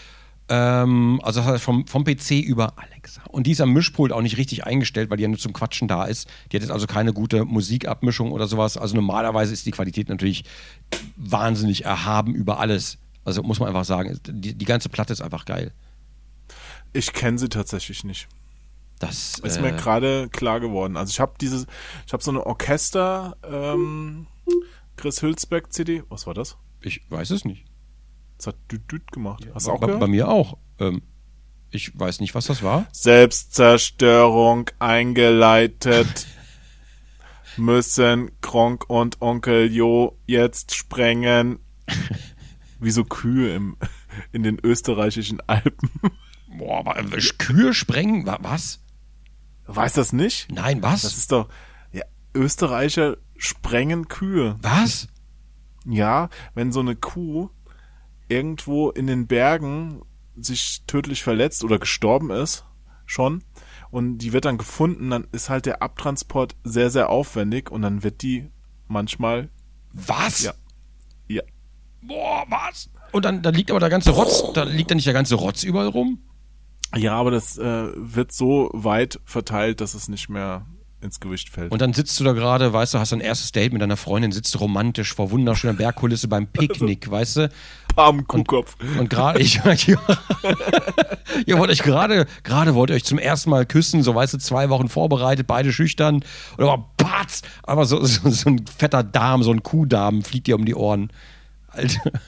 Ähm, 0.49 1.21
also 1.23 1.41
das 1.41 1.49
heißt 1.49 1.63
vom, 1.63 1.85
vom 1.85 2.03
PC 2.03 2.31
über 2.31 2.73
Alexa. 2.77 3.21
Und 3.29 3.45
die 3.45 3.51
ist 3.51 3.61
am 3.61 3.71
Mischpult 3.71 4.11
auch 4.11 4.21
nicht 4.21 4.37
richtig 4.37 4.65
eingestellt, 4.65 5.09
weil 5.09 5.17
die 5.17 5.23
ja 5.23 5.29
nur 5.29 5.37
zum 5.37 5.53
Quatschen 5.53 5.87
da 5.87 6.05
ist. 6.05 6.27
Die 6.51 6.57
hat 6.57 6.63
jetzt 6.63 6.71
also 6.71 6.87
keine 6.87 7.13
gute 7.13 7.45
Musikabmischung 7.45 8.31
oder 8.31 8.47
sowas. 8.47 8.75
Also 8.77 8.95
normalerweise 8.95 9.53
ist 9.53 9.65
die 9.65 9.71
Qualität 9.71 10.09
natürlich 10.09 10.43
wahnsinnig 11.15 11.85
erhaben 11.85 12.33
über 12.33 12.59
alles. 12.59 12.97
Also 13.23 13.43
muss 13.43 13.59
man 13.59 13.69
einfach 13.69 13.85
sagen, 13.85 14.19
die, 14.27 14.55
die 14.55 14.65
ganze 14.65 14.89
Platte 14.89 15.13
ist 15.13 15.21
einfach 15.21 15.45
geil. 15.45 15.71
Ich 16.93 17.13
kenne 17.13 17.37
sie 17.37 17.49
tatsächlich 17.49 18.03
nicht. 18.03 18.27
Das 18.97 19.39
Ist 19.39 19.57
äh, 19.57 19.61
mir 19.61 19.71
gerade 19.73 20.29
klar 20.29 20.59
geworden. 20.59 20.97
Also 20.97 21.11
ich 21.11 21.19
habe 21.19 21.33
dieses, 21.39 21.67
ich 22.07 22.11
habe 22.11 22.23
so 22.23 22.31
eine 22.31 22.45
Orchester 22.45 23.37
ähm, 23.43 24.25
Chris 24.97 25.21
Hülsbeck 25.21 25.71
CD. 25.71 26.03
Was 26.09 26.27
war 26.27 26.33
das? 26.33 26.57
ich 26.81 27.01
weiß 27.09 27.31
es 27.31 27.45
nicht. 27.45 27.65
Das 28.39 28.47
hat 28.47 28.55
düt 28.71 28.89
düt 28.91 29.11
gemacht. 29.11 29.45
Hast 29.53 29.67
du 29.67 29.69
Bei, 29.71 29.75
auch 29.75 29.79
bei, 29.81 29.85
gehört? 29.87 29.99
bei 30.01 30.07
mir 30.07 30.27
auch. 30.29 30.57
Ähm, 30.79 31.01
ich 31.71 31.91
weiß 31.99 32.19
nicht, 32.21 32.33
was 32.33 32.45
das 32.47 32.63
war. 32.63 32.87
Selbstzerstörung 32.93 34.69
eingeleitet. 34.79 36.25
Müssen 37.57 38.31
Kronk 38.41 38.89
und 38.89 39.21
Onkel 39.21 39.71
Jo 39.71 40.17
jetzt 40.25 40.73
sprengen. 40.73 41.59
Wie 42.79 42.91
so 42.91 43.03
Kühe 43.03 43.53
im, 43.53 43.75
in 44.31 44.43
den 44.43 44.57
österreichischen 44.63 45.41
Alpen. 45.47 45.89
Boah, 46.57 46.85
wa- 46.85 46.95
Kühe 47.37 47.73
sprengen? 47.73 48.25
Wa- 48.25 48.39
Was? 48.41 48.79
Weiß 49.67 49.93
das 49.93 50.13
nicht? 50.13 50.49
Nein, 50.51 50.81
was? 50.81 51.01
Das 51.01 51.17
ist 51.17 51.31
doch. 51.31 51.49
Ja, 51.91 52.03
Österreicher 52.33 53.17
sprengen 53.37 54.07
Kühe. 54.07 54.55
was? 54.61 55.07
Ja, 55.85 56.29
wenn 56.55 56.71
so 56.71 56.79
eine 56.79 56.95
Kuh 56.95 57.49
irgendwo 58.29 58.89
in 58.89 59.07
den 59.07 59.27
Bergen 59.27 60.01
sich 60.35 60.83
tödlich 60.87 61.23
verletzt 61.23 61.63
oder 61.63 61.79
gestorben 61.79 62.31
ist, 62.31 62.65
schon, 63.05 63.43
und 63.91 64.19
die 64.19 64.33
wird 64.33 64.45
dann 64.45 64.57
gefunden, 64.57 65.09
dann 65.09 65.27
ist 65.31 65.49
halt 65.49 65.65
der 65.65 65.81
Abtransport 65.81 66.55
sehr, 66.63 66.89
sehr 66.89 67.09
aufwendig 67.09 67.71
und 67.71 67.81
dann 67.81 68.03
wird 68.03 68.21
die 68.21 68.49
manchmal, 68.87 69.49
Was? 69.93 70.43
Ja. 70.43 70.53
ja, 71.27 71.41
Boah, 72.01 72.45
was? 72.47 72.89
Und 73.11 73.25
dann, 73.25 73.41
dann 73.41 73.55
liegt 73.55 73.71
aber 73.71 73.79
der 73.79 73.89
ganze 73.89 74.11
Rotz, 74.11 74.43
da 74.53 74.63
liegt 74.63 74.91
dann 74.91 74.97
nicht 74.97 75.07
der 75.07 75.13
ganze 75.13 75.35
Rotz 75.35 75.63
überall 75.63 75.87
rum? 75.87 76.19
ja, 76.95 77.13
aber 77.15 77.31
das 77.31 77.57
äh, 77.57 77.87
wird 77.95 78.31
so 78.31 78.69
weit 78.73 79.19
verteilt, 79.25 79.81
dass 79.81 79.93
es 79.93 80.07
nicht 80.07 80.29
mehr 80.29 80.65
ins 81.01 81.19
Gewicht 81.19 81.49
fällt. 81.49 81.71
Und 81.71 81.81
dann 81.81 81.93
sitzt 81.93 82.19
du 82.19 82.23
da 82.23 82.33
gerade, 82.33 82.73
weißt 82.73 82.93
du, 82.93 82.99
hast 82.99 83.13
ein 83.13 83.21
erstes 83.21 83.51
Date 83.51 83.71
mit 83.73 83.81
deiner 83.81 83.97
Freundin, 83.97 84.31
sitzt 84.31 84.59
romantisch 84.59 85.13
vor 85.13 85.31
wunderschöner 85.31 85.73
Bergkulisse 85.73 86.27
beim 86.27 86.47
Picknick, 86.51 87.09
weißt 87.09 87.37
du? 87.37 87.51
Pam, 87.95 88.27
Kuhkopf. 88.27 88.75
Und 88.97 89.09
gerade, 89.09 89.39
ich, 89.39 89.55
ja, 89.63 89.97
ihr 91.45 91.57
wollt 91.57 91.71
euch 91.71 91.83
gerade, 91.83 92.27
gerade 92.43 92.75
wollt 92.75 92.89
ihr 92.89 92.95
euch 92.95 93.05
zum 93.05 93.17
ersten 93.17 93.49
Mal 93.49 93.65
küssen, 93.65 94.03
so 94.03 94.13
weißt 94.13 94.33
du, 94.33 94.37
zwei 94.37 94.69
Wochen 94.69 94.89
vorbereitet, 94.89 95.47
beide 95.47 95.71
schüchtern. 95.71 96.23
Und 96.57 96.63
aber 96.63 96.89
patz, 96.97 97.41
aber 97.63 97.85
so, 97.85 98.03
so, 98.03 98.29
so 98.29 98.49
ein 98.49 98.65
fetter 98.65 99.03
Darm, 99.03 99.43
so 99.43 99.51
ein 99.51 99.63
Kuhdarm 99.63 100.23
fliegt 100.23 100.47
dir 100.47 100.55
um 100.55 100.65
die 100.65 100.75
Ohren. 100.75 101.11
Alter. 101.67 102.11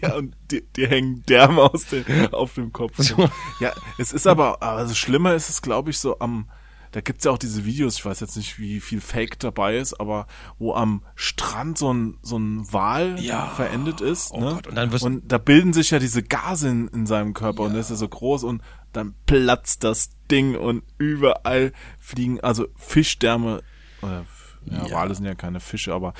Ja, 0.00 0.14
und 0.14 0.34
die, 0.50 0.62
die 0.76 0.86
hängen 0.86 1.24
derm 1.28 1.58
aus 1.58 1.84
dem, 1.88 2.04
auf 2.32 2.54
dem 2.54 2.72
Kopf. 2.72 3.14
Ja, 3.60 3.72
es 3.98 4.12
ist 4.12 4.26
aber, 4.26 4.62
also 4.62 4.94
schlimmer 4.94 5.34
ist 5.34 5.50
es, 5.50 5.60
glaube 5.60 5.90
ich, 5.90 5.98
so 5.98 6.18
am, 6.20 6.48
da 6.92 7.00
gibt's 7.00 7.24
ja 7.24 7.30
auch 7.30 7.38
diese 7.38 7.64
Videos, 7.64 7.96
ich 7.98 8.04
weiß 8.04 8.20
jetzt 8.20 8.36
nicht, 8.36 8.58
wie 8.58 8.80
viel 8.80 9.00
Fake 9.00 9.38
dabei 9.38 9.76
ist, 9.76 9.98
aber 10.00 10.26
wo 10.58 10.74
am 10.74 11.02
Strand 11.14 11.78
so 11.78 11.92
ein, 11.92 12.18
so 12.22 12.38
ein 12.38 12.72
Wal 12.72 13.18
Ja. 13.20 13.46
verendet 13.48 14.00
ist. 14.00 14.30
Oh 14.32 14.40
ne? 14.40 14.54
Gott, 14.54 14.66
und 14.66 14.74
dann 14.74 14.92
wirst- 14.92 15.04
und 15.04 15.30
da 15.30 15.38
bilden 15.38 15.72
sich 15.72 15.90
ja 15.90 15.98
diese 15.98 16.22
Gase 16.22 16.68
in, 16.68 16.88
in 16.88 17.06
seinem 17.06 17.34
Körper 17.34 17.62
und 17.64 17.72
der 17.72 17.80
ist 17.80 17.90
ja 17.90 17.96
so 17.96 18.08
groß 18.08 18.44
und 18.44 18.62
dann 18.92 19.14
platzt 19.26 19.84
das 19.84 20.10
Ding 20.30 20.56
und 20.56 20.82
überall 20.98 21.72
fliegen, 21.98 22.40
also 22.40 22.66
Fischdärme, 22.76 23.62
oder, 24.02 24.24
ja, 24.66 24.86
Ja. 24.86 24.90
Wale 24.96 25.14
sind 25.14 25.24
ja 25.24 25.34
keine 25.34 25.60
Fische, 25.60 25.92
aber 25.94 26.14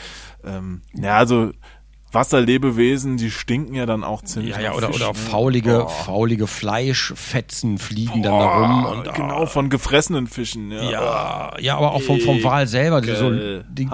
ähm, 0.45 0.83
ja, 0.95 1.17
also 1.17 1.53
Wasserlebewesen, 2.11 3.19
die 3.19 3.31
stinken 3.31 3.75
ja 3.75 3.85
dann 3.85 4.03
auch 4.03 4.23
ziemlich. 4.23 4.55
Ja, 4.55 4.61
ja, 4.61 4.73
oder, 4.75 4.89
Fisch, 4.89 5.03
oder 5.03 5.13
faulige, 5.15 5.79
Boah. 5.81 5.89
faulige 5.91 6.47
Fleischfetzen 6.47 7.79
fliegen 7.79 8.23
dann 8.23 8.39
da 8.39 8.67
rum. 8.67 8.85
Und, 8.87 9.15
genau, 9.15 9.43
ah, 9.43 9.47
von 9.47 9.69
gefressenen 9.69 10.27
Fischen. 10.27 10.71
Ja, 10.71 10.91
ja, 10.91 11.53
ja, 11.61 11.77
aber 11.77 11.93
auch 11.93 12.01
vom, 12.01 12.21
vom 12.21 12.43
Wal 12.43 12.67
selber. 12.67 13.03
So, 13.03 13.61
die, 13.69 13.89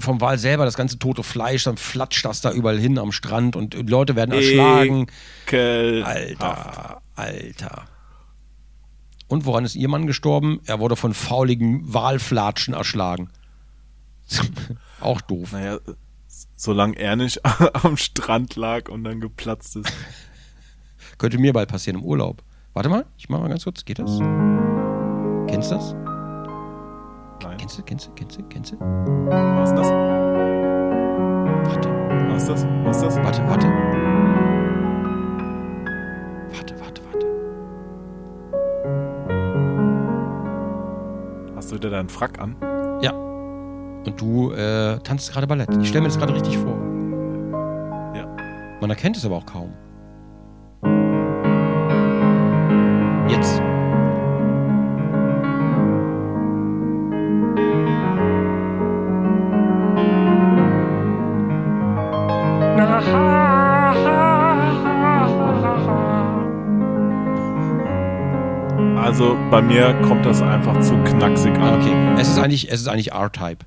vom 0.00 0.20
Wal 0.20 0.38
selber, 0.38 0.64
das 0.64 0.76
ganze 0.76 0.98
tote 0.98 1.22
Fleisch, 1.22 1.64
dann 1.64 1.76
flatscht 1.76 2.24
das 2.24 2.40
da 2.40 2.52
überall 2.52 2.78
hin 2.78 2.98
am 2.98 3.12
Strand 3.12 3.54
und 3.54 3.74
Leute 3.88 4.16
werden 4.16 4.32
erschlagen. 4.32 5.08
Ekelhaft. 5.46 6.40
Alter, 6.40 7.02
Alter. 7.16 7.82
Und 9.28 9.46
woran 9.46 9.64
ist 9.64 9.76
Ihr 9.76 9.88
Mann 9.88 10.06
gestorben? 10.06 10.60
Er 10.66 10.78
wurde 10.78 10.96
von 10.96 11.14
fauligen 11.14 11.80
Walflatschen 11.92 12.74
erschlagen. 12.74 13.30
Auch 15.00 15.20
doof. 15.20 15.52
Naja, 15.52 15.78
solange 16.62 16.96
er 16.96 17.16
nicht 17.16 17.40
am 17.84 17.96
Strand 17.96 18.54
lag 18.54 18.88
und 18.88 19.02
dann 19.02 19.20
geplatzt 19.20 19.74
ist. 19.76 19.92
Könnte 21.18 21.38
mir 21.38 21.52
bald 21.52 21.68
passieren 21.68 22.00
im 22.00 22.06
Urlaub. 22.06 22.42
Warte 22.72 22.88
mal, 22.88 23.04
ich 23.18 23.28
mach 23.28 23.40
mal 23.40 23.48
ganz 23.48 23.64
kurz. 23.64 23.84
Geht 23.84 23.98
das? 23.98 24.18
Kennst 25.48 25.72
du 25.72 25.74
das? 25.74 25.92
Nein. 27.42 27.56
Kennst 27.58 27.78
du, 27.78 27.82
kennst 27.82 28.06
du, 28.06 28.12
kennst 28.12 28.38
du, 28.38 28.42
kennst 28.44 28.72
du? 28.72 28.78
Was 28.78 29.70
ist 29.70 29.76
das? 29.76 29.88
Warte, 31.68 31.88
Was 32.30 32.42
ist 32.42 32.48
das? 32.48 32.64
Was 32.84 32.96
ist 32.96 33.02
das? 33.06 33.16
warte, 33.16 33.42
warte. 33.48 33.66
Warte, 36.52 36.80
warte, 36.80 37.02
warte. 37.10 37.26
Hast 41.56 41.72
du 41.72 41.74
wieder 41.74 41.90
deinen 41.90 42.08
Frack 42.08 42.38
an? 42.38 42.54
Ja. 43.02 43.31
Und 44.04 44.20
du 44.20 44.52
äh, 44.52 44.98
tanzt 44.98 45.32
gerade 45.32 45.46
Ballett. 45.46 45.68
Ich 45.80 45.88
stelle 45.88 46.02
mir 46.02 46.08
das 46.08 46.18
gerade 46.18 46.34
richtig 46.34 46.58
vor. 46.58 46.76
Ja. 48.14 48.26
Man 48.80 48.90
erkennt 48.90 49.16
es 49.16 49.24
aber 49.24 49.36
auch 49.36 49.46
kaum. 49.46 49.72
Jetzt. 53.28 53.62
Also 68.96 69.36
bei 69.50 69.60
mir 69.60 69.94
kommt 70.02 70.24
das 70.24 70.42
einfach 70.42 70.80
zu 70.80 70.96
knacksig 71.04 71.54
an. 71.56 71.80
okay. 71.80 71.92
Es 72.18 72.28
ist 72.28 72.38
eigentlich, 72.38 72.70
es 72.70 72.80
ist 72.80 72.88
eigentlich 72.88 73.12
R-Type. 73.12 73.64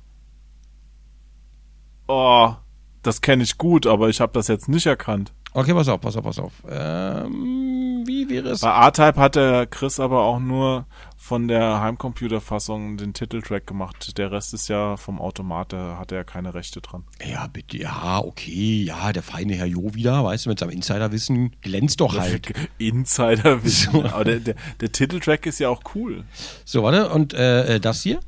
Oh, 2.06 2.54
das 3.02 3.20
kenne 3.20 3.42
ich 3.42 3.58
gut, 3.58 3.86
aber 3.86 4.08
ich 4.08 4.20
habe 4.20 4.32
das 4.32 4.48
jetzt 4.48 4.68
nicht 4.68 4.86
erkannt. 4.86 5.32
Okay, 5.56 5.72
pass 5.72 5.88
auf, 5.88 6.02
pass 6.02 6.16
auf, 6.18 6.24
pass 6.24 6.38
auf. 6.38 6.52
Ähm, 6.68 8.02
wie 8.06 8.28
wäre 8.28 8.50
es? 8.50 8.60
Bei 8.60 8.72
A-Type 8.72 9.18
hat 9.18 9.36
der 9.36 9.66
Chris 9.66 9.98
aber 9.98 10.20
auch 10.20 10.38
nur 10.38 10.84
von 11.16 11.48
der 11.48 11.80
Heimcomputerfassung 11.80 12.98
den 12.98 13.14
Titeltrack 13.14 13.66
gemacht. 13.66 14.18
Der 14.18 14.30
Rest 14.30 14.52
ist 14.52 14.68
ja 14.68 14.98
vom 14.98 15.18
Automat, 15.18 15.72
da 15.72 15.96
hat 15.98 16.12
er 16.12 16.18
ja 16.18 16.24
keine 16.24 16.52
Rechte 16.52 16.82
dran. 16.82 17.04
Ja, 17.24 17.46
bitte, 17.46 17.78
ja, 17.78 18.18
okay, 18.22 18.82
ja, 18.82 19.14
der 19.14 19.22
feine 19.22 19.54
Herr 19.54 19.64
Jo 19.64 19.94
wieder, 19.94 20.22
weißt 20.24 20.44
du, 20.44 20.50
mit 20.50 20.58
seinem 20.58 20.70
Insiderwissen 20.70 21.56
glänzt 21.62 22.02
doch 22.02 22.18
halt. 22.18 22.52
Insider-Wissen. 22.78 23.92
So. 23.96 24.04
Aber 24.04 24.24
der, 24.24 24.40
der, 24.40 24.54
der 24.80 24.92
Titeltrack 24.92 25.46
ist 25.46 25.58
ja 25.58 25.68
auch 25.68 25.82
cool. 25.94 26.24
So, 26.64 26.82
warte, 26.82 27.08
und 27.08 27.34
äh, 27.34 27.76
äh, 27.76 27.80
das 27.80 28.02
hier? 28.02 28.20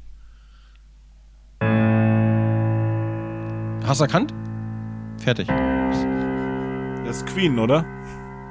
Hast 3.88 4.00
du 4.00 4.04
erkannt? 4.04 4.34
Fertig. 5.16 5.48
Das 7.06 7.16
ist 7.16 7.26
Queen, 7.26 7.58
oder? 7.58 7.86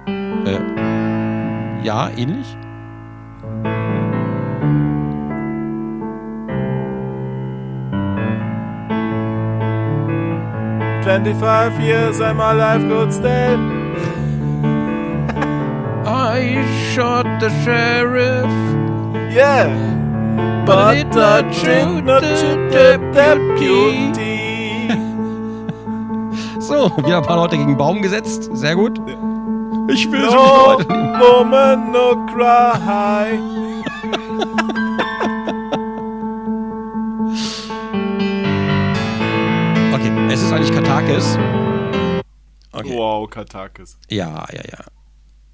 Äh, 0.07 0.57
ja, 1.83 2.09
ähnlich. 2.09 2.57
25 11.03 11.79
years 11.85 12.19
and 12.19 12.35
my 12.35 12.53
life 12.53 12.81
could 12.87 13.13
stay. 13.13 13.55
I 16.03 16.65
shot 16.95 17.27
the 17.39 17.49
sheriff. 17.63 18.49
Yeah. 19.31 19.67
But 20.65 20.97
it 20.97 21.13
not 21.13 21.53
shoot 21.53 22.03
the 22.05 22.97
deputy. 23.13 24.26
So, 26.67 26.91
wieder 26.97 27.17
ein 27.17 27.23
paar 27.23 27.37
Leute 27.37 27.55
gegen 27.57 27.69
den 27.69 27.77
Baum 27.77 28.01
gesetzt. 28.01 28.49
Sehr 28.53 28.75
gut. 28.75 28.99
Ich 29.89 30.11
will 30.11 30.19
No 30.25 30.29
so 30.31 30.77
nicht 30.77 30.89
weiternehmen. 30.89 31.19
woman, 31.21 31.91
no 31.91 32.25
cry. 32.25 33.39
Okay, 39.93 40.11
es 40.33 40.41
ist 40.41 40.51
eigentlich 40.51 40.71
Katakis. 40.73 41.37
Okay. 42.71 42.95
Wow, 42.95 43.29
Katakis. 43.29 43.97
Ja, 44.09 44.45
ja, 44.51 44.61
ja. 44.69 44.83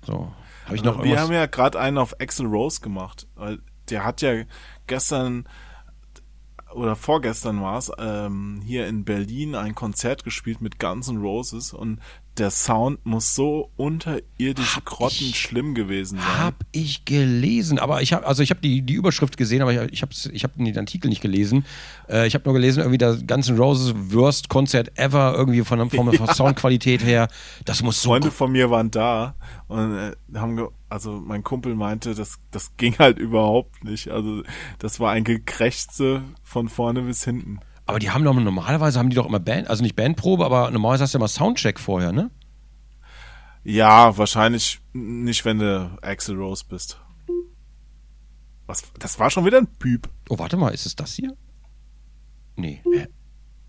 So. 0.06 0.32
Habe 0.66 0.76
ich 0.76 0.84
noch 0.84 0.98
Wir 0.98 1.06
irgendwas? 1.06 1.24
haben 1.24 1.34
ja 1.34 1.46
gerade 1.46 1.80
einen 1.80 1.98
auf 1.98 2.20
Axel 2.20 2.48
Rose 2.48 2.82
gemacht. 2.82 3.28
Weil 3.36 3.60
der 3.90 4.04
hat 4.06 4.22
ja 4.22 4.44
gestern 4.88 5.46
oder 6.76 6.96
vorgestern 6.96 7.62
war 7.62 7.78
es, 7.78 7.92
ähm, 7.98 8.62
hier 8.66 8.88
in 8.88 9.04
Berlin 9.06 9.56
ein 9.56 9.76
Konzert 9.76 10.24
gespielt 10.24 10.62
mit 10.62 10.80
Guns 10.80 11.08
N' 11.08 11.22
Roses 11.22 11.74
und 11.74 12.00
der 12.38 12.50
Sound 12.50 13.06
muss 13.06 13.36
so 13.36 13.70
unterirdisch 13.76 14.76
Hab 14.76 14.86
grottenschlimm 14.86 15.76
gewesen 15.76 16.18
sein. 16.18 16.40
Hab 16.40 16.56
ich 16.72 17.06
gelesen, 17.06 17.78
aber 17.78 18.02
ich 18.02 18.14
habe 18.14 18.26
also 18.26 18.42
ich 18.42 18.50
habe 18.50 18.60
die, 18.60 18.82
die 18.82 18.94
Überschrift 18.94 19.38
gesehen, 19.38 19.62
aber 19.62 19.72
ich, 19.72 19.94
ich 19.94 20.02
habe 20.02 20.12
ich 20.32 20.44
hab 20.44 20.56
den 20.56 20.78
Artikel 20.78 21.10
nicht 21.10 21.22
gelesen. 21.22 21.66
Äh, 22.10 22.26
ich 22.26 22.34
habe 22.34 22.46
nur 22.46 22.54
gelesen, 22.54 22.80
irgendwie 22.80 22.98
das 22.98 23.26
Guns 23.28 23.50
N' 23.50 23.58
Roses 23.58 23.94
Worst 24.12 24.50
Concert 24.50 24.98
ever, 24.98 25.36
irgendwie 25.38 25.64
von, 25.64 25.90
von 25.90 26.10
der 26.10 26.28
Soundqualität 26.34 27.04
her. 27.06 27.28
Das 27.66 27.84
muss 27.84 28.02
so 28.02 28.10
Freunde 28.10 28.32
von 28.32 28.52
mir 28.52 28.72
waren 28.72 28.90
da 28.90 29.36
und 29.68 29.96
äh, 29.96 30.14
haben 30.36 30.70
also 30.94 31.20
mein 31.20 31.44
Kumpel 31.44 31.74
meinte, 31.74 32.14
das 32.14 32.40
das 32.52 32.78
ging 32.78 32.96
halt 33.00 33.18
überhaupt 33.18 33.84
nicht. 33.84 34.10
Also 34.10 34.44
das 34.78 35.00
war 35.00 35.12
ein 35.12 35.24
Gekrächze 35.24 36.22
von 36.44 36.70
vorne 36.70 37.02
bis 37.02 37.24
hinten. 37.24 37.60
Aber 37.88 37.98
die 37.98 38.12
haben 38.12 38.24
doch 38.24 38.34
normalerweise 38.36 39.00
haben 39.00 39.10
die 39.10 39.16
doch 39.16 39.26
immer 39.26 39.40
Band, 39.40 39.68
also 39.68 39.82
nicht 39.82 39.96
Bandprobe, 39.96 40.46
aber 40.46 40.70
normalerweise 40.70 41.04
hast 41.04 41.14
du 41.16 41.18
ja 41.18 41.22
immer 41.22 41.28
Soundcheck 41.28 41.80
vorher, 41.80 42.12
ne? 42.12 42.30
Ja, 43.64 44.16
wahrscheinlich 44.18 44.82
nicht, 44.94 45.44
wenn 45.46 45.58
du 45.58 45.98
Axel 46.04 46.38
Rose 46.38 46.64
bist. 46.70 47.02
Was? 48.68 48.84
Das 49.00 49.18
war 49.20 49.32
schon 49.32 49.46
wieder 49.46 49.58
ein 49.58 49.68
Piep. 49.68 50.08
Oh, 50.30 50.38
warte 50.38 50.58
mal, 50.58 50.70
ist 50.70 50.86
es 50.86 50.96
das 50.96 51.14
hier? 51.14 51.36
Nee. 52.56 52.84
Hä? 52.94 53.08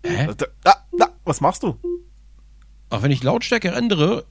Hä? 0.05 0.27
Da, 0.27 0.45
da, 0.63 0.75
da, 0.95 1.09
was 1.23 1.41
machst 1.41 1.63
du? 1.63 1.79
Ach, 2.91 3.01
wenn 3.01 3.11
ich 3.11 3.23
Lautstärke 3.23 3.71
ändere, 3.71 4.25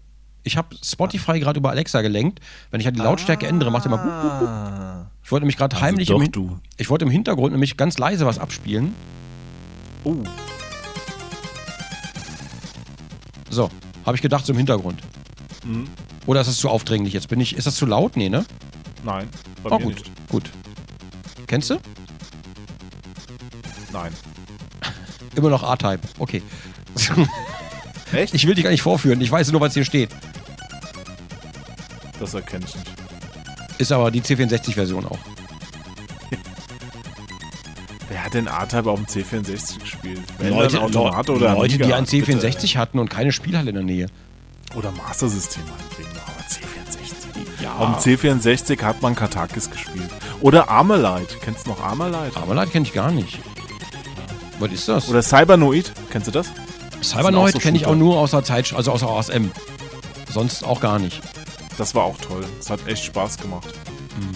ich 0.45 0.57
habe 0.57 0.77
Spotify 0.85 1.41
gerade 1.41 1.59
über 1.59 1.71
Alexa 1.71 2.03
gelenkt. 2.03 2.41
Wenn 2.71 2.81
ich 2.81 2.87
halt 2.87 2.97
die 2.97 3.01
Lautstärke 3.01 3.47
ändere, 3.47 3.71
macht 3.71 3.87
er 3.87 3.91
mal. 3.91 3.99
Hup, 3.99 4.41
hup. 4.41 4.49
Ah. 4.49 5.07
Ich 5.25 5.33
wollte 5.33 5.45
nämlich 5.45 5.57
gerade 5.57 5.75
Also 5.75 5.85
heimlich 5.87 6.09
doch 6.09 6.23
du. 6.29 6.59
ich 6.77 6.91
wollte 6.91 7.07
im 7.07 7.11
Hintergrund 7.11 7.53
nämlich 7.53 7.77
ganz 7.79 7.97
leise 7.99 8.27
was 8.27 8.39
abspielen. 8.39 8.95
Oh, 10.05 10.15
So, 13.51 13.71
habe 14.05 14.16
ich 14.16 14.23
gedacht, 14.23 14.45
so 14.45 14.53
im 14.53 14.57
Hintergrund. 14.59 15.01
Mhm. 15.65 15.89
Oder 16.27 16.41
ist 16.41 16.49
das 16.49 16.57
zu 16.57 16.69
aufdringlich 16.69 17.12
jetzt? 17.15 17.29
Bin 17.29 17.41
ich, 17.41 17.57
ist 17.57 17.66
das 17.66 17.77
zu 17.77 17.87
laut? 17.87 18.16
Nee, 18.16 18.29
ne? 18.29 18.45
nein. 19.05 19.29
Bei 19.62 19.71
Oh, 19.71 19.79
mir 19.79 19.85
gut, 19.85 19.95
Nicht. 19.95 20.29
gut. 20.29 20.51
Kennst 21.47 21.71
du? 21.71 21.77
Nein. 23.93 24.12
Immer 25.37 25.51
noch 25.51 25.62
A-Type. 25.62 26.01
Okay. 26.19 26.43
Echt? 28.12 28.35
Ich 28.35 28.47
will 28.47 28.55
dich 28.55 28.65
gar 28.65 28.71
nicht 28.71 28.83
vorführen. 28.83 29.21
Ich 29.21 29.31
weiß 29.31 29.51
nur, 29.53 29.61
was 29.61 29.75
hier 29.75 29.85
steht. 29.85 30.11
Das 32.20 32.35
erkenne 32.35 32.65
ich 32.66 32.74
nicht. 32.74 32.93
Ist 33.78 33.93
aber 33.93 34.11
die 34.11 34.20
C64-Version 34.20 35.07
auch. 35.07 35.19
Wer 38.09 38.24
hat 38.24 38.35
denn 38.35 38.49
A-Type 38.49 38.91
auf 38.91 38.99
dem 38.99 39.07
C64 39.07 39.81
gespielt? 39.81 40.20
Wenn 40.39 40.51
Leute, 40.55 40.81
Automat 40.81 41.28
oder 41.31 41.55
Leute 41.55 41.77
die 41.77 41.85
Amiga? 41.85 41.99
ein 41.99 42.07
C64 42.07 42.61
Bitte. 42.61 42.78
hatten 42.78 42.99
und 42.99 43.09
keine 43.11 43.32
Spielhalle 43.32 43.70
in 43.70 43.74
der 43.77 43.85
Nähe. 43.85 44.07
Oder 44.77 44.93
Master 44.93 45.28
System 45.28 45.62
meinetwegen. 45.65 46.11
Aber 46.24 46.41
C64. 46.43 47.62
Ja. 47.62 47.77
Auf 47.77 48.03
dem 48.03 48.16
C64 48.16 48.82
hat 48.82 49.03
man 49.03 49.15
Katakis 49.15 49.70
gespielt. 49.70 50.11
Oder 50.41 50.69
Armalite. 50.69 51.36
Kennst 51.43 51.66
du 51.66 51.70
noch 51.70 51.82
Armalite? 51.82 52.36
Armalite 52.36 52.70
kenne 52.70 52.86
ich 52.86 52.93
gar 52.93 53.11
nicht. 53.11 53.39
Was 54.59 54.70
ist 54.70 54.89
das? 54.89 55.09
Oder 55.09 55.23
Cybernoid. 55.23 55.93
Kennst 56.11 56.28
du 56.28 56.31
das? 56.31 56.47
Cybernoid 57.03 57.55
so 57.55 57.59
kenne 57.59 57.77
ich 57.77 57.86
auch 57.86 57.97
nur 57.97 58.19
aus 58.19 58.31
der 58.31 58.45
Zeit, 58.45 58.73
also 58.73 58.93
aus 58.93 59.01
der 59.01 59.09
ASM. 59.11 59.51
Sonst 60.32 60.65
auch 60.65 60.81
gar 60.81 60.99
nicht. 60.99 61.20
Das 61.77 61.95
war 61.95 62.05
auch 62.05 62.17
toll. 62.19 62.45
Das 62.59 62.71
hat 62.71 62.87
echt 62.87 63.05
Spaß 63.05 63.39
gemacht. 63.39 63.69
Hm. 64.17 64.31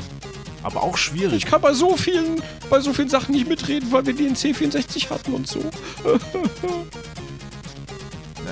Aber 0.62 0.82
auch 0.82 0.96
schwierig. 0.96 1.44
Ich 1.44 1.46
kann 1.46 1.60
bei 1.60 1.72
so 1.72 1.96
vielen, 1.96 2.42
bei 2.68 2.80
so 2.80 2.92
vielen 2.92 3.08
Sachen 3.08 3.34
nicht 3.34 3.48
mitreden, 3.48 3.92
weil 3.92 4.06
wir 4.06 4.12
die 4.12 4.26
in 4.26 4.34
C64 4.34 5.08
hatten 5.10 5.32
und 5.34 5.46
so. 5.46 5.60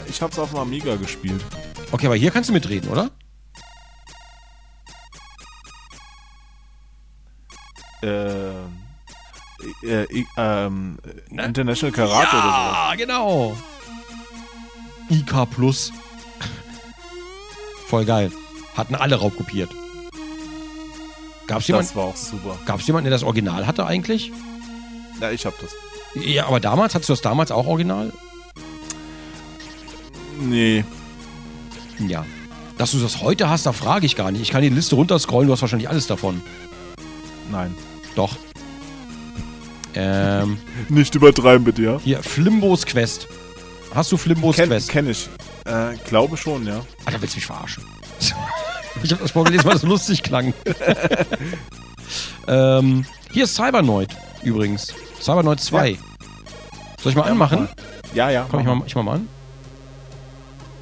ich 0.08 0.22
hab's 0.22 0.38
auf 0.38 0.50
dem 0.50 0.60
Amiga 0.60 0.94
gespielt. 0.96 1.44
Okay, 1.90 2.06
aber 2.06 2.16
hier 2.16 2.30
kannst 2.30 2.48
du 2.48 2.52
mitreden, 2.52 2.88
oder? 2.90 3.10
Äh, 8.02 8.50
äh, 9.82 10.04
äh, 10.04 10.26
ähm, 10.36 10.98
International 11.30 11.92
Karate 11.92 12.36
oder 12.36 12.42
sowas. 12.42 12.76
Ja, 12.76 12.94
genau. 12.96 13.56
IK 15.08 15.50
Plus. 15.50 15.92
Voll 17.88 18.04
geil. 18.04 18.30
Hatten 18.76 18.94
alle 18.94 19.16
raubkopiert. 19.16 19.70
Gab's 21.46 21.68
jemanden, 21.68 21.88
Das 21.88 21.96
war 21.96 22.04
auch 22.04 22.16
super. 22.16 22.58
gab's 22.66 22.86
jemanden, 22.86 23.04
der 23.04 23.12
das 23.12 23.22
Original 23.22 23.66
hatte 23.66 23.86
eigentlich? 23.86 24.32
Ja, 25.20 25.30
ich 25.30 25.46
hab 25.46 25.58
das. 25.60 25.70
Ja, 26.14 26.46
aber 26.46 26.60
damals, 26.60 26.94
hattest 26.94 27.08
du 27.08 27.12
das 27.12 27.20
damals 27.22 27.50
auch 27.50 27.66
original? 27.66 28.12
Nee. 30.38 30.84
Ja. 32.06 32.24
Dass 32.78 32.90
du 32.90 32.98
das 32.98 33.22
heute 33.22 33.48
hast, 33.48 33.64
da 33.64 33.72
frage 33.72 34.04
ich 34.06 34.16
gar 34.16 34.30
nicht. 34.30 34.42
Ich 34.42 34.50
kann 34.50 34.60
die 34.62 34.68
Liste 34.68 34.96
runterscrollen, 34.96 35.46
du 35.46 35.52
hast 35.54 35.62
wahrscheinlich 35.62 35.88
alles 35.88 36.06
davon. 36.06 36.42
Nein. 37.50 37.74
Doch. 38.14 38.36
Ähm, 39.94 40.58
Nicht 40.90 41.14
übertreiben 41.14 41.64
bitte, 41.64 41.82
ja? 41.82 41.98
hier, 42.02 42.22
Flimbos 42.22 42.84
Quest. 42.84 43.28
Hast 43.94 44.12
du 44.12 44.18
Flimbos 44.18 44.56
Kenn, 44.56 44.68
Quest? 44.68 44.90
kenn 44.90 45.08
ich. 45.08 45.28
Äh, 45.64 45.96
glaube 46.06 46.36
schon, 46.36 46.66
ja. 46.66 46.80
Alter, 47.06 47.22
willst 47.22 47.34
du 47.34 47.38
mich 47.38 47.46
verarschen? 47.46 47.84
ich 49.02 49.10
habe 49.12 49.22
das 49.22 49.30
vorgelesen, 49.30 49.64
weil 49.64 49.72
das 49.74 49.82
lustig 49.82 50.22
klang. 50.22 50.54
ähm, 52.48 53.04
hier 53.32 53.44
ist 53.44 53.54
Cybernoid 53.54 54.16
übrigens. 54.42 54.94
Cybernoid 55.20 55.60
2. 55.60 55.98
Soll 57.02 57.10
ich 57.12 57.16
mal 57.16 57.30
anmachen? 57.30 57.68
Ja, 58.14 58.30
ja. 58.30 58.46
Komm, 58.50 58.60
ich 58.60 58.66
mach 58.66 58.74
mal, 58.74 58.86
ich 58.86 58.94
mal 58.96 59.08
an. 59.14 59.28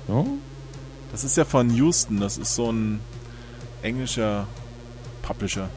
So. 0.06 0.26
Das 1.12 1.24
ist 1.24 1.36
ja 1.36 1.44
von 1.44 1.70
Houston. 1.70 2.20
Das 2.20 2.38
ist 2.38 2.54
so 2.54 2.70
ein 2.70 3.00
englischer 3.82 4.46
Publisher. 5.22 5.68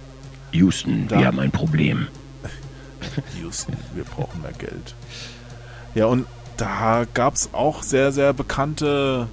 Houston, 0.51 1.07
Da. 1.07 1.29
ein 1.29 1.51
Problem. 1.51 2.07
Houston, 3.39 3.75
wir 3.93 4.03
brauchen 4.03 4.41
mehr 4.41 4.53
Geld. 4.53 4.95
Ja, 5.93 6.05
und 6.05 6.25
da 6.57 7.05
gab 7.13 7.35
es 7.35 7.49
auch 7.53 7.83
sehr, 7.83 8.11
sehr 8.11 8.33
bekannte 8.33 9.27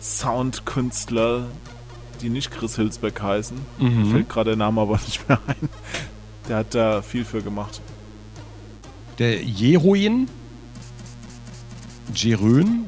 Soundkünstler, 0.00 1.46
die 2.20 2.28
nicht 2.30 2.50
Chris 2.50 2.76
Hilsbeck 2.76 3.20
heißen. 3.20 3.56
Mir 3.78 3.88
Mhm. 3.90 4.10
fällt 4.12 4.28
gerade 4.28 4.50
der 4.50 4.56
Name 4.56 4.80
aber 4.80 4.94
nicht 5.06 5.28
mehr 5.28 5.38
ein. 5.46 5.68
Der 6.48 6.56
hat 6.58 6.74
da 6.74 7.02
viel 7.02 7.24
für 7.24 7.42
gemacht. 7.42 7.80
Der 9.18 9.42
Jeroen. 9.42 10.28
Jerön. 12.14 12.86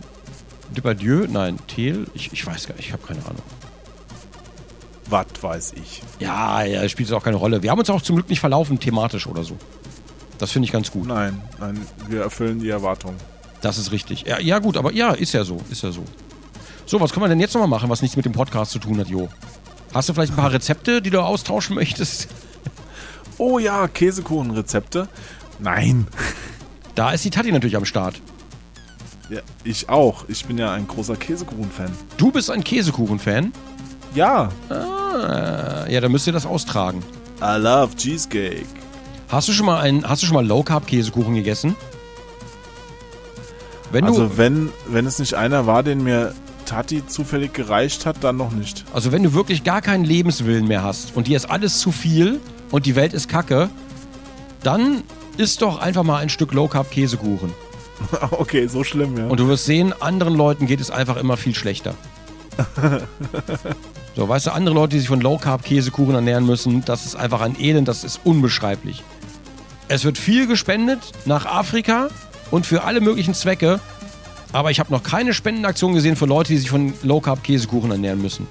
Depardieu. 0.77 1.27
Nein, 1.29 1.59
Thiel. 1.67 2.07
Ich, 2.15 2.33
ich 2.33 2.47
weiß 2.47 2.67
gar 2.67 2.75
nicht, 2.77 2.87
ich 2.87 2.93
habe 2.93 3.07
keine 3.07 3.21
Ahnung. 3.25 3.43
Was 5.07 5.27
weiß 5.41 5.75
ich. 5.75 6.03
Ja, 6.19 6.63
ja, 6.65 6.89
spielt 6.89 7.13
auch 7.13 7.23
keine 7.23 7.37
Rolle. 7.37 7.63
Wir 7.63 7.71
haben 7.71 7.79
uns 7.79 7.91
auch 7.91 8.01
zum 8.01 8.17
Glück 8.17 8.31
nicht 8.31 8.41
verlaufen, 8.41 8.81
thematisch 8.81 9.27
oder 9.27 9.45
so. 9.45 9.57
Das 10.39 10.51
finde 10.53 10.67
ich 10.67 10.73
ganz 10.73 10.91
gut. 10.91 11.07
Nein, 11.07 11.41
nein, 11.61 11.79
wir 12.09 12.23
erfüllen 12.23 12.59
die 12.61 12.71
Erwartungen. 12.71 13.17
Das 13.61 13.77
ist 13.79 13.93
richtig. 13.93 14.23
Ja, 14.27 14.41
ja, 14.41 14.59
gut, 14.59 14.77
aber 14.77 14.93
ja, 14.93 15.11
ist 15.13 15.35
ja 15.35 15.45
so, 15.45 15.59
ist 15.71 15.83
ja 15.83 15.93
so. 15.93 16.03
So, 16.87 17.01
was 17.01 17.13
können 17.13 17.25
wir 17.25 17.29
denn 17.29 17.41
jetzt 17.41 17.55
nochmal 17.55 17.69
machen, 17.69 17.89
was 17.89 18.03
nichts 18.03 18.17
mit 18.17 18.25
dem 18.25 18.33
Podcast 18.33 18.73
zu 18.73 18.79
tun 18.79 18.99
hat, 18.99 19.09
Jo? 19.09 19.29
Hast 19.95 20.09
du 20.09 20.15
vielleicht 20.15 20.33
ein 20.33 20.37
paar 20.37 20.53
Rezepte, 20.53 21.01
die 21.03 21.11
du 21.11 21.21
austauschen 21.21 21.75
möchtest? 21.77 22.29
Oh 23.39 23.59
ja, 23.59 23.89
Käsekuchenrezepte. 23.89 25.09
Nein. 25.59 26.07
Da 26.95 27.13
ist 27.13 27.25
die 27.25 27.31
Tati 27.31 27.51
natürlich 27.51 27.77
am 27.79 27.87
Start. 27.87 28.21
Ja, 29.31 29.41
ich 29.65 29.89
auch. 29.89 30.27
Ich 30.29 30.45
bin 30.45 30.59
ja 30.59 30.73
ein 30.75 30.87
großer 30.87 31.17
Käsekuchen-Fan. 31.17 31.91
Du 32.19 32.31
bist 32.31 32.51
ein 32.51 32.63
Käsekuchen-Fan? 32.63 33.51
Ja. 34.15 34.51
Ah, 34.69 35.87
ja, 35.89 36.03
dann 36.03 36.13
müsst 36.13 36.27
ihr 36.27 36.35
das 36.35 36.45
austragen. 36.45 37.03
I 37.41 37.57
love 37.57 37.97
cheesecake. 37.97 38.67
Hast 39.31 39.49
du 39.49 39.53
schon 39.55 39.65
mal 39.65 39.81
einen, 39.81 40.07
hast 40.07 40.23
du 40.23 40.27
schon 40.27 40.35
mal 40.35 40.47
Low 40.47 40.63
Carb 40.63 40.87
Käsekuchen 40.87 41.35
gegessen? 41.35 41.77
Wenn 43.91 44.05
du, 44.05 44.11
Also 44.13 44.37
wenn, 44.37 44.69
wenn 44.87 45.07
es 45.07 45.19
nicht 45.19 45.33
einer 45.33 45.67
war, 45.67 45.83
den 45.83 46.05
mir 46.05 46.35
Tati 46.65 47.07
zufällig 47.07 47.53
gereicht 47.53 48.07
hat, 48.07 48.17
dann 48.23 48.37
noch 48.37 48.53
nicht. 48.53 48.85
also 48.93 49.13
wenn 49.13 49.23
du 49.23 49.35
wirklich 49.35 49.65
gar 49.65 49.83
keinen 49.83 50.05
Lebenswillen 50.05 50.67
mehr 50.67 50.83
hast 50.83 51.17
und 51.17 51.27
dir 51.27 51.37
ist 51.37 51.51
alles 51.51 51.79
zu 51.79 51.93
viel 51.93 52.41
und 52.71 52.87
die 52.87 52.97
Welt 52.97 53.13
ist 53.13 53.29
Kacke, 53.29 53.71
dann 54.63 55.03
isst 55.37 55.63
doch 55.63 55.81
einfach 55.81 56.03
mal 56.03 56.19
ein 56.19 56.29
Stück 56.29 56.53
Low 56.53 56.69
Carb 56.69 56.91
Käsekuchen. 56.91 57.53
okay, 58.33 58.67
so 58.67 58.85
schlimm, 58.85 59.17
ja. 59.17 59.27
Und 59.27 59.41
du 59.41 59.49
wirst 59.49 59.65
sehen, 59.65 59.93
anderen 60.01 60.35
Leuten 60.35 60.67
geht 60.67 60.81
es 60.81 60.91
einfach 60.91 61.17
immer 61.17 61.37
viel 61.37 61.55
schlechter. 61.55 61.95
so, 64.17 64.29
weißt 64.29 64.47
du, 64.47 64.53
andere 64.53 64.75
Leute, 64.75 64.91
die 64.91 65.01
sich 65.01 65.09
von 65.09 65.21
Low 65.21 65.39
Carb 65.39 65.65
Käsekuchen 65.65 66.15
ernähren 66.15 66.47
müssen, 66.47 66.85
das 66.85 67.07
ist 67.07 67.17
einfach 67.17 67.41
ein 67.41 67.59
Elend, 67.59 67.89
das 67.89 68.05
ist 68.05 68.21
unbeschreiblich. 68.25 69.03
Es 69.89 70.05
wird 70.05 70.19
viel 70.19 70.47
gespendet 70.47 71.01
nach 71.25 71.47
Afrika 71.47 72.09
und 72.51 72.67
für 72.67 72.85
alle 72.85 73.01
möglichen 73.01 73.35
Zwecke, 73.35 73.81
aber 74.53 74.71
ich 74.71 74.79
habe 74.81 74.93
noch 74.93 75.03
keine 75.03 75.35
Spendenaktion 75.35 75.95
gesehen 75.95 76.17
für 76.17 76.27
Leute, 76.27 76.53
die 76.53 76.59
sich 76.59 76.71
von 76.71 76.93
Low 77.03 77.21
Carb 77.21 77.43
Käsekuchen 77.43 77.91
ernähren 77.91 78.21
müssen. 78.23 78.47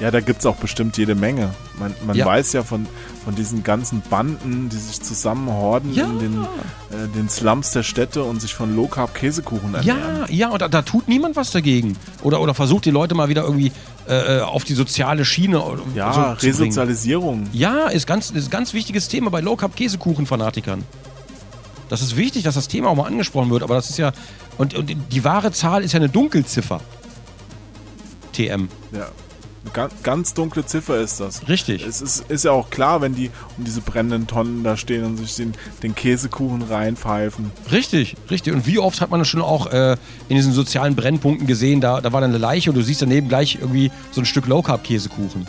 ja, 0.00 0.12
da 0.12 0.20
gibt 0.20 0.38
es 0.40 0.46
auch 0.46 0.54
bestimmt 0.56 0.96
jede 0.96 1.14
Menge. 1.16 1.50
Man, 1.78 1.92
man 2.06 2.16
Ja. 2.16 2.24
weiß 2.26 2.52
ja 2.52 2.62
von, 2.62 2.86
von 3.24 3.34
diesen 3.34 3.64
ganzen 3.64 4.00
Banden, 4.08 4.68
die 4.68 4.76
sich 4.76 5.00
zusammenhorden 5.02 5.92
Ja. 5.92 6.04
in 6.06 6.18
den, 6.20 6.42
äh, 6.44 7.08
den 7.16 7.28
Slums 7.28 7.72
der 7.72 7.82
Städte 7.82 8.22
und 8.22 8.40
sich 8.40 8.54
von 8.54 8.76
Low-Carb-Käsekuchen 8.76 9.74
ernähren. 9.74 9.98
Ja, 10.20 10.26
ja, 10.30 10.48
und 10.50 10.62
da, 10.62 10.68
da 10.68 10.82
tut 10.82 11.08
niemand 11.08 11.34
was 11.34 11.50
dagegen. 11.50 11.96
Oder, 12.22 12.40
oder 12.40 12.54
versucht 12.54 12.84
die 12.84 12.90
Leute 12.92 13.16
mal 13.16 13.28
wieder 13.28 13.42
irgendwie 13.42 13.72
äh, 14.08 14.38
auf 14.40 14.62
die 14.62 14.74
soziale 14.74 15.24
Schiene 15.24 15.60
oder 15.60 15.82
Ja, 15.96 16.12
so. 16.38 16.46
Resozialisierung. 16.46 17.48
Ja, 17.52 17.88
ist 17.88 18.06
ganz, 18.06 18.30
ist 18.30 18.46
ein 18.46 18.50
ganz 18.50 18.72
wichtiges 18.74 19.08
Thema 19.08 19.30
bei 19.30 19.40
Low 19.40 19.56
Carb 19.56 19.74
Käsekuchen-Fanatikern. 19.74 20.84
Das 21.88 22.02
ist 22.02 22.16
wichtig, 22.16 22.44
dass 22.44 22.54
das 22.54 22.68
Thema 22.68 22.90
auch 22.90 22.94
mal 22.96 23.06
angesprochen 23.06 23.50
wird, 23.50 23.62
aber 23.64 23.74
das 23.74 23.90
ist 23.90 23.98
ja. 23.98 24.12
Und, 24.58 24.74
und 24.74 24.94
die 25.12 25.24
wahre 25.24 25.52
Zahl 25.52 25.82
ist 25.84 25.92
ja 25.92 25.98
eine 25.98 26.08
Dunkelziffer. 26.08 26.80
TM. 28.32 28.68
Ja. 28.92 29.08
Eine 29.64 29.72
ganz, 29.72 29.92
ganz 30.02 30.34
dunkle 30.34 30.64
Ziffer 30.64 30.98
ist 31.00 31.20
das. 31.20 31.46
Richtig. 31.48 31.84
Es 31.84 32.00
ist, 32.00 32.24
ist 32.30 32.44
ja 32.44 32.52
auch 32.52 32.70
klar, 32.70 33.00
wenn 33.02 33.14
die 33.14 33.30
um 33.58 33.64
diese 33.64 33.80
brennenden 33.80 34.26
Tonnen 34.26 34.62
da 34.64 34.76
stehen 34.76 35.04
und 35.04 35.16
sich 35.16 35.34
den, 35.34 35.52
den 35.82 35.94
Käsekuchen 35.94 36.62
reinpfeifen. 36.62 37.50
Richtig, 37.70 38.16
richtig. 38.30 38.54
Und 38.54 38.66
wie 38.66 38.78
oft 38.78 39.00
hat 39.00 39.10
man 39.10 39.18
das 39.20 39.28
schon 39.28 39.42
auch 39.42 39.66
äh, 39.66 39.96
in 40.28 40.36
diesen 40.36 40.52
sozialen 40.52 40.94
Brennpunkten 40.96 41.46
gesehen, 41.46 41.80
da, 41.80 42.00
da 42.00 42.12
war 42.12 42.20
dann 42.20 42.30
eine 42.30 42.38
Leiche 42.38 42.70
und 42.70 42.76
du 42.76 42.82
siehst 42.82 43.02
daneben 43.02 43.28
gleich 43.28 43.56
irgendwie 43.60 43.90
so 44.12 44.20
ein 44.22 44.26
Stück 44.26 44.46
Low 44.46 44.62
Carb 44.62 44.84
Käsekuchen. 44.84 45.46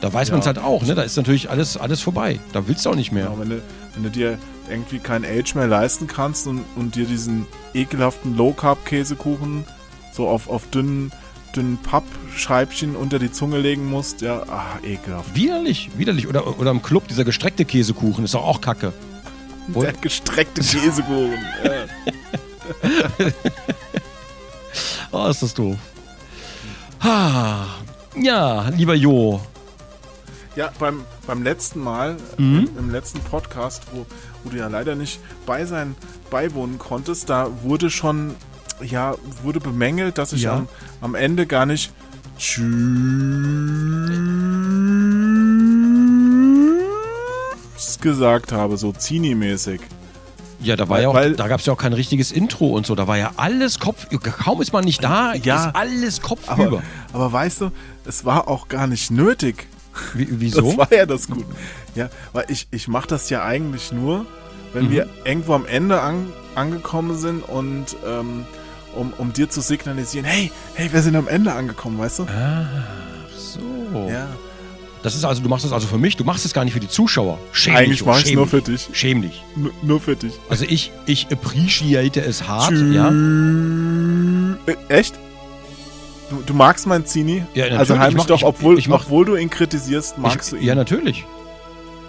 Da 0.00 0.12
weiß 0.12 0.28
Ja. 0.28 0.32
man 0.34 0.40
es 0.40 0.46
halt 0.46 0.58
auch, 0.58 0.82
ne? 0.84 0.94
Da 0.94 1.02
ist 1.02 1.16
natürlich 1.16 1.50
alles, 1.50 1.76
alles 1.76 2.00
vorbei. 2.00 2.38
Da 2.52 2.66
willst 2.66 2.86
du 2.86 2.90
auch 2.90 2.94
nicht 2.96 3.12
mehr. 3.12 3.24
Ja, 3.24 3.38
wenn, 3.38 3.50
du, 3.50 3.62
wenn 3.94 4.02
du 4.04 4.10
dir 4.10 4.38
irgendwie 4.72 4.98
kein 4.98 5.24
Age 5.24 5.54
mehr 5.54 5.66
leisten 5.68 6.06
kannst 6.08 6.46
und, 6.48 6.64
und 6.76 6.96
dir 6.96 7.04
diesen 7.06 7.46
ekelhaften 7.74 8.36
Low-Carb-Käsekuchen 8.36 9.64
so 10.12 10.28
auf, 10.28 10.48
auf 10.48 10.68
dünnen, 10.70 11.12
dünnen 11.54 11.78
Pappscheibchen 11.82 12.96
unter 12.96 13.18
die 13.18 13.30
Zunge 13.30 13.58
legen 13.58 13.88
musst, 13.88 14.20
ja, 14.22 14.42
ah, 14.48 14.78
ekelhaft. 14.84 15.34
Widerlich, 15.34 15.90
widerlich. 15.96 16.26
Oder, 16.28 16.58
oder 16.58 16.70
im 16.70 16.82
Club 16.82 17.06
dieser 17.08 17.24
gestreckte 17.24 17.64
Käsekuchen 17.64 18.24
ist 18.24 18.34
doch 18.34 18.44
auch 18.44 18.60
kacke. 18.60 18.92
Wo- 19.68 19.82
Der 19.84 19.92
gestreckte 19.92 20.60
Käsekuchen. 20.62 21.38
Oh, 25.14 25.26
ist 25.28 25.42
das 25.42 25.52
doof. 25.52 25.76
Ja, 27.02 28.68
lieber 28.74 28.94
Jo. 28.94 29.40
Ja, 30.54 30.70
beim, 30.78 31.04
beim 31.26 31.42
letzten 31.42 31.80
Mal, 31.80 32.16
Mhm. 32.36 32.68
im, 32.76 32.78
im 32.78 32.90
letzten 32.90 33.20
Podcast, 33.20 33.84
wo, 33.92 34.04
wo 34.44 34.50
du 34.50 34.56
ja 34.58 34.68
leider 34.68 34.94
nicht 34.94 35.18
bei 35.46 35.64
sein, 35.64 35.94
beiwohnen 36.30 36.78
konntest, 36.78 37.30
da 37.30 37.48
wurde 37.62 37.88
schon, 37.90 38.34
ja, 38.82 39.14
wurde 39.42 39.60
bemängelt, 39.60 40.18
dass 40.18 40.32
ich 40.34 40.42
Ja. 40.42 40.54
am, 40.56 40.68
am 41.00 41.14
Ende 41.14 41.46
gar 41.46 41.64
nicht 41.66 41.90
Tschüss 47.76 48.00
gesagt 48.00 48.52
habe, 48.52 48.76
so 48.76 48.92
Zini-mäßig. 48.92 49.80
Ja, 50.60 50.76
da 50.76 50.88
war 50.88 50.96
Weil- 50.96 51.02
ja 51.02 51.08
auch, 51.08 51.14
weil- 51.14 51.34
da 51.34 51.48
gab 51.48 51.60
es 51.60 51.66
ja 51.66 51.72
auch 51.72 51.78
kein 51.78 51.92
richtiges 51.92 52.30
Intro 52.30 52.68
und 52.68 52.86
so. 52.86 52.94
Da 52.94 53.08
war 53.08 53.16
ja 53.18 53.32
alles 53.36 53.80
Kopf. 53.80 54.06
Kaum 54.22 54.62
ist 54.62 54.72
man 54.72 54.84
nicht 54.84 55.02
da, 55.02 55.34
Ja. 55.34 55.68
ist 55.68 55.74
alles 55.76 56.20
Kopf 56.20 56.48
Aber, 56.48 56.66
über. 56.66 56.82
aber 57.12 57.32
weißt 57.32 57.62
du, 57.62 57.70
es 58.04 58.24
war 58.24 58.46
auch 58.48 58.68
gar 58.68 58.86
nicht 58.86 59.10
nötig. 59.10 59.66
Wie, 60.14 60.24
Das 60.26 60.34
wieso? 60.64 60.76
war 60.76 60.92
ja 60.92 61.06
das 61.06 61.28
Gute. 61.28 61.46
Ja, 61.94 62.08
weil 62.32 62.46
ich, 62.48 62.66
ich 62.70 62.88
mache 62.88 63.08
das 63.08 63.28
ja 63.30 63.44
eigentlich 63.44 63.92
nur, 63.92 64.26
wenn 64.72 64.86
Mhm. 64.86 64.90
wir 64.90 65.08
irgendwo 65.24 65.54
am 65.54 65.66
Ende 65.66 66.00
an, 66.00 66.26
angekommen 66.54 67.18
sind 67.18 67.46
und 67.48 67.86
ähm, 68.06 68.44
um, 68.94 69.12
um 69.18 69.32
dir 69.32 69.48
zu 69.50 69.60
signalisieren, 69.60 70.24
hey, 70.26 70.50
hey, 70.74 70.92
wir 70.92 71.02
sind 71.02 71.16
am 71.16 71.28
Ende 71.28 71.52
angekommen, 71.52 71.98
weißt 71.98 72.20
du? 72.20 72.26
Ach 72.28 73.28
so. 73.38 74.08
Ja. 74.10 74.26
Das 75.02 75.14
ist 75.16 75.24
also, 75.24 75.42
du 75.42 75.48
machst 75.48 75.64
das 75.64 75.72
also 75.72 75.88
für 75.88 75.98
mich, 75.98 76.16
du 76.16 76.22
machst 76.24 76.44
es 76.44 76.52
gar 76.54 76.64
nicht 76.64 76.74
für 76.74 76.80
die 76.80 76.88
Zuschauer. 76.88 77.38
Schäm 77.50 77.74
Eigentlich 77.74 77.98
dich, 77.98 78.06
mach 78.06 78.16
oh, 78.16 78.20
schäm 78.20 78.34
nur 78.36 78.46
für 78.46 78.62
dich. 78.62 78.88
Schäm 78.92 79.20
dich. 79.22 79.42
N 79.56 79.70
nur 79.82 80.00
für 80.00 80.14
dich. 80.14 80.32
Also 80.48 80.64
ich, 80.68 80.92
ich 81.06 81.26
appreciate 81.32 82.20
es 82.20 82.46
hart, 82.46 82.70
Tschüss. 82.70 82.94
ja. 82.94 83.08
Äh, 84.66 84.76
Echt? 84.88 85.14
Du, 86.32 86.42
du 86.46 86.54
magst 86.54 86.86
Mancini? 86.86 87.44
Ja, 87.54 87.64
natürlich. 87.64 87.78
Also 87.78 87.94
Ich 87.94 88.00
heimlich 88.00 88.16
mach- 88.16 88.26
doch, 88.26 88.38
ich- 88.38 88.44
obwohl, 88.44 88.78
ich 88.78 88.88
mach- 88.88 89.02
obwohl 89.04 89.24
du 89.26 89.36
ihn 89.36 89.50
kritisierst, 89.50 90.16
magst 90.16 90.52
ich, 90.52 90.58
du 90.58 90.62
ihn. 90.62 90.66
Ja, 90.66 90.74
natürlich. 90.74 91.24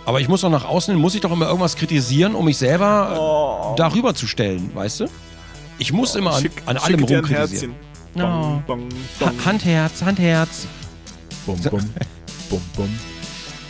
Aber 0.06 0.22
ich 0.22 0.30
muss 0.30 0.42
doch 0.42 0.50
nach 0.50 0.64
außen 0.66 0.94
hin, 0.94 1.02
muss 1.02 1.14
ich 1.16 1.22
doch 1.22 1.32
immer 1.32 1.46
irgendwas 1.48 1.76
kritisieren, 1.76 2.36
um 2.36 2.46
mich 2.46 2.58
selber 2.58 3.18
Oh. 3.20 3.76
darüber 3.76 4.14
zu 4.16 4.28
stellen, 4.28 4.72
weißt 4.74 5.02
du? 5.02 5.06
Ich 5.78 5.92
muss 5.92 6.16
immer 6.16 6.36
an, 6.36 6.42
Schick- 6.44 6.62
an 6.66 6.78
allem 6.78 7.04
rumkritisieren. 7.04 7.76
Oh. 8.16 8.20
Ha 8.22 8.64
bong, 8.68 8.88
Handherz, 9.46 10.02
Handherz. 10.04 10.68
bum, 11.46 11.58
bum, 11.60 11.72
bum, 12.50 12.62
bum, 12.76 12.90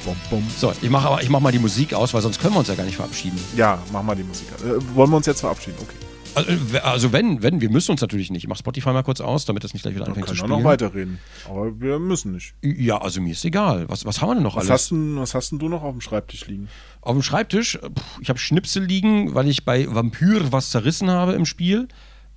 bum, 0.05 0.15
bum. 0.29 0.47
So, 0.59 0.71
ich 0.81 0.89
mache 0.89 1.23
ich 1.23 1.29
mach 1.29 1.39
mal 1.39 1.51
die 1.51 1.59
Musik 1.59 1.93
aus, 1.93 2.13
weil 2.13 2.21
sonst 2.21 2.39
können 2.41 2.53
wir 2.53 2.59
uns 2.59 2.67
ja 2.67 2.75
gar 2.75 2.83
nicht 2.83 2.97
verabschieden. 2.97 3.39
Ja, 3.55 3.79
mach 3.91 4.03
mal 4.03 4.15
die 4.15 4.23
Musik. 4.23 4.47
Äh, 4.63 4.95
wollen 4.95 5.09
wir 5.11 5.17
uns 5.17 5.25
jetzt 5.25 5.39
verabschieden? 5.41 5.77
Okay. 5.81 5.95
Also, 6.35 6.51
äh, 6.51 6.79
also 6.79 7.11
wenn, 7.13 7.41
wenn, 7.43 7.61
wir 7.61 7.69
müssen 7.69 7.91
uns 7.91 8.01
natürlich 8.01 8.31
nicht. 8.31 8.43
Ich 8.43 8.47
mach 8.47 8.57
Spotify 8.57 8.89
mal 8.89 9.03
kurz 9.03 9.21
aus, 9.21 9.45
damit 9.45 9.63
das 9.63 9.73
nicht 9.73 9.83
gleich 9.83 9.95
wieder 9.95 10.05
Wir 10.05 10.09
anfängt 10.09 10.27
zu 10.27 10.33
können 10.33 10.43
auch 10.43 10.47
spielen. 10.47 10.63
noch 10.63 10.69
weiterreden. 10.69 11.19
Aber 11.49 11.79
wir 11.79 11.99
müssen 11.99 12.33
nicht. 12.33 12.53
Ja, 12.61 12.97
also 13.01 13.21
mir 13.21 13.31
ist 13.33 13.45
egal. 13.45 13.85
Was, 13.89 14.05
was 14.05 14.21
haben 14.21 14.29
wir 14.29 14.33
denn 14.35 14.43
noch 14.43 14.55
Was 14.55 14.69
alles? 14.69 14.81
hast, 14.83 14.91
denn, 14.91 15.17
was 15.17 15.35
hast 15.35 15.51
denn 15.51 15.59
du 15.59 15.69
noch 15.69 15.83
auf 15.83 15.91
dem 15.93 16.01
Schreibtisch 16.01 16.47
liegen? 16.47 16.69
Auf 17.01 17.13
dem 17.13 17.21
Schreibtisch, 17.23 17.77
pff, 17.79 18.19
ich 18.21 18.29
habe 18.29 18.39
Schnipsel 18.39 18.83
liegen, 18.83 19.33
weil 19.35 19.47
ich 19.47 19.65
bei 19.65 19.93
Vampyr 19.93 20.51
was 20.51 20.69
zerrissen 20.69 21.09
habe 21.09 21.33
im 21.33 21.45
Spiel. 21.45 21.87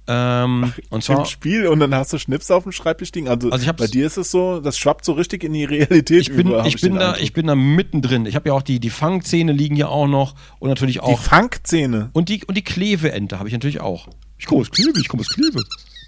Ähm, 0.09 0.73
und 0.91 1.03
zwar, 1.03 1.19
Im 1.21 1.25
Spiel 1.25 1.67
und 1.67 1.81
dann 1.81 1.93
hast 1.95 2.13
du 2.13 2.19
Schnips 2.19 2.51
auf 2.51 2.63
dem 2.63 2.71
Schreibtisch 2.73 3.11
liegen. 3.13 3.27
Also, 3.29 3.51
Also 3.51 3.69
ich 3.69 3.73
bei 3.77 3.87
dir 3.89 4.07
ist 4.07 4.17
es 4.17 4.31
so, 4.31 4.61
das 4.61 4.79
schwappt 4.79 5.05
so 5.05 5.13
richtig 5.13 5.43
in 5.43 5.53
die 5.53 5.65
Realität 5.65 6.21
ich 6.21 6.29
bin, 6.35 6.47
über. 6.49 6.61
hab 6.61 6.67
ich 6.67 6.81
bin 6.81 6.95
da, 6.95 7.09
Eindruck. 7.09 7.23
ich 7.25 7.33
bin 7.33 7.47
da 7.49 7.55
mittendrin. 7.57 8.25
Ich 8.27 8.37
habe 8.37 8.49
ja 8.51 8.55
auch 8.55 8.63
die, 8.63 8.79
die 8.79 8.91
Fangzähne 8.91 9.53
liegen 9.53 9.75
hier 9.75 9.89
auch 9.91 10.07
noch 10.07 10.35
und 10.61 10.69
natürlich 10.69 10.97
die 10.97 11.01
auch. 11.01 11.21
Fangzähne. 11.21 12.11
Und 12.13 12.29
die, 12.29 12.45
und 12.45 12.57
die 12.57 12.63
Kleveente 12.63 13.39
habe 13.39 13.49
ich 13.49 13.53
natürlich 13.53 13.81
auch. 13.81 14.09
Ich 14.39 14.47
komme 14.47 14.61
aus 14.61 14.71
Kleve, 14.71 15.01
ich 15.01 15.09
komme 15.09 15.23
aus 15.23 15.29
Kleve. 15.31 15.61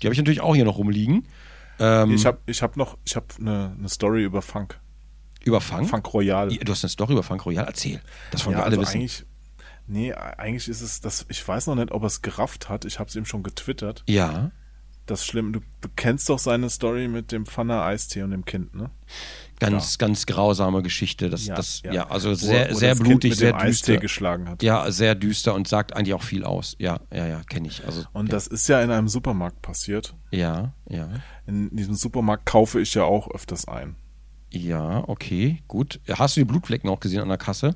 Die 0.03 0.07
habe 0.07 0.13
ich 0.13 0.19
natürlich 0.19 0.41
auch 0.43 0.55
hier 0.55 0.65
noch 0.65 0.79
rumliegen. 0.79 1.27
Ähm, 1.81 2.13
Ich 2.13 2.25
habe 2.25 2.39
ich 2.47 2.63
hab 2.63 2.77
noch, 2.77 2.99
ich 3.05 3.17
habe 3.17 3.27
eine 3.41 3.75
ne 3.79 3.89
Story 3.89 4.23
über 4.23 4.43
Funk. 4.43 4.79
über 5.45 5.61
Fang? 5.61 5.87
Funk 5.87 6.13
Royal. 6.15 6.53
Ja, 6.53 6.59
Du 6.63 6.71
hast 6.73 6.85
eine 6.85 6.91
Story 6.91 7.15
über 7.15 7.23
Funk 7.25 7.45
Royal? 7.47 7.65
Erzähl. 7.67 8.01
Das 8.31 8.45
wollen 8.45 8.53
Ja, 8.55 8.61
wir 8.61 8.65
alle 8.67 8.77
also 8.79 8.83
wissen. 8.83 8.99
eigentlich, 8.99 9.25
nee, 9.89 10.13
eigentlich 10.13 10.69
ist 10.69 10.81
es, 10.83 11.01
das, 11.01 11.27
ich 11.29 11.47
weiß 11.47 11.67
noch 11.67 11.75
nicht, 11.75 11.91
ob 11.93 12.03
er 12.03 12.07
es 12.07 12.23
gerafft 12.23 12.69
hat. 12.69 12.85
Ich 12.85 12.99
habe 12.99 13.09
es 13.09 13.17
ihm 13.17 13.25
schon 13.25 13.43
getwittert. 13.43 14.05
Ja. 14.09 14.51
Das 15.07 15.25
Schlimme, 15.25 15.53
du, 15.53 15.61
du 15.81 15.89
kennst 15.97 16.29
doch 16.29 16.39
seine 16.39 16.69
Story 16.69 17.09
mit 17.09 17.33
dem 17.33 17.47
Pfanner 17.47 17.83
Eistee 17.83 18.23
und 18.23 18.31
dem 18.31 18.45
Kind, 18.45 18.75
ne? 18.75 18.91
Ganz, 19.59 19.97
ganz 19.97 20.27
grausame 20.27 20.83
Geschichte. 20.83 21.31
Das, 21.31 21.47
Ja, 21.47 21.55
das, 21.57 21.81
ja, 21.83 21.93
ja. 21.95 22.11
also 22.11 22.31
Wo- 22.31 22.35
sehr, 22.35 22.71
wo 22.71 22.75
sehr 22.75 22.95
blutig, 22.95 23.31
mit 23.31 23.39
sehr 23.39 23.53
dem 23.53 23.57
Eistee 23.59 23.93
düster. 23.93 24.01
geschlagen 24.03 24.49
hat. 24.51 24.63
Ja, 24.63 24.91
sehr 24.91 25.15
düster 25.15 25.55
und 25.55 25.67
sagt 25.67 25.97
eigentlich 25.97 26.13
auch 26.13 26.23
viel 26.23 26.45
aus. 26.45 26.77
Ja, 26.79 27.01
ja, 27.11 27.27
ja, 27.27 27.41
kenne 27.49 27.69
ich. 27.69 27.85
Also, 27.87 28.05
Und 28.13 28.27
ja, 28.27 28.33
das 28.33 28.47
ist 28.49 28.69
ja 28.69 28.83
in 28.83 28.91
einem 28.91 29.09
Supermarkt 29.09 29.63
passiert. 29.63 30.15
ja, 30.31 30.75
ja. 30.91 31.09
In 31.47 31.75
diesem 31.75 31.95
Supermarkt 31.95 32.45
kaufe 32.45 32.79
ich 32.79 32.93
ja 32.93 33.05
auch 33.05 33.31
öfters 33.31 33.67
ein. 33.67 33.97
Ja, 34.51 35.05
okay, 35.09 35.63
gut. 35.69 36.01
Hast 36.09 36.37
du 36.37 36.41
die 36.41 36.45
Blutflecken 36.45 36.89
auch 36.91 37.01
gesehen 37.01 37.21
an 37.23 37.29
der 37.29 37.39
Kasse? 37.39 37.75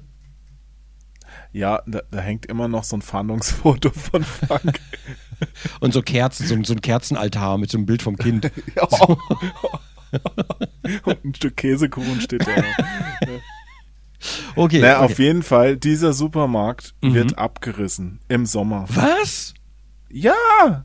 Ja, 1.52 1.82
da, 1.86 2.00
da 2.10 2.20
hängt 2.20 2.46
immer 2.46 2.66
noch 2.68 2.84
so 2.84 2.96
ein 2.96 3.02
Fahndungsfoto 3.02 3.90
von 3.90 4.24
Frank. 4.24 4.80
Und 5.80 5.92
so 5.92 6.00
Kerzen, 6.02 6.46
so, 6.46 6.54
ein- 6.54 6.64
so 6.64 6.72
ein 6.72 6.80
Kerzenaltar 6.80 7.58
mit 7.58 7.70
so 7.70 7.76
einem 7.78 7.86
Bild 7.86 8.02
vom 8.02 8.16
Kind. 8.16 8.50
ja. 8.76 8.88
Und 11.04 11.24
ein 11.24 11.34
Stück 11.34 11.56
Käsekuchen 11.56 12.20
steht 12.20 12.46
da. 12.46 12.52
Okay. 14.54 14.80
naja, 14.80 15.02
okay. 15.02 15.12
auf 15.12 15.18
jeden 15.18 15.42
Fall, 15.42 15.76
dieser 15.76 16.12
Supermarkt 16.12 16.94
Mhm. 17.02 17.14
wird 17.14 17.38
abgerissen 17.38 18.20
im 18.28 18.46
Sommer. 18.46 18.84
Was? 18.88 19.54
Ja! 20.10 20.84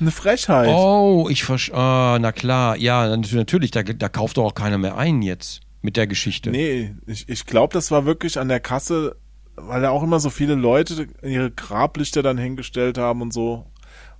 Eine 0.00 0.10
Frechheit. 0.12 0.68
Oh, 0.68 1.26
ich 1.28 1.42
verstehe. 1.42 1.74
Ah, 1.76 2.18
na 2.20 2.30
klar. 2.30 2.76
Ja, 2.76 3.16
nat- 3.16 3.32
natürlich, 3.32 3.72
da, 3.72 3.82
da 3.82 4.08
kauft 4.08 4.36
doch 4.36 4.44
auch 4.44 4.54
keiner 4.54 4.78
mehr 4.78 4.96
ein 4.96 5.22
jetzt 5.22 5.60
mit 5.82 5.96
der 5.96 6.06
Geschichte. 6.06 6.50
Nee, 6.50 6.94
ich, 7.06 7.28
ich 7.28 7.46
glaube, 7.46 7.72
das 7.72 7.90
war 7.90 8.04
wirklich 8.06 8.38
an 8.38 8.48
der 8.48 8.60
Kasse, 8.60 9.16
weil 9.62 9.82
da 9.82 9.90
auch 9.90 10.02
immer 10.02 10.20
so 10.20 10.30
viele 10.30 10.54
Leute 10.54 11.08
ihre 11.22 11.50
Grablichter 11.50 12.22
dann 12.22 12.38
hingestellt 12.38 12.98
haben 12.98 13.22
und 13.22 13.32
so. 13.32 13.66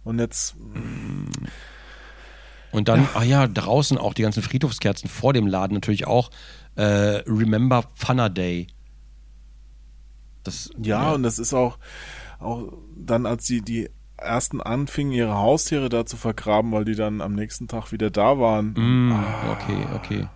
Und 0.05 0.18
jetzt, 0.18 0.57
Und 2.70 2.89
dann, 2.89 3.08
ah 3.15 3.23
ja, 3.23 3.47
draußen 3.47 3.99
auch 3.99 4.15
die 4.15 4.23
ganzen 4.23 4.42
Friedhofskerzen 4.42 5.08
vor 5.08 5.33
dem 5.33 5.47
Laden 5.47 5.75
natürlich 5.75 6.07
auch. 6.07 6.31
Äh, 6.76 7.23
Remember 7.26 7.84
Funner 7.94 8.31
Day. 8.31 8.68
Das, 10.44 10.70
ja, 10.81 11.12
und 11.12 11.23
das 11.23 11.39
ist 11.39 11.55
auch, 11.55 11.78
auch 12.39 12.73
dann, 12.97 13.26
als 13.26 13.47
die, 13.47 13.62
die 13.62 13.91
ersten 14.17 14.60
anfingen, 14.60 15.12
ihre 15.12 15.36
Haustiere 15.36 15.89
da 15.89 16.05
zu 16.07 16.17
vergraben, 16.17 16.73
weil 16.73 16.84
die 16.84 16.94
dann 16.94 17.20
am 17.20 17.34
nächsten 17.34 17.68
Tag 17.68 17.92
wieder 17.92 18.10
da 18.10 18.39
waren. 18.39 18.75
Mm, 18.75 19.12
okay, 19.50 19.86
okay. 19.94 20.28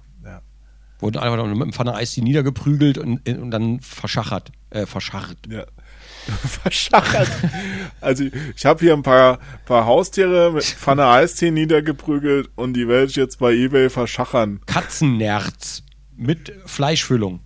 Wurden 1.02 1.18
einfach 1.18 1.36
noch 1.36 1.47
mit 1.47 1.60
dem 1.60 1.72
Pfanne 1.72 1.94
Eis 1.94 2.12
die 2.12 2.22
niedergeprügelt 2.22 2.97
und, 2.98 3.28
und 3.28 3.50
dann 3.50 3.81
verschachert. 3.81 4.52
Äh, 4.70 4.86
verscharrt. 4.86 5.39
Ja. 5.48 5.64
Verschachert. 6.62 7.28
Also 8.00 8.24
ich, 8.56 8.64
habe 8.64 8.81
hier 8.81 8.92
ein 8.92 9.02
paar, 9.02 9.40
paar 9.66 9.86
Haustiere 9.86 10.52
mit 10.52 10.62
Pfanne 10.62 11.06
Eistee 11.08 11.50
niedergeprügelt 11.50 12.50
und 12.55 12.74
die 12.74 12.86
werde 12.86 13.06
ich 13.06 13.16
jetzt 13.16 13.40
bei 13.40 13.52
Ebay 13.52 13.90
verschachern. 13.90 14.60
Katzennerz 14.66 15.82
mit 16.16 16.52
Fleischfüllung. 16.66 17.40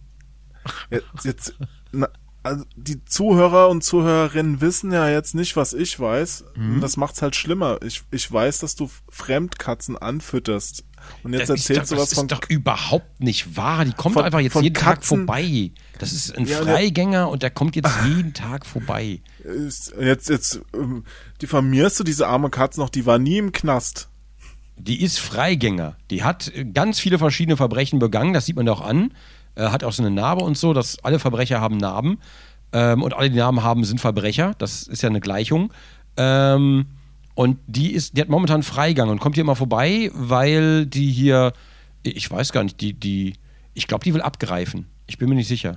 Jetzt, 0.91 1.25
jetzt 1.25 1.55
na, 1.93 2.09
also 2.43 2.65
die 2.77 3.05
Zuhörer 3.05 3.69
und 3.69 3.83
Zuhörerinnen 3.83 4.61
wissen 4.61 4.93
ja 4.93 5.09
jetzt 5.09 5.35
nicht, 5.35 5.57
was 5.57 5.73
ich 5.73 5.99
weiß. 5.99 6.45
Mhm. 6.55 6.81
Das 6.81 6.97
macht's 6.97 7.23
halt 7.23 7.35
schlimmer. 7.35 7.79
Ich, 7.83 8.03
ich 8.11 8.31
weiß, 8.31 8.59
dass 8.59 8.77
du 8.77 8.91
Fremdkatzen 9.09 9.97
anfütterst. 9.97 10.85
Und 11.23 11.33
jetzt 11.33 11.49
das 11.51 11.61
erzählst 11.61 11.93
doch, 11.93 11.97
du 11.97 12.01
das 12.03 12.11
was 12.11 12.15
von 12.15 12.27
ist 12.27 12.33
doch 12.33 12.49
überhaupt 12.49 13.21
nicht 13.21 13.57
wahr. 13.57 13.85
Die 13.85 13.93
kommt 13.93 14.15
von- 14.15 14.25
einfach 14.25 14.41
jetzt 14.41 14.55
jeden 14.57 14.75
Tag 14.75 15.01
Katzen- 15.01 15.07
vorbei. 15.27 15.71
Das 15.99 16.13
ist 16.13 16.37
ein 16.37 16.47
Ja, 16.47 16.59
Freigänger 16.59 17.29
und 17.29 17.43
der 17.43 17.51
kommt 17.51 17.77
jetzt 17.77 17.91
jeden 18.07 18.35
Tag 18.35 18.67
vorbei. 18.67 19.21
jetzt 19.45 19.95
jetzt 20.01 20.61
ähm, 20.75 21.05
diffamierst 21.43 21.99
du 22.01 22.05
diese 22.05 22.27
arme 22.29 22.51
Katze 22.51 22.81
noch, 22.81 22.91
die 22.91 23.07
war 23.07 23.19
nie 23.19 23.39
im 23.39 23.53
Knast. 23.53 24.09
Die 24.79 25.03
ist 25.03 25.19
Freigänger. 25.19 25.97
Die 26.11 26.23
hat 26.23 26.53
äh, 26.55 26.65
ganz 26.65 27.01
viele 27.01 27.19
verschiedene 27.19 27.57
Verbrechen 27.57 27.99
begangen. 27.99 28.35
Das 28.35 28.45
sieht 28.47 28.57
man 28.57 28.67
doch 28.67 28.83
an. 28.83 29.15
Äh, 29.55 29.69
hat 29.69 29.85
auch 29.85 29.93
so 29.93 30.03
eine 30.03 30.11
Narbe 30.11 30.45
und 30.45 30.59
so. 30.59 30.75
Dass 30.75 31.03
alle 31.03 31.19
Verbrecher 31.19 31.61
haben 31.63 31.79
Narben. 31.79 32.19
Ähm, 32.73 33.03
und 33.03 33.15
alle, 33.15 33.31
die 33.31 33.39
Narben 33.39 33.63
haben, 33.63 33.85
sind 33.85 34.03
Verbrecher. 34.03 34.55
Das 34.59 34.83
ist 34.83 35.03
ja 35.03 35.09
eine 35.09 35.21
Gleichung. 35.21 35.73
Ähm, 36.19 36.87
und 37.37 37.59
die 37.67 37.93
ist, 37.93 38.17
die 38.17 38.23
hat 38.23 38.31
momentan 38.31 38.63
Freigang 38.63 39.11
und 39.11 39.21
kommt 39.21 39.35
hier 39.37 39.43
immer 39.43 39.57
vorbei, 39.57 40.11
weil 40.15 40.87
die 40.87 41.13
hier, 41.13 41.53
ich 42.03 42.31
weiß 42.31 42.51
gar 42.51 42.65
nicht, 42.65 42.81
die, 42.81 42.95
die, 42.95 43.35
ich 43.75 43.87
glaube, 43.87 44.05
die 44.05 44.15
will 44.15 44.23
abgreifen. 44.23 44.87
Ich 45.07 45.19
bin 45.19 45.29
mir 45.29 45.35
nicht 45.35 45.47
sicher. 45.47 45.77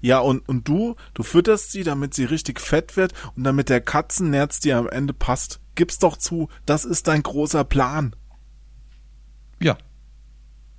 Ja, 0.00 0.18
und, 0.18 0.46
und 0.48 0.66
du, 0.66 0.96
du 1.14 1.22
fütterst 1.22 1.70
sie, 1.70 1.84
damit 1.84 2.12
sie 2.14 2.24
richtig 2.24 2.60
fett 2.60 2.96
wird 2.96 3.12
und 3.36 3.44
damit 3.44 3.68
der 3.68 3.80
Katzennerz 3.80 4.58
dir 4.58 4.78
am 4.78 4.88
Ende 4.88 5.12
passt. 5.12 5.60
Gib's 5.76 6.00
doch 6.00 6.16
zu, 6.16 6.48
das 6.66 6.84
ist 6.84 7.06
dein 7.06 7.22
großer 7.22 7.62
Plan. 7.62 8.16
Ja. 9.62 9.78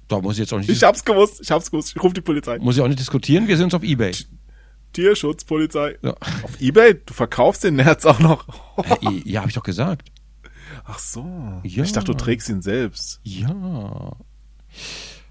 Da 0.09 0.19
muss 0.19 0.33
ich 0.33 0.40
jetzt 0.40 0.53
auch 0.53 0.59
nicht, 0.59 0.69
Ich 0.69 0.83
hab's 0.83 1.06
gewusst, 1.06 1.40
ich 1.42 1.51
hab's 1.51 1.72
gewusst. 1.72 1.93
Ich 1.95 2.03
ruf 2.03 2.11
die 2.11 2.19
Polizei. 2.19 2.59
muss 2.59 2.75
ich 2.75 2.82
auch 2.82 2.88
nicht 2.90 3.00
diskutieren. 3.00 3.48
Wir 3.48 3.56
sind 3.56 3.66
uns 3.66 3.74
auf 3.75 3.83
Ebay. 3.83 4.11
Tierschutzpolizei. 4.93 5.97
Ja, 6.01 6.15
Auf 6.43 6.59
Ebay? 6.61 6.95
Du 7.05 7.13
verkaufst 7.13 7.63
den 7.63 7.75
Nerz 7.75 8.05
auch 8.05 8.19
noch. 8.19 8.47
ja 9.01 9.41
habe 9.41 9.49
ich 9.49 9.55
doch 9.55 9.63
gesagt. 9.63 10.09
Ach 10.85 10.99
so. 10.99 11.61
Ja. 11.63 11.83
Ich 11.83 11.91
dachte, 11.91 12.11
du 12.11 12.17
trägst 12.17 12.49
ihn 12.49 12.61
selbst. 12.61 13.19
Ja. 13.23 14.15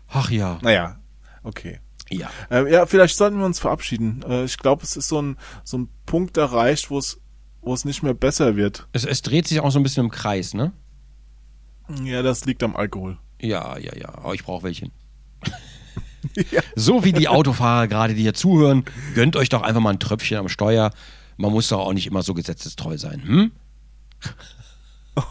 Ach 0.08 0.30
ja. 0.30 0.58
Naja, 0.62 1.00
okay. 1.42 1.80
Ja. 2.10 2.30
Ähm, 2.50 2.66
ja, 2.68 2.86
vielleicht 2.86 3.16
sollten 3.16 3.38
wir 3.38 3.46
uns 3.46 3.58
verabschieden. 3.58 4.22
Äh, 4.28 4.44
ich 4.44 4.58
glaube, 4.58 4.82
es 4.82 4.96
ist 4.96 5.08
so 5.08 5.20
ein, 5.20 5.38
so 5.64 5.78
ein 5.78 5.88
Punkt 6.06 6.36
erreicht, 6.36 6.90
wo 6.90 6.98
es, 6.98 7.20
wo 7.62 7.72
es 7.72 7.84
nicht 7.84 8.02
mehr 8.02 8.14
besser 8.14 8.56
wird. 8.56 8.86
Es, 8.92 9.04
es 9.04 9.22
dreht 9.22 9.48
sich 9.48 9.60
auch 9.60 9.70
so 9.70 9.78
ein 9.80 9.82
bisschen 9.82 10.04
im 10.04 10.10
Kreis, 10.10 10.54
ne? 10.54 10.72
Ja, 12.04 12.22
das 12.22 12.44
liegt 12.44 12.62
am 12.62 12.76
Alkohol. 12.76 13.18
Ja, 13.40 13.76
ja, 13.78 13.96
ja. 13.96 14.10
Aber 14.14 14.34
ich 14.34 14.44
brauche 14.44 14.64
welchen. 14.64 14.92
Ja. 16.50 16.62
So 16.76 17.04
wie 17.04 17.12
die 17.12 17.28
Autofahrer 17.28 17.88
gerade, 17.88 18.14
die 18.14 18.22
hier 18.22 18.34
zuhören, 18.34 18.84
gönnt 19.14 19.36
euch 19.36 19.48
doch 19.48 19.62
einfach 19.62 19.80
mal 19.80 19.90
ein 19.90 19.98
Tröpfchen 19.98 20.38
am 20.38 20.48
Steuer. 20.48 20.90
Man 21.36 21.52
muss 21.52 21.68
doch 21.68 21.80
auch 21.80 21.92
nicht 21.92 22.06
immer 22.06 22.22
so 22.22 22.34
gesetzestreu 22.34 22.98
sein, 22.98 23.22
hm? 23.22 23.50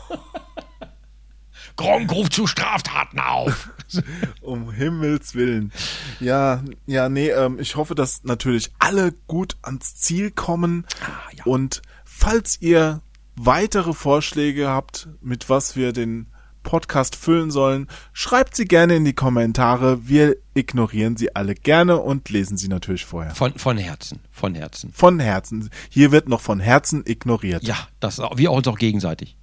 Gronk 1.78 2.12
ruft 2.12 2.34
zu 2.34 2.48
Straftaten 2.48 3.20
auf. 3.20 3.70
Um 4.42 4.72
Himmels 4.72 5.36
Willen. 5.36 5.74
Ja, 6.22 6.64
ja, 6.86 7.10
nee, 7.10 7.30
ähm, 7.30 7.60
ich 7.60 7.76
hoffe, 7.76 7.94
dass 7.94 8.24
natürlich 8.24 8.72
alle 8.80 9.12
gut 9.28 9.58
ans 9.64 9.96
Ziel 9.98 10.32
kommen. 10.32 10.86
Ah, 11.02 11.30
ja. 11.36 11.44
Und 11.44 11.82
falls 12.06 12.62
ihr 12.62 13.02
weitere 13.36 13.94
Vorschläge 13.94 14.70
habt, 14.70 15.10
mit 15.22 15.50
was 15.50 15.76
wir 15.76 15.92
den 15.92 16.31
Podcast 16.64 17.16
füllen 17.16 17.52
sollen, 17.52 17.88
schreibt 18.14 18.56
sie 18.56 18.66
gerne 18.66 18.96
in 18.96 19.06
die 19.06 19.14
Kommentare. 19.14 20.08
Wir 20.08 20.36
ignorieren 20.54 21.18
sie 21.18 21.36
alle 21.36 21.56
gerne 21.56 21.98
und 21.98 22.30
lesen 22.30 22.58
sie 22.58 22.68
natürlich 22.68 23.06
vorher. 23.06 23.36
Von, 23.36 23.54
von 23.58 23.78
Herzen, 23.78 24.20
von 24.32 24.56
Herzen. 24.56 24.92
Von 24.94 25.20
Herzen. 25.20 25.70
Hier 25.90 26.12
wird 26.12 26.30
noch 26.30 26.42
von 26.42 26.60
Herzen 26.60 27.04
ignoriert. 27.06 27.64
Ja, 27.64 27.88
das, 28.00 28.20
wir 28.20 28.52
uns 28.52 28.68
auch 28.68 28.78
gegenseitig. 28.78 29.38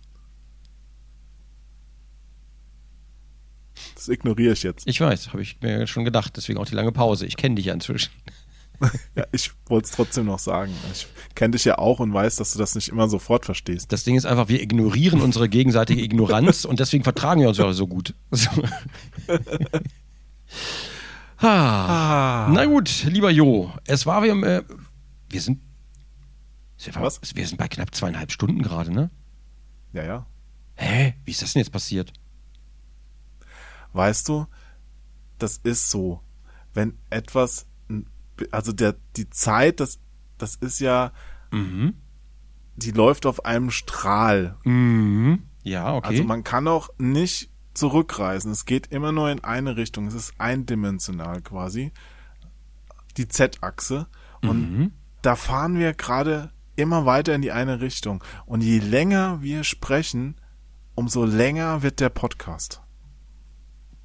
Das 3.95 4.09
ignoriere 4.09 4.53
ich 4.53 4.63
jetzt. 4.63 4.87
Ich 4.87 5.01
weiß, 5.01 5.29
habe 5.29 5.43
ich 5.43 5.61
mir 5.61 5.87
schon 5.87 6.05
gedacht, 6.05 6.37
deswegen 6.37 6.59
auch 6.59 6.67
die 6.67 6.75
lange 6.75 6.93
Pause. 6.93 7.27
Ich 7.27 7.37
kenne 7.37 7.57
dich 7.57 7.67
ja 7.67 7.75
inzwischen. 7.75 8.11
Ja, 9.17 9.25
ich 9.33 9.51
wollte 9.67 9.87
es 9.87 9.93
trotzdem 9.93 10.27
noch 10.27 10.39
sagen. 10.39 10.73
Ich 10.93 11.09
kenne 11.35 11.53
dich 11.53 11.65
ja 11.65 11.79
auch 11.79 11.99
und 12.01 12.13
weiß, 12.13 12.37
dass 12.37 12.53
du 12.53 12.59
das 12.59 12.75
nicht 12.75 12.89
immer 12.89 13.09
sofort 13.09 13.45
verstehst. 13.45 13.93
Das 13.93 14.05
Ding 14.05 14.17
ist 14.17 14.27
einfach, 14.27 14.49
wir 14.49 14.63
ignorieren 14.63 15.21
unsere 15.21 15.49
gegenseitige 15.49 16.03
Ignoranz 16.03 16.65
und 16.65 16.79
deswegen 16.79 17.05
vertragen 17.05 17.41
wir 17.41 17.49
uns 17.49 17.59
ja 17.59 17.73
so 17.73 17.87
gut. 17.87 18.15
So. 21.41 21.47
ah. 21.47 22.49
Na 22.51 22.65
gut, 22.65 23.05
lieber 23.05 23.31
Jo, 23.31 23.73
es 23.85 24.07
war 24.07 24.23
wir, 24.23 24.33
äh, 24.43 24.63
wir 25.29 25.41
sind, 25.41 25.61
Was? 26.95 27.21
wir 27.35 27.47
sind 27.47 27.59
bei 27.59 27.69
knapp 27.69 27.95
zweieinhalb 27.95 28.33
Stunden 28.33 28.63
gerade, 28.63 28.91
ne? 28.91 29.11
Ja, 29.93 30.05
ja. 30.05 30.27
Hä? 30.77 31.15
Wie 31.25 31.33
ist 31.33 31.43
das 31.43 31.53
denn 31.53 31.61
jetzt 31.61 31.73
passiert? 31.73 32.13
Weißt 33.93 34.29
du, 34.29 34.47
das 35.39 35.59
ist 35.59 35.91
so. 35.91 36.21
Wenn 36.73 36.99
etwas, 37.11 37.67
also 38.53 38.73
der, 38.73 38.97
die 39.17 39.29
Zeit, 39.31 39.81
das, 39.81 39.99
das 40.39 40.55
ist 40.57 40.81
ja, 40.81 41.13
Mhm. 41.51 41.95
die 42.77 42.91
läuft 42.91 43.27
auf 43.27 43.45
einem 43.45 43.71
Strahl. 43.71 44.57
Mhm. 44.65 45.43
Ja, 45.63 45.95
okay. 45.95 46.09
Also 46.09 46.25
man 46.25 46.45
kann 46.45 46.69
auch 46.69 46.91
nicht 46.99 47.51
zurückreisen. 47.75 48.51
Es 48.53 48.65
geht 48.67 48.89
immer 48.89 49.13
nur 49.13 49.31
in 49.31 49.43
eine 49.45 49.77
Richtung. 49.77 50.07
Es 50.07 50.15
ist 50.15 50.35
eindimensional 50.39 51.41
quasi. 51.43 51.93
Die 53.17 53.29
Z-Achse. 53.29 54.07
Und 54.43 54.79
Mhm. 54.79 54.93
da 55.23 55.37
fahren 55.37 55.79
wir 55.79 55.95
gerade 55.95 56.51
immer 56.77 57.05
weiter 57.07 57.35
in 57.35 57.43
die 57.43 57.51
eine 57.53 57.81
Richtung. 57.81 58.23
Und 58.47 58.61
je 58.63 58.79
länger 58.79 59.43
wir 59.43 59.65
sprechen, 59.65 60.37
umso 60.95 61.25
länger 61.25 61.83
wird 61.83 62.01
der 62.01 62.11
Podcast. 62.11 62.81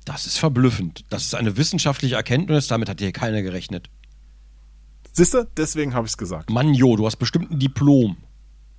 das 0.06 0.26
ist 0.26 0.38
verblüffend. 0.38 1.06
Das 1.10 1.24
ist 1.24 1.34
eine 1.34 1.56
wissenschaftliche 1.56 2.16
Erkenntnis, 2.16 2.68
damit 2.68 2.90
hat 2.90 3.00
hier 3.00 3.14
keiner 3.14 3.42
gerechnet. 3.42 3.90
Siehste, 5.14 5.48
deswegen 5.56 5.94
habe 5.94 6.06
ich 6.08 6.14
es 6.14 6.18
gesagt. 6.18 6.50
Mann, 6.50 6.74
Jo, 6.74 6.96
du 6.96 7.06
hast 7.06 7.16
bestimmt 7.18 7.52
ein 7.52 7.60
Diplom 7.60 8.18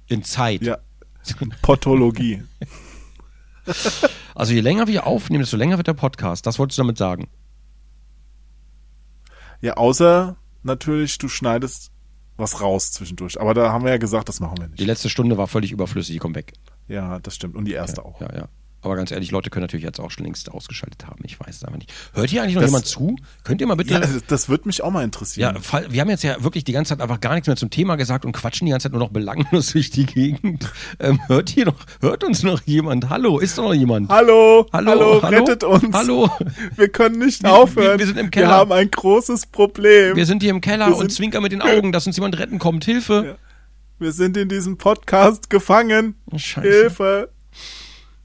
in 0.07 0.23
Zeit. 0.25 0.63
Ja. 0.63 0.79
Pathologie. 1.63 2.43
Also 4.35 4.53
je 4.53 4.61
länger 4.61 4.89
wir 4.89 5.07
aufnehmen, 5.07 5.41
desto 5.43 5.57
länger 5.57 5.79
wird 5.79 5.87
der 5.87 5.95
Podcast. 5.95 6.45
Das 6.45 6.59
wolltest 6.59 6.77
du 6.77 6.83
damit 6.83 6.99
sagen. 6.99 7.29
Ja, 9.63 9.75
außer 9.75 10.37
natürlich, 10.63 11.17
du 11.17 11.29
schneidest 11.29 11.91
was 12.37 12.61
raus 12.61 12.93
zwischendurch. 12.93 13.41
Aber 13.41 13.55
da 13.55 13.73
haben 13.73 13.85
wir 13.85 13.93
ja 13.93 13.97
gesagt, 13.97 14.29
das 14.29 14.41
machen 14.41 14.59
wir 14.59 14.67
Die 14.67 14.73
nicht. 14.73 14.87
letzte 14.87 15.09
Stunde 15.09 15.39
war 15.39 15.47
völlig 15.47 15.73
überflüssig, 15.73 16.15
die 16.15 16.19
kommt 16.19 16.37
weg. 16.37 16.53
Ja, 16.89 17.21
das 17.21 17.37
stimmt. 17.37 17.55
Und 17.55 17.65
die 17.65 17.73
erste 17.73 18.05
auch. 18.05 18.21
Ja, 18.21 18.35
ja. 18.35 18.49
Aber 18.85 18.97
ganz 18.97 19.11
ehrlich, 19.11 19.31
Leute 19.31 19.51
können 19.51 19.63
natürlich 19.65 19.85
jetzt 19.85 19.99
auch 19.99 20.11
schon 20.11 20.25
längst 20.25 20.51
ausgeschaltet 20.51 21.07
haben. 21.07 21.19
Ich 21.25 21.41
weiß 21.41 21.57
es 21.57 21.65
aber 21.65 21.77
nicht. 21.79 21.93
Hört 22.13 22.29
hier 22.31 22.43
eigentlich 22.43 22.55
noch 22.55 22.63
Das- 22.63 22.71
jemand 22.71 22.87
zu? 22.87 23.17
Könnt 23.43 23.61
ihr 23.61 23.67
mal 23.67 23.75
bitte. 23.77 23.95
Ja, 23.95 24.03
das, 24.29 24.49
würde 24.49 24.69
mich 24.69 24.83
auch 24.83 24.91
mal 24.91 25.03
interessieren. 25.03 25.55
Ja, 25.57 25.61
fall- 25.61 25.87
wir 25.91 26.01
haben 26.03 26.11
jetzt 26.11 26.23
ja 26.23 26.43
wirklich 26.45 26.65
die 26.65 26.73
ganze 26.73 26.91
Zeit 26.91 27.01
einfach 27.01 27.21
gar 27.21 27.33
nichts 27.35 27.47
mehr 27.47 27.57
zum 27.57 27.71
Thema 27.71 27.97
gesagt 27.97 28.25
und 28.25 28.33
quatschen 28.33 28.67
die 28.67 28.71
ganze 28.73 28.85
Zeit 28.85 28.93
nur 28.93 29.01
noch 29.01 29.11
belanglos 29.11 29.69
durch 29.73 29.91
die 29.91 30.07
Gegend. 30.07 30.71
Ähm, 31.01 31.19
hört 31.29 31.49
hier 31.49 31.65
noch, 31.65 31.77
hört 32.01 32.23
uns 32.25 32.43
noch 32.43 32.63
jemand? 32.67 33.09
Hallo, 33.09 33.39
ist 33.39 33.57
da 33.59 33.63
noch 33.63 33.75
jemand? 33.75 34.11
Hallo, 34.11 34.67
Hallo, 34.73 34.91
hallo, 34.91 35.23
hallo? 35.23 35.39
rettet 35.45 35.65
uns. 35.65 35.95
Hallo. 35.97 36.31
Wir 36.77 36.89
können 36.89 37.19
nicht 37.19 37.43
Wir- 37.43 37.53
aufhören. 37.53 37.99
wir 37.99 38.07
sind 38.07 38.19
im 38.19 38.31
Keller. 38.31 38.49
Wir 38.49 38.55
haben 38.55 38.73
ein 38.73 38.91
großes 38.91 39.47
Problem. 39.47 40.15
Wir 40.17 40.27
sind 40.27 40.43
hier 40.43 40.51
im 40.51 40.61
Keller 40.61 40.89
Wir 40.89 40.97
und 40.97 41.11
zwinkern 41.11 41.43
mit 41.43 41.53
den 41.53 41.63
Augen, 41.63 41.91
dass 41.93 42.07
uns 42.07 42.17
jemand 42.17 42.39
retten 42.39 42.59
kommt. 42.59 42.85
Hilfe. 42.85 43.39
Wir 43.99 44.13
sind 44.13 44.37
in 44.37 44.49
diesem 44.49 44.77
Podcast 44.77 45.49
gefangen. 45.51 46.17
Scheiße. 46.37 46.69
Hilfe. 46.69 47.31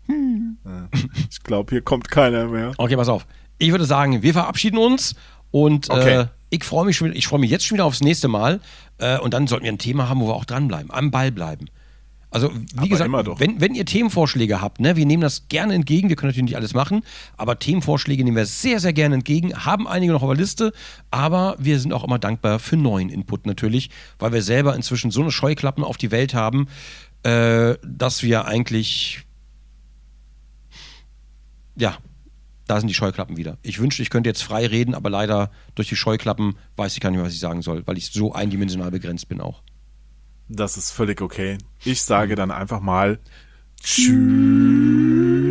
Ja, 0.09 0.89
Ich 1.29 1.43
glaube, 1.43 1.71
hier 1.71 1.81
kommt 1.81 2.09
keiner 2.09 2.47
mehr. 2.47 2.71
Okay, 2.77 2.95
pass 2.95 3.09
auf. 3.09 3.25
Ich 3.57 3.71
würde 3.71 3.85
sagen, 3.85 4.21
wir 4.23 4.33
verabschieden 4.33 4.77
uns 4.77 5.15
und 5.51 5.89
Okay. 5.89 6.21
äh, 6.21 6.25
ich 6.49 6.63
freue 6.63 6.85
mich 6.85 6.97
schon, 6.97 7.13
ich 7.13 7.27
freue 7.27 7.39
mich 7.39 7.51
jetzt 7.51 7.65
schon 7.65 7.75
wieder 7.75 7.85
aufs 7.85 8.01
nächste 8.01 8.27
Mal 8.27 8.59
äh, 8.97 9.19
und 9.19 9.33
dann 9.33 9.45
sollten 9.47 9.65
wir 9.65 9.71
ein 9.71 9.77
Thema 9.77 10.09
haben, 10.09 10.19
wo 10.21 10.27
wir 10.27 10.35
auch 10.35 10.45
dranbleiben, 10.45 10.91
am 10.91 11.11
Ball 11.11 11.31
bleiben. 11.31 11.67
Also, 12.31 12.51
wie 12.53 12.77
Aber 12.77 12.88
gesagt. 12.88 13.39
Wenn, 13.39 13.59
wenn 13.59 13.73
ihr 13.73 13.85
Themenvorschläge 13.85 14.61
habt, 14.61 14.79
ne, 14.79 14.95
wir 14.95 15.05
nehmen 15.07 15.21
das 15.21 15.47
gerne 15.49 15.73
entgegen, 15.73 16.09
wir 16.09 16.15
können 16.15 16.29
natürlich 16.29 16.45
nicht 16.45 16.57
alles 16.57 16.75
machen, 16.75 17.01
aber 17.38 17.57
Themenvorschläge 17.57 18.23
nehmen 18.23 18.38
wir 18.38 18.45
sehr, 18.45 18.79
sehr 18.79 18.93
gerne 18.93 19.15
entgegen, 19.15 19.65
haben 19.65 19.88
einige 19.88 20.13
noch 20.13 20.21
auf 20.21 20.29
der 20.29 20.38
Liste, 20.38 20.71
aber 21.09 21.55
wir 21.57 21.79
sind 21.79 21.91
auch 21.91 22.03
immer 22.03 22.19
dankbar 22.19 22.59
für 22.59 22.77
neuen 22.77 23.09
Input 23.09 23.47
natürlich, 23.47 23.89
weil 24.19 24.31
wir 24.31 24.43
selber 24.43 24.75
inzwischen 24.75 25.09
so 25.09 25.21
eine 25.21 25.31
Scheuklappen 25.31 25.83
auf 25.83 25.97
die 25.97 26.11
Welt 26.11 26.35
haben, 26.35 26.67
äh, 27.23 27.75
dass 27.83 28.21
wir 28.21 28.45
eigentlich 28.45 29.23
ja, 31.80 31.98
da 32.67 32.80
sind 32.80 32.88
die 32.88 32.93
Scheuklappen 32.93 33.35
wieder. 33.38 33.58
Ich 33.64 33.80
wünschte, 33.80 34.03
ich 34.03 34.11
könnte 34.11 34.30
jetzt 34.30 34.43
frei 34.43 34.67
reden, 34.67 34.93
aber 34.93 35.09
leider 35.09 35.49
durch 35.74 35.90
die 35.90 35.95
Scheuklappen 35.95 36.56
weiß 36.75 36.93
ich 36.93 36.99
gar 36.99 37.09
nicht, 37.09 37.22
was 37.22 37.33
ich 37.33 37.40
sagen 37.40 37.61
soll, 37.64 37.88
weil 37.88 37.98
ich 37.98 38.11
so 38.11 38.33
eindimensional 38.33 38.91
begrenzt 38.91 39.27
bin 39.27 39.41
auch. 39.41 39.64
Das 40.49 40.77
ist 40.77 40.91
völlig 40.91 41.22
okay. 41.22 41.58
Ich 41.83 42.03
sage 42.03 42.35
dann 42.35 42.51
einfach 42.51 42.80
mal 42.80 43.19
Ja, 43.83 45.49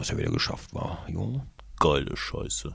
es 0.00 0.08
ja 0.08 0.18
wieder 0.18 0.30
geschafft, 0.30 0.74
war. 0.74 1.04
Jo. 1.08 1.42
geile 1.78 2.16
Scheiße. 2.16 2.74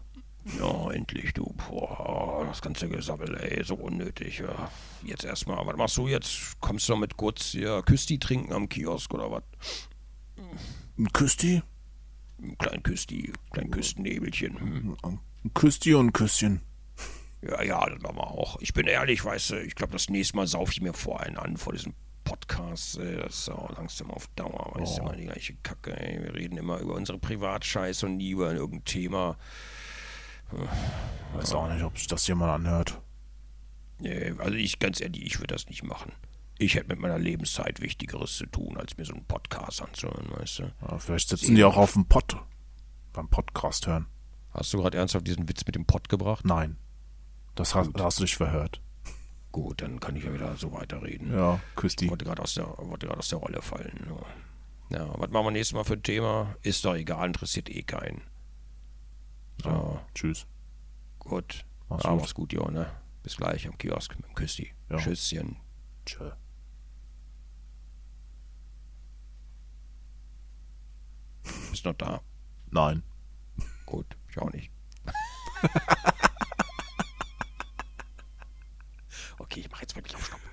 Ja, 0.59 0.91
endlich, 0.91 1.33
du. 1.33 1.53
Boah, 1.53 2.45
das 2.47 2.61
ganze 2.61 2.87
Gesabbel, 2.87 3.35
ey, 3.35 3.63
so 3.63 3.75
unnötig. 3.75 4.39
Ja. 4.39 4.71
Jetzt 5.03 5.23
erstmal, 5.25 5.65
was 5.65 5.75
machst 5.75 5.97
du 5.97 6.07
jetzt? 6.07 6.59
Kommst 6.59 6.87
du 6.87 6.93
noch 6.93 6.99
mit 6.99 7.17
kurz 7.17 7.45
hier 7.47 7.81
Küsti 7.81 8.19
trinken 8.19 8.53
am 8.53 8.69
Kiosk 8.69 9.13
oder 9.13 9.31
was? 9.31 9.43
Ein 10.97 11.11
Küsti? 11.13 11.63
Ein 12.41 12.57
kleinen 12.57 12.83
Küsti, 12.83 13.33
kleinen 13.51 13.71
Küstennebelchen. 13.71 14.59
Hm. 14.59 14.97
Ein 15.03 15.53
Küsti 15.53 15.95
und 15.95 16.07
ein 16.07 16.13
Küsschen. 16.13 16.61
Ja, 17.41 17.63
ja, 17.63 17.89
das 17.89 18.01
machen 18.01 18.17
wir 18.17 18.27
auch. 18.27 18.59
Ich 18.61 18.73
bin 18.73 18.87
ehrlich, 18.87 19.23
weißt 19.23 19.51
du, 19.51 19.61
ich 19.61 19.75
glaube, 19.75 19.93
das 19.93 20.09
nächste 20.09 20.35
Mal 20.35 20.47
saufe 20.47 20.71
ich 20.71 20.81
mir 20.81 20.93
vor 20.93 21.21
einen 21.21 21.37
an, 21.37 21.57
vor 21.57 21.73
diesem 21.73 21.93
Podcast. 22.25 22.97
Ey, 22.99 23.15
das 23.15 23.39
ist 23.39 23.49
auch 23.49 23.75
langsam 23.77 24.11
auf 24.11 24.27
Dauer, 24.35 24.73
weißt 24.75 24.97
du, 24.97 25.01
immer 25.03 25.15
die 25.15 25.25
gleiche 25.25 25.55
Kacke, 25.63 25.97
ey. 25.97 26.21
Wir 26.21 26.35
reden 26.35 26.57
immer 26.57 26.79
über 26.79 26.95
unsere 26.95 27.17
Privatscheiße 27.17 28.05
und 28.05 28.17
nie 28.17 28.31
über 28.31 28.51
irgendein 28.51 28.83
Thema. 28.83 29.37
Weiß 31.33 31.53
auch 31.53 31.69
nicht, 31.69 31.83
ob 31.83 31.97
sich 31.97 32.07
das 32.07 32.27
jemand 32.27 32.51
anhört. 32.51 32.99
Nee, 33.99 34.33
also 34.39 34.55
ich, 34.55 34.79
ganz 34.79 34.99
ehrlich, 34.99 35.25
ich 35.25 35.39
würde 35.39 35.53
das 35.53 35.67
nicht 35.67 35.83
machen. 35.83 36.11
Ich 36.57 36.75
hätte 36.75 36.87
mit 36.87 36.99
meiner 36.99 37.19
Lebenszeit 37.19 37.81
Wichtigeres 37.81 38.37
zu 38.37 38.45
tun, 38.45 38.77
als 38.77 38.97
mir 38.97 39.05
so 39.05 39.13
einen 39.13 39.25
Podcast 39.25 39.81
anzuhören, 39.81 40.29
weißt 40.31 40.59
du. 40.59 40.63
Ja, 40.81 40.99
vielleicht 40.99 41.29
sitzen 41.29 41.55
die 41.55 41.63
auch 41.63 41.77
auf 41.77 41.93
dem 41.93 42.05
Pott 42.05 42.35
beim 43.13 43.29
Podcast 43.29 43.87
hören. 43.87 44.07
Hast 44.51 44.73
du 44.73 44.77
gerade 44.81 44.97
ernsthaft 44.97 45.27
diesen 45.27 45.47
Witz 45.49 45.65
mit 45.65 45.75
dem 45.75 45.85
Pott 45.85 46.09
gebracht? 46.09 46.45
Nein. 46.45 46.77
Das 47.55 47.75
hast, 47.75 47.89
hast 47.97 48.19
du 48.19 48.23
dich 48.23 48.35
verhört. 48.35 48.81
Gut, 49.55 49.81
dann 49.81 50.01
kann 50.01 50.17
ich 50.17 50.25
ja 50.25 50.33
wieder 50.33 50.57
so 50.57 50.73
weiterreden. 50.73 51.31
Ja. 51.31 51.61
Wollte 51.77 52.25
gerade 52.25 52.41
aus, 52.41 52.55
der- 52.55 52.77
wollte 52.77 53.07
gerade 53.07 53.19
aus 53.19 53.29
der 53.29 53.39
Rolle 53.39 53.61
fallen. 53.61 54.05
Ja. 54.89 54.97
ja, 54.97 55.13
was 55.17 55.29
machen 55.29 55.45
wir 55.45 55.51
nächstes 55.51 55.73
Mal 55.75 55.85
für 55.85 55.93
ein 55.93 56.03
Thema? 56.03 56.57
Ist 56.61 56.83
doch 56.83 56.93
egal, 56.93 57.27
interessiert 57.27 57.69
eh 57.69 57.81
keinen. 57.83 58.21
So, 59.63 59.97
Tschüss. 60.13 60.45
gut. 61.19 61.63
Mach's 61.87 62.03
ja, 62.03 62.09
gut. 62.11 62.19
mach's 62.19 62.33
gut, 62.33 62.51
Jo, 62.51 62.69
ne? 62.69 62.91
Bis 63.23 63.37
gleich 63.37 63.65
am 63.65 63.77
Kiosk 63.77 64.17
mit 64.17 64.25
dem 64.27 64.35
Küssi. 64.35 64.73
Ja. 64.89 64.97
Tschüsschen. 64.97 65.55
Tschö. 66.05 66.31
Bist 71.71 71.85
noch 71.85 71.93
da? 71.93 72.19
Nein. 72.71 73.03
Gut, 73.85 74.17
ich 74.29 74.37
auch 74.37 74.51
nicht. 74.51 74.69
okay, 79.55 79.61
ich 79.61 79.71
mache 79.71 79.83
jetzt 79.83 79.95
wirklich 79.95 80.15
auf 80.15 80.25
Stopp. 80.25 80.44